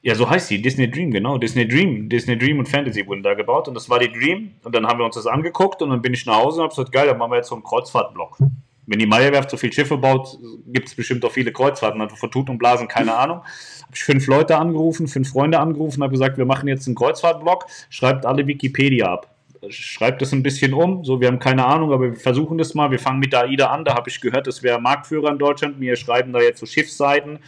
Ja, 0.00 0.14
so 0.14 0.30
heißt 0.30 0.48
sie, 0.48 0.62
Disney 0.62 0.90
Dream, 0.90 1.10
genau. 1.10 1.38
Disney 1.38 1.66
Dream, 1.66 2.08
Disney 2.08 2.38
Dream 2.38 2.60
und 2.60 2.68
Fantasy 2.68 3.06
wurden 3.06 3.22
da 3.22 3.34
gebaut 3.34 3.66
und 3.66 3.74
das 3.74 3.90
war 3.90 3.98
die 3.98 4.10
Dream. 4.12 4.52
Und 4.62 4.74
dann 4.74 4.86
haben 4.86 4.98
wir 4.98 5.04
uns 5.04 5.16
das 5.16 5.26
angeguckt 5.26 5.82
und 5.82 5.90
dann 5.90 6.02
bin 6.02 6.14
ich 6.14 6.24
nach 6.24 6.36
Hause 6.36 6.58
und 6.58 6.64
habe 6.64 6.74
gesagt, 6.74 6.92
geil, 6.92 7.06
dann 7.06 7.18
machen 7.18 7.32
wir 7.32 7.36
jetzt 7.36 7.48
so 7.48 7.56
einen 7.56 7.64
Kreuzfahrtblock. 7.64 8.38
Wenn 8.86 9.00
die 9.00 9.06
Meierwerft 9.06 9.50
so 9.50 9.56
viel 9.56 9.72
Schiffe 9.72 9.98
baut, 9.98 10.38
gibt 10.66 10.88
es 10.88 10.94
bestimmt 10.94 11.24
auch 11.24 11.32
viele 11.32 11.52
Kreuzfahrten. 11.52 12.00
Also 12.00 12.16
von 12.16 12.30
Tut 12.30 12.48
und 12.48 12.58
Blasen, 12.58 12.88
keine 12.88 13.14
Ahnung. 13.18 13.38
Habe 13.38 13.92
ich 13.92 14.02
fünf 14.02 14.26
Leute 14.28 14.56
angerufen, 14.56 15.08
fünf 15.08 15.30
Freunde 15.30 15.58
angerufen, 15.58 16.02
habe 16.02 16.12
gesagt, 16.12 16.38
wir 16.38 16.46
machen 16.46 16.68
jetzt 16.68 16.86
einen 16.86 16.94
Kreuzfahrtblock, 16.94 17.66
schreibt 17.90 18.24
alle 18.24 18.46
Wikipedia 18.46 19.12
ab. 19.12 19.34
Schreibt 19.68 20.22
das 20.22 20.32
ein 20.32 20.42
bisschen 20.42 20.72
um, 20.72 21.04
so 21.04 21.20
wir 21.20 21.28
haben 21.28 21.40
keine 21.40 21.66
Ahnung, 21.66 21.92
aber 21.92 22.12
wir 22.12 22.14
versuchen 22.14 22.56
das 22.56 22.74
mal. 22.74 22.90
Wir 22.90 22.98
fangen 22.98 23.18
mit 23.18 23.32
der 23.32 23.42
AIDA 23.42 23.66
an, 23.66 23.84
da 23.84 23.94
habe 23.94 24.08
ich 24.08 24.20
gehört, 24.20 24.46
das 24.46 24.62
wäre 24.62 24.80
Marktführer 24.80 25.30
in 25.32 25.38
Deutschland. 25.38 25.80
Wir 25.80 25.96
schreiben 25.96 26.32
da 26.32 26.40
jetzt 26.40 26.60
so 26.60 26.66
Schiffsseiten, 26.66 27.40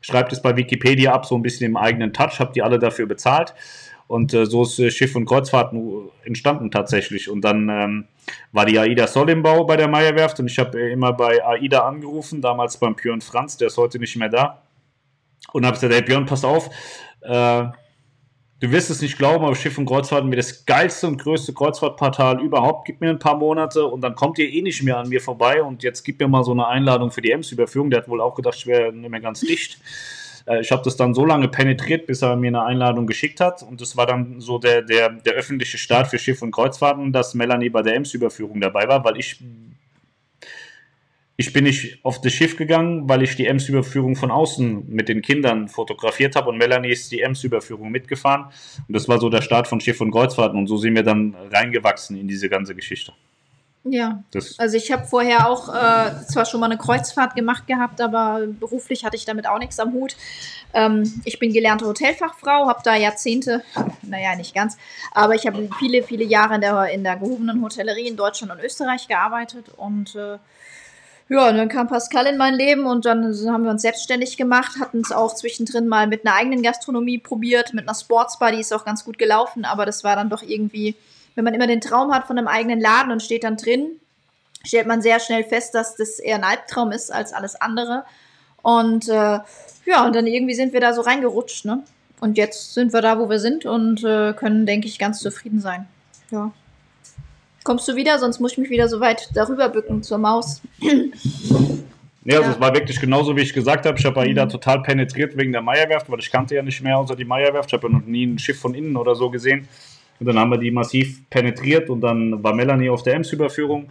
schreibt 0.00 0.32
es 0.32 0.42
bei 0.42 0.56
Wikipedia 0.56 1.12
ab, 1.12 1.26
so 1.26 1.34
ein 1.34 1.42
bisschen 1.42 1.66
im 1.66 1.76
eigenen 1.76 2.12
Touch, 2.12 2.38
habt 2.38 2.56
ihr 2.56 2.64
alle 2.64 2.78
dafür 2.78 3.06
bezahlt. 3.06 3.54
Und 4.06 4.32
äh, 4.32 4.46
so 4.46 4.62
ist 4.62 4.78
äh, 4.78 4.90
Schiff 4.90 5.14
und 5.16 5.26
Kreuzfahrten 5.26 6.08
entstanden 6.24 6.70
tatsächlich. 6.70 7.28
Und 7.28 7.42
dann 7.42 7.68
ähm, 7.68 8.04
war 8.52 8.64
die 8.64 8.78
AIDA 8.78 9.06
Soll 9.06 9.28
im 9.30 9.42
Bau 9.42 9.64
bei 9.64 9.76
der 9.76 9.88
Meierwerft 9.88 10.40
und 10.40 10.50
ich 10.50 10.58
habe 10.58 10.80
äh, 10.80 10.92
immer 10.92 11.12
bei 11.12 11.44
AIDA 11.44 11.86
angerufen, 11.86 12.40
damals 12.40 12.78
beim 12.78 12.94
Björn 12.94 13.20
Franz, 13.20 13.58
der 13.58 13.68
ist 13.68 13.76
heute 13.76 13.98
nicht 13.98 14.16
mehr 14.16 14.30
da. 14.30 14.62
Und 15.52 15.66
habe 15.66 15.74
gesagt, 15.74 15.92
hey 15.92 16.02
Björn, 16.02 16.24
pass 16.24 16.42
auf, 16.44 16.70
äh, 17.20 17.64
du 18.60 18.70
wirst 18.70 18.90
es 18.90 19.00
nicht 19.00 19.18
glauben, 19.18 19.44
aber 19.44 19.54
Schiff 19.54 19.78
und 19.78 19.86
Kreuzfahrten 19.86 20.30
wird 20.30 20.38
das 20.38 20.64
geilste 20.66 21.06
und 21.06 21.18
größte 21.18 21.52
Kreuzfahrtportal 21.52 22.40
überhaupt. 22.40 22.86
Gib 22.86 23.00
mir 23.00 23.10
ein 23.10 23.18
paar 23.18 23.36
Monate 23.36 23.84
und 23.86 24.00
dann 24.00 24.14
kommt 24.14 24.38
ihr 24.38 24.48
eh 24.48 24.62
nicht 24.62 24.82
mehr 24.82 24.98
an 24.98 25.08
mir 25.08 25.20
vorbei 25.20 25.62
und 25.62 25.82
jetzt 25.82 26.04
gib 26.04 26.20
mir 26.20 26.28
mal 26.28 26.44
so 26.44 26.52
eine 26.52 26.66
Einladung 26.66 27.10
für 27.10 27.20
die 27.20 27.30
Ems-Überführung. 27.30 27.90
Der 27.90 28.00
hat 28.00 28.08
wohl 28.08 28.20
auch 28.20 28.34
gedacht, 28.34 28.56
ich 28.56 28.66
wäre 28.66 28.92
nicht 28.92 29.10
mehr 29.10 29.20
ganz 29.20 29.40
dicht. 29.40 29.78
Äh, 30.46 30.60
Ich 30.60 30.72
habe 30.72 30.82
das 30.82 30.96
dann 30.96 31.14
so 31.14 31.24
lange 31.24 31.48
penetriert, 31.48 32.06
bis 32.06 32.22
er 32.22 32.36
mir 32.36 32.48
eine 32.48 32.64
Einladung 32.64 33.06
geschickt 33.06 33.40
hat. 33.40 33.62
Und 33.62 33.80
das 33.80 33.96
war 33.96 34.06
dann 34.06 34.40
so 34.40 34.58
der, 34.58 34.82
der, 34.82 35.10
der 35.10 35.34
öffentliche 35.34 35.78
Start 35.78 36.08
für 36.08 36.18
Schiff 36.18 36.42
und 36.42 36.50
Kreuzfahrten, 36.50 37.12
dass 37.12 37.34
Melanie 37.34 37.70
bei 37.70 37.82
der 37.82 37.94
Ems-Überführung 37.94 38.60
dabei 38.60 38.88
war, 38.88 39.04
weil 39.04 39.18
ich 39.18 39.40
ich 41.40 41.52
bin 41.52 41.62
nicht 41.62 42.04
auf 42.04 42.20
das 42.20 42.32
Schiff 42.32 42.56
gegangen, 42.56 43.08
weil 43.08 43.22
ich 43.22 43.36
die 43.36 43.46
Ems-Überführung 43.46 44.16
von 44.16 44.32
außen 44.32 44.92
mit 44.92 45.08
den 45.08 45.22
Kindern 45.22 45.68
fotografiert 45.68 46.34
habe 46.34 46.48
und 46.48 46.58
Melanie 46.58 46.90
ist 46.90 47.12
die 47.12 47.20
Ems-Überführung 47.20 47.92
mitgefahren. 47.92 48.46
Und 48.88 48.96
das 48.96 49.08
war 49.08 49.20
so 49.20 49.30
der 49.30 49.40
Start 49.40 49.68
von 49.68 49.80
Schiff 49.80 50.00
und 50.00 50.10
Kreuzfahrten 50.10 50.58
und 50.58 50.66
so 50.66 50.76
sind 50.78 50.96
wir 50.96 51.04
dann 51.04 51.36
reingewachsen 51.52 52.18
in 52.18 52.26
diese 52.26 52.48
ganze 52.48 52.74
Geschichte. 52.74 53.12
Ja. 53.84 54.24
Das, 54.32 54.58
Also 54.58 54.76
ich 54.76 54.90
habe 54.90 55.06
vorher 55.06 55.48
auch 55.48 55.68
äh, 55.68 56.26
zwar 56.26 56.44
schon 56.44 56.58
mal 56.58 56.66
eine 56.66 56.76
Kreuzfahrt 56.76 57.36
gemacht 57.36 57.68
gehabt, 57.68 58.00
aber 58.00 58.48
beruflich 58.48 59.04
hatte 59.04 59.16
ich 59.16 59.24
damit 59.24 59.46
auch 59.46 59.60
nichts 59.60 59.78
am 59.78 59.92
Hut. 59.92 60.16
Ähm, 60.74 61.22
ich 61.24 61.38
bin 61.38 61.52
gelernte 61.52 61.86
Hotelfachfrau, 61.86 62.66
habe 62.66 62.80
da 62.82 62.96
Jahrzehnte, 62.96 63.62
naja, 64.02 64.34
nicht 64.34 64.56
ganz, 64.56 64.76
aber 65.12 65.36
ich 65.36 65.46
habe 65.46 65.70
viele, 65.78 66.02
viele 66.02 66.24
Jahre 66.24 66.56
in 66.56 66.62
der, 66.62 66.86
in 66.86 67.04
der 67.04 67.14
gehobenen 67.14 67.62
Hotellerie 67.62 68.08
in 68.08 68.16
Deutschland 68.16 68.50
und 68.50 68.58
Österreich 68.58 69.06
gearbeitet 69.06 69.66
und 69.76 70.16
äh, 70.16 70.38
Ja, 71.30 71.50
und 71.50 71.58
dann 71.58 71.68
kam 71.68 71.88
Pascal 71.88 72.26
in 72.26 72.38
mein 72.38 72.54
Leben 72.54 72.86
und 72.86 73.04
dann 73.04 73.34
haben 73.46 73.64
wir 73.64 73.70
uns 73.70 73.82
selbstständig 73.82 74.38
gemacht, 74.38 74.80
hatten 74.80 75.00
es 75.00 75.12
auch 75.12 75.34
zwischendrin 75.34 75.86
mal 75.86 76.06
mit 76.06 76.24
einer 76.24 76.34
eigenen 76.34 76.62
Gastronomie 76.62 77.18
probiert, 77.18 77.74
mit 77.74 77.86
einer 77.86 77.94
Sportsbar, 77.94 78.52
die 78.52 78.60
ist 78.60 78.72
auch 78.72 78.86
ganz 78.86 79.04
gut 79.04 79.18
gelaufen, 79.18 79.66
aber 79.66 79.84
das 79.84 80.04
war 80.04 80.16
dann 80.16 80.30
doch 80.30 80.42
irgendwie, 80.42 80.94
wenn 81.34 81.44
man 81.44 81.52
immer 81.52 81.66
den 81.66 81.82
Traum 81.82 82.14
hat 82.14 82.26
von 82.26 82.38
einem 82.38 82.48
eigenen 82.48 82.80
Laden 82.80 83.12
und 83.12 83.22
steht 83.22 83.44
dann 83.44 83.58
drin, 83.58 84.00
stellt 84.64 84.86
man 84.86 85.02
sehr 85.02 85.20
schnell 85.20 85.44
fest, 85.44 85.74
dass 85.74 85.96
das 85.96 86.18
eher 86.18 86.36
ein 86.36 86.44
Albtraum 86.44 86.92
ist 86.92 87.12
als 87.12 87.34
alles 87.34 87.60
andere. 87.60 88.04
Und 88.62 89.08
äh, 89.08 89.40
ja, 89.84 90.06
und 90.06 90.14
dann 90.14 90.26
irgendwie 90.26 90.54
sind 90.54 90.72
wir 90.72 90.80
da 90.80 90.94
so 90.94 91.02
reingerutscht, 91.02 91.64
ne? 91.64 91.82
Und 92.20 92.36
jetzt 92.36 92.74
sind 92.74 92.92
wir 92.92 93.00
da, 93.00 93.18
wo 93.18 93.30
wir 93.30 93.38
sind 93.38 93.64
und 93.64 94.02
äh, 94.02 94.32
können, 94.32 94.66
denke 94.66 94.88
ich, 94.88 94.98
ganz 94.98 95.20
zufrieden 95.20 95.60
sein. 95.60 95.86
Ja. 96.30 96.52
Kommst 97.68 97.86
du 97.86 97.96
wieder? 97.96 98.18
Sonst 98.18 98.40
muss 98.40 98.52
ich 98.52 98.58
mich 98.58 98.70
wieder 98.70 98.88
so 98.88 98.98
weit 98.98 99.28
darüber 99.34 99.68
bücken 99.68 100.02
zur 100.02 100.16
Maus. 100.16 100.62
Ja, 102.24 102.38
also 102.38 102.52
es 102.52 102.60
war 102.60 102.74
wirklich 102.74 102.98
genauso, 102.98 103.36
wie 103.36 103.42
ich 103.42 103.52
gesagt 103.52 103.84
habe. 103.84 103.98
Ich 103.98 104.06
habe 104.06 104.20
AIDA 104.20 104.46
mhm. 104.46 104.48
total 104.48 104.82
penetriert 104.82 105.36
wegen 105.36 105.52
der 105.52 105.60
Meierwerft, 105.60 106.10
weil 106.10 106.18
ich 106.18 106.30
kannte 106.30 106.54
ja 106.54 106.62
nicht 106.62 106.82
mehr 106.82 106.96
außer 106.96 107.14
die 107.14 107.26
Meierwerft. 107.26 107.68
Ich 107.68 107.72
habe 107.74 107.88
ja 107.88 107.92
noch 107.92 108.06
nie 108.06 108.24
ein 108.24 108.38
Schiff 108.38 108.58
von 108.58 108.72
innen 108.72 108.96
oder 108.96 109.14
so 109.14 109.28
gesehen. 109.28 109.68
Und 110.18 110.24
dann 110.24 110.38
haben 110.38 110.50
wir 110.50 110.56
die 110.56 110.70
massiv 110.70 111.28
penetriert 111.28 111.90
und 111.90 112.00
dann 112.00 112.42
war 112.42 112.54
Melanie 112.54 112.88
auf 112.88 113.02
der 113.02 113.14
Ems-Überführung. 113.16 113.90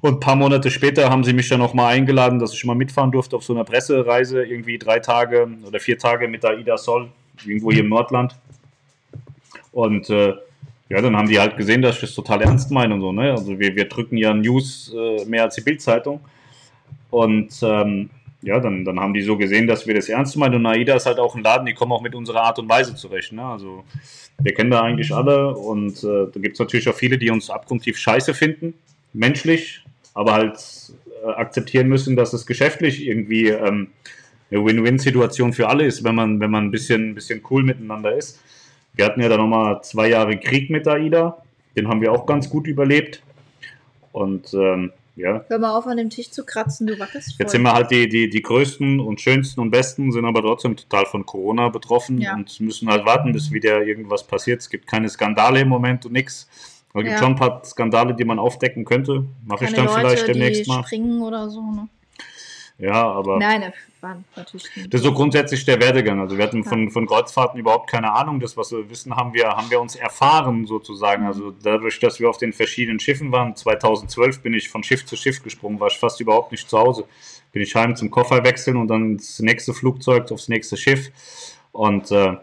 Und 0.00 0.14
ein 0.14 0.20
paar 0.20 0.34
Monate 0.34 0.68
später 0.68 1.08
haben 1.08 1.22
sie 1.22 1.32
mich 1.32 1.48
dann 1.48 1.60
nochmal 1.60 1.94
eingeladen, 1.94 2.40
dass 2.40 2.52
ich 2.52 2.64
mal 2.64 2.74
mitfahren 2.74 3.12
durfte 3.12 3.36
auf 3.36 3.44
so 3.44 3.54
einer 3.54 3.62
Pressereise, 3.62 4.44
irgendwie 4.44 4.76
drei 4.76 4.98
Tage 4.98 5.48
oder 5.64 5.78
vier 5.78 5.98
Tage 5.98 6.26
mit 6.26 6.44
AIDA 6.44 6.76
Sol, 6.76 7.10
irgendwo 7.44 7.70
hier 7.70 7.82
im 7.82 7.90
Nordland. 7.90 8.34
Und 9.70 10.10
äh, 10.10 10.34
ja, 10.88 11.00
dann 11.02 11.16
haben 11.16 11.28
die 11.28 11.38
halt 11.38 11.56
gesehen, 11.56 11.82
dass 11.82 11.96
ich 11.96 12.00
das 12.02 12.14
total 12.14 12.42
ernst 12.42 12.70
meine 12.70 12.94
und 12.94 13.00
so, 13.00 13.12
ne? 13.12 13.30
Also 13.30 13.58
wir, 13.58 13.76
wir 13.76 13.88
drücken 13.88 14.16
ja 14.16 14.32
News 14.32 14.92
äh, 14.94 15.24
mehr 15.26 15.44
als 15.44 15.54
die 15.54 15.60
Bildzeitung. 15.60 16.20
Und 17.10 17.50
ähm, 17.62 18.10
ja, 18.42 18.60
dann, 18.60 18.84
dann 18.84 19.00
haben 19.00 19.14
die 19.14 19.22
so 19.22 19.36
gesehen, 19.36 19.66
dass 19.66 19.86
wir 19.86 19.94
das 19.94 20.08
ernst 20.08 20.36
meinen. 20.36 20.54
Und 20.54 20.66
AIDA 20.66 20.94
ist 20.94 21.06
halt 21.06 21.18
auch 21.18 21.34
ein 21.34 21.42
Laden, 21.42 21.66
die 21.66 21.74
kommen 21.74 21.92
auch 21.92 22.02
mit 22.02 22.14
unserer 22.14 22.42
Art 22.42 22.58
und 22.58 22.68
Weise 22.68 22.94
zurecht. 22.94 23.32
Ne? 23.32 23.44
Also 23.44 23.84
wir 24.40 24.54
kennen 24.54 24.70
da 24.70 24.82
eigentlich 24.82 25.12
alle 25.12 25.54
und 25.54 26.02
äh, 26.04 26.26
da 26.32 26.40
gibt 26.40 26.54
es 26.54 26.60
natürlich 26.60 26.88
auch 26.88 26.94
viele, 26.94 27.18
die 27.18 27.30
uns 27.30 27.50
abgrundtief 27.50 27.98
scheiße 27.98 28.34
finden, 28.34 28.74
menschlich, 29.12 29.82
aber 30.14 30.34
halt 30.34 30.58
äh, 31.24 31.30
akzeptieren 31.30 31.88
müssen, 31.88 32.14
dass 32.14 32.32
es 32.32 32.46
geschäftlich 32.46 33.04
irgendwie 33.04 33.48
ähm, 33.48 33.88
eine 34.50 34.64
Win-Win-Situation 34.64 35.52
für 35.52 35.68
alle 35.68 35.84
ist, 35.84 36.04
wenn 36.04 36.14
man, 36.14 36.40
wenn 36.40 36.50
man 36.50 36.66
ein 36.66 36.70
bisschen, 36.70 37.10
ein 37.10 37.14
bisschen 37.14 37.42
cool 37.50 37.64
miteinander 37.64 38.16
ist. 38.16 38.40
Wir 38.98 39.04
hatten 39.04 39.22
ja 39.22 39.28
dann 39.28 39.38
nochmal 39.38 39.80
zwei 39.82 40.08
Jahre 40.08 40.36
Krieg 40.38 40.70
mit 40.70 40.88
AIDA. 40.88 41.40
Den 41.76 41.86
haben 41.86 42.00
wir 42.00 42.10
auch 42.10 42.26
ganz 42.26 42.50
gut 42.50 42.66
überlebt. 42.66 43.22
Und 44.10 44.52
ähm, 44.54 44.90
ja. 45.14 45.44
Hör 45.46 45.58
mal 45.60 45.76
auf, 45.76 45.86
an 45.86 45.98
dem 45.98 46.10
Tisch 46.10 46.32
zu 46.32 46.44
kratzen, 46.44 46.88
du 46.88 46.98
wackelst 46.98 47.36
voll. 47.36 47.44
Jetzt 47.44 47.52
sind 47.52 47.62
wir 47.62 47.72
halt 47.72 47.92
die, 47.92 48.08
die, 48.08 48.28
die 48.28 48.42
größten 48.42 48.98
und 48.98 49.20
schönsten 49.20 49.60
und 49.60 49.70
besten, 49.70 50.10
sind 50.10 50.24
aber 50.24 50.42
trotzdem 50.42 50.74
total 50.74 51.06
von 51.06 51.24
Corona 51.24 51.68
betroffen 51.68 52.20
ja. 52.20 52.34
und 52.34 52.58
müssen 52.58 52.90
halt 52.90 53.06
warten, 53.06 53.32
bis 53.32 53.52
wieder 53.52 53.84
irgendwas 53.84 54.26
passiert. 54.26 54.62
Es 54.62 54.68
gibt 54.68 54.88
keine 54.88 55.08
Skandale 55.08 55.60
im 55.60 55.68
Moment 55.68 56.04
und 56.04 56.12
nichts. 56.12 56.48
Es 56.88 56.94
gibt 56.94 57.06
ja. 57.06 57.18
schon 57.18 57.34
ein 57.34 57.36
paar 57.36 57.64
Skandale, 57.64 58.16
die 58.16 58.24
man 58.24 58.40
aufdecken 58.40 58.84
könnte. 58.84 59.26
Mache 59.46 59.66
ich 59.66 59.74
dann 59.74 59.86
Leute, 59.86 60.00
vielleicht 60.00 60.26
demnächst 60.26 60.66
die 60.66 60.70
mal. 60.70 60.82
springen 60.82 61.22
oder 61.22 61.48
so, 61.48 61.62
ne? 61.62 61.88
Ja, 62.78 63.10
aber. 63.10 63.38
Nein, 63.38 63.72
war 64.00 64.22
natürlich 64.36 64.76
nicht. 64.76 64.94
Das 64.94 65.00
ist 65.00 65.04
so 65.04 65.12
grundsätzlich 65.12 65.64
der 65.64 65.80
Werdegang. 65.80 66.20
Also 66.20 66.38
wir 66.38 66.44
hatten 66.44 66.62
ja. 66.62 66.68
von, 66.68 66.90
von 66.90 67.06
Kreuzfahrten 67.06 67.58
überhaupt 67.58 67.90
keine 67.90 68.12
Ahnung. 68.12 68.38
Das, 68.38 68.56
was 68.56 68.70
wir 68.70 68.88
wissen, 68.88 69.16
haben 69.16 69.34
wir, 69.34 69.48
haben 69.48 69.68
wir 69.70 69.80
uns 69.80 69.96
erfahren 69.96 70.64
sozusagen. 70.66 71.22
Mhm. 71.22 71.28
Also 71.28 71.50
dadurch, 71.50 71.98
dass 71.98 72.20
wir 72.20 72.30
auf 72.30 72.38
den 72.38 72.52
verschiedenen 72.52 73.00
Schiffen 73.00 73.32
waren, 73.32 73.56
2012 73.56 74.42
bin 74.42 74.54
ich 74.54 74.68
von 74.68 74.84
Schiff 74.84 75.04
zu 75.04 75.16
Schiff 75.16 75.42
gesprungen, 75.42 75.80
war 75.80 75.88
ich 75.88 75.98
fast 75.98 76.20
überhaupt 76.20 76.52
nicht 76.52 76.70
zu 76.70 76.78
Hause. 76.78 77.04
Bin 77.52 77.62
ich 77.62 77.74
heim 77.74 77.96
zum 77.96 78.10
Koffer 78.10 78.44
wechseln 78.44 78.76
und 78.76 78.88
dann 78.88 79.12
ins 79.12 79.40
nächste 79.40 79.74
Flugzeug, 79.74 80.30
aufs 80.30 80.48
nächste 80.48 80.76
Schiff. 80.76 81.10
Und 81.72 82.12
äh, 82.12 82.36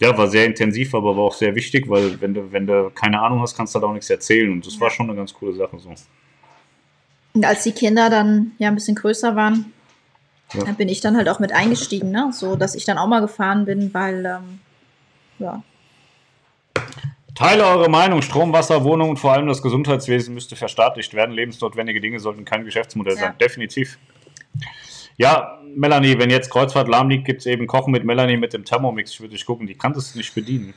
ja, 0.00 0.16
war 0.16 0.28
sehr 0.28 0.44
intensiv, 0.44 0.94
aber 0.94 1.16
war 1.16 1.24
auch 1.24 1.34
sehr 1.34 1.54
wichtig, 1.54 1.88
weil 1.88 2.20
wenn 2.20 2.34
du, 2.34 2.52
wenn 2.52 2.66
du 2.66 2.90
keine 2.90 3.20
Ahnung 3.22 3.40
hast, 3.40 3.56
kannst 3.56 3.74
du 3.74 3.78
halt 3.78 3.88
auch 3.88 3.92
nichts 3.94 4.10
erzählen. 4.10 4.50
Und 4.52 4.66
das 4.66 4.78
war 4.78 4.90
schon 4.90 5.08
eine 5.08 5.16
ganz 5.16 5.32
coole 5.32 5.54
Sache 5.54 5.78
so. 5.78 5.94
Und 7.34 7.44
als 7.44 7.62
die 7.62 7.72
Kinder 7.72 8.10
dann 8.10 8.52
ja 8.58 8.68
ein 8.68 8.74
bisschen 8.74 8.96
größer 8.96 9.36
waren, 9.36 9.72
ja. 10.54 10.64
Bin 10.72 10.88
ich 10.88 11.00
dann 11.00 11.16
halt 11.16 11.28
auch 11.28 11.38
mit 11.38 11.52
eingestiegen, 11.52 12.10
ne? 12.10 12.30
so 12.32 12.56
dass 12.56 12.74
ich 12.74 12.84
dann 12.84 12.98
auch 12.98 13.06
mal 13.06 13.20
gefahren 13.20 13.64
bin, 13.64 13.92
weil, 13.94 14.24
ähm, 14.26 14.60
ja. 15.38 15.62
Teile 17.34 17.64
eure 17.64 17.88
Meinung. 17.88 18.20
Strom, 18.20 18.52
Wasser, 18.52 18.84
Wohnung 18.84 19.10
und 19.10 19.16
vor 19.16 19.32
allem 19.32 19.46
das 19.46 19.62
Gesundheitswesen 19.62 20.34
müsste 20.34 20.56
verstaatlicht 20.56 21.14
werden. 21.14 21.34
Lebensnotwendige 21.34 22.00
Dinge 22.00 22.18
sollten 22.18 22.44
kein 22.44 22.64
Geschäftsmodell 22.64 23.14
ja. 23.14 23.20
sein. 23.20 23.34
Definitiv. 23.40 23.98
Ja, 25.16 25.58
Melanie, 25.74 26.18
wenn 26.18 26.30
jetzt 26.30 26.50
Kreuzfahrt 26.50 26.88
lahm 26.88 27.08
liegt, 27.08 27.26
gibt 27.26 27.40
es 27.40 27.46
eben 27.46 27.66
Kochen 27.66 27.92
mit 27.92 28.04
Melanie 28.04 28.36
mit 28.36 28.52
dem 28.52 28.64
Thermomix. 28.64 29.12
Ich 29.12 29.20
würde 29.20 29.34
dich 29.34 29.46
gucken, 29.46 29.66
die 29.66 29.74
kann 29.74 29.92
das 29.92 30.14
nicht 30.14 30.34
bedienen. 30.34 30.74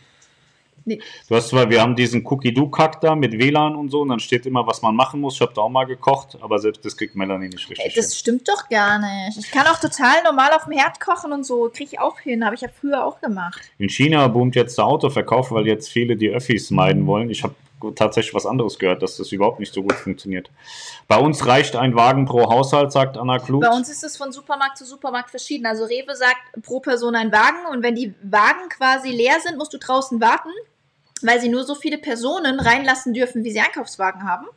Nee. 0.85 1.01
Du 1.29 1.35
hast 1.35 1.49
zwar, 1.49 1.69
wir 1.69 1.81
haben 1.81 1.95
diesen 1.95 2.25
Cookie-Do-Kack 2.25 2.99
da 3.01 3.15
mit 3.15 3.33
WLAN 3.33 3.75
und 3.75 3.89
so 3.89 4.01
und 4.01 4.09
dann 4.09 4.19
steht 4.19 4.45
immer, 4.45 4.65
was 4.67 4.81
man 4.81 4.95
machen 4.95 5.21
muss. 5.21 5.35
Ich 5.35 5.41
habe 5.41 5.53
da 5.53 5.61
auch 5.61 5.69
mal 5.69 5.85
gekocht, 5.85 6.37
aber 6.41 6.59
selbst 6.59 6.83
das 6.83 6.97
kriegt 6.97 7.15
Melanie 7.15 7.47
nicht 7.49 7.69
richtig 7.69 7.85
Ey, 7.85 7.91
Das 7.95 8.07
hin. 8.07 8.15
stimmt 8.15 8.47
doch 8.49 8.67
gar 8.69 8.99
nicht. 8.99 9.37
Ich 9.37 9.51
kann 9.51 9.65
auch 9.67 9.79
total 9.79 10.23
normal 10.23 10.51
auf 10.51 10.65
dem 10.65 10.73
Herd 10.73 10.99
kochen 10.99 11.31
und 11.31 11.45
so. 11.45 11.69
Kriege 11.73 11.91
ich 11.93 11.99
auch 11.99 12.19
hin. 12.19 12.43
Habe 12.45 12.55
ich 12.55 12.61
ja 12.61 12.69
früher 12.69 13.05
auch 13.05 13.19
gemacht. 13.21 13.61
In 13.77 13.89
China 13.89 14.27
boomt 14.27 14.55
jetzt 14.55 14.77
der 14.77 14.85
Autoverkauf, 14.85 15.51
weil 15.51 15.67
jetzt 15.67 15.89
viele 15.89 16.15
die 16.15 16.29
Öffis 16.29 16.69
meiden 16.71 17.05
wollen. 17.07 17.29
Ich 17.29 17.43
habe 17.43 17.55
tatsächlich 17.95 18.33
was 18.33 18.45
anderes 18.45 18.79
gehört, 18.79 19.03
dass 19.03 19.17
das 19.17 19.31
überhaupt 19.31 19.59
nicht 19.59 19.73
so 19.73 19.81
gut 19.81 19.93
funktioniert. 19.93 20.49
Bei 21.07 21.17
uns 21.17 21.45
reicht 21.45 21.75
ein 21.75 21.95
Wagen 21.95 22.25
pro 22.25 22.49
Haushalt, 22.49 22.91
sagt 22.91 23.17
Anna 23.17 23.39
Klug. 23.39 23.61
Bei 23.61 23.69
uns 23.75 23.89
ist 23.89 24.03
es 24.03 24.15
von 24.15 24.31
Supermarkt 24.31 24.77
zu 24.77 24.85
Supermarkt 24.85 25.29
verschieden. 25.29 25.65
Also 25.65 25.83
Rewe 25.83 26.15
sagt 26.15 26.63
pro 26.63 26.79
Person 26.79 27.15
ein 27.15 27.31
Wagen 27.31 27.65
und 27.71 27.83
wenn 27.83 27.95
die 27.95 28.13
Wagen 28.23 28.69
quasi 28.69 29.09
leer 29.09 29.35
sind, 29.41 29.57
musst 29.57 29.73
du 29.73 29.77
draußen 29.79 30.21
warten 30.21 30.49
weil 31.25 31.39
sie 31.39 31.49
nur 31.49 31.63
so 31.63 31.75
viele 31.75 31.97
Personen 31.97 32.59
reinlassen 32.59 33.13
dürfen, 33.13 33.43
wie 33.43 33.51
sie 33.51 33.59
Einkaufswagen 33.59 34.23
haben. 34.23 34.47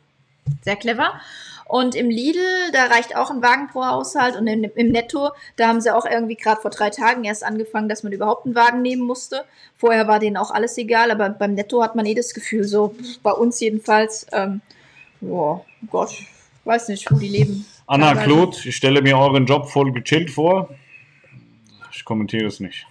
Sehr 0.63 0.75
clever. 0.75 1.19
Und 1.67 1.95
im 1.95 2.09
Lidl, 2.09 2.39
da 2.71 2.85
reicht 2.85 3.15
auch 3.15 3.29
ein 3.29 3.41
Wagen 3.41 3.67
pro 3.67 3.85
Haushalt. 3.85 4.37
Und 4.37 4.47
im, 4.47 4.63
im 4.63 4.89
Netto, 4.89 5.31
da 5.57 5.67
haben 5.67 5.81
sie 5.81 5.93
auch 5.93 6.05
irgendwie 6.05 6.35
gerade 6.35 6.61
vor 6.61 6.71
drei 6.71 6.89
Tagen 6.89 7.25
erst 7.25 7.43
angefangen, 7.43 7.89
dass 7.89 8.03
man 8.03 8.13
überhaupt 8.13 8.45
einen 8.45 8.55
Wagen 8.55 8.81
nehmen 8.81 9.01
musste. 9.01 9.43
Vorher 9.75 10.07
war 10.07 10.19
denen 10.19 10.37
auch 10.37 10.51
alles 10.51 10.77
egal, 10.77 11.11
aber 11.11 11.29
beim 11.29 11.55
Netto 11.55 11.83
hat 11.83 11.95
man 11.95 12.05
eh 12.05 12.15
das 12.15 12.33
Gefühl, 12.33 12.63
so 12.63 12.95
bei 13.21 13.31
uns 13.31 13.59
jedenfalls, 13.59 14.27
ähm, 14.31 14.61
boah, 15.19 15.65
Gott, 15.91 16.13
weiß 16.63 16.87
nicht, 16.87 17.11
wo 17.11 17.17
die 17.17 17.27
leben. 17.27 17.65
Anna 17.85 18.15
Claude, 18.15 18.57
ich 18.63 18.75
stelle 18.75 19.01
mir 19.01 19.17
euren 19.17 19.45
Job 19.45 19.69
voll 19.69 19.91
gechillt 19.91 20.31
vor. 20.31 20.69
Ich 21.91 22.05
kommentiere 22.05 22.47
es 22.47 22.59
nicht. 22.59 22.85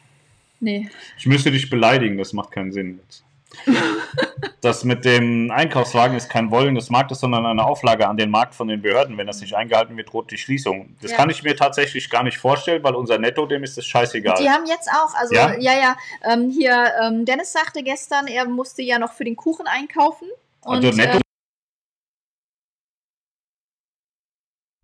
Nee. 0.61 0.91
Ich 1.19 1.27
müsste 1.27 1.51
dich 1.51 1.71
beleidigen, 1.71 2.19
das 2.19 2.33
macht 2.33 2.51
keinen 2.51 2.73
Sinn 2.73 3.01
jetzt 3.05 3.26
das 4.61 4.85
mit 4.85 5.05
dem 5.05 5.51
Einkaufswagen 5.51 6.17
ist 6.17 6.29
kein 6.29 6.51
Wollen 6.51 6.75
des 6.75 6.91
Marktes, 6.91 7.21
sondern 7.21 7.47
eine 7.47 7.65
Auflage 7.65 8.07
an 8.09 8.17
den 8.17 8.31
Markt 8.31 8.55
von 8.55 8.69
den 8.69 8.83
Behörden. 8.83 9.17
Wenn 9.19 9.27
das 9.27 9.41
nicht 9.41 9.55
eingehalten 9.55 9.97
wird, 9.97 10.13
droht 10.13 10.31
die 10.31 10.39
Schließung. 10.39 10.97
Das 11.01 11.13
ja. 11.13 11.17
kann 11.17 11.31
ich 11.31 11.43
mir 11.43 11.57
tatsächlich 11.57 12.11
gar 12.11 12.23
nicht 12.23 12.39
vorstellen, 12.39 12.83
weil 12.83 12.95
unser 12.95 13.19
Netto, 13.19 13.47
dem 13.47 13.65
ist 13.65 13.77
das 13.77 13.87
scheißegal. 13.87 14.37
Die 14.41 14.51
haben 14.51 14.67
jetzt 14.67 14.89
auch, 14.89 15.15
also 15.15 15.35
ja, 15.35 15.57
ja, 15.59 15.73
ja 15.73 15.97
ähm, 16.25 16.51
hier, 16.51 16.93
ähm, 17.03 17.25
Dennis 17.25 17.53
sagte 17.53 17.83
gestern, 17.83 18.27
er 18.27 18.47
musste 18.47 18.83
ja 18.83 18.99
noch 18.99 19.13
für 19.13 19.25
den 19.25 19.37
Kuchen 19.37 19.67
einkaufen. 19.67 20.29
Also 20.63 20.89
und, 20.89 20.97
Netto 20.97 21.21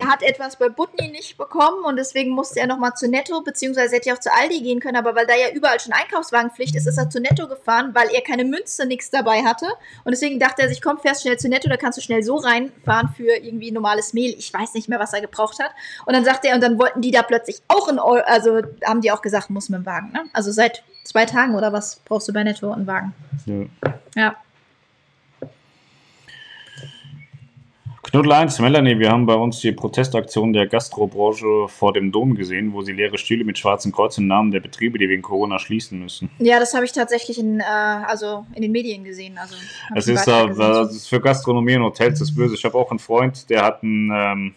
Er 0.03 0.09
hat 0.09 0.21
etwas 0.21 0.57
bei 0.57 0.67
Butni 0.67 1.07
nicht 1.07 1.37
bekommen 1.37 1.85
und 1.85 1.95
deswegen 1.95 2.31
musste 2.31 2.59
er 2.59 2.67
nochmal 2.67 2.93
zu 2.93 3.07
Netto, 3.07 3.39
beziehungsweise 3.41 3.95
hätte 3.95 4.09
er 4.09 4.15
auch 4.15 4.19
zu 4.19 4.33
Aldi 4.33 4.61
gehen 4.61 4.81
können, 4.81 4.97
aber 4.97 5.15
weil 5.15 5.25
da 5.25 5.33
ja 5.33 5.49
überall 5.53 5.79
schon 5.79 5.93
Einkaufswagenpflicht 5.93 6.75
ist, 6.75 6.87
ist 6.87 6.97
er 6.97 7.09
zu 7.09 7.21
Netto 7.21 7.47
gefahren, 7.47 7.95
weil 7.95 8.09
er 8.09 8.21
keine 8.21 8.43
Münze, 8.43 8.85
nichts 8.85 9.11
dabei 9.11 9.43
hatte. 9.43 9.65
Und 10.03 10.11
deswegen 10.11 10.39
dachte 10.39 10.61
er 10.61 10.67
sich, 10.67 10.81
komm, 10.81 10.97
fährst 10.99 11.21
schnell 11.21 11.39
zu 11.39 11.47
Netto, 11.47 11.69
da 11.69 11.77
kannst 11.77 11.97
du 11.97 12.01
schnell 12.01 12.21
so 12.21 12.35
reinfahren 12.35 13.13
für 13.15 13.33
irgendwie 13.33 13.71
normales 13.71 14.11
Mehl. 14.11 14.35
Ich 14.37 14.53
weiß 14.53 14.73
nicht 14.73 14.89
mehr, 14.89 14.99
was 14.99 15.13
er 15.13 15.21
gebraucht 15.21 15.59
hat. 15.63 15.71
Und 16.05 16.11
dann 16.11 16.25
sagte 16.25 16.49
er, 16.49 16.55
und 16.55 16.61
dann 16.61 16.77
wollten 16.77 16.99
die 16.99 17.11
da 17.11 17.23
plötzlich 17.23 17.61
auch 17.69 17.87
ein 17.87 17.97
Euro, 17.97 18.25
also 18.25 18.61
haben 18.83 18.99
die 18.99 19.11
auch 19.11 19.21
gesagt, 19.21 19.49
muss 19.51 19.69
mit 19.69 19.79
dem 19.79 19.85
Wagen. 19.85 20.11
Ne? 20.11 20.25
Also 20.33 20.51
seit 20.51 20.83
zwei 21.05 21.25
Tagen 21.25 21.55
oder 21.55 21.71
was 21.71 22.01
brauchst 22.03 22.27
du 22.27 22.33
bei 22.33 22.43
Netto 22.43 22.73
einen 22.73 22.87
Wagen. 22.87 23.13
Ja. 23.45 23.65
ja. 24.15 24.35
Knuddel 28.13 28.31
1, 28.33 28.59
Melanie, 28.59 28.99
wir 28.99 29.09
haben 29.09 29.25
bei 29.25 29.33
uns 29.33 29.59
die 29.61 29.71
Protestaktion 29.71 30.53
der 30.53 30.67
Gastrobranche 30.67 31.67
vor 31.67 31.93
dem 31.93 32.11
Dom 32.11 32.35
gesehen, 32.35 32.71
wo 32.71 32.83
sie 32.83 32.91
leere 32.91 33.17
Stühle 33.17 33.43
mit 33.43 33.57
schwarzen 33.57 33.91
Kreuz 33.91 34.19
im 34.19 34.27
Namen 34.27 34.51
der 34.51 34.59
Betriebe, 34.59 34.99
die 34.99 35.09
wegen 35.09 35.23
Corona 35.23 35.57
schließen 35.57 35.99
müssen. 35.99 36.29
Ja, 36.37 36.59
das 36.59 36.75
habe 36.75 36.85
ich 36.85 36.91
tatsächlich 36.91 37.39
in, 37.39 37.59
äh, 37.59 37.63
also 37.63 38.45
in 38.53 38.61
den 38.61 38.71
Medien 38.71 39.03
gesehen. 39.03 39.39
Also 39.39 39.55
es 39.95 40.07
ist, 40.07 40.27
äh, 40.27 40.47
das 40.55 40.95
ist 40.95 41.07
für 41.07 41.19
Gastronomie 41.21 41.75
und 41.75 41.85
Hotels 41.85 42.19
das 42.19 42.35
Böse. 42.35 42.53
Ich 42.53 42.63
habe 42.63 42.77
auch 42.77 42.91
einen 42.91 42.99
Freund, 42.99 43.49
der 43.49 43.63
hat 43.63 43.81
ein, 43.81 44.11
ähm, 44.13 44.53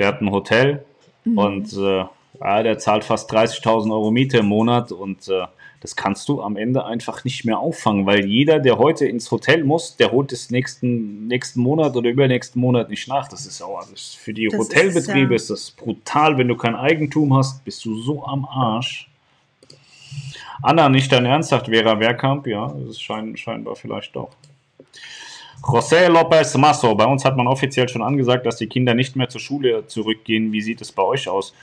der 0.00 0.08
hat 0.08 0.20
ein 0.20 0.32
Hotel 0.32 0.84
mhm. 1.24 1.38
und 1.38 1.72
äh, 1.74 2.04
ja, 2.40 2.62
der 2.64 2.76
zahlt 2.76 3.04
fast 3.04 3.32
30.000 3.32 3.92
Euro 3.92 4.10
Miete 4.10 4.38
im 4.38 4.46
Monat 4.46 4.90
und 4.90 5.28
äh, 5.28 5.44
das 5.82 5.96
kannst 5.96 6.28
du 6.28 6.40
am 6.40 6.56
Ende 6.56 6.84
einfach 6.84 7.24
nicht 7.24 7.44
mehr 7.44 7.58
auffangen, 7.58 8.06
weil 8.06 8.24
jeder, 8.24 8.60
der 8.60 8.78
heute 8.78 9.04
ins 9.04 9.28
Hotel 9.32 9.64
muss, 9.64 9.96
der 9.96 10.12
holt 10.12 10.30
es 10.30 10.48
nächsten, 10.48 11.26
nächsten 11.26 11.60
Monat 11.60 11.96
oder 11.96 12.08
übernächsten 12.08 12.60
Monat 12.60 12.88
nicht 12.88 13.08
nach. 13.08 13.26
Das 13.26 13.46
ist 13.46 13.60
auch 13.60 13.84
alles. 13.84 14.14
Für 14.14 14.32
die 14.32 14.46
Das 14.46 14.60
Hotelbetriebe 14.60 15.34
ist, 15.34 15.42
ist, 15.42 15.48
ja. 15.48 15.54
das 15.56 15.70
brutal. 15.72 16.38
Wenn 16.38 16.46
du 16.46 16.56
kein 16.56 16.76
Eigentum 16.76 17.36
hast, 17.36 17.64
bist 17.64 17.84
du 17.84 18.00
so 18.00 18.24
am 18.24 18.44
Arsch. 18.44 19.10
Anna, 20.62 20.88
nicht 20.88 21.10
dein 21.10 21.26
Ernst, 21.26 21.48
sagt 21.48 21.66
Vera 21.66 21.98
Wehrkamp. 21.98 22.46
Ja, 22.46 22.68
das 22.68 22.90
ist 22.90 23.02
schein, 23.02 23.36
scheinbar 23.36 23.74
vielleicht 23.74 24.14
doch. 24.14 24.30
José 25.64 26.06
López 26.06 26.56
Masso, 26.58 26.94
bei 26.94 27.06
uns 27.06 27.24
hat 27.24 27.36
man 27.36 27.48
offiziell 27.48 27.88
schon 27.88 28.02
angesagt, 28.02 28.46
dass 28.46 28.56
die 28.56 28.68
Kinder 28.68 28.94
nicht 28.94 29.16
mehr 29.16 29.28
zur 29.28 29.40
Schule 29.40 29.84
zurückgehen. 29.88 30.52
Wie 30.52 30.60
sieht 30.60 30.80
es 30.80 30.92
bei 30.92 31.02
euch 31.02 31.28
aus? 31.28 31.54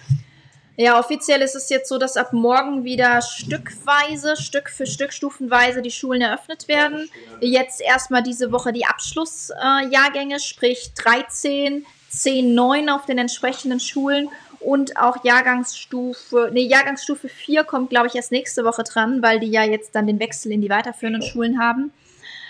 Ja, 0.81 0.97
offiziell 0.97 1.41
ist 1.41 1.57
es 1.57 1.67
jetzt 1.67 1.89
so, 1.89 1.97
dass 1.97 2.15
ab 2.15 2.31
morgen 2.31 2.85
wieder 2.85 3.21
stückweise, 3.21 4.37
Stück 4.37 4.69
für 4.69 4.85
Stück, 4.85 5.11
stufenweise 5.11 5.81
die 5.81 5.91
Schulen 5.91 6.21
eröffnet 6.21 6.69
werden. 6.69 7.09
Jetzt 7.41 7.81
erstmal 7.81 8.23
diese 8.23 8.53
Woche 8.53 8.71
die 8.71 8.85
Abschlussjahrgänge, 8.85 10.39
sprich 10.39 10.93
13, 10.93 11.85
10, 12.07 12.55
9 12.55 12.87
auf 12.87 13.05
den 13.05 13.17
entsprechenden 13.17 13.81
Schulen 13.81 14.29
und 14.61 14.95
auch 14.95 15.25
Jahrgangsstufe, 15.25 16.49
nee, 16.53 16.63
Jahrgangsstufe 16.63 17.27
4 17.27 17.65
kommt, 17.65 17.89
glaube 17.89 18.07
ich, 18.07 18.15
erst 18.15 18.31
nächste 18.31 18.63
Woche 18.63 18.83
dran, 18.83 19.21
weil 19.21 19.41
die 19.41 19.51
ja 19.51 19.65
jetzt 19.65 19.95
dann 19.95 20.07
den 20.07 20.21
Wechsel 20.21 20.53
in 20.53 20.61
die 20.61 20.69
weiterführenden 20.69 21.23
Schulen 21.23 21.59
haben. 21.59 21.91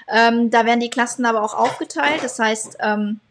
Ähm, 0.07 0.51
da 0.51 0.67
werden 0.67 0.81
die 0.81 0.91
Klassen 0.91 1.25
aber 1.25 1.41
auch 1.41 1.55
aufgeteilt. 1.55 2.21
Das 2.21 2.37
heißt, 2.37 2.77
ähm, 2.79 3.21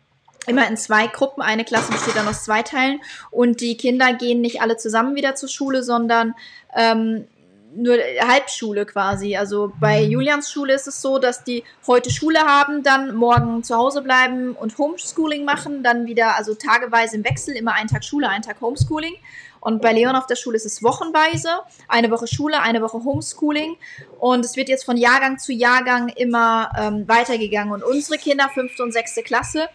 immer 0.47 0.67
in 0.69 0.77
zwei 0.77 1.07
Gruppen. 1.07 1.43
Eine 1.43 1.65
Klasse 1.65 1.93
besteht 1.93 2.17
dann 2.17 2.29
aus 2.29 2.45
zwei 2.45 2.63
Teilen. 2.63 3.01
Und 3.31 3.61
die 3.61 3.77
Kinder 3.77 4.13
gehen 4.15 4.41
nicht 4.41 4.63
alle 4.63 4.77
zusammen 4.77 5.15
wieder 5.15 5.35
zur 5.35 5.49
Schule, 5.49 5.83
sondern 5.83 6.35
ähm, 6.75 7.27
nur 7.75 7.97
Halbschule 8.27 8.87
quasi. 8.87 9.37
Also 9.37 9.73
bei 9.81 10.03
Julians 10.03 10.51
Schule 10.51 10.75
ist 10.75 10.89
es 10.89 11.03
so, 11.03 11.19
dass 11.19 11.45
die 11.45 11.65
heute 11.87 12.11
Schule 12.11 12.41
haben, 12.41 12.83
dann 12.83 13.15
morgen 13.15 13.63
zu 13.63 13.77
Hause 13.77 14.03
bleiben 14.03 14.53
und 14.53 14.79
Homeschooling 14.79 15.45
machen, 15.45 15.83
dann 15.83 16.07
wieder, 16.07 16.37
also 16.37 16.55
tageweise 16.55 17.17
im 17.17 17.25
Wechsel, 17.25 17.55
immer 17.55 17.75
einen 17.75 17.89
Tag 17.89 18.05
Schule, 18.05 18.29
einen 18.29 18.43
Tag 18.43 18.61
Homeschooling. 18.61 19.15
Und 19.61 19.83
bei 19.83 19.93
Leon 19.93 20.15
auf 20.15 20.27
der 20.27 20.37
Schule 20.37 20.57
ist 20.57 20.67
es 20.67 20.83
wochenweise, 20.83 21.49
eine 21.89 22.11
Woche 22.11 22.29
Schule, 22.29 22.61
eine 22.63 22.81
Woche 22.81 23.03
Homeschooling. 23.03 23.77
Und 24.19 24.45
es 24.45 24.57
wird 24.57 24.69
jetzt 24.69 24.85
von 24.85 24.97
Jahrgang 24.97 25.39
zu 25.39 25.53
Jahrgang 25.53 26.09
immer 26.11 26.71
ähm, 26.79 27.09
weitergegangen. 27.09 27.73
Und 27.73 27.83
unsere 27.83 28.19
Kinder, 28.19 28.49
fünfte 28.55 28.83
und 28.83 28.93
sechste 28.93 29.23
Klasse, 29.23 29.69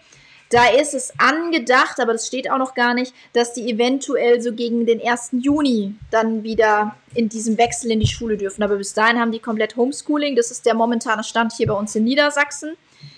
da 0.53 0.67
ist 0.69 0.93
es 0.93 1.11
angedacht, 1.17 1.99
aber 1.99 2.13
das 2.13 2.27
steht 2.27 2.49
auch 2.49 2.59
noch 2.59 2.75
gar 2.75 2.93
nicht, 2.93 3.13
dass 3.33 3.53
die 3.53 3.71
eventuell 3.71 4.39
so 4.41 4.53
gegen 4.53 4.85
den 4.85 5.01
1. 5.01 5.31
Juni 5.41 5.95
dann 6.11 6.43
wieder 6.43 6.95
in 7.15 7.27
diesem 7.27 7.57
Wechsel 7.57 7.91
in 7.91 7.99
die 7.99 8.07
Schule 8.07 8.37
dürfen. 8.37 8.61
Aber 8.61 8.75
bis 8.75 8.93
dahin 8.93 9.19
haben 9.19 9.31
die 9.31 9.39
komplett 9.39 9.75
Homeschooling. 9.75 10.35
Das 10.35 10.51
ist 10.51 10.65
der 10.65 10.75
momentane 10.75 11.23
Stand 11.23 11.53
hier 11.53 11.67
bei 11.67 11.73
uns 11.73 11.95
in 11.95 12.03
Niedersachsen. 12.03 12.75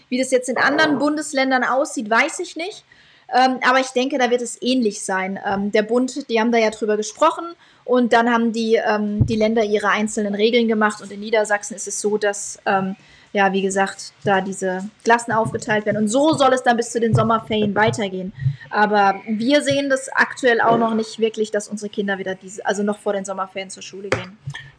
Wie 0.07 0.18
das 0.18 0.32
jetzt 0.32 0.48
in 0.48 0.57
anderen 0.57 0.98
Bundesländern 0.98 1.64
aussieht, 1.64 2.10
weiß 2.10 2.40
ich 2.40 2.56
nicht. 2.56 2.86
Ähm, 3.34 3.60
aber 3.68 3.80
ich 3.80 3.88
denke, 3.88 4.18
da 4.18 4.30
wird 4.30 4.41
es 4.41 4.62
ähnlich 4.62 5.03
sein. 5.03 5.40
Ähm, 5.45 5.72
der 5.72 5.82
Bund, 5.82 6.30
die 6.30 6.40
haben 6.40 6.52
da 6.52 6.57
ja 6.57 6.70
drüber 6.70 6.95
gesprochen 6.95 7.45
und 7.84 8.14
dann 8.14 8.32
haben 8.32 8.53
die, 8.53 8.76
ähm, 8.76 9.26
die 9.26 9.36
Länder 9.36 9.64
ihre 9.64 9.90
einzelnen 9.90 10.36
Regeln 10.36 10.68
gemacht 10.68 11.02
und 11.02 11.12
in 11.12 11.20
Niedersachsen 11.20 11.76
ist 11.76 11.88
es 11.88 11.99
so, 11.99 12.18
dass, 12.18 12.60
ähm, 12.66 12.95
ja, 13.36 13.52
wie 13.52 13.62
gesagt, 13.62 14.14
da 14.24 14.40
diese 14.40 14.90
Klassen 15.03 15.34
aufgeteilt 15.34 15.86
werden 15.86 15.98
und 15.98 16.07
so 16.07 16.32
soll 16.32 16.53
es 16.53 16.64
dann 16.64 16.78
bis 16.78 16.91
zu 16.91 17.02
den 17.02 17.14
Sommerferien 17.14 17.76
weitergehen. 17.76 18.32
Aber 18.70 19.20
wir 19.28 19.62
sehen 19.62 19.90
das 19.90 20.07
aktuell 20.07 20.62
auch 20.62 20.78
noch 20.78 20.94
nicht 20.95 21.20
wirklich, 21.20 21.52
dass 21.52 21.68
unsere 21.68 21.90
Kinder 21.90 22.18
wieder 22.18 22.36
diese, 22.36 22.66
also 22.66 22.82
noch 22.82 22.98
vor 22.98 23.12
den 23.12 23.26
Sommerferien 23.26 23.70
zur 23.70 23.84
Schule 23.84 24.10
gehen. 24.10 24.38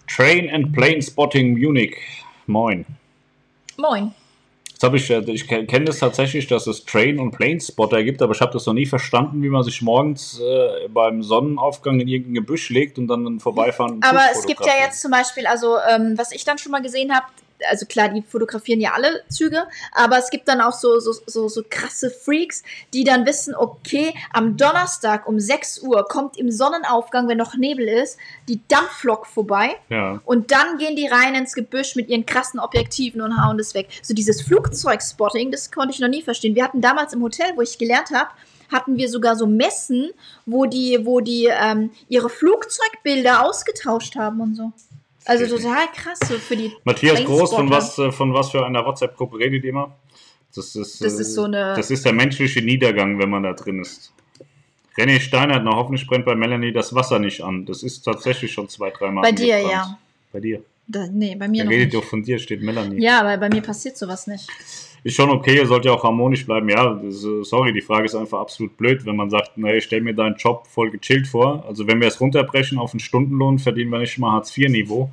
Train 0.08 0.48
and 0.48 0.72
Plane 0.72 1.02
Spotting 1.02 1.58
Munich. 1.58 1.98
Moin. 2.46 2.86
Moin. 3.76 4.14
Jetzt 4.72 4.82
habe 4.82 4.96
ich, 4.96 5.10
äh, 5.10 5.20
ich 5.30 5.46
kenne 5.46 5.84
das 5.84 5.98
tatsächlich, 5.98 6.46
dass 6.46 6.66
es 6.66 6.86
Train- 6.86 7.18
und 7.18 7.32
Plane-Spotter 7.32 8.02
gibt, 8.04 8.22
aber 8.22 8.34
ich 8.34 8.40
habe 8.40 8.52
das 8.52 8.64
noch 8.64 8.72
nie 8.72 8.86
verstanden, 8.86 9.42
wie 9.42 9.50
man 9.50 9.64
sich 9.64 9.82
morgens 9.82 10.40
äh, 10.40 10.88
beim 10.88 11.22
Sonnenaufgang 11.22 12.00
in 12.00 12.08
irgendein 12.08 12.34
Gebüsch 12.34 12.70
legt 12.70 12.98
und 12.98 13.08
dann 13.08 13.26
einen 13.26 13.40
vorbeifahrenden 13.40 14.02
Aber 14.02 14.22
es 14.32 14.46
gibt 14.46 14.64
ja 14.64 14.72
jetzt 14.82 15.02
zum 15.02 15.10
Beispiel, 15.10 15.46
also 15.46 15.76
ähm, 15.90 16.14
was 16.16 16.32
ich 16.32 16.44
dann 16.44 16.56
schon 16.56 16.72
mal 16.72 16.80
gesehen 16.80 17.14
habe, 17.14 17.26
also 17.68 17.86
klar, 17.86 18.08
die 18.08 18.22
fotografieren 18.22 18.80
ja 18.80 18.92
alle 18.94 19.22
Züge, 19.28 19.64
aber 19.92 20.18
es 20.18 20.30
gibt 20.30 20.48
dann 20.48 20.60
auch 20.60 20.72
so, 20.72 20.98
so, 21.00 21.12
so, 21.26 21.48
so 21.48 21.62
krasse 21.68 22.10
Freaks, 22.10 22.62
die 22.92 23.04
dann 23.04 23.26
wissen, 23.26 23.54
okay, 23.54 24.14
am 24.32 24.56
Donnerstag 24.56 25.26
um 25.28 25.40
6 25.40 25.80
Uhr 25.82 26.06
kommt 26.08 26.36
im 26.36 26.50
Sonnenaufgang, 26.50 27.28
wenn 27.28 27.38
noch 27.38 27.54
Nebel 27.56 27.88
ist, 27.88 28.18
die 28.48 28.60
Dampflok 28.68 29.26
vorbei 29.26 29.76
Ja. 29.88 30.20
und 30.24 30.50
dann 30.50 30.78
gehen 30.78 30.96
die 30.96 31.06
rein 31.06 31.34
ins 31.34 31.54
Gebüsch 31.54 31.96
mit 31.96 32.08
ihren 32.08 32.26
krassen 32.26 32.60
Objektiven 32.60 33.20
und 33.20 33.44
hauen 33.44 33.58
das 33.58 33.74
weg. 33.74 33.88
So 34.02 34.14
dieses 34.14 34.42
Flugzeugspotting, 34.42 35.50
das 35.50 35.70
konnte 35.70 35.94
ich 35.94 36.00
noch 36.00 36.08
nie 36.08 36.22
verstehen. 36.22 36.54
Wir 36.54 36.64
hatten 36.64 36.80
damals 36.80 37.12
im 37.12 37.22
Hotel, 37.22 37.46
wo 37.56 37.62
ich 37.62 37.78
gelernt 37.78 38.10
habe, 38.12 38.30
hatten 38.72 38.96
wir 38.96 39.08
sogar 39.08 39.36
so 39.36 39.46
Messen, 39.46 40.10
wo 40.44 40.66
die, 40.66 41.00
wo 41.04 41.20
die 41.20 41.48
ähm, 41.50 41.90
ihre 42.08 42.28
Flugzeugbilder 42.28 43.44
ausgetauscht 43.44 44.16
haben 44.16 44.40
und 44.40 44.56
so. 44.56 44.72
Also 45.26 45.56
total 45.56 45.86
krass 45.94 46.18
so 46.26 46.34
für 46.38 46.56
die. 46.56 46.72
Matthias 46.84 47.24
Groß, 47.24 47.50
von 47.54 47.68
was, 47.70 47.98
äh, 47.98 48.12
von 48.12 48.32
was 48.32 48.50
für 48.50 48.64
einer 48.64 48.84
WhatsApp-Gruppe 48.84 49.38
redet 49.38 49.64
ihr 49.64 49.70
immer? 49.70 49.94
Das 50.54 50.74
ist, 50.74 51.02
Das 51.04 51.18
äh, 51.18 51.20
ist 51.20 51.34
so 51.34 51.44
eine- 51.44 51.74
Das 51.76 51.90
ist 51.90 52.04
der 52.04 52.12
menschliche 52.12 52.62
Niedergang, 52.62 53.18
wenn 53.18 53.28
man 53.28 53.42
da 53.42 53.52
drin 53.52 53.80
ist. 53.80 54.12
René 54.96 55.20
Steinert, 55.20 55.62
na 55.64 55.72
hoffentlich 55.76 56.06
brennt 56.06 56.24
bei 56.24 56.34
Melanie 56.34 56.72
das 56.72 56.94
Wasser 56.94 57.18
nicht 57.18 57.42
an. 57.42 57.66
Das 57.66 57.82
ist 57.82 58.02
tatsächlich 58.02 58.52
schon 58.52 58.68
zwei, 58.68 58.90
dreimal 58.90 59.22
Bei 59.22 59.32
dir, 59.32 59.56
angebrannt. 59.56 59.72
ja. 59.90 59.98
Bei 60.32 60.40
dir. 60.40 60.62
Da, 60.88 61.06
nee, 61.10 61.34
bei 61.34 61.48
mir 61.48 61.58
Er 61.60 61.64
noch 61.64 61.72
redet 61.72 61.92
nicht. 61.92 61.96
doch 61.96 62.04
von 62.08 62.22
dir, 62.22 62.38
steht 62.38 62.62
Melanie. 62.62 63.02
Ja, 63.02 63.20
aber 63.20 63.36
bei 63.36 63.48
mir 63.50 63.60
passiert 63.60 63.98
sowas 63.98 64.26
nicht. 64.26 64.48
Ist 65.06 65.14
schon 65.14 65.30
okay, 65.30 65.54
ihr 65.54 65.66
sollt 65.68 65.84
ja 65.84 65.92
auch 65.92 66.02
harmonisch 66.02 66.44
bleiben. 66.44 66.68
Ja, 66.68 66.92
das, 66.92 67.24
äh, 67.24 67.44
sorry, 67.44 67.72
die 67.72 67.80
Frage 67.80 68.06
ist 68.06 68.16
einfach 68.16 68.40
absolut 68.40 68.76
blöd, 68.76 69.06
wenn 69.06 69.14
man 69.14 69.30
sagt, 69.30 69.56
nee, 69.56 69.80
stell 69.80 70.00
mir 70.00 70.14
deinen 70.14 70.34
Job 70.34 70.66
voll 70.66 70.90
gechillt 70.90 71.28
vor. 71.28 71.64
Also 71.68 71.86
wenn 71.86 72.00
wir 72.00 72.08
es 72.08 72.20
runterbrechen 72.20 72.76
auf 72.76 72.92
einen 72.92 72.98
Stundenlohn, 72.98 73.60
verdienen 73.60 73.92
wir 73.92 74.00
nicht 74.00 74.18
mal 74.18 74.32
Hartz-IV-Niveau. 74.32 75.08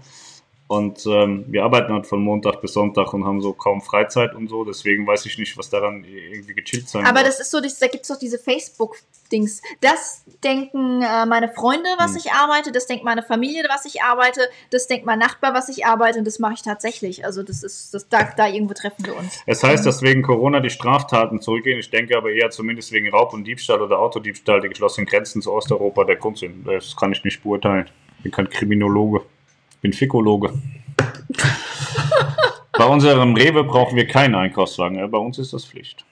Und 0.67 1.05
ähm, 1.05 1.45
wir 1.49 1.63
arbeiten 1.65 1.93
halt 1.93 2.07
von 2.07 2.21
Montag 2.23 2.61
bis 2.61 2.73
Sonntag 2.73 3.13
und 3.13 3.25
haben 3.25 3.41
so 3.41 3.53
kaum 3.53 3.81
Freizeit 3.81 4.33
und 4.33 4.47
so. 4.47 4.63
Deswegen 4.63 5.05
weiß 5.05 5.25
ich 5.27 5.37
nicht, 5.37 5.55
was 5.57 5.69
daran 5.69 6.03
irgendwie 6.05 6.53
gechillt 6.55 6.87
sein 6.89 7.05
Aber 7.05 7.19
soll. 7.19 7.27
das 7.27 7.39
ist 7.41 7.51
so, 7.51 7.59
das- 7.61 7.77
da 7.79 7.87
gibt 7.87 8.03
es 8.03 8.07
doch 8.07 8.17
diese 8.17 8.39
Facebook-Dings. 8.39 9.61
Das 9.81 10.23
denken 10.43 11.01
äh, 11.01 11.25
meine 11.25 11.49
Freunde, 11.49 11.87
was 11.97 12.11
Hm. 12.11 12.17
ich 12.25 12.31
arbeite, 12.31 12.71
das 12.71 12.87
denkt 12.87 13.03
meine 13.03 13.23
Familie, 13.23 13.63
was 13.69 13.85
ich 13.85 14.01
arbeite, 14.03 14.41
das 14.71 14.87
denkt 14.87 15.05
mein 15.05 15.19
Nachbar, 15.19 15.53
was 15.53 15.69
ich 15.69 15.85
arbeite 15.85 16.19
und 16.19 16.25
das 16.25 16.39
mache 16.39 16.53
ich 16.53 16.61
tatsächlich. 16.61 17.25
Also 17.25 17.43
das 17.43 17.61
ist, 17.61 17.93
das, 17.93 18.07
da, 18.09 18.23
da 18.35 18.47
irgendwo 18.47 18.73
treffen 18.73 19.05
wir 19.05 19.15
uns. 19.17 19.41
Es 19.45 19.63
heißt, 19.63 19.85
dass 19.85 20.01
wegen 20.01 20.21
Corona 20.23 20.59
die 20.59 20.69
Straftaten 20.69 21.41
zurückgehen. 21.41 21.77
Ich 21.77 21.89
denke 21.91 22.17
aber 22.17 22.31
eher 22.31 22.49
zumindest 22.49 22.91
wegen 22.91 23.09
Raub 23.09 23.33
und 23.33 23.43
Diebstahl 23.45 23.81
oder 23.81 23.99
Autodiebstahl 23.99 24.61
die 24.61 24.69
geschlossenen 24.69 25.05
Grenzen 25.07 25.41
zu 25.41 25.51
Osteuropa 25.51 26.03
der 26.05 26.15
Grund 26.15 26.37
sind. 26.37 26.65
Das 26.65 26.95
kann 26.95 27.11
ich 27.11 27.23
nicht 27.23 27.43
beurteilen. 27.43 27.89
Ich 28.17 28.23
bin 28.23 28.31
kein 28.31 28.49
Kriminologe. 28.49 29.21
Ich 29.83 29.89
bin 29.89 29.91
Fikologe. 29.91 30.47
Bei 32.71 32.85
unserem 32.85 33.35
Rewe 33.35 33.65
brauchen 33.65 33.97
wir 33.97 34.07
keinen 34.07 34.33
Einkaufswagen. 34.33 35.11
Bei 35.11 35.17
uns 35.17 35.37
ist 35.39 35.51
das 35.51 35.65
Pflicht. 35.65 36.05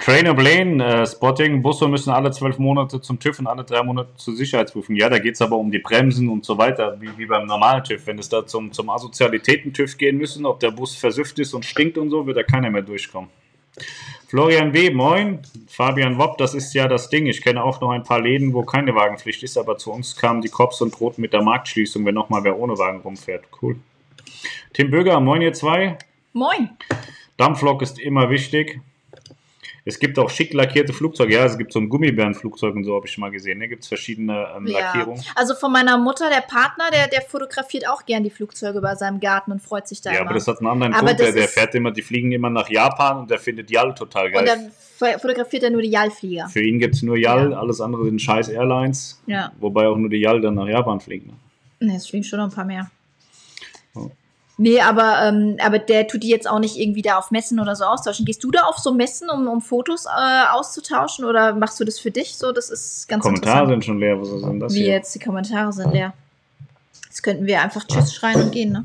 Train 0.00 0.26
and 0.26 0.42
Lane, 0.42 0.84
äh, 0.84 1.06
Spotting, 1.06 1.62
Busse 1.62 1.88
müssen 1.88 2.10
alle 2.10 2.30
zwölf 2.30 2.58
Monate 2.58 3.00
zum 3.00 3.18
TÜV 3.18 3.38
und 3.38 3.46
alle 3.46 3.64
drei 3.64 3.82
Monate 3.82 4.10
zur 4.16 4.36
Sicherheitsprüfung. 4.36 4.94
Ja, 4.94 5.08
da 5.08 5.18
geht 5.18 5.36
es 5.36 5.40
aber 5.40 5.56
um 5.56 5.70
die 5.70 5.78
Bremsen 5.78 6.28
und 6.28 6.44
so 6.44 6.58
weiter, 6.58 7.00
wie, 7.00 7.08
wie 7.16 7.24
beim 7.24 7.46
normalen 7.46 7.82
TÜV. 7.82 8.08
Wenn 8.08 8.18
es 8.18 8.28
da 8.28 8.44
zum, 8.44 8.70
zum 8.70 8.90
Asozialitäten-TÜV 8.90 9.96
gehen 9.96 10.18
müssen, 10.18 10.44
ob 10.44 10.60
der 10.60 10.72
Bus 10.72 10.94
versüfft 10.94 11.38
ist 11.38 11.54
und 11.54 11.64
stinkt 11.64 11.96
und 11.96 12.10
so, 12.10 12.26
wird 12.26 12.36
da 12.36 12.42
keiner 12.42 12.68
mehr 12.68 12.82
durchkommen. 12.82 13.30
Florian 14.32 14.72
W., 14.72 14.88
moin. 14.94 15.40
Fabian 15.68 16.16
Wopp, 16.16 16.38
das 16.38 16.54
ist 16.54 16.72
ja 16.72 16.88
das 16.88 17.10
Ding. 17.10 17.26
Ich 17.26 17.42
kenne 17.42 17.62
auch 17.62 17.82
noch 17.82 17.90
ein 17.90 18.02
paar 18.02 18.18
Läden, 18.18 18.54
wo 18.54 18.62
keine 18.62 18.94
Wagenpflicht 18.94 19.42
ist, 19.42 19.58
aber 19.58 19.76
zu 19.76 19.92
uns 19.92 20.16
kamen 20.16 20.40
die 20.40 20.48
Cops 20.48 20.80
und 20.80 20.98
drohten 20.98 21.20
mit 21.20 21.34
der 21.34 21.42
Marktschließung, 21.42 22.02
wenn 22.06 22.14
nochmal 22.14 22.42
wer 22.42 22.58
ohne 22.58 22.78
Wagen 22.78 23.02
rumfährt. 23.02 23.44
Cool. 23.60 23.76
Tim 24.72 24.90
Böger, 24.90 25.20
moin 25.20 25.42
ihr 25.42 25.52
zwei. 25.52 25.98
Moin. 26.32 26.70
Dampflok 27.36 27.82
ist 27.82 27.98
immer 27.98 28.30
wichtig. 28.30 28.80
Es 29.84 29.98
gibt 29.98 30.16
auch 30.20 30.30
schick 30.30 30.52
lackierte 30.54 30.92
Flugzeuge. 30.92 31.34
Ja, 31.34 31.44
es 31.44 31.58
gibt 31.58 31.72
so 31.72 31.80
ein 31.80 31.88
Gummibärenflugzeug 31.88 32.76
und 32.76 32.84
so, 32.84 32.94
habe 32.94 33.06
ich 33.06 33.12
schon 33.12 33.22
mal 33.22 33.32
gesehen. 33.32 33.58
Da 33.58 33.66
gibt 33.66 33.82
es 33.82 33.88
verschiedene 33.88 34.46
ähm, 34.56 34.66
Ja. 34.68 34.78
Lackierungen. 34.78 35.20
Also 35.34 35.54
von 35.56 35.72
meiner 35.72 35.98
Mutter, 35.98 36.30
der 36.30 36.40
Partner, 36.42 36.84
der, 36.92 37.08
der 37.08 37.22
fotografiert 37.22 37.88
auch 37.88 38.06
gern 38.06 38.22
die 38.22 38.30
Flugzeuge 38.30 38.80
bei 38.80 38.94
seinem 38.94 39.18
Garten 39.18 39.50
und 39.50 39.60
freut 39.60 39.88
sich 39.88 40.00
da 40.00 40.12
Ja, 40.12 40.18
immer. 40.20 40.26
aber 40.30 40.34
das 40.38 40.46
hat 40.46 40.58
einen 40.58 40.68
anderen 40.68 40.94
Aber 40.94 41.06
Grund. 41.08 41.18
Der, 41.18 41.32
der 41.32 41.48
fährt 41.48 41.74
immer, 41.74 41.90
die 41.90 42.02
fliegen 42.02 42.30
immer 42.30 42.48
nach 42.48 42.68
Japan 42.70 43.18
und 43.18 43.30
der 43.32 43.40
findet 43.40 43.70
Yal 43.72 43.92
total 43.94 44.30
geil. 44.30 44.40
und 44.42 44.46
dann 44.48 44.70
fo- 45.00 45.18
fotografiert 45.18 45.64
er 45.64 45.70
nur 45.70 45.82
die 45.82 45.90
Jallflieger. 45.90 46.48
Für 46.48 46.62
ihn 46.62 46.78
gibt 46.78 46.94
es 46.94 47.02
nur 47.02 47.16
Yal, 47.16 47.50
Ja. 47.50 47.58
alles 47.58 47.80
andere 47.80 48.04
sind 48.04 48.22
scheiß 48.22 48.50
Airlines. 48.50 49.20
Ja. 49.26 49.50
Wobei 49.58 49.88
auch 49.88 49.96
nur 49.96 50.10
die 50.10 50.18
Yal 50.18 50.40
dann 50.40 50.54
nach 50.54 50.68
Japan 50.68 51.00
fliegen. 51.00 51.36
ne? 51.80 51.88
Ne, 51.88 51.96
es 51.96 52.06
fliegen 52.06 52.22
schon 52.22 52.38
noch 52.38 52.46
ein 52.46 52.54
paar 52.54 52.64
mehr. 52.64 52.88
Oh. 53.96 54.10
Nee, 54.58 54.80
aber, 54.80 55.22
ähm, 55.22 55.56
aber 55.64 55.78
der 55.78 56.06
tut 56.06 56.22
die 56.22 56.28
jetzt 56.28 56.48
auch 56.48 56.58
nicht 56.58 56.76
irgendwie 56.76 57.02
da 57.02 57.18
auf 57.18 57.30
Messen 57.30 57.58
oder 57.58 57.74
so 57.74 57.84
austauschen. 57.84 58.26
Gehst 58.26 58.44
du 58.44 58.50
da 58.50 58.62
auf 58.62 58.78
so 58.78 58.92
Messen, 58.92 59.30
um, 59.30 59.48
um 59.48 59.60
Fotos 59.60 60.04
äh, 60.06 60.46
auszutauschen 60.52 61.24
oder 61.24 61.54
machst 61.54 61.80
du 61.80 61.84
das 61.84 61.98
für 61.98 62.10
dich 62.10 62.36
so? 62.36 62.52
Das 62.52 62.68
ist 62.68 63.08
ganz 63.08 63.22
Kommentare 63.24 63.66
sind 63.66 63.84
schon 63.84 63.98
leer. 63.98 64.20
Was 64.20 64.28
ist 64.28 64.44
denn 64.44 64.60
das 64.60 64.74
Wie 64.74 64.82
hier? 64.82 64.92
jetzt, 64.92 65.14
die 65.14 65.18
Kommentare 65.20 65.72
sind 65.72 65.92
leer. 65.92 66.12
Jetzt 67.06 67.22
könnten 67.22 67.46
wir 67.46 67.62
einfach 67.62 67.86
Tschüss 67.86 68.14
schreien 68.14 68.42
und 68.42 68.52
gehen, 68.52 68.72
ne? 68.72 68.84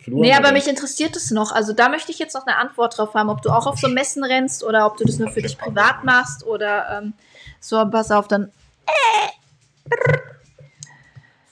Flur 0.00 0.20
Nee, 0.20 0.32
aber 0.34 0.52
mich 0.52 0.68
interessiert 0.68 1.16
es 1.16 1.30
noch. 1.30 1.52
Also 1.52 1.72
da 1.72 1.88
möchte 1.88 2.12
ich 2.12 2.18
jetzt 2.18 2.34
noch 2.34 2.46
eine 2.46 2.56
Antwort 2.56 2.96
drauf 2.96 3.14
haben, 3.14 3.28
ob 3.28 3.42
du 3.42 3.50
auch 3.50 3.66
auf 3.66 3.78
so 3.78 3.88
Messen 3.88 4.24
rennst 4.24 4.64
oder 4.64 4.86
ob 4.86 4.96
du 4.96 5.04
das 5.04 5.18
nur 5.18 5.28
für 5.28 5.42
dich 5.42 5.58
privat 5.58 6.04
machst 6.04 6.46
oder 6.46 7.00
ähm, 7.02 7.12
so, 7.60 7.84
pass 7.90 8.10
auf, 8.10 8.28
dann. 8.28 8.50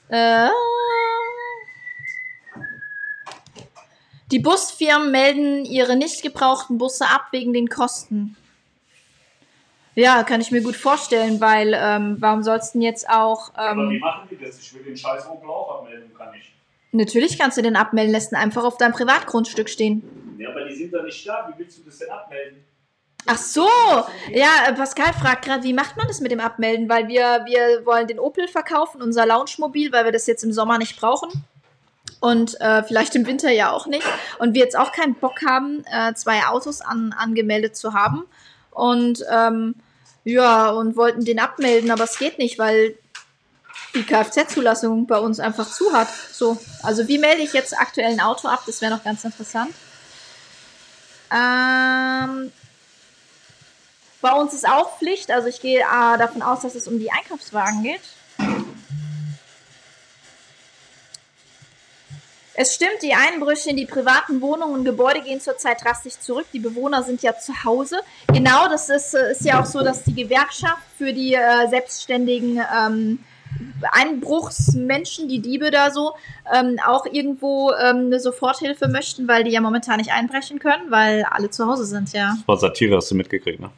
Äh, 0.09 0.49
die 4.31 4.39
Busfirmen 4.39 5.11
melden 5.11 5.65
ihre 5.65 5.97
nicht 5.97 6.23
gebrauchten 6.23 6.79
Busse 6.79 7.07
ab 7.07 7.27
wegen 7.33 7.53
den 7.53 7.69
Kosten. 7.69 8.37
Ja, 9.97 10.25
kann 10.25 10.41
ich 10.41 10.51
mir 10.51 10.63
gut 10.63 10.75
vorstellen, 10.77 11.41
weil 11.41 11.73
ähm, 11.77 12.17
warum 12.19 12.43
sollst 12.43 12.75
du 12.75 12.79
denn 12.79 12.83
jetzt 12.83 13.09
auch. 13.09 13.55
Aber 13.55 13.89
wie 13.91 13.95
Ähm, 13.97 14.01
machen 14.01 14.29
die 14.31 14.45
das? 14.45 14.59
Ich 14.59 14.75
will 14.75 14.83
den 14.83 14.97
scheiß 14.97 15.29
Opel 15.29 15.49
auch 15.49 15.81
abmelden, 15.83 16.13
kann 16.17 16.31
ich. 16.37 16.53
natürlich 16.91 17.39
kannst 17.39 17.59
du 17.59 17.63
den 17.63 17.77
abmelden, 17.77 18.13
lässt 18.13 18.33
ihn 18.33 18.37
einfach 18.37 18.65
auf 18.65 18.77
deinem 18.77 18.93
Privatgrundstück 18.93 19.69
stehen. 19.69 20.03
Ja, 20.39 20.51
aber 20.51 20.65
die 20.65 20.75
sind 20.75 20.93
da 20.93 21.03
nicht 21.03 21.27
da. 21.29 21.49
Wie 21.55 21.59
willst 21.61 21.79
du 21.79 21.83
das 21.85 21.99
denn 21.99 22.11
abmelden? 22.11 22.65
Ach 23.27 23.39
so, 23.39 23.67
ja, 24.33 24.49
Pascal 24.77 25.13
fragt 25.15 25.45
gerade, 25.47 25.63
wie 25.63 25.73
macht 25.73 25.97
man 25.97 26.07
das 26.09 26.21
mit 26.21 26.31
dem 26.33 26.41
Abmelden? 26.41 26.89
Weil 26.91 27.09
wir, 27.09 27.45
wir 27.47 27.87
wollen 27.87 28.07
den 28.07 28.19
Opel 28.19 28.49
verkaufen, 28.49 29.01
unser 29.01 29.25
Lounge-Mobil, 29.25 29.93
weil 29.93 30.05
wir 30.05 30.13
das 30.13 30.27
jetzt 30.27 30.45
im 30.45 30.53
Sommer 30.53 30.77
nicht 30.77 31.01
brauchen. 31.01 31.31
Und 32.21 32.61
äh, 32.61 32.83
vielleicht 32.83 33.15
im 33.15 33.27
Winter 33.27 33.51
ja 33.51 33.71
auch 33.71 33.87
nicht. 33.87 34.07
Und 34.39 34.55
wir 34.55 34.63
jetzt 34.63 34.77
auch 34.77 34.93
keinen 34.93 35.15
Bock 35.15 35.41
haben, 35.47 35.85
äh, 35.93 36.15
zwei 36.15 36.47
Autos 36.47 36.81
an, 36.81 37.15
angemeldet 37.17 37.77
zu 37.77 37.93
haben. 37.93 38.25
Und 38.71 39.25
ähm, 39.31 39.75
ja, 40.25 40.71
und 40.71 40.97
wollten 40.97 41.25
den 41.25 41.39
abmelden, 41.39 41.91
aber 41.91 42.05
es 42.05 42.19
geht 42.19 42.39
nicht, 42.39 42.59
weil 42.59 42.97
die 43.95 44.03
Kfz-Zulassung 44.03 45.07
bei 45.07 45.19
uns 45.19 45.39
einfach 45.39 45.71
zu 45.71 45.93
hat. 45.93 46.09
So, 46.33 46.59
also 46.83 47.07
wie 47.09 47.19
melde 47.19 47.43
ich 47.43 47.53
jetzt 47.53 47.79
aktuell 47.79 48.13
ein 48.13 48.21
Auto 48.21 48.49
ab? 48.49 48.63
Das 48.67 48.81
wäre 48.81 48.93
noch 48.93 49.05
ganz 49.05 49.25
interessant. 49.25 49.73
Ähm, 51.31 52.53
bei 54.21 54.33
uns 54.33 54.55
ist 54.55 54.67
auch 54.67 54.99
Pflicht, 54.99 55.31
also 55.31 55.49
ich 55.49 55.61
gehe 55.61 55.81
äh, 55.81 56.19
davon 56.19 56.43
aus, 56.43 56.63
dass 56.63 56.75
es 56.75 56.89
um 56.89 56.99
die 56.99 57.13
Einkaufswagen 57.13 57.83
geht. 57.83 58.01
Es 62.57 62.75
stimmt, 62.75 63.03
die 63.03 63.15
Einbrüche 63.15 63.71
in 63.71 63.77
die 63.77 63.87
privaten 63.87 64.41
Wohnungen 64.41 64.75
und 64.75 64.85
Gebäude 64.85 65.23
gehen 65.23 65.41
zurzeit 65.41 65.83
drastisch 65.83 66.19
zurück. 66.21 66.47
Die 66.53 66.61
Bewohner 66.61 67.03
sind 67.03 67.23
ja 67.23 67.37
zu 67.37 67.65
Hause. 67.65 67.99
Genau, 68.33 68.69
das 68.69 68.89
ist, 68.89 69.15
äh, 69.15 69.33
ist 69.33 69.45
ja 69.45 69.61
auch 69.61 69.67
so, 69.67 69.83
dass 69.83 70.05
die 70.05 70.15
Gewerkschaft 70.15 70.83
für 70.97 71.13
die 71.13 71.35
äh, 71.35 71.69
selbstständigen 71.69 72.61
ähm, 72.77 73.19
Einbruchsmenschen, 73.91 75.29
die 75.29 75.41
Diebe 75.41 75.73
da 75.73 75.91
so, 75.91 76.15
ähm, 76.53 76.79
auch 76.87 77.07
irgendwo 77.07 77.73
ähm, 77.73 78.07
eine 78.07 78.21
Soforthilfe 78.21 78.87
möchten, 78.87 79.27
weil 79.27 79.43
die 79.43 79.51
ja 79.51 79.61
momentan 79.61 79.99
nicht 79.99 80.13
einbrechen 80.13 80.61
können, 80.61 80.91
weil 80.91 81.25
alle 81.29 81.51
zu 81.51 81.67
Hause 81.67 81.85
sind, 81.85 82.13
ja. 82.13 82.35
Das 82.37 82.49
war 82.49 82.57
Satire, 82.57 82.97
hast 82.97 83.11
du 83.11 83.17
mitgekriegt, 83.17 83.59
ne? 83.59 83.71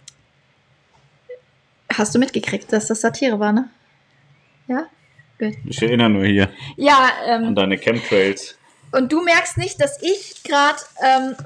Hast 1.93 2.15
du 2.15 2.19
mitgekriegt, 2.19 2.71
dass 2.73 2.89
das 2.89 3.01
Satire 3.01 3.41
war, 3.41 3.53
ne? 3.53 3.71
Ja? 4.69 4.87
Ich 5.67 5.83
erinnere 5.83 6.11
nur 6.11 6.25
hier 6.25 6.51
Ja, 6.77 7.11
an 7.27 7.45
ähm, 7.45 7.55
deine 7.55 7.77
Chemtrails. 7.77 8.56
Und 8.97 9.13
du 9.13 9.23
merkst 9.23 9.59
nicht, 9.59 9.81
dass 9.81 10.03
ich 10.03 10.43
gerade 10.43 10.79
ähm, 11.03 11.37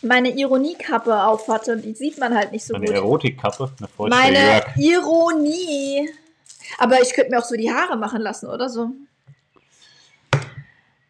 meine 0.00 0.30
Ironiekappe 0.30 1.22
auf 1.24 1.48
hatte. 1.48 1.76
Die 1.76 1.94
sieht 1.94 2.18
man 2.18 2.34
halt 2.34 2.52
nicht 2.52 2.64
so 2.64 2.74
Meine 2.74 2.86
gut. 2.86 2.94
Erotikkappe, 2.94 3.72
eine 3.78 3.88
Feuchte 3.88 4.16
Meine. 4.16 4.62
Ironie. 4.76 6.08
Aber 6.78 7.02
ich 7.02 7.12
könnte 7.14 7.30
mir 7.30 7.38
auch 7.38 7.44
so 7.44 7.56
die 7.56 7.72
Haare 7.72 7.96
machen 7.96 8.20
lassen, 8.20 8.46
oder 8.46 8.68
so. 8.68 8.90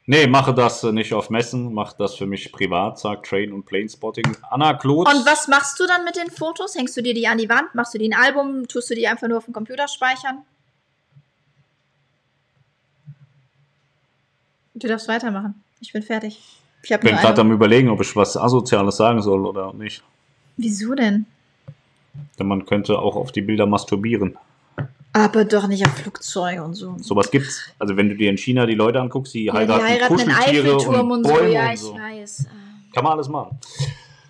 Nee, 0.07 0.27
mache 0.27 0.55
das 0.55 0.83
nicht 0.85 1.13
auf 1.13 1.29
Messen, 1.29 1.75
mach 1.75 1.93
das 1.93 2.15
für 2.15 2.25
mich 2.25 2.51
privat, 2.51 2.99
sagt 2.99 3.27
Train 3.27 3.53
und 3.53 3.67
Plane 3.67 3.91
Spotting. 3.91 4.39
Anna 4.49 4.73
Kloth. 4.73 5.07
Und 5.07 5.27
was 5.27 5.49
machst 5.49 5.79
du 5.81 5.87
dann 5.87 6.05
mit 6.05 6.17
den 6.17 6.31
Fotos? 6.31 6.75
Hängst 6.77 6.97
du 6.97 7.03
dir 7.03 7.13
die 7.13 7.29
an 7.29 7.37
die 7.37 7.51
Wand? 7.51 7.75
Machst 7.75 7.93
du 7.93 7.99
die 7.99 8.07
in 8.07 8.15
ein 8.15 8.21
Album? 8.21 8.67
Tust 8.69 8.89
du 8.89 8.95
die 8.95 9.07
einfach 9.07 9.29
nur 9.29 9.37
auf 9.37 9.45
dem 9.45 9.53
Computer 9.53 9.87
speichern? 9.87 10.47
Du 14.79 14.87
darfst 14.89 15.09
weitermachen. 15.09 15.63
Ich 15.81 15.93
bin 15.93 16.03
fertig. 16.03 16.41
Ich 16.83 16.91
bin 17.01 17.17
gerade 17.17 17.41
am 17.41 17.51
überlegen, 17.53 17.89
ob 17.91 18.01
ich 18.01 18.15
was 18.15 18.37
Asoziales 18.37 18.97
sagen 18.97 19.21
soll 19.21 19.45
oder 19.45 19.73
nicht. 19.73 20.03
Wieso 20.57 20.95
denn? 20.95 21.27
Denn 22.39 22.47
man 22.47 22.65
könnte 22.67 22.99
auch 22.99 23.17
auf 23.17 23.33
die 23.33 23.43
Bilder 23.43 23.67
masturbieren. 23.67 24.37
Aber 25.13 25.45
doch 25.45 25.67
nicht 25.67 25.85
auf 25.87 25.93
Flugzeuge 25.97 26.63
und 26.63 26.75
so. 26.75 26.97
Sowas 26.99 27.31
gibt's. 27.31 27.61
Also 27.79 27.97
wenn 27.97 28.09
du 28.09 28.17
dir 28.17 28.31
in 28.31 28.39
China 28.39 28.67
die 28.67 28.75
Leute 28.75 29.01
anguckst, 29.01 29.35
die 29.35 29.45
Ja, 29.45 29.53
die 29.53 29.59
heiraten, 29.59 29.85
heiraten 29.85 30.15
einen 30.21 30.29
Kuscheltiere 30.31 30.75
und, 30.75 30.81
so. 30.81 30.91
Bäume 31.33 31.53
Ja, 31.53 31.67
und 31.67 31.73
ich 31.75 31.81
so. 31.81 31.95
weiß. 31.95 32.47
Kann 32.95 33.05
man 33.05 33.13
alles 33.15 33.29
machen. 33.29 33.59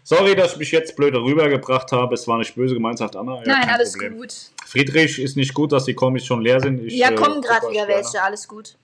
Sorry, 0.05 0.35
dass 0.35 0.53
ich 0.53 0.59
mich 0.59 0.71
jetzt 0.71 0.97
blöde 0.97 1.21
rübergebracht 1.21 1.93
habe. 1.93 2.15
Es 2.15 2.27
war 2.27 2.39
nicht 2.39 2.55
böse 2.55 2.73
gemeint, 2.75 2.97
sagt 2.99 3.15
Anna. 3.17 3.37
Ja, 3.45 3.59
Nein, 3.59 3.69
alles 3.69 3.93
Problem. 3.93 4.17
gut. 4.17 4.35
Friedrich 4.65 5.19
ist 5.19 5.37
nicht 5.37 5.53
gut, 5.53 5.73
dass 5.73 5.85
die 5.85 5.95
Kombis 5.95 6.25
schon 6.25 6.41
leer 6.41 6.61
sind. 6.61 6.83
Ich, 6.85 6.95
Ja, 6.97 7.11
äh, 7.11 7.15
kommen 7.15 7.43
gerade 7.43 7.61
guck 7.61 7.69
euch 7.71 7.75
wieder 7.75 7.89
welche. 7.89 8.23
Alles 8.23 8.49
gut. 8.49 8.77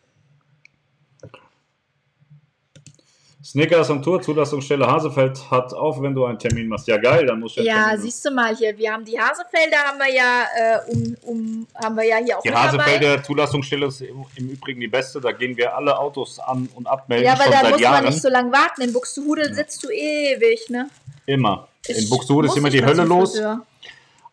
Snickers 3.44 3.90
und 3.90 4.02
Tour, 4.02 4.22
Zulassungsstelle 4.22 4.86
Hasefeld 4.86 5.50
hat 5.50 5.74
auf, 5.74 6.00
wenn 6.00 6.14
du 6.14 6.24
einen 6.24 6.38
Termin 6.38 6.66
machst. 6.66 6.88
Ja, 6.88 6.96
geil, 6.96 7.26
dann 7.26 7.40
muss 7.40 7.56
ich 7.58 7.64
Ja, 7.64 7.84
Termin 7.88 8.00
siehst 8.00 8.24
du 8.24 8.30
mal 8.30 8.56
hier. 8.56 8.76
Wir 8.78 8.92
haben 8.92 9.04
die 9.04 9.20
Hasefelder, 9.20 9.76
haben 9.84 9.98
wir 9.98 10.14
ja, 10.14 10.44
äh, 10.56 10.90
um, 10.90 11.16
um, 11.22 11.66
haben 11.74 11.94
wir 11.96 12.04
ja 12.04 12.16
hier 12.24 12.38
auch 12.38 12.42
Die 12.42 12.48
mit 12.48 12.56
dabei. 12.56 12.68
Hasefelder 12.84 13.22
Zulassungsstelle 13.22 13.86
ist 13.86 14.00
im, 14.00 14.24
im 14.36 14.48
Übrigen 14.48 14.80
die 14.80 14.88
beste. 14.88 15.20
Da 15.20 15.32
gehen 15.32 15.56
wir 15.58 15.76
alle 15.76 15.98
Autos 15.98 16.38
an 16.38 16.68
und 16.74 16.86
abmelden 16.86 17.26
Ja, 17.26 17.36
schon 17.36 17.52
da 17.52 17.68
muss 17.70 17.80
Jahren. 17.80 18.04
man 18.04 18.12
nicht 18.12 18.22
so 18.22 18.30
lange 18.30 18.50
warten. 18.50 18.80
In 18.80 18.92
Buxtehude 18.94 19.52
sitzt 19.54 19.84
du 19.84 19.90
ewig, 19.90 20.70
ne? 20.70 20.88
immer. 21.26 21.68
In 21.86 21.96
Ich 21.96 22.08
Buxtehude 22.08 22.48
ist 22.48 22.56
immer 22.56 22.70
die 22.70 22.84
Hölle 22.84 23.04
los 23.04 23.38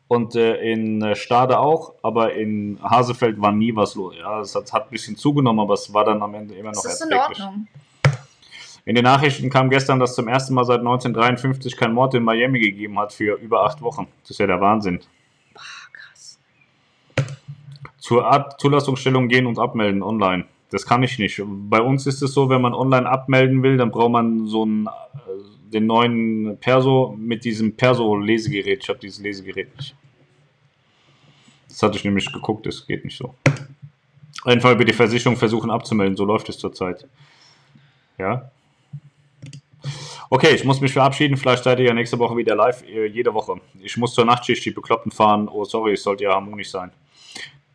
und 0.07 0.35
äh, 0.35 0.55
in 0.71 1.01
äh, 1.01 1.15
Stade 1.15 1.59
auch, 1.59 1.93
aber 2.01 2.33
in 2.33 2.79
Hasefeld 2.81 3.41
war 3.41 3.51
nie 3.51 3.75
was 3.75 3.95
los. 3.95 4.13
Ja, 4.17 4.41
es 4.41 4.55
hat, 4.55 4.71
hat 4.73 4.83
ein 4.88 4.89
bisschen 4.91 5.15
zugenommen, 5.17 5.59
aber 5.59 5.73
es 5.73 5.93
war 5.93 6.05
dann 6.05 6.21
am 6.21 6.33
Ende 6.33 6.53
immer 6.55 6.71
noch 6.71 6.81
Das 6.83 6.93
ist 6.95 7.01
in 7.05 7.11
erträglich. 7.11 7.39
Ordnung. 7.45 7.67
In 8.86 8.95
den 8.95 9.03
Nachrichten 9.03 9.49
kam 9.49 9.70
gestern, 9.70 9.99
dass 9.99 10.16
zum 10.16 10.28
ersten 10.28 10.53
Mal 10.53 10.66
seit 10.66 10.80
1953 10.80 11.78
kein 11.78 11.94
Mord 11.94 12.16
in 12.16 12.24
Miami 12.24 12.60
gegeben 12.60 12.98
hat 12.98 13.14
für 13.14 13.36
über 13.36 13.64
acht 13.64 13.82
Wochen. 13.82 14.08
Das 14.24 14.32
ist 14.32 14.40
ja 14.40 14.48
der 14.48 14.60
Wahnsinn. 14.60 14.99
Boah, 15.53 15.62
krass. 15.94 16.40
Zur 17.98 18.26
Art 18.26 18.60
Zulassungsstellung 18.60 19.28
gehen 19.28 19.45
und 19.45 19.60
abmelden 19.60 20.02
online. 20.02 20.45
Das 20.72 20.86
kann 20.86 21.03
ich 21.03 21.20
nicht. 21.20 21.41
Bei 21.45 21.82
uns 21.82 22.08
ist 22.08 22.22
es 22.22 22.34
so, 22.34 22.49
wenn 22.49 22.62
man 22.62 22.74
online 22.74 23.08
abmelden 23.08 23.62
will, 23.62 23.78
dann 23.78 23.91
braucht 23.91 24.12
man 24.12 24.48
so 24.48 24.64
einen, 24.64 24.88
äh, 24.88 25.72
den 25.74 25.86
neuen 25.86 26.58
Perso 26.60 27.16
mit 27.20 27.44
diesem 27.44 27.76
Perso-Lesegerät. 27.76 28.82
Ich 28.82 28.90
habe 28.90 28.99
dieses 28.99 29.20
Lesegerät 29.20 29.76
nicht. 29.76 29.95
Das 31.68 31.84
hatte 31.84 31.98
ich 31.98 32.03
nämlich 32.03 32.32
geguckt, 32.32 32.66
das 32.66 32.88
geht 32.88 33.06
nicht 33.06 33.18
so. 33.18 33.36
Einfach 34.44 34.72
über 34.72 34.86
die 34.86 34.94
Versicherung 34.94 35.38
versuchen 35.38 35.70
abzumelden, 35.70 36.18
so 36.18 36.26
läuft 36.26 36.49
es 36.49 36.58
zurzeit. 36.58 37.08
Ja. 38.18 38.49
Okay, 40.34 40.56
ich 40.56 40.64
muss 40.64 40.80
mich 40.80 40.94
verabschieden. 40.94 41.36
Vielleicht 41.36 41.66
seid 41.66 41.80
ihr 41.80 41.88
ja 41.88 41.94
nächste 41.94 42.18
Woche 42.18 42.38
wieder 42.38 42.56
live, 42.56 42.84
äh, 42.84 43.06
jede 43.06 43.34
Woche. 43.34 43.56
Ich 43.82 43.98
muss 43.98 44.14
zur 44.14 44.24
Nachtschicht, 44.24 44.64
die 44.64 44.72
Bekloppten 44.72 45.12
fahren. 45.12 45.49
Oh, 45.49 45.66
sorry, 45.66 45.91
es 45.91 46.03
sollte 46.03 46.24
ja 46.24 46.32
harmonisch 46.32 46.72
sein. 46.72 46.90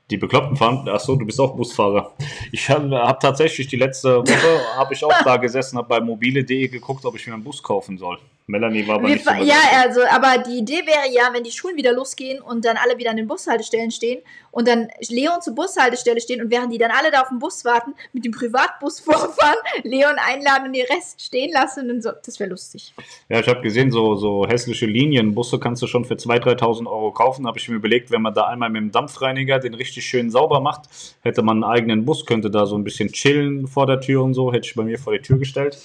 Die 0.08 0.16
Bekloppten 0.16 0.56
fahren, 0.56 0.88
achso, 0.88 1.16
du 1.16 1.26
bist 1.26 1.38
auch 1.38 1.54
Busfahrer. 1.54 2.14
Ich 2.52 2.70
habe 2.70 2.96
hab 2.96 3.20
tatsächlich 3.20 3.66
die 3.66 3.76
letzte 3.76 4.20
Woche, 4.20 4.60
habe 4.74 4.94
ich 4.94 5.04
auch 5.04 5.22
da 5.22 5.36
gesessen, 5.36 5.76
habe 5.76 5.88
bei 5.88 6.00
mobile.de 6.00 6.68
geguckt, 6.68 7.04
ob 7.04 7.14
ich 7.16 7.26
mir 7.26 7.34
einen 7.34 7.44
Bus 7.44 7.62
kaufen 7.62 7.98
soll. 7.98 8.18
Melanie 8.48 8.86
war 8.86 8.96
aber 8.96 9.08
Wir 9.08 9.16
nicht 9.16 9.24
so 9.24 9.32
ja, 9.32 9.56
also, 9.82 10.02
aber 10.08 10.38
die 10.38 10.58
Idee 10.58 10.86
wäre 10.86 11.12
ja, 11.12 11.30
wenn 11.32 11.42
die 11.42 11.50
Schulen 11.50 11.76
wieder 11.76 11.92
losgehen 11.92 12.40
und 12.40 12.64
dann 12.64 12.76
alle 12.76 12.96
wieder 12.96 13.10
an 13.10 13.16
den 13.16 13.26
Bushaltestellen 13.26 13.90
stehen 13.90 14.22
und 14.52 14.68
dann 14.68 14.88
Leon 15.08 15.42
zur 15.42 15.56
Bushaltestelle 15.56 16.20
stehen 16.20 16.40
und 16.40 16.50
während 16.52 16.72
die 16.72 16.78
dann 16.78 16.92
alle 16.92 17.10
da 17.10 17.22
auf 17.22 17.28
den 17.30 17.40
Bus 17.40 17.64
warten, 17.64 17.94
mit 18.12 18.24
dem 18.24 18.30
Privatbus 18.30 19.00
vorfahren, 19.06 19.56
Leon 19.82 20.14
einladen 20.16 20.68
und 20.68 20.74
den 20.74 20.86
Rest 20.86 21.20
stehen 21.20 21.52
lassen 21.52 21.90
und 21.90 22.04
so. 22.04 22.10
Das 22.24 22.38
wäre 22.38 22.50
lustig. 22.50 22.94
Ja, 23.28 23.40
ich 23.40 23.48
habe 23.48 23.62
gesehen, 23.62 23.90
so, 23.90 24.14
so 24.14 24.46
hässliche 24.46 24.86
Linienbusse 24.86 25.58
kannst 25.58 25.82
du 25.82 25.88
schon 25.88 26.04
für 26.04 26.14
2.000, 26.14 26.60
3.000 26.60 26.86
Euro 26.86 27.10
kaufen. 27.10 27.48
habe 27.48 27.58
ich 27.58 27.68
mir 27.68 27.74
überlegt, 27.74 28.12
wenn 28.12 28.22
man 28.22 28.32
da 28.32 28.46
einmal 28.46 28.70
mit 28.70 28.80
dem 28.80 28.92
Dampfreiniger 28.92 29.58
den 29.58 29.74
richtig 29.74 30.06
schön 30.06 30.30
sauber 30.30 30.60
macht, 30.60 30.88
hätte 31.22 31.42
man 31.42 31.64
einen 31.64 31.72
eigenen 31.72 32.04
Bus, 32.04 32.24
könnte 32.24 32.48
da 32.48 32.66
so 32.66 32.78
ein 32.78 32.84
bisschen 32.84 33.10
chillen 33.10 33.66
vor 33.66 33.86
der 33.86 34.00
Tür 34.00 34.22
und 34.22 34.34
so, 34.34 34.52
hätte 34.52 34.68
ich 34.68 34.74
bei 34.76 34.84
mir 34.84 35.00
vor 35.00 35.12
die 35.12 35.20
Tür 35.20 35.38
gestellt. 35.38 35.76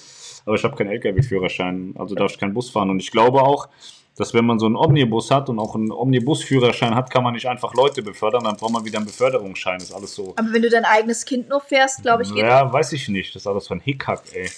Aber 0.44 0.54
ich 0.56 0.64
habe 0.64 0.76
keinen 0.76 0.90
LKW-Führerschein, 0.90 1.94
also 1.98 2.14
darf 2.14 2.32
ich 2.32 2.38
keinen 2.38 2.54
Bus 2.54 2.70
fahren. 2.70 2.90
Und 2.90 3.00
ich 3.00 3.10
glaube 3.10 3.42
auch, 3.42 3.68
dass 4.16 4.34
wenn 4.34 4.44
man 4.44 4.58
so 4.58 4.66
einen 4.66 4.76
Omnibus 4.76 5.30
hat 5.30 5.48
und 5.48 5.58
auch 5.58 5.74
einen 5.74 5.90
Omnibus-Führerschein 5.90 6.94
hat, 6.94 7.10
kann 7.10 7.24
man 7.24 7.32
nicht 7.32 7.46
einfach 7.46 7.74
Leute 7.74 8.02
befördern, 8.02 8.44
dann 8.44 8.56
braucht 8.56 8.72
man 8.72 8.84
wieder 8.84 8.98
einen 8.98 9.06
Beförderungsschein. 9.06 9.78
Das 9.78 9.90
ist 9.90 9.94
alles 9.94 10.14
so. 10.14 10.34
Aber 10.36 10.52
wenn 10.52 10.62
du 10.62 10.68
dein 10.68 10.84
eigenes 10.84 11.24
Kind 11.24 11.48
nur 11.48 11.60
fährst, 11.60 12.02
glaube 12.02 12.22
ich, 12.22 12.34
geht 12.34 12.44
Ja, 12.44 12.70
weiß 12.70 12.92
ich 12.92 13.08
nicht. 13.08 13.34
Das 13.34 13.42
ist 13.42 13.46
alles 13.46 13.66
von 13.66 13.80
Hickhack, 13.80 14.22
ey. 14.34 14.50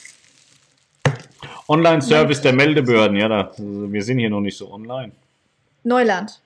Online-Service 1.69 2.43
der 2.43 2.53
Meldebehörden, 2.53 3.17
ja, 3.17 3.29
da, 3.29 3.53
wir 3.57 4.03
sind 4.03 4.19
hier 4.19 4.29
noch 4.29 4.41
nicht 4.41 4.59
so 4.59 4.71
online. 4.71 5.13
Neuland. 5.83 6.41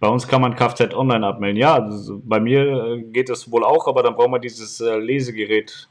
Bei 0.00 0.08
uns 0.08 0.26
kann 0.26 0.40
man 0.40 0.54
Kfz 0.54 0.94
online 0.94 1.26
abmelden. 1.26 1.56
Ja, 1.56 1.80
das, 1.80 2.10
bei 2.22 2.40
mir 2.40 2.62
äh, 2.62 3.02
geht 3.02 3.28
das 3.28 3.50
wohl 3.50 3.64
auch, 3.64 3.86
aber 3.86 4.02
dann 4.02 4.14
brauchen 4.14 4.32
wir 4.32 4.38
dieses 4.38 4.80
äh, 4.80 4.96
Lesegerät. 4.96 5.88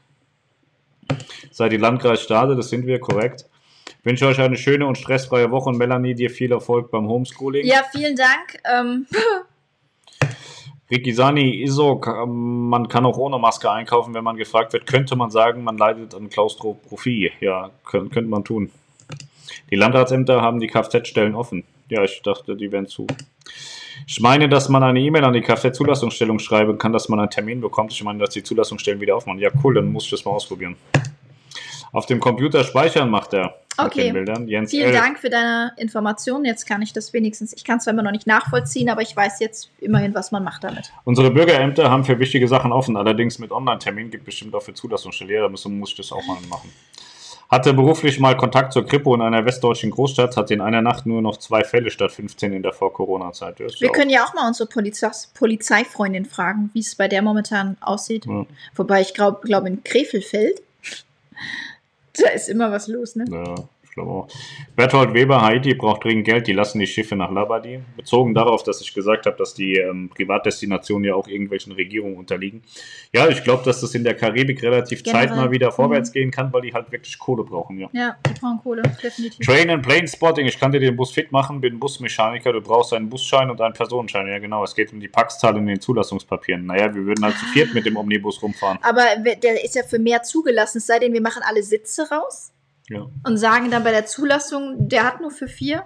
Seid 1.50 1.72
ihr 1.72 1.78
Landkreisstade, 1.78 2.54
das 2.56 2.68
sind 2.70 2.86
wir, 2.86 3.00
korrekt. 3.00 3.46
Ich 4.00 4.04
wünsche 4.04 4.26
euch 4.26 4.40
eine 4.40 4.56
schöne 4.56 4.86
und 4.86 4.96
stressfreie 4.96 5.50
Woche 5.50 5.70
und 5.70 5.78
Melanie, 5.78 6.14
dir 6.14 6.30
viel 6.30 6.52
Erfolg 6.52 6.90
beim 6.90 7.08
Homeschooling. 7.08 7.66
Ja, 7.66 7.82
vielen 7.90 8.16
Dank. 8.16 8.60
Ähm, 8.64 9.06
Ricky 10.90 11.12
Sani, 11.12 11.62
ISO, 11.62 11.96
ka- 11.96 12.24
man 12.26 12.88
kann 12.88 13.04
auch 13.04 13.18
ohne 13.18 13.38
Maske 13.38 13.70
einkaufen, 13.70 14.14
wenn 14.14 14.24
man 14.24 14.36
gefragt 14.36 14.72
wird, 14.72 14.86
könnte 14.86 15.16
man 15.16 15.30
sagen, 15.30 15.62
man 15.62 15.76
leidet 15.76 16.14
an 16.14 16.30
Klaustrophobie. 16.30 17.32
Ja, 17.40 17.70
könnt, 17.84 18.12
könnte 18.12 18.30
man 18.30 18.44
tun. 18.44 18.70
Die 19.70 19.76
Landratsämter 19.76 20.40
haben 20.40 20.60
die 20.60 20.66
Kfz-Stellen 20.68 21.34
offen. 21.34 21.64
Ja, 21.90 22.04
ich 22.04 22.22
dachte, 22.22 22.56
die 22.56 22.72
wären 22.72 22.86
zu. 22.86 23.06
Ich 24.06 24.20
meine, 24.20 24.48
dass 24.48 24.68
man 24.68 24.82
eine 24.82 25.00
E-Mail 25.00 25.24
an 25.24 25.32
die 25.32 25.40
Kfz-Zulassungsstellung 25.40 26.38
schreiben 26.38 26.78
kann, 26.78 26.92
dass 26.92 27.08
man 27.08 27.20
einen 27.20 27.30
Termin 27.30 27.60
bekommt. 27.60 27.92
Ich 27.92 28.02
meine, 28.02 28.18
dass 28.18 28.30
die 28.30 28.42
Zulassungsstellen 28.42 29.00
wieder 29.00 29.16
aufmachen. 29.16 29.38
Ja, 29.38 29.50
cool, 29.62 29.74
dann 29.74 29.92
muss 29.92 30.04
ich 30.04 30.10
das 30.10 30.24
mal 30.24 30.32
ausprobieren. 30.32 30.76
Auf 31.92 32.06
dem 32.06 32.20
Computer 32.20 32.64
speichern 32.64 33.10
macht 33.10 33.32
er 33.32 33.54
Okay. 33.78 34.12
Jens 34.46 34.72
vielen 34.72 34.88
L. 34.88 34.92
Dank 34.92 35.20
für 35.20 35.30
deine 35.30 35.72
Informationen. 35.76 36.44
Jetzt 36.44 36.66
kann 36.66 36.82
ich 36.82 36.92
das 36.92 37.12
wenigstens, 37.12 37.52
ich 37.52 37.64
kann 37.64 37.78
es 37.78 37.84
zwar 37.84 37.94
immer 37.94 38.02
noch 38.02 38.10
nicht 38.10 38.26
nachvollziehen, 38.26 38.90
aber 38.90 39.02
ich 39.02 39.16
weiß 39.16 39.38
jetzt 39.38 39.70
immerhin, 39.78 40.14
was 40.14 40.32
man 40.32 40.42
macht 40.42 40.64
damit. 40.64 40.92
Unsere 41.04 41.30
Bürgerämter 41.30 41.88
haben 41.88 42.04
für 42.04 42.18
wichtige 42.18 42.48
Sachen 42.48 42.72
offen, 42.72 42.96
allerdings 42.96 43.38
mit 43.38 43.52
Online-Termin 43.52 44.10
gibt 44.10 44.24
bestimmt 44.24 44.54
auch 44.56 44.62
für 44.62 44.74
Zulassungsstelle. 44.74 45.32
Ja, 45.32 45.42
da 45.42 45.48
muss 45.48 45.90
ich 45.90 45.96
das 45.96 46.10
auch 46.10 46.26
mal 46.26 46.38
machen. 46.48 46.70
Hatte 47.50 47.72
beruflich 47.72 48.20
mal 48.20 48.36
Kontakt 48.36 48.74
zur 48.74 48.84
Kripo 48.84 49.14
in 49.14 49.22
einer 49.22 49.46
westdeutschen 49.46 49.90
Großstadt, 49.90 50.36
hatte 50.36 50.52
in 50.52 50.60
einer 50.60 50.82
Nacht 50.82 51.06
nur 51.06 51.22
noch 51.22 51.38
zwei 51.38 51.64
Fälle 51.64 51.90
statt 51.90 52.12
15 52.12 52.52
in 52.52 52.62
der 52.62 52.74
Vor-Corona-Zeit. 52.74 53.58
Wir 53.58 53.90
können 53.90 54.10
ja 54.10 54.24
auch 54.24 54.34
mal 54.34 54.46
unsere 54.46 54.68
Polizeis 54.68 55.28
Polizeifreundin 55.28 56.26
fragen, 56.26 56.68
wie 56.74 56.80
es 56.80 56.94
bei 56.94 57.08
der 57.08 57.22
momentan 57.22 57.78
aussieht. 57.80 58.26
Ja. 58.26 58.44
Wobei 58.76 59.00
ich 59.00 59.14
glaube, 59.14 59.40
glaub 59.44 59.66
in 59.66 59.82
Krefelfeld, 59.82 60.60
da 62.18 62.28
ist 62.30 62.50
immer 62.50 62.70
was 62.70 62.86
los, 62.86 63.16
ne? 63.16 63.24
Ja, 63.30 63.54
glaube 63.98 64.10
auch. 64.10 64.28
Berthold 64.76 65.14
Weber, 65.14 65.42
Haiti 65.42 65.74
braucht 65.74 66.04
dringend 66.04 66.24
Geld, 66.26 66.46
die 66.46 66.52
lassen 66.52 66.78
die 66.78 66.86
Schiffe 66.86 67.16
nach 67.16 67.30
Labadi. 67.30 67.80
Bezogen 67.96 68.34
darauf, 68.34 68.62
dass 68.62 68.80
ich 68.80 68.94
gesagt 68.94 69.26
habe, 69.26 69.36
dass 69.36 69.54
die 69.54 69.74
ähm, 69.74 70.08
Privatdestinationen 70.14 71.04
ja 71.04 71.14
auch 71.14 71.28
irgendwelchen 71.28 71.72
Regierungen 71.72 72.16
unterliegen. 72.16 72.62
Ja, 73.12 73.28
ich 73.28 73.42
glaube, 73.44 73.64
dass 73.64 73.80
das 73.80 73.94
in 73.94 74.04
der 74.04 74.14
Karibik 74.14 74.62
relativ 74.62 75.02
Generell. 75.02 75.28
zeitnah 75.28 75.50
wieder 75.50 75.72
vorwärts 75.72 76.10
Mhm. 76.10 76.14
gehen 76.14 76.30
kann, 76.30 76.52
weil 76.52 76.62
die 76.62 76.72
halt 76.72 76.90
wirklich 76.92 77.18
Kohle 77.18 77.44
brauchen, 77.44 77.78
ja. 77.78 77.88
Ja, 77.92 78.16
die 78.26 78.38
brauchen 78.40 78.58
Kohle, 78.62 78.82
definitiv. 79.02 79.44
Train 79.44 79.70
and 79.70 79.82
Plane 79.86 80.06
Spotting, 80.08 80.46
ich 80.46 80.58
kann 80.58 80.72
dir 80.72 80.80
den 80.80 80.96
Bus 80.96 81.10
fit 81.10 81.32
machen, 81.32 81.60
bin 81.60 81.78
Busmechaniker, 81.78 82.52
du 82.52 82.60
brauchst 82.60 82.92
einen 82.92 83.08
Busschein 83.08 83.50
und 83.50 83.60
einen 83.60 83.74
Personenschein. 83.74 84.26
Ja, 84.28 84.38
genau, 84.38 84.62
es 84.64 84.74
geht 84.74 84.92
um 84.92 85.00
die 85.00 85.08
Packzahl 85.08 85.56
in 85.56 85.66
den 85.66 85.80
Zulassungspapieren. 85.80 86.66
Naja, 86.66 86.94
wir 86.94 87.04
würden 87.04 87.24
halt 87.24 87.36
zu 87.36 87.46
viert 87.46 87.74
mit 87.74 87.84
dem 87.86 87.96
Omnibus 87.96 88.42
rumfahren. 88.42 88.78
Aber 88.82 89.02
der 89.42 89.64
ist 89.64 89.74
ja 89.74 89.82
für 89.82 89.98
mehr 89.98 90.22
zugelassen, 90.22 90.78
es 90.78 90.86
sei 90.86 90.98
denn, 90.98 91.12
wir 91.12 91.20
machen 91.22 91.42
alle 91.46 91.62
Sitze 91.62 92.08
raus 92.10 92.52
Ja. 92.88 93.06
und 93.24 93.36
sagen 93.36 93.70
dann 93.70 93.84
bei 93.84 93.90
der 93.90 94.06
Zulassung, 94.06 94.88
der 94.88 95.04
hat 95.04 95.20
nur 95.20 95.30
für 95.30 95.48
vier. 95.48 95.84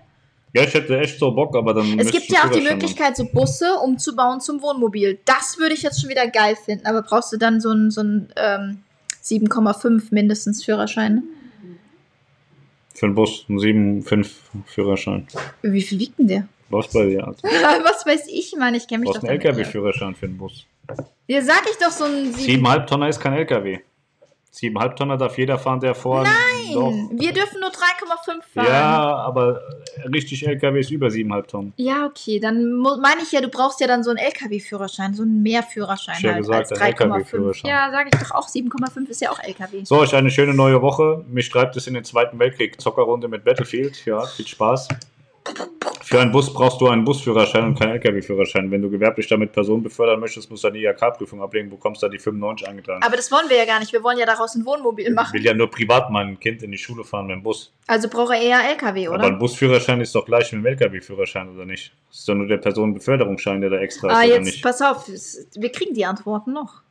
ja, 0.52 0.62
ich 0.62 0.74
hätte 0.74 0.98
echt 1.00 1.18
so 1.18 1.32
Bock, 1.32 1.56
aber 1.56 1.74
dann. 1.74 1.98
Es 1.98 2.12
gibt 2.12 2.28
ja 2.28 2.44
auch 2.44 2.50
die 2.50 2.60
Möglichkeit, 2.60 3.16
so 3.16 3.24
Busse 3.24 3.74
umzubauen 3.82 4.40
zum 4.40 4.62
Wohnmobil. 4.62 5.18
Das 5.24 5.58
würde 5.58 5.74
ich 5.74 5.82
jetzt 5.82 6.00
schon 6.00 6.10
wieder 6.10 6.28
geil 6.28 6.56
finden, 6.56 6.86
aber 6.86 7.02
brauchst 7.02 7.32
du 7.32 7.38
dann 7.38 7.60
so 7.60 7.70
einen 7.70 7.90
so 7.90 8.02
einen, 8.02 8.32
ähm, 8.36 8.78
7,5 9.22 10.08
mindestens 10.10 10.64
Führerschein? 10.64 11.22
Für 12.94 13.06
einen 13.06 13.14
Bus, 13.14 13.46
einen 13.48 13.58
7,5 13.58 14.28
Führerschein. 14.66 15.26
Wie 15.62 15.82
viel 15.82 15.98
wiegt 15.98 16.18
denn 16.18 16.28
der? 16.28 16.48
Was 16.68 16.88
bei 16.88 17.06
dir? 17.06 17.20
Du 17.20 17.48
Was 17.48 18.06
weiß 18.06 18.28
ich, 18.28 18.54
Mann, 18.58 18.74
ich 18.74 18.86
kenne 18.88 19.00
mich 19.00 19.10
brauchst 19.10 19.22
doch 19.22 19.28
einen 19.28 19.40
damit 19.40 19.56
nicht 19.56 19.66
LKW-Führerschein 19.66 20.14
für 20.14 20.26
einen 20.26 20.38
Bus. 20.38 20.66
Ja, 21.26 21.42
sag 21.42 21.62
ich 21.70 21.78
doch 21.78 21.90
so 21.90 22.04
ein 22.04 22.32
7. 22.32 22.64
7,5 22.64 22.86
Tonner 22.86 23.08
ist 23.08 23.20
kein 23.20 23.34
LKW. 23.34 23.78
7,5 24.54 24.96
Tonner 24.96 25.16
darf 25.16 25.38
jeder 25.38 25.58
fahren, 25.58 25.80
der 25.80 25.94
vor. 25.94 26.24
Nein, 26.24 26.74
Doch. 26.74 26.92
wir 27.10 27.32
dürfen 27.32 27.60
nur 27.60 27.70
3,5 27.70 28.42
fahren. 28.52 28.66
Ja, 28.66 29.16
aber 29.16 29.62
richtig 30.12 30.46
LKW 30.46 30.80
ist 30.80 30.90
über 30.90 31.06
7,5 31.06 31.46
Tonnen. 31.46 31.72
Ja, 31.76 32.04
okay, 32.04 32.38
dann 32.38 32.76
meine 32.76 33.22
ich 33.22 33.32
ja, 33.32 33.40
du 33.40 33.48
brauchst 33.48 33.80
ja 33.80 33.86
dann 33.86 34.04
so 34.04 34.10
einen 34.10 34.18
LKW-Führerschein, 34.18 35.14
so 35.14 35.22
einen 35.22 35.42
Mehrführerschein 35.42 36.16
Ich 36.18 36.26
hab 36.26 36.34
halt 36.34 36.42
gesagt, 36.42 36.72
ein 36.72 36.78
3,5. 36.78 36.84
LKW-Führerschein. 36.86 37.70
Ja, 37.70 37.90
sage 37.90 38.10
ich 38.12 38.20
doch 38.20 38.30
auch, 38.32 38.48
7,5 38.48 39.08
ist 39.08 39.22
ja 39.22 39.30
auch 39.30 39.40
LKW. 39.42 39.84
So, 39.84 39.98
euch 39.98 40.14
eine 40.14 40.30
schöne 40.30 40.52
neue 40.52 40.82
Woche. 40.82 41.24
Mich 41.28 41.48
treibt 41.48 41.74
es 41.76 41.86
in 41.86 41.94
den 41.94 42.04
Zweiten 42.04 42.38
Weltkrieg. 42.38 42.78
Zockerrunde 42.78 43.28
mit 43.28 43.44
Battlefield. 43.44 44.04
Ja, 44.04 44.26
viel 44.26 44.46
Spaß. 44.46 44.88
Für 46.02 46.20
einen 46.20 46.30
Bus 46.30 46.52
brauchst 46.52 46.80
du 46.80 46.88
einen 46.88 47.04
Busführerschein 47.04 47.64
und 47.64 47.78
keinen 47.78 47.92
LKW-Führerschein. 47.92 48.70
Wenn 48.70 48.82
du 48.82 48.90
gewerblich 48.90 49.26
damit 49.28 49.52
Personen 49.52 49.82
befördern 49.82 50.20
möchtest, 50.20 50.50
musst 50.50 50.62
du 50.64 50.68
eine 50.68 50.78
IHK-Prüfung 50.78 51.40
ablegen, 51.42 51.70
bekommst 51.70 52.02
da 52.02 52.08
die 52.08 52.18
95 52.18 52.68
eingetragen. 52.68 53.02
Aber 53.02 53.16
das 53.16 53.30
wollen 53.32 53.48
wir 53.48 53.56
ja 53.56 53.64
gar 53.64 53.80
nicht, 53.80 53.92
wir 53.92 54.02
wollen 54.02 54.18
ja 54.18 54.26
daraus 54.26 54.54
ein 54.54 54.64
Wohnmobil 54.66 55.06
Ich 55.08 55.14
machen. 55.14 55.32
will 55.34 55.44
ja 55.44 55.54
nur 55.54 55.70
privat 55.70 56.10
mein 56.10 56.38
Kind 56.38 56.62
in 56.62 56.70
die 56.70 56.78
Schule 56.78 57.02
fahren 57.04 57.26
mit 57.26 57.36
dem 57.36 57.42
Bus. 57.42 57.72
Also 57.86 58.08
brauche 58.08 58.34
er 58.34 58.42
eher 58.42 58.70
LKW, 58.70 59.06
Aber 59.06 59.16
oder? 59.16 59.24
ein 59.26 59.38
Busführerschein 59.38 60.00
ist 60.00 60.14
doch 60.14 60.24
gleich 60.26 60.52
mit 60.52 60.62
dem 60.62 60.66
LKW-Führerschein, 60.66 61.48
oder 61.48 61.64
nicht? 61.64 61.92
Das 62.10 62.18
ist 62.20 62.28
doch 62.28 62.34
nur 62.34 62.46
der 62.46 62.58
Personenbeförderungsschein, 62.58 63.60
der 63.60 63.70
da 63.70 63.78
extra 63.78 64.08
ist, 64.08 64.14
Ah, 64.16 64.22
jetzt 64.24 64.44
nicht? 64.44 64.62
pass 64.62 64.82
auf, 64.82 65.08
wir 65.08 65.72
kriegen 65.72 65.94
die 65.94 66.04
Antworten 66.04 66.52
noch. 66.52 66.82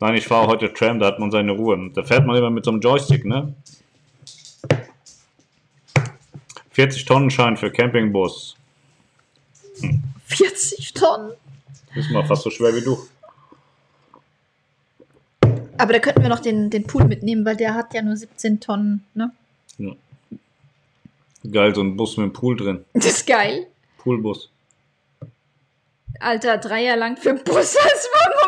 Nein, 0.00 0.14
ich 0.16 0.26
fahre 0.26 0.46
heute 0.48 0.72
Tram, 0.72 0.98
da 0.98 1.06
hat 1.06 1.18
man 1.18 1.30
seine 1.30 1.52
Ruhe. 1.52 1.90
Da 1.94 2.02
fährt 2.02 2.26
man 2.26 2.36
immer 2.36 2.50
mit 2.50 2.64
so 2.64 2.70
einem 2.72 2.80
Joystick, 2.80 3.24
ne? 3.24 3.54
40 6.72 7.04
Tonnen 7.04 7.30
Schein 7.30 7.56
für 7.56 7.70
Campingbus. 7.70 8.56
40 10.26 10.94
Tonnen. 10.94 11.32
Ist 11.94 12.10
mal 12.10 12.24
fast 12.24 12.42
so 12.42 12.50
schwer 12.50 12.74
wie 12.74 12.80
du. 12.80 12.98
Aber 15.78 15.92
da 15.92 15.98
könnten 15.98 16.22
wir 16.22 16.28
noch 16.28 16.40
den, 16.40 16.70
den 16.70 16.84
Pool 16.84 17.04
mitnehmen, 17.04 17.44
weil 17.44 17.56
der 17.56 17.74
hat 17.74 17.92
ja 17.92 18.02
nur 18.02 18.16
17 18.16 18.60
Tonnen, 18.60 19.04
ne? 19.14 19.32
Ja. 19.78 19.92
Geil, 21.50 21.74
so 21.74 21.82
ein 21.82 21.96
Bus 21.96 22.16
mit 22.16 22.24
einem 22.24 22.32
Pool 22.32 22.56
drin. 22.56 22.84
Das 22.92 23.06
ist 23.06 23.26
geil. 23.26 23.66
Poolbus. 23.98 24.48
Alter, 26.20 26.58
drei 26.58 26.84
Jahre 26.84 27.00
lang 27.00 27.16
für 27.16 27.30
einen 27.30 27.44
Bus 27.44 27.76
als 27.76 28.08
Wohnmobil. 28.12 28.41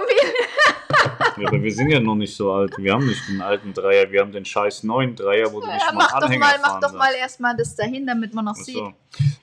Ja, 1.36 1.48
aber 1.48 1.62
wir 1.62 1.73
sind 1.73 1.90
ja 1.90 2.01
noch 2.01 2.15
nicht 2.15 2.36
so 2.36 2.52
alt. 2.52 2.73
Wir 2.78 2.93
haben 2.93 3.06
nicht 3.06 3.28
den 3.28 3.40
alten 3.40 3.73
Dreier, 3.73 4.11
wir 4.11 4.20
haben 4.20 4.32
den 4.32 4.44
scheiß 4.44 4.85
neuen 4.85 5.16
Dreier, 5.16 5.52
wo 5.52 5.61
du 5.61 5.66
nicht 5.66 5.81
Ja, 5.81 5.93
mal 5.93 6.05
mach 6.05 6.12
einen 6.12 6.20
doch 6.20 6.27
Anhänger 6.27 6.47
mal, 6.47 6.59
mach 6.62 6.81
doch 6.81 6.93
mal 6.93 7.12
erstmal 7.19 7.56
das 7.56 7.74
dahin, 7.74 8.06
damit 8.06 8.35
man 8.35 8.44
noch 8.44 8.55
sieht. 8.55 8.82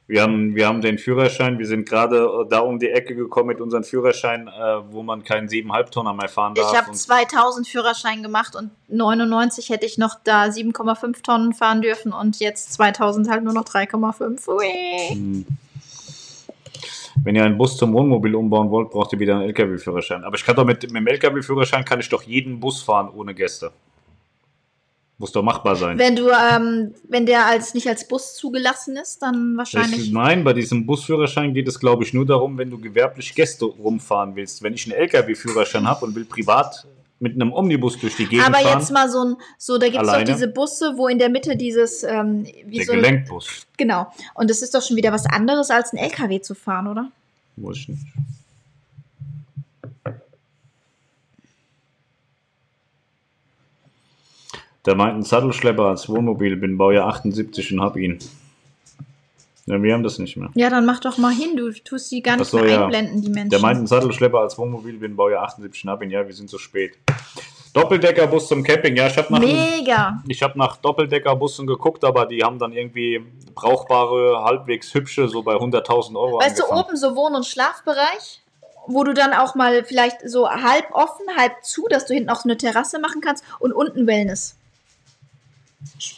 Wir 0.08 0.22
haben, 0.22 0.56
wir 0.56 0.68
haben 0.68 0.82
den 0.82 0.98
Führerschein, 0.98 1.58
wir 1.58 1.66
sind 1.66 1.88
gerade 1.88 2.18
äh, 2.18 2.50
da 2.50 2.60
um 2.60 2.80
die 2.80 2.90
Ecke 2.90 3.16
gekommen 3.16 3.48
mit 3.48 3.62
unserem 3.62 3.84
Führerschein, 3.84 4.48
äh, 4.48 4.52
wo 4.90 5.04
man 5.04 5.24
keinen 5.24 5.48
7,5 5.48 5.92
Tonner 5.92 6.14
mehr 6.14 6.28
fahren 6.28 6.56
darf. 6.56 6.72
Ich 6.72 6.78
habe 6.78 6.90
Und 6.90 6.98
2000 6.98 7.68
Führerschein 7.68 8.22
gemacht 8.22 8.56
und 8.56 8.72
99 8.90 9.70
hätte 9.70 9.86
ich 9.86 9.98
noch 9.98 10.16
da 10.24 10.46
7,5 10.46 11.24
Tonnen 11.24 11.54
fahren 11.54 11.82
dürfen 11.82 12.12
und 12.14 12.40
jetzt 12.40 12.74
2000 12.74 13.30
halt 13.30 13.44
nur 13.44 13.54
noch 13.54 13.66
3,5. 13.66 14.48
Ui. 14.50 15.16
Hm. 15.16 15.46
Wenn 17.24 17.36
ihr 17.36 17.44
einen 17.44 17.58
Bus 17.58 17.78
zum 17.78 17.94
Wohnmobil 17.94 18.36
umbauen 18.36 18.70
wollt, 18.70 18.90
braucht 18.90 19.14
ihr 19.14 19.20
wieder 19.20 19.36
einen 19.36 19.44
LKW-Führerschein. 19.44 20.24
Aber 20.24 20.36
ich 20.36 20.46
kann 20.46 20.56
doch 20.56 20.66
mit, 20.66 20.84
mit 20.84 20.96
dem 20.96 21.08
LKW-Führerschein 21.08 21.86
kann 21.86 22.00
ich 22.00 22.10
doch 22.10 22.24
jeden 22.24 22.60
Bus 22.60 22.82
fahren 22.82 23.10
ohne 23.14 23.34
Gäste. 23.34 23.72
Muss 25.18 25.32
doch 25.32 25.44
machbar 25.44 25.76
sein. 25.76 26.00
Wenn 26.00 26.16
du, 26.16 26.30
ähm, 26.30 26.96
wenn 27.08 27.28
der 27.28 27.46
als 27.46 27.76
nicht 27.76 27.88
als 27.88 28.08
Bus 28.08 28.34
zugelassen 28.34 28.98
ist, 28.98 29.22
dann 29.22 29.52
Ich, 29.52 29.58
wahrscheinlich. 29.58 30.12
nein, 30.12 30.44
bei 30.44 30.54
diesem 30.54 30.88
Busführerschein 30.88 31.54
geht 31.54 31.68
es, 31.68 31.80
glaube 31.80 32.04
ich, 32.04 32.12
nur 32.12 32.26
darum, 32.26 32.58
wenn 32.58 32.72
du 32.72 32.80
gewerblich 32.80 33.36
Gäste 33.36 33.66
rumfahren 33.66 34.36
willst. 34.36 34.64
Wenn 34.64 34.74
ich 34.74 34.92
einen 34.92 35.00
LKW-Führerschein 35.00 35.88
habe 35.88 36.06
und 36.06 36.16
will 36.16 36.26
privat 36.26 36.88
mit 37.22 37.36
einem 37.36 37.54
Omnibus 37.54 38.00
durch 38.00 38.16
die 38.16 38.26
Gegend 38.26 38.46
Aber 38.46 38.58
fahren, 38.58 38.80
jetzt 38.80 38.92
mal 38.92 39.10
so 39.10 39.24
ein, 39.24 39.36
so, 39.58 39.78
da 39.78 39.88
gibt 39.88 40.04
es 40.04 40.12
doch 40.12 40.24
diese 40.24 40.48
Busse, 40.48 40.94
wo 40.98 41.08
in 41.08 41.20
der 41.20 41.30
Mitte 41.30 41.56
dieses, 41.56 42.04
ähm, 42.04 42.46
wie 42.66 42.78
der 42.78 42.86
so 42.86 42.92
ein, 42.94 42.98
Gelenkbus. 43.00 43.68
genau. 43.78 44.12
Und 44.34 44.50
das 44.50 44.62
ist 44.62 44.74
doch 44.74 44.82
schon 44.82 44.98
wieder 44.98 45.12
was 45.12 45.28
anderes, 45.28 45.70
als 45.70 45.94
ein 45.94 45.98
LKW 45.98 46.42
zu 46.42 46.56
fahren, 46.56 46.88
oder? 46.88 47.12
Weiß 47.58 47.78
ich 47.78 47.90
nicht. 47.90 48.02
Der 54.88 54.96
meint 54.96 55.14
einen 55.14 55.24
Sattelschlepper 55.24 55.84
als 55.84 56.10
Wohnmobil, 56.10 56.56
bin 56.56 56.78
Baujahr 56.78 57.08
78 57.08 57.74
und 57.74 57.82
hab 57.82 57.98
ihn. 57.98 58.18
Ja, 59.68 59.82
wir 59.82 59.94
haben 59.94 60.04
das 60.04 60.18
nicht 60.18 60.38
mehr. 60.38 60.50
Ja, 60.56 60.70
dann 60.70 60.86
mach 60.86 61.00
doch 61.00 61.18
mal 61.18 61.34
hin, 61.34 61.56
du 61.56 61.72
tust 61.72 62.12
die 62.12 62.22
gar 62.22 62.38
nicht 62.38 62.50
so, 62.50 62.58
mehr 62.58 62.68
ja. 62.68 62.84
einblenden, 62.84 63.22
die 63.22 63.30
Menschen. 63.30 63.50
Der 63.52 63.60
meint 63.60 63.78
einen 63.78 63.88
Sattelschlepper 63.88 64.40
als 64.40 64.58
Wohnmobil, 64.58 64.98
bin 64.98 65.16
Baujahr 65.16 65.44
78 65.44 65.84
und 65.84 65.90
hab 65.92 66.02
ihn. 66.02 66.10
Ja, 66.10 66.26
wir 66.26 66.34
sind 66.34 66.50
so 66.50 66.58
spät. 66.58 66.98
Doppeldeckerbus 67.74 68.48
zum 68.48 68.64
Camping. 68.64 68.98
Ja, 68.98 69.08
ich 69.08 69.18
habe 69.18 69.32
nach, 69.32 69.40
Mega. 69.40 70.22
ich 70.28 70.44
hab 70.44 70.56
nach 70.56 70.78
Doppeldeckerbussen 70.78 71.68
geguckt, 71.68 72.04
aber 72.04 72.26
die 72.26 72.44
haben 72.44 72.60
dann 72.60 72.74
irgendwie 72.74 73.24
brauchbare, 73.56 74.44
halbwegs 74.44 74.94
hübsche, 74.94 75.30
so 75.30 75.42
bei 75.42 75.54
100.000 75.54 76.20
Euro 76.20 76.40
Weißt 76.40 76.60
du, 76.60 76.64
angefangen. 76.64 76.84
oben 76.84 76.98
so 76.98 77.16
Wohn- 77.16 77.36
und 77.36 77.46
Schlafbereich, 77.46 78.42
wo 78.88 79.04
du 79.04 79.14
dann 79.14 79.34
auch 79.34 79.56
mal 79.56 79.86
vielleicht 79.86 80.30
so 80.30 80.50
halb 80.50 80.92
offen, 80.92 81.26
halb 81.38 81.64
zu, 81.64 81.88
dass 81.90 82.08
du 82.08 82.14
hinten 82.14 82.30
auch 82.30 82.42
so 82.42 82.50
eine 82.50 82.58
Terrasse 82.58 83.00
machen 83.00 83.22
kannst 83.22 83.44
und 83.60 83.72
unten 83.72 84.06
Wellness. 84.06 84.58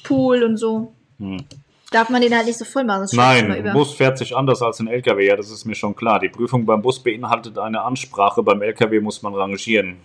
Pool 0.03 0.43
und 0.43 0.57
so. 0.57 0.91
Hm. 1.19 1.45
Darf 1.93 2.09
man 2.09 2.21
den 2.21 2.35
halt 2.35 2.45
nicht 2.45 2.57
so 2.57 2.65
voll 2.65 2.83
machen. 2.83 3.07
Nein, 3.13 3.51
ein 3.51 3.73
Bus 3.73 3.93
fährt 3.93 4.17
sich 4.17 4.35
anders 4.35 4.61
als 4.61 4.79
ein 4.79 4.87
LKW, 4.87 5.27
ja, 5.27 5.35
das 5.35 5.51
ist 5.51 5.65
mir 5.65 5.75
schon 5.75 5.95
klar. 5.95 6.19
Die 6.19 6.29
Prüfung 6.29 6.65
beim 6.65 6.81
Bus 6.81 7.01
beinhaltet 7.01 7.57
eine 7.57 7.81
Ansprache, 7.81 8.43
beim 8.43 8.61
LKW 8.61 8.99
muss 8.99 9.21
man 9.21 9.35
rangieren. 9.35 9.97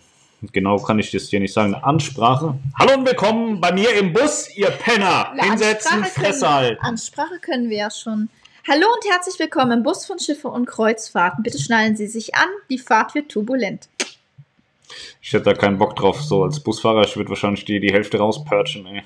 Genau 0.53 0.79
kann 0.79 1.01
ich 1.01 1.11
das 1.11 1.27
dir 1.27 1.41
nicht 1.41 1.53
sagen. 1.53 1.75
Eine 1.75 1.85
Ansprache. 1.85 2.55
Hallo 2.79 2.95
und 2.95 3.07
willkommen 3.07 3.61
bei 3.61 3.73
mir 3.73 3.93
im 3.95 4.13
Bus, 4.13 4.49
ihr 4.57 4.71
Penner. 4.71 5.33
Na, 5.35 5.43
Hinsetzen, 5.43 6.05
Fresse 6.05 6.41
können, 6.41 6.55
halt. 6.55 6.79
Ansprache 6.81 7.41
können 7.41 7.71
wir 7.71 7.79
ja 7.79 7.91
schon. 7.91 8.29
Hallo 8.69 8.87
und 8.87 9.11
herzlich 9.11 9.39
willkommen 9.41 9.79
im 9.79 9.83
Bus 9.83 10.07
von 10.07 10.19
Schiffe 10.21 10.49
und 10.49 10.67
Kreuzfahrten. 10.67 11.43
Bitte 11.43 11.59
schnallen 11.59 11.97
Sie 11.97 12.07
sich 12.07 12.37
an, 12.37 12.49
die 12.71 12.79
Fahrt 12.79 13.17
wird 13.17 13.31
turbulent. 13.31 13.89
Ich 15.21 15.33
hätte 15.33 15.45
da 15.45 15.55
keinen 15.55 15.79
Bock 15.79 15.97
drauf, 15.97 16.23
so 16.23 16.45
als 16.45 16.61
Busfahrer. 16.61 17.03
Ich 17.03 17.17
würde 17.17 17.31
wahrscheinlich 17.31 17.65
die, 17.65 17.81
die 17.81 17.93
Hälfte 17.93 18.19
rauspörchen, 18.19 18.87
ey. 18.87 19.03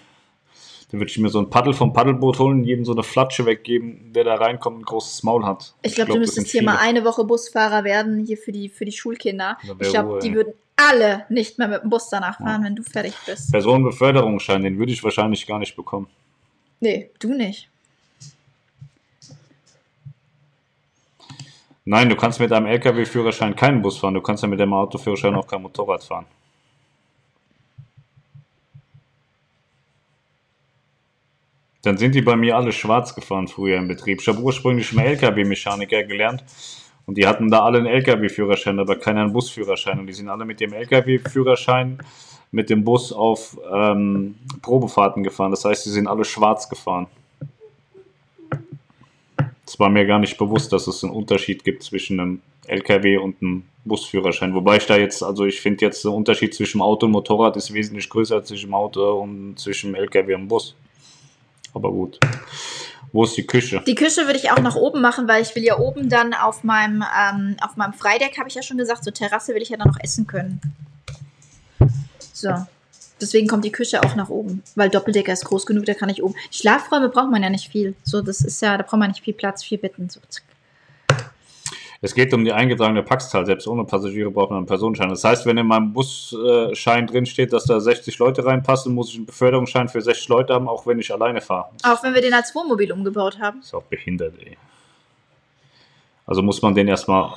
Dann 0.92 1.00
würde 1.00 1.10
ich 1.10 1.18
mir 1.18 1.30
so 1.30 1.38
ein 1.38 1.48
Paddel 1.48 1.72
vom 1.72 1.94
Paddelboot 1.94 2.38
holen, 2.38 2.64
jedem 2.64 2.84
so 2.84 2.92
eine 2.92 3.02
Flatsche 3.02 3.46
weggeben, 3.46 4.12
der 4.12 4.24
da 4.24 4.34
reinkommt 4.34 4.76
und 4.76 4.82
ein 4.82 4.84
großes 4.84 5.22
Maul 5.22 5.46
hat. 5.46 5.74
Ich 5.80 5.94
glaube, 5.94 6.08
glaub, 6.08 6.16
du 6.16 6.20
müsstest 6.20 6.48
hier 6.48 6.62
mal 6.62 6.76
eine 6.76 7.02
Woche 7.02 7.24
Busfahrer 7.24 7.82
werden, 7.82 8.26
hier 8.26 8.36
für 8.36 8.52
die, 8.52 8.68
für 8.68 8.84
die 8.84 8.92
Schulkinder. 8.92 9.56
Ich 9.80 9.88
glaube, 9.88 10.18
die 10.22 10.34
würden 10.34 10.52
alle 10.76 11.24
nicht 11.30 11.58
mehr 11.58 11.68
mit 11.68 11.82
dem 11.82 11.88
Bus 11.88 12.10
danach 12.10 12.38
fahren, 12.38 12.64
wenn 12.64 12.76
du 12.76 12.82
fertig 12.82 13.14
bist. 13.24 13.50
Personenbeförderungsschein, 13.52 14.62
den 14.62 14.78
würde 14.78 14.92
ich 14.92 15.02
wahrscheinlich 15.02 15.46
gar 15.46 15.58
nicht 15.58 15.74
bekommen. 15.76 16.08
Nee, 16.80 17.10
du 17.20 17.32
nicht. 17.32 17.70
Nein, 21.86 22.10
du 22.10 22.16
kannst 22.16 22.38
mit 22.38 22.52
einem 22.52 22.66
LKW-Führerschein 22.66 23.56
keinen 23.56 23.80
Bus 23.80 23.98
fahren. 23.98 24.14
Du 24.14 24.20
kannst 24.20 24.42
ja 24.42 24.48
mit 24.48 24.60
dem 24.60 24.74
Autoführerschein 24.74 25.34
auch 25.34 25.46
kein 25.46 25.62
Motorrad 25.62 26.04
fahren. 26.04 26.26
Dann 31.82 31.98
sind 31.98 32.14
die 32.14 32.22
bei 32.22 32.36
mir 32.36 32.56
alle 32.56 32.72
schwarz 32.72 33.14
gefahren 33.14 33.48
früher 33.48 33.78
im 33.78 33.88
Betrieb. 33.88 34.20
Ich 34.20 34.28
habe 34.28 34.40
ursprünglich 34.40 34.92
mal 34.92 35.04
LKW-Mechaniker 35.04 36.04
gelernt 36.04 36.44
und 37.06 37.18
die 37.18 37.26
hatten 37.26 37.50
da 37.50 37.64
alle 37.64 37.78
einen 37.78 37.88
LKW-Führerschein, 37.88 38.78
aber 38.78 38.96
keiner 38.96 39.22
einen 39.22 39.32
Busführerschein. 39.32 39.98
Und 39.98 40.06
die 40.06 40.12
sind 40.12 40.28
alle 40.28 40.44
mit 40.44 40.60
dem 40.60 40.72
LKW-Führerschein 40.72 41.98
mit 42.52 42.70
dem 42.70 42.84
Bus 42.84 43.12
auf 43.12 43.58
ähm, 43.72 44.36
Probefahrten 44.60 45.24
gefahren. 45.24 45.50
Das 45.50 45.64
heißt, 45.64 45.84
sie 45.84 45.90
sind 45.90 46.06
alle 46.06 46.24
schwarz 46.24 46.68
gefahren. 46.68 47.06
Es 49.66 49.80
war 49.80 49.88
mir 49.88 50.06
gar 50.06 50.18
nicht 50.18 50.36
bewusst, 50.36 50.72
dass 50.72 50.86
es 50.86 51.02
einen 51.02 51.14
Unterschied 51.14 51.64
gibt 51.64 51.82
zwischen 51.82 52.20
einem 52.20 52.42
LKW 52.66 53.16
und 53.16 53.40
einem 53.40 53.64
Busführerschein. 53.84 54.54
Wobei 54.54 54.76
ich 54.76 54.86
da 54.86 54.96
jetzt, 54.96 55.22
also 55.22 55.46
ich 55.46 55.60
finde 55.60 55.86
jetzt 55.86 56.04
der 56.04 56.12
Unterschied 56.12 56.54
zwischen 56.54 56.82
Auto 56.82 57.06
und 57.06 57.12
Motorrad 57.12 57.56
ist 57.56 57.72
wesentlich 57.72 58.08
größer 58.08 58.36
als 58.36 58.48
zwischen 58.48 58.72
Auto 58.74 59.20
und 59.20 59.58
zwischen 59.58 59.94
LKW 59.94 60.34
und 60.34 60.48
Bus. 60.48 60.76
Aber 61.74 61.90
gut. 61.90 62.18
Wo 63.12 63.24
ist 63.24 63.36
die 63.36 63.46
Küche? 63.46 63.82
Die 63.86 63.94
Küche 63.94 64.22
würde 64.26 64.38
ich 64.38 64.50
auch 64.50 64.60
nach 64.60 64.74
oben 64.74 65.00
machen, 65.02 65.28
weil 65.28 65.42
ich 65.42 65.54
will 65.54 65.62
ja 65.62 65.78
oben 65.78 66.08
dann 66.08 66.32
auf 66.32 66.64
meinem, 66.64 67.02
ähm, 67.02 67.56
auf 67.60 67.76
meinem 67.76 67.92
Freideck, 67.92 68.38
habe 68.38 68.48
ich 68.48 68.54
ja 68.54 68.62
schon 68.62 68.78
gesagt, 68.78 69.04
so 69.04 69.10
Terrasse 69.10 69.54
will 69.54 69.62
ich 69.62 69.68
ja 69.68 69.76
dann 69.76 69.88
noch 69.88 69.98
essen 70.00 70.26
können. 70.26 70.60
So. 72.32 72.50
Deswegen 73.20 73.46
kommt 73.46 73.64
die 73.64 73.70
Küche 73.70 74.02
auch 74.02 74.16
nach 74.16 74.30
oben, 74.30 74.64
weil 74.74 74.88
Doppeldecker 74.88 75.32
ist 75.32 75.44
groß 75.44 75.66
genug, 75.66 75.84
da 75.84 75.94
kann 75.94 76.08
ich 76.08 76.24
oben. 76.24 76.34
Schlafräume 76.50 77.08
braucht 77.08 77.30
man 77.30 77.42
ja 77.42 77.50
nicht 77.50 77.68
viel. 77.68 77.94
So, 78.02 78.20
das 78.20 78.40
ist 78.40 78.60
ja, 78.62 78.76
da 78.76 78.82
braucht 78.82 78.98
man 78.98 79.10
nicht 79.10 79.22
viel 79.22 79.34
Platz, 79.34 79.62
vier 79.62 79.80
Betten. 79.80 80.08
So, 80.08 80.20
zack. 80.28 80.42
Es 82.04 82.14
geht 82.14 82.34
um 82.34 82.44
die 82.44 82.52
eingetragene 82.52 83.04
Packzahl. 83.04 83.46
Selbst 83.46 83.68
ohne 83.68 83.84
Passagiere 83.84 84.28
braucht 84.28 84.50
man 84.50 84.58
einen 84.58 84.66
Personenschein. 84.66 85.08
Das 85.08 85.22
heißt, 85.22 85.46
wenn 85.46 85.56
in 85.56 85.66
meinem 85.66 85.92
Busschein 85.92 87.06
drin 87.06 87.26
steht, 87.26 87.52
dass 87.52 87.64
da 87.64 87.78
60 87.78 88.18
Leute 88.18 88.44
reinpassen, 88.44 88.92
muss 88.92 89.10
ich 89.10 89.16
einen 89.16 89.26
Beförderungsschein 89.26 89.88
für 89.88 90.02
60 90.02 90.28
Leute 90.28 90.52
haben, 90.52 90.68
auch 90.68 90.84
wenn 90.84 90.98
ich 90.98 91.12
alleine 91.12 91.40
fahre. 91.40 91.66
Auch 91.84 92.02
wenn 92.02 92.12
wir 92.12 92.20
den 92.20 92.34
als 92.34 92.52
Wohnmobil 92.56 92.90
umgebaut 92.90 93.38
haben. 93.40 93.60
Ist 93.60 93.72
auch 93.72 93.84
behindert, 93.84 94.34
ey. 94.44 94.58
Also 96.26 96.42
muss 96.42 96.60
man 96.60 96.74
den 96.74 96.88
erstmal 96.88 97.34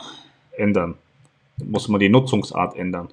ändern. 0.53 0.95
Muss 1.63 1.87
man 1.87 1.99
die 1.99 2.09
Nutzungsart 2.09 2.75
ändern. 2.75 3.09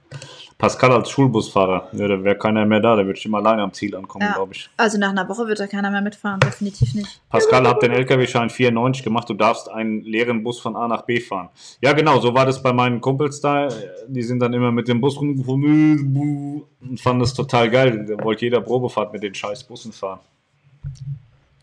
Pascal 0.58 0.92
als 0.92 1.10
Schulbusfahrer, 1.10 1.88
ja, 1.92 2.06
da 2.06 2.22
wäre 2.22 2.36
keiner 2.38 2.64
mehr 2.64 2.78
da, 2.78 2.94
da 2.94 3.04
würde 3.04 3.18
ich 3.18 3.24
immer 3.26 3.38
alleine 3.38 3.62
am 3.62 3.72
Ziel 3.72 3.96
ankommen, 3.96 4.24
Ja. 4.26 4.34
glaube 4.34 4.52
ich. 4.54 4.70
Also 4.76 4.96
nach 4.96 5.10
einer 5.10 5.28
Woche 5.28 5.48
wird 5.48 5.58
da 5.58 5.66
keiner 5.66 5.90
mehr 5.90 6.02
mitfahren, 6.02 6.38
definitiv 6.38 6.94
nicht. 6.94 7.20
Pascal 7.30 7.66
hat 7.66 7.82
den 7.82 7.90
LKW-Schein 7.90 8.48
94 8.48 9.02
gemacht, 9.02 9.28
du 9.28 9.34
darfst 9.34 9.68
einen 9.68 10.02
leeren 10.02 10.44
Bus 10.44 10.60
von 10.60 10.76
A 10.76 10.86
nach 10.86 11.02
B 11.02 11.18
fahren. 11.20 11.48
Ja, 11.80 11.92
genau, 11.94 12.20
so 12.20 12.32
war 12.34 12.46
das 12.46 12.62
bei 12.62 12.72
meinen 12.72 13.00
Kumpels 13.00 13.40
da. 13.40 13.68
Die 14.06 14.22
sind 14.22 14.38
dann 14.38 14.52
immer 14.52 14.70
mit 14.70 14.86
dem 14.86 15.00
Bus 15.00 15.20
rumgefahren 15.20 16.62
und 16.80 17.00
fanden 17.00 17.20
das 17.20 17.34
total 17.34 17.68
geil. 17.68 18.06
Da 18.06 18.22
wollte 18.22 18.44
jeder 18.44 18.60
Probefahrt 18.60 19.12
mit 19.12 19.24
den 19.24 19.34
scheiß 19.34 19.64
Bussen 19.64 19.92
fahren. 19.92 20.20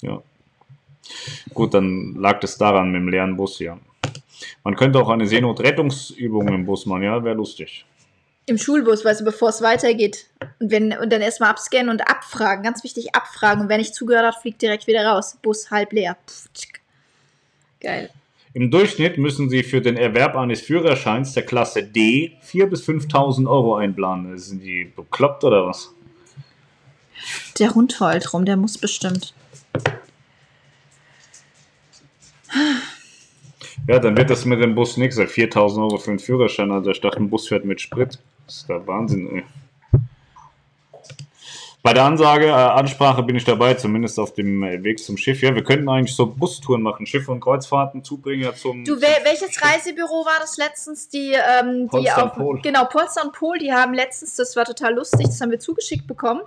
Ja. 0.01 0.21
Gut, 1.53 1.73
dann 1.73 2.15
lag 2.15 2.39
das 2.41 2.57
daran 2.57 2.91
mit 2.91 3.01
dem 3.01 3.07
leeren 3.07 3.37
Bus, 3.37 3.59
ja. 3.59 3.77
Man 4.63 4.75
könnte 4.75 4.99
auch 4.99 5.09
eine 5.09 5.27
Seenotrettungsübung 5.27 6.47
im 6.47 6.65
Bus 6.65 6.85
machen, 6.85 7.03
ja, 7.03 7.23
wäre 7.23 7.35
lustig. 7.35 7.85
Im 8.45 8.57
Schulbus, 8.57 9.05
weißt 9.05 9.21
du, 9.21 9.25
bevor 9.25 9.49
es 9.49 9.61
weitergeht. 9.61 10.25
Und, 10.59 10.71
wenn, 10.71 10.97
und 10.97 11.13
dann 11.13 11.21
erstmal 11.21 11.51
abscannen 11.51 11.89
und 11.89 12.01
abfragen. 12.09 12.63
Ganz 12.63 12.83
wichtig, 12.83 13.13
abfragen. 13.13 13.61
Und 13.61 13.69
wer 13.69 13.77
nicht 13.77 13.93
zugehört 13.93 14.25
hat, 14.25 14.41
fliegt 14.41 14.61
direkt 14.61 14.87
wieder 14.87 15.05
raus. 15.05 15.37
Bus 15.41 15.69
halb 15.69 15.93
leer. 15.93 16.17
Pff. 16.27 16.47
Geil. 17.79 18.09
Im 18.53 18.71
Durchschnitt 18.71 19.19
müssen 19.19 19.49
Sie 19.49 19.61
für 19.61 19.81
den 19.81 19.95
Erwerb 19.95 20.35
eines 20.35 20.61
Führerscheins 20.61 21.33
der 21.33 21.45
Klasse 21.45 21.83
D 21.83 22.33
4.000 22.43 22.65
bis 22.65 22.87
5.000 22.87 23.47
Euro 23.47 23.75
einplanen. 23.75 24.35
Sind 24.39 24.63
die 24.63 24.85
bekloppt 24.85 25.43
oder 25.43 25.67
was? 25.67 25.93
Der 27.59 27.75
Hund 27.75 27.99
heult 27.99 28.33
rum, 28.33 28.45
der 28.45 28.57
muss 28.57 28.77
bestimmt. 28.77 29.35
Ja, 33.87 33.99
dann 33.99 34.17
wird 34.17 34.29
das 34.29 34.45
mit 34.45 34.61
dem 34.61 34.75
Bus 34.75 34.97
nichts. 34.97 35.17
4.000 35.17 35.81
Euro 35.81 35.97
für 35.97 36.11
einen 36.11 36.19
Führerschein. 36.19 36.71
Also 36.71 36.91
ich 36.91 37.01
dachte, 37.01 37.17
ein 37.17 37.29
Bus 37.29 37.47
fährt 37.47 37.65
mit 37.65 37.81
Sprit. 37.81 38.19
Das 38.45 38.57
ist 38.57 38.69
der 38.69 38.85
Wahnsinn, 38.85 39.29
ey. 39.35 39.43
Bei 41.81 41.93
der 41.93 42.03
Ansage, 42.03 42.47
äh, 42.47 42.51
Ansprache 42.51 43.23
bin 43.23 43.37
ich 43.37 43.45
dabei, 43.45 43.73
zumindest 43.73 44.19
auf 44.19 44.33
dem 44.33 44.63
äh, 44.63 44.83
Weg 44.83 44.99
zum 44.99 45.15
Schiff. 45.15 45.41
Ja, 45.41 45.55
wir 45.55 45.63
könnten 45.63 45.87
eigentlich 45.87 46.13
so 46.13 46.25
Bustouren 46.25 46.81
machen. 46.81 47.05
Schiffe 47.05 47.31
und 47.31 47.39
Kreuzfahrten, 47.39 48.03
Zubringer 48.03 48.53
zum. 48.53 48.83
Du, 48.83 48.99
wel, 48.99 49.15
welches 49.23 49.61
Reisebüro 49.61 50.25
war 50.25 50.39
das 50.41 50.57
letztens? 50.57 51.07
Die, 51.07 51.31
ähm, 51.31 51.83
die 51.83 51.87
Polster 51.87 52.25
auf, 52.25 52.37
und 52.37 52.43
Pol. 52.43 52.61
Genau, 52.61 52.83
Polster 52.85 53.23
und 53.23 53.31
Pol, 53.31 53.57
die 53.59 53.71
haben 53.71 53.93
letztens, 53.93 54.35
das 54.35 54.57
war 54.57 54.65
total 54.65 54.93
lustig, 54.93 55.27
das 55.27 55.39
haben 55.39 55.51
wir 55.51 55.59
zugeschickt 55.59 56.05
bekommen. 56.05 56.41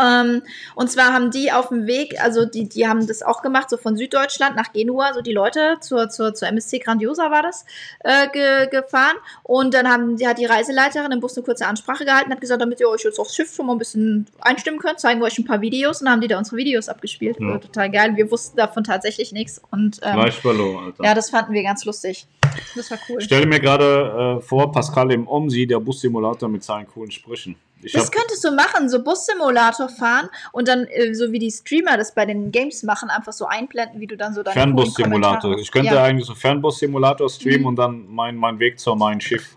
Ähm, 0.00 0.42
und 0.74 0.90
zwar 0.90 1.12
haben 1.12 1.30
die 1.30 1.50
auf 1.52 1.68
dem 1.68 1.86
Weg, 1.86 2.20
also 2.22 2.44
die, 2.44 2.68
die 2.68 2.86
haben 2.86 3.06
das 3.06 3.22
auch 3.22 3.42
gemacht, 3.42 3.70
so 3.70 3.76
von 3.76 3.96
Süddeutschland 3.96 4.56
nach 4.56 4.72
Genua, 4.72 5.12
so 5.14 5.20
die 5.20 5.32
Leute 5.32 5.76
zur, 5.80 6.08
zur, 6.08 6.34
zur 6.34 6.48
MSC 6.48 6.78
Grandiosa 6.78 7.30
war 7.30 7.42
das, 7.42 7.64
äh, 8.00 8.28
ge, 8.28 8.68
gefahren. 8.70 9.16
Und 9.42 9.74
dann 9.74 9.88
haben, 9.88 10.16
die, 10.16 10.26
hat 10.26 10.38
die 10.38 10.46
Reiseleiterin 10.46 11.10
im 11.12 11.20
Bus 11.20 11.36
eine 11.36 11.44
kurze 11.44 11.66
Ansprache 11.66 12.04
gehalten, 12.04 12.30
hat 12.30 12.40
gesagt, 12.40 12.62
damit 12.62 12.80
ihr 12.80 12.88
euch 12.88 13.02
jetzt 13.04 13.18
aufs 13.18 13.34
Schiff 13.34 13.54
schon 13.54 13.66
mal 13.66 13.72
ein 13.72 13.78
bisschen 13.78 14.26
einstimmen 14.40 14.78
könnt, 14.78 15.00
zeigen 15.00 15.20
wir 15.20 15.26
euch 15.26 15.38
ein 15.38 15.44
paar 15.44 15.60
Videos. 15.60 16.00
Und 16.00 16.06
dann 16.06 16.14
haben 16.14 16.20
die 16.20 16.28
da 16.28 16.38
unsere 16.38 16.56
Videos 16.56 16.88
abgespielt. 16.88 17.38
Ja. 17.40 17.48
War 17.48 17.60
total 17.60 17.90
geil. 17.90 18.16
Wir 18.16 18.30
wussten 18.30 18.56
davon 18.56 18.84
tatsächlich 18.84 19.32
nichts. 19.32 19.60
Und 19.70 20.00
ähm, 20.02 20.30
verloren, 20.32 20.84
Alter. 20.86 21.04
ja, 21.04 21.14
das 21.14 21.30
fanden 21.30 21.52
wir 21.52 21.62
ganz 21.62 21.84
lustig. 21.84 22.26
Das 22.74 22.90
war 22.90 22.98
cool. 23.08 23.16
Ich 23.18 23.24
stelle 23.24 23.46
mir 23.46 23.60
gerade 23.60 24.38
äh, 24.38 24.42
vor, 24.42 24.70
Pascal 24.72 25.12
im 25.12 25.26
OMSI, 25.26 25.66
der 25.66 25.80
Bussimulator 25.80 26.48
mit 26.48 26.62
seinen 26.62 26.86
coolen 26.86 27.10
Sprüchen. 27.10 27.56
Ich 27.82 27.92
Das 27.92 28.10
könntest 28.10 28.42
du 28.44 28.50
machen, 28.50 28.88
so 28.88 29.02
Bussimulator 29.02 29.88
fahren 29.88 30.28
und 30.52 30.66
dann, 30.66 30.84
äh, 30.86 31.14
so 31.14 31.30
wie 31.30 31.38
die 31.38 31.50
Streamer 31.50 31.96
das 31.96 32.12
bei 32.12 32.26
den 32.26 32.50
Games 32.50 32.82
machen, 32.82 33.08
einfach 33.08 33.32
so 33.32 33.46
einblenden, 33.46 34.00
wie 34.00 34.06
du 34.06 34.16
dann 34.16 34.34
so 34.34 34.42
deine 34.42 34.54
Fernbus-Simulator. 34.54 35.56
Ich 35.58 35.70
könnte 35.70 35.94
ja. 35.94 36.02
eigentlich 36.02 36.26
so 36.26 36.34
Fernbus-Simulator 36.34 37.28
streamen 37.30 37.60
Mhm. 37.60 37.66
und 37.66 37.76
dann 37.76 38.06
mein, 38.08 38.36
mein 38.36 38.58
Weg 38.58 38.80
zu 38.80 38.94
meinem 38.96 39.20
Schiff. 39.20 39.56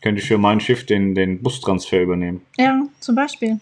Könnte 0.00 0.20
ich 0.20 0.28
für 0.28 0.38
mein 0.38 0.60
Schiff 0.60 0.86
den, 0.86 1.14
den 1.14 1.42
Bustransfer 1.42 2.02
übernehmen. 2.02 2.44
Ja, 2.56 2.80
zum 3.00 3.14
Beispiel. 3.14 3.58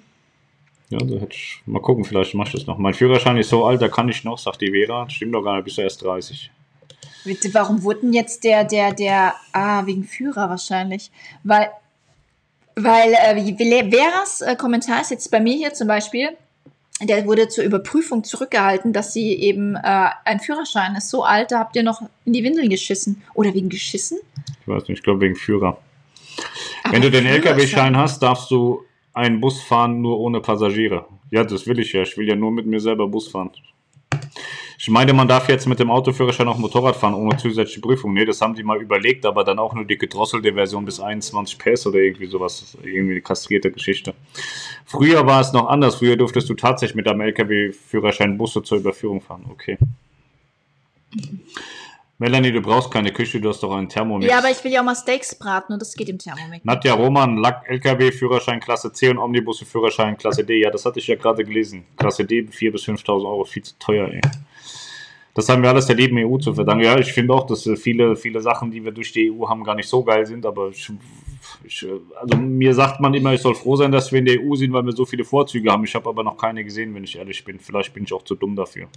Ja, 0.90 0.98
da 0.98 1.16
hätte 1.16 1.32
ich, 1.34 1.62
mal 1.66 1.80
gucken, 1.82 2.04
vielleicht 2.04 2.34
mach 2.34 2.46
ich 2.46 2.52
das 2.52 2.66
noch. 2.66 2.78
Mein 2.78 2.94
Führerschein 2.94 3.36
ist 3.38 3.48
so 3.48 3.64
alt, 3.66 3.82
da 3.82 3.88
kann 3.88 4.08
ich 4.08 4.22
noch, 4.24 4.38
sagt 4.38 4.60
die 4.60 4.70
Vera. 4.70 5.08
Stimmt 5.10 5.34
doch 5.34 5.42
gar 5.42 5.56
nicht, 5.56 5.64
bist 5.64 5.78
du 5.78 5.82
erst 5.82 6.02
30. 6.02 6.50
Bitte, 7.24 7.52
Warum 7.54 7.82
wurde 7.82 8.00
denn 8.02 8.12
jetzt 8.12 8.44
der, 8.44 8.64
der, 8.64 8.92
der, 8.92 9.34
ah, 9.52 9.84
wegen 9.84 10.04
Führer 10.04 10.48
wahrscheinlich, 10.48 11.10
weil, 11.42 11.70
weil, 12.76 13.14
äh, 13.14 13.90
Veras 13.90 14.42
äh, 14.42 14.54
Kommentar 14.56 15.00
ist 15.00 15.10
jetzt 15.10 15.30
bei 15.30 15.40
mir 15.40 15.54
hier 15.54 15.72
zum 15.72 15.88
Beispiel, 15.88 16.30
der 17.02 17.26
wurde 17.26 17.48
zur 17.48 17.64
Überprüfung 17.64 18.24
zurückgehalten, 18.24 18.92
dass 18.92 19.12
sie 19.12 19.34
eben, 19.34 19.74
äh, 19.74 20.08
ein 20.24 20.40
Führerschein 20.40 20.94
ist 20.94 21.10
so 21.10 21.24
alt, 21.24 21.52
da 21.52 21.58
habt 21.58 21.76
ihr 21.76 21.82
noch 21.82 22.02
in 22.24 22.32
die 22.32 22.44
Windeln 22.44 22.70
geschissen. 22.70 23.22
Oder 23.34 23.52
wegen 23.52 23.68
geschissen? 23.68 24.18
Ich 24.60 24.68
weiß 24.68 24.82
nicht, 24.88 24.98
ich 24.98 25.02
glaube 25.02 25.20
wegen 25.20 25.36
Führer. 25.36 25.78
Aber 26.84 26.94
Wenn 26.94 27.02
du 27.02 27.10
den 27.10 27.26
LKW-Schein 27.26 27.96
hast, 27.96 28.22
darfst 28.22 28.50
du 28.50 28.82
einen 29.12 29.40
Bus 29.40 29.62
fahren, 29.62 30.00
nur 30.00 30.18
ohne 30.20 30.40
Passagiere. 30.40 31.06
Ja, 31.30 31.44
das 31.44 31.66
will 31.66 31.78
ich 31.80 31.92
ja. 31.92 32.02
Ich 32.02 32.16
will 32.16 32.28
ja 32.28 32.36
nur 32.36 32.52
mit 32.52 32.66
mir 32.66 32.80
selber 32.80 33.08
Bus 33.08 33.28
fahren. 33.28 33.50
Ich 34.78 34.88
meine, 34.88 35.12
man 35.12 35.26
darf 35.26 35.48
jetzt 35.48 35.66
mit 35.66 35.78
dem 35.78 35.90
Autoführerschein 35.90 36.48
auch 36.48 36.58
Motorrad 36.58 36.96
fahren 36.96 37.14
ohne 37.14 37.36
zusätzliche 37.36 37.80
Prüfung. 37.80 38.12
Nee, 38.12 38.24
das 38.24 38.40
haben 38.40 38.54
die 38.54 38.62
mal 38.62 38.80
überlegt, 38.80 39.24
aber 39.24 39.42
dann 39.42 39.58
auch 39.58 39.74
nur 39.74 39.84
die 39.84 39.96
gedrosselte 39.96 40.52
Version 40.52 40.84
bis 40.84 41.00
21 41.00 41.58
PS 41.58 41.86
oder 41.86 41.98
irgendwie 41.98 42.26
sowas. 42.26 42.76
Irgendwie 42.82 43.12
eine 43.12 43.22
kastrierte 43.22 43.70
Geschichte. 43.70 44.14
Früher 44.84 45.26
war 45.26 45.40
es 45.40 45.52
noch 45.52 45.68
anders. 45.68 45.96
Früher 45.96 46.16
durftest 46.16 46.48
du 46.50 46.54
tatsächlich 46.54 46.96
mit 46.96 47.08
einem 47.08 47.22
LKW-Führerschein 47.22 48.36
Busse 48.36 48.62
zur 48.62 48.78
Überführung 48.78 49.20
fahren. 49.20 49.46
Okay. 49.50 49.78
Melanie, 52.18 52.50
du 52.50 52.62
brauchst 52.62 52.90
keine 52.90 53.12
Küche, 53.12 53.40
du 53.40 53.50
hast 53.50 53.62
doch 53.62 53.72
einen 53.72 53.90
Thermomix. 53.90 54.30
Ja, 54.30 54.38
aber 54.38 54.50
ich 54.50 54.64
will 54.64 54.72
ja 54.72 54.80
auch 54.80 54.84
mal 54.84 54.94
Steaks 54.94 55.34
braten 55.34 55.74
und 55.74 55.82
das 55.82 55.94
geht 55.94 56.08
im 56.08 56.18
Thermomix. 56.18 56.64
Nadja 56.64 56.94
Roman, 56.94 57.36
Lack, 57.36 57.68
LKW-Führerschein 57.68 58.58
Klasse 58.60 58.90
C 58.90 59.10
und 59.10 59.18
Omnibusse-Führerschein 59.18 60.16
Klasse 60.16 60.42
D. 60.42 60.62
Ja, 60.62 60.70
das 60.70 60.86
hatte 60.86 60.98
ich 60.98 61.06
ja 61.06 61.16
gerade 61.16 61.44
gelesen. 61.44 61.84
Klasse 61.96 62.24
D 62.24 62.40
4.000 62.40 62.72
bis 62.72 62.84
5.000 62.84 63.10
Euro, 63.26 63.44
viel 63.44 63.62
zu 63.62 63.78
teuer, 63.78 64.08
ey. 64.08 64.22
Das 65.34 65.50
haben 65.50 65.62
wir 65.62 65.68
alles 65.68 65.84
der 65.84 65.96
lieben 65.96 66.16
EU 66.16 66.38
zu 66.38 66.54
verdanken. 66.54 66.84
Ja, 66.84 66.98
ich 66.98 67.12
finde 67.12 67.34
auch, 67.34 67.46
dass 67.46 67.66
äh, 67.66 67.76
viele, 67.76 68.16
viele 68.16 68.40
Sachen, 68.40 68.70
die 68.70 68.82
wir 68.82 68.92
durch 68.92 69.12
die 69.12 69.30
EU 69.30 69.46
haben, 69.46 69.62
gar 69.64 69.74
nicht 69.74 69.88
so 69.88 70.02
geil 70.02 70.24
sind, 70.24 70.46
aber 70.46 70.70
ich, 70.70 70.90
ich, 71.64 71.86
also 72.18 72.38
mir 72.38 72.72
sagt 72.72 72.98
man 73.00 73.12
immer, 73.12 73.34
ich 73.34 73.42
soll 73.42 73.54
froh 73.54 73.76
sein, 73.76 73.92
dass 73.92 74.10
wir 74.10 74.20
in 74.20 74.24
der 74.24 74.40
EU 74.40 74.54
sind, 74.54 74.72
weil 74.72 74.86
wir 74.86 74.92
so 74.92 75.04
viele 75.04 75.26
Vorzüge 75.26 75.70
haben. 75.70 75.84
Ich 75.84 75.94
habe 75.94 76.08
aber 76.08 76.22
noch 76.22 76.38
keine 76.38 76.64
gesehen, 76.64 76.94
wenn 76.94 77.04
ich 77.04 77.18
ehrlich 77.18 77.44
bin. 77.44 77.60
Vielleicht 77.60 77.92
bin 77.92 78.04
ich 78.04 78.14
auch 78.14 78.22
zu 78.22 78.34
dumm 78.34 78.56
dafür. 78.56 78.88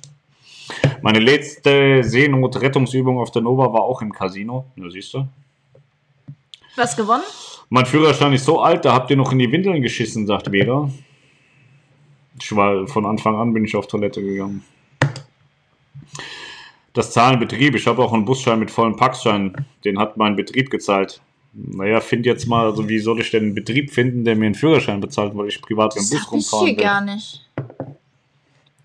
Meine 1.01 1.19
letzte 1.19 2.03
Seenotrettungsübung 2.03 3.19
auf 3.19 3.31
der 3.31 3.41
Nova 3.41 3.71
war 3.73 3.81
auch 3.81 4.01
im 4.01 4.11
Casino. 4.11 4.65
Ja, 4.75 4.89
siehst 4.89 5.13
du? 5.13 5.27
Was 6.75 6.95
gewonnen? 6.95 7.23
Mein 7.69 7.85
Führerschein 7.85 8.33
ist 8.33 8.45
so 8.45 8.61
alt, 8.61 8.85
da 8.85 8.93
habt 8.93 9.09
ihr 9.11 9.17
noch 9.17 9.31
in 9.31 9.39
die 9.39 9.51
Windeln 9.51 9.81
geschissen, 9.81 10.25
sagt 10.25 10.49
Vera. 10.49 10.89
Ich 12.41 12.55
war 12.55 12.87
von 12.87 13.05
Anfang 13.05 13.35
an 13.35 13.53
bin 13.53 13.65
ich 13.65 13.75
auf 13.75 13.87
Toilette 13.87 14.21
gegangen. 14.23 14.63
Das 16.93 17.11
zahlen 17.11 17.39
Betrieb. 17.39 17.75
Ich 17.75 17.85
habe 17.85 18.03
auch 18.03 18.13
einen 18.13 18.25
Busschein 18.25 18.59
mit 18.59 18.71
vollem 18.71 18.95
Packschein. 18.95 19.65
Den 19.85 19.99
hat 19.99 20.17
mein 20.17 20.35
Betrieb 20.35 20.69
gezahlt. 20.69 21.21
Naja, 21.53 21.99
find 21.99 22.25
jetzt 22.25 22.47
mal, 22.47 22.65
also 22.65 22.87
wie 22.87 22.99
soll 22.99 23.19
ich 23.19 23.31
denn 23.31 23.43
einen 23.43 23.55
Betrieb 23.55 23.91
finden, 23.91 24.23
der 24.23 24.35
mir 24.35 24.47
einen 24.47 24.55
Führerschein 24.55 24.99
bezahlt, 25.01 25.35
weil 25.35 25.47
ich 25.47 25.61
privat 25.61 25.95
im 25.95 26.01
Das 26.01 26.09
Bus 26.09 26.19
hab 26.19 26.25
ich 26.27 26.31
rumfahren 26.31 26.67
hier 26.67 26.77
will? 26.77 26.83
gar 26.83 27.01
nicht. 27.01 27.45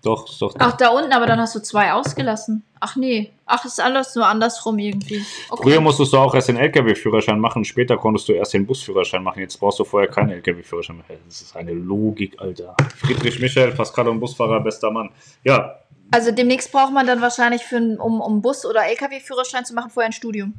Doch, 0.05 0.29
ist 0.29 0.39
doch. 0.41 0.53
Ach, 0.59 0.77
da 0.77 0.89
unten, 0.89 1.11
aber 1.11 1.25
dann 1.25 1.39
hast 1.39 1.55
du 1.55 1.59
zwei 1.59 1.91
ausgelassen. 1.93 2.63
Ach 2.79 2.95
nee. 2.95 3.31
Ach, 3.47 3.65
ist 3.65 3.81
alles 3.81 4.13
nur 4.15 4.27
andersrum 4.27 4.77
irgendwie. 4.77 5.25
Okay. 5.49 5.63
Früher 5.63 5.81
musstest 5.81 6.13
du 6.13 6.17
auch 6.17 6.35
erst 6.35 6.49
den 6.49 6.57
LKW-Führerschein 6.57 7.39
machen, 7.39 7.65
später 7.65 7.97
konntest 7.97 8.29
du 8.29 8.33
erst 8.33 8.53
den 8.53 8.67
Busführerschein 8.67 9.23
machen. 9.23 9.39
Jetzt 9.39 9.59
brauchst 9.59 9.79
du 9.79 9.83
vorher 9.83 10.09
keinen 10.09 10.29
LKW-Führerschein 10.29 10.97
mehr. 10.97 11.17
Das 11.25 11.41
ist 11.41 11.55
eine 11.55 11.73
Logik, 11.73 12.39
Alter. 12.39 12.75
Friedrich 12.97 13.39
Michael, 13.39 13.71
Pascal 13.71 14.07
und 14.07 14.19
Busfahrer, 14.19 14.59
bester 14.59 14.91
Mann. 14.91 15.09
Ja, 15.43 15.79
Also 16.11 16.31
demnächst 16.31 16.71
braucht 16.71 16.93
man 16.93 17.07
dann 17.07 17.21
wahrscheinlich, 17.21 17.63
für 17.63 17.77
um, 17.77 18.21
um 18.21 18.41
Bus- 18.41 18.65
oder 18.65 18.85
LKW-Führerschein 18.85 19.65
zu 19.65 19.73
machen, 19.73 19.89
vorher 19.89 20.09
ein 20.09 20.13
Studium. 20.13 20.53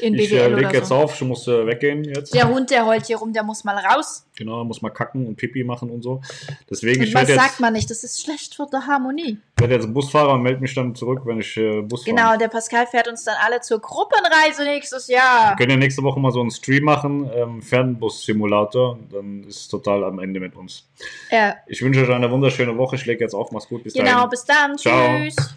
In 0.00 0.14
Ich 0.14 0.32
äh, 0.32 0.48
leg 0.48 0.72
jetzt 0.72 0.88
so. 0.88 0.94
auf, 0.96 1.14
ich 1.14 1.26
muss 1.26 1.46
äh, 1.48 1.66
weggehen 1.66 2.04
jetzt. 2.04 2.34
Der 2.34 2.48
Hund, 2.48 2.70
der 2.70 2.86
heult 2.86 3.06
hier 3.06 3.16
rum, 3.16 3.32
der 3.32 3.42
muss 3.42 3.64
mal 3.64 3.76
raus. 3.78 4.26
Genau, 4.36 4.62
muss 4.64 4.82
mal 4.82 4.90
kacken 4.90 5.26
und 5.26 5.36
Pipi 5.36 5.64
machen 5.64 5.90
und 5.90 6.02
so. 6.02 6.20
Deswegen, 6.70 7.02
ich 7.02 7.08
Und 7.08 7.14
was 7.14 7.28
werde 7.28 7.40
sagt 7.40 7.50
jetzt, 7.52 7.60
man 7.60 7.72
nicht? 7.72 7.88
Das 7.90 8.04
ist 8.04 8.22
schlecht 8.22 8.54
für 8.54 8.66
die 8.70 8.76
Harmonie. 8.76 9.38
werd 9.56 9.70
jetzt 9.72 9.92
Busfahrer 9.92 10.34
und 10.34 10.42
melde 10.42 10.60
mich 10.60 10.74
dann 10.74 10.94
zurück, 10.94 11.22
wenn 11.24 11.40
ich 11.40 11.56
äh, 11.56 11.80
Bus 11.80 12.04
fahre. 12.04 12.14
Genau, 12.14 12.36
der 12.36 12.48
Pascal 12.48 12.86
fährt 12.86 13.08
uns 13.08 13.24
dann 13.24 13.36
alle 13.42 13.60
zur 13.60 13.80
Gruppenreise 13.80 14.64
nächstes 14.64 15.08
Jahr. 15.08 15.52
Wir 15.52 15.56
können 15.56 15.70
ja 15.70 15.76
nächste 15.78 16.02
Woche 16.02 16.20
mal 16.20 16.30
so 16.32 16.40
einen 16.40 16.50
Stream 16.50 16.84
machen, 16.84 17.30
ähm, 17.34 17.62
Fernbus-Simulator. 17.62 18.98
Dann 19.10 19.44
ist 19.44 19.56
es 19.56 19.68
total 19.68 20.04
am 20.04 20.18
Ende 20.18 20.40
mit 20.40 20.54
uns. 20.54 20.84
Ja, 21.30 21.56
Ich 21.66 21.82
wünsche 21.82 22.02
euch 22.02 22.10
eine 22.10 22.30
wunderschöne 22.30 22.76
Woche. 22.76 22.96
Ich 22.96 23.06
lege 23.06 23.24
jetzt 23.24 23.34
auf. 23.34 23.50
Mach's 23.52 23.68
gut. 23.68 23.84
Bis 23.84 23.94
genau, 23.94 24.12
dahin. 24.12 24.30
bis 24.30 24.44
dann. 24.44 24.78
Ciao. 24.78 25.08
Tschüss. 25.24 25.54